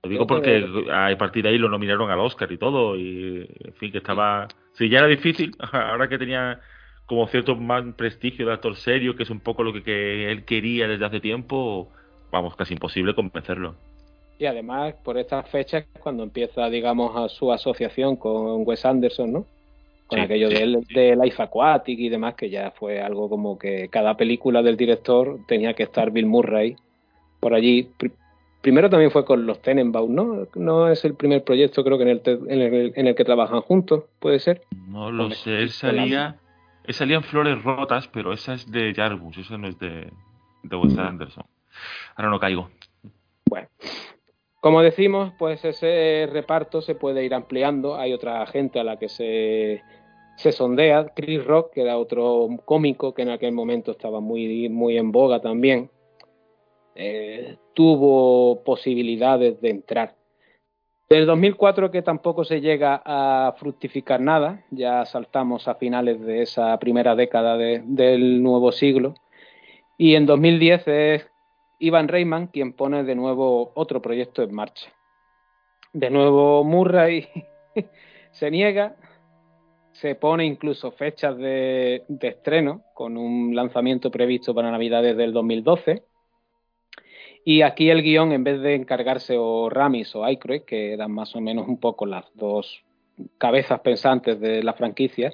Lo 0.03 0.11
digo 0.11 0.27
porque 0.27 0.65
a 0.91 1.17
partir 1.17 1.45
de 1.45 1.51
ahí 1.51 1.59
lo 1.59 1.69
nominaron 1.69 2.11
al 2.11 2.19
Oscar 2.21 2.51
y 2.51 2.59
todo, 2.59 2.97
y 2.97 3.47
en 3.65 3.73
fin, 3.75 3.93
que 3.93 3.99
estaba... 3.99 4.49
Si 4.73 4.89
ya 4.89 4.99
era 4.99 5.07
difícil, 5.07 5.53
ahora 5.73 6.09
que 6.09 6.19
tenía 6.19 6.61
como 7.07 7.27
cierto 7.29 7.55
más 7.57 7.85
prestigio 7.95 8.47
de 8.47 8.53
actor 8.53 8.75
serio, 8.75 9.15
que 9.15 9.23
es 9.23 9.31
un 9.31 9.41
poco 9.41 9.63
lo 9.63 9.73
que, 9.73 9.83
que 9.83 10.31
él 10.31 10.45
quería 10.45 10.89
desde 10.89 11.05
hace 11.05 11.21
tiempo, 11.21 11.89
vamos, 12.33 12.57
casi 12.57 12.75
imposible 12.75 13.15
convencerlo. 13.15 13.75
Y 14.39 14.47
además, 14.47 14.95
por 15.05 15.19
estas 15.19 15.49
fechas, 15.49 15.85
cuando 16.01 16.25
empieza, 16.25 16.69
digamos, 16.69 17.15
a 17.17 17.29
su 17.29 17.53
asociación 17.53 18.17
con 18.17 18.67
Wes 18.67 18.85
Anderson, 18.85 19.33
¿no? 19.33 19.47
Con 20.09 20.19
Sí, 20.19 20.25
aquello 20.25 20.49
sí, 20.49 20.55
de, 20.55 20.63
él- 20.63 20.85
sí. 20.89 20.95
de 20.95 21.17
Life 21.17 21.41
Aquatic 21.41 21.99
y 21.99 22.09
demás, 22.09 22.35
que 22.35 22.51
ya 22.51 22.73
fue 22.73 23.01
algo 23.01 23.29
como 23.29 23.57
que 23.57 23.89
cada 23.89 24.17
película 24.17 24.63
del 24.63 24.77
director 24.77 25.39
tenía 25.47 25.75
que 25.75 25.85
estar 25.85 26.11
Bill 26.11 26.27
Murray 26.27 26.75
por 27.41 27.55
allí. 27.55 27.89
Pri- 28.63 28.71
primero 28.71 28.89
también 28.89 29.11
fue 29.11 29.25
con 29.25 29.45
los 29.45 29.61
Tenenbaum, 29.61 30.15
¿no? 30.15 30.47
No 30.55 30.89
es 30.89 31.05
el 31.05 31.15
primer 31.15 31.43
proyecto, 31.45 31.85
creo 31.85 31.99
que 31.99 32.05
en 32.05 32.09
el, 32.11 32.21
te- 32.21 32.33
en 32.33 32.61
el, 32.61 32.93
en 32.95 33.07
el 33.07 33.15
que 33.15 33.25
trabajan 33.25 33.61
juntos, 33.61 34.05
puede 34.19 34.39
ser. 34.39 34.63
No 34.87 35.11
lo 35.11 35.31
sé, 35.31 35.59
él 35.59 35.71
salía, 35.71 36.37
él 36.85 36.95
salía 36.95 37.17
en 37.17 37.23
Flores 37.25 37.63
Rotas, 37.63 38.09
pero 38.09 38.33
esa 38.33 38.55
es 38.55 38.71
de 38.71 38.93
Jarmus, 38.95 39.37
esa 39.39 39.59
no 39.59 39.69
es 39.69 39.79
de, 39.79 40.11
de 40.63 40.77
Wes 40.77 40.97
Anderson. 40.99 41.45
Ahora 42.17 42.31
no 42.31 42.39
caigo. 42.41 42.71
Bueno, 43.49 43.69
como 44.61 44.83
decimos, 44.83 45.33
pues 45.39 45.65
ese 45.65 46.29
reparto 46.31 46.81
se 46.81 46.95
puede 46.95 47.25
ir 47.25 47.35
ampliando. 47.35 47.97
Hay 47.97 48.13
otra 48.13 48.47
gente 48.47 48.79
a 48.79 48.85
la 48.85 48.99
que 48.99 49.09
se, 49.09 49.83
se 50.37 50.53
sondea. 50.53 51.09
Chris 51.15 51.45
Rock, 51.45 51.73
que 51.73 51.83
era 51.83 51.99
otro 51.99 52.49
cómico 52.65 53.13
que 53.15 53.23
en 53.23 53.31
aquel 53.31 53.53
momento 53.53 53.91
estaba 53.91 54.21
muy, 54.21 54.69
muy 54.69 54.97
en 54.99 55.11
boga 55.11 55.41
también, 55.41 55.91
eh, 56.95 57.57
tuvo 57.75 58.63
posibilidades 58.65 59.61
de 59.61 59.71
entrar. 59.71 60.15
Del 61.09 61.27
2004 61.27 61.91
que 61.91 62.01
tampoco 62.03 62.45
se 62.45 62.61
llega 62.61 63.03
a 63.05 63.55
fructificar 63.59 64.21
nada, 64.21 64.65
ya 64.71 65.05
saltamos 65.05 65.69
a 65.69 65.75
finales 65.75 66.21
de 66.21 66.43
esa 66.43 66.79
primera 66.79 67.15
década 67.15 67.57
de- 67.59 67.83
del 67.85 68.43
nuevo 68.43 68.73
siglo. 68.73 69.15
Y 69.99 70.15
en 70.15 70.25
2010 70.25 70.89
es 70.89 71.29
Ivan 71.79 72.09
Reitman 72.09 72.47
quien 72.47 72.73
pone 72.73 73.05
de 73.05 73.15
nuevo 73.15 73.73
otro 73.75 74.01
proyecto 74.01 74.43
en 74.43 74.55
marcha. 74.55 74.91
De 75.93 76.09
nuevo 76.09 76.65
Murray 76.65 77.29
se 78.31 78.51
niega, 78.51 78.97
se 79.93 80.15
pone 80.15 80.47
incluso 80.47 80.93
fechas 80.93 81.37
de, 81.37 82.05
de 82.09 82.29
estreno 82.29 82.83
con 82.95 83.19
un 83.19 83.55
lanzamiento 83.55 84.11
previsto 84.11 84.55
para 84.55 84.71
Navidades 84.71 85.15
del 85.19 85.35
2012. 85.35 86.05
Y 87.45 87.63
aquí 87.63 87.91
el 87.91 88.03
guion, 88.03 88.33
en 88.33 88.45
vez 88.45 88.61
de 88.61 88.75
encargarse 88.75 89.37
o 89.37 89.69
Ramis 89.69 90.15
o 90.15 90.25
Aykroyd, 90.25 90.63
que 90.63 90.93
eran 90.93 91.11
más 91.11 91.35
o 91.35 91.41
menos 91.41 91.67
un 91.67 91.79
poco 91.79 92.07
las 92.07 92.25
dos 92.35 92.85
cabezas 93.39 93.81
pensantes 93.81 94.39
de 94.41 94.63
la 94.63 94.75
franquicia, 94.75 95.33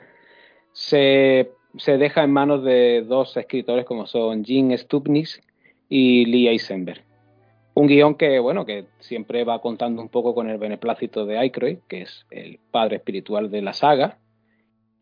se, 0.73 1.51
se 1.77 1.99
deja 1.99 2.25
en 2.25 2.31
manos 2.31 2.65
de 2.65 3.03
dos 3.03 3.37
escritores 3.37 3.85
como 3.85 4.07
son 4.07 4.45
Jim 4.45 4.75
Stupnis 4.77 5.41
y 5.89 6.25
Lee 6.25 6.49
Eisenberg. 6.49 7.03
Un 7.75 7.87
guion 7.87 8.17
que, 8.17 8.39
bueno, 8.39 8.65
que 8.65 8.87
siempre 8.99 9.45
va 9.45 9.61
contando 9.61 10.03
un 10.03 10.09
poco 10.09 10.35
con 10.35 10.49
el 10.49 10.59
beneplácito 10.59 11.27
de 11.27 11.39
Aykroyd, 11.39 11.79
que 11.87 12.03
es 12.03 12.27
el 12.31 12.59
padre 12.71 12.97
espiritual 12.97 13.51
de 13.51 13.63
la 13.63 13.73
saga. 13.73 14.19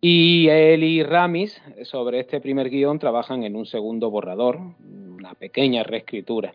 Y 0.00 0.48
él 0.48 0.84
y 0.84 1.02
Ramis, 1.02 1.62
sobre 1.84 2.20
este 2.20 2.40
primer 2.40 2.68
guion, 2.68 2.98
trabajan 2.98 3.44
en 3.44 3.56
un 3.56 3.64
segundo 3.64 4.10
borrador, 4.10 4.58
una 4.58 5.32
pequeña 5.34 5.84
reescritura. 5.84 6.54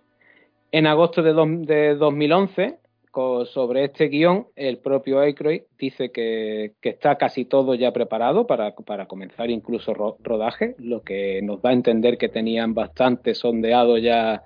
En 0.71 0.87
agosto 0.87 1.21
de, 1.21 1.33
dos- 1.33 1.61
de 1.65 1.95
2011, 1.95 2.77
co- 3.11 3.45
sobre 3.45 3.83
este 3.85 4.05
guion, 4.07 4.47
el 4.55 4.77
propio 4.77 5.19
Aykroyd 5.19 5.63
dice 5.77 6.11
que, 6.11 6.73
está 6.81 7.17
casi 7.17 7.45
todo 7.45 7.75
ya 7.75 7.91
preparado 7.91 8.47
para, 8.47 8.73
para 8.75 9.05
comenzar 9.05 9.49
incluso 9.49 9.93
ro- 9.93 10.17
rodaje, 10.21 10.75
lo 10.79 11.01
que 11.03 11.41
nos 11.41 11.61
da 11.61 11.71
a 11.71 11.73
entender 11.73 12.17
que 12.17 12.29
tenían 12.29 12.73
bastante 12.73 13.35
sondeado 13.35 13.97
ya 13.97 14.43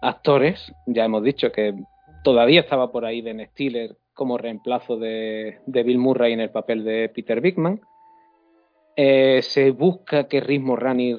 actores. 0.00 0.72
Ya 0.86 1.04
hemos 1.04 1.22
dicho 1.24 1.50
que 1.50 1.74
todavía 2.22 2.60
estaba 2.60 2.92
por 2.92 3.04
ahí 3.04 3.20
Ben 3.22 3.44
Stiller 3.50 3.96
como 4.14 4.38
reemplazo 4.38 4.96
de, 4.98 5.58
Bill 5.66 5.98
Murray 5.98 6.32
en 6.34 6.40
el 6.40 6.50
papel 6.50 6.84
de 6.84 7.08
Peter 7.08 7.40
Bigman. 7.40 7.80
Eh, 8.96 9.40
se 9.42 9.70
busca 9.70 10.28
que 10.28 10.40
Riz 10.40 10.60
Moranis 10.60 11.16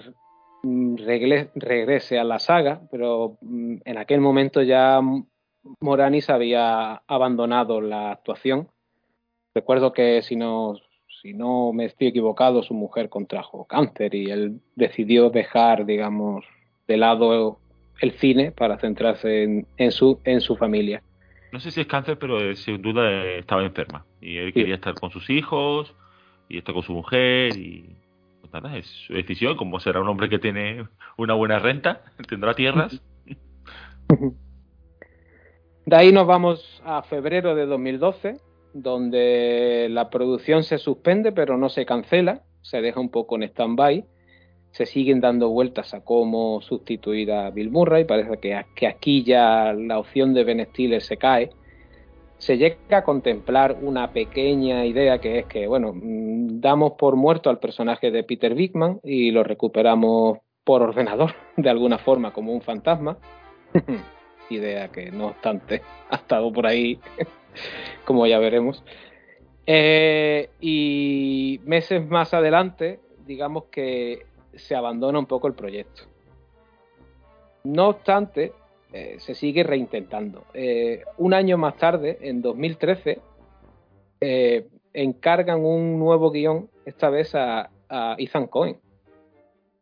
regrese 0.64 2.20
a 2.20 2.24
la 2.24 2.40
saga, 2.40 2.82
pero 2.92 3.38
mm, 3.42 3.78
en 3.86 3.98
aquel 3.98 4.22
momento 4.22 4.62
ya 4.62 5.02
mm, 5.02 5.26
Moranis 5.80 6.30
había 6.30 7.02
abandonado 7.08 7.82
la 7.82 8.12
actuación. 8.12 8.68
Recuerdo 9.54 9.94
que 9.94 10.22
si 10.22 10.36
no, 10.36 10.76
si 11.22 11.34
no 11.34 11.74
me 11.74 11.86
estoy 11.86 12.08
equivocado, 12.08 12.64
su 12.64 12.74
mujer 12.74 13.10
contrajo 13.10 13.66
cáncer 13.66 14.16
y 14.16 14.32
él 14.32 14.62
decidió 14.76 15.30
dejar, 15.30 15.86
digamos, 15.86 16.46
de 16.88 16.98
lado 16.98 17.60
el 18.02 18.12
cine 18.14 18.52
para 18.52 18.78
centrarse 18.80 19.44
en, 19.44 19.68
en 19.78 19.92
su, 19.92 20.20
en 20.24 20.42
su 20.42 20.56
familia. 20.56 21.04
No 21.52 21.60
sé 21.60 21.70
si 21.72 21.82
es 21.82 21.88
cáncer, 21.88 22.18
pero 22.18 22.40
eh, 22.40 22.56
sin 22.56 22.82
duda 22.82 23.10
eh, 23.12 23.40
estaba 23.40 23.64
enferma. 23.64 24.06
Y 24.22 24.38
él 24.38 24.54
quería 24.54 24.76
estar 24.76 24.94
con 24.94 25.12
sus 25.12 25.30
hijos, 25.30 25.94
y 26.48 26.58
estar 26.58 26.74
con 26.74 26.84
su 26.84 26.94
mujer, 26.94 27.58
y 27.58 27.96
nada, 28.52 28.78
es 28.78 28.86
su 29.08 29.14
decisión. 29.14 29.56
Como 29.58 29.80
será 29.80 30.02
un 30.02 30.08
hombre 30.08 30.30
que 30.30 30.40
tiene 30.40 30.88
una 31.18 31.34
buena 31.34 31.60
renta, 31.60 32.02
tendrá 32.30 32.54
tierras. 32.54 33.02
De 35.86 35.96
ahí 35.96 36.12
nos 36.12 36.28
vamos 36.28 36.82
a 36.86 37.02
febrero 37.02 37.56
de 37.56 37.66
2012, 37.66 38.38
donde 38.74 39.88
la 39.90 40.12
producción 40.12 40.64
se 40.64 40.78
suspende, 40.78 41.32
pero 41.32 41.58
no 41.58 41.70
se 41.70 41.86
cancela, 41.86 42.44
se 42.62 42.82
deja 42.82 43.00
un 43.00 43.10
poco 43.10 43.36
en 43.36 43.44
stand-by. 43.44 44.06
Se 44.72 44.86
siguen 44.86 45.20
dando 45.20 45.50
vueltas 45.50 45.94
a 45.94 46.02
cómo 46.06 46.62
sustituir 46.62 47.32
a 47.32 47.50
Bill 47.50 47.72
Murray. 47.72 48.06
Parece 48.06 48.38
que, 48.40 48.88
aquí 48.88 49.24
ya 49.24 49.74
la 49.74 50.00
opción 50.00 50.34
de 50.34 50.44
Ben 50.46 50.66
Stiller 50.68 51.02
se 51.02 51.18
cae. 51.18 51.50
Se 52.42 52.58
llega 52.58 52.98
a 52.98 53.04
contemplar 53.04 53.78
una 53.84 54.12
pequeña 54.14 54.84
idea 54.84 55.20
que 55.20 55.38
es 55.38 55.46
que, 55.46 55.68
bueno, 55.68 55.94
mm, 55.94 56.60
damos 56.60 56.94
por 56.94 57.16
muerto 57.16 57.52
al 57.52 57.60
personaje 57.60 58.10
de 58.10 58.24
Peter 58.24 58.56
Bigman 58.56 59.00
y 59.04 59.30
lo 59.30 59.44
recuperamos 59.44 60.40
por 60.64 60.82
ordenador, 60.82 61.36
de 61.56 61.70
alguna 61.70 62.00
forma, 62.00 62.34
como 62.34 62.52
un 62.52 62.62
fantasma. 62.62 63.20
idea 64.50 64.88
que 64.88 65.12
no 65.12 65.28
obstante 65.28 65.84
ha 66.10 66.16
estado 66.16 66.52
por 66.52 66.66
ahí, 66.66 67.00
como 68.06 68.26
ya 68.26 68.40
veremos. 68.40 68.84
Eh, 69.68 70.50
y 70.60 71.60
meses 71.64 72.10
más 72.10 72.34
adelante, 72.34 73.02
digamos 73.24 73.66
que 73.66 74.26
se 74.56 74.76
abandona 74.76 75.20
un 75.20 75.28
poco 75.28 75.48
el 75.48 75.54
proyecto. 75.54 76.06
No 77.64 77.90
obstante, 77.90 78.52
eh, 78.94 79.16
se 79.20 79.36
sigue 79.36 79.64
reintentando. 79.64 80.44
Eh, 80.54 81.04
un 81.18 81.34
año 81.34 81.58
más 81.58 81.78
tarde, 81.78 82.18
en 82.22 82.42
2013, 82.42 83.20
eh, 84.22 84.68
encargan 84.94 85.64
un 85.64 85.98
nuevo 86.00 86.32
guion, 86.32 86.70
esta 86.86 87.10
vez 87.10 87.34
a, 87.36 87.70
a 87.90 88.16
Ethan 88.18 88.48
Cohen, 88.48 88.78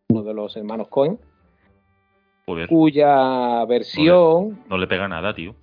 uno 0.09 0.23
de 0.23 0.33
los 0.33 0.55
hermanos 0.55 0.87
Cohen, 0.89 1.17
Joder, 2.45 2.67
cuya 2.67 3.63
versión, 3.65 4.59
no 4.69 4.77
le 4.77 4.87
pega 4.87 5.07
nada, 5.07 5.33
tío. 5.33 5.55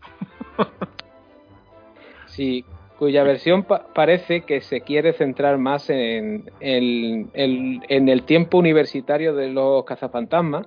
sí, 2.26 2.64
cuya 2.98 3.22
versión 3.24 3.64
pa- 3.64 3.86
parece 3.94 4.42
que 4.42 4.60
se 4.60 4.80
quiere 4.80 5.12
centrar 5.12 5.58
más 5.58 5.90
en, 5.90 6.50
en- 6.60 7.30
en- 7.34 7.82
en 7.88 8.08
el 8.08 8.22
tiempo 8.24 8.58
universitario 8.58 9.34
de 9.34 9.48
los 9.50 9.84
cazafantasmas 9.84 10.66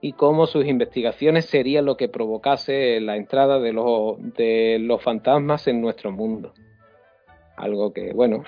y 0.00 0.12
cómo 0.12 0.46
sus 0.46 0.64
investigaciones 0.66 1.46
serían 1.46 1.84
lo 1.84 1.96
que 1.96 2.08
provocase 2.08 3.00
la 3.00 3.16
entrada 3.16 3.58
de 3.58 3.72
los, 3.72 4.16
de 4.34 4.78
los 4.80 5.02
fantasmas 5.02 5.66
en 5.66 5.80
nuestro 5.80 6.12
mundo. 6.12 6.52
Algo 7.56 7.92
que, 7.92 8.12
bueno, 8.12 8.44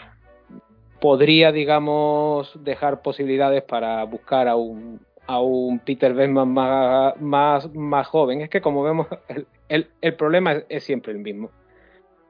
podría, 1.01 1.51
digamos, 1.51 2.53
dejar 2.63 3.03
posibilidades 3.03 3.63
para 3.65 4.05
buscar 4.05 4.47
a 4.47 4.55
un, 4.55 5.01
a 5.27 5.41
un 5.41 5.81
Peter 5.81 6.15
Venkman 6.15 6.49
más, 6.53 7.21
más, 7.21 7.75
más 7.75 8.07
joven. 8.07 8.43
Es 8.43 8.51
que, 8.51 8.61
como 8.61 8.83
vemos, 8.83 9.09
el, 9.29 9.47
el- 9.69 9.89
el 10.01 10.15
problema 10.15 10.53
es, 10.53 10.67
es 10.69 10.85
siempre 10.85 11.13
el 11.13 11.19
mismo. 11.19 11.51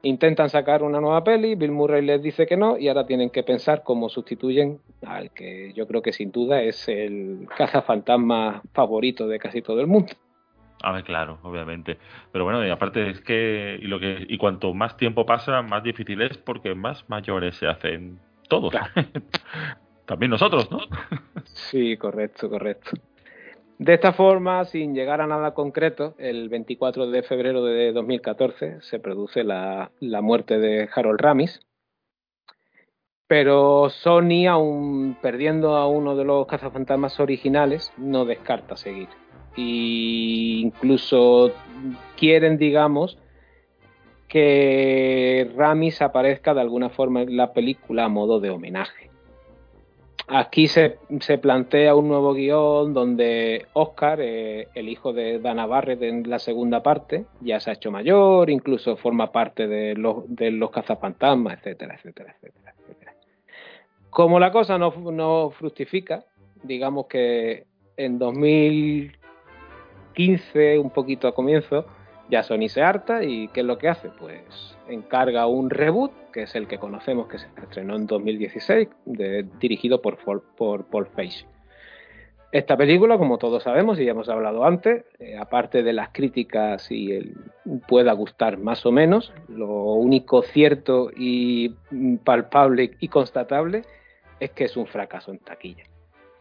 Intentan 0.03 0.49
sacar 0.49 0.81
una 0.81 0.99
nueva 0.99 1.23
peli, 1.23 1.53
Bill 1.55 1.71
Murray 1.71 2.03
les 2.03 2.23
dice 2.23 2.47
que 2.47 2.57
no, 2.57 2.77
y 2.77 2.87
ahora 2.87 3.05
tienen 3.05 3.29
que 3.29 3.43
pensar 3.43 3.83
cómo 3.83 4.09
sustituyen 4.09 4.79
al 5.05 5.31
que 5.31 5.73
yo 5.73 5.87
creo 5.87 6.01
que 6.01 6.11
sin 6.11 6.31
duda 6.31 6.61
es 6.63 6.87
el 6.87 7.47
cazafantasma 7.55 8.63
favorito 8.73 9.27
de 9.27 9.37
casi 9.37 9.61
todo 9.61 9.79
el 9.79 9.87
mundo. 9.87 10.13
A 10.83 10.91
ver, 10.91 11.03
claro, 11.03 11.37
obviamente. 11.43 11.97
Pero 12.31 12.43
bueno, 12.43 12.65
y 12.65 12.69
aparte 12.71 13.11
es 13.11 13.21
que 13.21 13.77
y 13.79 13.85
lo 13.85 13.99
que 13.99 14.25
y 14.27 14.37
cuanto 14.39 14.73
más 14.73 14.97
tiempo 14.97 15.25
pasa, 15.25 15.61
más 15.61 15.83
difícil 15.83 16.21
es 16.21 16.37
porque 16.39 16.73
más 16.73 17.07
mayores 17.07 17.55
se 17.55 17.67
hacen 17.67 18.19
todos. 18.49 18.71
Claro. 18.71 18.89
También 20.05 20.31
nosotros, 20.31 20.69
¿no? 20.71 20.79
Sí, 21.43 21.95
correcto, 21.97 22.49
correcto. 22.49 22.91
De 23.81 23.95
esta 23.95 24.13
forma, 24.13 24.63
sin 24.65 24.93
llegar 24.93 25.21
a 25.21 25.27
nada 25.27 25.55
concreto, 25.55 26.13
el 26.19 26.49
24 26.49 27.09
de 27.09 27.23
febrero 27.23 27.65
de 27.65 27.91
2014 27.91 28.79
se 28.81 28.99
produce 28.99 29.43
la, 29.43 29.89
muerte 30.21 30.59
de 30.59 30.87
Harold 30.93 31.19
Ramis. 31.19 31.61
Pero 33.25 33.89
Sony, 33.89 34.45
aun 34.47 35.17
perdiendo 35.19 35.77
a 35.77 35.87
uno 35.87 36.15
de 36.15 36.25
los 36.25 36.45
cazafantasmas 36.45 37.19
originales, 37.19 37.91
no 37.97 38.25
descarta 38.25 38.77
seguir. 38.77 39.09
Y 39.55 40.61
incluso 40.61 41.51
quieren, 42.17 42.59
digamos, 42.59 43.17
que 44.27 45.51
Ramis 45.57 46.03
aparezca 46.03 46.53
de 46.53 46.61
alguna 46.61 46.91
forma 46.91 47.23
en 47.23 47.35
la 47.35 47.51
película 47.51 48.05
a 48.05 48.09
modo 48.09 48.39
de 48.39 48.51
homenaje. 48.51 49.10
Aquí 50.33 50.69
se, 50.69 50.97
plantea 51.41 51.93
un 51.93 52.07
nuevo 52.07 52.33
guion 52.33 52.93
donde 52.93 53.65
Oscar, 53.73 54.21
eh, 54.21 54.69
el 54.73 54.87
hijo 54.87 55.11
de 55.11 55.39
Dana 55.39 55.65
Barrett 55.65 56.01
en 56.03 56.29
la 56.29 56.39
segunda 56.39 56.81
parte, 56.81 57.25
ya 57.41 57.59
se 57.59 57.69
ha 57.69 57.73
hecho 57.73 57.91
mayor, 57.91 58.49
incluso 58.49 58.95
forma 58.95 59.33
parte 59.33 59.67
de 59.67 59.93
los, 59.93 60.23
de 60.33 60.51
los 60.51 60.71
cazafantasmas, 60.71 61.55
etcétera, 61.55 61.95
etcétera, 61.95 62.33
etcétera, 62.33 62.73
etcétera. 62.79 63.13
Como 64.09 64.39
la 64.39 64.53
cosa 64.53 64.77
no, 64.77 64.93
no 65.11 65.49
fructifica, 65.49 66.23
digamos 66.63 67.07
que 67.07 67.65
en 67.97 68.17
2015, 68.17 70.79
un 70.79 70.91
poquito 70.91 71.27
a 71.27 71.35
comienzo, 71.35 71.85
ya 72.29 72.43
Sony 72.43 72.69
se 72.69 72.81
harta 72.81 73.25
y 73.25 73.49
¿qué 73.49 73.59
es 73.59 73.65
lo 73.65 73.77
que 73.77 73.89
hace? 73.89 74.07
Pues 74.17 74.70
encarga 74.91 75.47
un 75.47 75.69
reboot, 75.69 76.11
que 76.31 76.43
es 76.43 76.55
el 76.55 76.67
que 76.67 76.77
conocemos 76.77 77.27
que 77.27 77.37
se 77.39 77.47
estrenó 77.61 77.95
en 77.95 78.05
2016, 78.07 78.87
de- 79.05 79.45
dirigido 79.59 80.01
por, 80.01 80.17
por 80.55 80.85
Paul 80.85 81.07
Feig. 81.07 81.45
Esta 82.51 82.75
película, 82.75 83.17
como 83.17 83.37
todos 83.37 83.63
sabemos 83.63 83.97
y 83.97 84.03
ya 84.05 84.11
hemos 84.11 84.27
hablado 84.27 84.65
antes, 84.65 85.05
eh, 85.19 85.37
aparte 85.37 85.83
de 85.83 85.93
las 85.93 86.09
críticas 86.09 86.91
y 86.91 87.13
el, 87.13 87.35
pueda 87.87 88.11
gustar 88.11 88.57
más 88.57 88.85
o 88.85 88.91
menos, 88.91 89.31
lo 89.47 89.93
único 89.93 90.41
cierto 90.41 91.09
y 91.15 91.75
palpable 92.25 92.91
y 92.99 93.07
constatable 93.07 93.83
es 94.41 94.49
que 94.51 94.65
es 94.65 94.75
un 94.75 94.85
fracaso 94.85 95.31
en 95.31 95.39
taquilla. 95.39 95.83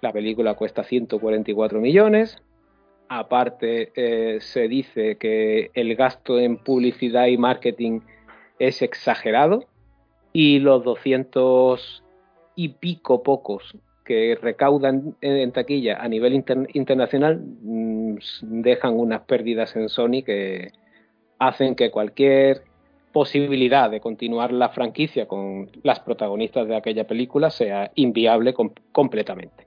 La 0.00 0.12
película 0.12 0.54
cuesta 0.54 0.82
144 0.84 1.80
millones, 1.80 2.42
Aparte, 3.12 3.90
eh, 3.96 4.38
se 4.40 4.68
dice 4.68 5.16
que 5.16 5.72
el 5.74 5.96
gasto 5.96 6.38
en 6.38 6.58
publicidad 6.58 7.26
y 7.26 7.36
marketing 7.36 8.02
es 8.60 8.82
exagerado 8.82 9.64
y 10.32 10.60
los 10.60 10.84
200 10.84 12.05
y 12.55 12.68
pico 12.68 13.22
pocos 13.24 13.74
que 14.05 14.36
recaudan 14.40 15.16
en, 15.20 15.50
taquilla 15.52 15.97
a 16.00 16.08
nivel 16.08 16.34
inter- 16.34 16.68
internacional 16.74 17.40
mm, 17.62 18.16
dejan 18.42 18.94
unas 18.98 19.22
pérdidas 19.22 19.74
en 19.76 19.89
Sony 19.89 20.22
que 20.24 20.72
hacen 21.39 21.74
que 21.74 21.90
cualquier 21.90 22.62
posibilidad 23.12 23.90
de 23.90 24.00
continuar 24.00 24.52
la 24.52 24.68
franquicia 24.68 25.26
con 25.26 25.70
las 25.82 26.00
protagonistas 26.00 26.68
de 26.68 26.76
aquella 26.76 27.06
película 27.06 27.50
sea 27.50 27.90
inviable 27.94 28.52
com- 28.52 28.72
completamente. 28.92 29.66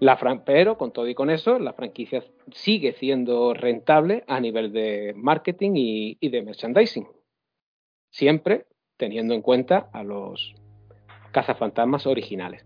La 0.00 0.16
fran- 0.16 0.42
pero 0.44 0.78
con 0.78 0.92
todo 0.92 1.08
y 1.08 1.14
con 1.14 1.28
eso, 1.30 1.58
la 1.58 1.72
franquicia 1.72 2.22
sigue 2.52 2.92
siendo 2.92 3.52
rentable 3.52 4.22
a 4.26 4.38
nivel 4.40 4.72
de 4.72 5.12
marketing 5.16 5.72
y 5.74 6.28
de 6.28 6.42
merchandising. 6.42 7.06
Siempre 8.16 8.64
teniendo 8.96 9.34
en 9.34 9.42
cuenta 9.42 9.90
a 9.92 10.02
los 10.02 10.54
cazafantasmas 11.32 12.06
originales. 12.06 12.64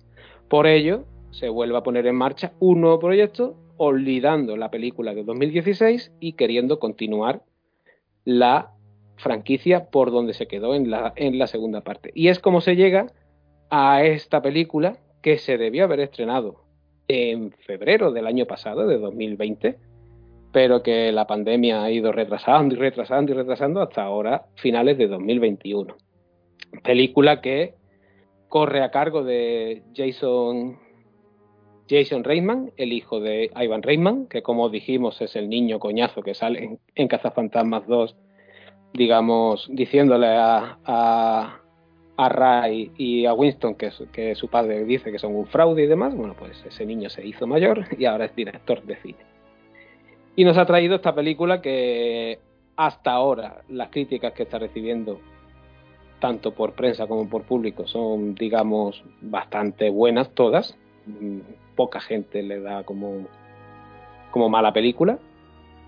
Por 0.48 0.68
ello, 0.68 1.06
se 1.32 1.48
vuelve 1.48 1.76
a 1.76 1.82
poner 1.82 2.06
en 2.06 2.14
marcha 2.14 2.52
un 2.60 2.82
nuevo 2.82 3.00
proyecto, 3.00 3.56
olvidando 3.76 4.56
la 4.56 4.70
película 4.70 5.12
de 5.12 5.24
2016 5.24 6.12
y 6.20 6.34
queriendo 6.34 6.78
continuar 6.78 7.42
la 8.24 8.70
franquicia 9.16 9.90
por 9.90 10.12
donde 10.12 10.34
se 10.34 10.46
quedó 10.46 10.72
en 10.72 10.88
la, 10.88 11.46
segunda 11.48 11.80
parte. 11.80 12.12
Y 12.14 12.28
es 12.28 12.38
como 12.38 12.60
se 12.60 12.76
llega 12.76 13.08
a 13.70 14.04
esta 14.04 14.42
película 14.42 14.98
que 15.20 15.38
se 15.38 15.58
debió 15.58 15.82
haber 15.82 15.98
estrenado 15.98 16.62
en 17.08 17.50
febrero 17.66 18.12
del 18.12 18.28
año 18.28 18.46
pasado, 18.46 18.86
de 18.86 18.98
2020, 18.98 19.80
pero 20.52 20.82
que 20.82 21.12
la 21.12 21.26
pandemia 21.26 21.82
ha 21.82 21.90
ido 21.90 22.12
retrasando 22.12 22.74
y 22.74 22.78
retrasando 22.78 23.32
y 23.32 23.34
retrasando 23.34 23.82
hasta 23.82 24.02
ahora, 24.02 24.46
finales 24.56 24.98
de 24.98 25.06
2021. 25.06 25.96
Película 26.82 27.40
que 27.40 27.74
corre 28.48 28.82
a 28.82 28.90
cargo 28.90 29.22
de 29.22 29.82
Jason 29.94 30.78
Jason 31.88 32.22
Reitman, 32.22 32.70
el 32.76 32.92
hijo 32.92 33.20
de 33.20 33.50
Ivan 33.56 33.82
Reitman, 33.82 34.26
que 34.26 34.42
como 34.42 34.68
dijimos 34.68 35.20
es 35.20 35.34
el 35.34 35.48
niño 35.48 35.80
coñazo 35.80 36.22
que 36.22 36.34
sale 36.34 36.62
en, 36.62 36.78
en 36.94 37.08
Cazafantasmas 37.08 37.86
2, 37.88 38.16
digamos, 38.94 39.68
diciéndole 39.72 40.28
a, 40.28 40.78
a, 40.84 41.60
a 42.16 42.28
Ray 42.28 42.92
y 42.96 43.26
a 43.26 43.34
Winston 43.34 43.74
que, 43.74 43.90
que 44.12 44.36
su 44.36 44.46
padre 44.46 44.84
dice 44.84 45.10
que 45.10 45.18
son 45.18 45.34
un 45.34 45.46
fraude 45.46 45.82
y 45.82 45.86
demás, 45.86 46.14
bueno, 46.14 46.36
pues 46.38 46.64
ese 46.64 46.86
niño 46.86 47.10
se 47.10 47.26
hizo 47.26 47.48
mayor 47.48 47.84
y 47.98 48.04
ahora 48.04 48.26
es 48.26 48.36
director 48.36 48.82
de 48.84 48.96
cine. 48.96 49.29
Y 50.36 50.44
nos 50.44 50.56
ha 50.56 50.66
traído 50.66 50.96
esta 50.96 51.14
película 51.14 51.60
que 51.60 52.38
hasta 52.76 53.12
ahora 53.12 53.62
las 53.68 53.90
críticas 53.90 54.32
que 54.32 54.44
está 54.44 54.58
recibiendo, 54.58 55.20
tanto 56.18 56.52
por 56.52 56.72
prensa 56.72 57.06
como 57.06 57.28
por 57.28 57.42
público, 57.42 57.86
son, 57.86 58.34
digamos, 58.34 59.02
bastante 59.20 59.90
buenas 59.90 60.30
todas. 60.30 60.76
Mm, 61.06 61.40
Poca 61.76 62.00
gente 62.00 62.42
le 62.42 62.60
da 62.60 62.84
como, 62.84 63.26
como 64.30 64.48
mala 64.48 64.72
película. 64.72 65.18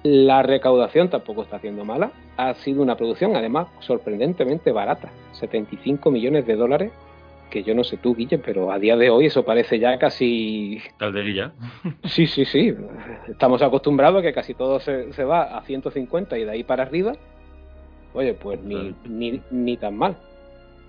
La 0.02 0.42
recaudación 0.42 1.10
tampoco 1.10 1.42
está 1.42 1.56
haciendo 1.56 1.84
mala. 1.84 2.12
Ha 2.36 2.54
sido 2.54 2.82
una 2.82 2.96
producción, 2.96 3.36
además, 3.36 3.68
sorprendentemente 3.80 4.72
barata. 4.72 5.10
75 5.32 6.10
millones 6.10 6.46
de 6.46 6.56
dólares. 6.56 6.92
Que 7.52 7.62
yo 7.62 7.74
no 7.74 7.84
sé 7.84 7.98
tú, 7.98 8.14
Guille, 8.14 8.38
pero 8.38 8.72
a 8.72 8.78
día 8.78 8.96
de 8.96 9.10
hoy 9.10 9.26
eso 9.26 9.44
parece 9.44 9.78
ya 9.78 9.98
casi 9.98 10.80
Calderilla. 10.96 11.52
Sí, 12.04 12.26
sí, 12.26 12.46
sí. 12.46 12.74
Estamos 13.28 13.60
acostumbrados 13.60 14.20
a 14.20 14.22
que 14.22 14.32
casi 14.32 14.54
todo 14.54 14.80
se, 14.80 15.12
se 15.12 15.22
va 15.22 15.58
a 15.58 15.62
150 15.62 16.38
y 16.38 16.46
de 16.46 16.50
ahí 16.50 16.64
para 16.64 16.84
arriba. 16.84 17.12
Oye, 18.14 18.32
pues 18.32 18.58
ni, 18.62 18.94
ni, 19.04 19.42
ni 19.50 19.76
tan 19.76 19.98
mal. 19.98 20.16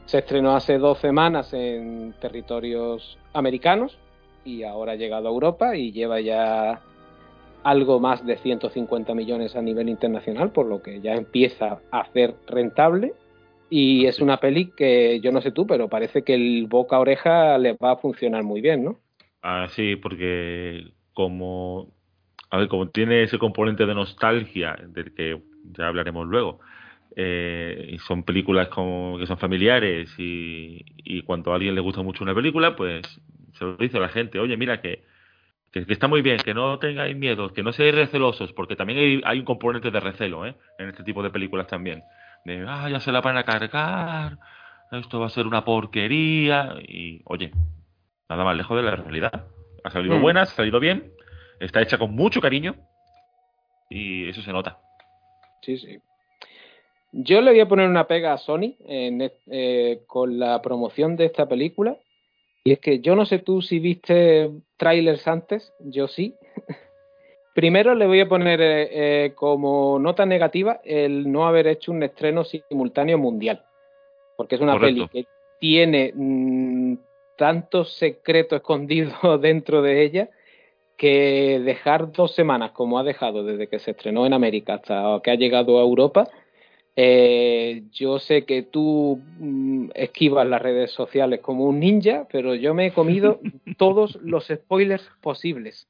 Se 0.06 0.20
estrenó 0.20 0.56
hace 0.56 0.78
dos 0.78 1.00
semanas 1.00 1.54
en 1.54 2.14
territorios 2.22 3.18
americanos 3.34 3.98
y 4.46 4.64
ahora 4.64 4.94
ha 4.94 4.96
llegado 4.96 5.28
a 5.28 5.32
Europa 5.32 5.76
y 5.76 5.92
lleva 5.92 6.22
ya 6.22 6.82
algo 7.64 8.00
más 8.00 8.26
de 8.26 8.38
150 8.38 9.14
millones 9.16 9.58
a 9.58 9.62
nivel 9.62 9.90
internacional, 9.90 10.52
por 10.52 10.66
lo 10.66 10.82
que 10.82 11.02
ya 11.02 11.14
empieza 11.14 11.80
a 11.92 12.06
ser 12.14 12.36
rentable. 12.48 13.16
Y 13.76 14.06
es 14.06 14.20
una 14.20 14.38
peli 14.38 14.70
que 14.78 15.20
yo 15.20 15.32
no 15.32 15.42
sé 15.42 15.52
tú, 15.52 15.66
pero 15.66 15.90
parece 15.90 16.24
que 16.24 16.36
el 16.36 16.68
boca 16.68 17.00
oreja 17.00 17.58
le 17.58 17.74
va 17.74 17.94
a 17.94 17.98
funcionar 17.98 18.44
muy 18.44 18.62
bien, 18.62 18.84
¿no? 18.84 19.00
Ah, 19.42 19.66
sí, 19.68 19.96
porque 19.96 20.92
como, 21.12 21.92
a 22.52 22.58
ver, 22.60 22.68
como 22.68 22.90
tiene 22.90 23.24
ese 23.24 23.40
componente 23.40 23.88
de 23.88 23.96
nostalgia 23.96 24.76
del 24.90 25.16
que 25.16 25.42
ya 25.76 25.88
hablaremos 25.88 26.28
luego, 26.28 26.60
eh, 27.16 27.90
y 27.94 27.98
son 27.98 28.22
películas 28.22 28.68
como 28.68 29.18
que 29.18 29.26
son 29.26 29.40
familiares 29.40 30.14
y, 30.20 30.86
y 30.98 31.24
cuando 31.24 31.52
a 31.52 31.56
alguien 31.56 31.74
le 31.74 31.82
gusta 31.82 32.04
mucho 32.04 32.24
una 32.24 32.36
película, 32.36 32.76
pues 32.76 33.02
se 33.54 33.66
lo 33.66 33.76
dice 33.78 33.98
a 33.98 34.02
la 34.02 34.10
gente, 34.10 34.38
oye, 34.38 34.56
mira 34.56 34.82
que, 34.82 35.04
que, 35.72 35.84
que 35.84 35.94
está 35.94 36.08
muy 36.08 36.22
bien, 36.22 36.38
que 36.38 36.54
no 36.54 36.78
tengáis 36.78 37.18
miedo, 37.18 37.52
que 37.52 37.64
no 37.64 37.74
seáis 37.74 37.96
recelosos, 37.96 38.54
porque 38.54 38.76
también 38.76 39.00
hay, 39.00 39.22
hay 39.26 39.40
un 39.40 39.46
componente 39.46 39.90
de 39.90 40.00
recelo 40.00 40.46
¿eh? 40.46 40.54
en 40.78 40.90
este 40.90 41.04
tipo 41.04 41.24
de 41.24 41.32
películas 41.32 41.66
también. 41.66 42.04
De, 42.46 42.66
ah, 42.68 42.90
ya 42.90 43.00
se 43.00 43.12
la 43.12 43.22
van 43.22 43.38
a 43.38 43.44
cargar, 43.44 44.38
esto 44.92 45.20
va 45.20 45.28
a 45.28 45.30
ser 45.30 45.48
una 45.48 45.64
porquería, 45.64 46.76
y 46.88 47.22
oye, 47.26 47.52
nada 48.30 48.44
más 48.44 48.58
lejos 48.58 48.76
de 48.78 48.84
la 48.84 48.96
realidad. 48.96 49.46
Ha 49.84 49.92
salido 49.92 50.18
Mm. 50.18 50.22
buena, 50.22 50.42
ha 50.42 50.46
salido 50.46 50.80
bien, 50.80 51.14
está 51.60 51.82
hecha 51.82 51.98
con 51.98 52.12
mucho 52.14 52.42
cariño, 52.42 52.76
y 53.90 54.28
eso 54.30 54.42
se 54.42 54.52
nota. 54.52 54.78
Sí, 55.62 55.78
sí. 55.78 56.00
Yo 57.14 57.42
le 57.42 57.52
voy 57.52 57.60
a 57.60 57.68
poner 57.68 57.88
una 57.88 58.08
pega 58.08 58.34
a 58.34 58.38
Sony 58.38 58.76
en 58.88 59.22
e- 59.22 59.34
eh, 59.48 60.02
con 60.08 60.40
la 60.40 60.62
promoción 60.62 61.16
de 61.16 61.26
esta 61.26 61.48
película. 61.48 61.96
Y 62.66 62.72
es 62.72 62.80
que 62.80 63.02
yo 63.02 63.16
no 63.16 63.26
sé 63.26 63.40
tú 63.40 63.62
si 63.62 63.80
viste 63.80 64.50
trailers 64.78 65.28
antes, 65.28 65.72
yo 65.80 66.08
sí. 66.08 66.34
Primero 67.54 67.94
le 67.94 68.08
voy 68.08 68.20
a 68.20 68.28
poner 68.28 68.62
eh, 68.62 69.26
eh, 69.26 69.34
como 69.36 70.00
nota 70.00 70.26
negativa 70.26 70.82
el 70.84 71.32
no 71.32 71.46
haber 71.46 71.68
hecho 71.68 71.92
un 71.92 72.02
estreno 72.02 72.44
simultáneo 72.44 73.18
mundial. 73.18 73.64
Porque 74.36 74.56
es 74.56 74.62
una 74.62 74.74
Correcto. 74.74 75.08
peli 75.08 75.26
que 75.26 75.30
tiene 75.60 76.12
mm, 76.16 76.96
tanto 77.38 77.86
secreto 77.86 78.56
escondido 78.58 79.38
dentro 79.38 79.82
de 79.82 80.04
ella 80.04 80.30
que 80.98 81.62
dejar 81.64 82.12
dos 82.12 82.34
semanas 82.34 82.72
como 82.72 82.98
ha 83.00 83.04
dejado 83.04 83.44
desde 83.44 83.68
que 83.68 83.80
se 83.80 83.92
estrenó 83.92 84.26
en 84.26 84.34
América 84.34 84.76
hasta 84.76 85.20
que 85.24 85.32
ha 85.32 85.36
llegado 85.36 85.80
a 85.80 85.82
Europa, 85.82 86.30
eh, 86.96 87.84
yo 87.92 88.20
sé 88.20 88.46
que 88.46 88.62
tú 88.62 89.20
mm, 89.40 89.90
esquivas 89.96 90.48
las 90.48 90.62
redes 90.62 90.92
sociales 90.92 91.40
como 91.42 91.66
un 91.66 91.80
ninja, 91.80 92.28
pero 92.32 92.54
yo 92.54 92.74
me 92.74 92.88
he 92.88 92.94
comido 92.94 93.40
todos 93.78 94.16
los 94.22 94.48
spoilers 94.48 95.10
posibles. 95.22 95.88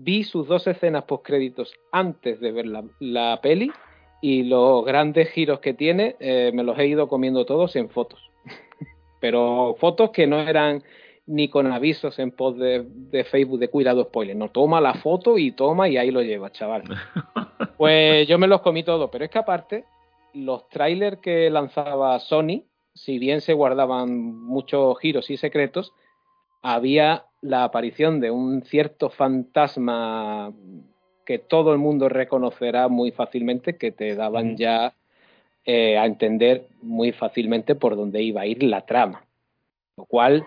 Vi 0.00 0.22
sus 0.22 0.46
dos 0.46 0.66
escenas 0.66 1.04
postcréditos 1.04 1.74
antes 1.90 2.38
de 2.40 2.52
ver 2.52 2.66
la, 2.66 2.84
la 3.00 3.40
peli 3.42 3.72
y 4.20 4.44
los 4.44 4.84
grandes 4.84 5.30
giros 5.30 5.58
que 5.58 5.74
tiene 5.74 6.14
eh, 6.20 6.52
me 6.54 6.62
los 6.62 6.78
he 6.78 6.86
ido 6.86 7.08
comiendo 7.08 7.44
todos 7.44 7.74
en 7.74 7.90
fotos. 7.90 8.20
pero 9.20 9.74
fotos 9.80 10.10
que 10.10 10.26
no 10.26 10.40
eran 10.40 10.84
ni 11.26 11.48
con 11.48 11.70
avisos 11.70 12.18
en 12.18 12.30
post 12.30 12.58
de, 12.58 12.86
de 12.88 13.24
Facebook 13.24 13.58
de 13.58 13.68
cuidado 13.68 14.04
spoiler. 14.04 14.36
No, 14.36 14.50
toma 14.50 14.80
la 14.80 14.94
foto 14.94 15.36
y 15.36 15.50
toma 15.50 15.88
y 15.88 15.96
ahí 15.96 16.10
lo 16.10 16.22
lleva, 16.22 16.50
chaval. 16.50 16.84
Pues 17.76 18.26
yo 18.26 18.38
me 18.38 18.48
los 18.48 18.60
comí 18.60 18.82
todos, 18.82 19.08
pero 19.08 19.24
es 19.24 19.30
que 19.30 19.38
aparte, 19.38 19.84
los 20.34 20.68
trailers 20.68 21.18
que 21.18 21.48
lanzaba 21.48 22.18
Sony, 22.18 22.64
si 22.92 23.20
bien 23.20 23.40
se 23.40 23.52
guardaban 23.52 24.34
muchos 24.34 24.98
giros 24.98 25.30
y 25.30 25.36
secretos, 25.36 25.92
había 26.62 27.24
la 27.40 27.64
aparición 27.64 28.20
de 28.20 28.30
un 28.30 28.62
cierto 28.62 29.10
fantasma 29.10 30.52
que 31.24 31.38
todo 31.38 31.72
el 31.72 31.78
mundo 31.78 32.08
reconocerá 32.08 32.88
muy 32.88 33.10
fácilmente, 33.12 33.76
que 33.76 33.92
te 33.92 34.14
daban 34.14 34.56
ya 34.56 34.94
eh, 35.64 35.98
a 35.98 36.06
entender 36.06 36.66
muy 36.80 37.12
fácilmente 37.12 37.74
por 37.74 37.96
dónde 37.96 38.22
iba 38.22 38.40
a 38.42 38.46
ir 38.46 38.62
la 38.62 38.86
trama. 38.86 39.24
Lo 39.96 40.04
cual, 40.06 40.44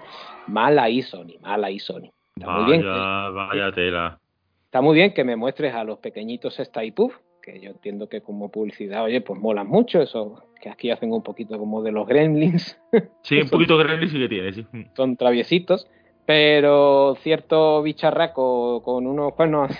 mal 0.47 0.79
ahí 0.79 1.01
Sony, 1.01 1.37
mal 1.41 1.63
ahí 1.63 1.77
Sony. 1.79 2.09
Está 2.35 2.49
muy 2.51 2.71
bien, 2.71 2.83
Vaya, 2.85 3.29
vaya 3.29 3.71
tela. 3.73 4.19
está 4.65 4.81
muy 4.81 4.95
bien 4.95 5.13
que 5.13 5.23
me 5.23 5.35
muestres 5.35 5.73
a 5.75 5.83
los 5.83 5.99
pequeñitos 5.99 6.59
Stay 6.59 6.91
Puff, 6.91 7.15
que 7.43 7.59
yo 7.59 7.69
entiendo 7.71 8.07
que 8.09 8.21
como 8.21 8.49
publicidad, 8.49 9.03
oye, 9.03 9.21
pues 9.21 9.39
molan 9.39 9.67
mucho, 9.67 10.01
eso 10.01 10.43
que 10.61 10.69
aquí 10.69 10.89
hacen 10.91 11.11
un 11.11 11.21
poquito 11.23 11.57
como 11.59 11.81
de 11.83 11.91
los 11.91 12.07
gremlins, 12.07 12.79
Sí, 13.23 13.41
un 13.41 13.49
poquito 13.51 13.77
grande 13.77 14.07
sí 14.07 14.17
que 14.17 14.29
tiene, 14.29 14.53
sí. 14.53 14.65
son 14.95 15.17
traviesitos, 15.17 15.87
pero 16.25 17.15
cierto 17.21 17.81
bicharraco 17.81 18.81
con 18.83 19.07
unos 19.07 19.33
cuernos 19.33 19.71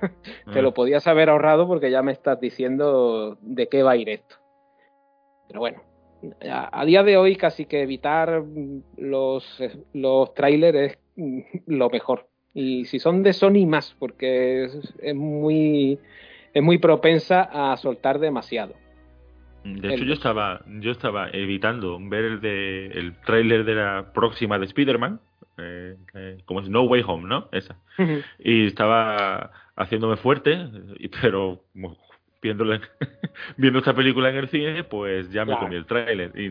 te 0.52 0.62
lo 0.62 0.74
podías 0.74 1.06
haber 1.06 1.30
ahorrado 1.30 1.66
porque 1.66 1.90
ya 1.90 2.02
me 2.02 2.12
estás 2.12 2.40
diciendo 2.40 3.38
de 3.40 3.68
qué 3.68 3.82
va 3.82 3.92
a 3.92 3.96
ir 3.96 4.08
esto. 4.08 4.36
Pero 5.48 5.60
bueno, 5.60 5.82
a, 6.50 6.84
día 6.84 7.02
de 7.02 7.16
hoy 7.16 7.36
casi 7.36 7.66
que 7.66 7.82
evitar 7.82 8.42
mm, 8.42 8.82
los, 8.98 9.62
los 9.92 10.34
trailers 10.34 10.92
es 10.92 10.98
mm, 11.16 11.40
lo 11.66 11.90
mejor. 11.90 12.28
Y 12.52 12.84
si 12.86 12.98
son 12.98 13.22
de 13.22 13.32
Sony 13.32 13.66
más, 13.66 13.94
porque 13.98 14.64
es, 14.64 14.94
es 15.00 15.14
muy 15.14 15.98
es 16.52 16.62
muy 16.62 16.78
propensa 16.78 17.42
a 17.42 17.76
soltar 17.76 18.18
demasiado. 18.18 18.74
De 19.64 19.88
hecho, 19.88 20.02
El- 20.02 20.08
yo 20.08 20.14
estaba, 20.14 20.62
yo 20.80 20.90
estaba 20.90 21.28
evitando 21.30 21.98
ver 22.00 22.24
el 22.24 22.40
de 22.40 22.86
el 22.86 23.14
tráiler 23.20 23.64
de 23.64 23.74
la 23.74 24.12
próxima 24.12 24.58
de 24.58 24.64
Spider-Man, 24.66 25.20
eh, 25.62 25.96
eh, 26.14 26.38
como 26.44 26.60
es 26.60 26.68
No 26.68 26.82
Way 26.82 27.02
Home, 27.06 27.28
¿no? 27.28 27.48
Esa. 27.52 27.76
Y 28.38 28.66
estaba 28.66 29.50
haciéndome 29.76 30.16
fuerte, 30.16 30.58
pero 31.20 31.62
como 31.72 31.96
viendo 32.42 33.78
esta 33.78 33.94
película 33.94 34.30
en 34.30 34.36
el 34.36 34.48
cine, 34.48 34.84
pues 34.84 35.30
ya 35.30 35.42
me 35.44 35.52
Claro. 35.52 35.60
comí 35.62 35.76
el 35.76 35.86
tráiler. 35.86 36.32
Y, 36.38 36.46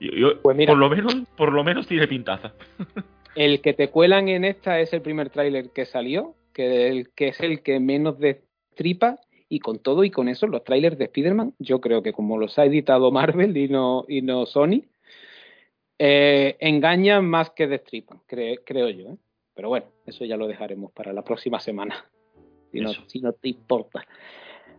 y- 0.00 0.24
y- 0.26 0.34
Pues 0.42 0.56
mira. 0.56 0.72
por 0.72 0.78
lo 0.78 0.90
menos, 0.90 1.14
por 1.36 1.52
lo 1.52 1.64
menos 1.64 1.86
tiene 1.86 2.06
pintaza. 2.06 2.52
El 3.34 3.60
que 3.60 3.74
te 3.74 3.88
cuelan 3.90 4.28
en 4.28 4.44
esta 4.46 4.80
es 4.80 4.94
el 4.94 5.02
primer 5.02 5.28
tráiler 5.28 5.68
que 5.70 5.84
salió, 5.84 6.34
que, 6.54 6.88
el, 6.88 7.10
que 7.10 7.28
es 7.28 7.40
el 7.40 7.62
que 7.62 7.78
menos 7.80 8.18
destripa, 8.18 9.18
y 9.50 9.58
con 9.60 9.78
todo 9.78 10.04
y 10.04 10.10
con 10.10 10.28
eso, 10.28 10.46
los 10.46 10.64
trailers 10.64 10.96
de 10.96 11.04
Spider-Man, 11.04 11.52
yo 11.58 11.82
creo 11.82 12.02
que 12.02 12.14
como 12.14 12.38
los 12.38 12.58
ha 12.58 12.64
editado 12.64 13.10
Marvel 13.12 13.54
y 13.58 13.68
no, 13.68 14.06
y 14.08 14.22
no 14.22 14.46
Sony, 14.46 14.84
eh, 15.98 16.56
engañan 16.60 17.24
más 17.28 17.50
que 17.50 17.66
destripan, 17.66 18.20
cre- 18.28 18.60
creo 18.64 18.88
yo. 18.90 19.10
¿eh? 19.10 19.16
Pero 19.54 19.68
bueno, 19.68 19.86
eso 20.04 20.24
ya 20.24 20.36
lo 20.36 20.46
dejaremos 20.46 20.92
para 20.92 21.12
la 21.12 21.22
próxima 21.22 21.60
semana, 21.60 22.04
si 22.72 22.80
no, 22.80 22.90
Eso. 22.90 23.02
si 23.06 23.20
no 23.20 23.32
te 23.32 23.48
importa. 23.48 24.04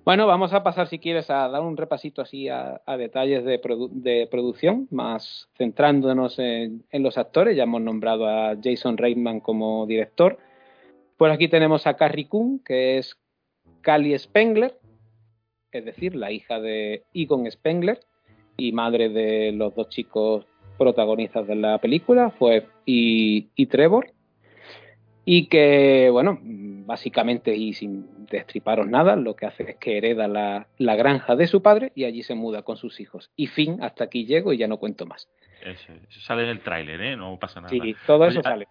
Bueno, 0.05 0.25
vamos 0.25 0.53
a 0.53 0.63
pasar, 0.63 0.87
si 0.87 0.99
quieres, 0.99 1.29
a 1.29 1.49
dar 1.49 1.61
un 1.61 1.75
repasito 1.75 2.21
así 2.21 2.47
a, 2.47 2.81
a 2.85 2.95
detalles 2.95 3.43
de, 3.43 3.61
produ- 3.61 3.89
de 3.91 4.27
producción, 4.31 4.87
más 4.89 5.49
centrándonos 5.57 6.39
en, 6.39 6.85
en 6.91 7.03
los 7.03 7.17
actores. 7.17 7.57
Ya 7.57 7.63
hemos 7.63 7.81
nombrado 7.81 8.25
a 8.25 8.55
Jason 8.63 8.97
Reitman 8.97 9.41
como 9.41 9.85
director. 9.85 10.37
Por 11.17 11.29
aquí 11.29 11.49
tenemos 11.49 11.87
a 11.87 11.95
Carrie 11.95 12.29
Coon, 12.29 12.59
que 12.63 12.99
es 12.99 13.17
Callie 13.81 14.17
Spengler, 14.17 14.79
es 15.73 15.83
decir, 15.83 16.15
la 16.15 16.31
hija 16.31 16.61
de 16.61 17.03
Egon 17.13 17.49
Spengler 17.51 17.99
y 18.55 18.71
madre 18.71 19.09
de 19.09 19.51
los 19.51 19.75
dos 19.75 19.89
chicos 19.89 20.45
protagonistas 20.77 21.47
de 21.47 21.56
la 21.56 21.77
película, 21.80 22.31
fue 22.31 22.67
y, 22.85 23.47
y 23.56 23.65
Trevor. 23.65 24.11
Y 25.25 25.47
que, 25.47 26.07
bueno, 26.09 26.39
básicamente 26.41 27.53
y 27.56 27.73
sin 27.73 28.25
destriparos 28.27 28.88
nada, 28.88 29.17
lo 29.17 29.35
que 29.35 29.45
hace 29.45 29.72
es 29.72 29.75
que 29.75 29.97
hereda 29.97 30.30
la, 30.30 30.67
la 30.77 30.95
granja 30.95 31.35
de 31.35 31.47
su 31.47 31.61
padre 31.61 31.91
y 31.95 32.06
allí 32.06 32.23
se 32.23 32.33
muda 32.33 32.61
con 32.61 32.77
sus 32.77 33.01
hijos. 33.01 33.30
Y 33.35 33.47
fin, 33.47 33.80
hasta 33.81 34.06
aquí 34.06 34.25
llego 34.25 34.53
y 34.53 34.57
ya 34.57 34.67
no 34.67 34.77
cuento 34.77 35.06
más. 35.06 35.27
Eso, 35.65 35.91
eso 36.09 36.22
sale 36.22 36.43
en 36.43 36.49
el 36.49 36.61
tráiler, 36.61 37.01
¿eh? 37.01 37.17
No 37.17 37.38
pasa 37.38 37.59
nada. 37.59 37.69
Sí, 37.69 37.95
todo 38.06 38.25
eso 38.25 38.39
Oye, 38.39 38.49
sale. 38.49 38.67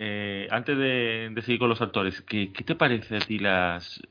Eh, 0.00 0.48
antes 0.50 0.76
de, 0.76 1.30
de 1.32 1.42
seguir 1.42 1.60
con 1.60 1.68
los 1.68 1.80
actores, 1.80 2.20
¿qué, 2.22 2.52
qué 2.52 2.64
te 2.64 2.74
parece 2.74 3.18
a 3.18 3.20
ti 3.20 3.38
las, 3.38 4.02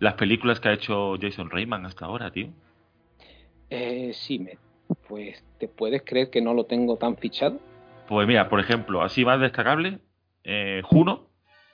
las 0.00 0.14
películas 0.14 0.58
que 0.58 0.70
ha 0.70 0.72
hecho 0.72 1.14
Jason 1.20 1.50
Reitman 1.50 1.86
hasta 1.86 2.06
ahora, 2.06 2.32
tío? 2.32 2.48
Eh, 3.70 4.10
sí, 4.12 4.40
me, 4.40 4.58
pues 5.08 5.42
te 5.58 5.68
puedes 5.68 6.02
creer 6.04 6.30
que 6.30 6.40
no 6.40 6.54
lo 6.54 6.64
tengo 6.64 6.96
tan 6.96 7.16
fichado. 7.16 7.58
Pues 8.08 8.26
mira, 8.26 8.48
por 8.48 8.60
ejemplo, 8.60 9.02
así 9.02 9.24
más 9.24 9.40
destacable, 9.40 9.98
eh, 10.44 10.80
Juno, 10.84 11.28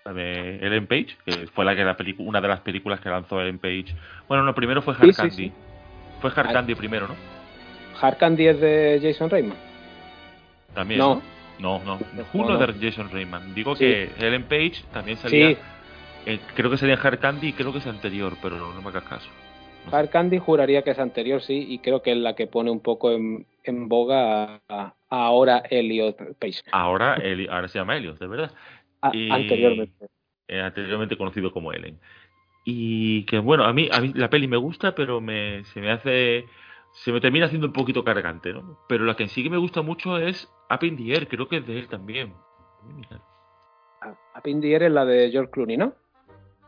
la 0.05 0.13
de 0.13 0.57
Ellen 0.57 0.87
Page, 0.87 1.17
que 1.25 1.47
fue 1.49 1.65
la 1.65 1.75
que 1.77 1.85
la 1.85 1.97
una 2.19 2.41
de 2.41 2.49
las 2.49 2.61
películas 2.61 3.01
que 3.01 3.09
lanzó 3.09 3.41
Ellen 3.41 3.59
Page. 3.59 3.87
Bueno, 4.29 4.43
no, 4.45 4.55
primero 4.55 4.83
fue 4.83 4.95
Hard 4.95 5.07
Sí, 5.07 5.13
Candy. 5.15 5.35
sí. 5.37 5.53
Fue 6.21 6.31
Hard 6.35 6.49
Ay. 6.49 6.53
Candy 6.55 6.75
primero, 6.75 7.09
¿no? 7.09 7.15
Hard 8.01 8.19
Candy 8.19 8.49
es 8.49 8.61
de 8.61 9.01
Jason 9.03 9.31
Reitman. 9.31 9.57
También. 10.75 10.99
No. 10.99 11.23
No, 11.61 11.79
no. 11.79 11.99
no. 11.99 12.01
No, 12.15 12.25
Juno 12.33 12.59
no. 12.59 12.65
es 12.65 12.81
de 12.81 12.91
Jason 12.91 13.11
Reitman. 13.11 13.55
Digo 13.55 13.77
que 13.77 14.11
Ellen 14.19 14.45
Page 14.45 14.83
también 14.93 15.17
salía. 15.19 15.51
Sí, 15.51 15.57
eh, 16.27 16.41
creo 16.55 16.71
que 16.71 16.77
salía 16.77 16.99
Hard 17.01 17.21
Candy 17.21 17.49
y 17.49 17.53
creo 17.53 17.73
que 17.73 17.79
es 17.79 17.87
anterior, 17.87 18.37
pero 18.43 18.57
no 18.59 18.83
me 18.83 18.89
hagas 18.89 19.05
caso. 19.05 19.29
Hard 19.93 20.11
Candy 20.11 20.39
juraría 20.39 20.83
que 20.83 20.91
es 20.91 20.99
anterior, 20.99 21.43
sí, 21.43 21.67
y 21.69 21.79
creo 21.79 22.03
que 22.03 22.13
es 22.13 22.19
la 22.19 22.35
que 22.35 22.47
pone 22.47 22.71
un 22.71 22.81
poco 22.81 23.13
en, 23.13 23.47
en 23.63 23.89
boga 23.89 24.61
a, 24.69 24.95
ahora 25.09 25.63
Elliot 25.71 26.17
Page. 26.39 26.63
Ahora, 26.73 27.17
Eli- 27.17 27.49
ahora 27.49 27.69
se 27.69 27.79
llama 27.79 27.97
Helios, 27.97 28.19
de 28.19 28.27
verdad. 28.27 28.53
A- 29.03 29.11
Y- 29.15 29.31
Anteriormente. 29.31 30.07
eh, 30.49 30.61
anteriormente 30.61 31.17
conocido 31.17 31.53
como 31.53 31.73
Ellen. 31.73 31.99
Y 32.65 33.25
que 33.27 33.39
bueno, 33.39 33.65
a 33.65 33.73
mí, 33.73 33.89
a 33.93 34.01
mí 34.01 34.13
la 34.15 34.31
peli 34.31 34.49
me 34.49 34.57
gusta, 34.57 34.95
pero 34.95 35.21
me, 35.21 35.65
se 35.67 35.81
me 35.81 35.91
hace. 35.91 36.47
Se 36.93 37.13
me 37.13 37.21
termina 37.21 37.47
haciendo 37.47 37.67
un 37.67 37.73
poquito 37.73 38.05
cargante, 38.05 38.53
¿no? 38.53 38.79
Pero 38.89 39.05
la 39.05 39.17
que 39.17 39.29
sí 39.29 39.43
que 39.43 39.51
me 39.51 39.57
gusta 39.59 39.83
mucho 39.83 40.17
es 40.17 40.49
Up 40.71 40.85
in 40.85 40.97
the 40.97 41.13
Air, 41.13 41.29
creo 41.29 41.49
que 41.49 41.57
es 41.57 41.67
de 41.67 41.79
él 41.81 41.89
también. 41.89 42.33
Mira. 42.97 43.21
A, 44.01 44.15
a 44.35 44.41
Pindier 44.41 44.85
es 44.85 44.93
la 44.93 45.05
de 45.05 45.31
George 45.31 45.51
Clooney, 45.51 45.77
¿no? 45.77 45.95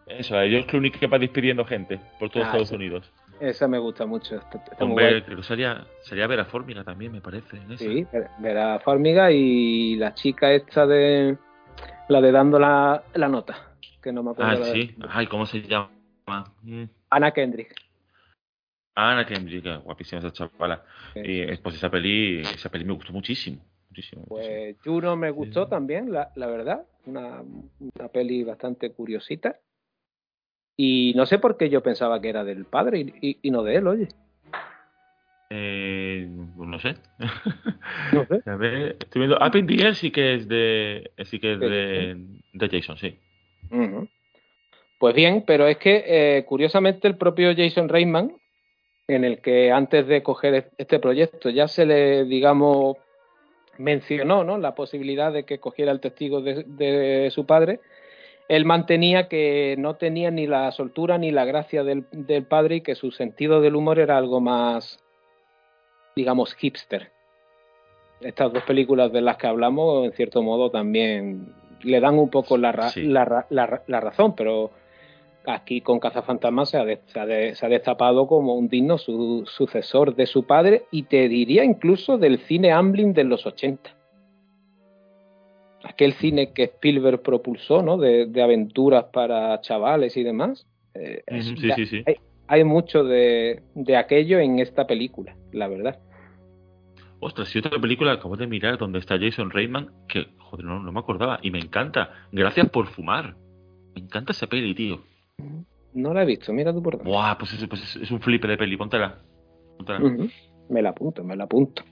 Eso, 0.06 0.36
a 0.38 0.42
George 0.46 0.66
Clooney 0.66 0.90
que 0.90 1.06
va 1.06 1.18
despidiendo 1.18 1.64
gente 1.64 1.98
por 2.18 2.30
todos 2.30 2.44
Ah, 2.46 2.48
Estados 2.50 2.68
sí. 2.68 2.74
Unidos. 2.76 3.12
Esa 3.40 3.68
me 3.68 3.78
gusta 3.78 4.06
mucho. 4.06 4.36
Está, 4.36 4.58
está 4.58 4.84
muy 4.84 4.92
Hombre, 4.92 5.24
creo 5.24 5.36
que 5.38 5.42
sería, 5.42 5.84
sería 6.02 6.26
Vera 6.26 6.44
Fórmiga 6.46 6.84
también, 6.84 7.12
me 7.12 7.20
parece. 7.20 7.56
en. 7.56 7.76
Sí, 7.76 8.06
Vera 8.38 8.78
Farmiga 8.80 9.30
y 9.32 9.96
la 9.96 10.14
chica 10.14 10.52
esta 10.52 10.86
de. 10.86 11.36
La 12.08 12.20
de 12.20 12.32
dando 12.32 12.58
la, 12.58 13.02
la 13.14 13.28
nota. 13.28 13.72
Que 14.00 14.12
no 14.12 14.22
me 14.22 14.30
acuerdo. 14.30 14.62
Ah, 14.62 14.66
sí. 14.72 14.94
Ay, 15.08 15.26
¿cómo 15.26 15.44
se 15.44 15.60
llama? 15.62 15.90
Mm. 16.62 16.84
Ana 17.10 17.32
Kendrick. 17.32 17.74
Ana 18.94 19.26
Kendrick, 19.26 19.82
guapísima 19.82 20.20
esa 20.20 20.32
chavala. 20.32 20.82
Sí. 21.12 21.20
Y 21.22 21.40
eh, 21.42 21.58
pues 21.62 21.74
esa 21.74 21.90
peli, 21.90 22.40
esa 22.40 22.70
peli 22.70 22.84
me 22.84 22.94
gustó 22.94 23.12
muchísimo. 23.12 23.58
muchísimo, 23.90 24.22
muchísimo. 24.22 24.24
Pues 24.28 24.76
Juno 24.84 25.16
me 25.16 25.30
gustó 25.30 25.64
Sí. 25.64 25.70
también, 25.70 26.12
la, 26.12 26.30
la 26.36 26.46
verdad. 26.46 26.84
Una, 27.04 27.42
una 27.42 28.08
peli 28.08 28.44
bastante 28.44 28.92
curiosita. 28.92 29.56
Y 30.76 31.12
no 31.16 31.24
sé 31.26 31.38
por 31.38 31.56
qué 31.56 31.70
yo 31.70 31.82
pensaba 31.82 32.20
que 32.20 32.28
era 32.28 32.44
del 32.44 32.64
padre 32.66 33.00
y, 33.00 33.14
y- 33.30 33.38
y 33.42 33.50
no 33.50 33.62
de 33.62 33.76
él, 33.76 33.86
oye. 33.86 34.08
Eh, 35.50 36.28
no 36.56 36.78
sé. 36.78 36.94
No 38.12 38.26
sé. 38.26 38.42
A 38.50 38.56
ver, 38.56 38.96
estoy 39.00 39.20
viendo. 39.20 39.36
Up 39.36 39.56
in 39.56 39.66
the 39.66 39.74
Air 39.82 39.94
sí 39.94 40.10
que 40.10 40.34
es 40.34 40.48
de, 40.48 41.10
sí 41.24 41.38
que 41.40 41.54
es 41.54 41.60
de, 41.60 42.16
de 42.52 42.68
Jason, 42.68 42.96
sí. 42.98 43.18
Ujú. 43.70 44.08
Pues 44.98 45.14
bien, 45.14 45.44
pero 45.46 45.66
es 45.66 45.78
que 45.78 46.04
eh, 46.06 46.44
curiosamente 46.44 47.08
el 47.08 47.16
propio 47.16 47.54
Jason 47.56 47.88
Reitman, 47.88 48.36
en 49.08 49.24
el 49.24 49.40
que 49.40 49.70
antes 49.70 50.06
de 50.06 50.22
coger 50.22 50.70
este 50.78 50.98
proyecto 50.98 51.48
ya 51.50 51.68
se 51.68 51.86
le, 51.86 52.24
digamos, 52.24 52.96
mencionó 53.78 54.42
¿no? 54.44 54.58
la 54.58 54.74
posibilidad 54.74 55.32
de 55.32 55.44
que 55.44 55.58
cogiera 55.58 55.92
el 55.92 56.00
testigo 56.00 56.40
de, 56.40 56.64
de 56.64 57.30
su 57.30 57.46
padre, 57.46 57.80
él 58.48 58.64
mantenía 58.64 59.28
que 59.28 59.74
no 59.78 59.94
tenía 59.96 60.30
ni 60.30 60.46
la 60.46 60.70
soltura 60.72 61.18
ni 61.18 61.30
la 61.30 61.44
gracia 61.44 61.82
del, 61.84 62.04
del 62.12 62.44
padre 62.44 62.76
y 62.76 62.80
que 62.80 62.94
su 62.94 63.10
sentido 63.10 63.60
del 63.60 63.74
humor 63.76 63.98
era 63.98 64.16
algo 64.16 64.40
más, 64.40 64.98
digamos, 66.14 66.54
hipster. 66.54 67.10
Estas 68.20 68.52
dos 68.52 68.62
películas 68.62 69.12
de 69.12 69.20
las 69.20 69.36
que 69.36 69.46
hablamos, 69.46 70.04
en 70.06 70.12
cierto 70.12 70.42
modo, 70.42 70.70
también 70.70 71.52
le 71.82 72.00
dan 72.00 72.18
un 72.18 72.30
poco 72.30 72.56
la, 72.56 72.72
ra- 72.72 72.88
Sí. 72.90 73.02
la, 73.02 73.24
ra- 73.24 73.46
la 73.50 73.66
ra- 73.66 73.82
la 73.86 74.00
razón, 74.00 74.34
pero 74.34 74.70
aquí 75.44 75.80
con 75.82 76.00
Cazafantasmas 76.00 76.70
se 76.70 76.78
ha, 76.78 76.84
de- 76.84 77.00
se, 77.06 77.20
ha 77.20 77.26
de- 77.26 77.54
se 77.54 77.66
ha 77.66 77.68
destapado 77.68 78.26
como 78.26 78.54
un 78.54 78.68
digno 78.68 78.96
su- 78.96 79.44
sucesor 79.46 80.14
de 80.16 80.26
su 80.26 80.44
padre 80.46 80.84
y 80.90 81.02
te 81.04 81.28
diría 81.28 81.62
incluso 81.64 82.16
del 82.16 82.38
cine 82.38 82.72
Amblin 82.72 83.12
de 83.12 83.24
los 83.24 83.44
80. 83.44 83.90
Aquel 85.88 86.14
cine 86.14 86.52
que 86.52 86.64
Spielberg 86.64 87.22
propulsó, 87.22 87.80
¿no? 87.80 87.96
De, 87.96 88.26
de 88.26 88.42
aventuras 88.42 89.04
para 89.12 89.60
chavales 89.60 90.16
y 90.16 90.24
demás. 90.24 90.66
Eh, 90.94 91.22
sí, 91.42 91.56
sí, 91.76 91.86
sí. 91.86 92.02
Hay, 92.06 92.16
hay 92.48 92.64
mucho 92.64 93.04
de, 93.04 93.62
de 93.74 93.96
aquello 93.96 94.40
en 94.40 94.58
esta 94.58 94.86
película, 94.86 95.36
la 95.52 95.68
verdad. 95.68 96.00
Ostras, 97.20 97.54
y 97.54 97.60
otra 97.60 97.78
película 97.80 98.12
acabo 98.12 98.36
de 98.36 98.46
mirar 98.46 98.78
donde 98.78 98.98
está 98.98 99.16
Jason 99.18 99.50
Reitman, 99.50 99.90
que, 100.08 100.26
joder, 100.38 100.66
no, 100.66 100.80
no 100.80 100.92
me 100.92 100.98
acordaba, 100.98 101.38
y 101.40 101.50
me 101.50 101.60
encanta. 101.60 102.10
Gracias 102.32 102.68
por 102.70 102.88
fumar. 102.88 103.36
Me 103.94 104.02
encanta 104.02 104.32
esa 104.32 104.46
peli, 104.46 104.74
tío. 104.74 105.00
No 105.94 106.12
la 106.12 106.24
he 106.24 106.26
visto, 106.26 106.52
mira 106.52 106.72
tú 106.72 106.82
por 106.82 106.98
dónde. 106.98 107.10
Buah, 107.10 107.38
pues, 107.38 107.52
es, 107.54 107.66
pues 107.68 107.82
es, 107.82 107.96
es 108.02 108.10
un 108.10 108.20
flipe 108.20 108.48
de 108.48 108.58
peli. 108.58 108.76
Ujú. 108.76 110.28
Me 110.68 110.82
la 110.82 110.90
apunto, 110.90 111.22
me 111.22 111.36
la 111.36 111.44
apunto. 111.44 111.84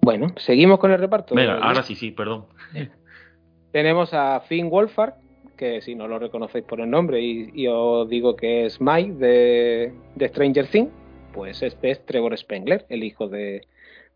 Bueno, 0.00 0.28
seguimos 0.36 0.78
con 0.78 0.90
el 0.90 0.98
reparto. 0.98 1.34
Venga, 1.34 1.58
ahora 1.58 1.82
sí, 1.82 1.94
sí, 1.94 2.10
perdón. 2.10 2.46
Tenemos 3.72 4.14
a 4.14 4.40
Finn 4.40 4.70
Wolfhard, 4.70 5.14
que 5.56 5.80
si 5.82 5.94
no 5.94 6.08
lo 6.08 6.18
reconocéis 6.18 6.64
por 6.64 6.80
el 6.80 6.88
nombre 6.90 7.20
y, 7.20 7.50
y 7.54 7.66
os 7.66 8.08
digo 8.08 8.36
que 8.36 8.64
es 8.66 8.80
Mike 8.80 9.12
de, 9.14 9.92
de 10.14 10.28
Stranger 10.28 10.66
Things, 10.68 10.90
pues 11.32 11.62
este 11.62 11.90
es 11.90 12.04
Trevor 12.06 12.36
Spengler, 12.38 12.86
el 12.88 13.04
hijo 13.04 13.28
de, 13.28 13.66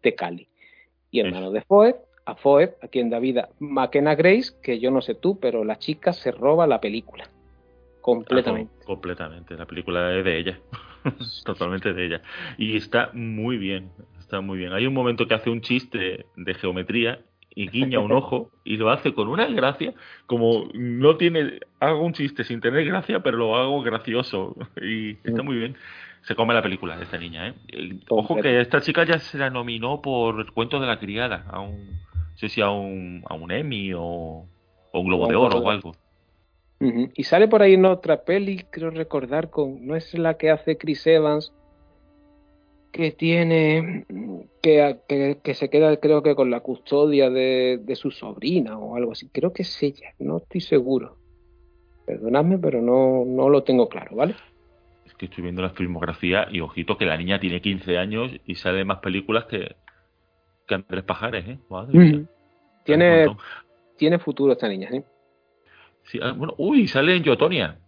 de 0.03 0.15
Cali. 0.15 0.49
Y 1.11 1.21
hermano 1.21 1.51
de 1.51 1.61
Foed, 1.63 1.95
a 2.25 2.37
Foed, 2.37 2.71
a 2.83 2.89
quien 2.89 3.11
da 3.11 3.19
vida 3.19 3.51
McKenna 3.59 4.15
Grace, 4.15 4.53
que 4.63 4.79
yo 4.79 4.91
no 4.91 5.03
sé 5.03 5.15
tú, 5.15 5.39
pero 5.39 5.65
la 5.65 5.79
chica 5.79 6.13
se 6.13 6.31
roba 6.31 6.67
la 6.67 6.81
película. 6.81 7.29
Completamente. 8.01 8.73
Ah, 8.75 8.79
com- 8.79 8.95
completamente. 8.95 9.55
La 9.57 9.67
película 9.67 10.17
es 10.17 10.25
de 10.25 10.39
ella. 10.39 10.59
Totalmente 11.45 11.93
de 11.93 12.07
ella. 12.07 12.23
Y 12.57 12.77
está 12.77 13.11
muy 13.13 13.59
bien. 13.59 13.91
Está 14.33 14.41
muy 14.41 14.57
bien. 14.57 14.73
Hay 14.73 14.87
un 14.87 14.95
momento 14.95 15.29
que 15.29 15.35
hace 15.35 15.51
un 15.51 15.61
chiste 15.61 16.25
de 16.37 16.55
geometría 16.55 17.21
y 17.55 17.69
guiña 17.69 17.99
un 17.99 18.13
ojo 18.13 18.49
y 18.65 18.79
lo 18.79 18.89
hace 18.89 19.13
con 19.13 19.29
una 19.29 19.45
gracia 19.45 19.93
como 20.25 20.71
no 20.73 21.19
tiene 21.19 21.61
hago 21.81 22.03
un 22.03 22.15
chiste 22.15 22.43
sin 22.43 22.63
tener 22.63 22.87
gracia 22.87 23.21
pero 23.23 23.37
lo 23.37 23.57
hago 23.57 23.83
gracioso 23.83 24.57
y 24.83 25.19
está 25.23 25.43
muy 25.43 25.57
bien 25.57 25.77
se 26.23 26.35
come 26.35 26.55
la 26.55 26.63
película 26.63 26.99
esta 27.03 27.19
niña 27.19 27.49
¿eh? 27.49 27.55
Ojo 28.09 28.37
que 28.37 28.59
esta 28.63 28.81
chica 28.81 29.05
ya 29.05 29.19
se 29.19 29.37
la 29.37 29.51
nominó 29.51 30.01
por 30.01 30.41
el 30.41 30.51
cuento 30.51 30.81
de 30.81 30.87
la 30.87 30.99
criada 30.99 31.45
a 31.51 31.61
un 31.61 31.91
no 31.91 32.37
sé 32.39 32.49
si 32.49 32.63
a 32.63 32.71
un 32.71 33.23
a 33.29 33.35
un 33.35 33.53
Emmy 33.53 33.93
o, 33.93 34.01
o 34.01 34.99
un 34.99 35.07
Globo 35.07 35.27
de 35.29 35.37
Oro 35.37 35.59
o 35.59 35.61
de- 35.61 35.71
algo. 35.73 35.93
Y 37.15 37.25
sale 37.25 37.49
por 37.49 37.61
ahí 37.61 37.75
en 37.75 37.85
otra 37.85 38.25
peli, 38.25 38.65
creo 38.71 38.89
recordar, 38.91 39.51
con 39.51 39.87
no 39.87 39.95
es 39.95 40.15
la 40.15 40.39
que 40.39 40.51
hace 40.51 40.79
Chris 40.79 41.07
Evans, 41.07 41.53
que 42.93 43.11
tiene, 43.11 44.05
que, 44.63 44.99
que, 45.09 45.41
que 45.43 45.55
se 45.55 45.71
queda 45.71 45.97
creo 45.97 46.23
que 46.23 46.35
con 46.35 46.51
la 46.51 46.61
custodia 46.61 47.31
de, 47.31 47.81
de 47.83 47.97
su 47.97 48.11
sobrina 48.11 48.79
o 48.79 48.97
algo 48.97 49.13
así. 49.13 49.31
Creo 49.31 49.53
que 49.53 49.63
es 49.63 49.83
ella, 49.83 50.15
no 50.19 50.37
estoy 50.37 50.61
seguro. 50.61 51.17
Perdonadme, 52.07 52.59
pero 52.59 52.83
no, 52.83 53.25
no 53.25 53.49
lo 53.49 53.63
tengo 53.63 53.89
claro, 53.89 54.15
¿vale? 54.15 54.35
Es 55.07 55.15
que 55.15 55.27
estoy 55.27 55.43
viendo 55.43 55.63
la 55.63 55.71
filmografía 55.71 56.47
y 56.51 56.61
ojito 56.61 56.99
que 56.99 57.07
la 57.07 57.17
niña 57.17 57.41
tiene 57.41 57.63
15 57.63 57.97
años 57.97 58.31
y 58.45 58.57
sale 58.57 58.85
más 58.85 58.99
películas 58.99 59.47
que, 59.47 59.75
que 60.67 60.75
Andrés 60.75 61.05
Pajares, 61.05 61.49
¿eh? 61.49 61.59
Madre. 61.71 61.99
Ujú. 61.99 62.27
Tiene, 62.85 63.27
tiene 63.97 64.19
futuro 64.19 64.53
esta 64.53 64.69
niña, 64.69 64.91
¿sí? 64.91 65.03
Sí, 66.05 66.19
ah, 66.23 66.33
bueno, 66.33 66.55
uy, 66.59 66.89
sale 66.89 67.17
en 67.17 67.23
Yotonia. 67.23 67.79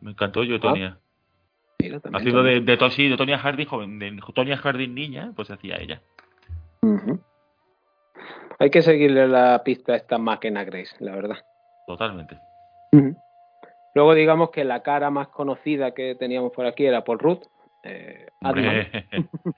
Me 0.00 0.10
encantó 0.10 0.42
Yotonia. 0.44 0.98
Mira, 1.80 2.00
también, 2.00 2.20
Haciendo 2.20 2.40
también. 2.40 2.64
de, 2.64 2.76
de, 2.76 3.10
de 3.10 3.16
Tonya 3.16 3.38
Harding 3.38 3.66
joven, 3.66 3.98
de 3.98 4.20
Tonya 4.34 4.56
Harding 4.56 4.94
niña, 4.94 5.32
pues 5.34 5.50
hacía 5.50 5.76
ella. 5.76 6.00
Hay 8.58 8.70
que 8.70 8.82
seguirle 8.82 9.26
la 9.26 9.62
pista 9.64 9.94
a 9.94 9.96
esta 9.96 10.18
máquina 10.18 10.64
Grace, 10.64 10.94
la 10.98 11.14
verdad. 11.14 11.38
Totalmente. 11.86 12.38
Luego 13.94 14.14
digamos 14.14 14.50
que 14.50 14.64
la 14.64 14.82
cara 14.82 15.10
más 15.10 15.28
conocida 15.28 15.92
que 15.92 16.14
teníamos 16.14 16.52
por 16.52 16.66
aquí 16.66 16.86
era 16.86 17.04
Paul 17.04 17.18
Rudd, 17.18 17.38
eh, 17.82 18.26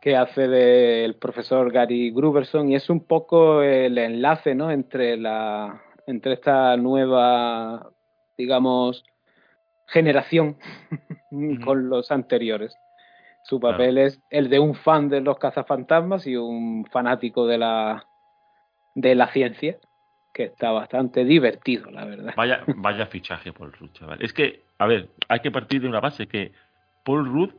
que 0.00 0.16
hace 0.16 0.48
del 0.48 1.16
profesor 1.16 1.72
Gary 1.72 2.10
Gruberson 2.10 2.70
y 2.70 2.76
es 2.76 2.90
un 2.90 3.06
poco 3.06 3.62
el 3.62 3.98
enlace 3.98 4.54
¿no? 4.54 4.70
entre 4.70 5.16
la 5.16 5.82
entre 6.06 6.34
esta 6.34 6.76
nueva 6.76 7.90
digamos 8.36 9.04
generación 9.86 10.56
con 11.64 11.88
los 11.88 12.10
anteriores. 12.10 12.76
Su 13.44 13.60
Claro. 13.60 13.76
papel 13.78 13.98
es 13.98 14.20
el 14.30 14.48
de 14.50 14.58
un 14.58 14.74
fan 14.74 15.08
de 15.08 15.20
los 15.20 15.38
cazafantasmas 15.38 16.26
y 16.26 16.36
un 16.36 16.84
fanático 16.90 17.46
de 17.46 17.58
la 17.58 18.04
de 18.94 19.14
la 19.14 19.28
ciencia, 19.28 19.76
que 20.32 20.44
está 20.44 20.70
bastante 20.70 21.24
divertido, 21.24 21.90
la 21.90 22.06
verdad. 22.06 22.32
vaya, 22.36 22.64
vaya 22.76 23.06
fichaje 23.06 23.52
Paul 23.52 23.72
Rudd, 23.74 23.90
chaval. 23.92 24.22
Es 24.22 24.32
que, 24.32 24.64
a 24.78 24.86
ver, 24.86 25.10
hay 25.28 25.40
que 25.40 25.50
partir 25.50 25.82
de 25.82 25.88
una 25.88 26.00
base 26.00 26.26
que 26.26 26.52
Paul 27.04 27.26
Rudd, 27.26 27.50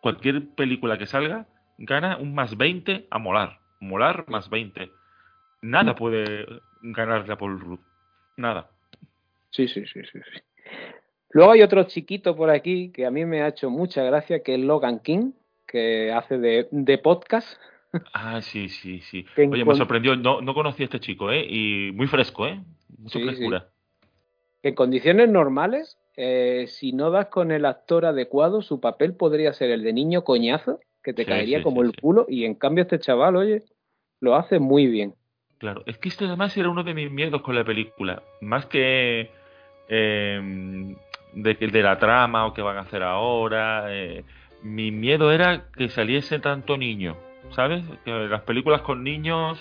cualquier 0.00 0.48
película 0.54 0.96
que 0.96 1.04
salga, 1.06 1.46
gana 1.76 2.16
un 2.16 2.34
más 2.34 2.56
20 2.56 3.06
a 3.10 3.18
molar. 3.18 3.58
Molar 3.78 4.24
más 4.28 4.48
20. 4.48 4.90
Nada 5.62 5.94
puede 5.94 6.46
ganarle 6.80 7.32
a 7.32 7.36
Paul 7.36 7.60
Rudd. 7.60 7.80
Nada. 8.38 8.70
Sí, 9.50 9.68
sí, 9.68 9.84
sí, 9.86 10.00
sí, 10.10 10.18
sí. 10.32 10.40
Luego 11.30 11.52
hay 11.52 11.62
otro 11.62 11.84
chiquito 11.84 12.36
por 12.36 12.50
aquí 12.50 12.90
que 12.90 13.06
a 13.06 13.10
mí 13.10 13.24
me 13.24 13.42
ha 13.42 13.48
hecho 13.48 13.70
mucha 13.70 14.02
gracia, 14.02 14.42
que 14.42 14.54
es 14.54 14.60
Logan 14.60 14.98
King, 15.00 15.32
que 15.66 16.12
hace 16.12 16.38
de, 16.38 16.68
de 16.70 16.98
podcast. 16.98 17.56
Ah, 18.12 18.40
sí, 18.40 18.68
sí, 18.68 19.00
sí. 19.00 19.24
Que 19.36 19.46
Oye, 19.46 19.64
me 19.64 19.74
sorprendió. 19.74 20.16
No, 20.16 20.40
no 20.40 20.54
conocí 20.54 20.82
a 20.82 20.86
este 20.86 21.00
chico, 21.00 21.30
¿eh? 21.30 21.46
Y 21.48 21.92
muy 21.92 22.06
fresco, 22.06 22.46
¿eh? 22.46 22.60
Mucha 22.98 23.18
Sí, 23.18 23.24
frescura. 23.24 23.68
En 24.62 24.74
condiciones 24.74 25.28
normales, 25.28 25.98
eh, 26.16 26.66
si 26.68 26.92
no 26.92 27.10
das 27.10 27.28
con 27.28 27.50
el 27.50 27.64
actor 27.64 28.04
adecuado, 28.04 28.60
su 28.62 28.80
papel 28.80 29.14
podría 29.14 29.52
ser 29.52 29.70
el 29.70 29.82
de 29.82 29.92
niño 29.92 30.22
coñazo, 30.24 30.80
que 31.02 31.14
te 31.14 31.22
Sí, 31.22 31.28
caería 31.28 31.62
como 31.62 31.82
el 31.82 31.96
culo, 31.96 32.26
y 32.28 32.44
en 32.44 32.54
cambio 32.54 32.82
este 32.82 32.98
chaval, 32.98 33.36
oye, 33.36 33.62
lo 34.20 34.34
hace 34.34 34.58
muy 34.58 34.86
bien. 34.86 35.14
Claro, 35.58 35.82
es 35.86 35.96
que 35.98 36.08
esto 36.08 36.26
además 36.26 36.56
era 36.56 36.68
uno 36.68 36.82
de 36.84 36.94
mis 36.94 37.10
miedos 37.10 37.40
con 37.42 37.54
la 37.54 37.64
película. 37.64 38.22
Más 38.42 38.66
que 38.66 39.30
eh, 39.88 40.94
de, 41.32 41.56
que- 41.56 41.68
de 41.68 41.82
la 41.82 41.98
trama 41.98 42.46
o 42.46 42.54
qué 42.54 42.62
van 42.62 42.76
a 42.76 42.80
hacer 42.80 43.02
ahora. 43.02 43.86
eh, 43.88 44.24
mi 44.62 44.90
miedo 44.90 45.32
era 45.32 45.64
que 45.76 45.88
saliese 45.88 46.38
tanto 46.38 46.76
niño, 46.76 47.16
¿sabes? 47.52 47.82
Que 48.04 48.10
las 48.12 48.42
películas 48.42 48.82
con 48.82 49.02
niños, 49.02 49.58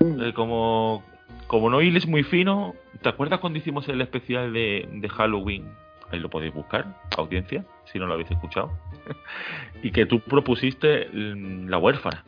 eh, 0.00 0.32
como, 0.34 1.04
como 1.48 1.68
no 1.70 1.82
hiles 1.82 2.06
muy 2.06 2.22
fino. 2.22 2.74
¿Te 3.02 3.08
acuerdas 3.10 3.40
cuando 3.40 3.58
hicimos 3.58 3.88
el 3.88 4.00
especial 4.00 4.52
de, 4.52 4.88
de 4.90 5.08
Halloween? 5.08 5.66
ahí 6.10 6.18
lo 6.20 6.28
podéis 6.28 6.52
buscar, 6.52 6.84
audiencia, 7.16 7.64
si 7.90 7.98
no 7.98 8.06
lo 8.06 8.12
habéis 8.12 8.30
escuchado, 8.30 8.70
y 9.82 9.90
que 9.92 10.04
tú 10.04 10.20
propusiste 10.20 11.08
mm, 11.10 11.68
La 11.68 11.78
huérfana. 11.78 12.22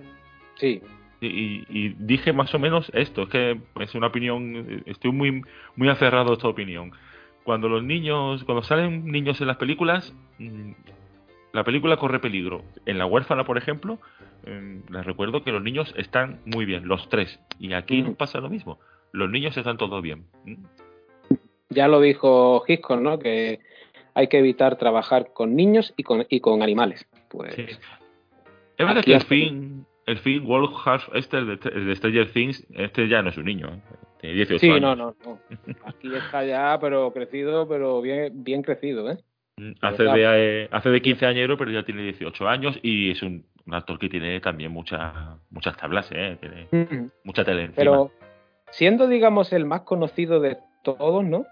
Sí, 0.56 0.80
Y, 1.20 1.26
y- 1.26 1.66
y 1.68 1.88
dije 1.98 2.32
más 2.32 2.54
o 2.54 2.58
menos 2.58 2.90
esto, 2.94 3.22
es 3.24 3.28
que 3.28 3.60
es 3.80 3.94
una 3.94 4.06
opinión, 4.08 4.82
estoy 4.86 5.12
muy, 5.12 5.42
muy 5.76 5.88
aferrado 5.90 6.30
a 6.30 6.34
esta 6.34 6.48
opinión. 6.48 6.92
Cuando 7.44 7.68
los 7.68 7.82
niños, 7.82 8.42
cuando 8.44 8.62
salen 8.62 9.06
niños 9.06 9.40
en 9.40 9.47
las 9.47 9.56
películas, 9.58 10.14
mm, 10.39 10.73
la 11.52 11.62
película 11.64 11.97
corre 11.98 12.18
peligro. 12.18 12.62
En 12.86 12.98
La 12.98 13.06
huérfana, 13.06 13.44
por 13.44 13.58
ejemplo, 13.58 13.98
mm, 14.47 14.92
les 14.92 15.05
recuerdo 15.05 15.44
que 15.44 15.52
los 15.52 15.62
niños 15.62 15.94
están 15.97 16.40
muy 16.47 16.64
bien, 16.64 16.89
los 16.89 17.08
tres. 17.08 17.39
Y 17.58 17.73
aquí 17.74 18.02
pasa 18.18 18.40
lo 18.40 18.48
mismo. 18.48 18.78
Los 19.12 19.31
niños 19.31 19.56
están 19.56 19.76
todos 19.76 20.02
bien. 20.02 20.24
Mm. 20.44 20.64
ya 21.70 21.89
lo 21.89 22.00
dijo 22.00 22.62
Hitchcock, 22.68 23.00
¿no? 23.00 23.18
Que 23.18 23.58
hay 24.14 24.28
que 24.28 24.39
evitar 24.39 24.76
trabajar 24.76 25.32
con 25.32 25.56
niños 25.56 25.92
y 25.97 26.05
con, 26.05 26.24
y 26.28 26.39
con 26.40 26.62
animales. 26.62 27.05
Pues 27.28 27.55
Sí. 27.55 27.62
Es 28.76 28.86
verdad 28.86 29.02
que 29.05 29.16
hace- 29.16 29.26
fin, 29.26 29.84
el 30.07 30.18
fin 30.18 30.44
Wolfhard, 30.44 31.02
este 31.15 31.39
el 31.39 31.47
de, 31.47 31.70
el 31.70 31.86
de 31.86 31.97
Stranger 31.97 32.31
Things, 32.33 32.66
este 32.74 33.08
ya 33.08 33.23
no 33.23 33.31
es 33.31 33.39
un 33.39 33.47
niño, 33.47 33.68
¿eh? 33.68 33.81
tiene 34.20 34.36
18 34.36 34.58
sí, 34.60 34.70
años. 34.70 34.81
no, 34.81 34.97
no, 34.97 35.15
no. 35.24 35.41
Aquí 35.84 36.15
está 36.15 36.44
ya, 36.44 36.78
pero 36.81 37.12
crecido, 37.12 37.66
pero 37.68 38.00
bien, 38.02 38.44
bien 38.44 38.62
crecido, 38.62 39.10
¿eh? 39.10 39.18
Mm, 39.57 39.73
Hace 39.83 40.02
de, 40.02 40.68
hace 40.70 40.89
de 40.91 41.00
15 41.00 41.26
añero, 41.26 41.57
pero 41.57 41.70
ya 41.70 41.84
tiene 41.84 42.02
18 42.02 42.49
años 42.49 42.78
y 42.83 43.10
es 43.12 43.23
un, 43.23 43.47
un 43.66 43.74
actor 43.74 43.99
que 43.99 44.08
tiene 44.08 44.41
también 44.41 44.73
mucha, 44.73 45.39
muchas 45.50 45.76
tablas, 45.76 46.10
¿eh? 46.12 46.36
tiene 46.41 46.68
Ujú. 46.73 47.10
mucha 47.24 47.44
tele 47.44 47.62
encima. 47.62 47.76
Pero 47.76 48.10
siendo, 48.70 49.07
digamos, 49.07 49.52
el 49.52 49.65
más 49.65 49.83
conocido 49.83 50.41
de 50.41 50.58
todos, 50.83 51.24
¿no? 51.24 51.47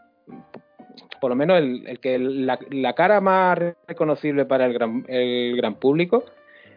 Por 1.20 1.30
lo 1.30 1.36
menos 1.36 1.58
el, 1.58 1.86
el 1.86 2.00
que 2.00 2.18
la, 2.18 2.58
la 2.70 2.92
cara 2.94 3.20
más 3.20 3.58
reconocible 3.86 4.44
para 4.44 4.66
el 4.66 4.72
gran, 4.72 5.04
el 5.08 5.56
gran 5.56 5.76
público, 5.76 6.24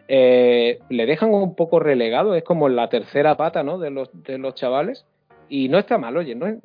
eh, 0.08 0.78
le 0.88 1.06
dejan 1.06 1.32
un 1.32 1.54
poco 1.54 1.80
relegado, 1.80 2.34
es 2.34 2.44
como 2.44 2.68
la 2.68 2.88
tercera 2.88 3.36
pata, 3.36 3.62
¿no? 3.62 3.78
De 3.78 3.90
los, 3.90 4.10
de 4.24 4.38
los 4.38 4.54
chavales. 4.54 5.04
Y 5.48 5.68
no 5.68 5.78
está 5.78 5.98
mal, 5.98 6.16
oye, 6.16 6.34
no 6.34 6.46
es- 6.46 6.58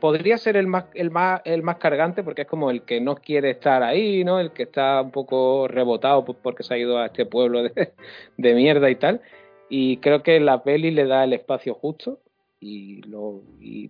podría 0.00 0.36
ser 0.36 0.56
el 0.56 0.66
más, 0.66 0.86
el 0.94 1.10
más, 1.10 1.40
el 1.44 1.62
más 1.62 1.76
cargante 1.76 2.22
porque 2.22 2.42
es 2.42 2.48
como 2.48 2.70
el 2.70 2.82
que 2.82 3.00
no 3.00 3.14
quiere 3.14 3.50
estar 3.50 3.82
ahí, 3.82 4.24
¿no? 4.24 4.40
El 4.40 4.50
que 4.52 4.64
está 4.64 5.00
un 5.00 5.10
poco 5.12 5.68
rebotado 5.68 6.24
por- 6.24 6.36
porque 6.36 6.62
se 6.62 6.74
ha 6.74 6.78
ido 6.78 6.98
a 6.98 7.06
este 7.06 7.24
pueblo 7.24 7.62
de, 7.62 7.92
de 8.36 8.54
mierda 8.54 8.90
y 8.90 8.96
tal. 8.96 9.20
Y 9.68 9.98
creo 9.98 10.22
que 10.22 10.38
la 10.40 10.62
peli 10.62 10.90
le 10.90 11.06
da 11.06 11.24
el 11.24 11.32
espacio 11.32 11.74
justo 11.74 12.18
y, 12.60 13.00
lo, 13.08 13.40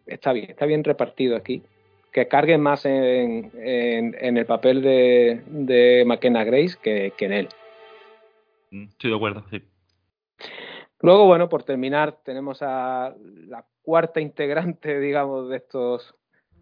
está 0.07 0.33
bien, 0.33 0.51
está 0.51 0.67
bien 0.67 0.85
repartido 0.85 1.37
aquí. 1.37 1.63
Que 2.13 2.29
cargue 2.29 2.59
más 2.59 2.85
en, 2.85 3.51
en, 3.59 4.15
en 4.21 4.37
el 4.37 4.45
papel 4.45 4.83
de, 4.83 5.41
de 5.47 6.05
McKenna 6.07 6.45
Grace 6.45 6.77
que, 6.81 7.13
que 7.17 7.25
en 7.25 7.33
él. 7.33 7.49
Mm, 8.73 8.85
Estoy 8.89 9.11
de 9.11 9.17
acuerdo, 9.17 9.45
sí. 9.51 9.63
Luego, 11.01 11.27
bueno, 11.27 11.49
por 11.49 11.63
terminar, 11.65 12.19
tenemos 12.25 12.59
a 12.63 13.15
la 13.47 13.65
cuarta 13.83 14.21
integrante, 14.21 14.99
digamos, 15.01 15.49
de 15.49 15.57
estos 15.57 16.15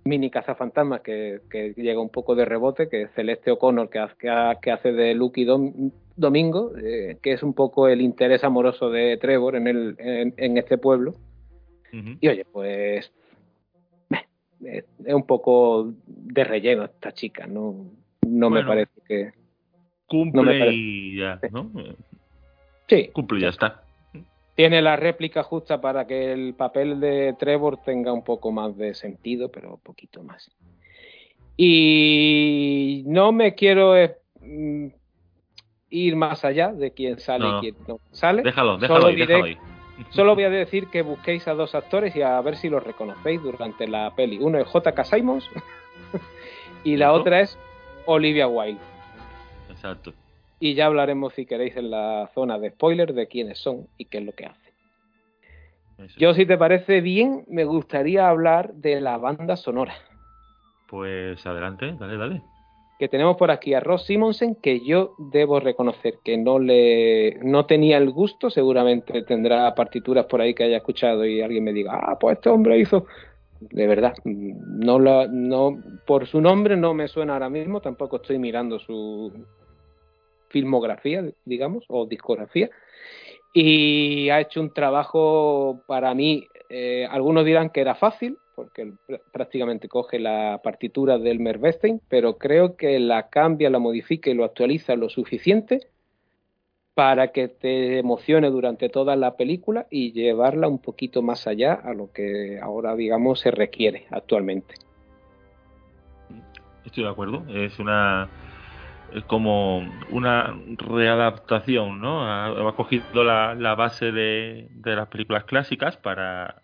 mini 0.05 0.31
cazafantasmas 0.31 1.03
que, 1.03 1.43
que 1.51 1.75
llega 1.77 2.01
un 2.01 2.09
poco 2.09 2.35
de 2.35 2.47
rebote, 2.47 2.89
que 2.89 3.03
es 3.03 3.11
Celeste 3.13 3.51
O'Connor, 3.51 3.91
que, 3.91 3.99
ha- 3.99 4.15
que, 4.19 4.29
ha- 4.31 4.59
que 4.61 4.71
hace 4.73 4.93
de 4.93 5.15
Lucky 5.15 5.45
Dom- 5.45 5.93
Domingo, 6.17 6.73
eh, 6.79 7.19
que 7.23 7.33
es 7.33 7.43
un 7.43 7.53
poco 7.55 7.87
el 7.87 8.01
interés 8.01 8.43
amoroso 8.43 8.91
de 8.91 9.17
Trevor 9.19 9.57
en, 9.57 9.69
el, 9.69 9.95
en, 9.99 10.35
en 10.37 10.57
este 10.59 10.79
pueblo. 10.79 11.15
Y 12.21 12.29
oye, 12.29 12.45
pues 12.51 13.13
meh, 14.09 14.27
es 15.05 15.15
un 15.15 15.27
poco 15.27 15.93
de 16.07 16.45
relleno 16.45 16.85
esta 16.85 17.13
chica, 17.13 17.47
no, 17.47 17.85
no 18.27 18.49
me 18.51 18.61
parece 18.67 19.01
que... 19.07 19.33
Cumple 20.11 20.43
No 20.43 20.73
y 20.73 21.17
ya, 21.19 21.39
¿no? 21.53 21.71
Sí, 22.89 23.11
Cumple 23.13 23.39
y 23.39 23.43
ya 23.43 23.49
está. 23.51 23.85
tiene 24.57 24.83
la 24.83 24.97
réplica 24.97 25.45
justa 25.45 25.81
para 25.81 26.05
que 26.09 26.33
el 26.33 26.55
papel 26.55 26.99
de 26.99 27.37
Trevor 27.39 27.79
tenga 27.85 28.13
un 28.13 28.25
poco 28.25 28.51
más 28.51 28.77
de 28.77 28.95
sentido, 28.95 29.53
pero 29.53 29.75
un 29.75 29.81
poquito 29.81 30.25
más. 30.25 30.51
Y 31.57 33.05
no 33.07 33.31
me 33.31 33.55
quiero 33.55 33.97
eh, 33.97 34.17
mm, 34.41 34.87
ir 35.91 36.17
más 36.17 36.45
allá 36.45 36.73
de 36.73 36.93
quién 36.93 37.21
sale 37.21 37.45
No, 37.49 37.59
y 37.59 37.61
quién 37.61 37.77
no 37.87 38.01
sale. 38.11 38.43
Déjalo, 38.43 38.79
déjalo 38.79 39.01
Solo 39.01 39.07
ahí, 39.11 39.15
diré- 39.17 39.27
déjalo 39.27 39.45
ahí. 39.45 39.57
Solo 40.11 40.35
voy 40.35 40.45
a 40.45 40.51
decir 40.51 40.89
que 40.89 41.03
busquéis 41.03 41.47
a 41.47 41.55
dos 41.55 41.75
actores 41.77 42.17
y 42.17 42.23
a 42.23 42.41
ver 42.41 42.57
si 42.57 42.69
los 42.69 42.83
reconocéis 42.83 43.41
durante 43.43 43.87
la 43.87 44.11
peli. 44.17 44.39
Uno 44.39 44.59
es 44.59 44.67
J.K. 44.67 45.05
Simons 45.05 45.49
y 46.85 46.97
la 46.97 47.13
otra 47.13 47.41
es 47.43 47.57
Olivia 48.07 48.49
Wilde. 48.49 48.81
Exacto. 49.81 50.13
Y 50.59 50.75
ya 50.75 50.87
hablaremos, 50.87 51.33
si 51.33 51.47
queréis, 51.47 51.75
en 51.77 51.91
la 51.91 52.29
zona 52.35 52.59
de 52.59 52.69
spoiler 52.71 53.15
de 53.15 53.27
quiénes 53.29 53.59
son 53.59 53.87
y 53.97 54.05
qué 54.05 54.19
es 54.19 54.25
lo 54.25 54.33
que 54.33 54.45
hacen. 54.45 54.73
Eso. 55.99 56.15
Yo, 56.19 56.35
si 56.35 56.45
te 56.45 56.59
parece 56.59 57.01
bien, 57.01 57.45
me 57.49 57.65
gustaría 57.65 58.29
hablar 58.29 58.75
de 58.75 59.01
la 59.01 59.17
banda 59.17 59.57
sonora. 59.57 59.95
Pues 60.87 61.47
adelante, 61.47 61.95
dale, 61.99 62.19
dale. 62.19 62.43
Que 62.99 63.09
tenemos 63.09 63.39
por 63.39 63.51
aquí 63.51 63.73
a 63.73 63.81
Ross 63.81 64.05
Simonsen, 64.05 64.55
que 64.55 64.85
yo 64.85 65.15
debo 65.17 65.61
reconocer 65.61 66.17
que 66.23 66.37
no 66.37 66.59
le 66.59 67.39
no 67.43 67.65
tenía 67.65 67.97
el 67.97 68.11
gusto, 68.11 68.51
seguramente 68.51 69.23
tendrá 69.23 69.75
partituras 69.75 70.27
por 70.27 70.43
ahí 70.43 70.53
que 70.53 70.65
haya 70.65 70.77
escuchado 70.77 71.25
y 71.25 71.41
alguien 71.41 71.65
me 71.65 71.73
diga, 71.73 71.99
ah, 72.03 72.19
pues 72.19 72.37
este 72.37 72.51
hombre 72.51 72.79
hizo. 72.79 73.07
De 73.61 73.87
verdad, 73.87 74.15
no 74.25 74.99
la, 74.99 75.27
no, 75.27 75.79
por 76.07 76.27
su 76.27 76.41
nombre 76.41 76.77
no 76.77 76.93
me 76.93 77.09
suena 77.09 77.35
ahora 77.35 77.49
mismo, 77.49 77.81
tampoco 77.81 78.17
estoy 78.17 78.39
mirando 78.39 78.79
su 78.79 79.33
filmografía, 80.51 81.25
digamos, 81.45 81.85
o 81.89 82.07
discografía. 82.07 82.71
Y 83.53 84.29
ha 84.31 84.41
hecho 84.41 84.61
un 84.61 84.73
trabajo 84.73 85.83
para 85.87 86.15
mí, 86.15 86.47
eh, 86.69 87.07
algunos 87.11 87.45
dirán 87.45 87.71
que 87.71 87.81
era 87.81 87.95
fácil, 87.95 88.37
porque 88.55 88.83
él 88.83 88.95
pr- 89.09 89.21
prácticamente 89.33 89.89
coge 89.89 90.19
la 90.19 90.61
partitura 90.63 91.19
del 91.19 91.41
Mervestein, 91.41 92.01
pero 92.09 92.37
creo 92.37 92.77
que 92.77 92.99
la 93.01 93.29
cambia, 93.29 93.71
la 93.71 93.79
modifica 93.79 94.31
y 94.31 94.35
lo 94.35 94.45
actualiza 94.45 94.95
lo 94.95 95.09
suficiente 95.09 95.89
para 96.95 97.33
que 97.33 97.49
te 97.49 97.99
emocione 97.99 98.51
durante 98.51 98.89
toda 98.89 99.17
la 99.17 99.37
película 99.37 99.87
y 99.91 100.13
llevarla 100.13 100.69
un 100.69 100.79
poquito 100.79 101.23
más 101.23 101.47
allá 101.47 101.73
a 101.73 101.95
lo 101.95 102.13
que 102.13 102.59
ahora, 102.61 102.95
digamos, 102.95 103.41
se 103.41 103.51
requiere 103.51 104.07
actualmente. 104.11 104.75
Estoy 106.85 107.05
de 107.05 107.11
acuerdo. 107.11 107.45
Es 107.49 107.79
una. 107.79 108.29
Es 109.15 109.25
como 109.25 109.79
una 110.11 110.57
readaptación, 110.77 112.01
¿no? 112.01 112.25
Ha, 112.25 112.69
ha 112.69 112.73
cogido 112.73 113.25
la, 113.25 113.55
la 113.55 113.75
base 113.75 114.13
de, 114.13 114.69
de 114.71 114.97
las 114.97 115.09
películas 115.09 115.45
clásicas 115.45 115.97
para 115.97 116.63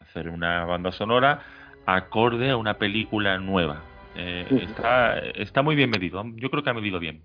hacer 0.00 0.28
una 0.28 0.64
banda 0.64 0.92
sonora 0.92 1.40
acorde 1.86 2.50
a 2.50 2.56
una 2.56 2.74
película 2.74 3.38
nueva. 3.38 3.82
Eh, 4.16 4.46
está, 4.62 5.18
está 5.18 5.62
muy 5.62 5.74
bien 5.74 5.90
medido. 5.90 6.22
Yo 6.36 6.50
creo 6.50 6.62
que 6.62 6.70
ha 6.70 6.74
medido 6.74 6.98
bien. 6.98 7.22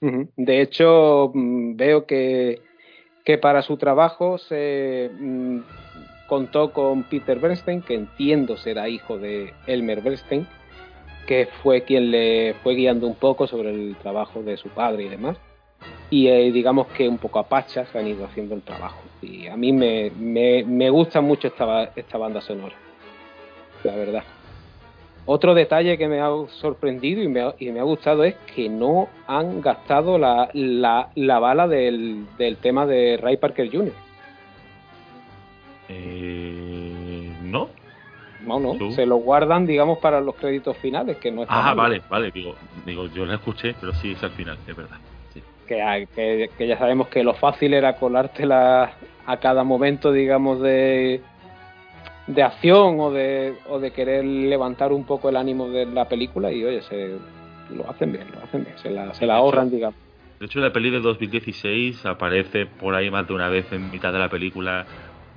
De 0.00 0.60
hecho, 0.60 1.32
mm, 1.34 1.76
veo 1.76 2.06
que, 2.06 2.60
que 3.24 3.38
para 3.38 3.62
su 3.62 3.76
trabajo 3.76 4.38
se 4.38 5.10
mm, 5.18 5.58
contó 6.28 6.72
con 6.72 7.02
Peter 7.04 7.38
Bernstein, 7.40 7.82
que 7.82 7.94
entiendo 7.94 8.56
será 8.56 8.88
hijo 8.88 9.18
de 9.18 9.52
Elmer 9.66 10.00
Bernstein, 10.00 10.46
que 11.28 11.46
fue 11.62 11.82
quien 11.82 12.10
le 12.10 12.54
fue 12.62 12.74
guiando 12.74 13.06
un 13.06 13.14
poco 13.14 13.46
sobre 13.46 13.68
el 13.68 13.96
trabajo 13.96 14.42
de 14.42 14.56
su 14.56 14.70
padre 14.70 15.04
y 15.04 15.08
demás. 15.10 15.36
Y 16.08 16.28
eh, 16.28 16.50
digamos 16.50 16.86
que 16.86 17.06
un 17.06 17.18
poco 17.18 17.38
a 17.38 17.46
pachas 17.46 17.94
han 17.94 18.06
ido 18.06 18.24
haciendo 18.24 18.54
el 18.54 18.62
trabajo. 18.62 19.02
Y 19.20 19.46
a 19.46 19.54
mí 19.54 19.70
me, 19.74 20.10
me, 20.18 20.64
me 20.64 20.88
gusta 20.88 21.20
mucho 21.20 21.48
esta, 21.48 21.92
esta 21.94 22.16
banda 22.16 22.40
sonora, 22.40 22.74
la 23.84 23.94
verdad. 23.94 24.24
Otro 25.26 25.52
detalle 25.52 25.98
que 25.98 26.08
me 26.08 26.22
ha 26.22 26.30
sorprendido 26.48 27.22
y 27.22 27.28
me 27.28 27.42
ha, 27.42 27.54
y 27.58 27.70
me 27.72 27.80
ha 27.80 27.82
gustado 27.82 28.24
es 28.24 28.34
que 28.54 28.70
no 28.70 29.10
han 29.26 29.60
gastado 29.60 30.16
la, 30.16 30.48
la, 30.54 31.10
la 31.14 31.38
bala 31.38 31.68
del, 31.68 32.24
del 32.38 32.56
tema 32.56 32.86
de 32.86 33.18
Ray 33.18 33.36
Parker 33.36 33.70
Jr. 33.70 33.92
Eh, 35.90 37.30
¿No? 37.42 37.68
No, 38.48 38.58
no, 38.60 38.74
¿Tú? 38.78 38.90
se 38.92 39.04
lo 39.06 39.16
guardan, 39.16 39.66
digamos, 39.66 39.98
para 39.98 40.20
los 40.20 40.34
créditos 40.36 40.76
finales, 40.78 41.16
que 41.18 41.30
no 41.30 41.42
está 41.42 41.70
Ah, 41.70 41.74
vale, 41.74 42.02
vale. 42.08 42.30
Digo, 42.30 42.54
digo, 42.86 43.06
yo 43.08 43.24
la 43.26 43.34
escuché, 43.34 43.74
pero 43.80 43.92
sí 43.94 44.12
es 44.12 44.22
al 44.22 44.30
final, 44.30 44.58
es 44.66 44.74
verdad. 44.76 44.96
Sí. 45.34 45.42
que, 45.66 45.82
hay- 45.82 46.06
que, 46.06 46.50
que 46.56 46.66
ya 46.66 46.78
sabemos 46.78 47.08
que 47.08 47.22
lo 47.22 47.34
fácil 47.34 47.74
era 47.74 47.96
colártela 47.96 48.92
a 49.26 49.36
cada 49.36 49.62
momento, 49.64 50.10
digamos, 50.12 50.60
de, 50.62 51.20
de 52.26 52.42
acción 52.42 52.98
o 53.00 53.10
de, 53.10 53.54
o 53.68 53.78
de 53.78 53.90
querer 53.90 54.24
levantar 54.24 54.92
un 54.92 55.04
poco 55.04 55.28
el 55.28 55.36
ánimo 55.36 55.68
de 55.68 55.84
la 55.86 56.06
película 56.08 56.50
y 56.50 56.64
oye, 56.64 56.80
se, 56.82 57.16
lo 57.74 57.88
hacen 57.90 58.12
bien, 58.12 58.26
lo 58.34 58.42
hacen 58.42 58.64
bien, 58.64 58.78
se 58.78 58.90
la, 58.90 59.12
se 59.14 59.26
la 59.26 59.36
ahorran, 59.36 59.70
digamos. 59.70 59.96
De 60.40 60.46
hecho, 60.46 60.60
la 60.60 60.72
peli 60.72 60.90
de 60.90 61.00
2016 61.00 62.06
aparece 62.06 62.64
por 62.66 62.94
ahí 62.94 63.10
más 63.10 63.26
de 63.26 63.34
una 63.34 63.48
vez 63.48 63.70
en 63.72 63.90
mitad 63.90 64.12
de 64.12 64.20
la 64.20 64.28
película 64.28 64.86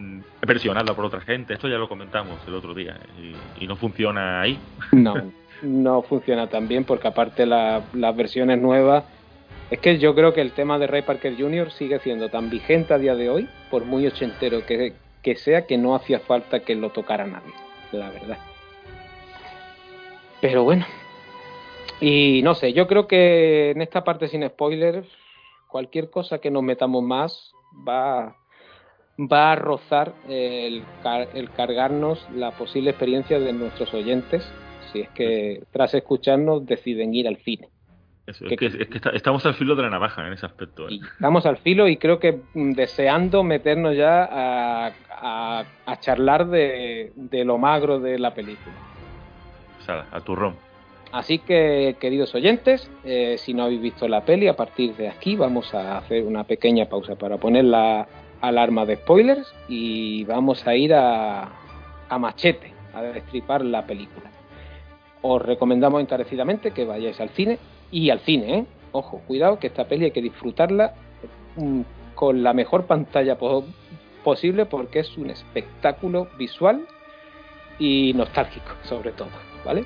mm, 0.01 0.21
versionada 0.47 0.93
por 0.93 1.05
otra 1.05 1.21
gente. 1.21 1.53
Esto 1.53 1.67
ya 1.67 1.77
lo 1.77 1.87
comentamos 1.87 2.39
el 2.47 2.55
otro 2.55 2.73
día 2.73 2.99
y, 3.19 3.63
y 3.63 3.67
no 3.67 3.75
funciona 3.75 4.41
ahí. 4.41 4.57
No, 4.91 5.31
no 5.61 6.01
funciona 6.01 6.47
tan 6.47 6.67
bien 6.67 6.83
porque 6.85 7.07
aparte 7.07 7.45
la- 7.45 7.83
las 7.93 8.15
versiones 8.15 8.59
nuevas 8.59 9.03
es 9.69 9.79
que 9.79 9.99
yo 9.99 10.13
creo 10.15 10.33
que 10.33 10.41
el 10.41 10.51
tema 10.51 10.77
de 10.79 10.87
Ray 10.87 11.03
Parker 11.03 11.35
Jr. 11.37 11.71
sigue 11.71 11.99
siendo 11.99 12.29
tan 12.29 12.49
vigente 12.49 12.93
a 12.93 12.97
día 12.97 13.15
de 13.15 13.29
hoy, 13.29 13.47
por 13.69 13.85
muy 13.85 14.05
ochentero 14.05 14.65
que, 14.65 14.95
que 15.21 15.35
sea, 15.35 15.65
que 15.65 15.77
no 15.77 15.95
hacía 15.95 16.19
falta 16.19 16.59
que 16.59 16.75
lo 16.75 16.89
tocara 16.89 17.25
nadie, 17.25 17.53
la 17.93 18.09
verdad. 18.09 18.37
Pero 20.41 20.63
bueno. 20.63 20.85
Y 22.01 22.41
no 22.43 22.55
sé, 22.55 22.73
yo 22.73 22.87
creo 22.87 23.07
que 23.07 23.71
en 23.71 23.81
esta 23.81 24.03
parte 24.03 24.27
sin 24.27 24.45
spoilers, 24.47 25.07
cualquier 25.67 26.09
cosa 26.09 26.39
que 26.39 26.49
nos 26.51 26.63
metamos 26.63 27.03
más 27.03 27.53
va, 27.87 28.35
va 29.27 29.51
a 29.51 29.55
rozar 29.55 30.13
el, 30.29 30.83
car- 31.03 31.29
el 31.33 31.49
cargarnos 31.51 32.25
la 32.35 32.51
posible 32.51 32.91
experiencia 32.91 33.39
de 33.39 33.53
nuestros 33.53 33.93
oyentes 33.93 34.43
si 34.91 35.01
es 35.01 35.09
que 35.09 35.63
tras 35.71 35.93
escucharnos 35.93 36.65
deciden 36.65 37.13
ir 37.15 37.27
al 37.27 37.37
cine. 37.37 37.69
Eso, 38.27 38.45
¿Qué- 38.45 38.53
es 38.55 38.59
que, 38.59 38.65
es 38.83 38.87
que 38.89 38.97
está- 38.97 39.09
estamos 39.11 39.45
al 39.45 39.53
filo 39.55 39.75
de 39.75 39.83
la 39.83 39.89
navaja 39.89 40.25
en 40.27 40.33
ese 40.33 40.45
aspecto. 40.45 40.87
¿eh? 40.89 40.99
Estamos 41.13 41.45
al 41.45 41.57
filo 41.57 41.87
y 41.87 41.97
creo 41.97 42.19
que 42.19 42.39
mm, 42.53 42.71
deseando 42.73 43.43
meternos 43.43 43.95
ya 43.95 44.23
a, 44.25 44.91
a- 45.11 45.65
a 45.85 45.99
charlar 45.99 46.47
de, 46.47 47.11
de 47.15 47.45
lo 47.45 47.57
magro 47.57 47.99
de 47.99 48.19
la 48.19 48.33
película. 48.33 48.75
O 49.81 49.83
sea, 49.85 50.05
a 50.11 50.21
turrón. 50.21 50.55
Así 51.13 51.39
que, 51.39 51.97
queridos 51.99 52.33
oyentes, 52.35 52.89
eh, 53.03 53.35
si 53.37 53.53
no 53.53 53.63
habéis 53.63 53.81
visto 53.81 54.07
la 54.07 54.23
peli, 54.23 54.47
a 54.47 54.55
partir 54.55 54.95
de 54.95 55.09
aquí 55.09 55.35
vamos 55.35 55.73
a 55.73 55.97
hacer 55.97 56.23
una 56.23 56.45
pequeña 56.45 56.85
pausa 56.85 57.15
para 57.15 57.35
poner 57.37 57.65
la 57.65 58.07
alarma 58.41 58.85
de 58.85 58.95
spoilers 58.97 59.53
y 59.67 60.23
vamos 60.25 60.65
a 60.67 60.75
ir 60.75 60.93
a, 60.93 61.49
a 62.09 62.17
machete, 62.19 62.73
a 62.93 63.01
destripar 63.01 63.63
la 63.63 63.85
película. 63.85 64.29
Os 65.21 65.41
recomendamos 65.41 66.01
encarecidamente 66.01 66.71
que 66.71 66.85
vayáis 66.85 67.19
al 67.21 67.29
cine 67.29 67.59
y 67.91 68.09
al 68.09 68.19
cine, 68.21 68.57
¿eh? 68.59 68.65
Ojo, 68.93 69.21
cuidado 69.27 69.59
que 69.59 69.67
esta 69.67 69.85
peli 69.85 70.05
hay 70.05 70.11
que 70.11 70.21
disfrutarla 70.21 70.93
mm, 71.55 71.81
con 72.15 72.43
la 72.43 72.53
mejor 72.53 72.85
pantalla 72.85 73.37
po- 73.37 73.63
posible 74.23 74.65
porque 74.65 74.99
es 74.99 75.17
un 75.17 75.29
espectáculo 75.29 76.27
visual 76.37 76.85
y 77.79 78.13
nostálgico, 78.15 78.71
sobre 78.83 79.11
todo, 79.11 79.29
¿vale? 79.65 79.85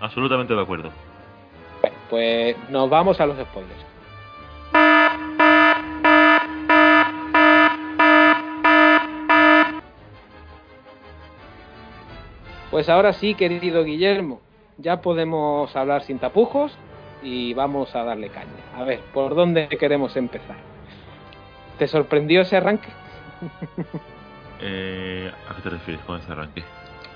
Absolutamente 0.00 0.54
de 0.54 0.60
acuerdo. 0.62 0.90
Bueno, 1.80 1.96
pues 2.10 2.56
nos 2.70 2.88
vamos 2.88 3.20
a 3.20 3.26
los 3.26 3.36
spoilers. 3.38 3.84
Pues 12.74 12.88
ahora 12.88 13.12
sí, 13.12 13.34
querido 13.34 13.84
Guillermo, 13.84 14.40
ya 14.78 15.00
podemos 15.00 15.76
hablar 15.76 16.02
sin 16.02 16.18
tapujos 16.18 16.76
y 17.22 17.54
vamos 17.54 17.94
a 17.94 18.02
darle 18.02 18.30
caña. 18.30 18.50
A 18.74 18.82
ver, 18.82 18.98
¿por 19.12 19.36
dónde 19.36 19.68
queremos 19.68 20.16
empezar? 20.16 20.56
¿Te 21.78 21.86
sorprendió 21.86 22.40
ese 22.40 22.56
arranque? 22.56 22.88
Eh, 24.60 25.30
¿A 25.48 25.54
qué 25.54 25.62
te 25.62 25.70
refieres 25.70 26.02
con 26.04 26.18
ese 26.18 26.32
arranque? 26.32 26.64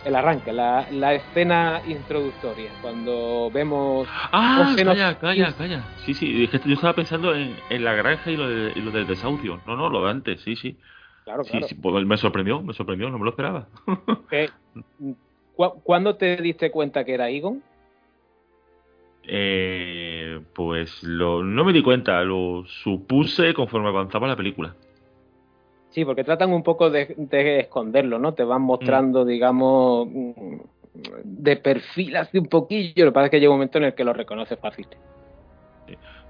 El 0.05 0.15
arranque, 0.15 0.53
la, 0.53 0.87
la 0.93 1.15
escena 1.15 1.81
introductoria, 1.89 2.71
cuando 2.83 3.51
vemos... 3.53 4.07
Ah, 4.11 4.75
calla, 4.77 5.19
calla, 5.19 5.53
calla. 5.57 5.83
Sí, 6.05 6.15
sí, 6.15 6.47
yo 6.67 6.75
estaba 6.75 6.93
pensando 6.95 7.35
en, 7.35 7.57
en 7.71 7.85
la 7.85 7.95
granja 7.95 8.31
y 8.31 8.37
lo, 8.37 8.49
de- 8.49 8.73
y 8.77 8.81
lo 8.83 8.91
del 8.93 9.07
desahucio. 9.09 9.61
No, 9.67 9.77
no, 9.77 9.89
lo 9.89 10.05
de 10.05 10.11
antes, 10.11 10.41
sí, 10.43 10.55
sí. 10.57 10.77
Claro, 11.25 11.43
Sí, 11.45 11.51
claro. 11.53 11.69
sí, 11.69 11.75
pues 11.77 12.05
me 12.05 12.17
sorprendió, 12.17 12.61
me 12.61 12.75
sorprendió, 12.75 13.09
no 13.09 13.19
me 13.19 13.25
lo 13.25 13.31
esperaba. 13.31 13.69
Eh, 14.31 14.51
¿cu- 15.59 15.81
¿Cuándo 15.83 16.15
te 16.17 16.37
diste 16.37 16.71
cuenta 16.71 17.05
que 17.05 17.15
era 17.15 17.29
Egon? 17.29 17.63
Eh, 19.25 20.41
pues 20.55 21.03
lo, 21.03 21.43
no 21.43 21.65
me 21.65 21.73
di 21.73 21.83
cuenta, 21.83 22.23
lo 22.23 22.65
supuse 22.67 23.53
conforme 23.53 23.89
avanzaba 23.89 24.29
la 24.29 24.37
película. 24.37 24.75
Sí, 25.91 26.05
porque 26.05 26.23
tratan 26.25 26.53
un 26.53 26.63
poco 26.63 26.91
de, 26.91 27.15
de 27.17 27.61
esconderlo, 27.61 28.19
¿no? 28.19 28.35
Te 28.35 28.45
van 28.45 28.63
mostrando, 28.63 29.25
digamos, 29.25 30.07
mm, 30.09 30.55
de 31.25 31.57
perfil 31.57 32.17
hace 32.17 32.39
un 32.39 32.47
poquillo. 32.47 33.05
Lo 33.05 33.11
que 33.11 33.15
pasa 33.15 33.25
es 33.27 33.31
que 33.33 33.41
llega 33.41 33.51
un 33.51 33.57
momento 33.57 33.79
en 33.79 33.85
el 33.85 33.95
que 33.95 34.05
lo 34.05 34.13
reconoces 34.13 34.59
fácil. 34.61 34.87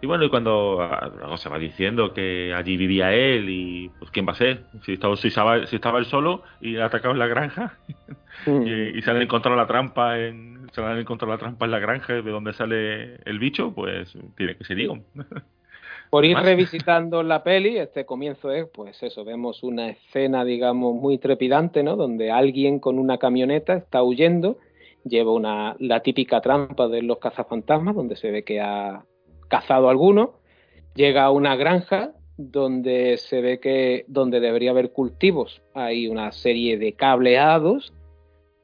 Y 0.01 0.07
bueno, 0.07 0.25
y 0.25 0.31
cuando 0.31 0.81
ah, 0.81 1.10
luego 1.18 1.36
se 1.36 1.49
va 1.49 1.59
diciendo 1.59 2.15
que 2.15 2.55
allí 2.55 2.77
vivía 2.77 3.12
él 3.12 3.49
y 3.49 3.91
pues 3.99 4.10
quién 4.10 4.27
va 4.27 4.33
a 4.33 4.36
ser, 4.36 4.62
si 4.85 4.93
estaba, 4.93 5.17
si 5.17 5.28
estaba, 5.28 5.67
si 5.67 5.77
estaba 5.77 5.99
él 5.99 6.07
solo 6.07 6.43
y 6.60 6.77
atacado 6.77 7.12
en 7.12 7.18
la 7.18 7.27
granja 7.27 7.78
y, 8.47 8.99
y 8.99 9.02
se 9.02 9.10
han 9.10 9.20
encontrado 9.20 9.57
la 9.57 9.67
trampa 9.67 10.18
en 10.18 10.59
se 10.73 10.81
han 10.83 10.99
encontrado 10.99 11.33
la 11.33 11.39
trampa 11.39 11.65
en 11.65 11.70
la 11.70 11.78
granja 11.78 12.15
de 12.15 12.23
donde 12.23 12.52
sale 12.52 13.17
el 13.25 13.39
bicho, 13.39 13.73
pues 13.75 14.17
tiene 14.36 14.57
que 14.57 14.65
ser. 14.65 14.78
Por 16.10 16.25
ir 16.25 16.39
revisitando 16.39 17.23
la 17.23 17.43
peli, 17.43 17.77
este 17.77 18.07
comienzo 18.07 18.51
es, 18.51 18.67
pues 18.68 19.02
eso, 19.02 19.25
vemos 19.25 19.62
una 19.62 19.91
escena, 19.91 20.43
digamos, 20.44 20.94
muy 20.94 21.18
trepidante, 21.18 21.83
¿no? 21.83 21.97
Donde 21.97 22.31
alguien 22.31 22.78
con 22.78 22.99
una 22.99 23.18
camioneta 23.18 23.75
está 23.75 24.02
huyendo, 24.02 24.57
lleva 25.05 25.33
una, 25.33 25.77
la 25.78 26.01
típica 26.01 26.41
trampa 26.41 26.89
de 26.89 27.02
los 27.02 27.18
cazafantasmas, 27.18 27.94
donde 27.94 28.17
se 28.17 28.31
ve 28.31 28.43
que 28.43 28.60
ha 28.60 29.05
cazado 29.49 29.89
alguno, 29.89 30.35
llega 30.94 31.25
a 31.25 31.31
una 31.31 31.57
granja 31.57 32.12
donde 32.36 33.17
se 33.17 33.41
ve 33.41 33.59
que, 33.59 34.05
donde 34.07 34.41
debería 34.41 34.70
haber 34.70 34.93
cultivos, 34.93 35.60
hay 35.75 36.07
una 36.07 36.31
serie 36.33 36.78
de 36.78 36.93
cableados, 36.93 37.93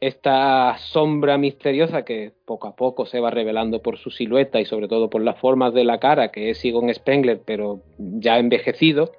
esta 0.01 0.77
sombra 0.79 1.39
misteriosa 1.39 2.05
que 2.05 2.33
poco 2.45 2.69
a 2.69 2.77
poco 2.77 3.07
se 3.07 3.21
va 3.21 3.31
revelando 3.31 3.81
por 3.81 3.97
su 3.97 4.11
silueta 4.11 4.61
y 4.61 4.67
sobre 4.67 4.87
todo 4.87 5.09
por 5.09 5.23
las 5.23 5.39
formas 5.39 5.73
de 5.73 5.85
la 5.85 5.99
cara, 5.99 6.31
que 6.31 6.51
es 6.51 6.65
Egon 6.65 6.93
Spengler, 6.93 7.41
pero 7.45 7.81
ya 7.99 8.39
envejecido, 8.39 9.13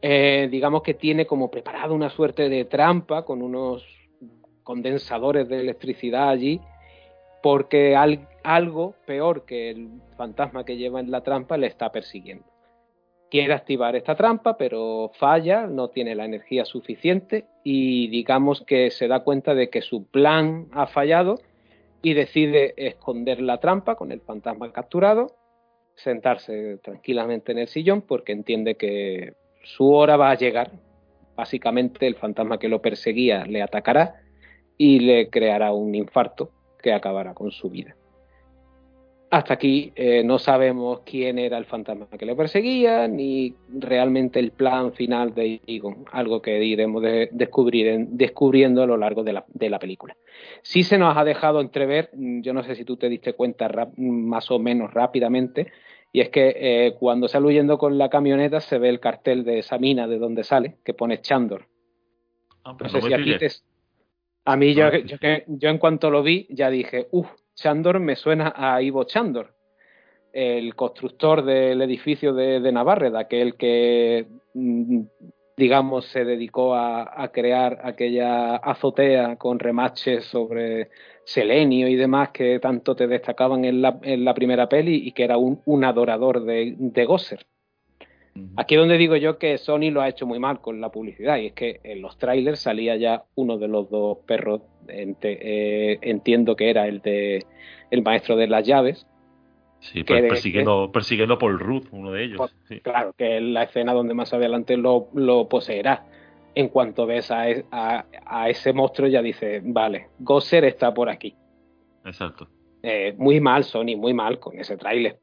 eh, 0.00 0.48
digamos 0.50 0.82
que 0.82 0.94
tiene 0.94 1.26
como 1.26 1.50
preparado 1.50 1.94
una 1.94 2.10
suerte 2.10 2.48
de 2.48 2.64
trampa 2.64 3.24
con 3.24 3.42
unos 3.42 3.84
condensadores 4.62 5.48
de 5.48 5.60
electricidad 5.60 6.28
allí, 6.28 6.60
porque 7.42 7.96
al- 7.96 8.28
algo 8.42 8.94
peor 9.06 9.44
que 9.44 9.70
el 9.70 9.88
fantasma 10.16 10.64
que 10.64 10.76
lleva 10.76 11.00
en 11.00 11.10
la 11.10 11.22
trampa 11.22 11.56
le 11.56 11.66
está 11.66 11.92
persiguiendo. 11.92 12.44
Quiere 13.30 13.52
activar 13.52 13.94
esta 13.94 14.14
trampa, 14.14 14.56
pero 14.56 15.10
falla, 15.14 15.66
no 15.66 15.88
tiene 15.88 16.14
la 16.14 16.24
energía 16.24 16.64
suficiente 16.64 17.44
y 17.62 18.08
digamos 18.08 18.62
que 18.62 18.90
se 18.90 19.06
da 19.06 19.20
cuenta 19.20 19.54
de 19.54 19.68
que 19.68 19.82
su 19.82 20.06
plan 20.06 20.66
ha 20.72 20.86
fallado 20.86 21.38
y 22.00 22.14
decide 22.14 22.72
esconder 22.76 23.40
la 23.42 23.58
trampa 23.58 23.96
con 23.96 24.12
el 24.12 24.20
fantasma 24.22 24.72
capturado, 24.72 25.36
sentarse 25.94 26.78
tranquilamente 26.78 27.52
en 27.52 27.58
el 27.58 27.68
sillón 27.68 28.02
porque 28.02 28.32
entiende 28.32 28.76
que 28.76 29.34
su 29.62 29.92
hora 29.92 30.16
va 30.16 30.30
a 30.30 30.36
llegar. 30.36 30.70
Básicamente 31.36 32.06
el 32.06 32.14
fantasma 32.14 32.58
que 32.58 32.68
lo 32.68 32.80
perseguía 32.80 33.44
le 33.44 33.62
atacará 33.62 34.22
y 34.78 35.00
le 35.00 35.28
creará 35.28 35.72
un 35.72 35.94
infarto 35.94 36.50
que 36.82 36.92
acabará 36.92 37.34
con 37.34 37.50
su 37.50 37.68
vida. 37.70 37.94
Hasta 39.30 39.52
aquí 39.54 39.92
eh, 39.94 40.22
no 40.24 40.38
sabemos 40.38 41.00
quién 41.04 41.38
era 41.38 41.58
el 41.58 41.66
fantasma 41.66 42.06
que 42.18 42.24
le 42.24 42.34
perseguía, 42.34 43.06
ni 43.08 43.54
realmente 43.68 44.40
el 44.40 44.52
plan 44.52 44.94
final 44.94 45.34
de 45.34 45.60
Egon, 45.66 46.06
algo 46.12 46.40
que 46.40 46.64
iremos 46.64 47.02
de- 47.02 47.28
descubrir 47.30 47.88
en- 47.88 48.16
descubriendo 48.16 48.82
a 48.82 48.86
lo 48.86 48.96
largo 48.96 49.22
de 49.24 49.34
la, 49.34 49.44
de 49.48 49.68
la 49.68 49.78
película. 49.78 50.16
Sí 50.62 50.82
se 50.82 50.96
nos 50.96 51.14
ha 51.14 51.24
dejado 51.24 51.60
entrever, 51.60 52.08
mm, 52.14 52.40
yo 52.40 52.54
no 52.54 52.62
sé 52.62 52.74
si 52.74 52.86
tú 52.86 52.96
te 52.96 53.10
diste 53.10 53.34
cuenta 53.34 53.68
más 53.98 54.50
o 54.50 54.58
menos 54.58 54.94
rápidamente, 54.94 55.72
y 56.10 56.20
es 56.22 56.30
que 56.30 56.54
eh, 56.56 56.94
cuando 56.98 57.28
sale 57.28 57.48
huyendo 57.48 57.76
con 57.76 57.98
la 57.98 58.08
camioneta 58.08 58.60
se 58.60 58.78
ve 58.78 58.88
el 58.88 58.98
cartel 58.98 59.44
de 59.44 59.58
esa 59.58 59.76
mina 59.76 60.08
de 60.08 60.18
donde 60.18 60.42
sale, 60.42 60.78
que 60.82 60.94
pone 60.94 61.20
Chandor. 61.20 61.66
Ah, 62.64 62.74
No 62.80 62.88
sé 62.88 62.98
no 62.98 63.06
si 63.06 63.12
a 63.12 63.16
ti 63.18 63.36
te... 63.36 63.48
A 64.44 64.56
mí 64.56 64.74
yo, 64.74 64.90
me 64.90 65.04
yo, 65.04 65.16
yo 65.46 65.68
en 65.68 65.78
cuanto 65.78 66.10
lo 66.10 66.22
vi 66.22 66.46
ya 66.50 66.70
dije, 66.70 67.08
uff, 67.10 67.28
Chandor 67.54 68.00
me 68.00 68.16
suena 68.16 68.52
a 68.56 68.80
Ivo 68.80 69.04
Chandor, 69.04 69.54
el 70.32 70.74
constructor 70.76 71.44
del 71.44 71.82
edificio 71.82 72.32
de, 72.32 72.60
de 72.60 72.72
Navarre, 72.72 73.10
de 73.10 73.18
aquel 73.18 73.56
que, 73.56 74.26
mm, 74.54 75.00
digamos, 75.56 76.06
se 76.06 76.24
dedicó 76.24 76.74
a, 76.74 77.22
a 77.22 77.32
crear 77.32 77.80
aquella 77.82 78.56
azotea 78.56 79.36
con 79.36 79.58
remaches 79.58 80.24
sobre 80.26 80.90
selenio 81.24 81.88
y 81.88 81.96
demás 81.96 82.30
que 82.30 82.60
tanto 82.60 82.94
te 82.94 83.06
destacaban 83.06 83.64
en 83.64 83.82
la, 83.82 83.98
en 84.02 84.24
la 84.24 84.34
primera 84.34 84.68
peli 84.68 85.08
y 85.08 85.12
que 85.12 85.24
era 85.24 85.36
un, 85.36 85.60
un 85.66 85.84
adorador 85.84 86.44
de, 86.44 86.74
de 86.78 87.04
Gosser. 87.04 87.44
Aquí 88.56 88.74
es 88.74 88.80
donde 88.80 88.96
digo 88.98 89.16
yo 89.16 89.38
que 89.38 89.56
Sony 89.58 89.90
lo 89.90 90.00
ha 90.00 90.08
hecho 90.08 90.26
muy 90.26 90.38
mal 90.38 90.60
con 90.60 90.80
la 90.80 90.90
publicidad, 90.90 91.38
y 91.38 91.46
es 91.46 91.52
que 91.52 91.80
en 91.84 92.02
los 92.02 92.18
trailers 92.18 92.60
salía 92.60 92.96
ya 92.96 93.24
uno 93.34 93.58
de 93.58 93.68
los 93.68 93.88
dos 93.90 94.18
perros, 94.26 94.62
eh, 94.88 95.98
entiendo 96.02 96.56
que 96.56 96.70
era 96.70 96.86
el 96.86 97.00
de 97.00 97.44
el 97.90 98.02
maestro 98.02 98.36
de 98.36 98.46
las 98.48 98.66
llaves, 98.66 99.06
Sí, 99.80 100.02
que 100.02 100.14
per- 100.14 100.22
de- 100.22 100.28
persiguiendo, 100.28 100.90
persiguiendo 100.92 101.38
Paul 101.38 101.58
Rudd, 101.60 101.84
uno 101.92 102.10
de 102.12 102.24
ellos. 102.24 102.38
Por- 102.38 102.50
sí. 102.68 102.80
claro, 102.80 103.12
que 103.16 103.36
es 103.36 103.42
la 103.42 103.62
escena 103.62 103.92
donde 103.92 104.12
más 104.14 104.32
adelante 104.32 104.76
lo, 104.76 105.08
lo 105.14 105.48
poseerá. 105.48 106.04
En 106.54 106.68
cuanto 106.68 107.06
ves 107.06 107.30
a, 107.30 107.48
e- 107.48 107.64
a- 107.70 108.04
a 108.26 108.48
ese 108.50 108.72
monstruo 108.72 109.06
ya 109.08 109.22
dices, 109.22 109.62
vale, 109.64 110.08
Gosser 110.18 110.64
está 110.64 110.92
por 110.92 111.08
aquí. 111.08 111.34
Exacto. 112.04 112.48
Eh, 112.82 113.14
muy 113.18 113.40
mal, 113.40 113.64
Sony, 113.64 113.96
muy 113.96 114.14
mal 114.14 114.38
con 114.38 114.58
ese 114.58 114.76
tráiler. 114.76 115.18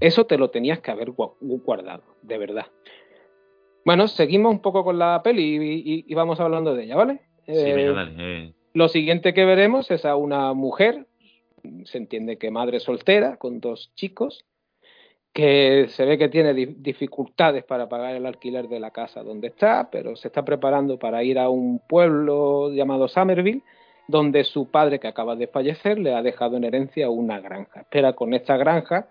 Eso 0.00 0.26
te 0.26 0.38
lo 0.38 0.50
tenías 0.50 0.80
que 0.80 0.90
haber 0.90 1.10
gua- 1.10 1.34
guardado, 1.40 2.02
de 2.22 2.38
verdad. 2.38 2.66
Bueno, 3.84 4.06
seguimos 4.06 4.52
un 4.52 4.60
poco 4.60 4.84
con 4.84 4.98
la 4.98 5.20
peli 5.24 5.56
y, 5.56 5.72
y- 5.94 6.04
y 6.06 6.14
vamos 6.14 6.38
hablando 6.38 6.74
de 6.74 6.84
ella, 6.84 6.96
¿vale? 6.96 7.20
Sí, 7.46 7.52
Eh, 7.52 7.74
venga, 7.74 7.92
dale. 7.92 8.12
eh. 8.46 8.52
lo 8.74 8.88
siguiente 8.88 9.34
que 9.34 9.44
veremos 9.44 9.90
es 9.90 10.04
a 10.04 10.14
una 10.14 10.52
mujer, 10.52 11.06
se 11.84 11.98
entiende 11.98 12.38
que 12.38 12.50
madre 12.52 12.78
soltera, 12.78 13.36
con 13.38 13.58
dos 13.60 13.92
chicos, 13.96 14.44
que 15.32 15.86
se 15.88 16.04
ve 16.04 16.16
que 16.18 16.28
tiene 16.28 16.54
di- 16.54 16.66
dificultades 16.78 17.64
para 17.64 17.88
pagar 17.88 18.14
el 18.14 18.26
alquiler 18.26 18.68
de 18.68 18.78
la 18.78 18.90
casa 18.92 19.22
donde 19.24 19.48
está, 19.48 19.88
pero 19.90 20.14
se 20.14 20.28
está 20.28 20.44
preparando 20.44 20.98
para 20.98 21.24
ir 21.24 21.38
a 21.38 21.48
un 21.48 21.80
pueblo 21.80 22.70
llamado 22.70 23.08
Somerville, 23.08 23.62
donde 24.12 24.44
su 24.44 24.70
padre, 24.70 25.00
que 25.00 25.08
acaba 25.08 25.34
de 25.34 25.48
fallecer, 25.48 25.98
le 25.98 26.14
ha 26.14 26.22
dejado 26.22 26.56
en 26.56 26.64
herencia 26.64 27.10
una 27.10 27.40
granja. 27.40 27.80
Espera 27.80 28.12
con 28.12 28.34
esta 28.34 28.56
granja, 28.56 29.08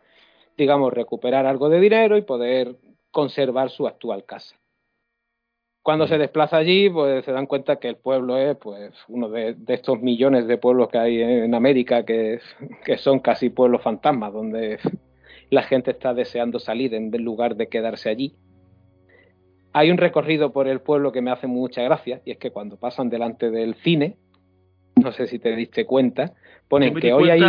digamos, 0.55 0.93
recuperar 0.93 1.45
algo 1.45 1.67
de 1.67 1.81
dinero 1.81 2.15
y 2.15 2.21
poder 2.21 2.77
conservar 3.11 3.69
su 3.71 3.87
actual 3.87 4.23
casa. 4.23 4.55
Cuando 5.83 6.05
se 6.07 6.19
desplaza 6.19 6.57
allí, 6.57 6.89
pues 6.91 7.25
se 7.25 7.31
dan 7.31 7.47
cuenta 7.47 7.77
que 7.77 7.89
el 7.89 7.95
pueblo 7.95 8.37
es 8.37 8.55
pues 8.55 8.93
uno 9.07 9.29
de, 9.29 9.55
de 9.55 9.73
estos 9.73 9.99
millones 9.99 10.45
de 10.45 10.59
pueblos 10.59 10.89
que 10.89 10.99
hay 10.99 11.21
en 11.21 11.55
América 11.55 12.05
que, 12.05 12.39
que 12.85 12.97
son 12.97 13.19
casi 13.19 13.49
pueblos 13.49 13.81
fantasmas, 13.81 14.31
donde 14.31 14.77
la 15.49 15.63
gente 15.63 15.91
está 15.91 16.13
deseando 16.13 16.59
salir 16.59 16.93
en 16.93 17.11
lugar 17.23 17.55
de 17.55 17.67
quedarse 17.67 18.09
allí. 18.09 18.35
Hay 19.73 19.89
un 19.89 19.97
recorrido 19.97 20.51
por 20.51 20.67
el 20.67 20.81
pueblo 20.81 21.11
que 21.11 21.21
me 21.21 21.31
hace 21.31 21.47
mucha 21.47 21.81
gracia, 21.81 22.21
y 22.25 22.31
es 22.31 22.37
que 22.37 22.51
cuando 22.51 22.77
pasan 22.77 23.09
delante 23.09 23.49
del 23.49 23.73
cine, 23.75 24.17
no 24.95 25.11
sé 25.11 25.27
si 25.27 25.39
te 25.39 25.55
diste 25.55 25.85
cuenta, 25.85 26.33
ponen 26.67 26.93
que 26.95 27.13
hoy 27.13 27.29
hay... 27.29 27.41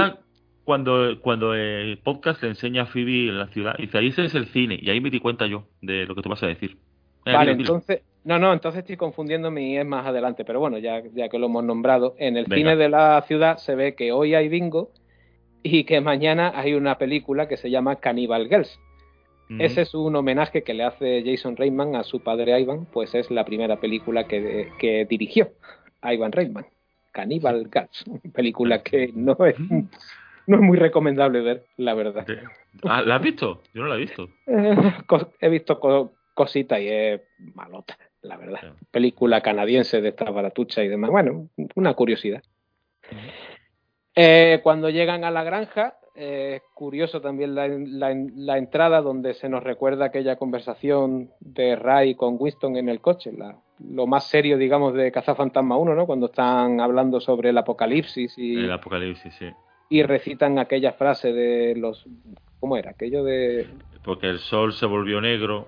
cuando, 0.65 1.21
cuando 1.21 1.55
el 1.55 1.99
podcast 1.99 2.43
le 2.43 2.51
enseña 2.51 2.83
a 2.83 2.87
Phoebe 2.87 3.29
en 3.29 3.39
la 3.39 3.49
ciudad. 3.49 3.75
Y 3.79 3.83
dice, 3.83 3.99
ahí 3.99 4.09
ese 4.09 4.25
es 4.25 4.35
el 4.35 4.47
cine. 4.47 4.79
Y 4.81 4.91
ahí 4.91 5.01
me 5.01 5.11
di 5.11 5.21
cuenta 5.21 5.47
yo 5.47 5.65
de 5.81 6.07
lo 6.07 6.15
que 6.15 6.23
tú 6.23 6.29
vas 6.29 6.43
a 6.43 6.47
decir. 6.47 6.77
Vale, 7.25 7.53
dilo, 7.53 7.57
dilo. 7.57 7.75
entonces, 7.75 8.03
no, 8.25 8.39
no, 8.39 8.53
entonces 8.53 8.81
estoy 8.81 8.97
confundiéndome 8.97 9.63
y 9.69 9.77
es 9.77 9.87
más 9.87 10.07
adelante, 10.07 10.45
pero 10.45 10.61
bueno, 10.61 10.79
ya, 10.79 11.03
ya 11.13 11.29
que 11.29 11.39
lo 11.39 11.47
hemos 11.47 11.65
nombrado, 11.65 12.15
en 12.19 12.37
el 12.37 12.45
Venga. 12.45 12.57
cine 12.57 12.77
de 12.77 12.89
la 12.89 13.23
ciudad 13.27 13.57
se 13.57 13.75
ve 13.75 13.95
que 13.95 14.13
hoy 14.13 14.35
hay 14.35 14.49
bingo 14.49 14.91
y 15.63 15.85
que 15.85 16.01
mañana 16.01 16.53
hay 16.55 16.75
una 16.75 16.99
película 16.99 17.49
que 17.49 17.57
se 17.57 17.71
llama 17.71 17.97
Cannibal 17.97 18.49
Girls. 18.49 18.79
Ese 19.59 19.83
es 19.83 19.95
un 19.95 20.17
homenaje 20.17 20.63
que 20.63 20.73
le 20.73 20.83
hace 20.83 21.23
Jason 21.27 21.57
Reitman 21.57 21.95
a 21.95 22.05
su 22.05 22.21
padre 22.21 22.59
Ivan, 22.59 22.87
pues 22.87 23.15
es 23.15 23.31
la 23.31 23.45
primera 23.45 23.79
película 23.79 24.27
que, 24.27 24.71
que 24.79 25.05
dirigió 25.05 25.51
Ivan 26.03 26.33
Reitman, 26.33 26.65
Cannibal 27.13 27.69
Girls, 27.73 28.05
película 28.33 28.83
que 28.83 29.11
no 29.15 29.37
es, 29.47 29.59
no 29.61 30.57
es 30.57 30.61
muy 30.63 30.77
recomendable 30.79 31.41
ver, 31.43 31.65
la 31.77 31.95
verdad. 31.95 32.27
Ah, 32.85 33.03
¿La 33.03 33.17
has 33.17 33.23
visto? 33.23 33.63
Yo 33.75 33.83
no 33.83 33.89
la 33.89 33.95
he 33.97 33.99
visto. 33.99 34.29
Eh, 34.47 34.77
he 35.41 35.49
visto 35.49 35.79
co- 35.79 36.13
cositas 36.35 36.81
y 36.81 36.89
es 36.89 37.21
malota, 37.55 37.97
la 38.23 38.37
verdad. 38.37 38.75
Película 38.91 39.41
canadiense 39.43 40.01
de 40.01 40.09
esta 40.09 40.31
baratucha 40.31 40.83
y 40.83 40.89
demás. 40.89 41.11
Bueno, 41.11 41.49
una 41.77 41.95
curiosidad. 41.95 42.43
Eh, 44.15 44.61
cuando 44.63 44.91
llegan 44.91 45.25
a 45.25 45.31
la 45.31 45.43
granja, 45.45 45.97
eh, 46.15 46.55
es 46.57 46.63
curioso 46.75 47.21
también 47.23 47.55
la, 47.55 47.69
la- 47.69 48.15
la 48.35 48.59
entrada 48.59 49.01
donde 49.01 49.33
se 49.35 49.49
nos 49.49 49.63
recuerda 49.63 50.07
aquella 50.07 50.37
conversación 50.37 51.31
de 51.41 51.77
Ray 51.77 52.15
con 52.15 52.37
Winston 52.39 52.77
en 52.77 52.89
el 52.91 53.01
coche, 53.01 53.33
la- 53.33 53.57
lo 53.91 54.07
más 54.07 54.29
serio, 54.29 54.59
digamos, 54.59 54.95
de 54.95 55.11
Cazafantasma 55.13 55.77
1, 55.77 55.95
¿no? 55.95 56.07
Cuando 56.07 56.27
están 56.27 56.81
hablando 56.81 57.21
sobre 57.21 57.51
el 57.51 57.59
apocalipsis 57.59 58.37
y, 58.39 58.55
El 58.55 58.73
apocalipsis, 58.73 59.35
sí. 59.35 59.47
y 59.89 60.03
recitan 60.03 60.59
aquella 60.59 60.93
frase 60.93 61.33
de 61.33 61.75
los... 61.77 62.07
¿Cómo 62.61 62.77
era? 62.77 62.91
Aquello 62.91 63.25
de... 63.25 63.67
Porque 64.05 64.29
el 64.29 64.39
sol 64.39 64.73
se 64.73 64.87
volvió 64.87 65.21
negro 65.21 65.67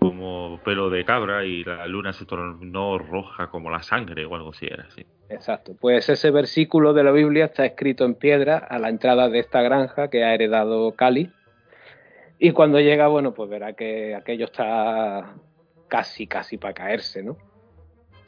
como 0.00 0.60
pelo 0.64 0.90
de 0.90 1.04
cabra 1.04 1.44
y 1.44 1.62
la 1.62 1.86
luna 1.86 2.12
se 2.12 2.26
tornó 2.26 2.98
roja 2.98 3.48
como 3.48 3.70
la 3.70 3.82
sangre 3.82 4.24
o 4.24 4.34
algo 4.34 4.50
así 4.50 4.66
era, 4.66 4.90
sí. 4.90 5.06
Exacto, 5.28 5.74
pues 5.80 6.08
ese 6.08 6.30
versículo 6.30 6.92
de 6.92 7.04
la 7.04 7.12
Biblia 7.12 7.46
está 7.46 7.64
escrito 7.64 8.04
en 8.04 8.14
piedra 8.14 8.58
a 8.58 8.78
la 8.78 8.88
entrada 8.88 9.28
de 9.28 9.38
esta 9.38 9.62
granja 9.62 10.08
que 10.08 10.24
ha 10.24 10.34
heredado 10.34 10.92
Cali. 10.92 11.30
Y 12.38 12.50
cuando 12.50 12.80
llega, 12.80 13.06
bueno, 13.06 13.32
pues 13.32 13.48
verá 13.48 13.74
que 13.74 14.16
aquello 14.16 14.46
está 14.46 15.34
casi, 15.88 16.26
casi 16.26 16.58
para 16.58 16.74
caerse, 16.74 17.22
¿no? 17.22 17.36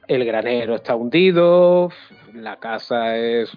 El 0.08 0.24
granero 0.24 0.74
está 0.74 0.94
hundido, 0.94 1.90
la 2.34 2.56
casa 2.56 3.16
es... 3.16 3.50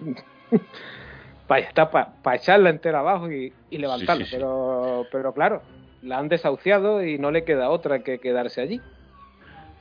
pa- 1.46 1.58
está 1.58 1.90
para 1.90 2.36
echarla 2.36 2.70
entera 2.70 3.00
abajo 3.00 3.30
y, 3.30 3.52
y 3.70 3.78
levantarla, 3.78 4.24
sí, 4.24 4.30
sí. 4.30 4.36
Pero, 4.36 5.06
pero 5.10 5.32
claro, 5.32 5.62
la 6.02 6.18
han 6.18 6.28
desahuciado 6.28 7.04
y 7.04 7.18
no 7.18 7.30
le 7.30 7.44
queda 7.44 7.70
otra 7.70 8.00
que 8.00 8.18
quedarse 8.18 8.60
allí. 8.60 8.80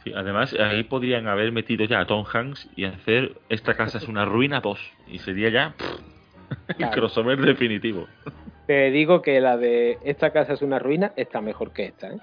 Sí, 0.04 0.14
además, 0.16 0.56
ahí 0.60 0.84
podrían 0.84 1.28
haber 1.28 1.52
metido 1.52 1.86
ya 1.86 2.00
a 2.02 2.08
Tom 2.08 2.26
Hanks 2.32 2.70
y 2.76 2.86
hacer 2.86 3.34
Esta 3.50 3.76
casa 3.76 3.98
es 3.98 4.08
una 4.08 4.26
ruina 4.26 4.62
2. 4.62 4.80
Y 5.08 5.20
sería 5.20 5.50
ya 5.50 5.74
pff, 5.78 6.80
el 6.80 6.90
crossover 6.92 7.40
definitivo. 7.42 8.08
Te 8.68 8.92
digo 8.92 9.22
que 9.22 9.40
la 9.40 9.58
de 9.58 9.98
esta 10.04 10.32
casa 10.32 10.54
es 10.54 10.62
una 10.62 10.80
ruina 10.80 11.14
está 11.16 11.42
mejor 11.42 11.72
que 11.72 11.86
esta, 11.86 12.08
¿eh? 12.10 12.18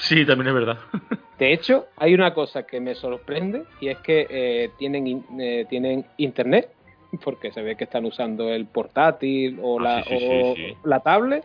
Sí, 0.00 0.24
también 0.26 0.48
es 0.48 0.54
verdad. 0.54 0.78
De 1.38 1.52
hecho, 1.52 1.86
hay 1.96 2.14
una 2.14 2.34
cosa 2.34 2.64
que 2.64 2.80
me 2.80 2.94
sorprende 2.96 3.62
y 3.80 3.88
es 3.88 3.98
que 3.98 4.26
eh, 4.28 4.70
tienen, 4.76 5.24
eh, 5.38 5.66
tienen 5.70 6.04
internet, 6.16 6.68
porque 7.22 7.52
se 7.52 7.62
ve 7.62 7.76
que 7.76 7.84
están 7.84 8.04
usando 8.04 8.48
el 8.52 8.66
portátil 8.66 9.58
o 9.62 9.78
Ah, 9.78 9.82
la, 9.82 10.02
sí, 10.02 10.18
sí, 10.18 10.24
o 10.28 10.54
sí, 10.56 10.62
sí. 10.66 10.76
la 10.84 11.00
tablet. 11.00 11.44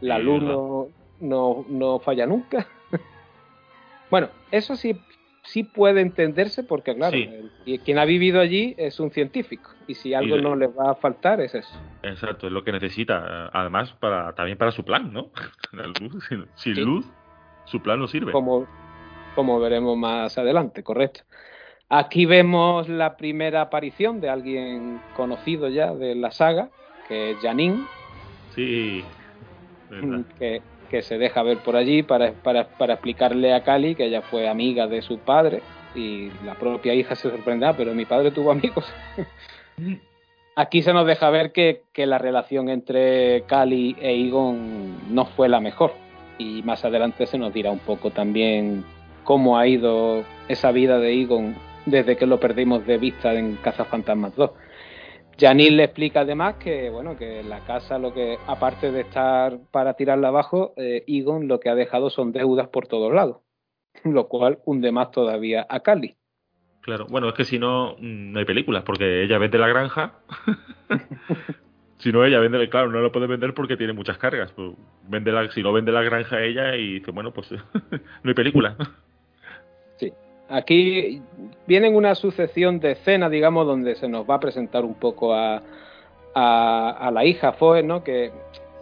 La 0.00 0.18
luz 0.18 0.42
no, 0.42 0.88
no, 1.20 1.64
no 1.68 1.98
falla 2.00 2.26
nunca. 2.26 2.66
bueno, 4.10 4.28
eso 4.50 4.76
sí, 4.76 4.96
sí 5.44 5.62
puede 5.62 6.00
entenderse 6.02 6.62
porque, 6.64 6.94
claro, 6.94 7.16
el- 7.16 7.80
quien 7.84 7.98
ha 7.98 8.04
vivido 8.04 8.40
allí 8.40 8.74
es 8.76 9.00
un 9.00 9.10
científico 9.12 9.70
y 9.86 9.94
si 9.94 10.12
algo 10.12 10.36
no 10.36 10.56
le 10.56 10.66
va 10.66 10.90
a 10.90 10.94
faltar 10.96 11.40
es 11.40 11.54
eso. 11.54 11.74
Exacto, 12.02 12.48
es 12.48 12.52
lo 12.52 12.64
que 12.64 12.72
necesita. 12.72 13.48
Además, 13.52 13.92
para 14.00 14.34
también 14.34 14.58
para 14.58 14.72
su 14.72 14.84
plan, 14.84 15.12
¿no? 15.12 15.30
La 15.72 15.86
luz, 15.86 16.28
sin 16.56 16.84
luz, 16.84 17.06
su 17.64 17.80
plan 17.80 17.98
no 18.00 18.08
sirve. 18.08 18.32
como, 18.32 18.66
como 19.34 19.58
veremos 19.60 19.96
más 19.96 20.36
adelante, 20.38 20.82
correcto. 20.82 21.22
Aquí 21.88 22.24
vemos 22.26 22.88
la 22.88 23.16
primera 23.16 23.60
aparición 23.60 24.20
de 24.20 24.30
alguien 24.30 25.00
conocido 25.14 25.68
ya 25.68 25.92
de 25.94 26.14
la 26.14 26.30
saga, 26.30 26.70
que 27.08 27.32
es 27.32 27.38
Janine, 27.38 27.84
Sí, 28.54 29.04
que, 30.38 30.62
que 30.90 31.02
se 31.02 31.18
deja 31.18 31.42
ver 31.42 31.58
por 31.58 31.76
allí 31.76 32.02
para, 32.02 32.32
para, 32.32 32.68
para 32.68 32.94
explicarle 32.94 33.54
a 33.54 33.62
Cali 33.62 33.94
que 33.94 34.06
ella 34.06 34.22
fue 34.22 34.48
amiga 34.48 34.86
de 34.86 35.02
su 35.02 35.18
padre 35.18 35.62
y 35.94 36.30
la 36.44 36.54
propia 36.54 36.94
hija 36.94 37.14
se 37.14 37.30
sorprende, 37.30 37.66
"Ah, 37.66 37.74
pero 37.76 37.94
mi 37.94 38.04
padre 38.06 38.30
tuvo 38.30 38.50
amigos. 38.50 38.86
Aquí 40.54 40.82
se 40.82 40.92
nos 40.92 41.06
deja 41.06 41.30
ver 41.30 41.52
que, 41.52 41.82
que 41.94 42.04
la 42.06 42.18
relación 42.18 42.68
entre 42.68 43.44
Cali 43.46 43.96
e 44.00 44.26
Egon 44.26 45.14
no 45.14 45.24
fue 45.24 45.48
la 45.48 45.60
mejor. 45.60 45.92
Y 46.38 46.62
más 46.62 46.84
adelante 46.84 47.26
se 47.26 47.38
nos 47.38 47.52
dirá 47.52 47.70
un 47.70 47.78
poco 47.78 48.10
también 48.10 48.84
cómo 49.24 49.58
ha 49.58 49.66
ido 49.66 50.24
esa 50.48 50.72
vida 50.72 50.98
de 50.98 51.20
Egon 51.20 51.54
desde 51.86 52.16
que 52.16 52.26
lo 52.26 52.40
perdimos 52.40 52.86
de 52.86 52.98
vista 52.98 53.34
en 53.34 53.56
Cazafantasmas 53.56 54.34
2. 54.36 54.50
Janine 55.38 55.76
le 55.76 55.84
explica 55.84 56.20
además 56.20 56.56
que 56.56 56.90
bueno 56.90 57.16
que 57.16 57.42
la 57.42 57.60
casa 57.60 57.98
lo 57.98 58.12
que 58.12 58.38
aparte 58.46 58.92
de 58.92 59.00
estar 59.00 59.58
para 59.70 59.94
tirarla 59.94 60.28
abajo, 60.28 60.74
eh, 60.76 61.04
Egon 61.06 61.48
lo 61.48 61.58
que 61.58 61.70
ha 61.70 61.74
dejado 61.74 62.10
son 62.10 62.32
deudas 62.32 62.68
por 62.68 62.86
todos 62.86 63.12
lados, 63.12 63.38
lo 64.04 64.28
cual 64.28 64.58
hunde 64.64 64.92
más 64.92 65.10
todavía 65.10 65.66
a 65.68 65.80
Cali. 65.80 66.16
Claro, 66.82 67.06
bueno, 67.08 67.28
es 67.28 67.34
que 67.34 67.44
si 67.44 67.58
no, 67.58 67.94
mm, 67.98 68.32
no 68.32 68.38
hay 68.40 68.44
películas, 68.44 68.82
porque 68.82 69.22
ella 69.22 69.38
vende 69.38 69.58
la 69.58 69.68
granja. 69.68 70.14
si 72.02 72.10
no, 72.10 72.24
ella 72.24 72.40
vende, 72.40 72.68
claro, 72.68 72.90
no 72.90 73.00
lo 73.00 73.12
puede 73.12 73.28
vender 73.28 73.54
porque 73.54 73.76
tiene 73.76 73.92
muchas 73.92 74.18
cargas. 74.18 74.50
Pues 74.52 74.72
vende 75.08 75.30
la, 75.30 75.48
si 75.52 75.62
no 75.62 75.72
vende 75.72 75.92
la 75.92 76.02
granja 76.02 76.42
ella 76.42 76.74
y 76.74 76.94
dice, 76.94 77.12
bueno, 77.12 77.30
pues 77.32 77.50
no 78.22 78.28
hay 78.28 78.34
película. 78.34 78.76
Sí. 79.98 80.12
Aquí 80.48 81.22
vienen 81.68 81.94
una 81.94 82.16
sucesión 82.16 82.80
de 82.80 82.92
escenas, 82.92 83.30
digamos, 83.30 83.66
donde 83.68 83.94
se 83.94 84.08
nos 84.08 84.28
va 84.28 84.36
a 84.36 84.40
presentar 84.40 84.84
un 84.84 84.94
poco 84.94 85.32
a, 85.32 85.62
a, 86.34 86.90
a 86.90 87.10
la 87.12 87.24
hija 87.24 87.52
Foe, 87.52 87.84
¿no? 87.84 88.02
Que 88.02 88.32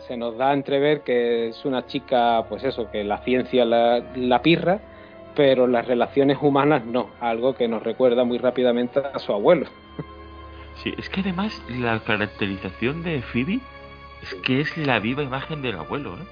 se 0.07 0.17
nos 0.17 0.39
da 0.39 0.51
a 0.51 0.55
entrever 0.55 1.03
que 1.03 1.49
es 1.49 1.65
una 1.67 1.85
chica, 1.87 2.47
pues 2.49 2.65
eso, 2.65 2.91
que 2.91 3.05
la 3.05 3.19
ciencia 3.19 3.67
la, 3.67 4.03
la 4.17 4.41
pirra, 4.41 4.81
pero 5.37 5.67
las 5.67 5.87
relaciones 5.87 6.39
humanas 6.41 6.87
no, 6.87 7.11
algo 7.21 7.55
que 7.55 7.69
nos 7.69 7.83
recuerda 7.83 8.25
muy 8.25 8.39
rápidamente 8.39 9.01
a 9.01 9.19
su 9.19 9.33
abuelo. 9.33 9.67
Sí, 10.83 10.95
es 10.97 11.09
que 11.09 11.21
además 11.21 11.63
la 11.69 11.99
caracterización 12.01 13.03
de 13.03 13.21
Phoebe 13.23 13.61
es 14.23 14.35
que 14.37 14.61
es 14.61 14.77
la 14.79 14.99
viva 14.99 15.23
imagen 15.23 15.63
del 15.63 15.77
abuelo, 15.77 16.15
¿eh? 16.15 16.25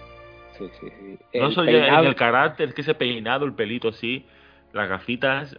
Sí, 0.58 0.64
sí, 0.80 0.86
sí. 0.90 1.38
No 1.38 1.46
El 1.48 1.52
solo 1.54 1.70
ya 1.70 1.78
en 1.78 1.84
peinado- 1.84 2.06
el 2.08 2.14
carácter, 2.16 2.68
es 2.68 2.74
que 2.74 2.80
ese 2.80 2.94
peinado, 2.94 3.44
el 3.44 3.52
pelito 3.52 3.88
así, 3.88 4.24
las 4.72 4.88
gafitas. 4.88 5.56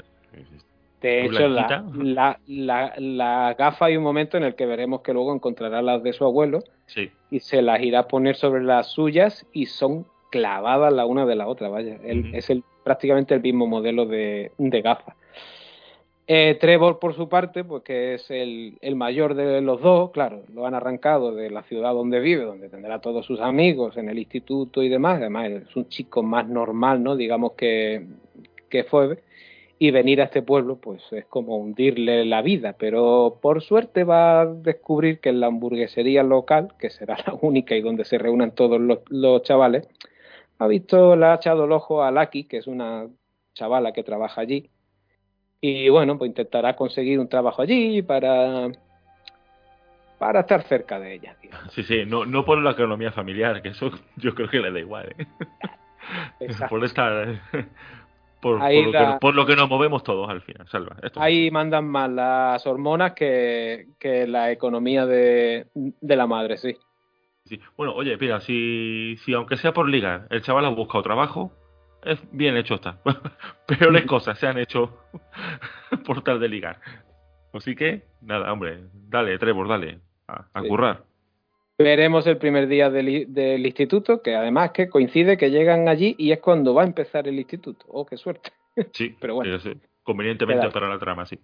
De 1.02 1.26
hecho, 1.26 1.48
la, 1.48 1.86
la, 1.96 2.40
la, 2.48 2.94
la 2.98 3.56
gafa 3.58 3.86
hay 3.86 3.96
un 3.96 4.04
momento 4.04 4.36
en 4.36 4.44
el 4.44 4.56
que 4.56 4.66
veremos 4.66 5.00
que 5.02 5.14
luego 5.14 5.34
encontrará 5.34 5.82
las 5.82 6.04
de 6.04 6.12
su 6.12 6.26
abuelo 6.26 6.60
Sí. 6.88 7.10
y 7.32 7.40
se 7.40 7.62
las 7.62 7.82
irá 7.82 8.00
a 8.00 8.08
poner 8.08 8.36
sobre 8.36 8.64
las 8.64 8.92
suyas 8.92 9.46
y 9.54 9.68
son 9.68 10.06
clavadas 10.32 10.92
la 10.92 11.06
una 11.06 11.26
de 11.26 11.36
la 11.36 11.48
otra, 11.48 11.70
vaya. 11.70 11.96
Él-. 12.04 12.32
Es 12.36 12.50
el, 12.50 12.64
prácticamente 12.84 13.34
el 13.34 13.42
mismo 13.42 13.66
modelo 13.68 14.06
de, 14.06 14.52
de 14.58 14.82
gafas. 14.82 15.16
Eh, 16.32 16.60
Trevor, 16.62 17.00
por 17.00 17.16
su 17.16 17.28
parte, 17.28 17.64
pues 17.64 17.82
que 17.82 18.14
es 18.14 18.30
el, 18.30 18.78
mayor 18.96 19.34
de 19.34 19.62
los 19.62 19.82
dos, 19.82 20.12
claro, 20.12 20.44
lo 20.54 20.68
han 20.68 20.76
arrancado 20.76 21.34
de 21.34 21.50
la 21.50 21.64
ciudad 21.64 21.92
donde 21.94 22.20
vive, 22.20 22.44
donde 22.44 22.70
tendrá 22.70 23.02
todos 23.02 23.26
sus 23.26 23.40
amigos 23.42 23.98
en 23.98 24.10
el 24.10 24.20
instituto 24.20 24.84
y 24.84 24.90
demás. 24.90 25.18
Además, 25.18 25.50
es 25.50 25.76
un 25.76 25.90
chico 25.90 26.22
más 26.22 26.48
normal, 26.48 27.02
¿no? 27.02 27.16
Digamos 27.16 27.54
que, 27.54 28.06
que 28.70 28.84
Phoebe. 28.84 29.24
Y 29.80 29.90
venir 29.90 30.22
a 30.22 30.26
este 30.26 30.44
pueblo, 30.44 30.76
pues 30.76 31.02
es 31.14 31.26
como 31.26 31.58
hundirle 31.58 32.24
la 32.26 32.44
vida. 32.44 32.76
Pero 32.78 33.40
por 33.42 33.64
suerte 33.64 34.04
va 34.04 34.42
a 34.42 34.46
descubrir 34.46 35.20
que 35.22 35.30
en 35.30 35.40
la 35.40 35.48
hamburguesería 35.48 36.22
local, 36.22 36.76
que 36.78 36.92
será 36.92 37.18
la 37.26 37.34
única 37.42 37.76
y 37.76 37.82
donde 37.82 38.06
se 38.06 38.20
reúnan 38.20 38.52
todos 38.52 38.80
los, 38.80 39.00
los 39.10 39.42
chavales, 39.42 39.88
ha 40.60 40.68
visto, 40.68 41.16
le 41.16 41.26
ha 41.26 41.36
echado 41.36 41.66
el 41.66 41.72
ojo 41.72 42.04
a 42.04 42.12
Lucky, 42.12 42.44
que 42.44 42.58
es 42.58 42.68
una 42.68 43.08
chavala 43.56 43.94
que 43.94 44.04
trabaja 44.04 44.42
allí. 44.42 44.70
Y 45.62 45.90
bueno, 45.90 46.18
pues 46.18 46.30
intentará 46.30 46.76
conseguir 46.76 47.20
un 47.20 47.28
trabajo 47.28 47.62
allí 47.62 48.02
para, 48.02 48.70
para 50.18 50.42
estar 50.42 50.64
cerca 50.64 51.00
de 51.00 51.16
ella. 51.16 51.36
tío. 51.42 51.52
Sí, 51.72 51.84
sí, 51.84 52.06
no, 52.06 52.26
no 52.26 52.46
por 52.46 52.58
la 52.60 52.72
economía 52.72 53.12
familiar, 53.12 53.62
que 53.62 53.70
eso 53.70 53.92
yo 54.16 54.34
creo 54.36 54.50
que 54.50 54.60
le 54.60 54.72
da 54.72 54.80
igual, 54.80 55.14
¿eh? 55.18 55.26
Por 56.70 56.84
estar... 56.84 57.42
Por, 58.42 58.54
lo 58.74 58.92
la- 58.94 59.14
que, 59.16 59.20
por 59.20 59.36
lo 59.36 59.46
que 59.46 59.56
nos 59.58 59.68
movemos 59.70 60.02
todos 60.02 60.30
al 60.30 60.40
final, 60.42 60.66
Salva. 60.70 60.96
Esto- 61.04 61.20
Ahí 61.20 61.52
mandan 61.52 61.86
más 61.90 62.10
las 62.10 62.66
hormonas 62.66 63.12
que, 63.12 63.88
que 64.00 64.26
la 64.28 64.50
economía 64.50 65.06
de, 65.06 65.68
de 65.74 66.16
la 66.16 66.26
madre, 66.26 66.56
sí. 66.58 66.78
Sí. 67.44 67.60
Bueno, 67.76 67.94
oye, 67.96 68.16
mira, 68.16 68.40
si, 68.40 69.18
si 69.26 69.34
aunque 69.34 69.58
sea 69.58 69.74
por 69.74 69.90
ligar, 69.90 70.26
el 70.30 70.42
chaval 70.42 70.64
ha 70.64 70.70
buscado 70.70 71.04
trabajo, 71.04 71.52
es 72.04 72.20
bien 72.32 72.56
hecho 72.58 72.76
está. 72.76 72.98
Peores 73.68 74.06
cosas 74.06 74.38
se 74.40 74.48
han 74.48 74.58
hecho 74.58 74.98
por 76.06 76.24
tal 76.24 76.40
de 76.40 76.50
ligar. 76.50 76.80
Así 77.54 77.76
que, 77.76 78.04
nada, 78.22 78.52
hombre, 78.54 78.80
dale, 78.94 79.38
Trevor, 79.40 79.68
dale, 79.68 80.00
a, 80.28 80.46
a 80.54 80.62
Sí. 80.62 80.68
currar. 80.68 81.04
Veremos 81.78 82.28
el 82.28 82.38
primer 82.38 82.68
día 82.68 82.90
del, 82.90 83.08
instituto, 83.66 84.22
que 84.22 84.36
además 84.36 84.72
que 84.72 84.90
coincide 84.90 85.38
que 85.38 85.50
llegan 85.50 85.88
allí 85.88 86.14
y 86.18 86.34
es 86.34 86.40
cuando 86.40 86.74
va 86.74 86.82
a 86.84 86.86
empezar 86.86 87.28
el 87.28 87.40
instituto. 87.40 87.86
Oh, 87.90 88.06
qué 88.06 88.18
suerte. 88.18 88.52
Sí, 88.94 89.16
Pero 89.20 89.36
bueno. 89.36 89.60
sí, 89.60 89.74
convenientemente 90.04 90.62
Queda- 90.68 90.74
para 90.74 90.90
la 90.90 91.00
trama, 91.00 91.26
sí. 91.26 91.40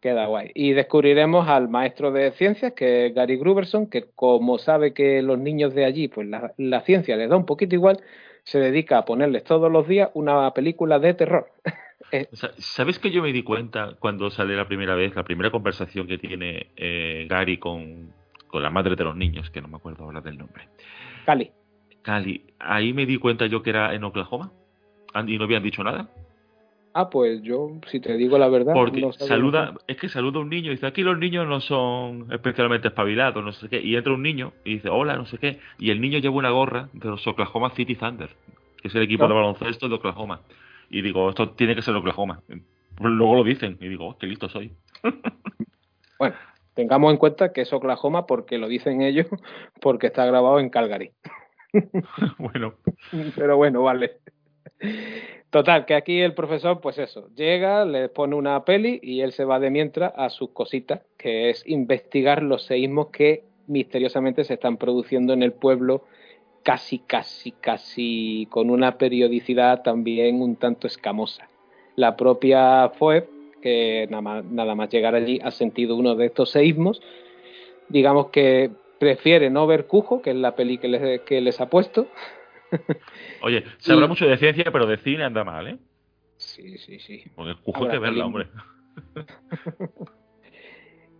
Queda 0.00 0.26
guay. 0.26 0.50
Y 0.54 0.72
descubriremos 0.72 1.46
al 1.46 1.68
maestro 1.68 2.10
de 2.10 2.32
ciencias, 2.32 2.72
que 2.72 3.06
es 3.06 3.14
Gary 3.14 3.36
Gruberson, 3.36 3.86
que 3.88 4.06
como 4.14 4.58
sabe 4.58 4.94
que 4.94 5.20
los 5.22 5.38
niños 5.38 5.74
de 5.74 5.84
allí, 5.84 6.08
pues 6.08 6.26
la, 6.26 6.54
la 6.56 6.80
ciencia 6.80 7.16
les 7.16 7.28
da 7.28 7.36
un 7.36 7.44
poquito 7.44 7.74
igual, 7.74 8.00
se 8.44 8.58
dedica 8.58 8.98
a 8.98 9.04
ponerles 9.04 9.44
todos 9.44 9.70
los 9.70 9.86
días 9.86 10.10
una 10.14 10.52
película 10.52 10.98
de 10.98 11.14
terror. 11.14 11.50
O 12.32 12.34
sea, 12.34 12.50
¿Sabes 12.58 12.98
que 12.98 13.12
yo 13.12 13.22
me 13.22 13.32
di 13.32 13.44
cuenta 13.44 13.94
cuando 14.00 14.30
sale 14.30 14.56
la 14.56 14.66
primera 14.66 14.96
vez, 14.96 15.14
la 15.14 15.22
primera 15.22 15.52
conversación 15.52 16.08
que 16.08 16.18
tiene 16.18 16.72
eh, 16.76 17.28
Gary 17.30 17.58
con, 17.58 18.12
con 18.48 18.64
la 18.64 18.70
madre 18.70 18.96
de 18.96 19.04
los 19.04 19.14
niños, 19.14 19.48
que 19.50 19.60
no 19.60 19.68
me 19.68 19.76
acuerdo 19.76 20.02
ahora 20.02 20.20
del 20.20 20.36
nombre? 20.36 20.66
Cali. 21.24 21.52
Cali, 22.02 22.46
ahí 22.58 22.92
me 22.94 23.06
di 23.06 23.16
cuenta 23.18 23.46
yo 23.46 23.62
que 23.62 23.70
era 23.70 23.94
en 23.94 24.02
Oklahoma 24.02 24.50
Ah, 25.12 25.24
y 25.26 25.38
no 25.38 25.44
habían 25.44 25.62
dicho 25.62 25.82
nada. 25.82 26.08
Ah, 26.92 27.08
pues 27.08 27.40
yo, 27.42 27.78
si 27.86 28.00
te 28.00 28.16
digo 28.16 28.36
la 28.36 28.48
verdad, 28.48 28.74
Porque 28.74 29.00
no 29.00 29.12
saluda, 29.12 29.74
es 29.86 29.96
que 29.96 30.08
saluda 30.08 30.38
a 30.38 30.42
un 30.42 30.50
niño 30.50 30.72
y 30.72 30.74
dice, 30.74 30.86
aquí 30.86 31.02
los 31.02 31.16
niños 31.18 31.46
no 31.46 31.60
son 31.60 32.26
especialmente 32.32 32.88
espabilados, 32.88 33.44
no 33.44 33.52
sé 33.52 33.68
qué. 33.68 33.80
Y 33.80 33.94
entra 33.94 34.12
un 34.12 34.22
niño 34.22 34.52
y 34.64 34.74
dice, 34.74 34.88
hola, 34.88 35.14
no 35.16 35.26
sé 35.26 35.38
qué. 35.38 35.60
Y 35.78 35.90
el 35.90 36.00
niño 36.00 36.18
lleva 36.18 36.34
una 36.34 36.50
gorra 36.50 36.88
de 36.92 37.08
los 37.08 37.24
Oklahoma 37.26 37.70
City 37.70 37.94
Thunder, 37.94 38.30
que 38.82 38.88
es 38.88 38.94
el 38.94 39.02
equipo 39.02 39.28
de 39.28 39.34
baloncesto 39.34 39.88
de 39.88 39.94
Oklahoma. 39.94 40.40
Y 40.88 41.02
digo, 41.02 41.28
esto 41.28 41.50
tiene 41.50 41.76
que 41.76 41.82
ser 41.82 41.94
Oklahoma. 41.94 42.42
Luego 42.98 43.36
lo 43.36 43.44
dicen 43.44 43.78
y 43.80 43.88
digo, 43.88 44.08
oh, 44.08 44.18
qué 44.18 44.26
listo 44.26 44.48
soy. 44.48 44.72
Bueno, 46.18 46.36
tengamos 46.74 47.12
en 47.12 47.16
cuenta 47.16 47.50
que 47.50 47.62
es 47.62 47.72
Oklahoma 47.72 48.26
porque 48.26 48.58
lo 48.58 48.68
dicen 48.68 49.00
ellos, 49.00 49.26
porque 49.80 50.08
está 50.08 50.26
grabado 50.26 50.60
en 50.60 50.68
Calgary. 50.68 51.12
bueno, 52.38 52.74
Pero 53.34 53.56
bueno, 53.56 53.82
vale. 53.82 54.18
Total, 55.50 55.84
que 55.84 55.94
aquí 55.94 56.20
el 56.20 56.32
profesor, 56.32 56.80
pues 56.80 56.96
eso, 56.98 57.28
llega, 57.34 57.84
le 57.84 58.08
pone 58.08 58.36
una 58.36 58.64
peli 58.64 59.00
y 59.02 59.22
él 59.22 59.32
se 59.32 59.44
va 59.44 59.58
de 59.58 59.68
mientras 59.68 60.12
a 60.16 60.30
sus 60.30 60.50
cositas, 60.50 61.00
que 61.16 61.50
es 61.50 61.66
investigar 61.66 62.44
los 62.44 62.62
seísmos 62.62 63.08
que 63.08 63.42
misteriosamente 63.66 64.44
se 64.44 64.54
están 64.54 64.76
produciendo 64.76 65.32
en 65.32 65.42
el 65.42 65.52
pueblo, 65.52 66.04
casi, 66.62 67.00
casi, 67.00 67.50
casi 67.50 68.46
con 68.48 68.70
una 68.70 68.96
periodicidad 68.96 69.82
también 69.82 70.40
un 70.40 70.54
tanto 70.54 70.86
escamosa. 70.86 71.48
La 71.96 72.16
propia 72.16 72.90
Phoebe, 72.90 73.28
que 73.60 74.06
nada 74.08 74.22
más, 74.22 74.44
nada 74.44 74.76
más 74.76 74.88
llegar 74.88 75.16
allí 75.16 75.40
ha 75.42 75.50
sentido 75.50 75.96
uno 75.96 76.14
de 76.14 76.26
estos 76.26 76.50
seísmos, 76.50 77.02
digamos 77.88 78.28
que 78.28 78.70
prefiere 79.00 79.50
no 79.50 79.66
ver 79.66 79.86
Cujo, 79.86 80.22
que 80.22 80.30
es 80.30 80.36
la 80.36 80.54
peli 80.54 80.78
que 80.78 81.40
les 81.40 81.60
ha 81.60 81.68
puesto, 81.68 82.06
oye, 83.42 83.64
se 83.78 83.92
habla 83.92 84.06
Y- 84.06 84.08
mucho 84.08 84.26
de 84.26 84.36
ciencia, 84.36 84.64
pero 84.72 84.86
de 84.86 84.98
cine 84.98 85.24
anda 85.24 85.44
mal, 85.44 85.66
¿eh? 85.68 85.78
Sí, 86.36 86.78
sí, 86.78 86.98
sí. 86.98 87.24
Porque 87.34 87.54
cujo 87.62 87.88
que 87.88 87.98
verla, 87.98 88.26
hombre. 88.26 88.48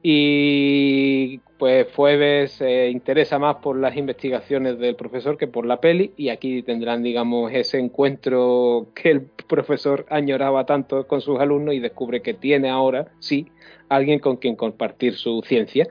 Y 0.03 1.39
pues 1.59 1.87
Phoebe 1.93 2.49
se 2.49 2.89
interesa 2.89 3.39
más 3.39 3.57
por 3.57 3.79
las 3.79 3.97
investigaciones 3.97 4.79
del 4.79 4.97
profesor 4.97 5.37
que 5.37 5.47
por 5.47 5.67
la 5.67 5.81
peli 5.81 6.13
y 6.17 6.31
aquí 6.31 6.63
tendrán, 6.63 7.03
digamos, 7.03 7.53
ese 7.53 7.79
encuentro 7.79 8.89
que 8.95 9.11
el 9.11 9.21
profesor 9.47 10.07
añoraba 10.09 10.65
tanto 10.65 11.07
con 11.07 11.21
sus 11.21 11.39
alumnos 11.39 11.75
y 11.75 11.81
descubre 11.81 12.23
que 12.23 12.33
tiene 12.33 12.71
ahora, 12.71 13.09
sí, 13.19 13.49
alguien 13.91 14.21
con 14.21 14.39
quien 14.39 14.57
compartir 14.57 15.17
su 15.17 15.43
ciencia. 15.47 15.87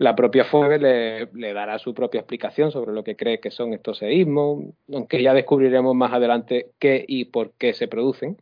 La 0.00 0.16
propia 0.16 0.44
Phoebe 0.44 0.78
le, 0.78 1.26
le 1.34 1.52
dará 1.52 1.78
su 1.78 1.92
propia 1.92 2.20
explicación 2.20 2.72
sobre 2.72 2.92
lo 2.94 3.04
que 3.04 3.16
cree 3.16 3.38
que 3.38 3.50
son 3.50 3.74
estos 3.74 3.98
seísmos, 3.98 4.64
aunque 4.90 5.22
ya 5.22 5.34
descubriremos 5.34 5.94
más 5.94 6.10
adelante 6.14 6.70
qué 6.78 7.04
y 7.06 7.26
por 7.26 7.52
qué 7.58 7.74
se 7.74 7.86
producen. 7.86 8.38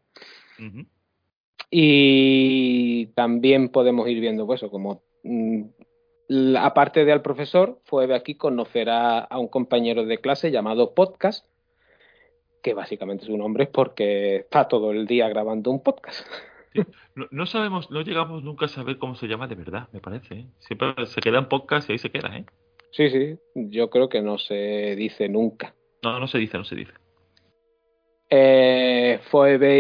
Y 1.69 3.07
también 3.17 3.71
podemos 3.71 4.09
ir 4.09 4.21
viendo, 4.21 4.47
pues, 4.47 4.63
eso, 4.63 4.71
como 4.71 5.03
mm, 5.25 5.63
la- 6.29 6.65
aparte 6.65 7.05
de 7.05 7.11
al 7.11 7.23
profesor, 7.23 7.81
Phoebe 7.87 8.15
aquí 8.15 8.37
conocerá 8.37 9.19
a 9.19 9.39
un 9.41 9.49
compañero 9.49 10.05
de 10.05 10.19
clase 10.19 10.53
llamado 10.53 10.95
Podcast, 10.95 11.45
que 12.63 12.73
básicamente 12.73 13.27
su 13.27 13.37
nombre 13.37 13.65
es 13.65 13.71
porque 13.71 14.37
está 14.37 14.69
todo 14.69 14.93
el 14.93 15.09
día 15.09 15.29
grabando 15.29 15.73
un 15.73 15.83
podcast. 15.83 16.25
No, 17.15 17.27
no 17.31 17.47
sabemos, 17.47 17.91
no 17.91 18.03
llegamos 18.03 18.43
nunca 18.43 18.67
a 18.67 18.69
saber 18.69 18.99
cómo 18.99 19.15
se 19.15 19.27
llama 19.27 19.49
de 19.49 19.55
verdad, 19.55 19.89
me 19.93 20.01
parece. 20.01 20.35
¿eh? 20.35 20.47
Siempre 20.59 20.95
se 21.07 21.21
queda 21.21 21.39
en 21.39 21.49
podcast 21.49 21.89
y 21.89 21.93
ahí 21.93 21.99
se 21.99 22.11
queda, 22.11 22.37
¿eh? 22.37 22.45
Sí, 22.91 23.11
sí, 23.11 23.39
yo 23.55 23.91
creo 23.91 24.09
que 24.09 24.23
no 24.23 24.39
se 24.39 24.95
dice 24.97 25.29
nunca. 25.29 25.75
No, 26.03 26.19
no 26.19 26.27
se 26.27 26.39
dice, 26.39 26.57
no 26.59 26.65
se 26.65 26.77
dice. 26.77 26.93
Eh, 28.31 29.21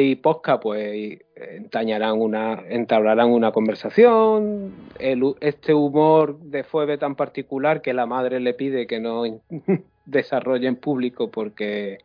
y 0.00 0.16
Posca 0.16 0.58
pues 0.58 1.20
entañarán 1.36 2.20
una, 2.20 2.62
entablarán 2.68 3.30
una 3.30 3.52
conversación. 3.52 4.72
El 4.98 5.34
este 5.40 5.74
humor 5.74 6.38
de 6.40 6.64
Phoebe 6.64 6.98
tan 6.98 7.14
particular 7.14 7.82
que 7.82 7.92
la 7.92 8.06
madre 8.06 8.40
le 8.40 8.54
pide 8.54 8.86
que 8.86 9.00
no 9.00 9.24
desarrolle 10.06 10.66
en 10.66 10.76
público 10.76 11.30
porque 11.30 11.98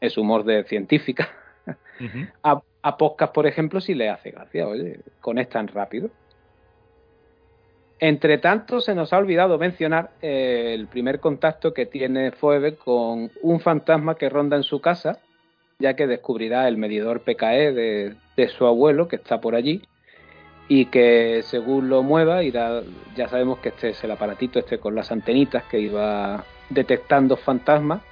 es 0.00 0.18
humor 0.18 0.44
de 0.44 0.64
científica. 0.64 1.30
a 2.82 2.96
Posca, 2.96 3.32
por 3.32 3.46
ejemplo, 3.46 3.80
sí 3.80 3.94
le 3.94 4.08
hace 4.08 4.30
gracia, 4.30 4.66
oye, 4.66 5.00
conectan 5.20 5.68
rápido. 5.68 6.10
Entre 8.00 8.38
tanto, 8.38 8.80
se 8.80 8.94
nos 8.94 9.12
ha 9.12 9.18
olvidado 9.18 9.58
mencionar 9.58 10.10
eh, 10.22 10.72
el 10.74 10.86
primer 10.86 11.18
contacto 11.18 11.74
que 11.74 11.86
tiene 11.86 12.30
Phoebe 12.30 12.76
con 12.76 13.30
un 13.42 13.60
fantasma 13.60 14.14
que 14.14 14.28
ronda 14.28 14.56
en 14.56 14.62
su 14.62 14.80
casa, 14.80 15.18
ya 15.80 15.94
que 15.94 16.06
descubrirá 16.06 16.68
el 16.68 16.76
medidor 16.76 17.22
PKE 17.22 17.72
de, 17.72 18.14
de 18.36 18.48
su 18.48 18.66
abuelo, 18.66 19.08
que 19.08 19.16
está 19.16 19.40
por 19.40 19.56
allí, 19.56 19.82
y 20.68 20.86
que 20.86 21.42
según 21.42 21.88
lo 21.88 22.02
mueva, 22.02 22.44
irá, 22.44 22.82
ya 23.16 23.28
sabemos 23.28 23.58
que 23.58 23.70
este 23.70 23.90
es 23.90 24.04
el 24.04 24.10
aparatito 24.12 24.58
este 24.58 24.78
con 24.78 24.94
las 24.94 25.10
antenitas 25.10 25.64
que 25.64 25.80
iba 25.80 26.44
detectando 26.68 27.36
fantasmas, 27.36 28.02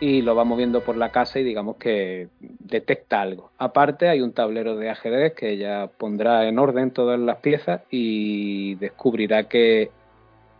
y 0.00 0.22
lo 0.22 0.34
va 0.36 0.44
moviendo 0.44 0.82
por 0.84 0.96
la 0.96 1.10
casa 1.10 1.40
y 1.40 1.44
digamos 1.44 1.76
que 1.76 2.28
detecta 2.40 3.20
algo. 3.20 3.50
Aparte 3.58 4.08
hay 4.08 4.20
un 4.20 4.32
tablero 4.32 4.76
de 4.76 4.90
ajedrez 4.90 5.34
que 5.34 5.50
ella 5.50 5.88
pondrá 5.88 6.46
en 6.46 6.58
orden 6.58 6.92
todas 6.92 7.18
las 7.18 7.38
piezas 7.38 7.82
y 7.90 8.76
descubrirá 8.76 9.44
que 9.44 9.90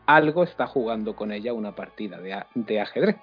algo 0.06 0.42
está 0.42 0.66
jugando 0.66 1.14
con 1.14 1.30
ella 1.32 1.52
una 1.52 1.72
partida 1.72 2.18
de, 2.18 2.80
ajedrez. 2.80 3.16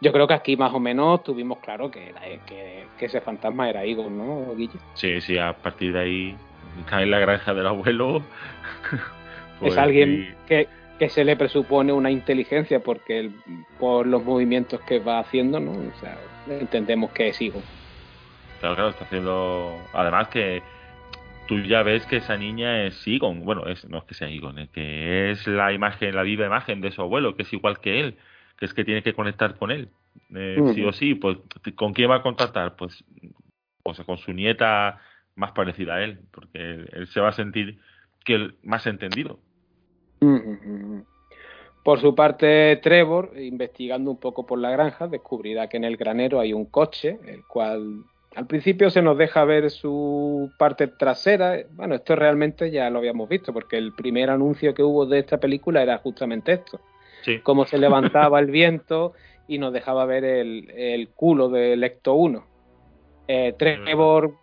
Yo 0.00 0.12
creo 0.12 0.28
que 0.28 0.34
aquí 0.34 0.56
más 0.56 0.72
o 0.74 0.80
menos 0.80 1.22
tuvimos 1.24 1.58
claro 1.58 1.90
que, 1.90 2.10
era- 2.10 2.20
que, 2.46 2.84
que 2.98 3.06
ese 3.06 3.20
fantasma 3.20 3.70
era 3.70 3.84
Igor, 3.86 4.10
¿no, 4.10 4.54
Guille? 4.54 4.78
Sí, 4.94 5.20
sí, 5.20 5.38
a 5.38 5.54
partir 5.54 5.92
de 5.92 6.00
ahí 6.00 6.36
está 6.80 7.02
en 7.02 7.10
la 7.10 7.18
granja 7.18 7.54
del 7.54 7.66
abuelo. 7.66 8.22
pues, 9.58 9.72
es 9.72 9.78
alguien 9.78 10.26
y- 10.44 10.46
que, 10.46 10.68
que 10.98 11.08
se 11.08 11.24
le 11.24 11.36
presupone 11.36 11.92
una 11.92 12.10
inteligencia 12.10 12.80
porque 12.80 13.18
el- 13.20 13.32
por 13.78 14.06
los 14.06 14.24
movimientos 14.24 14.80
que 14.82 14.98
va 15.00 15.18
haciendo, 15.18 15.60
¿no? 15.60 15.72
O 15.72 16.00
sea, 16.00 16.18
entendemos 16.48 17.10
que 17.12 17.28
es 17.28 17.40
hijo. 17.42 17.60
Claro, 18.60 18.74
claro, 18.76 18.90
está 18.90 19.04
haciendo. 19.04 19.76
Además 19.92 20.28
que 20.28 20.62
tú 21.48 21.60
ya 21.60 21.82
ves 21.82 22.06
que 22.06 22.18
esa 22.18 22.36
niña 22.36 22.84
es 22.84 23.06
Egon. 23.06 23.44
Bueno, 23.44 23.66
es, 23.66 23.88
no 23.88 23.98
es 23.98 24.04
que 24.04 24.14
sea 24.14 24.28
Egon, 24.28 24.58
es 24.58 24.70
que 24.70 25.30
es 25.30 25.46
la 25.46 25.72
imagen, 25.72 26.14
la 26.14 26.22
viva 26.22 26.46
imagen 26.46 26.80
de 26.80 26.90
su 26.90 27.02
abuelo, 27.02 27.36
que 27.36 27.42
es 27.42 27.52
igual 27.52 27.80
que 27.80 28.00
él, 28.00 28.16
que 28.58 28.64
es 28.66 28.72
que 28.74 28.84
tiene 28.84 29.02
que 29.02 29.14
conectar 29.14 29.56
con 29.56 29.70
él. 29.70 29.88
Eh. 30.34 30.58
Sí 30.74 30.84
o 30.84 30.92
sí, 30.92 31.14
pues 31.16 31.38
¿con 31.74 31.92
quién 31.92 32.10
va 32.10 32.16
a 32.16 32.22
contactar? 32.22 32.76
Pues, 32.76 33.04
pues 33.82 34.00
con 34.00 34.16
su 34.18 34.32
nieta 34.32 35.00
más 35.34 35.50
parecida 35.52 35.96
a 35.96 36.04
él, 36.04 36.20
porque 36.30 36.58
él, 36.58 36.88
él 36.92 37.06
se 37.08 37.20
va 37.20 37.30
a 37.30 37.32
sentir 37.32 37.80
que 38.24 38.36
el 38.36 38.54
más 38.62 38.86
entendido. 38.86 39.40
Por 41.82 42.00
su 42.00 42.14
parte, 42.14 42.76
Trevor, 42.82 43.32
investigando 43.38 44.10
un 44.10 44.16
poco 44.16 44.46
por 44.46 44.58
la 44.58 44.70
granja, 44.70 45.06
descubrirá 45.06 45.68
que 45.68 45.76
en 45.76 45.84
el 45.84 45.96
granero 45.96 46.40
hay 46.40 46.52
un 46.52 46.64
coche, 46.64 47.18
el 47.26 47.44
cual 47.46 48.04
al 48.34 48.46
principio 48.46 48.90
se 48.90 49.02
nos 49.02 49.16
deja 49.18 49.44
ver 49.44 49.70
su 49.70 50.50
parte 50.58 50.88
trasera. 50.88 51.58
Bueno, 51.72 51.94
esto 51.96 52.16
realmente 52.16 52.70
ya 52.70 52.90
lo 52.90 52.98
habíamos 52.98 53.28
visto, 53.28 53.52
porque 53.52 53.76
el 53.76 53.92
primer 53.92 54.30
anuncio 54.30 54.74
que 54.74 54.82
hubo 54.82 55.06
de 55.06 55.20
esta 55.20 55.38
película 55.38 55.82
era 55.82 55.98
justamente 55.98 56.54
esto. 56.54 56.80
Sí. 57.22 57.40
Cómo 57.40 57.64
se 57.64 57.78
levantaba 57.78 58.40
el 58.40 58.50
viento 58.50 59.12
y 59.46 59.58
nos 59.58 59.72
dejaba 59.72 60.04
ver 60.06 60.24
el, 60.24 60.70
el 60.70 61.08
culo 61.10 61.48
del 61.48 61.84
Ecto 61.84 62.14
1. 62.14 62.44
Eh, 63.28 63.54
Trevor 63.56 64.34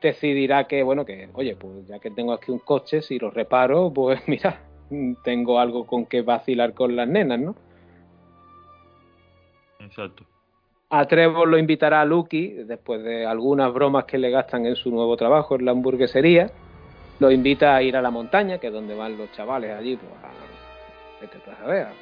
decidirá 0.00 0.64
que, 0.64 0.82
bueno, 0.82 1.04
que, 1.04 1.28
oye, 1.32 1.56
pues 1.56 1.86
ya 1.86 1.98
que 1.98 2.10
tengo 2.10 2.32
aquí 2.32 2.50
un 2.50 2.58
coche, 2.58 3.02
si 3.02 3.18
lo 3.18 3.30
reparo, 3.30 3.92
pues 3.92 4.20
mira, 4.26 4.60
tengo 5.22 5.60
algo 5.60 5.86
con 5.86 6.06
que 6.06 6.22
vacilar 6.22 6.74
con 6.74 6.96
las 6.96 7.08
nenas, 7.08 7.38
¿no? 7.38 7.54
Exacto. 9.78 10.24
A 10.90 11.06
Trevor 11.06 11.48
lo 11.48 11.56
invitará 11.56 12.00
a 12.00 12.04
Lucky, 12.04 12.48
después 12.64 13.02
de 13.04 13.24
algunas 13.24 13.72
bromas 13.72 14.04
que 14.04 14.18
le 14.18 14.30
gastan 14.30 14.66
en 14.66 14.74
su 14.74 14.90
nuevo 14.90 15.16
trabajo 15.16 15.54
en 15.54 15.64
la 15.64 15.70
hamburguesería, 15.70 16.50
lo 17.20 17.30
invita 17.30 17.76
a 17.76 17.82
ir 17.82 17.96
a 17.96 18.02
la 18.02 18.10
montaña, 18.10 18.58
que 18.58 18.68
es 18.68 18.72
donde 18.72 18.94
van 18.94 19.16
los 19.16 19.30
chavales 19.32 19.70
allí, 19.70 19.96
pues 19.96 21.30
a, 21.30 21.38
tú 21.38 21.50
a 21.50 21.82
a, 21.82 21.92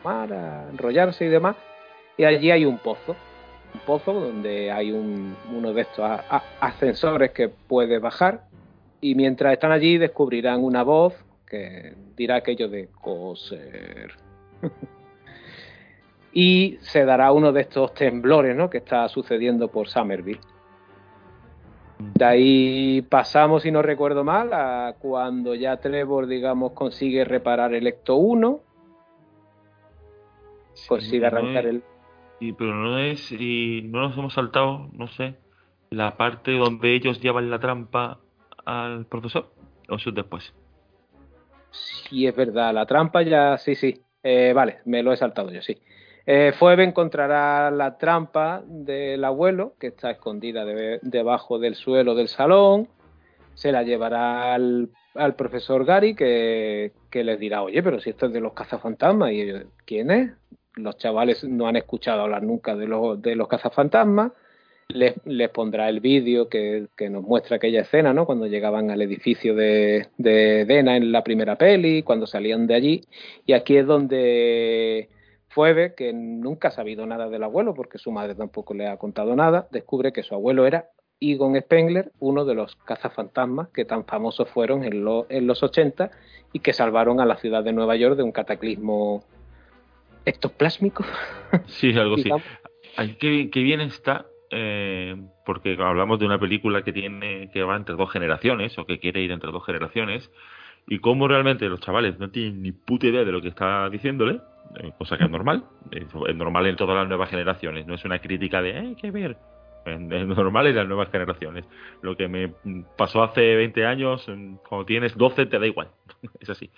fumar, 0.00 0.32
a 0.32 0.68
enrollarse 0.70 1.24
y 1.24 1.28
demás, 1.28 1.56
y 2.16 2.24
allí 2.24 2.52
hay 2.52 2.64
un 2.64 2.78
pozo, 2.78 3.16
un 3.74 3.80
pozo 3.80 4.12
donde 4.12 4.70
hay 4.70 4.92
un, 4.92 5.34
uno 5.52 5.72
de 5.72 5.82
estos 5.82 6.04
a- 6.04 6.42
ascensores 6.60 7.32
que 7.32 7.48
puede 7.48 7.98
bajar, 7.98 8.44
y 9.00 9.16
mientras 9.16 9.54
están 9.54 9.72
allí 9.72 9.98
descubrirán 9.98 10.62
una 10.62 10.84
voz 10.84 11.14
que 11.50 11.94
dirá 12.16 12.36
aquello 12.36 12.68
de 12.68 12.88
coser. 12.88 14.12
y 16.32 16.78
se 16.80 17.04
dará 17.04 17.32
uno 17.32 17.52
de 17.52 17.62
estos 17.62 17.92
temblores 17.92 18.56
¿no? 18.56 18.70
que 18.70 18.78
está 18.78 19.08
sucediendo 19.08 19.68
por 19.68 19.88
Somerville. 19.88 20.40
De 21.98 22.24
ahí 22.24 23.02
pasamos, 23.02 23.62
si 23.62 23.70
no 23.70 23.82
recuerdo 23.82 24.24
mal, 24.24 24.52
a 24.54 24.94
cuando 24.98 25.54
ya 25.54 25.76
Trevor, 25.78 26.26
digamos, 26.28 26.72
consigue 26.72 27.24
reparar 27.24 27.74
el 27.74 27.86
Ecto 27.86 28.16
1, 28.16 28.60
consigue 30.88 31.20
no 31.20 31.26
arrancar 31.26 31.66
es- 31.66 31.70
el... 31.70 31.82
Y, 32.42 32.52
pero 32.54 32.74
no 32.74 32.98
es, 32.98 33.30
y 33.32 33.82
no 33.84 34.00
nos 34.00 34.16
hemos 34.16 34.32
saltado, 34.32 34.88
no 34.94 35.08
sé, 35.08 35.34
la 35.90 36.16
parte 36.16 36.52
donde 36.52 36.94
ellos 36.94 37.20
llevan 37.20 37.50
la 37.50 37.58
trampa 37.58 38.18
al 38.64 39.04
profesor, 39.04 39.50
o 39.90 39.96
eso 39.96 40.08
es 40.08 40.14
después. 40.14 40.54
Sí, 41.72 42.26
es 42.26 42.34
verdad, 42.34 42.74
la 42.74 42.86
trampa 42.86 43.22
ya, 43.22 43.56
sí, 43.58 43.74
sí. 43.74 44.02
Eh, 44.22 44.52
vale, 44.54 44.80
me 44.84 45.02
lo 45.02 45.12
he 45.12 45.16
saltado 45.16 45.50
yo, 45.50 45.62
sí. 45.62 45.78
Eh, 46.26 46.52
Phoebe 46.58 46.84
encontrará 46.84 47.70
la 47.70 47.96
trampa 47.96 48.62
del 48.66 49.24
abuelo, 49.24 49.74
que 49.78 49.88
está 49.88 50.10
escondida 50.10 50.64
de- 50.64 50.98
debajo 51.02 51.58
del 51.58 51.74
suelo 51.74 52.14
del 52.14 52.28
salón. 52.28 52.88
Se 53.54 53.72
la 53.72 53.82
llevará 53.82 54.54
al, 54.54 54.90
al 55.14 55.34
profesor 55.34 55.84
Gary, 55.84 56.14
que, 56.14 56.92
que 57.10 57.24
les 57.24 57.38
dirá, 57.40 57.62
oye, 57.62 57.82
pero 57.82 58.00
si 58.00 58.10
esto 58.10 58.26
es 58.26 58.32
de 58.32 58.40
los 58.40 58.52
cazafantasmas. 58.52 59.32
Y 59.32 59.40
ellos, 59.42 59.64
¿quién 59.86 60.10
es? 60.10 60.30
Los 60.74 60.98
chavales 60.98 61.42
no 61.44 61.66
han 61.66 61.76
escuchado 61.76 62.22
hablar 62.22 62.42
nunca 62.42 62.76
de 62.76 62.86
los, 62.86 63.20
de 63.20 63.34
los 63.36 63.48
cazafantasmas. 63.48 64.32
Les, 64.94 65.14
les 65.24 65.48
pondrá 65.50 65.88
el 65.88 66.00
vídeo 66.00 66.48
que, 66.48 66.86
que 66.96 67.08
nos 67.10 67.22
muestra 67.22 67.56
aquella 67.56 67.82
escena, 67.82 68.12
¿no? 68.12 68.26
Cuando 68.26 68.46
llegaban 68.46 68.90
al 68.90 69.02
edificio 69.02 69.54
de, 69.54 70.08
de 70.18 70.64
Dena 70.64 70.96
en 70.96 71.12
la 71.12 71.22
primera 71.24 71.56
peli, 71.56 72.02
cuando 72.02 72.26
salían 72.26 72.66
de 72.66 72.74
allí. 72.74 73.00
Y 73.46 73.52
aquí 73.52 73.76
es 73.76 73.86
donde 73.86 75.08
Phoebe, 75.48 75.94
que 75.94 76.12
nunca 76.12 76.68
ha 76.68 76.70
sabido 76.72 77.06
nada 77.06 77.28
del 77.28 77.42
abuelo, 77.42 77.74
porque 77.74 77.98
su 77.98 78.10
madre 78.12 78.34
tampoco 78.34 78.74
le 78.74 78.86
ha 78.86 78.96
contado 78.96 79.34
nada, 79.36 79.68
descubre 79.70 80.12
que 80.12 80.22
su 80.22 80.34
abuelo 80.34 80.66
era 80.66 80.88
Egon 81.20 81.54
Spengler, 81.60 82.12
uno 82.18 82.44
de 82.44 82.54
los 82.54 82.76
cazafantasmas 82.76 83.68
que 83.68 83.84
tan 83.84 84.04
famosos 84.06 84.48
fueron 84.48 84.84
en, 84.84 85.04
lo- 85.04 85.26
en 85.28 85.46
los 85.46 85.62
80 85.62 86.10
y 86.52 86.60
que 86.60 86.72
salvaron 86.72 87.20
a 87.20 87.26
la 87.26 87.36
ciudad 87.36 87.62
de 87.62 87.72
Nueva 87.72 87.96
York 87.96 88.16
de 88.16 88.22
un 88.22 88.32
cataclismo 88.32 89.22
ectoplásmico. 90.24 91.04
Sí, 91.66 91.92
algo 91.96 92.14
así. 92.14 92.22
digamos. 92.24 92.44
Ay, 92.96 93.16
qué, 93.20 93.50
qué 93.50 93.60
bien 93.62 93.80
está, 93.80 94.26
eh, 94.50 95.16
porque 95.46 95.76
hablamos 95.80 96.18
de 96.18 96.26
una 96.26 96.38
película 96.38 96.82
que 96.82 96.92
tiene 96.92 97.50
que 97.52 97.62
va 97.62 97.76
entre 97.76 97.94
dos 97.94 98.10
generaciones 98.10 98.76
o 98.78 98.86
que 98.86 98.98
quiere 98.98 99.20
ir 99.20 99.30
entre 99.30 99.52
dos 99.52 99.64
generaciones 99.64 100.30
y 100.86 100.98
cómo 100.98 101.28
realmente 101.28 101.68
los 101.68 101.80
chavales 101.80 102.18
no 102.18 102.30
tienen 102.30 102.62
ni 102.62 102.72
puta 102.72 103.06
idea 103.06 103.24
de 103.24 103.32
lo 103.32 103.40
que 103.40 103.48
está 103.48 103.88
diciéndole, 103.90 104.40
eh, 104.80 104.90
cosa 104.98 105.16
que 105.16 105.24
es 105.24 105.30
normal, 105.30 105.64
es, 105.92 106.12
normal 106.34 106.66
en 106.66 106.76
todas 106.76 106.96
las 106.96 107.06
nuevas 107.06 107.30
generaciones, 107.30 107.86
no 107.86 107.94
es 107.94 108.04
una 108.04 108.18
crítica 108.18 108.60
de, 108.60 108.70
"Eh, 108.70 108.78
hay 108.78 108.94
que 108.96 109.10
ver, 109.10 109.36
es 109.86 110.26
normal 110.26 110.66
en 110.66 110.76
las 110.76 110.86
nuevas 110.88 111.10
generaciones. 111.10 111.64
Lo 112.02 112.16
que 112.16 112.28
me 112.28 112.52
pasó 112.96 113.22
hace 113.22 113.54
20 113.56 113.86
años, 113.86 114.26
cuando 114.68 114.84
tienes 114.84 115.16
12 115.16 115.46
te 115.46 115.58
da 115.58 115.66
igual, 115.66 115.88
es 116.40 116.50
así. 116.50 116.70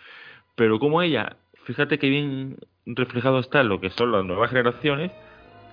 Pero 0.54 0.78
como 0.78 1.02
ella, 1.02 1.36
fíjate 1.64 1.98
que 1.98 2.08
bien 2.08 2.58
reflejado 2.86 3.38
está 3.38 3.62
lo 3.62 3.80
que 3.80 3.90
son 3.90 4.12
las 4.12 4.24
nuevas 4.24 4.50
generaciones, 4.50 5.10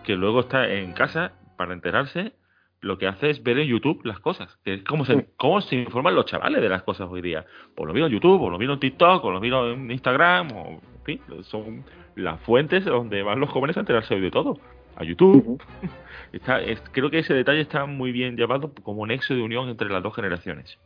que 0.05 0.15
luego 0.15 0.41
está 0.41 0.71
en 0.71 0.93
casa 0.93 1.33
para 1.59 1.73
enterarse, 1.73 2.31
lo 2.79 2.97
que 2.97 3.05
hace 3.07 3.29
es 3.29 3.43
ver 3.43 3.59
en 3.59 3.67
YouTube 3.67 3.99
las 4.05 4.21
cosas, 4.21 4.57
que 4.63 4.75
es 4.75 4.83
como 4.85 5.03
se, 5.03 5.25
cómo 5.35 5.59
se 5.59 5.75
informan 5.75 6.15
los 6.15 6.25
chavales 6.25 6.61
de 6.61 6.69
las 6.69 6.83
cosas 6.83 7.09
hoy 7.11 7.21
día. 7.21 7.45
Pues 7.75 7.85
lo 7.85 7.93
miro 7.93 8.05
en 8.05 8.13
YouTube, 8.13 8.41
o 8.41 8.49
lo 8.49 8.57
miro 8.57 8.71
en 8.75 8.79
TikTok, 8.79 9.25
o 9.25 9.29
lo 9.31 9.41
miro 9.41 9.73
en 9.73 9.91
Instagram, 9.91 10.47
o 10.55 10.67
en 10.69 11.03
fin, 11.03 11.21
son 11.43 11.83
las 12.15 12.39
fuentes 12.39 12.85
donde 12.85 13.21
van 13.23 13.41
los 13.41 13.49
jóvenes 13.49 13.75
a 13.75 13.81
enterarse 13.81 14.15
hoy 14.15 14.21
de 14.21 14.31
todo. 14.31 14.57
A 14.95 15.03
YouTube. 15.03 15.35
Ujú. 15.45 15.57
Está, 16.31 16.61
es- 16.61 16.81
creo 16.93 17.09
que 17.09 17.19
ese 17.19 17.33
detalle 17.33 17.59
está 17.61 17.85
muy 17.85 18.11
bien 18.13 18.37
llevado 18.37 18.71
como 18.83 19.05
nexo 19.05 19.33
de 19.33 19.41
unión 19.41 19.67
entre 19.67 19.89
las 19.89 20.01
dos 20.01 20.15
generaciones. 20.15 20.77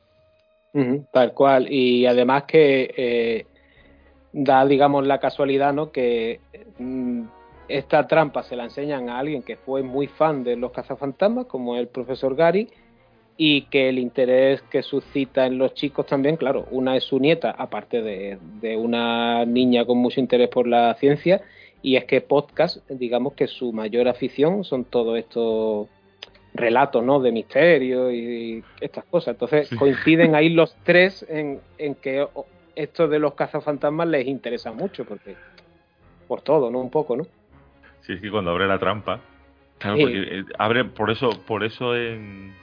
Tal 1.11 1.33
cual. 1.33 1.67
Y 1.71 2.07
además 2.07 2.45
que 2.47 2.91
eh, 2.97 3.45
da, 4.31 4.65
digamos, 4.65 5.05
la 5.05 5.19
casualidad, 5.19 5.73
¿no? 5.73 5.91
Que 5.91 6.39
mm, 6.79 7.23
esta 7.67 8.07
trampa 8.07 8.43
se 8.43 8.55
la 8.55 8.65
enseñan 8.65 9.09
a 9.09 9.19
alguien 9.19 9.43
que 9.43 9.55
fue 9.55 9.83
muy 9.83 10.07
fan 10.07 10.43
de 10.43 10.55
los 10.55 10.71
cazafantasmas, 10.71 11.45
como 11.45 11.75
el 11.77 11.87
profesor 11.87 12.35
Gary, 12.35 12.69
y 13.35 13.63
que 13.63 13.89
el 13.89 13.97
interés 13.97 14.61
que 14.63 14.83
suscita 14.83 15.45
en 15.45 15.57
los 15.57 15.73
chicos 15.73 16.05
también, 16.05 16.37
claro, 16.37 16.67
una 16.71 16.95
es 16.95 17.03
su 17.03 17.19
nieta, 17.19 17.51
aparte 17.51 18.01
de, 18.01 18.37
de 18.61 18.77
una 18.77 19.45
niña 19.45 19.85
con 19.85 19.97
mucho 19.97 20.19
interés 20.19 20.49
por 20.49 20.67
la 20.67 20.93
ciencia, 20.95 21.41
y 21.81 21.95
es 21.95 22.05
que 22.05 22.21
podcast, 22.21 22.77
digamos 22.89 23.33
que 23.33 23.47
su 23.47 23.73
mayor 23.73 24.07
afición 24.07 24.63
son 24.63 24.85
todos 24.85 25.17
estos 25.17 25.87
relatos, 26.53 27.03
¿no? 27.03 27.19
De 27.19 27.31
misterio 27.31 28.11
y 28.11 28.63
estas 28.79 29.03
cosas. 29.05 29.33
Entonces 29.33 29.67
Sí. 29.67 29.75
coinciden 29.75 30.35
ahí 30.35 30.49
los 30.53 30.75
tres 30.83 31.25
en, 31.27 31.59
en 31.77 31.95
que 31.95 32.25
esto 32.75 33.07
de 33.07 33.19
los 33.19 33.33
cazafantasmas 33.33 34.07
les 34.07 34.27
interesa 34.27 34.71
mucho, 34.71 35.03
porque 35.05 35.35
por 36.27 36.41
todo, 36.41 36.69
¿no? 36.71 36.79
Un 36.79 36.89
poco, 36.89 37.17
¿no? 37.17 37.25
Si 38.05 38.13
es 38.13 38.21
que 38.21 38.29
cuando 38.31 38.51
abre 38.51 38.67
la 38.67 38.79
trampa, 38.79 39.19
claro, 39.79 39.97
Sí. 39.97 40.03
porque 40.03 40.17
eh, 40.39 40.45
abre 40.59 40.83
por 40.85 41.09
eso, 41.11 41.29
por 41.45 41.63
eso 41.63 41.95
en, 41.95 42.53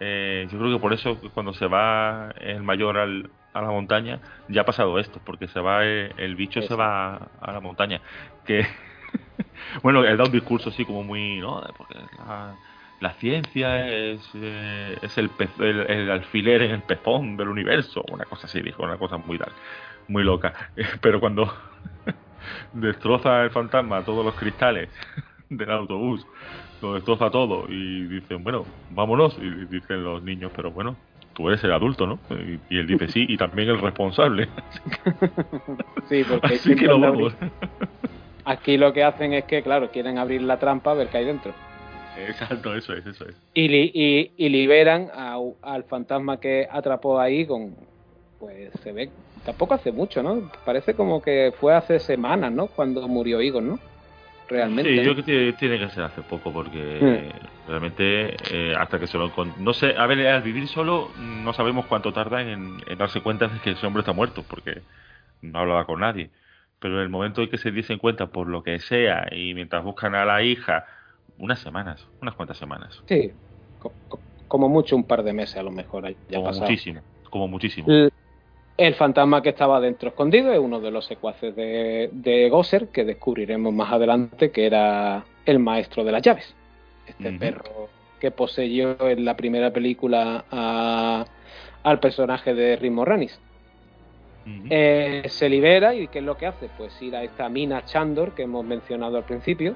eh, 0.00 0.46
yo 0.50 0.58
creo 0.58 0.72
que 0.76 0.80
por 0.80 0.92
eso 0.92 1.18
cuando 1.34 1.52
se 1.54 1.66
va 1.66 2.30
el 2.40 2.62
mayor 2.62 2.98
al, 2.98 3.30
a 3.54 3.62
la 3.62 3.68
montaña 3.70 4.20
ya 4.48 4.60
ha 4.62 4.64
pasado 4.64 4.98
esto, 4.98 5.20
porque 5.24 5.48
se 5.48 5.60
va 5.60 5.80
eh, 5.84 6.12
el 6.18 6.36
bicho 6.36 6.60
se 6.62 6.74
va 6.74 7.16
a, 7.16 7.28
a 7.40 7.52
la 7.52 7.60
montaña, 7.60 8.00
que 8.44 8.66
bueno, 9.82 10.04
él 10.04 10.16
da 10.16 10.24
un 10.24 10.32
discurso 10.32 10.68
así 10.70 10.84
como 10.84 11.02
muy, 11.02 11.38
¿no? 11.40 11.62
Porque 11.76 11.94
la, 12.18 12.54
la 13.00 13.12
ciencia 13.14 13.88
es, 13.88 14.30
eh, 14.34 14.98
es 15.02 15.16
el, 15.18 15.30
pez- 15.30 15.58
el, 15.60 15.80
el 15.90 16.10
alfiler 16.10 16.62
en 16.62 16.70
el 16.72 16.82
pezón 16.82 17.36
del 17.36 17.48
universo, 17.48 18.04
una 18.10 18.24
cosa 18.26 18.46
así, 18.46 18.60
dijo, 18.60 18.82
una 18.82 18.98
cosa 18.98 19.16
muy 19.16 19.38
tal, 19.38 19.52
muy 20.08 20.22
loca. 20.22 20.52
Pero 21.00 21.20
cuando 21.20 21.50
destroza 22.72 23.42
el 23.42 23.50
fantasma 23.50 24.04
todos 24.04 24.24
los 24.24 24.34
cristales 24.34 24.88
del 25.48 25.70
autobús, 25.70 26.26
lo 26.82 26.94
destroza 26.94 27.30
todo 27.30 27.66
y 27.68 28.04
dicen, 28.06 28.42
bueno, 28.44 28.64
vámonos, 28.90 29.36
y 29.40 29.48
dicen 29.66 30.02
los 30.04 30.22
niños, 30.22 30.52
pero 30.54 30.70
bueno, 30.70 30.96
tú 31.34 31.48
eres 31.48 31.62
el 31.64 31.72
adulto, 31.72 32.06
¿no? 32.06 32.18
Y, 32.30 32.74
y 32.74 32.78
él 32.78 32.86
dice, 32.86 33.08
sí, 33.08 33.26
y 33.28 33.36
también 33.36 33.68
el 33.68 33.80
responsable. 33.80 34.48
Sí, 36.08 36.22
porque 36.28 36.54
Así 36.54 36.76
que 36.76 36.88
anda 36.88 37.10
vamos. 37.10 37.34
Aquí 38.44 38.76
lo 38.76 38.92
que 38.92 39.02
hacen 39.02 39.32
es 39.32 39.44
que, 39.44 39.60
claro, 39.62 39.90
quieren 39.90 40.18
abrir 40.18 40.40
la 40.42 40.56
trampa 40.58 40.92
a 40.92 40.94
ver 40.94 41.08
qué 41.08 41.18
hay 41.18 41.24
dentro. 41.24 41.52
Exacto, 42.16 42.74
eso 42.76 42.92
es, 42.92 43.04
eso 43.04 43.24
es. 43.28 43.34
Y, 43.54 43.68
li- 43.68 43.90
y, 43.92 44.30
y 44.36 44.48
liberan 44.48 45.08
a- 45.12 45.36
al 45.62 45.82
fantasma 45.84 46.38
que 46.38 46.66
atrapó 46.70 47.18
ahí 47.20 47.44
con. 47.44 47.74
Pues 48.38 48.70
se 48.82 48.92
ve. 48.92 49.12
Tampoco 49.44 49.74
hace 49.74 49.92
mucho, 49.92 50.22
¿no? 50.22 50.50
Parece 50.64 50.94
como 50.94 51.22
que 51.22 51.52
fue 51.58 51.74
hace 51.74 51.98
semanas, 52.00 52.52
¿no? 52.52 52.68
Cuando 52.68 53.06
murió 53.08 53.40
Egon, 53.40 53.68
¿no? 53.68 53.80
Realmente. 54.48 54.90
Sí, 54.94 55.04
yo 55.04 55.12
creo 55.14 55.24
que 55.24 55.52
tiene, 55.58 55.78
que 55.78 55.88
ser 55.90 56.04
hace 56.04 56.22
poco 56.22 56.52
porque 56.52 56.80
Mm. 57.00 57.66
realmente 57.66 58.36
eh, 58.72 58.74
hasta 58.76 58.98
que 59.00 59.06
se 59.06 59.18
lo 59.18 59.32
no 59.58 59.72
sé, 59.72 59.94
a 59.96 60.06
ver, 60.06 60.26
al 60.26 60.42
vivir 60.42 60.68
solo 60.68 61.12
no 61.16 61.52
sabemos 61.52 61.86
cuánto 61.86 62.12
tarda 62.12 62.42
en, 62.42 62.78
en 62.86 62.98
darse 62.98 63.22
cuenta 63.22 63.48
de 63.48 63.60
que 63.60 63.70
ese 63.72 63.86
hombre 63.86 64.00
está 64.02 64.12
muerto 64.12 64.44
porque 64.46 64.82
no 65.40 65.60
hablaba 65.60 65.86
con 65.86 66.00
nadie. 66.00 66.30
Pero 66.78 66.96
en 66.96 67.02
el 67.02 67.08
momento 67.08 67.42
en 67.42 67.50
que 67.50 67.58
se 67.58 67.70
dicen 67.70 67.98
cuenta 67.98 68.28
por 68.28 68.48
lo 68.48 68.62
que 68.62 68.78
sea 68.80 69.26
y 69.32 69.54
mientras 69.54 69.82
buscan 69.82 70.14
a 70.14 70.24
la 70.24 70.42
hija, 70.42 70.84
unas 71.38 71.58
semanas, 71.60 72.06
unas 72.20 72.34
cuantas 72.34 72.58
semanas, 72.58 73.02
Sí. 73.08 73.32
Co- 73.78 73.96
co- 74.08 74.22
Como 74.48 74.68
mucho 74.68 74.94
un 74.94 75.04
par 75.04 75.22
de 75.24 75.32
meses 75.32 75.56
a 75.56 75.62
lo 75.62 75.72
mejor 75.72 76.04
ya 76.08 76.16
como 76.38 76.44
pasado. 76.44 76.70
muchísimo, 76.70 77.02
como 77.30 77.48
muchísimo. 77.48 77.88
El 78.76 78.94
fantasma 78.94 79.40
que 79.42 79.50
estaba 79.50 79.80
dentro 79.80 80.10
escondido 80.10 80.52
es 80.52 80.58
uno 80.58 80.80
de 80.80 80.90
los 80.90 81.04
secuaces 81.06 81.54
de, 81.56 82.10
de 82.12 82.48
Gosser, 82.50 82.88
que 82.88 83.04
descubriremos 83.04 83.72
más 83.72 83.92
adelante 83.92 84.50
que 84.50 84.66
era 84.66 85.24
el 85.46 85.58
maestro 85.58 86.04
de 86.04 86.12
las 86.12 86.22
llaves. 86.22 86.54
Este 87.06 87.28
perro 87.38 87.88
que 88.20 88.30
poseyó 88.30 88.96
en 89.08 89.24
la 89.24 89.36
primera 89.36 89.70
película 89.72 90.44
a- 90.50 91.24
al 91.82 92.00
personaje 92.00 92.52
de 92.54 92.76
Rick 92.76 92.92
Moranis. 92.92 93.38
Eh, 94.70 95.22
se 95.28 95.48
libera 95.48 95.94
y 95.94 96.06
¿qué 96.08 96.18
es 96.20 96.24
lo 96.24 96.36
que 96.36 96.46
hace? 96.46 96.68
Pues 96.76 97.00
ir 97.02 97.16
a 97.16 97.22
esta 97.24 97.48
mina 97.48 97.84
Chandor 97.84 98.32
que 98.34 98.42
hemos 98.42 98.64
mencionado 98.64 99.16
al 99.16 99.24
principio. 99.24 99.74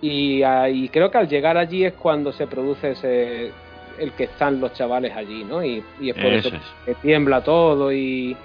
Y, 0.00 0.42
y 0.44 0.88
creo 0.90 1.10
que 1.10 1.18
al 1.18 1.28
llegar 1.28 1.56
allí 1.56 1.84
es 1.84 1.92
cuando 1.94 2.32
se 2.32 2.46
produce 2.46 2.92
ese 2.92 3.50
el 3.98 4.12
que 4.12 4.24
están 4.24 4.60
los 4.60 4.72
chavales 4.74 5.14
allí, 5.16 5.44
¿no? 5.44 5.64
Y, 5.64 5.82
y 6.00 6.10
es 6.10 6.16
por 6.16 6.24
Eso 6.26 6.48
eso 6.48 6.56
es. 6.56 6.62
que 6.86 6.94
tiembla 6.96 7.42
todo 7.42 7.92
y, 7.92 8.36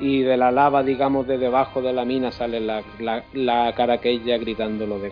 y 0.00 0.22
de 0.22 0.36
la 0.36 0.50
lava, 0.50 0.82
digamos, 0.82 1.26
de 1.26 1.38
debajo 1.38 1.82
de 1.82 1.92
la 1.92 2.04
mina 2.04 2.32
sale 2.32 2.60
la, 2.60 2.82
la, 2.98 3.24
la 3.32 3.72
cara 3.74 3.94
aquella 3.94 4.38
gritando 4.38 4.86
lo 4.86 4.98
de 4.98 5.10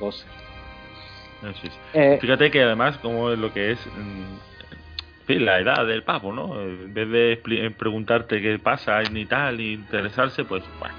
es. 1.66 1.72
Eh, 1.92 2.18
Fíjate 2.20 2.50
que 2.50 2.62
además, 2.62 2.98
como 2.98 3.30
es 3.30 3.38
lo 3.38 3.52
que 3.52 3.72
es 3.72 3.78
mm, 3.86 5.32
la 5.40 5.58
edad 5.60 5.86
del 5.86 6.02
pavo, 6.04 6.32
¿no? 6.32 6.60
En 6.60 6.92
vez 6.94 7.08
de 7.10 7.72
preguntarte 7.76 8.40
qué 8.40 8.58
pasa 8.58 9.02
ni 9.02 9.24
tal, 9.26 9.56
ni 9.56 9.72
interesarse, 9.72 10.44
pues 10.44 10.62
bueno. 10.78 10.94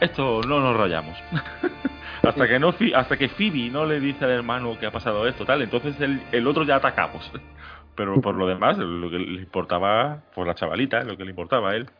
Esto 0.00 0.40
no 0.42 0.60
nos 0.60 0.76
rayamos. 0.76 1.16
hasta 2.22 2.48
que 2.48 2.58
no 2.58 2.74
hasta 2.94 3.16
que 3.16 3.28
Phoebe 3.28 3.70
no 3.70 3.84
le 3.84 4.00
dice 4.00 4.24
al 4.24 4.30
hermano 4.30 4.78
que 4.78 4.86
ha 4.86 4.90
pasado 4.90 5.26
esto, 5.26 5.44
tal, 5.44 5.62
entonces 5.62 6.00
el, 6.00 6.22
el 6.32 6.46
otro 6.46 6.64
ya 6.64 6.76
atacamos. 6.76 7.30
Pero 7.94 8.20
por 8.20 8.34
lo 8.34 8.46
demás, 8.46 8.78
lo 8.78 9.10
que 9.10 9.18
le 9.18 9.42
importaba, 9.42 10.22
por 10.34 10.46
la 10.46 10.54
chavalita, 10.54 11.02
lo 11.04 11.16
que 11.16 11.24
le 11.24 11.30
importaba 11.30 11.70
a 11.70 11.76
él. 11.76 11.90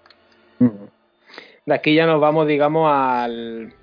De 1.66 1.74
aquí 1.74 1.94
ya 1.94 2.06
nos 2.06 2.18
vamos, 2.18 2.46
digamos, 2.46 2.90
al 2.90 3.74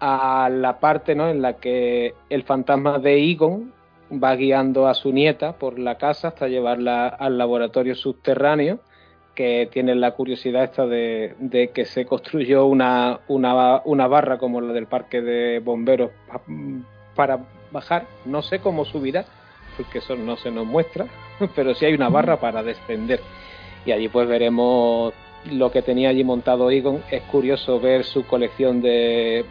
a 0.00 0.48
la 0.50 0.80
parte 0.80 1.14
¿no? 1.14 1.28
en 1.28 1.42
la 1.42 1.58
que 1.58 2.14
el 2.30 2.42
fantasma 2.44 2.98
de 2.98 3.30
Egon 3.30 3.72
va 4.12 4.34
guiando 4.34 4.88
a 4.88 4.94
su 4.94 5.12
nieta 5.12 5.58
por 5.58 5.78
la 5.78 5.98
casa 5.98 6.28
hasta 6.28 6.48
llevarla 6.48 7.08
al 7.08 7.36
laboratorio 7.36 7.94
subterráneo 7.94 8.80
que 9.34 9.68
tiene 9.72 9.94
la 9.94 10.10
curiosidad 10.12 10.64
esta 10.64 10.86
de, 10.86 11.34
de 11.38 11.68
que 11.68 11.84
se 11.84 12.04
construyó 12.04 12.66
una, 12.66 13.20
una, 13.28 13.80
una 13.84 14.06
barra 14.06 14.38
como 14.38 14.60
la 14.60 14.72
del 14.72 14.86
parque 14.86 15.22
de 15.22 15.60
bomberos 15.60 16.10
pa- 16.28 16.42
para 17.14 17.38
bajar. 17.70 18.06
No 18.26 18.42
sé 18.42 18.58
cómo 18.58 18.84
subirá, 18.84 19.24
porque 19.76 19.98
eso 19.98 20.16
no 20.16 20.36
se 20.36 20.50
nos 20.50 20.66
muestra, 20.66 21.06
pero 21.54 21.74
sí 21.74 21.84
hay 21.86 21.94
una 21.94 22.08
barra 22.08 22.38
para 22.38 22.62
descender. 22.62 23.20
Y 23.86 23.92
allí 23.92 24.08
pues 24.08 24.28
veremos 24.28 25.14
lo 25.50 25.70
que 25.72 25.80
tenía 25.80 26.10
allí 26.10 26.22
montado 26.22 26.70
Egon. 26.70 27.02
Es 27.10 27.22
curioso 27.22 27.80
ver 27.80 28.04
su 28.04 28.26
colección 28.26 28.82
de, 28.82 29.44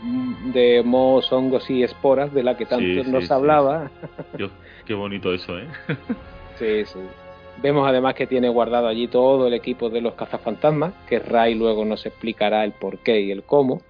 de 0.53 0.83
mohos, 0.85 1.31
hongos 1.31 1.67
y 1.69 1.81
esporas 1.81 2.31
de 2.31 2.43
la 2.43 2.55
que 2.55 2.65
tanto 2.67 3.03
Sí, 3.03 3.09
nos 3.11 3.25
sí. 3.25 3.33
hablaba. 3.33 3.89
Dios, 4.37 4.51
qué 4.85 4.93
bonito 4.93 5.33
eso, 5.33 5.57
¿eh? 5.57 5.67
Sí, 6.59 6.83
sí. 6.85 6.99
Vemos 7.61 7.87
además 7.87 8.15
que 8.15 8.27
tiene 8.27 8.47
guardado 8.47 8.87
allí 8.87 9.07
todo 9.07 9.47
el 9.47 9.53
equipo 9.53 9.89
de 9.89 10.01
los 10.01 10.13
cazafantasmas, 10.13 10.93
que 11.07 11.19
Ray 11.19 11.55
luego 11.55 11.83
nos 11.83 12.05
explicará 12.05 12.63
el 12.63 12.71
por 12.71 12.99
qué 12.99 13.19
y 13.19 13.31
el 13.31 13.43
cómo. 13.43 13.81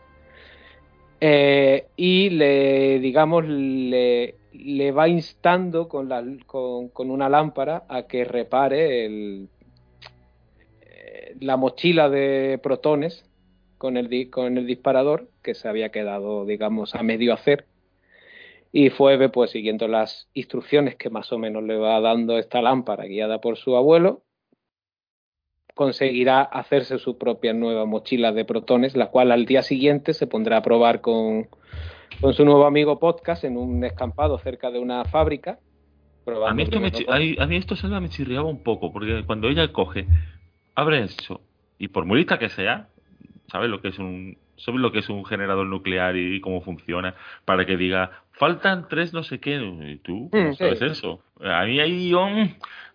Eh, 1.22 1.88
y 1.96 2.30
le, 2.32 3.00
digamos, 3.00 3.46
le, 3.46 4.36
le 4.54 4.92
va 4.92 5.08
instando 5.08 5.88
con, 5.88 6.10
la, 6.10 6.24
con, 6.48 6.90
con 6.90 7.12
una 7.12 7.30
lámpara 7.30 7.84
a 7.90 8.04
que 8.04 8.24
repare 8.24 9.06
el, 9.06 9.50
eh, 10.82 11.36
la 11.40 11.58
mochila 11.58 12.10
de 12.10 12.60
protones 12.64 13.26
con 13.78 13.98
el, 13.98 14.30
con 14.32 14.58
el 14.58 14.66
disparador 14.66 15.30
que 15.44 15.54
se 15.54 15.68
había 15.68 15.90
quedado, 15.90 16.46
digamos, 16.46 16.96
a 16.96 17.04
medio 17.04 17.34
hacer. 17.34 17.66
Y 18.72 18.90
Phoebe, 18.92 19.30
pues 19.30 19.52
siguiendo 19.52 19.88
las 19.88 20.30
instrucciones 20.34 20.96
que 20.96 21.10
más 21.10 21.32
o 21.34 21.40
menos 21.40 21.64
le 21.64 21.78
va 21.78 22.00
dando 22.02 22.38
esta 22.38 22.62
lámpara 22.62 23.06
guiada 23.06 23.42
por 23.42 23.58
su 23.58 23.76
abuelo, 23.76 24.24
conseguirá 25.74 26.42
hacerse 26.42 27.00
su 27.00 27.18
propia 27.18 27.54
nueva 27.54 27.86
mochila 27.86 28.32
de 28.32 28.46
protones, 28.46 28.96
la 28.96 29.08
cual 29.08 29.32
al 29.32 29.46
día 29.46 29.64
siguiente 29.64 30.14
se 30.14 30.28
pondrá 30.28 30.58
a 30.58 30.62
probar 30.62 31.02
con, 31.02 31.48
con 32.20 32.34
su 32.34 32.44
nuevo 32.46 32.66
amigo 32.66 33.00
Podcast 33.00 33.44
en 33.44 33.58
un 33.58 33.84
escampado 33.84 34.38
cerca 34.40 34.72
de 34.72 34.80
una 34.80 35.06
fábrica. 35.06 35.60
A 36.46 36.54
mí, 36.54 36.64
esto 36.64 36.80
me, 36.80 36.92
chi- 36.92 37.06
a, 37.40 37.48
mí 37.48 37.56
esto 37.56 37.76
Salva, 37.76 38.00
me 38.00 38.10
chirriaba 38.10 38.48
un 38.48 38.62
poco, 38.62 38.92
porque 38.94 39.24
cuando 39.26 39.48
ella 39.50 39.72
coge, 39.72 40.06
abre 40.76 41.02
eso, 41.04 41.42
y 41.80 41.88
por 41.88 42.06
muy 42.06 42.18
lista 42.18 42.38
que 42.38 42.50
sea, 42.50 42.90
¿sabes 43.48 43.70
lo 43.70 43.82
que 43.82 43.88
es 43.88 43.98
un 43.98 44.38
sabes 44.58 44.82
lo 44.82 44.92
que 44.92 45.00
es 45.00 45.10
un 45.10 45.24
generador 45.24 45.66
nuclear 45.66 46.18
y 46.18 46.42
cómo 46.42 46.62
funciona? 46.62 47.16
Para 47.46 47.66
que 47.66 47.78
diga, 47.78 48.24
faltan 48.40 48.88
tres 48.90 49.14
no 49.14 49.24
sé 49.24 49.40
qué, 49.42 49.56
¿y 49.58 49.98
tú 50.00 50.32
cómo 50.34 50.52
Mm, 50.52 50.54
sabes 50.54 50.82
sí. 50.88 50.94
eso? 50.94 51.24
A 51.42 51.66
mí 51.66 51.80
ahí 51.80 52.10
yo, 52.10 52.28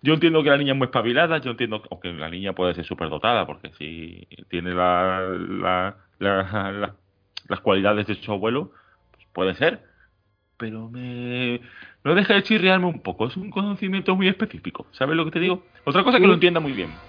yo 0.03 0.15
entiendo 0.15 0.43
que 0.43 0.51
la 0.51 0.57
niña 0.59 0.73
es 0.73 0.79
muy 0.79 0.87
espabilada, 0.87 1.39
yo 1.41 1.53
entiendo, 1.53 1.83
aunque 1.91 2.13
la 2.13 2.31
niña 2.31 2.55
puede 2.55 2.75
ser 2.75 2.85
súper 2.85 3.11
dotada, 3.11 3.47
porque 3.47 3.73
si 3.79 4.27
tiene 4.49 4.75
la, 4.75 5.21
la- 5.39 5.97
la- 6.19 6.73
la- 6.73 6.97
las 7.49 7.61
cualidades 7.61 8.07
de 8.07 8.15
su 8.17 8.33
abuelo, 8.33 8.73
pues 9.13 9.27
puede 9.33 9.55
ser, 9.55 9.85
pero 10.59 10.89
me 10.91 11.61
no 12.05 12.15
deja 12.15 12.35
de 12.35 12.43
chirriarme 12.45 12.87
un 12.87 13.03
poco. 13.03 13.27
Es 13.29 13.37
un 13.37 13.51
conocimiento 13.51 14.17
muy 14.17 14.29
específico. 14.29 14.89
¿Sabes 14.93 15.17
lo 15.17 15.25
que 15.27 15.33
te 15.33 15.41
digo? 15.41 15.67
Otra 15.85 16.05
cosa 16.05 16.21
que 16.21 16.27
lo 16.29 16.35
entienda 16.35 16.61
muy 16.61 16.73
bien. 16.75 17.03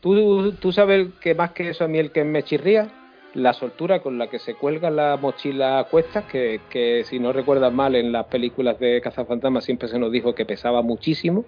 ¿Tú, 0.00 0.56
tú 0.58 0.72
sabes 0.72 1.14
que 1.20 1.34
más 1.34 1.52
que 1.52 1.70
eso 1.70 1.84
a 1.84 1.88
mí 1.88 1.98
el 1.98 2.12
que 2.12 2.24
me 2.24 2.42
chirría, 2.44 2.98
la 3.34 3.52
soltura 3.52 4.00
con 4.00 4.18
la 4.18 4.28
que 4.28 4.38
se 4.38 4.54
cuelga 4.54 4.90
la 4.90 5.16
mochila 5.16 5.78
a 5.78 5.84
cuestas, 5.84 6.24
que, 6.24 6.60
que 6.70 7.04
si 7.04 7.18
no 7.18 7.32
recuerdas 7.32 7.72
mal 7.72 7.94
en 7.94 8.12
las 8.12 8.26
películas 8.26 8.78
de 8.78 9.00
Cazafantasmas 9.00 9.64
siempre 9.64 9.88
se 9.88 9.98
nos 9.98 10.12
dijo 10.12 10.34
que 10.34 10.44
pesaba 10.44 10.82
muchísimo 10.82 11.44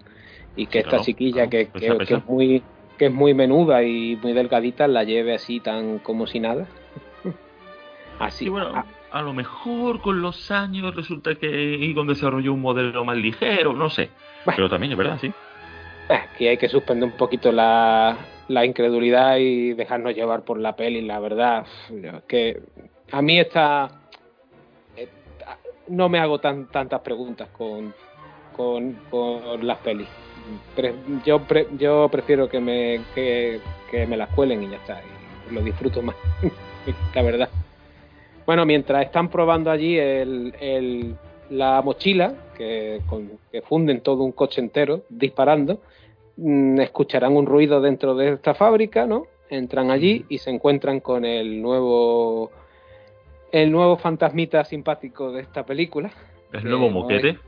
y 0.57 0.67
que 0.67 0.73
Sí, 0.73 0.79
esta 0.79 0.91
claro, 0.91 1.05
chiquilla 1.05 1.49
claro, 1.49 1.51
que, 1.51 1.67
pesa, 1.67 2.05
que- 2.05 2.15
es 2.15 2.27
muy 2.27 2.63
que 2.97 3.07
es 3.07 3.13
muy 3.13 3.35
menuda 3.35 3.83
y 3.83 4.17
muy 4.23 4.33
delgadita 4.33 4.87
la 4.87 5.03
lleve 5.03 5.35
así 5.35 5.59
tan 5.59 5.99
como 5.99 6.29
si 6.29 6.39
nada. 6.39 6.69
Así. 8.21 8.45
Y 8.47 8.49
bueno, 8.49 8.85
a 9.11 9.23
lo 9.23 9.33
mejor 9.33 10.01
con 10.01 10.23
los 10.23 10.51
años 10.53 10.95
resulta 10.95 11.35
que 11.35 11.85
Egon 11.91 12.07
desarrolló 12.07 12.53
un 12.53 12.61
modelo 12.61 13.05
más 13.05 13.17
ligero, 13.17 13.73
no 13.73 13.91
sé. 13.91 14.11
Bueno. 14.45 14.57
Pero 14.57 14.71
también 14.71 14.93
es 14.93 14.99
verdad, 14.99 15.19
sí. 15.21 15.33
Aquí 16.09 16.47
hay 16.47 16.57
que 16.59 16.69
suspender 16.69 17.09
un 17.09 17.17
poquito 17.17 17.51
la, 17.51 18.17
la 18.49 18.65
incredulidad 18.65 19.39
y 19.39 19.73
dejarnos 19.73 20.15
llevar 20.15 20.43
por 20.43 20.59
la 20.59 20.77
peli, 20.77 21.01
la 21.03 21.19
verdad. 21.19 21.65
Que 22.29 22.61
a 23.13 23.23
mí 23.23 23.39
esta. 23.39 23.89
eh, 24.97 25.09
No 25.89 26.09
me 26.09 26.19
hago 26.19 26.39
tan, 26.41 26.67
tantas 26.67 27.01
preguntas 27.01 27.49
con, 27.57 27.95
con, 28.57 28.93
con 29.11 29.67
las 29.67 29.79
pelis. 29.79 30.09
Yo, 31.25 31.41
pre- 31.41 31.69
yo 31.79 32.09
prefiero 32.11 32.49
que 32.51 32.61
me, 32.61 33.01
que, 33.15 33.61
que 33.91 34.07
me 34.07 34.17
las 34.19 34.29
cuelen 34.31 34.63
y 34.63 34.71
ya 34.71 34.77
está. 34.77 35.01
Y 35.51 35.55
lo 35.55 35.63
disfruto 35.63 36.03
más, 36.03 36.17
la 37.15 37.23
verdad. 37.23 37.49
Bueno, 38.45 38.67
mientras 38.67 39.07
están 39.07 39.31
probando 39.31 39.71
allí 39.71 39.97
el, 39.99 40.55
el- 40.61 41.17
la 41.49 41.81
mochila, 41.83 42.35
que, 42.55 43.01
con- 43.09 43.33
que 43.53 43.63
funden 43.63 44.01
todo 44.01 44.23
un 44.25 44.33
coche 44.33 44.61
entero 44.61 45.03
disparando, 45.09 45.81
mm, 46.37 46.81
escucharán 46.81 47.37
un 47.37 47.47
ruido 47.47 47.81
dentro 47.81 48.15
de 48.15 48.35
esta 48.35 48.55
fábrica, 48.55 49.07
¿no? 49.07 49.27
Entran 49.51 49.91
allí 49.91 50.25
y 50.29 50.39
se 50.39 50.51
encuentran 50.51 51.01
con 51.01 51.25
el 51.25 51.61
nuevo 51.61 52.51
el 53.53 53.71
nuevo 53.71 53.97
fantasmita 53.97 54.65
simpático 54.65 55.31
de 55.31 55.43
esta 55.43 55.65
película. 55.65 56.11
El 56.53 56.65
nuevo 56.65 56.87
no 56.87 56.91
moquete. 56.91 57.39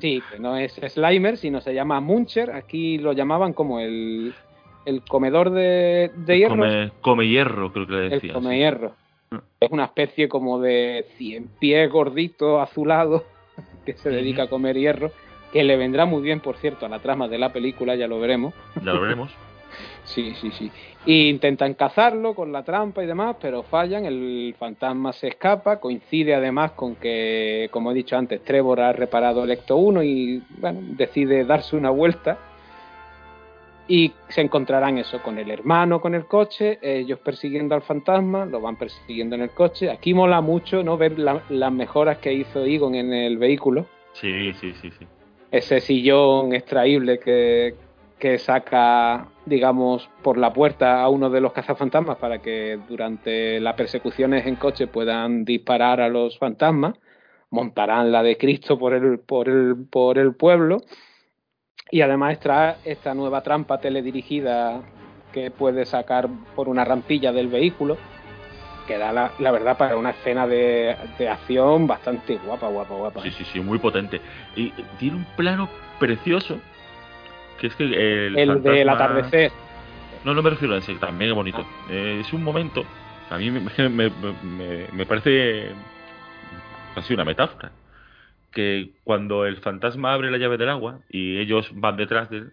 Sí, 0.00 0.22
que 0.30 0.38
no 0.38 0.56
es 0.56 0.72
Slimer, 0.88 1.36
sino 1.36 1.60
se 1.60 1.74
llama 1.74 2.00
Muncher. 2.00 2.52
Aquí 2.52 2.96
lo 2.98 3.12
llamaban 3.12 3.52
como 3.52 3.78
el, 3.80 4.34
el 4.86 5.02
comedor 5.04 5.50
de, 5.50 6.10
de 6.16 6.38
hierro. 6.38 6.56
Come, 6.56 6.90
come 7.02 7.28
hierro, 7.28 7.72
creo 7.72 7.86
que 7.86 7.92
le 7.92 8.04
el 8.04 8.10
decía. 8.12 8.32
come 8.32 8.50
sí. 8.50 8.56
hierro. 8.56 8.92
Mm. 9.30 9.36
Es 9.60 9.70
una 9.70 9.84
especie 9.84 10.28
como 10.28 10.58
de 10.58 11.06
cien 11.18 11.48
pies 11.58 11.90
gordito, 11.90 12.60
azulado, 12.60 13.24
que 13.84 13.94
se 13.94 14.10
dedica 14.10 14.44
a 14.44 14.48
comer 14.48 14.76
hierro, 14.76 15.10
que 15.52 15.64
le 15.64 15.76
vendrá 15.76 16.06
muy 16.06 16.22
bien, 16.22 16.40
por 16.40 16.56
cierto, 16.56 16.86
a 16.86 16.88
la 16.88 16.98
trama 16.98 17.28
de 17.28 17.38
la 17.38 17.52
película, 17.52 17.94
ya 17.94 18.06
lo 18.06 18.18
veremos. 18.18 18.54
Ya 18.76 18.92
lo 18.92 19.00
veremos. 19.00 19.30
Sí, 20.04 20.34
sí, 20.38 20.50
sí. 20.50 20.70
Y 21.06 21.30
intentan 21.30 21.72
cazarlo 21.72 22.34
con 22.34 22.52
la 22.52 22.62
trampa 22.62 23.02
y 23.02 23.06
demás, 23.06 23.36
pero 23.40 23.62
fallan, 23.62 24.04
el 24.04 24.54
fantasma 24.58 25.14
se 25.14 25.28
escapa, 25.28 25.80
coincide 25.80 26.34
además 26.34 26.72
con 26.72 26.96
que, 26.96 27.68
como 27.70 27.90
he 27.90 27.94
dicho 27.94 28.16
antes, 28.16 28.44
Trevor 28.44 28.80
ha 28.80 28.92
reparado 28.92 29.44
el 29.44 29.50
Ecto 29.50 29.76
1 29.76 30.02
y 30.02 30.42
bueno, 30.58 30.80
decide 30.82 31.46
darse 31.46 31.76
una 31.76 31.88
vuelta 31.88 32.38
y 33.88 34.12
se 34.28 34.40
encontrarán 34.40 34.98
eso 34.98 35.22
con 35.22 35.38
el 35.38 35.50
hermano, 35.50 36.00
con 36.00 36.14
el 36.14 36.26
coche, 36.26 36.78
ellos 36.82 37.18
persiguiendo 37.18 37.74
al 37.74 37.82
fantasma, 37.82 38.46
lo 38.46 38.60
van 38.60 38.76
persiguiendo 38.76 39.34
en 39.34 39.42
el 39.42 39.50
coche. 39.50 39.90
Aquí 39.90 40.14
mola 40.14 40.40
mucho 40.40 40.82
no 40.82 40.96
ver 40.96 41.18
la- 41.18 41.42
las 41.48 41.72
mejoras 41.72 42.18
que 42.18 42.32
hizo 42.32 42.64
Egon 42.64 42.94
en 42.94 43.12
el 43.12 43.38
vehículo 43.38 43.86
Sí, 44.12 44.52
sí, 44.54 44.72
sí, 44.80 44.90
sí. 44.98 45.06
ese 45.50 45.80
sillón 45.80 46.52
extraíble 46.54 47.18
que, 47.18 47.74
que 48.18 48.38
saca, 48.38 49.26
digamos, 49.46 50.08
por 50.22 50.38
la 50.38 50.52
puerta 50.52 51.02
a 51.02 51.08
uno 51.08 51.28
de 51.28 51.40
los 51.40 51.52
cazafantasmas 51.52 52.18
para 52.18 52.38
que 52.40 52.78
durante 52.88 53.58
las 53.58 53.74
persecuciones 53.74 54.46
en 54.46 54.56
coche 54.56 54.86
puedan 54.86 55.44
disparar 55.44 56.00
a 56.00 56.08
los 56.08 56.38
fantasmas. 56.38 56.94
Montarán 57.50 58.12
la 58.12 58.22
de 58.22 58.38
Cristo 58.38 58.78
por 58.78 58.94
el, 58.94 59.18
por 59.18 59.48
el, 59.48 59.74
por 59.90 60.18
el 60.18 60.34
pueblo. 60.34 60.78
Y 61.92 62.00
además 62.00 62.40
trae 62.40 62.76
esta 62.84 63.12
nueva 63.12 63.42
trampa 63.42 63.78
teledirigida 63.78 64.80
que 65.30 65.50
puede 65.50 65.84
sacar 65.84 66.26
por 66.56 66.68
una 66.68 66.84
rampilla 66.84 67.32
del 67.32 67.48
vehículo. 67.48 67.98
Que 68.86 68.96
da 68.96 69.12
la, 69.12 69.30
la 69.38 69.50
verdad 69.50 69.76
para 69.76 69.96
una 69.96 70.10
escena 70.10 70.46
de, 70.46 70.96
de 71.18 71.28
acción 71.28 71.86
bastante 71.86 72.38
guapa, 72.38 72.66
guapa, 72.68 72.94
guapa. 72.94 73.22
Sí, 73.22 73.30
sí, 73.30 73.44
sí, 73.44 73.60
muy 73.60 73.78
potente. 73.78 74.20
Y 74.56 74.70
tiene 74.98 75.18
un 75.18 75.24
plano 75.36 75.68
precioso. 76.00 76.58
Que 77.60 77.66
es 77.66 77.76
que 77.76 77.84
el, 77.84 78.38
el 78.38 78.62
del 78.62 78.88
atardecer. 78.88 79.52
No, 80.24 80.32
no 80.34 80.42
me 80.42 80.48
refiero 80.50 80.74
a 80.74 80.78
ese, 80.78 80.94
también 80.94 81.30
es 81.30 81.36
bonito. 81.36 81.64
Eh, 81.90 82.18
es 82.22 82.32
un 82.32 82.42
momento 82.42 82.84
a 83.30 83.36
mí 83.38 83.50
me, 83.50 83.60
me, 83.88 84.10
me- 84.10 84.86
me 84.92 85.06
parece 85.06 85.72
casi 86.94 87.12
una 87.14 87.24
metáfora. 87.24 87.70
Que 88.52 88.90
cuando 89.04 89.46
el 89.46 89.56
fantasma 89.58 90.12
abre 90.12 90.30
la 90.30 90.38
llave 90.38 90.58
del 90.58 90.68
agua 90.68 91.00
y 91.10 91.38
ellos 91.38 91.70
van 91.74 91.96
detrás 91.96 92.28
de 92.30 92.36
él, 92.38 92.52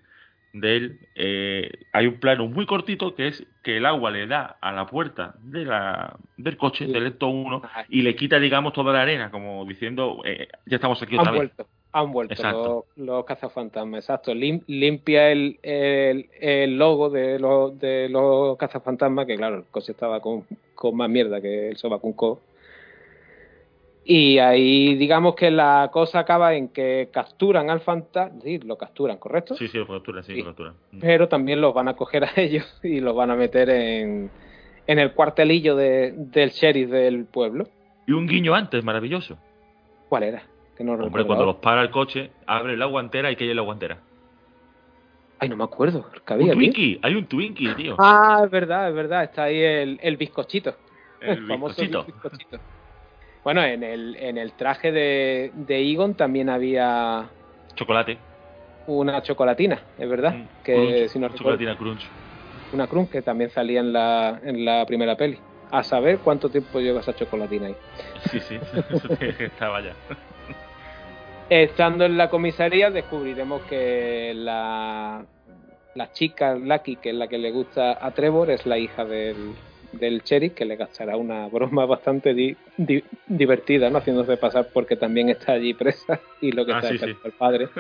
de 0.53 0.75
él, 0.77 0.99
eh, 1.15 1.69
hay 1.93 2.07
un 2.07 2.15
plano 2.19 2.47
muy 2.47 2.65
cortito 2.65 3.13
que 3.13 3.27
es 3.27 3.45
que 3.61 3.77
el 3.77 3.85
agua 3.85 4.09
le 4.09 4.25
da 4.25 4.57
a 4.61 4.71
la 4.71 4.87
puerta 4.87 5.35
de 5.43 5.63
la, 5.65 6.15
del 6.37 6.57
coche, 6.57 6.87
Sí. 6.87 6.91
del 6.91 7.05
Ecto 7.07 7.27
1, 7.27 7.61
Ajá. 7.63 7.85
y 7.89 8.01
le 8.01 8.15
quita, 8.15 8.39
digamos, 8.39 8.73
toda 8.73 8.91
la 8.93 9.03
arena, 9.03 9.29
como 9.29 9.63
diciendo, 9.65 10.21
eh, 10.25 10.47
ya 10.65 10.77
estamos 10.77 10.99
aquí 11.03 11.15
otra 11.17 11.29
han 11.29 11.33
vez. 11.33 11.39
vuelto, 11.55 11.67
han 11.91 12.11
vuelto 12.11 12.33
Exacto. 12.33 12.85
los, 12.95 13.05
los 13.05 13.25
cazafantasmas, 13.25 13.99
exacto. 14.05 14.33
Lim- 14.33 14.63
limpia 14.65 15.31
el, 15.31 15.59
el, 15.61 16.29
el 16.39 16.77
logo 16.79 17.09
de 17.11 17.37
los, 17.37 17.77
de 17.79 18.09
los 18.09 18.57
cazafantasmas, 18.57 19.27
que 19.27 19.35
claro, 19.35 19.57
el 19.57 19.63
coche 19.65 19.91
estaba 19.91 20.19
con, 20.19 20.45
con 20.73 20.95
más 20.95 21.09
mierda 21.09 21.41
que 21.41 21.69
el 21.69 21.77
sobacunco. 21.77 22.41
Y 24.11 24.39
ahí 24.39 24.95
digamos 24.95 25.35
que 25.35 25.51
la 25.51 25.87
cosa 25.93 26.17
acaba 26.17 26.55
en 26.55 26.69
que 26.69 27.09
capturan 27.13 27.69
al 27.69 27.79
fantasma, 27.79 28.41
sí, 28.41 28.57
lo 28.57 28.75
capturan, 28.75 29.17
¿correcto? 29.17 29.53
Sí, 29.53 29.67
sí, 29.67 29.77
lo 29.77 29.85
captura, 29.85 30.23
sí, 30.23 30.33
Sí. 30.33 30.39
lo 30.39 30.45
captura. 30.47 30.73
Mm. 30.93 30.99
Pero 30.99 31.27
también 31.27 31.61
los 31.61 31.75
van 31.75 31.89
a 31.89 31.95
coger 31.95 32.23
a 32.23 32.31
ellos 32.35 32.65
y 32.81 33.01
los 33.01 33.15
van 33.15 33.29
a 33.29 33.35
meter 33.35 33.69
en, 33.69 34.31
en 34.87 34.97
el 34.99 35.13
cuartelillo 35.13 35.75
de- 35.75 36.13
del 36.15 36.49
sheriff 36.49 36.89
del 36.89 37.25
pueblo. 37.25 37.67
Y 38.07 38.13
un 38.13 38.25
guiño 38.25 38.55
antes, 38.55 38.83
maravilloso. 38.83 39.37
¿Cuál 40.09 40.23
era? 40.23 40.41
Que 40.75 40.83
no 40.83 40.93
Hombre, 40.93 41.23
cuando 41.25 41.43
ahora. 41.43 41.45
los 41.53 41.55
para 41.57 41.83
el 41.83 41.91
coche, 41.91 42.31
abre 42.47 42.75
la 42.77 42.85
guantera 42.87 43.29
y 43.31 43.35
que 43.35 43.43
hay 43.43 43.51
en 43.51 43.57
la 43.57 43.61
guantera. 43.61 43.99
Ay, 45.37 45.49
no 45.49 45.55
me 45.55 45.65
acuerdo. 45.65 46.09
¿qué 46.25 46.33
Un 46.33 46.39
había, 46.41 46.45
tío? 46.53 46.55
Twinkie, 46.55 46.99
hay 47.03 47.13
un 47.13 47.25
Twinkie, 47.27 47.75
tío. 47.75 47.95
Ah, 47.99 48.41
es 48.43 48.49
verdad, 48.49 48.89
es 48.89 48.95
verdad. 48.95 49.23
Está 49.25 49.43
ahí 49.43 49.59
el, 49.61 49.99
el 50.01 50.17
bizcochito. 50.17 50.73
el 51.21 51.45
famoso 51.47 51.79
bizcochito. 51.79 52.05
bizcochito. 52.23 52.59
Bueno, 53.43 53.63
en 53.63 53.83
el, 53.83 54.15
en 54.17 54.37
el 54.37 54.51
traje 54.53 54.91
de, 54.91 55.51
de 55.53 55.91
Egon 55.91 56.15
también 56.15 56.49
había 56.49 57.29
Chocolate. 57.75 58.17
una 58.87 59.21
chocolatina, 59.21 59.79
es 59.97 60.09
verdad. 60.09 60.33
Mm, 60.35 60.47
que 60.63 60.73
crunch, 60.73 61.07
si 61.09 61.19
no 61.19 61.27
recuerdo, 61.27 61.37
chocolatina 61.37 61.77
crunch. 61.77 62.05
una 62.73 62.87
crunch 62.87 63.09
que 63.09 63.21
también 63.21 63.49
salía 63.49 63.79
en 63.79 63.93
la, 63.93 64.39
en 64.43 64.65
la 64.65 64.85
primera 64.85 65.15
peli. 65.15 65.37
A 65.71 65.83
saber 65.83 66.17
cuánto 66.19 66.49
tiempo 66.49 66.79
lleva 66.79 66.99
esa 66.99 67.15
chocolatina 67.15 67.67
ahí. 67.67 67.75
Sí, 68.31 68.39
sí, 68.39 68.55
eso 68.89 69.07
estar, 69.13 69.69
vaya. 69.69 69.93
Estando 71.49 72.05
en 72.05 72.17
la 72.17 72.29
comisaría 72.29 72.89
descubriremos 72.91 73.61
que 73.63 74.33
la, 74.35 75.23
la 75.95 76.11
chica 76.11 76.55
Lucky, 76.55 76.97
que 76.97 77.09
es 77.09 77.15
la 77.15 77.27
que 77.27 77.37
le 77.37 77.51
gusta 77.51 77.97
a 78.03 78.11
Trevor, 78.11 78.51
es 78.51 78.65
la 78.65 78.77
hija 78.77 79.05
del, 79.05 79.53
del 79.91 80.21
sheriff, 80.23 80.53
que 80.53 80.65
le 80.65 80.75
gastará 80.75 81.17
una 81.17 81.47
broma 81.47 81.85
bastante 81.85 82.33
di- 82.33 82.55
di- 82.77 83.03
divertida, 83.27 83.89
¿no? 83.89 83.97
Haciéndose 83.99 84.37
pasar 84.37 84.67
porque 84.73 84.95
también 84.95 85.29
está 85.29 85.53
allí 85.53 85.73
presa 85.73 86.19
y 86.41 86.51
lo 86.51 86.65
que 86.65 86.73
Ah, 86.73 86.79
está 86.79 86.89
sí, 86.89 86.97
sí. 86.99 87.15
el 87.23 87.31
padre. 87.33 87.69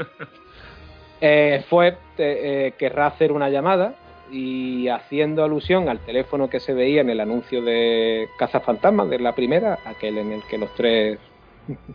Eh, 1.21 1.65
fue 1.69 1.97
eh, 2.17 2.71
querrá 2.77 3.07
hacer 3.07 3.33
una 3.33 3.49
llamada 3.49 3.93
y 4.31 4.87
haciendo 4.87 5.43
alusión 5.43 5.89
al 5.89 5.99
teléfono 5.99 6.49
que 6.49 6.61
se 6.61 6.73
veía 6.73 7.01
en 7.01 7.09
el 7.09 7.19
anuncio 7.19 7.61
de 7.61 8.25
Cazafantasmas 8.37 9.09
de 9.09 9.19
la 9.19 9.35
primera, 9.35 9.79
aquel 9.85 10.17
en 10.17 10.31
el 10.31 10.41
que 10.49 10.57
los 10.57 10.73
tres 10.75 11.19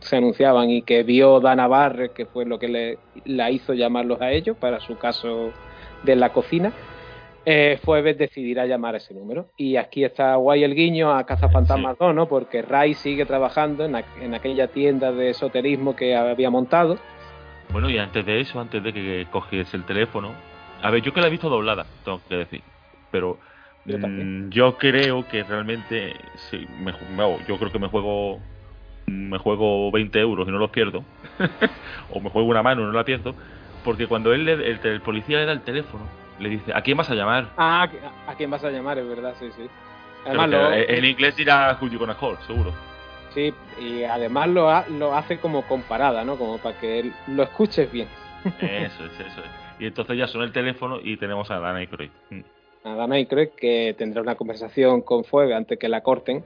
se 0.01 0.17
anunciaban 0.17 0.68
y 0.68 0.83
que 0.83 1.05
vio 1.05 1.41
Dana 1.41 1.67
Barre, 1.68 2.10
que 2.10 2.26
fue 2.26 2.44
lo 2.44 2.59
que 2.59 2.68
le, 2.68 2.99
la 3.25 3.51
hizo 3.51 3.73
llamarlos 3.73 4.20
a 4.20 4.31
ellos 4.31 4.59
para 4.59 4.78
su 4.81 4.99
caso 4.99 5.52
de 6.02 6.17
la 6.17 6.28
cocina, 6.31 6.70
eh, 7.47 7.78
Fuebes 7.82 8.16
decidirá 8.18 8.66
llamar 8.66 8.94
a 8.94 8.98
ese 8.98 9.14
número. 9.14 9.47
Y 9.56 9.76
aquí 9.76 10.05
está 10.05 10.36
guay 10.36 10.64
el 10.64 10.74
guiño 10.74 11.12
a 11.14 11.24
Cazafantasmas 11.26 11.97
2, 11.98 12.14
¿no? 12.14 12.28
Porque 12.28 12.62
Ray 12.62 12.94
sigue 12.94 13.26
trabajando 13.26 13.84
en, 13.84 13.92
aqu- 13.94 14.23
en 14.23 14.34
aquella 14.34 14.68
tienda 14.68 15.12
de 15.12 15.31
esoterismo 15.31 15.94
que 15.97 16.14
había 16.16 16.50
montado. 16.50 16.98
Bueno, 17.73 17.90
y 17.90 17.98
antes 17.98 18.24
de 18.24 18.40
eso, 18.40 18.60
antes 18.60 18.82
de 18.82 18.92
que 18.92 19.26
coges 19.31 19.73
el 19.74 19.84
teléfono. 19.84 20.32
A 20.82 20.90
ver, 20.90 21.02
yo 21.02 21.12
que 21.12 21.20
la 21.20 21.26
he 21.26 21.31
visto 21.31 21.48
doblada, 21.48 21.86
tengo 22.05 22.20
que 22.28 22.36
decir. 22.36 22.62
Pero 23.10 23.39
Yo 23.84 23.98
mm, 23.98 24.50
yo 24.50 24.76
creo 24.78 25.26
que 25.28 25.42
realmente. 25.44 26.14
Sí, 26.50 26.66
me, 26.82 26.92
no, 27.16 27.39
yo 27.47 27.58
creo 27.58 27.73
que 27.73 27.78
me 27.78 27.89
juego. 27.89 28.39
Me 29.06 29.36
juego 29.39 29.90
20 29.90 30.18
euros 30.20 30.48
y 30.48 30.50
no 30.50 30.58
los 30.58 30.70
pierdo. 30.70 31.05
o 32.10 32.20
me 32.20 32.31
juego 32.31 32.48
una 32.48 32.62
mano 32.62 32.82
y 32.82 32.84
no 32.84 32.92
la 32.92 33.05
pierdo. 33.05 33.34
Porque 33.84 34.06
cuando 34.06 34.32
él 34.32 34.44
le- 34.47 34.52
el, 34.55 34.81
el 34.82 35.00
policía 35.02 35.39
le 35.39 35.44
da 35.47 35.52
el 35.52 35.60
teléfono, 35.60 36.06
le 36.38 36.48
dice: 36.48 36.72
¿A 36.74 36.82
quién 36.82 36.96
vas 36.96 37.10
a 37.10 37.14
llamar? 37.14 37.48
Ah, 37.56 37.88
¿a- 38.26 38.30
¿a 38.30 38.34
quién 38.34 38.50
vas 38.50 38.64
a 38.64 38.70
llamar? 38.70 38.98
Es 38.98 39.08
verdad, 39.08 39.34
sí, 39.38 39.48
sí. 39.56 39.66
Además, 40.26 40.48
lo, 40.50 40.72
en 40.72 41.04
inglés 41.04 41.36
dirá 41.36 41.76
Who 41.80 41.88
you 41.88 41.98
gonna 41.98 42.16
call, 42.16 42.36
seguro. 42.46 42.72
sí, 43.34 43.52
y 43.80 44.04
además 44.04 44.48
lo, 44.48 44.70
ha- 44.70 44.86
lo 44.88 45.14
hace 45.14 45.38
como 45.38 45.62
comparada, 45.66 46.24
¿no? 46.24 46.36
Como 46.36 46.58
para 46.58 46.78
que 46.78 47.10
lo 47.28 47.42
escuches 47.42 47.90
bien. 47.92 48.08
Eso 48.60 49.04
es, 49.04 49.12
eso 49.20 49.40
es. 49.40 49.50
Y 49.80 49.86
entonces 49.86 50.16
ya 50.16 50.26
suena 50.26 50.46
el 50.46 50.52
teléfono 50.52 50.98
y 51.02 51.16
tenemos 51.16 51.50
a 51.50 51.58
Dana 51.58 51.78
Aykroyd. 51.78 52.10
Mm. 52.30 52.40
a 52.84 52.94
Dan 52.94 53.12
Aykroyd 53.12 53.48
que 53.56 53.94
tendrá 53.98 54.22
una 54.22 54.34
conversación 54.36 55.00
con 55.02 55.24
Fuebe 55.24 55.54
antes 55.54 55.78
que 55.78 55.88
la 55.88 56.02
corten, 56.02 56.44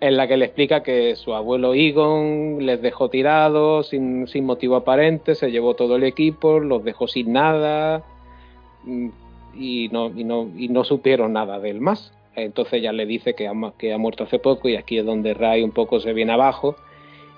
en 0.00 0.16
la 0.16 0.26
que 0.26 0.36
le 0.36 0.46
explica 0.46 0.82
que 0.82 1.14
su 1.14 1.32
abuelo 1.34 1.74
Egon 1.74 2.58
les 2.60 2.80
dejó 2.82 3.08
tirados 3.08 3.88
sin, 3.90 4.26
sin 4.26 4.44
motivo 4.46 4.74
aparente, 4.76 5.34
se 5.36 5.50
llevó 5.52 5.74
todo 5.74 5.94
el 5.96 6.02
equipo, 6.04 6.58
los 6.58 6.82
dejó 6.82 7.06
sin 7.06 7.32
nada 7.32 8.02
y 9.54 9.88
no, 9.92 10.08
y 10.16 10.24
no, 10.24 10.50
y 10.56 10.68
no 10.68 10.84
supieron 10.84 11.32
nada 11.34 11.58
de 11.60 11.70
él 11.70 11.80
más. 11.80 12.12
Entonces 12.34 12.80
ya 12.82 12.92
le 12.92 13.04
dice 13.04 13.34
que 13.34 13.46
ha, 13.46 13.52
mu- 13.52 13.72
que 13.72 13.92
ha 13.92 13.98
muerto 13.98 14.24
hace 14.24 14.38
poco 14.38 14.68
y 14.68 14.76
aquí 14.76 14.98
es 14.98 15.04
donde 15.04 15.34
Ray 15.34 15.62
un 15.62 15.72
poco 15.72 16.00
se 16.00 16.12
viene 16.12 16.32
abajo. 16.32 16.76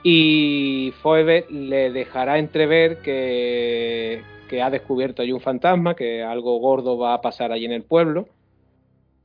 Y 0.03 0.93
Phoebe 1.03 1.47
le 1.51 1.91
dejará 1.91 2.39
entrever 2.39 2.99
que, 2.99 4.21
que 4.49 4.61
ha 4.63 4.71
descubierto 4.71 5.23
ahí 5.23 5.33
un 5.33 5.41
fantasma, 5.41 5.97
que 5.97 6.23
algo 6.23 6.59
gordo 6.59 6.99
va 6.99 7.15
a 7.15 7.21
pasar 7.23 7.53
allí 7.53 7.65
en 7.65 7.73
el 7.73 7.83
pueblo. 7.85 8.29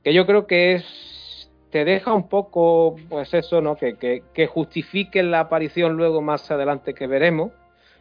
Que 0.02 0.14
yo 0.14 0.26
creo 0.26 0.46
que 0.46 0.72
es. 0.74 1.50
Te 1.70 1.84
deja 1.84 2.14
un 2.14 2.28
poco, 2.28 2.96
pues 3.08 3.32
eso, 3.34 3.60
¿no? 3.60 3.76
Que, 3.76 3.94
que, 3.94 4.24
que 4.34 4.46
justifique 4.48 5.22
la 5.22 5.38
aparición 5.40 5.96
luego 5.96 6.20
más 6.20 6.50
adelante 6.50 6.94
que 6.94 7.06
veremos. 7.06 7.52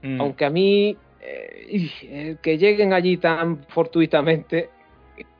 Mm. 0.01 0.21
Aunque 0.21 0.45
a 0.45 0.49
mí. 0.49 0.97
Eh, 1.21 1.65
y, 1.69 2.35
que 2.35 2.57
lleguen 2.57 2.93
allí 2.93 3.17
tan 3.17 3.63
fortuitamente 3.65 4.69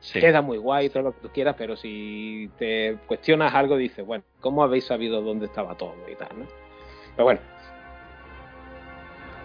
Sí. 0.00 0.20
queda 0.20 0.42
muy 0.42 0.58
guay, 0.58 0.90
todo 0.90 1.04
lo 1.04 1.12
que 1.12 1.20
tú 1.22 1.28
quieras, 1.30 1.54
pero 1.56 1.74
si 1.74 2.50
te 2.58 2.98
cuestionas 3.06 3.54
algo, 3.54 3.78
dices, 3.78 4.04
bueno, 4.04 4.24
¿cómo 4.40 4.62
habéis 4.62 4.84
sabido 4.84 5.22
dónde 5.22 5.46
estaba 5.46 5.74
todo 5.74 5.96
y 6.10 6.16
tal, 6.16 6.38
no? 6.38 6.46
Pero 7.16 7.24
bueno, 7.24 7.40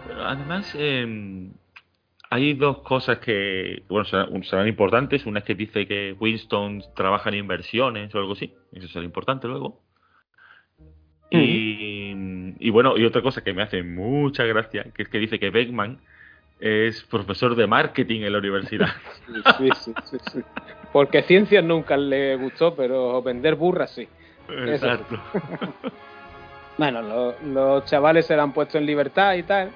Pero 0.06 0.22
además, 0.24 0.74
eh, 0.78 1.48
hay 2.30 2.54
dos 2.54 2.78
cosas 2.78 3.18
que, 3.18 3.82
bueno, 3.88 4.04
serán, 4.04 4.44
serán 4.44 4.68
importantes. 4.68 5.26
Una 5.26 5.40
es 5.40 5.44
que 5.44 5.54
dice 5.54 5.86
que 5.86 6.14
Winston 6.18 6.82
trabaja 6.94 7.28
en 7.30 7.36
inversiones 7.36 8.14
o 8.14 8.18
algo 8.18 8.32
así. 8.32 8.54
Eso 8.72 8.88
será 8.88 9.04
importante 9.04 9.48
luego. 9.48 9.80
Y, 11.30 12.14
y 12.58 12.70
bueno, 12.70 12.96
y 12.96 13.04
otra 13.04 13.20
cosa 13.20 13.42
que 13.42 13.52
me 13.52 13.62
hace 13.62 13.82
mucha 13.82 14.44
gracia, 14.44 14.84
que 14.94 15.02
es 15.02 15.08
que 15.08 15.18
dice 15.18 15.40
que 15.40 15.50
Beckman 15.50 15.98
es 16.60 17.02
profesor 17.04 17.54
de 17.54 17.66
marketing 17.66 18.22
en 18.22 18.32
la 18.32 18.38
universidad. 18.38 18.88
Sí, 19.58 19.68
sí, 19.84 19.92
sí, 20.04 20.16
sí. 20.32 20.40
Porque 20.92 21.22
ciencias 21.22 21.64
nunca 21.64 21.96
le 21.96 22.36
gustó, 22.36 22.74
pero 22.74 23.20
vender 23.22 23.54
burras 23.56 23.90
sí. 23.90 24.06
Exacto. 24.48 25.18
Bueno, 26.78 27.00
lo- 27.00 27.34
los 27.42 27.86
chavales 27.86 28.26
se 28.26 28.36
la 28.36 28.42
han 28.42 28.52
puesto 28.52 28.76
en 28.76 28.84
libertad 28.84 29.34
y 29.34 29.42
tal. 29.44 29.70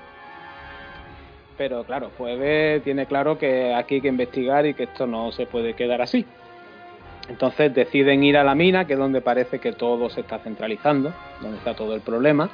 Pero 1.57 1.83
claro, 1.85 2.11
Phoebe 2.11 2.81
tiene 2.85 3.07
claro 3.07 3.39
que 3.39 3.73
aquí 3.75 3.97
hay 3.97 4.01
que 4.03 4.09
investigar 4.09 4.67
y 4.67 4.75
que 4.75 4.83
esto 4.85 5.07
no 5.07 5.33
se 5.33 5.47
puede 5.47 5.73
quedar 5.75 6.03
así. 6.03 6.27
Entonces 7.29 7.73
deciden 7.75 8.23
ir 8.23 8.37
a 8.37 8.45
la 8.45 8.55
mina, 8.55 8.87
que 8.87 8.95
es 8.95 8.99
donde 8.99 9.21
parece 9.23 9.59
que 9.61 9.73
todo 9.73 10.11
se 10.11 10.21
está 10.21 10.41
centralizando, 10.41 11.13
donde 11.41 11.57
está 11.59 11.75
todo 11.75 11.95
el 11.95 12.03
problema. 12.03 12.51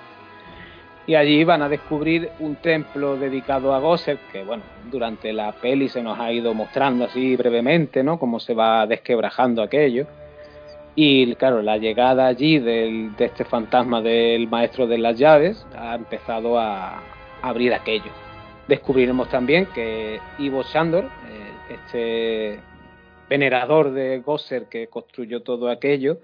Y 1.06 1.14
allí 1.14 1.44
van 1.44 1.62
a 1.62 1.68
descubrir 1.68 2.30
un 2.40 2.56
templo 2.56 3.16
dedicado 3.16 3.72
a 3.72 3.78
Gosset, 3.78 4.18
que 4.32 4.42
bueno, 4.42 4.64
durante 4.90 5.32
la 5.32 5.52
peli 5.52 5.88
se 5.88 6.02
nos 6.02 6.18
ha 6.18 6.32
ido 6.32 6.52
mostrando 6.52 7.04
así 7.04 7.36
brevemente, 7.36 8.02
¿no? 8.02 8.18
Cómo 8.18 8.40
se 8.40 8.54
va 8.54 8.86
desquebrajando 8.86 9.62
aquello. 9.62 10.06
Y 10.96 11.34
claro, 11.36 11.62
la 11.62 11.76
llegada 11.76 12.26
allí 12.26 12.58
del- 12.58 13.14
de 13.16 13.26
este 13.26 13.44
fantasma 13.44 14.00
del 14.02 14.48
maestro 14.48 14.86
de 14.88 14.98
las 14.98 15.16
llaves 15.16 15.64
ha 15.76 15.94
empezado 15.94 16.58
a 16.58 17.02
abrir 17.42 17.72
aquello. 17.72 18.10
Descubriremos 18.66 19.28
también 19.28 19.66
que 19.66 20.18
Ivo 20.38 20.64
Shandor, 20.64 21.04
eh, 21.04 21.74
este 21.74 22.60
venerador 23.28 23.92
de 23.92 24.18
Gosser 24.20 24.64
que 24.64 24.88
construyó 24.88 25.42
todo 25.42 25.68
aquello, 25.68 26.18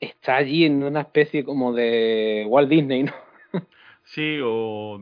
está 0.00 0.36
allí 0.36 0.66
en 0.66 0.82
una 0.82 1.00
especie 1.00 1.44
como 1.44 1.72
de 1.72 2.44
Walt 2.46 2.68
Disney, 2.68 3.04
¿no? 3.04 3.27
Sí, 4.08 4.38
o, 4.42 4.98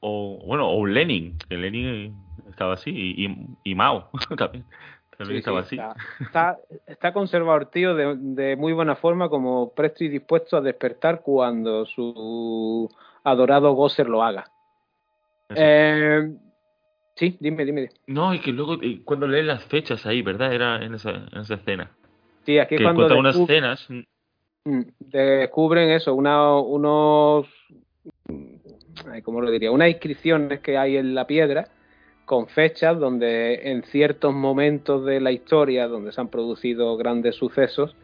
o 0.00 0.38
bueno, 0.46 0.70
o 0.70 0.86
Lenin, 0.86 1.36
que 1.48 1.56
Lenin 1.56 2.16
estaba 2.48 2.74
así, 2.74 2.90
y, 3.64 3.74
Mao 3.74 4.08
también, 4.38 4.64
también 5.16 5.28
Sí, 5.28 5.36
estaba 5.36 5.64
sí, 5.64 5.78
así. 5.78 6.24
Está, 6.24 6.56
está, 6.56 6.58
está 6.86 7.12
conservado 7.12 7.60
el 7.60 7.68
tío 7.68 7.94
de, 7.94 8.16
de 8.16 8.56
muy 8.56 8.72
buena 8.72 8.96
forma, 8.96 9.28
como 9.28 9.74
presto 9.74 10.04
y 10.04 10.08
dispuesto 10.08 10.56
a 10.56 10.62
despertar 10.62 11.20
cuando 11.20 11.84
su 11.84 12.88
adorado 13.24 13.72
Gosser 13.72 14.08
lo 14.08 14.22
haga. 14.22 14.50
Eh, 15.54 16.34
sí, 17.14 17.36
dime, 17.38 17.64
dime. 17.64 17.90
No, 18.06 18.32
y 18.32 18.40
que 18.40 18.52
luego 18.52 18.74
y 18.82 19.00
cuando 19.00 19.26
leen 19.26 19.48
las 19.48 19.64
fechas 19.64 20.06
ahí, 20.06 20.22
¿verdad? 20.22 20.54
Era 20.54 20.82
en 20.82 20.94
esa, 20.94 21.10
en 21.10 21.40
esa 21.40 21.54
escena. 21.54 21.90
Sí, 22.44 22.58
aquí 22.58 22.76
que 22.76 22.82
cuando 22.82 23.18
unas 23.18 23.36
escenas. 23.36 23.86
Mm, 24.64 24.82
descubren 24.98 25.90
eso, 25.90 26.14
una, 26.14 26.56
unos, 26.58 27.46
¿cómo 29.24 29.40
lo 29.40 29.50
diría? 29.50 29.70
Unas 29.70 29.88
inscripciones 29.88 30.60
que 30.60 30.78
hay 30.78 30.96
en 30.96 31.14
la 31.14 31.26
piedra 31.26 31.68
con 32.24 32.48
fechas 32.48 32.98
donde 32.98 33.70
en 33.70 33.82
ciertos 33.84 34.34
momentos 34.34 35.04
de 35.04 35.20
la 35.20 35.30
historia 35.30 35.86
donde 35.86 36.12
se 36.12 36.20
han 36.20 36.28
producido 36.28 36.96
grandes 36.96 37.36
sucesos 37.36 37.94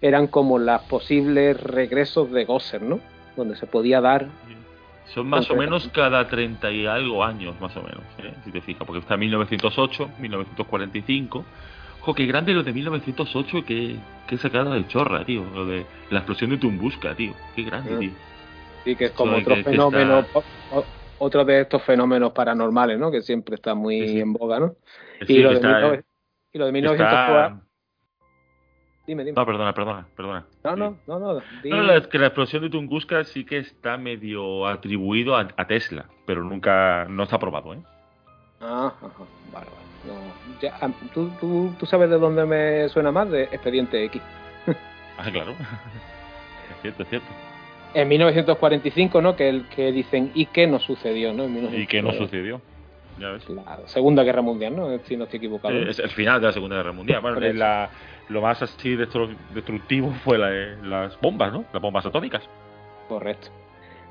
eran 0.00 0.26
como 0.26 0.58
las 0.58 0.82
posibles 0.82 1.60
regresos 1.60 2.30
de 2.32 2.44
Gosser, 2.44 2.82
¿no? 2.82 3.00
Donde 3.36 3.56
se 3.56 3.66
podía 3.66 4.00
dar 4.00 4.28
Son 5.14 5.26
más 5.28 5.50
o 5.50 5.56
menos 5.56 5.88
cada 5.88 6.26
30 6.28 6.70
y 6.70 6.86
algo 6.86 7.24
años, 7.24 7.58
más 7.60 7.76
o 7.76 7.82
menos, 7.82 8.02
¿eh? 8.18 8.32
si 8.44 8.50
te 8.50 8.60
fijas, 8.60 8.86
porque 8.86 9.00
está 9.00 9.16
1908, 9.16 10.10
1945. 10.20 11.44
Jo, 12.00 12.14
qué 12.14 12.26
grande 12.26 12.52
lo 12.52 12.62
de 12.62 12.72
1908, 12.72 13.64
que, 13.64 13.96
que 14.26 14.36
sacada 14.36 14.74
de 14.74 14.86
chorra, 14.88 15.24
tío. 15.24 15.44
Lo 15.54 15.66
de 15.66 15.86
la 16.10 16.18
explosión 16.18 16.50
de 16.50 16.56
Tunguska, 16.58 17.14
tío. 17.14 17.32
Qué 17.54 17.62
grande, 17.62 17.94
Ah. 17.94 17.98
tío. 18.00 18.10
Sí, 18.84 18.96
que 18.96 19.04
es 19.06 19.12
como 19.12 19.36
otro 19.36 19.54
que- 19.56 19.64
que 19.64 19.70
fenómeno, 19.70 20.20
está- 20.20 20.42
otro 21.18 21.44
de 21.44 21.60
estos 21.60 21.82
fenómenos 21.84 22.32
paranormales, 22.32 22.98
¿no? 22.98 23.10
Que 23.10 23.22
siempre 23.22 23.54
está 23.54 23.74
muy 23.74 24.00
Sí, 24.00 24.08
sí. 24.14 24.20
en 24.20 24.32
boga, 24.32 24.58
¿no? 24.58 24.74
Sí, 25.26 25.34
y, 25.34 25.38
lo 25.42 25.52
está- 25.52 25.68
19 25.68 26.04
y 26.52 26.58
lo 26.58 26.66
de 26.66 26.72
1904... 26.72 27.44
está- 27.44 27.66
Dime, 29.06 29.24
dime. 29.24 29.34
No, 29.36 29.44
perdona, 29.44 29.74
perdona, 29.74 30.08
perdona. 30.16 30.46
No, 30.62 30.76
no, 30.76 30.98
no, 31.06 31.18
no. 31.18 31.42
di- 31.62 31.70
No, 31.70 31.82
la, 31.82 32.00
que 32.02 32.18
la 32.18 32.26
explosión 32.26 32.62
de 32.62 32.70
Tunguska 32.70 33.24
sí 33.24 33.44
que 33.44 33.58
está 33.58 33.96
medio 33.98 34.66
atribuido 34.66 35.36
a, 35.36 35.48
a 35.56 35.66
Tesla, 35.66 36.06
pero 36.24 36.44
nunca, 36.44 37.06
no 37.08 37.24
está 37.24 37.38
probado, 37.38 37.74
¿eh? 37.74 37.82
Ah, 38.60 38.92
ajá, 39.00 39.24
vale, 39.52 39.66
vale. 39.66 39.82
No, 40.04 40.58
ya, 40.60 40.72
¿tú, 41.12 41.30
tú, 41.40 41.74
tú 41.78 41.86
sabes 41.86 42.10
de 42.10 42.18
dónde 42.18 42.44
me 42.46 42.88
suena 42.90 43.10
más? 43.12 43.28
De 43.30 43.44
Expediente 43.44 44.04
X. 44.04 44.22
Ah, 45.18 45.30
claro. 45.30 45.50
es 46.70 46.80
cierto, 46.80 47.02
es 47.02 47.08
cierto. 47.10 47.28
En 47.94 48.08
1945, 48.08 49.20
¿no? 49.20 49.36
Que 49.36 49.48
el 49.48 49.68
que 49.68 49.92
dicen 49.92 50.30
y 50.34 50.46
que 50.46 50.66
no 50.66 50.78
sucedió, 50.78 51.32
¿no? 51.32 51.44
En 51.44 51.56
Y 51.74 51.86
que 51.86 52.00
no 52.02 52.08
1900, 52.10 52.16
sucedió. 52.18 52.60
Ya 53.18 53.30
ves. 53.30 53.48
La 53.50 53.78
Segunda 53.86 54.22
Guerra 54.22 54.40
Mundial, 54.40 54.74
¿no? 54.74 54.98
Si 55.04 55.16
no 55.16 55.24
estoy 55.24 55.36
equivocado. 55.38 55.74
Eh, 55.74 55.90
es 55.90 55.98
el 55.98 56.08
final 56.10 56.40
de 56.40 56.46
la 56.46 56.52
Segunda 56.52 56.76
Guerra 56.76 56.92
Mundial. 56.92 57.20
Bueno, 57.20 57.38
la- 57.40 57.90
lo 58.28 58.40
más 58.40 58.62
así 58.62 58.96
destru- 58.96 59.36
destructivo 59.54 60.10
fue 60.24 60.38
la- 60.38 60.50
eh, 60.50 60.76
las 60.82 61.20
bombas, 61.20 61.52
¿no? 61.52 61.64
Las 61.72 61.82
bombas 61.82 62.06
atómicas. 62.06 62.42
Correcto. 63.08 63.48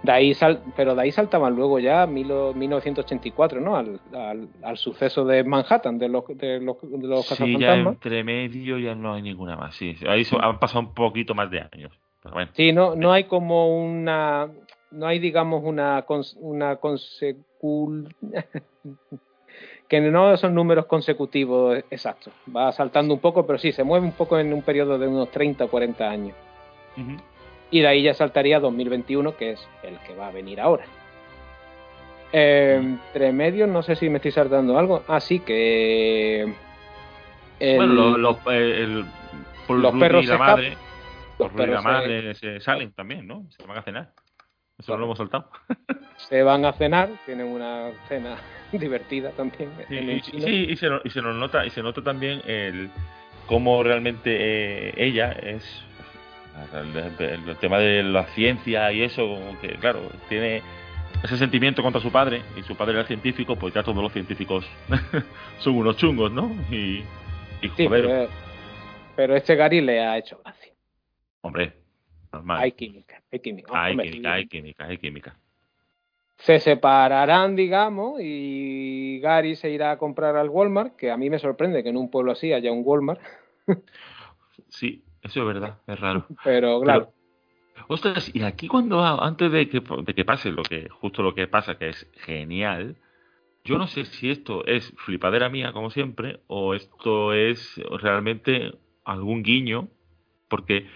De 0.04 0.12
ahí 0.12 0.34
sal, 0.34 0.62
pero 0.76 0.96
de 0.96 1.02
ahí 1.04 1.12
saltaban 1.12 1.56
luego 1.56 1.80
ya 1.80 2.06
mil- 2.08 2.32
1984, 2.56 3.60
¿no? 3.62 3.76
Al, 3.76 4.00
al, 4.14 4.48
al 4.64 4.78
suceso 4.78 5.26
de 5.26 5.44
Manhattan, 5.44 5.98
de 5.98 6.10
los, 6.10 6.26
de 6.28 6.60
los, 6.60 6.78
de 6.82 7.08
los 7.08 7.26
Sí, 7.28 7.58
ya 7.60 7.76
entre 7.76 8.24
medio 8.24 8.78
ya 8.80 8.96
no 8.96 9.14
hay 9.14 9.22
ninguna 9.22 9.56
más. 9.56 9.76
Sí, 9.76 9.96
ahí 10.08 10.24
han 10.40 10.60
pasado 10.60 10.82
un 10.82 10.94
poquito 10.94 11.34
más 11.36 11.50
de 11.52 11.62
años. 11.72 11.92
Pero 12.24 12.34
bueno. 12.36 12.52
Sí, 12.54 12.72
no, 12.72 12.96
no 12.96 13.12
hay 13.12 13.24
como 13.26 13.82
una, 13.84 14.50
no 14.92 15.08
hay 15.08 15.20
digamos 15.20 15.64
una, 15.64 16.06
una 16.38 16.76
consecul... 16.78 18.14
que 19.88 20.00
no 20.00 20.38
son 20.38 20.56
números 20.56 20.86
consecutivos 20.86 21.84
exactos. 21.90 22.32
Va 22.56 22.72
saltando 22.72 23.14
un 23.14 23.20
poco, 23.20 23.46
pero 23.46 23.60
sí, 23.60 23.72
se 23.74 23.84
mueve 23.84 24.06
un 24.06 24.14
poco 24.14 24.40
en 24.40 24.54
un 24.54 24.62
periodo 24.62 24.98
de 24.98 25.08
unos 25.08 25.30
30 25.32 25.66
o 25.66 25.68
40 25.70 26.10
años. 26.10 26.36
Y 27.72 27.82
de 27.82 27.88
ahí 27.88 28.04
ya 28.04 28.14
saltaría 28.14 28.60
2021, 28.62 29.36
que 29.36 29.52
es 29.52 29.68
el 29.84 29.98
que 30.00 30.16
va 30.16 30.28
a 30.28 30.32
venir 30.32 30.62
ahora. 30.62 30.86
Eh, 32.34 32.78
entre 32.82 33.34
medios, 33.34 33.68
no 33.68 33.84
sé 33.84 33.96
si 33.96 34.10
me 34.10 34.18
estoy 34.18 34.32
saltando 34.32 34.78
algo. 34.78 35.04
Así 35.08 35.40
que... 35.40 36.54
el- 37.60 37.76
Bueno, 37.76 37.94
lo- 37.94 38.18
lo- 38.18 38.52
eh, 38.52 38.84
el, 38.84 39.06
por 39.68 39.78
los 39.78 39.94
perros 40.00 40.24
y 40.24 40.28
la 40.28 40.36
escapan. 40.36 40.64
Los 41.46 41.52
perros 41.54 41.84
se- 41.84 42.34
se 42.36 42.60
salen 42.62 42.94
también, 42.94 43.28
¿no? 43.28 43.46
Se 43.52 43.66
van 43.66 43.78
a 43.78 43.82
cenar. 43.84 44.14
Eso 44.78 44.94
no 44.94 45.00
lo 45.00 45.06
hemos 45.06 45.18
soltado. 45.18 45.50
se 46.18 46.44
van 46.44 46.66
a 46.66 46.74
cenar, 46.74 47.10
tienen 47.26 47.48
una 47.48 47.92
cena 48.08 48.38
divertida 48.72 49.32
también. 49.32 49.72
Sí, 49.88 49.98
en 49.98 50.22
chino. 50.22 50.46
sí, 50.46 50.68
y 50.70 50.78
se, 50.78 50.88
y 51.04 51.10
se 51.10 51.22
nos 51.22 51.36
nota 51.36 51.66
y 51.66 51.70
se 51.70 51.82
nota 51.84 52.02
también 52.02 52.42
el 52.46 52.90
cómo 53.48 53.84
realmente 53.84 54.30
eh, 54.90 54.94
ella 54.98 55.32
es 55.34 55.84
el, 56.74 56.96
el- 57.26 57.50
el 57.50 57.56
tema 57.58 57.80
de 57.80 58.04
la 58.04 58.26
ciencia 58.28 58.92
y 58.92 59.02
eso 59.04 59.28
como 59.28 59.60
que 59.60 59.70
claro 59.76 60.00
tiene 60.30 60.62
ese 61.24 61.38
sentimiento 61.38 61.82
contra 61.84 62.02
su 62.02 62.12
padre 62.12 62.42
y 62.56 62.64
su 62.64 62.76
padre 62.76 62.94
era 62.94 63.06
científico 63.06 63.56
pues 63.56 63.74
ya 63.74 63.84
todos 63.84 64.02
los 64.02 64.12
científicos 64.14 64.66
son 65.60 65.76
unos 65.76 65.98
chungos 65.98 66.32
no 66.32 66.56
y, 66.72 67.04
y 67.62 67.70
Sí, 67.76 67.86
joder 67.88 68.02
pero, 68.06 68.30
pero 69.16 69.36
este 69.36 69.56
Gary 69.56 69.82
le 69.82 70.02
ha 70.02 70.18
hecho 70.18 70.40
gracia. 70.44 70.71
Hombre 71.42 71.74
normal. 72.32 72.62
Hay 72.62 72.72
química, 72.74 73.22
hay 73.32 73.40
química. 73.40 73.72
hay 73.74 73.92
Hombre, 73.92 74.10
química 74.10 74.34
hay 74.34 74.48
química 74.48 74.86
hay 74.86 74.98
química. 74.98 75.36
Se 76.38 76.60
separarán, 76.60 77.56
digamos, 77.56 78.20
y 78.20 79.20
Gary 79.20 79.56
se 79.56 79.70
irá 79.70 79.92
a 79.92 79.98
comprar 79.98 80.36
al 80.38 80.50
Walmart, 80.50 80.96
que 80.96 81.12
a 81.12 81.18
mí 81.18 81.30
me 81.30 81.38
sorprende 81.38 81.84
que 81.84 81.90
en 81.90 81.98
un 81.98 82.10
pueblo 82.10 82.32
así 82.32 82.52
haya 82.52 82.72
un 82.72 82.82
Walmart, 82.84 83.22
sí 84.70 85.04
eso 85.22 85.42
es 85.42 85.46
verdad 85.46 85.78
es 85.86 86.00
raro. 86.00 86.26
Pero 86.44 86.82
claro, 86.82 87.14
Ostras, 87.88 88.32
y 88.34 88.44
aquí 88.44 88.68
cuando 88.68 89.04
antes 89.04 89.52
de 89.52 89.68
que, 89.68 89.82
de 90.04 90.14
que 90.14 90.26
pase 90.26 90.52
lo 90.52 90.64
que 90.64 90.90
justo 90.90 91.24
lo 91.24 91.34
que 91.34 91.48
pasa, 91.48 91.78
que 91.78 91.90
es 91.90 92.10
genial, 92.22 92.96
yo 93.64 93.78
no 93.78 93.88
sé 93.88 94.06
si 94.06 94.30
esto 94.30 94.66
es 94.66 94.94
flipadera 94.98 95.50
mía, 95.50 95.72
como 95.72 95.92
siempre, 95.92 96.40
o 96.48 96.74
esto 96.74 97.34
es 97.34 97.80
realmente 98.02 98.74
algún 99.04 99.44
guiño, 99.44 99.88
porque 100.48 100.88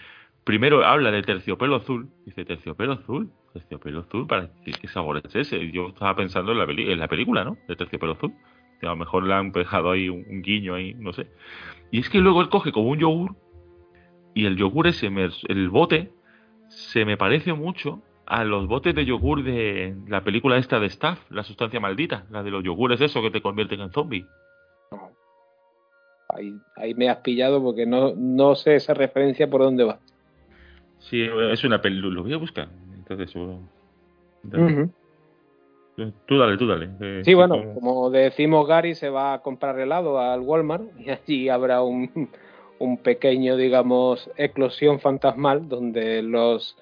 primero 0.46 0.86
habla 0.86 1.12
de 1.12 1.24
terciopelo 1.24 1.76
azul, 1.76 2.08
dice 2.26 2.46
terciopelo 2.46 2.94
azul, 2.94 3.30
terciopelo 3.52 4.02
azul, 4.02 4.28
¿para 4.28 4.50
qué, 4.64 4.88
sabor 4.88 5.22
es 5.26 5.36
ese? 5.36 5.72
Yo 5.72 5.90
estaba 5.90 6.16
pensando 6.16 6.54
en 6.54 6.60
la, 6.60 6.66
peli- 6.66 6.90
en 6.90 7.00
la 7.00 7.10
película, 7.10 7.44
¿no? 7.44 7.58
De 7.68 7.76
terciopelo 7.76 8.14
azul. 8.14 8.34
A 8.82 8.88
lo 8.88 8.96
mejor 8.96 9.26
le 9.26 9.34
han 9.34 9.52
dejado 9.52 9.92
ahí 9.92 10.10
un, 10.10 10.42
guiño 10.44 10.76
ahí, 10.76 10.94
no 10.94 11.12
sé. 11.12 11.28
Y 11.92 12.00
es 12.00 12.10
que 12.10 12.20
luego 12.20 12.42
él 12.42 12.50
coge 12.50 12.72
como 12.72 12.90
un 12.90 13.00
yogur 13.00 13.36
y 14.36 14.46
el 14.46 14.58
yogur 14.58 14.86
ese, 14.88 15.08
el 15.08 15.70
bote, 15.70 16.12
se 16.68 17.04
me 17.04 17.18
parece 17.18 17.54
mucho 17.54 18.02
a 18.28 18.44
los 18.44 18.68
botes 18.68 18.94
de 18.94 19.06
yogur 19.06 19.44
de 19.44 19.96
la 20.08 20.24
película 20.24 20.58
esta 20.58 20.80
de 20.80 20.88
Staff, 20.88 21.20
la 21.32 21.44
sustancia 21.44 21.80
maldita, 21.80 22.26
la 22.30 22.44
de 22.44 22.52
los 22.52 22.64
yogures 22.64 23.02
eso 23.02 23.22
que 23.22 23.32
te 23.32 23.42
convierten 23.42 23.82
en 23.82 23.92
zombie. 23.92 24.28
Ahí, 26.30 26.60
ahí 26.76 26.94
me 26.94 27.10
has 27.10 27.18
pillado 27.18 27.64
porque 27.64 27.86
no, 27.86 28.14
no 28.16 28.56
sé 28.56 28.76
esa 28.76 28.94
referencia 28.94 29.50
por 29.50 29.62
dónde 29.62 29.84
va. 29.86 30.00
Sí, 31.10 31.22
es 31.52 31.64
una 31.64 31.82
película, 31.82 32.14
lo 32.14 32.24
voy 32.24 32.34
a 32.34 32.38
buscar. 32.38 32.68
Entonces. 32.96 33.36
Ujú. 33.36 34.92
Tú 36.26 36.38
dale, 36.38 36.58
tú 36.58 36.68
dale. 36.68 36.90
eh, 37.00 37.22
Sí, 37.24 37.34
bueno, 37.34 37.56
como- 37.58 37.74
como 37.76 38.10
decimos, 38.10 38.68
Gary 38.68 38.96
se 38.96 39.10
va 39.10 39.34
a 39.34 39.42
comprar 39.42 39.80
helado 39.80 40.20
al 40.20 40.42
Walmart 40.42 40.84
y 41.00 41.10
allí 41.10 41.50
habrá 41.50 41.82
un, 41.82 42.30
un 42.80 42.98
pequeño, 42.98 43.56
digamos, 43.56 44.30
eclosión 44.38 45.00
fantasmal 45.00 45.70
donde 45.70 46.22
los 46.22 46.78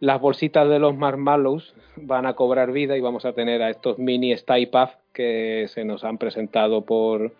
las 0.00 0.20
bolsitas 0.20 0.68
de 0.68 0.78
los 0.80 0.94
marshmallows 0.96 1.74
van 1.96 2.26
a 2.26 2.34
cobrar 2.34 2.72
vida 2.72 2.96
y 2.96 3.00
vamos 3.00 3.24
a 3.24 3.32
tener 3.32 3.62
a 3.62 3.70
estos 3.70 3.98
mini 3.98 4.32
Stay 4.32 4.68
que 5.12 5.66
se 5.68 5.84
nos 5.84 6.02
han 6.04 6.18
presentado 6.18 6.84
por 6.84 7.32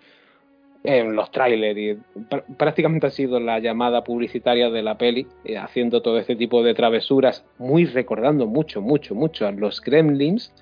en 0.84 1.16
los 1.16 1.30
trailers 1.30 1.78
y 1.78 1.92
pr- 2.28 2.44
prácticamente 2.58 3.06
ha 3.06 3.10
sido 3.10 3.40
la 3.40 3.58
llamada 3.58 4.04
publicitaria 4.04 4.68
de 4.70 4.82
la 4.82 4.98
peli 4.98 5.26
eh, 5.44 5.56
haciendo 5.56 6.02
todo 6.02 6.18
este 6.18 6.36
tipo 6.36 6.62
de 6.62 6.74
travesuras 6.74 7.44
muy 7.58 7.86
recordando 7.86 8.46
mucho 8.46 8.82
mucho 8.82 9.14
mucho 9.14 9.46
a 9.46 9.50
los 9.52 9.80
Gremlins 9.80 10.52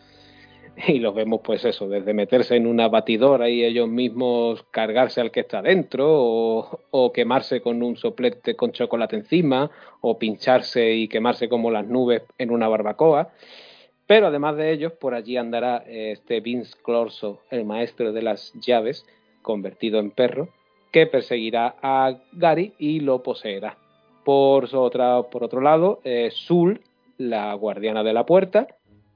y 0.88 1.00
los 1.00 1.14
vemos 1.14 1.40
pues 1.44 1.64
eso, 1.64 1.88
desde 1.88 2.14
meterse 2.14 2.56
en 2.56 2.66
una 2.66 2.88
batidora 2.88 3.50
y 3.50 3.62
ellos 3.64 3.88
mismos 3.88 4.62
cargarse 4.70 5.20
al 5.20 5.30
que 5.30 5.40
está 5.40 5.60
dentro 5.60 6.06
o, 6.08 6.80
o 6.92 7.12
quemarse 7.12 7.60
con 7.60 7.82
un 7.82 7.96
soplete 7.96 8.54
con 8.54 8.72
chocolate 8.72 9.16
encima 9.16 9.70
o 10.00 10.18
pincharse 10.18 10.94
y 10.94 11.08
quemarse 11.08 11.48
como 11.48 11.70
las 11.70 11.86
nubes 11.86 12.22
en 12.38 12.50
una 12.52 12.68
barbacoa. 12.68 13.32
Pero 14.06 14.28
además 14.28 14.56
de 14.56 14.72
ellos, 14.72 14.92
por 14.92 15.14
allí 15.14 15.36
andará 15.36 15.84
eh, 15.86 16.12
este 16.12 16.40
Vince 16.40 16.74
Clorso, 16.82 17.40
el 17.50 17.64
maestro 17.64 18.12
de 18.12 18.22
las 18.22 18.52
llaves, 18.54 19.04
convertido 19.42 19.98
en 19.98 20.10
perro, 20.10 20.48
que 20.90 21.06
perseguirá 21.06 21.76
a 21.82 22.18
Gary 22.32 22.74
y 22.78 23.00
lo 23.00 23.22
poseerá. 23.22 23.76
Por, 24.24 24.74
otra, 24.74 25.22
por 25.24 25.42
otro 25.42 25.60
lado, 25.60 26.00
eh, 26.04 26.30
la 27.18 27.54
guardiana 27.54 28.02
de 28.02 28.12
la 28.12 28.24
puerta, 28.24 28.68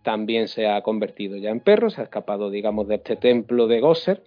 también 0.03 0.49
se 0.49 0.69
ha 0.69 0.83
convertido 0.83 1.37
ya 1.37 1.51
en 1.51 1.61
perro, 1.61 1.91
se 1.91 2.01
ha 2.01 2.05
escapado, 2.05 2.51
digamos, 2.51 2.89
de 2.89 2.97
este 2.97 3.17
templo 3.17 3.67
de 3.67 3.81
Gosser 3.81 4.23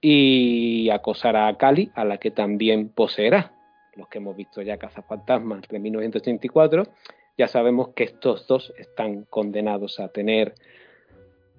y 0.00 0.90
acosará 0.90 1.48
a 1.48 1.56
Kali, 1.56 1.90
a 1.94 2.04
la 2.04 2.18
que 2.18 2.30
también 2.30 2.88
poseerá. 2.88 3.52
Los 3.96 4.08
que 4.08 4.18
hemos 4.18 4.36
visto 4.36 4.62
ya 4.62 4.76
Cazafantasmas 4.76 5.62
de 5.68 5.78
1984, 5.80 6.84
ya 7.36 7.48
sabemos 7.48 7.88
que 7.94 8.04
estos 8.04 8.46
dos 8.46 8.72
están 8.78 9.24
condenados 9.24 9.98
a 9.98 10.08
tener 10.08 10.54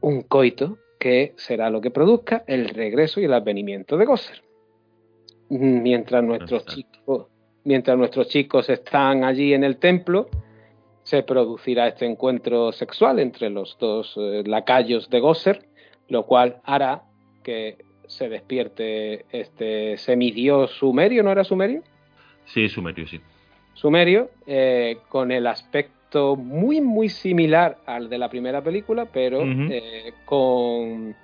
un 0.02 0.22
coito 0.22 0.78
que 1.00 1.34
será 1.38 1.70
lo 1.70 1.82
que 1.82 1.92
produzca 1.92 2.44
el 2.46 2.70
regreso 2.70 3.22
y 3.22 3.26
el 3.26 3.34
advenimiento 3.34 3.98
de 3.98 4.06
Gosser. 4.06 4.44
Mientras 5.50 6.24
nuestros 6.24 6.62
Exacto. 6.64 6.76
chicos, 6.76 7.28
mientras 7.64 7.98
nuestros 7.98 8.28
chicos 8.28 8.70
están 8.70 9.24
allí 9.24 9.54
en 9.54 9.64
el 9.64 9.78
templo, 9.78 10.30
se 11.04 11.24
producirá 11.24 11.88
este 11.88 12.06
encuentro 12.06 12.72
sexual 12.72 13.20
entre 13.20 13.50
los 13.50 13.78
dos 13.80 14.14
eh, 14.18 14.44
lacayos 14.46 15.10
de 15.10 15.20
Gosser, 15.22 15.66
lo 16.10 16.26
cual 16.26 16.62
hará 16.66 17.04
que 17.42 17.78
se 18.06 18.28
despierte 18.28 19.26
este 19.32 19.98
semidios 19.98 20.72
sumerio, 20.72 21.24
¿no 21.24 21.32
era 21.32 21.44
sumerio? 21.44 21.82
Sí, 22.46 22.68
sumerio, 22.68 23.08
sí. 23.08 23.22
Sumerio, 23.74 24.30
eh, 24.46 24.98
con 25.08 25.32
el 25.32 25.48
aspecto 25.48 25.99
muy, 26.38 26.82
muy 26.82 27.10
similar 27.10 27.78
al 27.86 28.10
de 28.10 28.18
la 28.18 28.30
primera 28.30 28.62
película, 28.62 29.06
pero 29.06 29.42
eh, 29.44 30.14
con... 30.26 31.16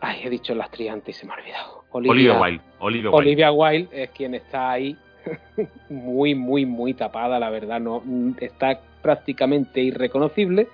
Ay, 0.00 0.20
he 0.24 0.30
dicho 0.30 0.54
las 0.54 0.70
triantes 0.70 1.16
y 1.16 1.20
se 1.20 1.26
me 1.26 1.32
ha 1.32 1.36
olvidado. 1.36 1.84
Olivia 1.90 2.40
Wilde. 2.40 2.60
Olivia 2.78 3.10
Wilde. 3.10 3.16
Olivia 3.16 3.52
Wilde 3.52 4.02
es 4.02 4.10
quien 4.10 4.34
está 4.34 4.70
ahí 4.72 4.96
muy, 5.88 6.34
muy, 6.34 6.66
muy 6.66 6.94
tapada, 6.94 7.38
la 7.38 7.50
verdad, 7.50 7.80
no 7.80 8.02
está 8.40 8.80
prácticamente 9.02 9.80
irreconocible. 9.80 10.68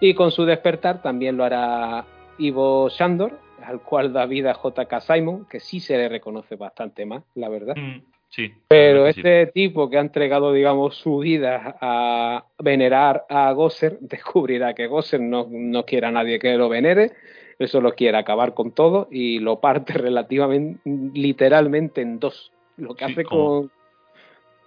Y 0.00 0.14
con 0.14 0.30
su 0.30 0.44
despertar 0.44 1.02
también 1.02 1.36
lo 1.36 1.44
hará 1.44 2.04
Ivo 2.38 2.88
Shandor, 2.88 3.38
al 3.64 3.80
cual 3.80 4.12
da 4.12 4.26
vida 4.26 4.54
J.K. 4.54 5.00
Simon, 5.00 5.46
que 5.46 5.60
sí 5.60 5.80
se 5.80 5.96
le 5.96 6.08
reconoce 6.08 6.56
bastante 6.56 7.06
más, 7.06 7.24
la 7.34 7.48
verdad. 7.48 7.74
Mm, 7.76 8.02
sí. 8.34 8.52
Pero 8.68 9.10
sí. 9.12 9.20
este 9.20 9.46
tipo 9.48 9.88
que 9.88 9.98
ha 9.98 10.00
entregado, 10.00 10.52
digamos, 10.52 10.96
su 10.96 11.18
vida 11.18 11.76
a 11.80 12.44
venerar 12.58 13.24
a 13.28 13.52
Gosser, 13.52 13.98
descubrirá 14.00 14.74
que 14.74 14.86
Gosser 14.86 15.20
no, 15.20 15.46
no 15.50 15.84
quiere 15.84 16.06
a 16.06 16.10
nadie 16.10 16.38
que 16.38 16.56
lo 16.56 16.68
venere, 16.68 17.12
él 17.58 17.68
solo 17.68 17.92
quiere 17.92 18.18
acabar 18.18 18.54
con 18.54 18.72
todo 18.72 19.08
y 19.10 19.38
lo 19.38 19.60
parte 19.60 19.92
relativamente, 19.94 20.80
literalmente 20.84 22.00
en 22.00 22.18
dos. 22.18 22.52
Lo 22.76 22.94
que 22.94 23.06
Sí, 23.06 23.12
hace 23.12 23.24
con, 23.24 23.70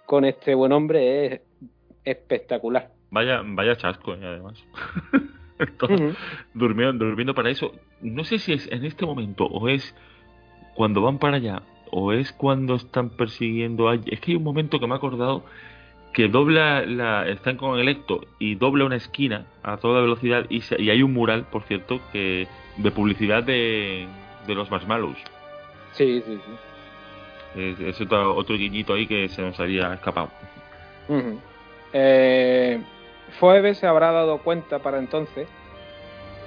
con 0.06 0.24
este 0.24 0.54
buen 0.54 0.72
hombre 0.72 1.26
es 1.26 1.40
espectacular. 2.04 2.90
Vaya, 3.10 3.42
vaya 3.44 3.76
chasco, 3.76 4.14
eh, 4.14 4.20
además. 4.22 4.64
Durmiendo 6.54 7.34
para 7.34 7.50
eso. 7.50 7.72
No 8.00 8.24
sé 8.24 8.38
si 8.38 8.52
es 8.52 8.70
en 8.70 8.84
este 8.84 9.04
momento 9.04 9.44
o 9.44 9.68
es 9.68 9.94
cuando 10.74 11.02
van 11.02 11.18
para 11.18 11.36
allá 11.36 11.62
o 11.90 12.12
es 12.12 12.32
cuando 12.32 12.74
están 12.76 13.10
persiguiendo 13.10 13.88
a... 13.88 13.94
Es 13.94 14.20
que 14.20 14.32
hay 14.32 14.36
un 14.36 14.44
momento 14.44 14.78
que 14.80 14.86
me 14.86 14.94
he 14.94 14.96
acordado 14.96 15.42
que 16.12 16.28
dobla 16.28 16.84
la... 16.86 17.28
Están 17.28 17.56
con 17.56 17.78
Electo 17.78 18.20
y 18.38 18.54
dobla 18.54 18.84
una 18.84 18.96
esquina 18.96 19.46
a 19.62 19.76
toda 19.76 20.00
velocidad 20.00 20.46
y, 20.48 20.62
se- 20.62 20.80
y 20.80 20.90
hay 20.90 21.02
un 21.02 21.12
mural, 21.12 21.44
por 21.50 21.62
cierto, 21.64 22.00
que 22.12 22.48
de 22.76 22.90
publicidad 22.90 23.42
de, 23.42 24.06
de 24.46 24.54
los 24.54 24.70
marshmallows. 24.70 25.18
Sí, 25.92 26.22
sí, 26.26 26.38
sí. 26.44 27.60
Es, 27.60 27.80
es 27.80 28.00
otro, 28.00 28.36
otro 28.36 28.56
guiñito 28.56 28.94
ahí 28.94 29.06
que 29.06 29.28
se 29.28 29.42
nos 29.42 29.58
había 29.58 29.92
escapado. 29.94 30.30
Ujú. 31.08 31.40
Eh, 31.92 32.80
Phoebe 33.40 33.74
se 33.74 33.86
habrá 33.86 34.12
dado 34.12 34.38
cuenta 34.38 34.78
para 34.80 34.98
entonces 34.98 35.48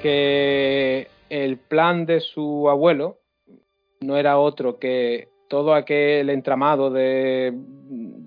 que 0.02 1.08
el 1.30 1.58
plan 1.58 2.06
de 2.06 2.20
su 2.20 2.70
abuelo 2.70 3.18
no 4.02 4.18
era 4.18 4.38
otro 4.38 4.80
que 4.80 5.30
todo 5.52 5.74
aquel 5.74 6.30
entramado 6.30 6.90
de 6.92 7.54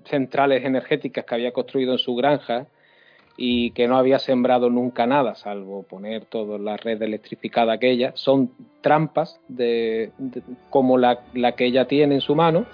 centrales 0.05 0.63
energéticas 0.63 1.25
que 1.25 1.33
había 1.33 1.53
construido 1.53 1.93
en 1.93 1.97
su 1.97 2.13
granja 2.13 2.67
y 3.35 3.71
que 3.71 3.87
no 3.87 3.97
había 3.97 4.19
sembrado 4.19 4.69
nunca 4.69 5.07
nada, 5.07 5.33
salvo 5.33 5.81
poner 5.81 6.25
toda 6.25 6.59
la 6.59 6.77
red 6.77 7.01
electrificada 7.01 7.73
aquella, 7.73 8.11
son 8.13 8.51
trampas 8.81 9.41
de, 9.47 10.11
como 10.69 10.99
la, 10.99 11.21
la 11.33 11.53
que 11.53 11.65
ella 11.65 11.85
tiene 11.85 12.13
en 12.13 12.21
su 12.21 12.35
mano, 12.35 12.67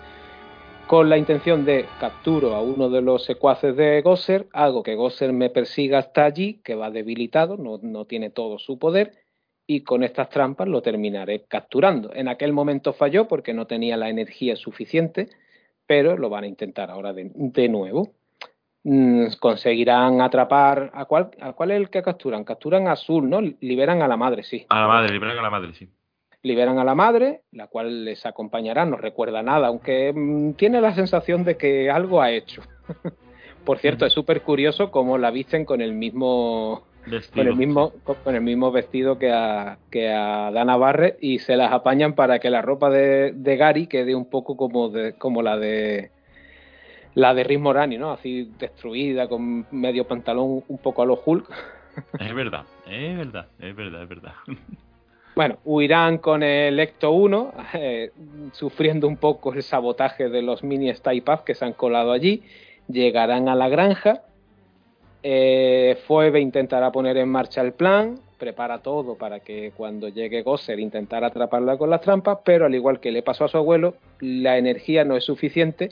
con 0.86 1.10
la 1.10 1.18
intención 1.18 1.64
de 1.64 1.86
capturo 2.02 2.54
a 2.54 2.62
uno 2.62 2.90
de 2.90 3.02
los 3.02 3.24
secuaces 3.24 3.78
de 3.78 4.02
Gosser, 4.02 4.48
hago 4.52 4.84
que 4.84 4.96
Gosser 4.96 5.32
me 5.32 5.50
persiga 5.50 6.00
hasta 6.00 6.26
allí, 6.26 6.60
que 6.62 6.76
va 6.76 6.92
debilitado, 6.92 7.56
no, 7.56 7.80
no 7.82 8.04
tiene 8.04 8.30
todo 8.32 8.60
su 8.60 8.78
poder, 8.78 9.14
y 9.76 9.84
con 9.84 10.04
estas 10.04 10.30
trampas 10.30 10.68
lo 10.68 10.82
terminaré 10.82 11.46
capturando. 11.48 12.14
En 12.14 12.28
aquel 12.28 12.52
momento 12.52 12.92
falló 12.92 13.28
porque 13.28 13.54
no 13.54 13.68
tenía 13.68 13.96
la 13.96 14.10
energía 14.10 14.58
suficiente, 14.58 15.30
pero 15.88 16.18
lo 16.18 16.30
van 16.30 16.44
a 16.44 16.48
intentar 16.48 16.92
ahora 16.92 17.14
de, 17.14 17.32
de 17.34 17.70
nuevo. 17.70 18.12
Mm, 18.84 19.28
conseguirán 19.40 20.20
atrapar 20.20 20.92
a 20.94 21.06
cuál, 21.06 21.32
a 21.40 21.54
cuál 21.54 21.72
es 21.72 21.78
el 21.78 21.90
que 21.90 22.02
capturan. 22.02 22.44
Capturan 22.44 22.90
a 22.90 22.94
Azul, 22.94 23.30
¿no? 23.30 23.40
Liberan 23.40 24.02
a 24.02 24.10
la 24.10 24.18
madre, 24.18 24.44
sí 24.44 24.66
A 24.68 24.82
la 24.82 24.88
madre, 24.88 25.14
liberan 25.14 25.38
a 25.38 25.42
la 25.42 25.50
madre, 25.50 25.74
sí. 25.74 25.88
liberan 26.44 26.78
a 26.78 26.84
la 26.84 26.96
madre, 26.96 27.44
la 27.52 27.68
cual 27.68 28.04
les 28.04 28.26
acompañará, 28.26 28.86
no 28.86 28.98
recuerda 28.98 29.42
nada, 29.42 29.68
aunque 29.68 30.12
mm, 30.14 30.54
tiene 30.54 30.82
la 30.82 30.94
sensación 30.94 31.46
de 31.46 31.56
que 31.56 31.90
algo 31.90 32.22
ha 32.22 32.32
hecho. 32.32 32.62
Por 33.64 33.78
cierto, 33.78 34.06
es 34.06 34.12
súper 34.12 34.42
curioso 34.42 34.92
cómo 34.92 35.18
la 35.18 35.32
visten 35.32 35.64
con 35.64 35.80
el 35.80 35.94
mismo 35.94 36.91
con 37.34 37.48
el 37.48 37.56
mismo 37.56 37.94
con 38.24 38.36
el 38.36 38.42
mismo 38.42 38.72
vestido 38.72 39.18
que 39.18 39.32
a, 39.32 39.78
que 39.90 40.10
a 40.10 40.52
Dana 40.52 40.78
Barrett 40.78 41.18
y 41.22 41.40
se 41.40 41.56
las 41.56 41.72
apañan 41.72 42.14
para 42.14 42.40
que 42.40 42.50
la 42.50 42.62
ropa 42.62 42.90
de, 42.90 43.32
de 43.34 43.58
Gary 43.58 43.88
quede 43.88 44.16
un 44.16 44.30
poco 44.30 44.56
como 44.56 44.90
de, 44.90 45.14
como 45.14 45.42
la 45.42 45.58
de 45.58 46.12
la 47.14 47.34
de 47.34 47.44
Rick 47.44 47.60
Morani, 47.60 47.98
¿no? 47.98 48.12
Así 48.12 48.52
destruida 48.58 49.28
con 49.28 49.66
medio 49.72 50.08
pantalón 50.08 50.64
un 50.68 50.78
poco 50.78 51.02
a 51.02 51.06
los 51.06 51.20
Hulk. 51.26 51.46
Es 52.20 52.34
verdad, 52.34 52.66
es 52.88 53.18
verdad, 53.18 53.48
es 53.60 53.76
verdad, 53.76 54.04
es 54.04 54.10
verdad. 54.10 54.34
Bueno, 55.34 55.60
huirán 55.64 56.18
con 56.18 56.44
el 56.44 56.78
Ecto 56.78 57.12
1, 57.12 57.54
eh, 57.76 58.12
sufriendo 58.52 59.08
un 59.08 59.16
poco 59.16 59.54
el 59.54 59.64
sabotaje 59.64 60.28
de 60.28 60.42
los 60.42 60.62
mini 60.62 60.90
Stay 60.90 61.22
Puft 61.22 61.46
que 61.46 61.56
se 61.56 61.64
han 61.64 61.72
colado 61.72 62.12
allí. 62.12 62.44
Llegarán 62.90 63.48
a 63.48 63.56
la 63.56 63.70
granja. 63.70 64.24
Eh, 65.24 65.98
Phoebe 66.08 66.40
intentará 66.40 66.92
poner 66.92 67.18
en 67.18 67.30
marcha 67.30 67.62
el 67.62 67.74
plan, 67.74 68.20
prepara 68.40 68.80
todo 68.80 69.16
para 69.16 69.40
que 69.40 69.72
cuando 69.76 70.10
llegue 70.10 70.42
Gosser 70.42 70.80
intentara 70.80 71.28
atraparla 71.28 71.78
con 71.78 71.92
las 71.92 72.02
trampas, 72.02 72.40
pero 72.44 72.66
al 72.66 72.74
igual 72.74 73.00
que 73.00 73.12
le 73.12 73.22
pasó 73.22 73.46
a 73.46 73.48
su 73.48 73.58
abuelo, 73.58 73.96
la 74.20 74.58
energía 74.58 75.06
no 75.06 75.16
es 75.16 75.24
suficiente 75.24 75.92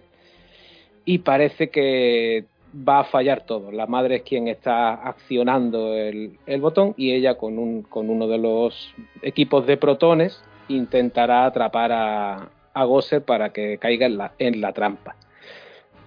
y 1.05 1.19
parece 1.19 1.69
que 1.69 2.45
va 2.75 3.01
a 3.01 3.03
fallar 3.03 3.45
todo. 3.45 3.71
La 3.71 3.85
madre 3.85 4.17
es 4.17 4.21
quien 4.23 4.47
está 4.47 4.93
accionando 4.93 5.95
el, 5.95 6.37
botón 6.59 6.95
y 6.97 7.13
ella 7.13 7.35
con, 7.35 7.59
un, 7.59 7.83
con 7.83 8.09
uno 8.09 8.27
de 8.27 8.37
los 8.39 8.93
equipos 9.21 9.67
de 9.67 9.77
protones 9.77 10.41
intentará 10.67 11.45
atrapar 11.45 11.91
a, 11.91 12.49
Gosser 12.85 13.21
para 13.21 13.49
que 13.49 13.77
caiga 13.77 14.07
en 14.39 14.61
la 14.61 14.71
trampa. 14.71 15.17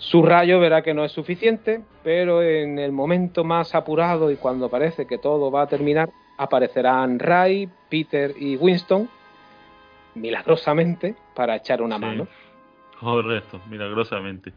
Su 0.02 0.24
rayo 0.24 0.58
verá 0.58 0.82
que 0.82 0.94
no 0.94 1.04
es 1.04 1.12
suficiente, 1.12 1.80
pero 2.02 2.42
en 2.42 2.80
el 2.80 2.90
momento 2.90 3.44
más 3.44 3.72
apurado 3.74 4.32
y 4.32 4.36
cuando 4.36 4.68
parece 4.68 5.06
que 5.06 5.16
todo 5.16 5.50
va 5.52 5.62
a 5.62 5.66
terminar, 5.68 6.10
aparecerán 6.38 7.20
Ray, 7.20 7.68
Peter 7.88 8.34
y 8.36 8.56
Winston 8.56 9.08
milagrosamente 10.16 11.14
para 11.36 11.54
echar 11.56 11.82
una 11.82 11.96
Sí. 11.96 12.02
mano. 12.02 12.26
Correcto, 13.00 13.60
milagrosamente. 13.70 14.52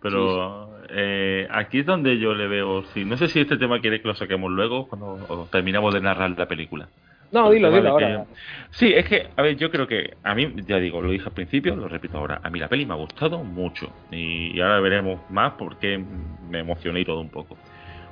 Pero 0.00 0.70
eh, 0.90 1.46
aquí 1.50 1.80
es 1.80 1.86
donde 1.86 2.18
yo 2.18 2.34
le 2.34 2.46
veo. 2.48 2.82
Sí, 2.94 3.04
no 3.04 3.16
sé 3.18 3.28
si 3.28 3.40
este 3.40 3.58
tema 3.58 3.80
quiere 3.80 4.00
que 4.00 4.08
lo 4.08 4.14
saquemos 4.14 4.50
luego, 4.50 4.88
cuando 4.88 5.46
terminamos 5.50 5.92
de 5.92 6.00
narrar 6.00 6.30
la 6.38 6.46
película. 6.46 6.88
No, 7.32 7.50
dilo, 7.50 7.70
dilo 7.70 7.90
ahora. 7.90 8.26
Sí, 8.70 8.92
es 8.94 9.04
que, 9.06 9.28
a 9.36 9.42
ver, 9.42 9.56
yo 9.56 9.70
creo 9.70 9.86
que 9.86 10.16
a 10.22 10.34
mí, 10.34 10.54
ya 10.66 10.78
digo, 10.78 11.00
lo 11.00 11.10
dije 11.10 11.26
al 11.26 11.32
principio, 11.32 11.74
lo 11.74 11.88
repito 11.88 12.18
ahora, 12.18 12.40
a 12.42 12.50
mí 12.50 12.58
la 12.58 12.68
peli 12.68 12.86
me 12.86 12.94
ha 12.94 12.96
gustado 12.96 13.42
mucho 13.42 13.90
y, 14.10 14.58
ahora 14.60 14.80
veremos 14.80 15.20
más 15.30 15.54
porque 15.54 16.02
me 16.50 16.60
emocioné 16.60 17.00
y 17.00 17.04
todo 17.04 17.20
un 17.20 17.30
poco, 17.30 17.56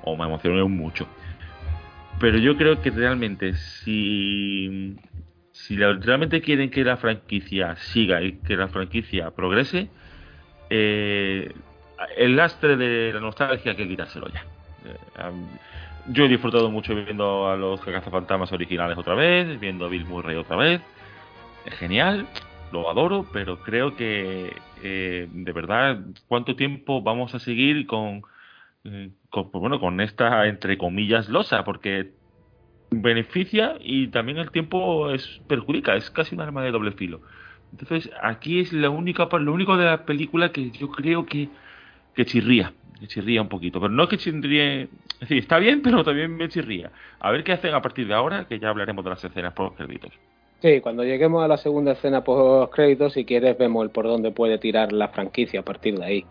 o 0.02 0.17
me 0.17 0.25
emocioné 0.25 0.62
mucho. 0.65 1.07
Pero 2.20 2.39
yo 2.39 2.57
creo 2.57 2.81
que 2.81 2.91
realmente 2.91 3.55
si, 3.55 4.97
si 5.52 5.76
la- 5.76 5.93
realmente 5.94 6.41
quieren 6.41 6.70
que 6.70 6.84
la 6.84 6.97
franquicia 6.97 7.76
siga 7.76 8.23
y 8.23 8.33
que 8.39 8.57
la 8.57 8.68
franquicia 8.68 9.31
progrese, 9.31 9.89
eh, 10.70 11.52
el 12.17 12.36
lastre 12.36 12.76
de 12.76 13.12
la 13.12 13.20
nostalgia 13.20 13.73
hay 13.73 13.76
que 13.76 13.89
quitárselo 13.89 14.28
ya. 14.28 14.44
Eh, 14.86 14.97
yo 16.08 16.24
he 16.24 16.28
disfrutado 16.28 16.70
mucho 16.70 16.94
viendo 16.94 17.49
a 17.49 17.57
los 17.57 17.81
cazafantasmas 17.81 18.52
originales 18.52 18.99
otra 18.99 19.15
vez, 19.15 19.58
viendo 19.58 19.86
a 19.86 19.89
Bill 19.89 20.05
Murray 20.05 20.36
otra 20.36 20.57
vez. 20.57 20.81
Es 21.65 21.74
genial, 21.74 22.26
lo 22.73 22.91
adoro, 22.91 23.26
pero 23.33 23.60
creo 23.60 23.97
que 23.97 24.52
eh, 24.83 25.28
de 25.33 25.52
verdad, 25.52 26.00
¿cuánto 26.28 26.57
tiempo 26.57 27.02
vamos 27.02 27.34
a 27.34 27.39
seguir 27.39 27.86
con, 27.86 28.23
eh, 28.84 29.10
pues 29.31 29.47
bueno, 29.52 29.81
con 29.81 30.00
esta 30.00 30.47
entre 30.47 30.76
comillas 30.76 31.28
losa? 31.28 31.65
Porque 31.65 32.10
beneficia 32.91 33.76
y 33.81 34.08
también 34.08 34.39
el 34.39 34.50
tiempo 34.50 35.10
es 35.10 35.41
perjudica, 35.49 35.97
es 35.97 36.10
casi 36.10 36.34
un 36.34 36.42
arma 36.42 36.62
de 36.62 36.70
doble 36.70 36.92
filo. 36.92 37.23
Entonces, 37.73 38.10
aquí 38.23 38.60
es 38.60 38.73
la 38.73 38.91
única, 38.91 39.26
lo 39.39 39.52
único 39.52 39.76
de 39.76 39.86
la 39.86 40.05
película 40.05 40.52
que 40.52 40.70
yo 40.70 40.91
creo 40.91 41.26
que, 41.26 41.49
que 42.15 42.24
chirría, 42.24 42.73
que 43.05 43.08
chirría 43.08 43.42
un 43.42 43.49
poquito. 43.49 43.81
Pero 43.81 43.92
no 43.92 44.08
que 44.08 44.16
chirríe, 44.16 44.83
es 44.83 45.20
decir, 45.20 45.39
está 45.39 45.58
bien, 45.58 45.83
pero 45.83 46.02
también 46.02 46.36
me 46.36 46.49
chirría. 46.49 46.91
A 47.20 47.31
ver 47.31 47.44
qué 47.44 47.52
hacen 47.52 47.74
a 47.74 47.83
partir 47.83 48.07
de 48.07 48.15
ahora, 48.15 48.47
que 48.49 48.58
ya 48.58 48.70
hablaremos 48.70 49.05
de 49.05 49.10
las 49.10 49.23
escenas 49.23 49.52
por 49.52 49.74
créditos. 49.74 50.12
Sí, 50.60 50.81
cuando 50.81 51.05
lleguemos 51.05 51.44
a 51.44 51.49
la 51.49 51.58
segunda 51.58 51.92
escena 51.92 52.24
post 52.24 52.73
créditos, 52.73 53.12
si 53.12 53.24
quieres, 53.24 53.58
vemos 53.58 53.84
el 53.84 53.91
por 53.91 54.07
dónde 54.07 54.31
puede 54.31 54.58
tirar 54.58 54.92
la 54.92 55.08
franquicia 55.08 55.60
a 55.60 55.62
partir 55.62 55.99
de 55.99 56.05
ahí. 56.05 56.24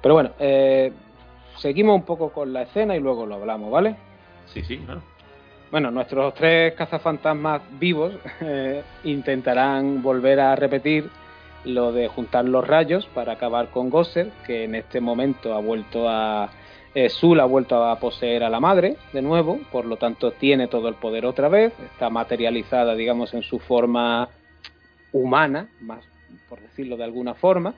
Pero 0.00 0.14
bueno, 0.14 0.30
eh, 0.38 0.92
seguimos 1.56 1.96
un 1.96 2.04
poco 2.04 2.30
con 2.30 2.52
la 2.52 2.62
escena 2.62 2.96
y 2.96 3.00
luego 3.00 3.26
lo 3.26 3.34
hablamos, 3.34 3.70
¿vale? 3.70 3.96
Sí, 4.46 4.62
sí, 4.62 4.78
claro. 4.78 5.02
Bueno, 5.72 5.90
nuestros 5.90 6.32
tres 6.34 6.74
cazafantasmas 6.74 7.60
vivos 7.78 8.14
eh, 8.40 8.82
intentarán 9.02 10.02
volver 10.02 10.38
a 10.38 10.54
repetir 10.54 11.10
lo 11.68 11.92
de 11.92 12.08
juntar 12.08 12.44
los 12.46 12.66
rayos 12.66 13.06
para 13.14 13.34
acabar 13.34 13.70
con 13.70 13.90
Gosser, 13.90 14.30
que 14.46 14.64
en 14.64 14.74
este 14.74 15.00
momento 15.00 15.54
ha 15.54 15.60
vuelto 15.60 16.08
a. 16.08 16.50
eh, 16.94 17.08
Zul 17.10 17.40
ha 17.40 17.44
vuelto 17.44 17.84
a 17.84 17.98
poseer 18.00 18.42
a 18.42 18.50
la 18.50 18.60
madre 18.60 18.96
de 19.12 19.22
nuevo, 19.22 19.60
por 19.70 19.84
lo 19.84 19.96
tanto 19.96 20.32
tiene 20.32 20.66
todo 20.66 20.88
el 20.88 20.94
poder 20.94 21.26
otra 21.26 21.48
vez, 21.48 21.72
está 21.92 22.10
materializada, 22.10 22.94
digamos, 22.94 23.34
en 23.34 23.42
su 23.42 23.58
forma 23.58 24.28
humana, 25.12 25.68
más 25.80 26.04
por 26.48 26.60
decirlo 26.60 26.96
de 26.96 27.04
alguna 27.04 27.34
forma. 27.34 27.74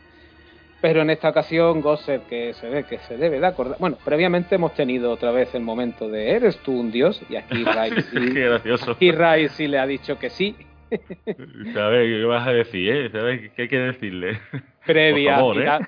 Pero 0.80 1.02
en 1.02 1.10
esta 1.10 1.28
ocasión, 1.28 1.82
Gosser, 1.82 2.22
que 2.22 2.54
se 2.54 2.68
ve 2.70 2.84
que 2.84 2.98
se 3.00 3.18
debe 3.18 3.38
de 3.38 3.46
acordar. 3.46 3.76
Bueno, 3.78 3.98
previamente 4.02 4.54
hemos 4.54 4.72
tenido 4.72 5.10
otra 5.10 5.30
vez 5.30 5.54
el 5.54 5.62
momento 5.62 6.08
de 6.08 6.30
¿eres 6.30 6.56
tú 6.58 6.72
un 6.72 6.90
dios? 6.90 7.20
Y 7.28 7.36
aquí 7.36 7.64
Qué 7.64 8.78
sí, 8.98 9.12
Ray 9.12 9.48
sí 9.50 9.66
le 9.68 9.78
ha 9.78 9.86
dicho 9.86 10.18
que 10.18 10.30
sí, 10.30 10.56
¿Sabes 11.74 12.06
qué 12.08 12.24
vas 12.24 12.46
a 12.46 12.52
decir, 12.52 12.90
eh? 12.90 13.10
¿Sabes 13.10 13.52
qué 13.52 13.62
hay 13.62 13.68
que 13.68 13.78
decirle? 13.78 14.38
previa, 14.86 15.40
¿eh? 15.40 15.80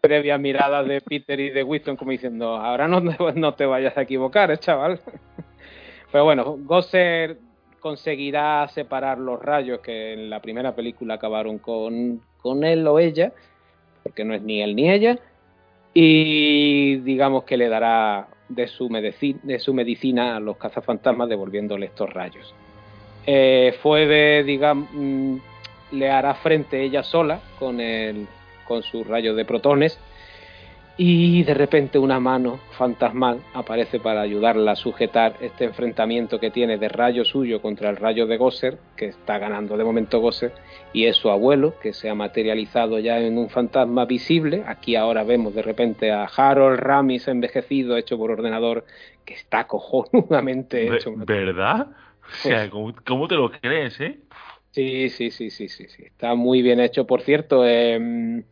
previa 0.00 0.38
mirada 0.38 0.82
de 0.84 1.00
Peter 1.00 1.38
y 1.40 1.50
de 1.50 1.62
Winston 1.62 1.96
como 1.96 2.10
diciendo, 2.10 2.56
ahora 2.56 2.86
no, 2.88 3.02
te- 3.02 3.32
no 3.34 3.54
te 3.54 3.66
vayas 3.66 3.96
a 3.96 4.02
equivocar, 4.02 4.50
eh, 4.50 4.58
chaval. 4.58 5.00
Pero 6.12 6.24
bueno, 6.24 6.56
Gosser 6.60 7.38
conseguirá 7.80 8.66
separar 8.68 9.18
los 9.18 9.40
rayos 9.40 9.80
que 9.80 10.12
en 10.14 10.30
la 10.30 10.40
primera 10.40 10.74
película 10.74 11.14
acabaron 11.14 11.58
con, 11.58 12.20
con 12.40 12.64
él 12.64 12.86
o 12.86 12.98
ella, 12.98 13.32
porque 14.02 14.24
no 14.24 14.34
es 14.34 14.42
ni 14.42 14.62
él 14.62 14.74
ni 14.74 14.90
ella, 14.90 15.18
y 15.94 16.96
digamos 16.96 17.44
que 17.44 17.56
le 17.56 17.68
dará 17.68 18.28
de 18.48 18.66
su, 18.66 18.88
medicina, 18.88 19.40
de 19.42 19.58
su 19.58 19.74
medicina 19.74 20.36
a 20.36 20.40
los 20.40 20.56
cazafantasmas 20.56 21.28
devolviéndole 21.28 21.86
estos 21.86 22.12
rayos. 22.12 22.54
Eh, 23.30 23.74
Phoebe, 23.82 24.42
digamos, 24.42 24.88
mm, 24.90 25.36
le 25.92 26.10
hará 26.10 26.32
frente 26.34 26.82
ella 26.82 27.02
sola 27.02 27.40
con, 27.58 27.78
el, 27.78 28.26
con 28.66 28.82
su 28.82 29.04
rayo 29.04 29.34
de 29.34 29.44
protones 29.44 30.00
y 30.96 31.42
de 31.44 31.52
repente 31.54 31.98
una 31.98 32.18
mano 32.18 32.58
fantasmal 32.72 33.38
aparece 33.54 34.00
para 34.00 34.22
ayudarla 34.22 34.72
a 34.72 34.76
sujetar 34.76 35.34
este 35.40 35.64
enfrentamiento 35.66 36.40
que 36.40 36.50
tiene 36.50 36.78
de 36.78 36.88
rayo 36.88 37.24
suyo 37.24 37.60
contra 37.60 37.90
el 37.90 37.96
rayo 37.96 38.26
de 38.26 38.36
Gosser, 38.38 38.78
que 38.96 39.06
está 39.06 39.38
ganando 39.38 39.76
de 39.76 39.84
momento 39.84 40.20
Gosser, 40.20 40.52
y 40.94 41.04
es 41.04 41.14
su 41.16 41.30
abuelo, 41.30 41.74
que 41.82 41.92
se 41.92 42.08
ha 42.08 42.14
materializado 42.14 42.98
ya 42.98 43.20
en 43.20 43.36
un 43.38 43.48
fantasma 43.50 44.06
visible. 44.06 44.64
Aquí 44.66 44.96
ahora 44.96 45.22
vemos 45.22 45.54
de 45.54 45.62
repente 45.62 46.10
a 46.10 46.24
Harold 46.24 46.80
Ramis 46.80 47.28
envejecido, 47.28 47.96
hecho 47.98 48.16
por 48.18 48.30
ordenador, 48.30 48.84
que 49.26 49.34
está 49.34 49.66
cojonudamente 49.68 50.96
hecho. 50.96 51.12
Ve- 51.14 51.24
¿Verdad? 51.26 51.88
O 52.30 52.42
sea, 52.46 52.70
¿cómo, 52.70 52.94
cómo 53.06 53.28
te 53.28 53.34
lo 53.34 53.50
crees, 53.50 54.00
eh? 54.00 54.20
Sí, 54.72 55.08
sí, 55.10 55.30
sí, 55.30 55.50
sí, 55.50 55.68
sí, 55.68 55.88
sí. 55.88 56.04
Está 56.04 56.34
muy 56.34 56.62
bien 56.62 56.78
hecho, 56.80 57.06
por 57.06 57.22
cierto. 57.22 57.66
eh, 57.66 58.44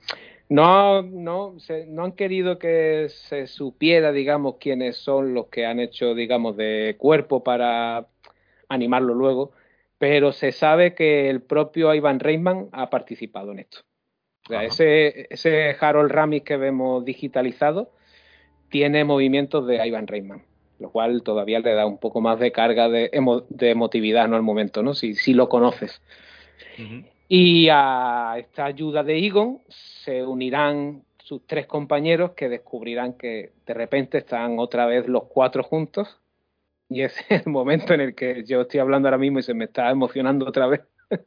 no, 0.49 1.03
no, 1.03 1.59
se- 1.59 1.87
no 1.87 2.05
han 2.05 2.13
querido 2.13 2.59
que 2.59 3.09
se 3.11 3.47
supiera, 3.47 4.13
digamos, 4.13 4.57
quiénes 4.59 4.97
son 4.97 5.35
los 5.35 5.47
que 5.49 5.67
han 5.67 5.81
hecho, 5.81 6.15
digamos, 6.15 6.57
de 6.57 6.97
cuerpo 6.99 7.43
para 7.45 8.09
animarlo 8.69 9.15
luego, 9.15 9.53
pero 9.99 10.33
se 10.33 10.53
sabe 10.53 10.95
que 10.95 11.31
el 11.31 11.43
propio 11.43 11.95
Ivan 11.95 12.21
Reitman 12.21 12.69
ha 12.73 12.91
participado 12.91 13.53
en 13.53 13.61
esto. 13.61 13.81
O 14.45 14.49
sea, 14.49 14.65
ese, 14.65 15.27
ese 15.31 15.77
Harold 15.81 16.11
Ramis 16.13 16.43
que 16.43 16.57
vemos 16.57 17.05
digitalizado 17.05 17.93
tiene 18.71 19.05
movimientos 19.05 19.67
de 19.67 19.87
Ivan 19.87 20.07
Reitman, 20.07 20.45
lo 20.79 20.91
cual 20.91 21.23
todavía 21.23 21.61
le 21.61 21.73
da 21.75 21.87
un 21.87 21.99
poco 21.99 22.21
más 22.21 22.39
de 22.39 22.53
carga 22.53 22.89
de, 22.89 23.11
emo- 23.13 23.45
de 23.49 23.71
emotividad 23.71 24.29
¿no? 24.29 24.37
al 24.37 24.43
momento, 24.43 24.83
¿no? 24.83 24.95
Si, 24.95 25.15
si 25.15 25.33
lo 25.35 25.49
conoces. 25.49 26.03
Y 27.29 27.69
a 27.71 28.35
esta 28.39 28.67
ayuda 28.67 29.03
de 29.03 29.19
Egon 29.27 29.61
se 29.69 30.25
unirán 30.25 31.03
sus 31.19 31.45
tres 31.47 31.67
compañeros 31.67 32.33
que 32.33 32.49
descubrirán 32.49 33.15
que 33.15 33.53
de 33.67 33.75
repente 33.75 34.19
están 34.19 34.59
otra 34.59 34.87
vez 34.87 35.09
los 35.09 35.25
cuatro 35.25 35.63
juntos. 35.63 36.21
Y 36.89 37.03
es 37.03 37.17
el 37.31 37.47
momento 37.47 37.95
en 37.95 38.01
el 38.01 38.15
que 38.15 38.45
yo 38.45 38.61
estoy 38.63 38.81
hablando 38.81 39.09
ahora 39.09 39.19
mismo 39.19 39.39
y 39.41 39.43
se 39.43 39.55
me 39.55 39.65
está 39.65 39.91
emocionando 39.91 40.47
otra 40.47 40.67
vez. 40.67 40.83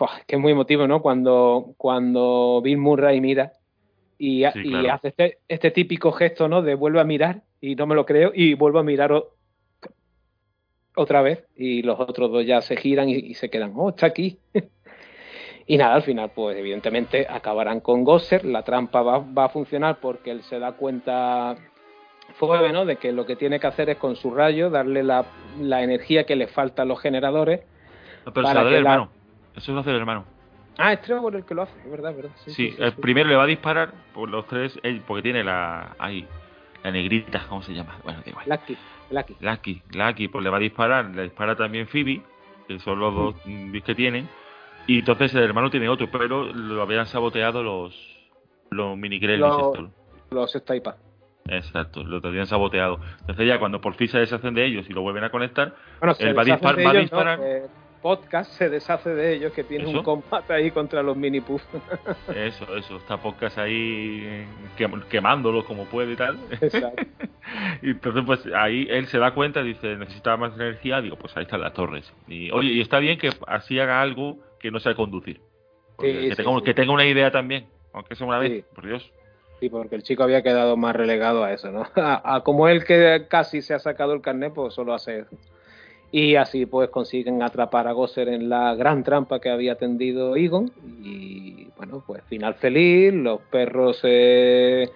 Es 0.00 0.24
que 0.26 0.36
es 0.36 0.40
muy 0.40 0.52
emotivo, 0.52 0.86
¿no? 0.86 1.02
Cuando, 1.02 1.74
cuando 1.76 2.60
Bill 2.62 2.78
Murray 2.78 3.20
mira 3.20 3.54
y, 4.16 4.44
Sí, 4.52 4.60
y 4.64 4.86
hace 4.86 5.08
este, 5.08 5.38
este 5.48 5.72
típico 5.72 6.12
gesto, 6.12 6.46
¿no? 6.46 6.62
De 6.62 6.76
vuelve 6.76 7.00
a 7.00 7.04
mirar 7.04 7.42
y 7.60 7.74
no 7.74 7.86
me 7.86 7.94
lo 7.94 8.06
creo 8.06 8.32
y 8.34 8.54
vuelvo 8.54 8.78
a 8.78 8.82
mirar 8.84 9.12
otra 10.96 11.22
vez 11.22 11.44
y 11.56 11.82
los 11.82 11.98
otros 12.00 12.30
dos 12.30 12.44
ya 12.44 12.60
se 12.60 12.76
giran 12.76 13.08
y, 13.08 13.14
y 13.14 13.34
se 13.34 13.50
quedan, 13.50 13.72
oh, 13.76 13.90
está 13.90 14.06
aquí. 14.06 14.38
y 15.66 15.76
nada, 15.76 15.94
al 15.94 16.02
final, 16.02 16.30
pues 16.34 16.56
evidentemente 16.56 17.26
acabarán 17.28 17.80
con 17.80 18.04
Gosser, 18.04 18.44
la 18.44 18.62
trampa 18.62 19.02
va, 19.02 19.18
va 19.18 19.44
a 19.44 19.48
funcionar 19.48 19.98
porque 20.00 20.30
él 20.30 20.42
se 20.42 20.58
da 20.58 20.72
cuenta, 20.72 21.56
Phoebe, 22.34 22.72
¿no? 22.72 22.84
De 22.84 22.96
que 22.96 23.12
lo 23.12 23.26
que 23.26 23.36
tiene 23.36 23.60
que 23.60 23.66
hacer 23.68 23.90
es 23.90 23.98
con 23.98 24.16
su 24.16 24.32
rayo 24.32 24.70
darle 24.70 25.02
la, 25.02 25.24
la 25.60 25.82
energía 25.82 26.24
que 26.24 26.36
le 26.36 26.48
falta 26.48 26.82
a 26.82 26.84
los 26.84 27.00
generadores. 27.00 27.60
No, 28.26 28.32
pero 28.32 28.44
Para 28.46 28.48
se 28.48 28.54
la 28.54 28.64
da 28.64 28.68
el 28.70 28.76
que 28.76 28.82
la- 28.82 28.90
hermano. 28.94 29.10
Eso 29.56 29.72
lo 29.72 29.80
hace 29.80 29.90
el 29.90 29.96
hermano. 29.96 30.24
Ah, 30.80 30.92
es 30.92 31.02
Trevor 31.02 31.34
el 31.34 31.44
que 31.44 31.54
lo 31.54 31.62
hace, 31.62 31.72
es 31.84 31.90
verdad, 31.90 32.10
es 32.12 32.16
verdad. 32.16 32.30
Sí, 32.44 32.50
Sí, 32.52 32.70
sí, 32.70 32.76
sí, 32.76 32.82
el 32.82 32.92
sí. 32.92 33.00
primero 33.00 33.28
le 33.28 33.34
va 33.36 33.42
a 33.44 33.46
disparar 33.46 33.90
por 34.14 34.28
los 34.28 34.46
tres, 34.46 34.78
él, 34.84 35.02
porque 35.06 35.22
tiene 35.22 35.42
la. 35.42 35.96
Ahí, 35.98 36.24
la 36.84 36.90
negrita, 36.90 37.44
¿cómo 37.48 37.62
se 37.62 37.74
llama? 37.74 37.96
Bueno, 38.04 38.20
da 38.24 38.30
igual. 38.30 38.46
Lucky, 38.48 38.76
Lucky. 39.10 39.36
Lucky, 39.40 39.82
Lucky, 39.92 40.28
pues 40.28 40.44
le 40.44 40.50
va 40.50 40.56
a 40.56 40.60
disparar, 40.60 41.06
le 41.06 41.24
dispara 41.24 41.56
también 41.56 41.86
Phoebe, 41.88 42.22
que 42.66 42.78
son 42.78 42.98
los 43.00 43.14
dos 43.14 43.34
mm, 43.44 43.72
que 43.80 43.94
tienen, 43.94 44.28
y 44.86 45.00
entonces 45.00 45.34
el 45.34 45.42
hermano 45.42 45.70
tiene 45.70 45.88
otro, 45.88 46.08
pero 46.10 46.44
lo 46.44 46.82
habían 46.82 47.06
saboteado 47.06 47.62
los 47.62 47.94
los 48.70 48.96
mini 48.98 49.18
Los- 49.20 49.58
estos. 49.58 49.90
Los 50.30 50.52
Staipa. 50.52 50.96
Exacto, 51.46 52.04
lo 52.04 52.20
tenían 52.20 52.46
saboteado. 52.46 53.00
Entonces 53.20 53.46
ya 53.46 53.58
cuando 53.58 53.80
por 53.80 53.94
fin 53.94 54.08
se 54.08 54.18
deshacen 54.18 54.52
de 54.52 54.66
ellos 54.66 54.86
y 54.88 54.92
lo 54.92 55.00
vuelven 55.00 55.24
a 55.24 55.30
conectar, 55.30 55.74
Bueno, 55.98 56.14
él 56.18 56.36
va 56.36 56.42
a, 56.42 56.44
dispar- 56.44 56.76
va 56.76 56.90
a 56.90 56.92
ellos, 56.92 56.92
¿no? 56.94 57.00
disparar. 57.00 57.40
Eh, 57.42 57.62
podcast 58.02 58.50
se 58.52 58.68
deshace 58.68 59.14
de 59.14 59.34
ellos, 59.34 59.52
que 59.52 59.64
tiene 59.64 59.84
¿Eso? 59.88 59.98
un 59.98 60.04
combate 60.04 60.52
ahí 60.52 60.70
contra 60.70 61.02
los 61.02 61.16
mini 61.16 61.40
puff. 61.40 61.62
Eso, 62.34 62.76
eso, 62.76 62.96
está 62.96 63.16
podcast 63.16 63.58
ahí 63.58 64.46
quem- 64.78 65.04
quemándolos 65.08 65.64
como 65.64 65.84
puede 65.84 66.12
y 66.12 66.16
tal. 66.16 66.38
Exacto. 66.60 67.02
y 67.82 67.90
entonces 67.90 68.22
pues 68.26 68.46
ahí 68.54 68.86
él 68.90 69.06
se 69.06 69.18
da 69.18 69.32
cuenta, 69.34 69.62
dice, 69.62 69.96
necesitaba 69.96 70.36
más 70.36 70.54
energía, 70.54 71.00
digo, 71.00 71.16
pues 71.16 71.36
ahí 71.36 71.42
están 71.44 71.60
las 71.60 71.72
torres. 71.74 72.12
Y 72.26 72.50
oye, 72.50 72.70
y 72.70 72.80
está 72.80 72.98
bien 72.98 73.18
que 73.18 73.30
así 73.46 73.78
haga 73.78 74.00
algo 74.00 74.38
que 74.60 74.70
no 74.70 74.80
sea 74.80 74.94
conducir. 74.94 75.40
Sí, 76.00 76.06
que, 76.06 76.30
sí, 76.30 76.36
tenga, 76.36 76.58
sí. 76.58 76.64
que 76.64 76.74
tenga 76.74 76.92
una 76.92 77.06
idea 77.06 77.30
también, 77.30 77.66
aunque 77.92 78.14
sea 78.14 78.26
una 78.26 78.38
vez, 78.38 78.64
por 78.74 78.86
Dios. 78.86 79.12
Sí, 79.60 79.68
porque 79.68 79.96
el 79.96 80.04
chico 80.04 80.22
había 80.22 80.42
quedado 80.42 80.76
más 80.76 80.94
relegado 80.94 81.42
a 81.42 81.52
eso, 81.52 81.72
¿no? 81.72 81.84
A, 81.96 82.36
a 82.36 82.44
como 82.44 82.68
él 82.68 82.84
que 82.84 83.26
casi 83.28 83.60
se 83.62 83.74
ha 83.74 83.80
sacado 83.80 84.12
el 84.12 84.20
carnet, 84.20 84.52
pues 84.54 84.74
solo 84.74 84.94
hace 84.94 85.20
eso. 85.20 85.36
Y 86.10 86.36
así 86.36 86.64
pues 86.66 86.88
consiguen 86.90 87.42
atrapar 87.42 87.86
a 87.86 87.92
Gosser 87.92 88.28
en 88.28 88.48
la 88.48 88.74
gran 88.74 89.04
trampa 89.04 89.40
que 89.40 89.50
había 89.50 89.74
tendido 89.74 90.36
Egon. 90.36 90.70
Y 91.02 91.68
bueno, 91.76 92.02
pues 92.06 92.22
final 92.24 92.54
feliz, 92.54 93.12
los 93.12 93.40
perros 93.42 93.98
se, 93.98 94.88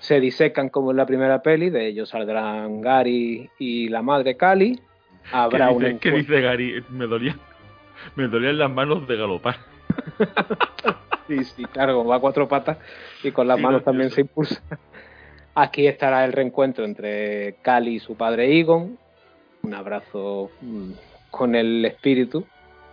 se 0.00 0.20
disecan 0.20 0.68
como 0.68 0.90
en 0.90 0.96
la 0.96 1.06
primera 1.06 1.42
peli, 1.42 1.70
de 1.70 1.86
ellos 1.86 2.08
saldrán 2.08 2.80
Gary 2.80 3.48
y 3.58 3.88
la 3.88 4.02
madre 4.02 4.36
Cali. 4.36 4.74
¿Qué 4.76 4.82
Habrá 5.30 5.70
un 5.70 5.78
dice, 5.84 5.98
¿qué 6.00 6.08
encuentro- 6.08 6.34
dice 6.34 6.40
Gary? 6.40 6.84
Me 6.90 7.06
dolía, 7.06 7.36
me 8.16 8.26
dolían 8.26 8.58
las 8.58 8.70
manos 8.70 9.06
de 9.06 9.16
galopar. 9.16 9.56
Sí, 11.28 11.44
sí, 11.44 11.64
claro, 11.66 11.96
como 11.96 12.10
va 12.10 12.16
a 12.16 12.20
cuatro 12.20 12.48
patas 12.48 12.76
y 13.22 13.30
con 13.30 13.46
las 13.46 13.56
Sí, 13.56 13.62
manos 13.62 13.84
también 13.84 14.10
se 14.10 14.22
impulsa. 14.22 14.60
Aquí 15.54 15.86
estará 15.86 16.24
el 16.24 16.32
reencuentro 16.32 16.84
entre 16.84 17.54
Cali 17.62 17.94
y 17.94 17.98
su 18.00 18.16
padre 18.16 18.58
Egon. 18.58 18.98
Un 19.62 19.74
abrazo 19.74 20.50
mm, 20.60 20.90
con 21.30 21.54
el 21.54 21.84
espíritu. 21.84 22.44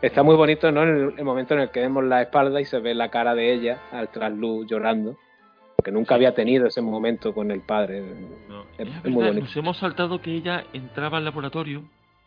Está 0.01 0.23
muy 0.23 0.35
bonito, 0.35 0.71
¿no? 0.71 0.83
El, 0.83 1.13
el 1.17 1.25
momento 1.25 1.53
en 1.55 1.61
el 1.61 1.71
que 1.71 1.81
vemos 1.81 2.03
la 2.03 2.21
espalda 2.21 2.61
y 2.61 2.65
se 2.65 2.79
ve 2.79 2.93
la 2.93 3.09
cara 3.09 3.35
de 3.35 3.53
ella 3.53 3.79
al 3.91 4.09
trasluz 4.09 4.67
llorando. 4.67 5.17
Porque 5.75 5.91
nunca 5.91 6.15
había 6.15 6.33
tenido 6.35 6.67
ese 6.67 6.81
momento 6.81 7.33
con 7.33 7.51
el 7.51 7.61
padre. 7.61 8.01
No, 8.49 8.63
Es- 8.77 8.87
muy 9.05 9.13
bonito. 9.13 9.41
nos 9.45 9.55
hemos 9.57 9.77
saltado 9.77 10.21
que 10.21 10.31
ella 10.35 10.63
entraba 10.73 11.17
al 11.17 11.25
laboratorio 11.25 11.83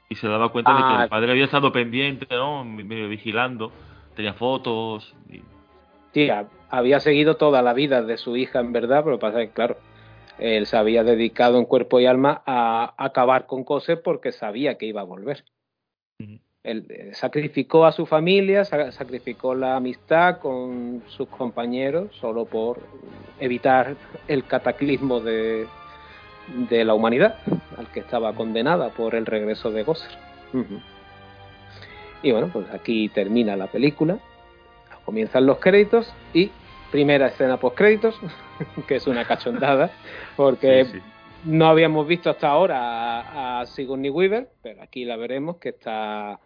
y 0.08 0.14
se 0.16 0.26
daba 0.26 0.50
cuenta 0.50 0.72
de 0.72 0.78
que 0.78 0.84
Ah. 0.84 1.02
el 1.04 1.08
padre 1.08 1.30
había 1.32 1.44
estado 1.44 1.70
pendiente, 1.72 2.26
¿no? 2.30 2.64
Medio 2.64 3.08
vigilando, 3.08 3.70
tenía 4.16 4.34
fotos. 4.34 5.14
y- 5.30 5.42
Sí, 6.12 6.28
ha- 6.28 6.46
había 6.68 7.00
seguido 7.00 7.36
toda 7.36 7.62
la 7.62 7.72
vida 7.72 8.02
de 8.02 8.18
su 8.18 8.36
hija, 8.36 8.60
en 8.60 8.72
verdad, 8.72 9.02
pero 9.04 9.18
pasa 9.18 9.38
que, 9.38 9.48
claro, 9.50 9.76
él 10.42 10.66
se 10.66 10.76
había 10.76 11.04
dedicado 11.04 11.58
en 11.58 11.64
cuerpo 11.64 12.00
y 12.00 12.06
alma 12.06 12.42
a 12.46 12.94
acabar 12.96 13.46
con 13.46 13.64
Cose 13.64 13.96
porque 13.96 14.32
sabía 14.32 14.76
que 14.76 14.86
iba 14.86 15.00
a 15.00 15.04
volver. 15.04 15.44
Él 16.64 16.86
eh, 16.90 17.10
sacrificó 17.14 17.86
a 17.86 17.92
su 17.92 18.06
familia, 18.06 18.64
sa- 18.64 18.92
sacrificó 18.92 19.54
la 19.54 19.76
amistad 19.76 20.38
con 20.38 21.02
sus 21.08 21.28
compañeros 21.28 22.14
solo 22.20 22.44
por 22.44 22.78
evitar 23.40 23.96
el 24.28 24.44
cataclismo 24.44 25.20
de, 25.20 25.66
de 26.70 26.84
la 26.84 26.94
humanidad 26.94 27.38
al 27.76 27.88
que 27.92 28.00
estaba 28.00 28.32
condenada 28.34 28.90
por 28.90 29.14
el 29.14 29.26
regreso 29.26 29.70
de 29.70 29.82
Gosser. 29.82 30.10
Y 32.22 32.30
bueno, 32.30 32.50
pues 32.52 32.70
aquí 32.70 33.08
termina 33.08 33.56
la 33.56 33.66
película 33.66 34.18
comienzan 35.04 35.46
los 35.46 35.58
créditos 35.58 36.12
y 36.32 36.50
primera 36.92 37.26
escena 37.26 37.56
post 37.58 37.76
créditos 37.76 38.14
que 38.86 38.96
es 38.96 39.06
una 39.08 39.24
cachondada 39.24 39.90
porque 40.36 40.84
Sí, 40.84 40.92
sí. 40.92 40.98
no 41.46 41.66
habíamos 41.66 42.06
visto 42.06 42.30
hasta 42.30 42.48
ahora 42.48 42.78
a, 43.20 43.60
a 43.62 43.66
Sigourney 43.66 44.10
Weaver 44.10 44.48
pero 44.62 44.82
aquí 44.82 45.04
la 45.04 45.16
veremos 45.16 45.56
que 45.56 45.70
está 45.70 46.38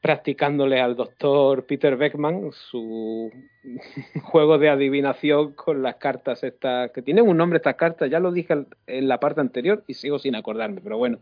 practicándole 0.00 0.80
al 0.82 0.96
doctor 0.96 1.64
Peter 1.66 1.96
Beckman 1.96 2.50
su 2.52 3.30
juego 4.24 4.58
de 4.58 4.68
adivinación 4.68 5.52
con 5.54 5.82
las 5.82 5.96
cartas 5.96 6.42
estas 6.44 6.90
que 6.90 7.00
tienen 7.00 7.26
un 7.28 7.36
nombre 7.36 7.56
estas 7.58 7.76
cartas 7.76 8.10
ya 8.10 8.20
lo 8.20 8.30
dije 8.32 8.66
en 8.86 9.08
la 9.08 9.18
parte 9.20 9.40
anterior 9.40 9.82
y 9.86 9.94
sigo 9.94 10.18
sin 10.18 10.34
acordarme 10.34 10.80
pero 10.82 10.98
bueno 10.98 11.18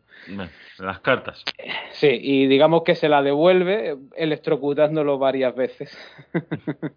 Las 0.79 0.99
cartas. 1.01 1.45
sí 1.93 2.09
y 2.21 2.47
digamos 2.47 2.83
que 2.83 2.95
se 2.97 3.09
la 3.09 3.23
devuelve 3.23 3.97
electrocutándolo 4.17 5.19
varias 5.19 5.55
veces 5.55 5.97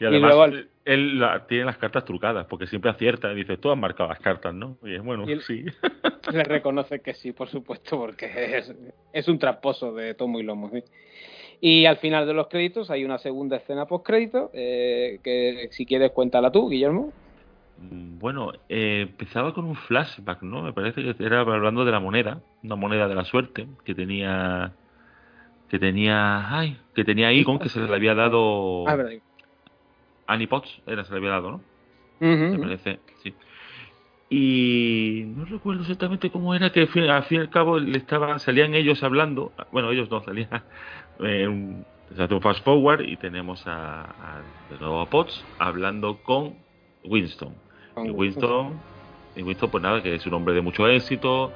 Y 0.00 0.04
además 0.04 0.28
luego 0.28 0.42
al- 0.42 0.68
él 0.88 1.18
la- 1.20 1.46
tiene 1.46 1.64
las 1.66 1.78
cartas 1.78 2.04
trucadas, 2.04 2.46
porque 2.46 2.66
siempre 2.66 2.90
acierta 2.90 3.32
y 3.32 3.36
dice, 3.36 3.56
tú 3.58 3.70
has 3.70 3.78
marcado 3.78 4.08
las 4.08 4.20
cartas, 4.20 4.54
¿no? 4.54 4.78
Y 4.82 4.94
es 4.94 5.02
bueno, 5.02 5.24
Y 5.28 5.32
el- 5.32 5.42
sí. 5.42 5.64
Le 6.32 6.44
reconoce 6.44 7.00
que 7.00 7.14
sí, 7.14 7.32
por 7.32 7.48
supuesto, 7.48 7.98
porque 7.98 8.26
es, 8.58 8.74
es 9.12 9.28
un 9.28 9.38
tramposo 9.38 9.92
de 9.94 10.14
tomo 10.14 10.40
y 10.40 10.42
lomo. 10.42 10.70
¿sí? 10.70 10.82
Y 11.60 11.86
al 11.86 11.96
final 11.98 12.26
de 12.26 12.34
los 12.34 12.48
créditos 12.48 12.90
hay 12.90 13.04
una 13.04 13.18
segunda 13.18 13.56
escena 13.56 13.86
post 13.86 14.06
crédito 14.06 14.50
que 14.52 15.68
si 15.72 15.86
quieres 15.86 16.10
cuéntala 16.12 16.50
tú, 16.50 16.68
Guillermo. 16.68 17.12
Mm, 17.78 18.18
Bueno, 18.18 18.52
eh, 18.68 19.06
empezaba 19.08 19.54
con 19.54 19.64
un 19.64 19.76
flashback, 19.76 20.42
¿no? 20.42 20.62
Me 20.62 20.72
parece 20.72 21.02
que 21.02 21.24
era 21.24 21.40
hablando 21.40 21.84
de 21.84 21.92
la 21.92 22.00
moneda, 22.00 22.40
una 22.62 22.76
moneda 22.76 23.08
de 23.08 23.14
la 23.14 23.24
suerte 23.24 23.66
que 23.84 23.94
tenía 23.94 24.72
que 25.70 25.78
tenía, 25.78 26.56
ay, 26.58 26.78
que 26.94 27.04
tenía 27.04 27.30
Egon 27.30 27.58
que 27.58 27.68
se 27.68 27.80
le 27.80 27.94
había 27.94 28.14
dado 28.14 28.84
Ah. 28.88 28.96
Annie 30.28 30.48
Potts, 30.48 30.82
era 30.86 31.04
se 31.04 31.12
le 31.12 31.18
había 31.18 31.30
dado, 31.32 31.52
¿no? 31.52 31.66
Ujú, 32.20 32.44
Me 32.50 32.58
ujú. 32.58 32.58
parece, 32.60 33.02
sí. 33.16 33.38
Y 34.30 35.24
no 35.28 35.44
recuerdo 35.46 35.82
exactamente 35.82 36.30
cómo 36.30 36.54
era 36.54 36.70
que 36.72 36.80
al 36.82 36.88
fin, 36.88 37.04
al 37.04 37.24
fin 37.24 37.38
y 37.38 37.40
al 37.42 37.50
cabo 37.50 37.78
le 37.78 37.96
estaban, 37.98 38.40
salían 38.40 38.74
ellos 38.74 39.02
hablando, 39.02 39.54
bueno, 39.72 39.90
ellos 39.90 40.10
no 40.10 40.22
salían, 40.22 40.50
eh, 41.20 41.48
un, 41.48 41.86
un 42.30 42.42
fast 42.42 42.64
forward 42.64 43.02
y 43.02 43.16
tenemos 43.18 43.66
a, 43.66 44.02
a, 44.40 44.42
de 44.68 44.78
nuevo 44.78 45.00
a 45.00 45.10
Potts 45.10 45.48
hablando 45.58 46.22
con 46.22 46.66
Winston. 47.04 47.62
Y 48.02 48.10
Winston, 48.10 48.84
y 49.34 49.42
Winston, 49.42 49.70
pues 49.70 49.82
nada, 49.82 50.02
que 50.02 50.14
es 50.14 50.26
un 50.26 50.34
hombre 50.34 50.54
de 50.54 50.60
mucho 50.62 50.88
éxito. 50.88 51.54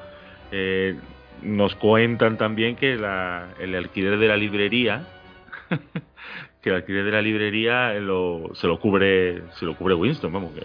eh, 0.51 1.01
nos 1.33 1.75
cuentan 1.77 2.37
también 2.39 2.77
que 2.77 2.97
la, 2.97 3.55
el 3.59 3.75
alquiler 3.75 4.19
de 4.19 4.29
la 4.29 4.37
librería, 4.37 5.13
que 6.63 6.71
el 6.71 6.77
alquiler 6.77 7.05
de 7.05 7.11
la 7.11 7.21
librería 7.23 7.93
lo, 7.95 8.51
se 8.55 8.67
lo 8.69 8.79
cubre, 8.79 9.43
se 9.59 9.65
lo 9.67 9.75
cubre 9.77 9.95
Winston, 9.95 10.33
vamos, 10.33 10.53
que 10.53 10.63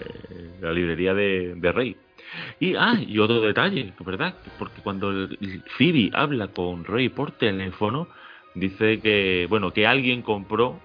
la 0.62 0.72
librería 0.72 1.14
de, 1.14 1.56
de 1.56 1.72
Rey. 1.72 1.96
Y 2.60 2.76
ah, 2.76 3.00
y 3.06 3.18
otro 3.20 3.42
detalle, 3.42 3.94
¿verdad? 4.06 4.36
Porque 4.60 4.82
cuando 4.82 5.10
el- 5.10 5.64
Phoebe 5.78 6.12
habla 6.14 6.50
con 6.50 6.84
Rey 6.86 7.10
por 7.10 7.32
teléfono, 7.32 8.08
dice 8.54 9.00
que, 9.00 9.48
bueno, 9.50 9.72
que 9.74 9.88
alguien 9.88 10.22
compró, 10.22 10.80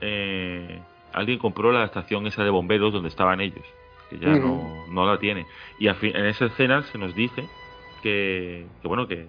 eh, 0.00 0.80
alguien 1.12 1.38
compró 1.38 1.72
la 1.72 1.84
estación 1.84 2.26
esa 2.26 2.44
de 2.44 2.50
bomberos 2.50 2.92
donde 2.92 3.08
estaban 3.08 3.40
ellos, 3.40 3.64
que 4.10 4.18
ya 4.18 4.28
no, 4.40 4.86
no 4.90 5.06
la 5.06 5.18
tiene. 5.18 5.46
Y 5.78 5.88
al 5.88 5.96
fin- 5.96 6.14
en 6.16 6.26
esa 6.26 6.46
escena 6.46 6.82
se 6.82 6.98
nos 6.98 7.14
dice 7.14 7.48
que, 8.02 8.66
que 8.82 8.88
bueno, 8.88 9.06
que 9.06 9.26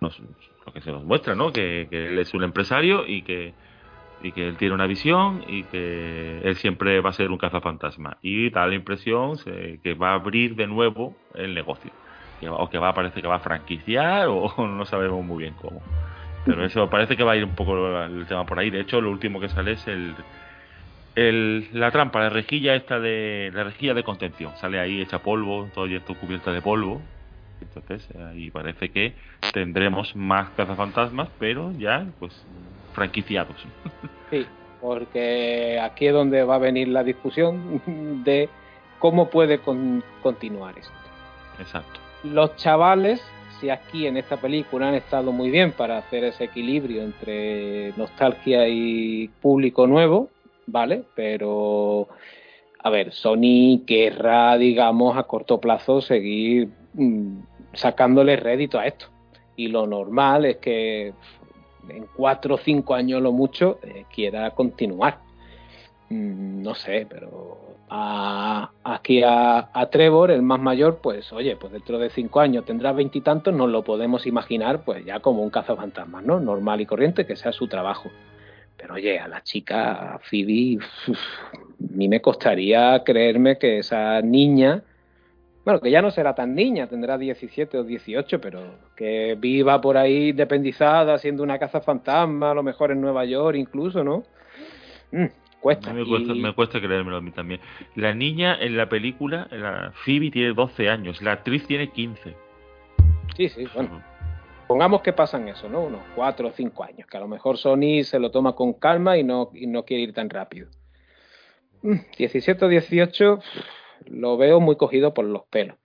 nos, 0.00 0.18
lo 0.66 0.72
que 0.72 0.80
se 0.80 0.90
nos 0.92 1.04
muestra, 1.04 1.34
¿no? 1.34 1.52
Que, 1.52 1.86
que 1.90 2.08
él 2.08 2.18
es 2.18 2.34
un 2.34 2.42
empresario 2.42 3.06
y 3.06 3.22
que 3.22 3.54
y 4.20 4.32
que 4.32 4.48
él 4.48 4.56
tiene 4.56 4.74
una 4.74 4.86
visión 4.86 5.42
y 5.46 5.64
que 5.64 6.40
él 6.42 6.56
siempre 6.56 7.00
va 7.00 7.10
a 7.10 7.12
ser 7.12 7.30
un 7.30 7.38
cazafantasma. 7.38 8.18
Y 8.22 8.50
da 8.50 8.66
la 8.66 8.74
impresión 8.74 9.36
que 9.44 9.94
va 9.94 10.10
a 10.10 10.14
abrir 10.14 10.56
de 10.56 10.66
nuevo 10.66 11.16
el 11.34 11.54
negocio. 11.54 11.90
O 12.50 12.68
que 12.68 12.78
va 12.78 12.92
parece 12.94 13.20
que 13.20 13.28
va 13.28 13.36
a 13.36 13.40
franquiciar 13.40 14.28
o 14.30 14.66
no 14.66 14.84
sabemos 14.86 15.24
muy 15.24 15.44
bien 15.44 15.54
cómo. 15.54 15.82
Pero 16.44 16.64
eso 16.64 16.88
parece 16.88 17.16
que 17.16 17.24
va 17.24 17.32
a 17.32 17.36
ir 17.36 17.44
un 17.44 17.54
poco 17.54 17.76
el 18.04 18.26
tema 18.26 18.46
por 18.46 18.58
ahí. 18.58 18.70
De 18.70 18.80
hecho 18.80 19.00
lo 19.00 19.10
último 19.10 19.40
que 19.40 19.48
sale 19.48 19.72
es 19.72 19.86
el, 19.88 20.14
el 21.14 21.68
la 21.72 21.90
trampa 21.90 22.20
la 22.20 22.30
rejilla 22.30 22.74
esta 22.74 23.00
de 23.00 23.50
la 23.52 23.64
rejilla 23.64 23.94
de 23.94 24.04
contención. 24.04 24.56
Sale 24.56 24.78
ahí 24.78 25.00
hecha 25.00 25.18
polvo 25.18 25.68
todo 25.74 25.86
esto 25.86 26.14
cubierta 26.14 26.52
de 26.52 26.62
polvo. 26.62 27.02
Entonces 27.60 28.08
ahí 28.16 28.50
parece 28.50 28.90
que 28.90 29.14
tendremos 29.52 30.14
más 30.14 30.50
cazafantasmas 30.50 31.30
pero 31.38 31.72
ya 31.72 32.06
pues 32.18 32.46
franquiciados 32.96 33.56
Sí, 34.30 34.44
porque 34.80 35.78
aquí 35.80 36.08
es 36.08 36.12
donde 36.12 36.42
va 36.42 36.56
a 36.56 36.58
venir 36.58 36.88
la 36.88 37.04
discusión 37.04 37.80
de 38.24 38.48
cómo 38.98 39.30
puede 39.30 39.58
con- 39.58 40.02
continuar 40.22 40.76
esto. 40.78 40.92
Exacto. 41.60 42.00
Los 42.24 42.56
chavales, 42.56 43.22
si 43.60 43.70
aquí 43.70 44.06
en 44.06 44.16
esta 44.16 44.36
película 44.38 44.88
han 44.88 44.94
estado 44.94 45.30
muy 45.30 45.50
bien 45.50 45.72
para 45.72 45.98
hacer 45.98 46.24
ese 46.24 46.44
equilibrio 46.44 47.02
entre 47.02 47.92
nostalgia 47.96 48.66
y 48.68 49.28
público 49.40 49.86
nuevo, 49.86 50.30
¿vale? 50.66 51.04
Pero, 51.14 52.08
a 52.82 52.90
ver, 52.90 53.12
Sony 53.12 53.84
querrá, 53.86 54.56
digamos, 54.58 55.16
a 55.16 55.22
corto 55.22 55.60
plazo 55.60 56.00
seguir 56.00 56.68
mm, 56.94 57.38
sacándole 57.74 58.36
rédito 58.36 58.78
a 58.78 58.86
esto. 58.86 59.06
Y 59.54 59.68
lo 59.68 59.86
normal 59.86 60.46
es 60.46 60.56
que 60.56 61.12
en 61.88 62.06
cuatro 62.14 62.56
o 62.56 62.58
cinco 62.58 62.94
años 62.94 63.22
lo 63.22 63.32
mucho 63.32 63.78
eh, 63.82 64.04
quiera 64.14 64.50
continuar. 64.52 65.18
mm, 66.08 66.62
no 66.62 66.74
sé, 66.74 67.06
pero 67.08 67.76
a- 67.88 68.70
aquí 68.84 69.22
a, 69.24 69.68
Trevor, 69.90 70.30
el 70.30 70.42
más 70.42 70.60
mayor, 70.60 70.98
pues 71.02 71.32
oye, 71.32 71.56
pues 71.56 71.72
dentro 71.72 71.98
de 71.98 72.10
cinco 72.10 72.40
años 72.40 72.64
tendrá 72.64 72.92
veintitantos, 72.92 73.54
nos 73.54 73.68
lo 73.70 73.82
podemos 73.82 74.26
imaginar 74.26 74.84
pues 74.84 75.04
ya 75.04 75.20
como 75.20 75.42
un 75.42 75.50
cazafantasmas, 75.50 76.24
¿no? 76.24 76.40
Normal 76.40 76.80
y 76.80 76.86
corriente, 76.86 77.26
que 77.26 77.36
sea 77.36 77.52
su 77.52 77.68
trabajo. 77.68 78.10
Pero 78.76 78.94
oye, 78.94 79.18
a 79.18 79.26
la 79.28 79.42
chica, 79.42 80.14
a 80.14 80.18
Phoebe, 80.18 80.78
a 81.08 81.92
mí 81.94 82.08
me 82.08 82.20
costaría 82.20 83.02
creerme 83.04 83.58
que 83.58 83.78
esa 83.78 84.20
niña, 84.20 84.82
bueno, 85.66 85.80
que 85.80 85.90
ya 85.90 86.00
no 86.00 86.12
será 86.12 86.32
tan 86.32 86.54
niña, 86.54 86.86
tendrá 86.86 87.18
17 87.18 87.76
o 87.76 87.82
18, 87.82 88.40
pero 88.40 88.60
que 88.94 89.36
viva 89.36 89.80
por 89.80 89.96
ahí 89.96 90.28
independizada, 90.28 91.18
siendo 91.18 91.42
una 91.42 91.58
cazafantasma, 91.58 92.52
a 92.52 92.54
lo 92.54 92.62
mejor 92.62 92.92
en 92.92 93.00
Nueva 93.00 93.24
York 93.24 93.56
incluso, 93.58 94.04
¿no? 94.04 94.22
Mm, 95.10 95.26
cuesta. 95.60 95.90
A 95.90 95.92
mí 95.92 96.02
me 96.04 96.08
cuesta, 96.08 96.32
Y- 96.34 96.40
me 96.40 96.54
cuesta 96.54 96.80
creérmelo 96.80 97.16
a 97.16 97.20
mí 97.20 97.32
también. 97.32 97.60
La 97.96 98.14
niña 98.14 98.56
en 98.60 98.76
la 98.76 98.88
película, 98.88 99.48
la 99.50 99.92
Phoebe 100.04 100.30
tiene 100.30 100.54
12 100.54 100.88
años, 100.88 101.20
la 101.20 101.32
actriz 101.32 101.66
tiene 101.66 101.90
15. 101.90 102.34
Sí, 103.36 103.48
sí, 103.48 103.66
bueno. 103.74 104.02
Pongamos 104.68 105.02
que 105.02 105.12
pasan 105.12 105.48
eso, 105.48 105.68
¿no? 105.68 105.80
Unos 105.82 106.00
cuatro 106.14 106.46
o 106.48 106.52
cinco 106.52 106.84
años, 106.84 107.08
que 107.08 107.16
a 107.16 107.20
lo 107.20 107.28
mejor 107.28 107.56
Sony 107.58 108.04
se 108.04 108.20
lo 108.20 108.30
toma 108.30 108.54
con 108.54 108.72
calma 108.74 109.18
y 109.18 109.24
no, 109.24 109.50
y 109.52 109.66
no 109.66 109.84
quiere 109.84 110.04
ir 110.04 110.12
tan 110.12 110.30
rápido. 110.30 110.68
Mm, 111.82 111.96
17 112.16 112.64
o 112.64 112.68
18 112.68 113.40
lo 114.06 114.36
veo 114.36 114.60
muy 114.60 114.76
cogido 114.76 115.14
por 115.14 115.24
los 115.24 115.42
pelos. 115.44 115.76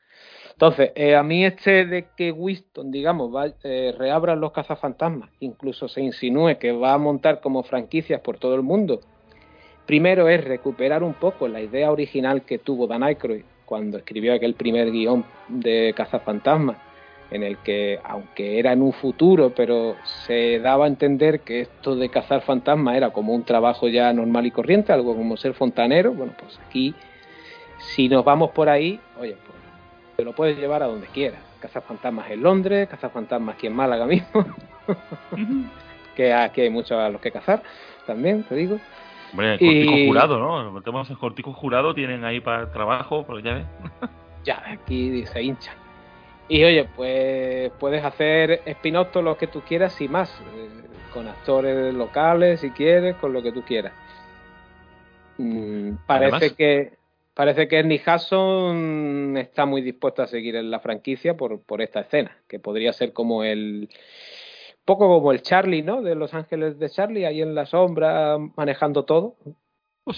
Entonces, 0.51 0.91
eh, 0.95 1.15
a 1.15 1.23
mí 1.23 1.43
este 1.43 1.85
de 1.85 2.07
que 2.15 2.31
Winston, 2.31 2.91
digamos, 2.91 3.33
va, 3.33 3.47
eh, 3.63 3.95
reabra 3.97 4.35
los 4.35 4.51
cazafantasmas, 4.51 5.29
incluso 5.39 5.87
se 5.87 6.01
insinúe 6.01 6.59
que 6.59 6.71
va 6.71 6.93
a 6.93 6.97
montar 6.97 7.41
como 7.41 7.63
franquicias 7.63 8.21
por 8.21 8.37
todo 8.37 8.53
el 8.55 8.61
mundo, 8.61 9.01
primero 9.87 10.29
es 10.29 10.43
recuperar 10.43 11.03
un 11.03 11.15
poco 11.15 11.47
la 11.47 11.61
idea 11.61 11.91
original 11.91 12.43
que 12.43 12.59
tuvo 12.59 12.85
Dan 12.85 13.03
Aykroyd 13.03 13.43
cuando 13.65 13.97
escribió 13.97 14.33
aquel 14.33 14.53
primer 14.53 14.91
guion 14.91 15.25
de 15.47 15.93
cazafantasmas, 15.95 16.77
en 17.31 17.43
el 17.43 17.57
que, 17.59 17.99
aunque 18.03 18.59
era 18.59 18.73
en 18.73 18.81
un 18.81 18.91
futuro, 18.91 19.53
pero 19.55 19.95
se 20.27 20.59
daba 20.59 20.85
a 20.85 20.87
entender 20.89 21.39
que 21.39 21.61
esto 21.61 21.95
de 21.95 22.09
cazar 22.09 22.41
fantasmas 22.41 22.97
era 22.97 23.11
como 23.11 23.33
un 23.33 23.43
trabajo 23.43 23.87
ya 23.87 24.11
normal 24.11 24.45
y 24.45 24.51
corriente, 24.51 24.91
algo 24.91 25.15
como 25.15 25.37
ser 25.37 25.53
fontanero. 25.53 26.13
Bueno, 26.13 26.33
pues 26.37 26.59
aquí, 26.67 26.93
si 27.95 28.07
nos 28.09 28.23
vamos 28.23 28.51
por 28.51 28.69
ahí, 28.69 28.99
oye, 29.19 29.35
pues 29.45 29.57
te 30.17 30.23
lo 30.23 30.33
puedes 30.33 30.57
llevar 30.57 30.83
a 30.83 30.87
donde 30.87 31.07
quieras. 31.07 31.39
Cazar 31.59 31.83
fantasmas 31.83 32.29
en 32.31 32.41
Londres, 32.41 32.87
cazar 32.89 33.11
fantasmas 33.11 33.55
aquí 33.55 33.67
en 33.67 33.73
Málaga 33.75 34.05
mismo, 34.05 34.45
que 36.15 36.33
aquí 36.33 36.61
hay 36.61 36.69
muchos 36.69 36.97
a 36.97 37.09
los 37.09 37.21
que 37.21 37.31
cazar, 37.31 37.61
también, 38.07 38.43
te 38.43 38.55
digo. 38.55 38.77
Hombre, 39.31 39.53
el 39.55 39.61
Y- 39.61 39.85
cortico 39.85 40.07
jurado, 40.07 40.39
¿no? 40.39 40.77
El 40.77 41.17
cortico 41.17 41.53
jurado, 41.53 41.93
tienen 41.93 42.23
ahí 42.25 42.39
para 42.39 42.71
trabajo, 42.71 43.23
pero 43.25 43.39
ya 43.39 43.53
ves. 43.53 43.65
ya, 44.43 44.63
aquí 44.67 45.25
se 45.27 45.41
hincha. 45.43 45.71
Y 46.49 46.63
oye, 46.65 46.85
pues 46.95 47.71
puedes 47.79 48.03
hacer 48.03 48.61
spin-off 48.65 49.11
todo 49.11 49.23
lo 49.23 49.37
que 49.37 49.47
tú 49.47 49.61
quieras 49.61 49.99
y 50.01 50.07
más, 50.09 50.29
eh, 50.55 50.69
con 51.13 51.27
actores 51.27 51.93
locales 51.93 52.59
si 52.59 52.71
quieres, 52.71 53.15
con 53.17 53.31
lo 53.31 53.41
que 53.41 53.51
tú 53.53 53.61
quieras. 53.61 53.93
Mm, 55.37 55.91
parece 56.05 56.35
Además- 56.35 56.53
que 56.57 56.93
parece 57.33 57.67
que 57.67 57.79
Ernie 57.79 58.01
Hudson 58.05 59.37
está 59.37 59.65
muy 59.65 59.81
dispuesto 59.81 60.21
a 60.21 60.27
seguir 60.27 60.55
en 60.55 60.71
la 60.71 60.79
franquicia 60.79 61.35
por, 61.37 61.63
por 61.63 61.81
esta 61.81 62.01
escena, 62.01 62.37
que 62.47 62.59
podría 62.59 62.93
ser 62.93 63.13
como 63.13 63.43
el 63.43 63.89
poco 64.85 65.07
como 65.07 65.31
el 65.31 65.41
Charlie, 65.41 65.83
¿no? 65.83 66.01
De 66.01 66.15
Los 66.15 66.33
Ángeles 66.33 66.79
de 66.79 66.89
Charlie, 66.89 67.25
ahí 67.25 67.41
en 67.41 67.55
la 67.55 67.65
sombra 67.65 68.37
manejando 68.57 69.05
todo, 69.05 69.37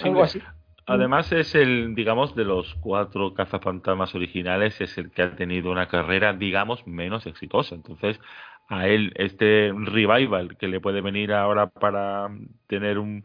algo 0.02 0.22
así. 0.22 0.40
Además 0.86 1.32
es 1.32 1.54
el, 1.54 1.94
digamos, 1.94 2.34
de 2.34 2.44
los 2.44 2.74
cuatro 2.74 3.32
cazafantasmas 3.32 4.14
originales, 4.14 4.80
es 4.80 4.98
el 4.98 5.10
que 5.10 5.22
ha 5.22 5.34
tenido 5.34 5.70
una 5.70 5.88
carrera, 5.88 6.34
digamos, 6.34 6.86
menos 6.86 7.26
exitosa. 7.26 7.74
Entonces, 7.74 8.20
a 8.68 8.86
él 8.86 9.12
este 9.16 9.72
revival 9.74 10.56
que 10.58 10.68
le 10.68 10.80
puede 10.80 11.00
venir 11.00 11.32
ahora 11.32 11.68
para 11.68 12.28
tener 12.66 12.98
un 12.98 13.24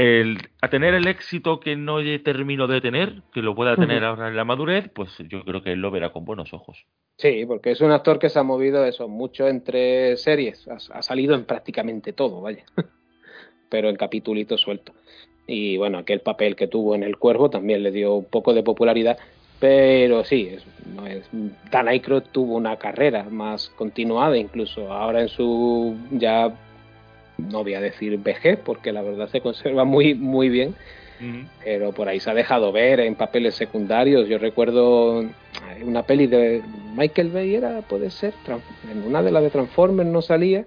el, 0.00 0.38
a 0.62 0.70
tener 0.70 0.94
el 0.94 1.06
éxito 1.06 1.60
que 1.60 1.76
no 1.76 1.98
terminó 2.24 2.66
de 2.66 2.80
tener, 2.80 3.22
que 3.34 3.42
lo 3.42 3.54
pueda 3.54 3.76
tener 3.76 4.02
ahora 4.02 4.28
en 4.28 4.36
la 4.36 4.46
madurez, 4.46 4.88
pues 4.94 5.10
yo 5.28 5.44
creo 5.44 5.62
que 5.62 5.72
él 5.72 5.80
lo 5.80 5.90
verá 5.90 6.10
con 6.10 6.24
buenos 6.24 6.54
ojos. 6.54 6.86
Sí, 7.18 7.44
porque 7.46 7.72
es 7.72 7.82
un 7.82 7.90
actor 7.90 8.18
que 8.18 8.30
se 8.30 8.38
ha 8.38 8.42
movido 8.42 8.84
eso 8.86 9.08
mucho 9.08 9.46
entre 9.46 10.16
series, 10.16 10.66
ha, 10.68 10.76
ha 10.96 11.02
salido 11.02 11.34
en 11.34 11.44
prácticamente 11.44 12.14
todo, 12.14 12.40
vaya, 12.40 12.64
pero 13.68 13.90
en 13.90 13.96
capitulitos 13.96 14.62
sueltos. 14.62 14.96
Y 15.46 15.76
bueno, 15.76 15.98
aquel 15.98 16.20
papel 16.20 16.56
que 16.56 16.68
tuvo 16.68 16.94
en 16.94 17.02
El 17.02 17.18
Cuervo 17.18 17.50
también 17.50 17.82
le 17.82 17.90
dio 17.90 18.14
un 18.14 18.24
poco 18.24 18.54
de 18.54 18.62
popularidad, 18.62 19.18
pero 19.58 20.24
sí, 20.24 20.48
es, 20.50 20.64
no 20.86 21.06
es, 21.06 21.28
Dan 21.70 21.88
Aykroyd 21.88 22.22
tuvo 22.32 22.56
una 22.56 22.76
carrera 22.76 23.24
más 23.24 23.68
continuada, 23.76 24.38
incluso 24.38 24.90
ahora 24.90 25.20
en 25.20 25.28
su 25.28 25.94
ya 26.12 26.56
no 27.48 27.62
voy 27.62 27.74
a 27.74 27.80
decir 27.80 28.18
vejez, 28.18 28.58
porque 28.58 28.92
la 28.92 29.02
verdad 29.02 29.28
se 29.28 29.40
conserva 29.40 29.84
muy 29.84 30.14
muy 30.14 30.48
bien, 30.48 30.74
pero 31.64 31.92
por 31.92 32.08
ahí 32.08 32.20
se 32.20 32.30
ha 32.30 32.34
dejado 32.34 32.72
ver 32.72 33.00
en 33.00 33.14
papeles 33.14 33.54
secundarios. 33.54 34.28
Yo 34.28 34.38
recuerdo 34.38 35.24
una 35.82 36.02
peli 36.04 36.26
de 36.26 36.62
Michael 36.96 37.30
Bay, 37.30 37.54
era, 37.54 37.82
puede 37.82 38.10
ser, 38.10 38.34
en 38.90 39.02
una 39.02 39.22
de 39.22 39.30
las 39.30 39.42
de 39.42 39.50
Transformers 39.50 40.08
no 40.08 40.22
salía. 40.22 40.66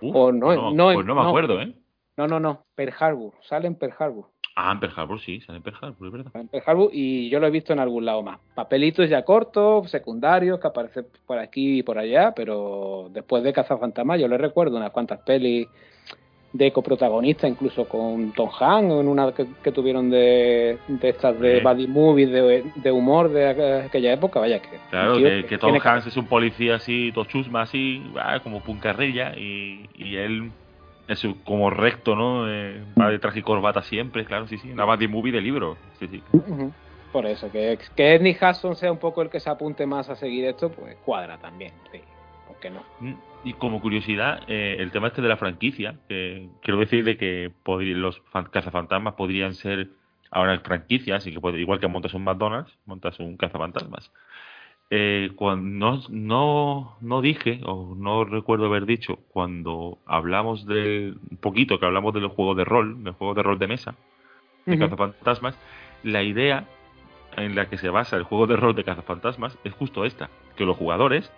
O 0.00 0.32
no, 0.32 0.54
no, 0.54 0.70
no, 0.72 0.92
pues 0.92 1.06
no 1.06 1.14
me 1.14 1.22
acuerdo, 1.22 1.62
¿eh? 1.62 1.74
No, 2.16 2.28
no, 2.28 2.38
no, 2.38 2.66
Pearl 2.74 2.92
Harbor, 2.98 3.32
sale 3.42 3.66
en 3.66 3.74
Pearl 3.76 3.94
Harbor. 3.98 4.33
Ah, 4.56 4.70
en 4.72 4.78
Pearl 4.80 4.92
Harbor 4.96 5.20
sí, 5.20 5.40
sale 5.40 5.56
en 5.58 5.62
Pearl 5.64 5.76
Harbor, 5.80 6.06
es 6.06 6.12
verdad. 6.12 6.32
En 6.34 6.48
Pearl 6.48 6.64
Harbor 6.66 6.90
y 6.92 7.28
yo 7.28 7.40
lo 7.40 7.46
he 7.48 7.50
visto 7.50 7.72
en 7.72 7.80
algún 7.80 8.04
lado 8.04 8.22
más. 8.22 8.38
Papelitos 8.54 9.08
ya 9.10 9.22
cortos, 9.24 9.90
secundarios, 9.90 10.60
que 10.60 10.66
aparecen 10.68 11.06
por 11.26 11.38
aquí 11.38 11.78
y 11.78 11.82
por 11.82 11.98
allá, 11.98 12.32
pero 12.34 13.08
después 13.12 13.42
de 13.42 13.52
Cazafantasmas 13.52 14.20
yo 14.20 14.28
le 14.28 14.38
recuerdo 14.38 14.76
unas 14.76 14.90
cuantas 14.92 15.18
pelis 15.20 15.66
de 16.52 16.70
coprotagonista, 16.70 17.48
incluso 17.48 17.88
con 17.88 18.30
Tom 18.32 18.48
Hanks, 18.60 18.92
en 19.00 19.08
una 19.08 19.32
que, 19.32 19.44
que 19.60 19.72
tuvieron 19.72 20.08
de, 20.08 20.78
de 20.86 21.08
estas 21.08 21.36
de 21.40 21.56
Sí. 21.58 21.64
buddy 21.64 21.86
movies 21.88 22.30
de, 22.30 22.64
de 22.76 22.92
humor 22.92 23.28
de 23.30 23.56
aqu- 23.56 23.86
aquella 23.86 24.12
época, 24.12 24.38
vaya 24.38 24.60
que... 24.60 24.68
Claro, 24.88 25.16
tío 25.16 25.26
que, 25.30 25.46
que 25.46 25.58
Tom 25.58 25.76
Hanks 25.82 26.06
es 26.06 26.16
un 26.16 26.26
policía 26.28 26.76
así, 26.76 27.10
tochusma 27.12 27.62
así, 27.62 28.04
ah, 28.20 28.38
como 28.40 28.60
puncarrilla, 28.60 29.36
y, 29.36 29.88
y 29.96 30.14
él 30.14 30.52
es 31.08 31.24
un- 31.24 31.42
como 31.42 31.70
recto, 31.70 32.14
¿no? 32.16 32.50
Eh, 32.50 32.84
va 33.00 33.10
de 33.10 33.18
traje 33.18 33.40
y 33.40 33.42
corbata 33.42 33.82
siempre, 33.82 34.24
claro, 34.24 34.46
sí, 34.46 34.58
sí, 34.58 34.70
una 34.72 34.84
buddy 34.84 35.08
movie 35.08 35.32
de 35.32 35.40
libro, 35.40 35.78
sí, 35.98 36.08
sí. 36.08 36.24
Por 37.12 37.26
eso, 37.26 37.50
que, 37.52 37.78
que 37.94 38.14
Ernie 38.14 38.36
Hudson 38.40 38.74
sea 38.74 38.90
un 38.90 38.98
poco 38.98 39.22
el 39.22 39.30
que 39.30 39.38
se 39.40 39.48
apunte 39.50 39.86
más 39.86 40.08
a 40.10 40.16
seguir 40.16 40.46
esto, 40.46 40.70
pues 40.70 40.96
cuadra 40.96 41.38
también, 41.38 41.74
sí, 41.92 42.02
¿por 42.46 42.58
qué 42.58 42.70
no? 42.70 42.82
Mm, 42.98 43.12
Y 43.44 43.52
como 43.52 43.80
curiosidad, 43.80 44.40
eh, 44.46 44.76
el 44.78 44.90
tema 44.90 45.08
este 45.08 45.20
de 45.22 45.28
la 45.28 45.36
franquicia, 45.36 45.96
que 46.08 46.48
quiero 46.62 46.80
decir 46.80 47.04
de 47.04 47.16
que 47.16 47.52
los 47.66 48.20
fan- 48.32 48.46
cazafantasmas 48.46 49.14
podrían 49.14 49.54
ser 49.54 49.88
ahora 50.30 50.58
franquicias, 50.60 51.26
y 51.26 51.32
que 51.32 51.40
puede- 51.40 51.60
igual 51.60 51.78
que 51.78 51.86
montas 51.86 52.14
un 52.14 52.24
McDonald's, 52.24 52.76
montas 52.86 53.20
un 53.20 53.36
cazafantasmas. 53.36 54.10
Eh, 54.90 55.32
cuando 55.34 55.96
no, 55.96 56.02
no, 56.10 56.96
no 57.00 57.20
dije, 57.20 57.60
o 57.64 57.94
no 57.96 58.24
recuerdo 58.24 58.66
haber 58.66 58.86
dicho, 58.86 59.18
cuando 59.28 59.98
hablamos 60.06 60.66
del 60.66 61.16
un 61.30 61.36
poquito 61.38 61.78
que 61.80 61.86
hablamos 61.86 62.14
de 62.14 62.20
los 62.20 62.32
juegos 62.32 62.56
de 62.56 62.64
rol, 62.64 63.02
de 63.02 63.10
juegos 63.12 63.36
de 63.36 63.42
rol 63.42 63.58
de 63.58 63.66
mesa, 63.66 63.94
de 64.66 64.76
Ujú. 64.76 64.84
cazafantasmas, 64.84 65.58
la 66.02 66.22
idea 66.22 66.66
en 67.36 67.54
la 67.56 67.68
que 67.68 67.78
se 67.78 67.88
basa 67.88 68.16
el 68.16 68.22
juego 68.24 68.46
de 68.46 68.56
rol 68.56 68.74
de 68.74 68.84
cazafantasmas 68.84 69.58
es 69.64 69.72
justo 69.72 70.04
esta, 70.04 70.28
que 70.56 70.64
los 70.64 70.76
jugadores 70.76 71.30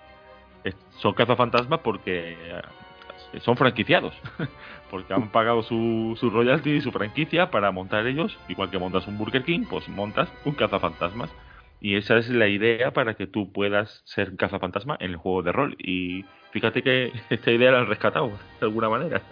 es- 0.64 0.76
son 0.98 1.14
cazafantasmas 1.14 1.80
porque 1.80 2.36
eh, 2.38 3.40
son 3.40 3.56
franquiciados, 3.56 4.12
porque 4.90 5.14
han 5.14 5.30
pagado 5.30 5.62
su, 5.62 6.16
su 6.20 6.28
royalty 6.30 6.70
y 6.72 6.80
su 6.82 6.90
franquicia 6.92 7.50
para 7.50 7.70
montar 7.70 8.06
ellos, 8.06 8.36
igual 8.48 8.70
que 8.70 8.78
montas 8.78 9.06
un 9.06 9.16
Burger 9.16 9.44
King, 9.44 9.64
pues 9.70 9.88
montas 9.88 10.28
un 10.44 10.52
cazafantasmas. 10.54 11.30
Y 11.80 11.96
esa 11.96 12.18
es 12.18 12.28
la 12.30 12.48
idea 12.48 12.92
para 12.92 13.14
que 13.16 13.26
tú 13.26 13.52
puedas 13.52 14.02
ser 14.04 14.36
cazafantasma 14.36 14.96
en 15.00 15.10
el 15.12 15.16
juego 15.16 15.42
de 15.42 15.52
rol. 15.52 15.76
Y 15.78 16.24
fíjate 16.50 16.82
que 16.82 17.12
esta 17.30 17.50
idea 17.52 17.72
la 17.72 17.80
han 17.80 17.86
rescatado 17.88 18.30
de 18.60 18.66
alguna 18.66 18.88
manera. 18.88 19.22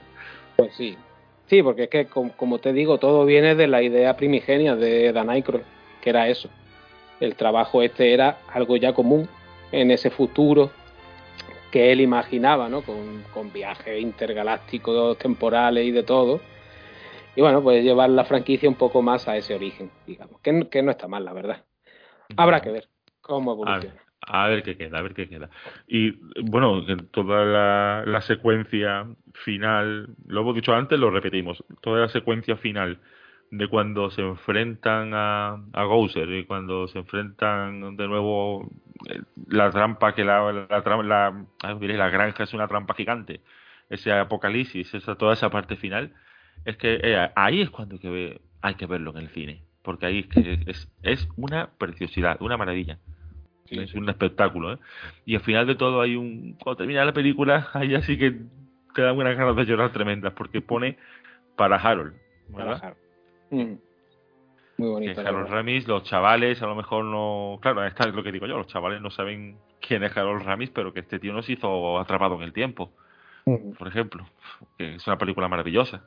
Pues 0.56 0.74
sí. 0.74 0.96
Sí, 1.46 1.62
porque 1.62 1.84
es 1.84 1.90
que, 1.90 2.06
com- 2.08 2.30
como 2.30 2.58
te 2.60 2.72
digo, 2.72 2.98
todo 2.98 3.26
viene 3.26 3.54
de 3.54 3.66
la 3.68 3.82
idea 3.82 4.16
primigenia 4.16 4.76
de 4.76 5.12
Dan 5.12 5.28
que 5.42 6.10
era 6.10 6.28
eso. 6.28 6.50
El 7.20 7.36
trabajo 7.36 7.82
este 7.82 8.12
era 8.14 8.38
algo 8.52 8.76
ya 8.76 8.92
común 8.94 9.28
en 9.72 9.90
ese 9.90 10.10
futuro 10.10 10.70
que 11.70 11.92
él 11.92 12.00
imaginaba, 12.00 12.68
¿no? 12.68 12.82
Con, 12.82 13.22
con 13.32 13.52
viajes 13.52 14.00
intergalácticos, 14.00 15.18
temporales 15.18 15.84
y 15.86 15.90
de 15.90 16.02
todo. 16.04 16.40
Y 17.36 17.40
bueno, 17.42 17.62
pues 17.62 17.82
llevar 17.84 18.10
la 18.10 18.24
franquicia 18.24 18.68
un 18.68 18.76
poco 18.76 19.02
más 19.02 19.28
a 19.28 19.36
ese 19.36 19.54
origen, 19.54 19.90
digamos. 20.06 20.40
Que, 20.40 20.68
que 20.70 20.82
no 20.82 20.90
está 20.92 21.08
mal, 21.08 21.24
la 21.24 21.32
verdad. 21.32 21.64
Habrá 22.36 22.60
que 22.60 22.70
ver 22.70 22.88
cómo 23.20 23.52
A 23.62 23.78
ver, 23.78 23.86
evoluciona. 23.86 24.02
a 24.26 24.46
ver 24.48 24.62
qué 24.62 24.76
queda, 24.76 24.98
a 24.98 25.02
ver 25.02 25.14
qué 25.14 25.28
queda. 25.28 25.50
Y 25.86 26.12
bueno, 26.42 26.84
toda 27.10 27.44
la, 27.44 28.04
la 28.06 28.20
secuencia 28.20 29.06
final, 29.32 30.14
lo 30.26 30.40
hemos 30.42 30.54
dicho 30.54 30.74
antes, 30.74 30.98
lo 30.98 31.10
repetimos, 31.10 31.64
toda 31.80 32.00
la 32.00 32.08
secuencia 32.08 32.56
final 32.56 33.00
de 33.50 33.68
cuando 33.68 34.10
se 34.10 34.22
enfrentan 34.22 35.12
a, 35.14 35.54
a 35.72 35.84
Gouser 35.84 36.28
y 36.30 36.44
cuando 36.44 36.88
se 36.88 36.98
enfrentan 36.98 37.96
de 37.96 38.08
nuevo 38.08 38.68
eh, 39.08 39.20
la 39.48 39.70
trampa 39.70 40.14
que 40.14 40.24
la 40.24 40.50
la, 40.52 40.66
la, 41.02 41.46
la 41.62 42.08
granja 42.10 42.42
es 42.44 42.54
una 42.54 42.66
trampa 42.66 42.94
gigante 42.94 43.42
ese 43.90 44.10
apocalipsis 44.12 44.92
esa 44.94 45.14
toda 45.16 45.34
esa 45.34 45.50
parte 45.50 45.76
final 45.76 46.12
es 46.64 46.76
que 46.78 46.98
eh, 47.02 47.30
ahí 47.36 47.60
es 47.60 47.70
cuando 47.70 47.94
hay 47.96 48.00
que, 48.00 48.10
ver- 48.10 48.40
hay 48.62 48.74
que 48.74 48.86
verlo 48.86 49.10
en 49.12 49.18
el 49.18 49.28
cine 49.28 49.62
porque 49.84 50.06
ahí 50.06 50.18
es 50.20 50.26
que 50.26 50.58
es, 50.66 50.88
es 51.02 51.28
una 51.36 51.68
preciosidad 51.78 52.42
una 52.42 52.56
maravilla 52.56 52.98
es 53.68 53.94
un 53.94 54.08
espectáculo 54.08 54.72
¿eh? 54.72 54.78
y 55.24 55.36
al 55.36 55.42
final 55.42 55.66
de 55.66 55.76
todo 55.76 56.00
hay 56.00 56.16
un 56.16 56.54
cuando 56.54 56.78
termina 56.78 57.04
la 57.04 57.12
película 57.12 57.68
ahí 57.74 57.94
así 57.94 58.18
que 58.18 58.32
te 58.94 59.02
dan 59.02 59.16
unas 59.16 59.36
ganas 59.36 59.54
de 59.54 59.64
llorar 59.64 59.92
tremendas 59.92 60.32
porque 60.32 60.60
pone 60.60 60.98
para 61.56 61.76
Harold 61.76 62.14
¿verdad? 62.48 62.94
Mm. 63.50 63.74
Muy 64.76 64.88
bonito. 64.90 65.20
Harold. 65.20 65.48
Ramis, 65.48 65.86
los 65.86 66.02
chavales 66.02 66.60
a 66.60 66.66
lo 66.66 66.74
mejor 66.74 67.04
no. 67.04 67.60
Claro, 67.62 67.84
esta 67.84 68.08
es 68.08 68.14
lo 68.14 68.24
que 68.24 68.32
digo 68.32 68.46
yo, 68.48 68.58
los 68.58 68.66
chavales 68.66 69.00
no 69.00 69.08
saben 69.10 69.56
quién 69.80 70.02
es 70.02 70.16
Harold 70.16 70.42
Ramis, 70.42 70.70
pero 70.70 70.92
que 70.92 70.98
este 70.98 71.20
tío 71.20 71.32
nos 71.32 71.48
hizo 71.48 72.00
atrapado 72.00 72.34
en 72.34 72.42
el 72.42 72.52
tiempo, 72.52 72.92
Mm. 73.46 73.74
por 73.78 73.86
ejemplo. 73.86 74.26
Que 74.76 74.96
es 74.96 75.06
una 75.06 75.16
película 75.16 75.46
maravillosa. 75.46 76.02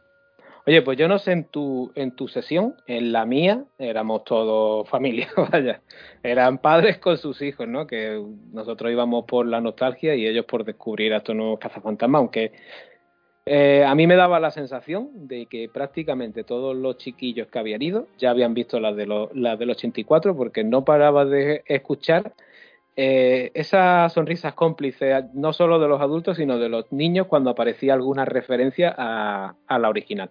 Oye, 0.68 0.82
pues 0.82 0.98
yo 0.98 1.08
no 1.08 1.18
sé 1.18 1.32
en 1.32 1.46
tu, 1.46 1.94
en 1.96 2.12
tu 2.12 2.28
sesión, 2.28 2.76
en 2.88 3.14
la 3.14 3.26
mía 3.26 3.64
éramos 3.80 4.26
todos 4.26 4.88
familia, 4.90 5.30
vaya. 5.52 5.80
Eran 6.22 6.58
padres 6.58 6.98
con 6.98 7.18
sus 7.18 7.42
hijos, 7.42 7.70
¿no? 7.70 7.88
Que 7.88 8.22
nosotros 8.52 8.92
íbamos 8.92 9.24
por 9.24 9.48
la 9.48 9.62
nostalgia 9.62 10.14
y 10.16 10.28
ellos 10.28 10.44
por 10.44 10.66
descubrir 10.66 11.14
a 11.14 11.18
estos 11.18 11.38
nuevos 11.38 11.60
cazafantasmas, 11.60 12.20
aunque 12.20 12.52
eh, 13.46 13.86
a 13.86 13.96
mí 13.96 14.08
me 14.08 14.18
daba 14.18 14.42
la 14.42 14.52
sensación 14.52 15.10
de 15.30 15.46
que 15.46 15.70
prácticamente 15.70 16.44
todos 16.44 16.76
los 16.76 16.98
chiquillos 16.98 17.48
que 17.48 17.60
habían 17.60 17.82
ido 17.82 18.08
ya 18.18 18.32
habían 18.32 18.54
visto 18.54 18.82
las, 18.82 18.94
de 18.98 19.06
los, 19.06 19.30
del 19.34 19.70
84 19.70 20.36
porque 20.36 20.66
no 20.66 20.84
paraba 20.84 21.24
de 21.24 21.64
escuchar 21.66 22.34
eh, 22.98 23.52
esas 23.54 24.12
sonrisas 24.12 24.54
cómplices, 24.54 25.34
no 25.34 25.54
solo 25.54 25.80
de 25.80 25.88
los 25.88 26.02
adultos, 26.02 26.36
sino 26.36 26.60
de 26.60 26.68
los 26.68 26.92
niños 26.92 27.28
cuando 27.28 27.52
aparecía 27.52 27.94
alguna 27.94 28.26
referencia 28.26 28.94
a 28.98 29.80
la 29.80 29.88
original. 29.88 30.30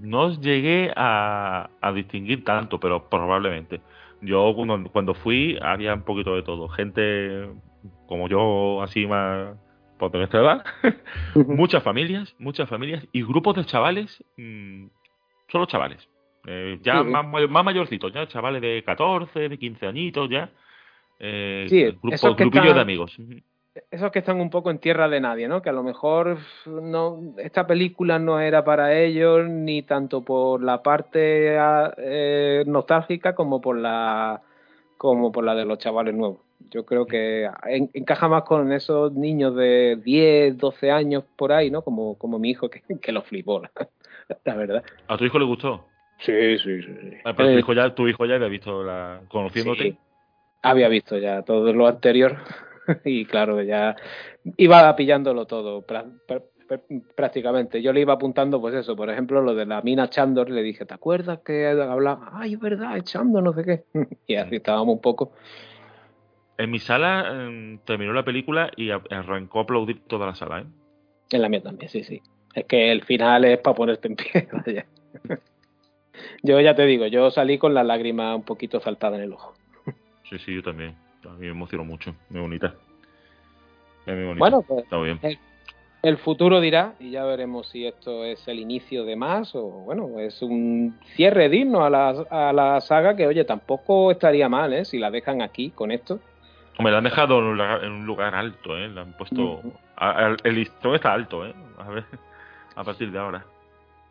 No 0.00 0.30
llegué 0.40 0.92
a, 0.96 1.70
a 1.80 1.92
distinguir 1.92 2.44
tanto, 2.44 2.78
pero 2.78 3.08
probablemente. 3.08 3.80
Yo 4.20 4.52
cuando, 4.54 4.90
cuando 4.90 5.14
fui 5.14 5.58
había 5.60 5.94
un 5.94 6.02
poquito 6.02 6.34
de 6.34 6.42
todo. 6.42 6.68
Gente 6.68 7.48
como 8.06 8.28
yo, 8.28 8.82
así 8.82 9.06
más 9.06 9.56
por 9.98 10.14
nuestra 10.14 10.40
edad, 10.40 10.64
muchas 11.34 11.82
familias, 11.82 12.34
muchas 12.38 12.68
familias 12.68 13.06
y 13.12 13.22
grupos 13.22 13.56
de 13.56 13.64
chavales, 13.64 14.22
mm, 14.36 14.86
solo 15.48 15.66
chavales. 15.66 16.08
Eh, 16.46 16.78
ya 16.82 17.02
Sí, 17.02 17.10
más, 17.10 17.26
may- 17.26 17.48
más 17.48 17.64
mayorcitos, 17.64 18.12
ya 18.12 18.26
chavales 18.28 18.62
de 18.62 18.82
14, 18.84 19.48
de 19.48 19.58
15 19.58 19.86
añitos, 19.86 20.30
ya. 20.30 20.50
Eh, 21.18 21.66
Sí, 21.68 21.84
grupos, 22.00 22.36
grupillos 22.36 22.74
de 22.74 22.80
amigos. 22.80 23.16
Esos 23.90 24.10
que 24.10 24.20
están 24.20 24.40
un 24.40 24.50
poco 24.50 24.70
en 24.70 24.78
tierra 24.78 25.08
de 25.08 25.20
nadie, 25.20 25.48
¿no? 25.48 25.62
Que 25.62 25.70
a 25.70 25.72
lo 25.72 25.82
mejor 25.82 26.38
no, 26.66 27.34
esta 27.38 27.66
película 27.66 28.18
no 28.18 28.40
era 28.40 28.64
para 28.64 28.94
ellos 28.98 29.48
ni 29.48 29.82
tanto 29.82 30.22
por 30.24 30.62
la 30.62 30.82
parte 30.82 31.58
ah, 31.58 31.92
eh, 31.98 32.64
nostálgica 32.66 33.34
como 33.34 33.60
por 33.60 33.76
la 33.78 34.42
como 34.96 35.30
por 35.30 35.44
la 35.44 35.54
de 35.54 35.64
los 35.64 35.78
chavales 35.78 36.14
nuevos. 36.14 36.40
Yo 36.70 36.84
creo 36.84 37.06
que 37.06 37.48
en- 37.66 37.90
encaja 37.94 38.28
más 38.28 38.42
con 38.42 38.72
esos 38.72 39.12
niños 39.12 39.54
de 39.54 39.96
10, 40.02 40.56
12 40.58 40.90
años 40.90 41.24
por 41.36 41.52
ahí, 41.52 41.70
¿no? 41.70 41.82
Como, 41.82 42.18
como 42.18 42.38
mi 42.38 42.50
hijo 42.50 42.68
que, 42.68 42.82
que 43.00 43.12
lo 43.12 43.22
flipó, 43.22 43.60
la, 43.60 43.70
la 44.44 44.54
verdad. 44.56 44.82
¿A 45.06 45.16
tu 45.16 45.24
hijo 45.24 45.38
le 45.38 45.44
gustó? 45.44 45.84
Sí, 46.18 46.58
sí, 46.58 46.82
sí. 46.82 46.94
sí. 47.00 47.16
Ah, 47.24 47.32
pero 47.36 47.48
Eh, 47.48 47.52
tu, 47.54 47.58
hijo 47.60 47.72
ya, 47.74 47.94
tu 47.94 48.08
hijo 48.08 48.26
ya 48.26 48.34
había 48.34 48.48
visto 48.48 48.82
la. 48.82 49.20
conociéndote. 49.28 49.82
Sí. 49.82 49.98
Había 50.62 50.88
visto 50.88 51.16
ya 51.16 51.42
todo 51.42 51.72
lo 51.72 51.86
anterior 51.86 52.38
y 53.04 53.24
claro, 53.26 53.62
ya 53.62 53.96
iba 54.56 54.94
pillándolo 54.96 55.46
todo 55.46 55.86
prá- 55.86 56.10
prá- 56.26 56.42
prá- 56.68 57.02
prácticamente. 57.14 57.82
Yo 57.82 57.92
le 57.92 58.00
iba 58.00 58.14
apuntando, 58.14 58.60
pues 58.60 58.74
eso, 58.74 58.96
por 58.96 59.10
ejemplo, 59.10 59.40
lo 59.42 59.54
de 59.54 59.66
la 59.66 59.82
mina 59.82 60.08
Chandor, 60.08 60.50
le 60.50 60.62
dije, 60.62 60.84
¿te 60.86 60.94
acuerdas 60.94 61.40
que 61.44 61.66
hablaba? 61.68 62.30
Ay, 62.32 62.54
es 62.54 62.60
verdad, 62.60 62.96
es 62.96 63.04
Chandor, 63.04 63.42
no 63.42 63.52
sé 63.52 63.64
qué. 63.64 63.84
Y 64.26 64.34
así 64.36 64.56
estábamos 64.56 64.94
un 64.94 65.00
poco. 65.00 65.32
En 66.58 66.70
mi 66.70 66.78
sala 66.80 67.28
em, 67.30 67.78
terminó 67.84 68.12
la 68.12 68.24
película 68.24 68.70
y 68.76 68.90
arrancó 68.90 69.60
a 69.60 69.62
aplaudir 69.62 70.02
toda 70.06 70.26
la 70.26 70.34
sala, 70.34 70.60
¿eh? 70.60 70.66
En 71.30 71.42
la 71.42 71.48
mía 71.48 71.62
también, 71.62 71.88
sí, 71.88 72.02
sí. 72.02 72.20
Es 72.54 72.64
que 72.64 72.90
el 72.90 73.04
final 73.04 73.44
es 73.44 73.58
para 73.58 73.76
ponerte 73.76 74.08
en 74.08 74.16
pie, 74.16 74.48
vaya. 74.52 74.86
Yo 76.42 76.60
ya 76.60 76.74
te 76.74 76.84
digo, 76.86 77.06
yo 77.06 77.30
salí 77.30 77.58
con 77.58 77.74
la 77.74 77.84
lágrima 77.84 78.34
un 78.34 78.42
poquito 78.42 78.80
saltada 78.80 79.16
en 79.16 79.22
el 79.24 79.32
ojo. 79.34 79.54
Sí, 80.28 80.38
sí, 80.38 80.54
yo 80.54 80.62
también. 80.62 80.94
A 81.24 81.32
mí 81.32 81.40
me 81.40 81.48
emocionó 81.48 81.84
mucho. 81.84 82.14
Muy 82.30 82.40
bonita. 82.40 82.74
Es 84.06 84.14
muy 84.14 84.24
bonita. 84.24 84.38
Bueno, 84.38 84.62
pues 84.62 84.84
Está 84.84 84.98
bien. 84.98 85.18
El 86.00 86.16
futuro 86.16 86.60
dirá, 86.60 86.94
y 87.00 87.10
ya 87.10 87.24
veremos 87.24 87.68
si 87.70 87.84
esto 87.84 88.24
es 88.24 88.46
el 88.46 88.60
inicio 88.60 89.04
de 89.04 89.16
más 89.16 89.52
o, 89.56 89.64
bueno, 89.64 90.20
es 90.20 90.40
un 90.42 90.96
cierre 91.16 91.48
digno 91.48 91.84
a 91.84 91.90
la, 91.90 92.10
a 92.30 92.52
la 92.52 92.80
saga 92.80 93.16
que, 93.16 93.26
oye, 93.26 93.44
tampoco 93.44 94.12
estaría 94.12 94.48
mal, 94.48 94.72
¿eh? 94.72 94.84
Si 94.84 94.96
la 94.98 95.10
dejan 95.10 95.42
aquí 95.42 95.70
con 95.70 95.90
esto. 95.90 96.20
Hombre, 96.78 96.92
la 96.92 96.98
han 96.98 97.04
dejado 97.04 97.40
en 97.40 97.44
un 97.46 97.56
lugar, 97.56 97.84
en 97.84 97.90
un 97.90 98.06
lugar 98.06 98.34
alto, 98.36 98.78
¿eh? 98.78 98.88
La 98.88 99.00
han 99.00 99.12
puesto. 99.14 99.42
Ujú. 99.42 99.72
a- 99.96 100.26
a- 100.26 100.36
el 100.44 100.54
listón 100.54 100.94
está 100.94 101.12
alto, 101.12 101.44
¿eh? 101.44 101.52
A 101.78 101.90
ver. 101.90 102.04
A 102.76 102.84
partir 102.84 103.10
de 103.10 103.18
ahora. 103.18 103.44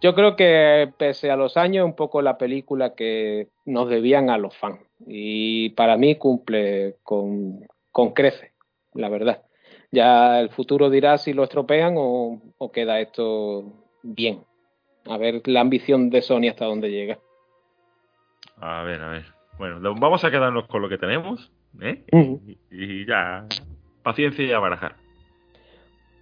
Yo 0.01 0.13
creo 0.13 0.35
que, 0.35 0.91
pese 0.97 1.31
a 1.31 1.37
los 1.37 1.55
años, 1.55 1.85
un 1.85 1.95
poco 1.95 2.21
la 2.21 2.37
película 2.37 2.95
que 2.95 3.47
nos 3.63 3.87
debían 3.89 4.29
a 4.29 4.37
los 4.37 4.55
fans. 4.57 4.79
Y 5.05 5.69
para 5.69 5.97
mí 5.97 6.15
cumple 6.15 6.95
con, 7.03 7.67
con 7.91 8.13
crece, 8.13 8.53
la 8.93 9.09
verdad. 9.09 9.43
Ya 9.91 10.39
el 10.39 10.49
futuro 10.49 10.89
dirá 10.89 11.17
si 11.17 11.33
lo 11.33 11.43
estropean 11.43 11.95
o, 11.97 12.41
o 12.57 12.71
queda 12.71 12.99
esto 12.99 13.63
bien. 14.03 14.41
A 15.05 15.17
ver 15.17 15.41
la 15.47 15.61
ambición 15.61 16.09
de 16.09 16.21
Sony 16.21 16.49
hasta 16.49 16.65
dónde 16.65 16.91
llega. 16.91 17.19
A 18.59 18.83
ver, 18.83 19.01
a 19.01 19.09
ver. 19.09 19.25
Bueno, 19.57 19.79
vamos 19.95 20.23
a 20.23 20.31
quedarnos 20.31 20.67
con 20.67 20.81
lo 20.81 20.89
que 20.89 20.97
tenemos, 20.97 21.51
¿eh? 21.81 22.03
Y 22.71 23.05
ya. 23.05 23.45
Paciencia 24.03 24.45
y 24.45 24.51
a 24.51 24.59
barajar. 24.59 24.95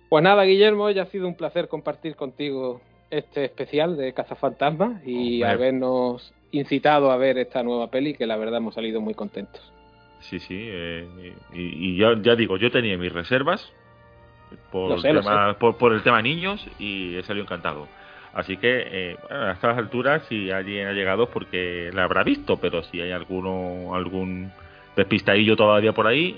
Pues 0.09 0.23
nada, 0.23 0.43
Guillermo, 0.43 0.89
ya 0.91 1.03
ha 1.03 1.07
sido 1.07 1.27
un 1.27 1.35
placer 1.35 1.67
compartir 1.67 2.15
contigo 2.15 2.81
este 3.09 3.45
especial 3.45 3.97
de 3.97 4.13
Cazafantasmas 4.13 5.01
y 5.05 5.41
Hombre. 5.41 5.49
habernos 5.49 6.33
incitado 6.59 7.11
a 7.11 7.17
ver 7.17 7.38
esta 7.38 7.64
nueva 7.64 7.90
peli 7.90 8.14
que 8.14 8.25
la 8.25 8.38
verdad 8.38 8.58
hemos 8.58 8.75
salido 8.75 9.01
muy 9.01 9.14
contentos. 9.14 9.61
Sí, 10.19 10.40
sí. 10.40 10.58
eh, 10.58 11.34
y 11.53 11.92
y 11.92 11.98
ya, 11.98 12.16
ya 12.22 12.35
digo, 12.35 12.58
yo 12.58 12.72
tenía 12.72 12.98
mis 12.98 13.14
reservas 13.14 13.72
por, 14.72 15.00
sé, 15.01 15.14
tema, 15.14 15.58
por, 15.59 15.77
por 15.77 15.93
el 15.93 16.03
tema 16.03 16.22
niños 16.22 16.66
y 16.80 17.16
he 17.16 17.24
salido 17.24 17.45
encantado. 17.45 17.88
Así 18.34 18.58
que 18.58 18.84
eh, 18.88 19.17
bueno, 19.30 19.45
a 19.45 19.51
estas 19.53 19.77
alturas, 19.77 20.24
si 20.27 20.51
alguien 20.51 20.88
ha 20.88 20.93
llegado, 20.93 21.30
porque 21.30 21.90
la 21.93 22.03
habrá 22.03 22.24
visto, 22.24 22.58
pero 22.58 22.84
si 22.84 23.00
hay 23.00 23.11
alguno 23.11 23.95
algún 23.95 24.51
despistadillo 24.95 25.56
todavía 25.56 25.93
por 25.93 26.06
ahí, 26.06 26.38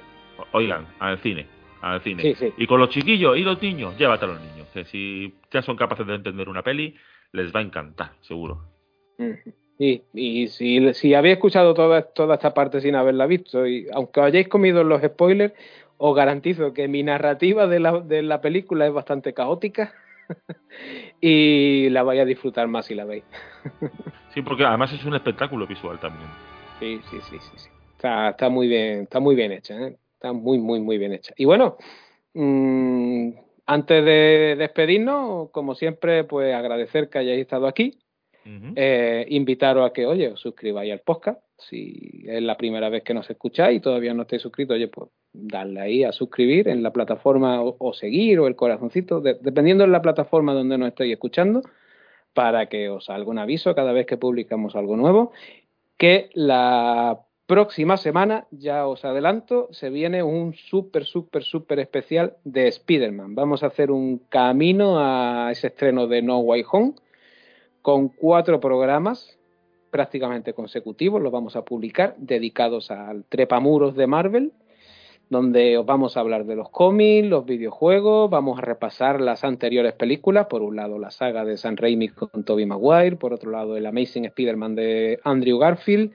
oigan, 0.51 0.85
al 0.99 1.17
cine, 1.19 1.47
al 1.81 2.01
cine. 2.01 2.21
Sí, 2.21 2.35
sí. 2.35 2.53
Y 2.57 2.67
con 2.67 2.79
los 2.79 2.89
chiquillos 2.89 3.35
y 3.37 3.41
los 3.41 3.59
niños, 3.61 3.97
llévate 3.97 4.25
a 4.25 4.27
los 4.27 4.41
niños, 4.41 4.67
que 4.73 4.85
si 4.85 5.33
ya 5.51 5.63
son 5.63 5.75
capaces 5.75 6.05
de 6.05 6.15
entender 6.15 6.47
una 6.49 6.61
peli, 6.61 6.95
les 7.31 7.53
va 7.53 7.61
a 7.61 7.63
encantar, 7.63 8.11
seguro. 8.21 8.61
Y, 9.79 10.01
y 10.13 10.47
si, 10.47 10.93
si 10.93 11.13
habéis 11.13 11.35
escuchado 11.35 11.73
toda, 11.73 12.01
toda 12.01 12.35
esta 12.35 12.53
parte 12.53 12.81
sin 12.81 12.95
haberla 12.95 13.27
visto, 13.27 13.67
y 13.67 13.87
aunque 13.93 14.21
hayáis 14.21 14.47
comido 14.47 14.83
los 14.83 15.01
spoilers, 15.01 15.53
os 15.97 16.15
garantizo 16.15 16.73
que 16.73 16.87
mi 16.87 17.03
narrativa 17.03 17.67
de 17.67 17.79
la, 17.79 17.99
de 17.99 18.21
la 18.21 18.41
película 18.41 18.87
es 18.87 18.93
bastante 18.93 19.33
caótica 19.33 19.93
y 21.21 21.89
la 21.89 22.03
vais 22.03 22.21
a 22.21 22.25
disfrutar 22.25 22.67
más 22.67 22.85
si 22.85 22.95
la 22.95 23.05
veis. 23.05 23.23
Sí, 24.33 24.43
porque 24.43 24.63
además 24.63 24.93
es 24.93 25.03
un 25.03 25.15
espectáculo 25.15 25.65
visual 25.65 25.99
también. 25.99 26.29
Sí, 26.79 27.01
sí, 27.09 27.17
sí, 27.27 27.37
sí, 27.39 27.51
sí. 27.55 27.69
Está, 27.95 28.29
está 28.29 28.49
muy 28.49 28.67
bien, 28.67 29.03
está 29.03 29.19
muy 29.19 29.33
bien 29.33 29.51
hecha, 29.51 29.73
¿eh? 29.73 29.97
está 30.13 30.31
muy, 30.31 30.59
muy, 30.59 30.79
muy 30.79 30.99
bien 30.99 31.13
hecha. 31.13 31.33
Y 31.37 31.45
bueno, 31.45 31.77
mm, 32.35 33.31
antes 33.65 34.05
de 34.05 34.55
despedirnos, 34.59 35.49
como 35.49 35.73
siempre, 35.73 36.23
pues 36.23 36.53
agradecer 36.53 37.09
que 37.09 37.17
hayáis 37.17 37.41
estado 37.41 37.65
aquí. 37.65 37.97
Eh, 38.75 39.25
invitaros 39.29 39.85
a 39.85 39.91
que, 39.91 40.05
oye, 40.05 40.29
os 40.29 40.39
suscribáis 40.39 40.91
al 40.93 40.99
podcast. 40.99 41.41
Si 41.57 42.23
es 42.27 42.41
la 42.41 42.55
primera 42.55 42.87
vez 42.89 43.03
que 43.03 43.13
nos 43.13 43.29
escucháis 43.29 43.77
y 43.77 43.81
todavía 43.81 44.13
no 44.13 44.21
estáis 44.21 44.41
suscritos, 44.41 44.75
oye, 44.75 44.87
pues 44.87 45.09
darle 45.33 45.81
ahí 45.81 46.03
a 46.03 46.11
suscribir 46.11 46.67
en 46.67 46.81
la 46.83 46.91
plataforma 46.91 47.61
o, 47.61 47.93
seguir 47.93 48.39
o 48.39 48.47
el 48.47 48.55
corazoncito, 48.55 49.19
de- 49.21 49.37
dependiendo 49.41 49.83
de 49.83 49.89
la 49.89 50.01
plataforma 50.01 50.53
donde 50.53 50.77
nos 50.77 50.89
estéis 50.89 51.13
escuchando, 51.13 51.61
para 52.33 52.67
que 52.67 52.89
os 52.89 53.05
salga 53.05 53.29
un 53.29 53.39
aviso 53.39 53.73
cada 53.75 53.91
vez 53.91 54.05
que 54.05 54.17
publicamos 54.17 54.75
algo 54.75 54.95
nuevo. 54.95 55.31
Que 55.97 56.29
la 56.33 57.19
próxima 57.47 57.97
semana, 57.97 58.45
ya 58.51 58.87
os 58.87 59.03
adelanto, 59.03 59.67
se 59.71 59.89
viene 59.89 60.21
un 60.21 60.53
súper, 60.53 61.05
súper, 61.05 61.43
súper 61.43 61.79
especial 61.79 62.35
de 62.43 62.67
Spider-Man. 62.67 63.35
Vamos 63.35 63.63
a 63.63 63.67
hacer 63.67 63.89
un 63.89 64.19
camino 64.29 64.99
a 64.99 65.49
ese 65.51 65.67
estreno 65.67 66.07
de 66.07 66.21
No 66.21 66.39
Way 66.39 66.63
Home 66.71 66.93
con 67.87 68.09
cuatro 68.09 68.59
programas 68.59 69.39
prácticamente 69.91 70.51
consecutivos, 70.51 71.21
los 71.21 71.31
vamos 71.31 71.55
a 71.55 71.63
publicar, 71.63 72.15
dedicados 72.17 72.91
al 72.91 73.23
trepamuros 73.23 73.95
de 73.95 74.07
Marvel, 74.07 74.51
donde 75.29 75.77
os 75.77 75.85
vamos 75.85 76.17
a 76.17 76.19
hablar 76.19 76.43
de 76.43 76.57
los 76.57 76.69
cómics, 76.69 77.25
los 77.25 77.45
videojuegos, 77.45 78.29
vamos 78.29 78.57
a 78.57 78.61
repasar 78.61 79.21
las 79.21 79.45
anteriores 79.45 79.93
películas, 79.93 80.47
por 80.47 80.63
un 80.63 80.75
lado 80.75 80.99
la 80.99 81.11
saga 81.11 81.45
de 81.45 81.55
San 81.55 81.77
Raimi 81.77 82.09
con 82.09 82.43
Tobey 82.43 82.65
Maguire, 82.65 83.15
por 83.15 83.31
otro 83.31 83.51
lado 83.51 83.77
el 83.77 83.85
Amazing 83.85 84.25
Spider-Man 84.25 84.75
de 84.75 85.21
Andrew 85.23 85.57
Garfield, 85.57 86.11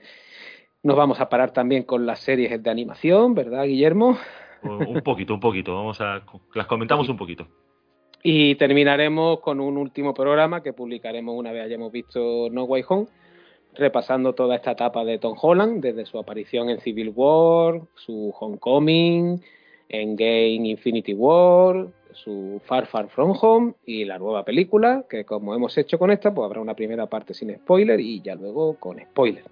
nos 0.83 0.95
vamos 0.95 1.21
a 1.21 1.27
parar 1.27 1.53
también 1.53 1.81
con 1.81 2.05
las 2.05 2.19
series 2.19 2.61
de 2.61 2.69
animación, 2.69 3.33
¿verdad, 3.33 3.65
Guillermo? 3.65 4.19
Un 4.61 5.01
poquito, 5.01 5.33
un 5.33 5.39
poquito. 5.39 5.73
Vamos 5.73 5.99
a 6.01 6.21
las 6.53 6.67
comentamos 6.67 7.09
un 7.09 7.17
poquito. 7.17 7.47
Y 8.25 8.55
terminaremos 8.55 9.41
con 9.41 9.59
un 9.59 9.77
último 9.77 10.13
programa 10.13 10.63
que 10.63 10.71
publicaremos 10.71 11.35
una 11.37 11.51
vez 11.51 11.65
hayamos 11.65 11.91
visto 11.91 12.49
No 12.49 12.63
Way 12.63 12.83
Home, 12.87 13.07
repasando 13.73 14.33
toda 14.33 14.55
esta 14.55 14.71
etapa 14.71 15.03
de 15.03 15.17
Tom 15.17 15.35
Holland, 15.39 15.81
desde 15.83 16.05
su 16.05 16.17
aparición 16.17 16.69
en 16.69 16.79
Civil 16.79 17.11
War, 17.13 17.81
su 17.95 18.33
Homecoming, 18.39 19.41
en 19.89 20.15
Game 20.15 20.69
Infinity 20.69 21.13
War, 21.13 21.87
su 22.13 22.61
Far 22.65 22.85
Far 22.85 23.09
From 23.09 23.35
Home 23.41 23.73
y 23.85 24.05
la 24.05 24.19
nueva 24.19 24.45
película, 24.45 25.03
que 25.09 25.25
como 25.25 25.53
hemos 25.53 25.77
hecho 25.77 25.99
con 25.99 26.09
esta, 26.11 26.33
pues 26.33 26.45
habrá 26.45 26.61
una 26.61 26.75
primera 26.75 27.07
parte 27.07 27.33
sin 27.33 27.53
spoiler 27.55 27.99
y 27.99 28.21
ya 28.21 28.35
luego 28.35 28.75
con 28.75 28.99
spoiler. 29.01 29.43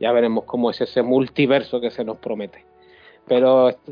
Ya 0.00 0.12
veremos 0.12 0.44
cómo 0.44 0.70
es 0.70 0.80
ese 0.80 1.02
multiverso 1.02 1.80
que 1.80 1.90
se 1.90 2.04
nos 2.04 2.16
promete. 2.18 2.64
Pero 3.26 3.68
est- 3.70 3.90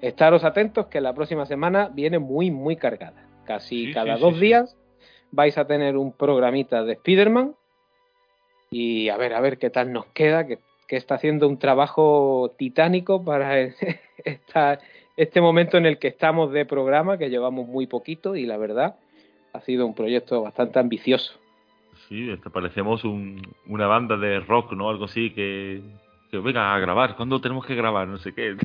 estaros 0.00 0.44
atentos 0.44 0.86
que 0.86 1.00
la 1.00 1.14
próxima 1.14 1.46
semana 1.46 1.90
viene 1.92 2.18
muy, 2.18 2.50
muy 2.50 2.76
cargada. 2.76 3.23
Casi 3.44 3.86
Sí, 3.86 3.92
cada 3.92 4.16
sí, 4.16 4.20
dos 4.22 4.34
sí, 4.34 4.40
días 4.40 4.76
vais 5.30 5.56
a 5.58 5.66
tener 5.66 5.96
un 5.96 6.12
programita 6.12 6.84
de 6.84 6.92
Spider-Man 6.94 7.54
y 8.70 9.08
a 9.08 9.16
ver, 9.16 9.34
a 9.34 9.40
ver 9.40 9.58
qué 9.58 9.70
tal 9.70 9.92
nos 9.92 10.06
queda, 10.06 10.46
que, 10.46 10.58
que 10.88 10.96
está 10.96 11.14
haciendo 11.16 11.48
un 11.48 11.58
trabajo 11.58 12.54
titánico 12.58 13.24
para 13.24 13.60
esta, 14.24 14.78
este 15.16 15.40
momento 15.40 15.76
en 15.76 15.86
el 15.86 15.98
que 15.98 16.08
estamos 16.08 16.52
de 16.52 16.66
programa, 16.66 17.18
que 17.18 17.30
llevamos 17.30 17.68
muy 17.68 17.86
poquito 17.86 18.36
y 18.36 18.46
la 18.46 18.56
verdad 18.56 18.96
ha 19.52 19.60
sido 19.60 19.86
un 19.86 19.94
proyecto 19.94 20.42
bastante 20.42 20.78
ambicioso. 20.78 21.38
Sí, 22.08 22.28
parecemos 22.52 23.04
un- 23.04 23.40
una 23.66 23.86
banda 23.86 24.16
de 24.16 24.40
rock, 24.40 24.72
¿no? 24.72 24.90
Algo 24.90 25.04
así 25.04 25.30
que, 25.30 25.80
que 26.34 26.40
venga 26.40 26.74
a 26.74 26.78
grabar. 26.80 27.14
¿Cuándo 27.16 27.40
tenemos 27.40 27.64
que 27.64 27.74
grabar? 27.74 28.08
No 28.08 28.18
sé 28.18 28.34
qué. 28.34 28.56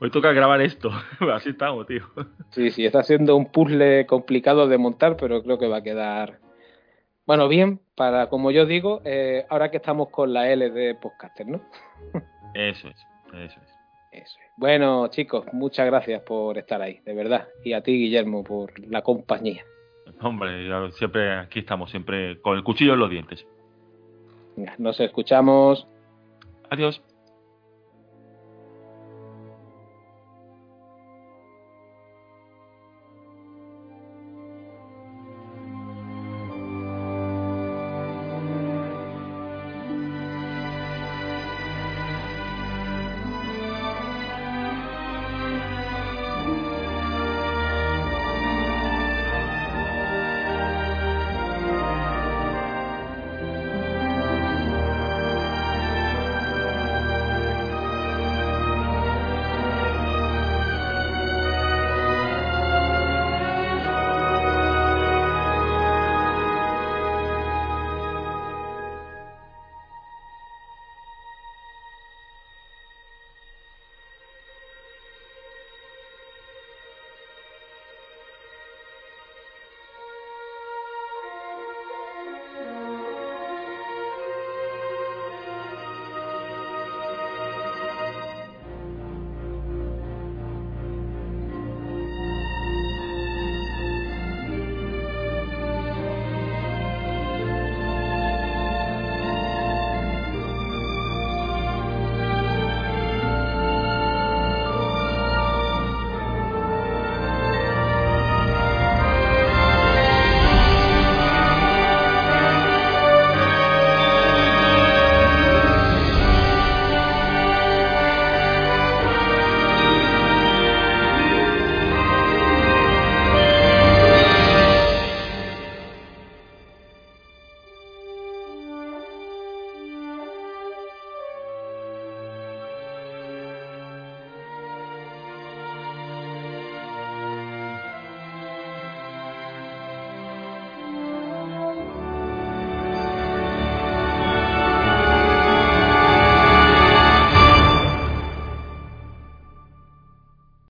Hoy 0.00 0.10
toca 0.10 0.32
grabar 0.32 0.60
esto. 0.62 0.90
Así 1.32 1.50
estamos, 1.50 1.86
tío. 1.86 2.02
Sí, 2.50 2.70
sí, 2.70 2.86
está 2.86 3.02
siendo 3.02 3.36
un 3.36 3.50
puzzle 3.52 4.06
complicado 4.06 4.66
de 4.66 4.78
montar, 4.78 5.16
pero 5.16 5.42
creo 5.42 5.58
que 5.58 5.68
va 5.68 5.78
a 5.78 5.82
quedar, 5.82 6.38
bueno, 7.26 7.48
bien, 7.48 7.80
para, 7.94 8.28
como 8.28 8.50
yo 8.50 8.64
digo, 8.64 9.02
eh, 9.04 9.44
ahora 9.50 9.70
que 9.70 9.76
estamos 9.76 10.08
con 10.08 10.32
la 10.32 10.50
L 10.50 10.70
de 10.70 10.94
podcaster, 10.94 11.46
¿no? 11.46 11.60
Eso 12.54 12.88
es, 12.88 13.06
eso 13.32 13.60
es. 13.62 13.72
Eso 14.12 14.38
es. 14.38 14.50
Bueno, 14.58 15.08
chicos, 15.08 15.46
muchas 15.54 15.86
gracias 15.86 16.20
por 16.22 16.58
estar 16.58 16.82
ahí, 16.82 17.00
de 17.06 17.14
verdad. 17.14 17.48
Y 17.64 17.72
a 17.72 17.82
ti, 17.82 17.92
Guillermo, 17.92 18.44
por 18.44 18.78
la 18.86 19.00
compañía. 19.00 19.64
Hombre, 20.20 20.68
siempre 20.92 21.34
aquí 21.34 21.60
estamos, 21.60 21.90
siempre 21.90 22.38
con 22.42 22.58
el 22.58 22.62
cuchillo 22.62 22.92
en 22.92 22.98
los 22.98 23.08
dientes. 23.08 23.46
Nos 24.76 25.00
escuchamos. 25.00 25.88
Adiós. 26.72 27.02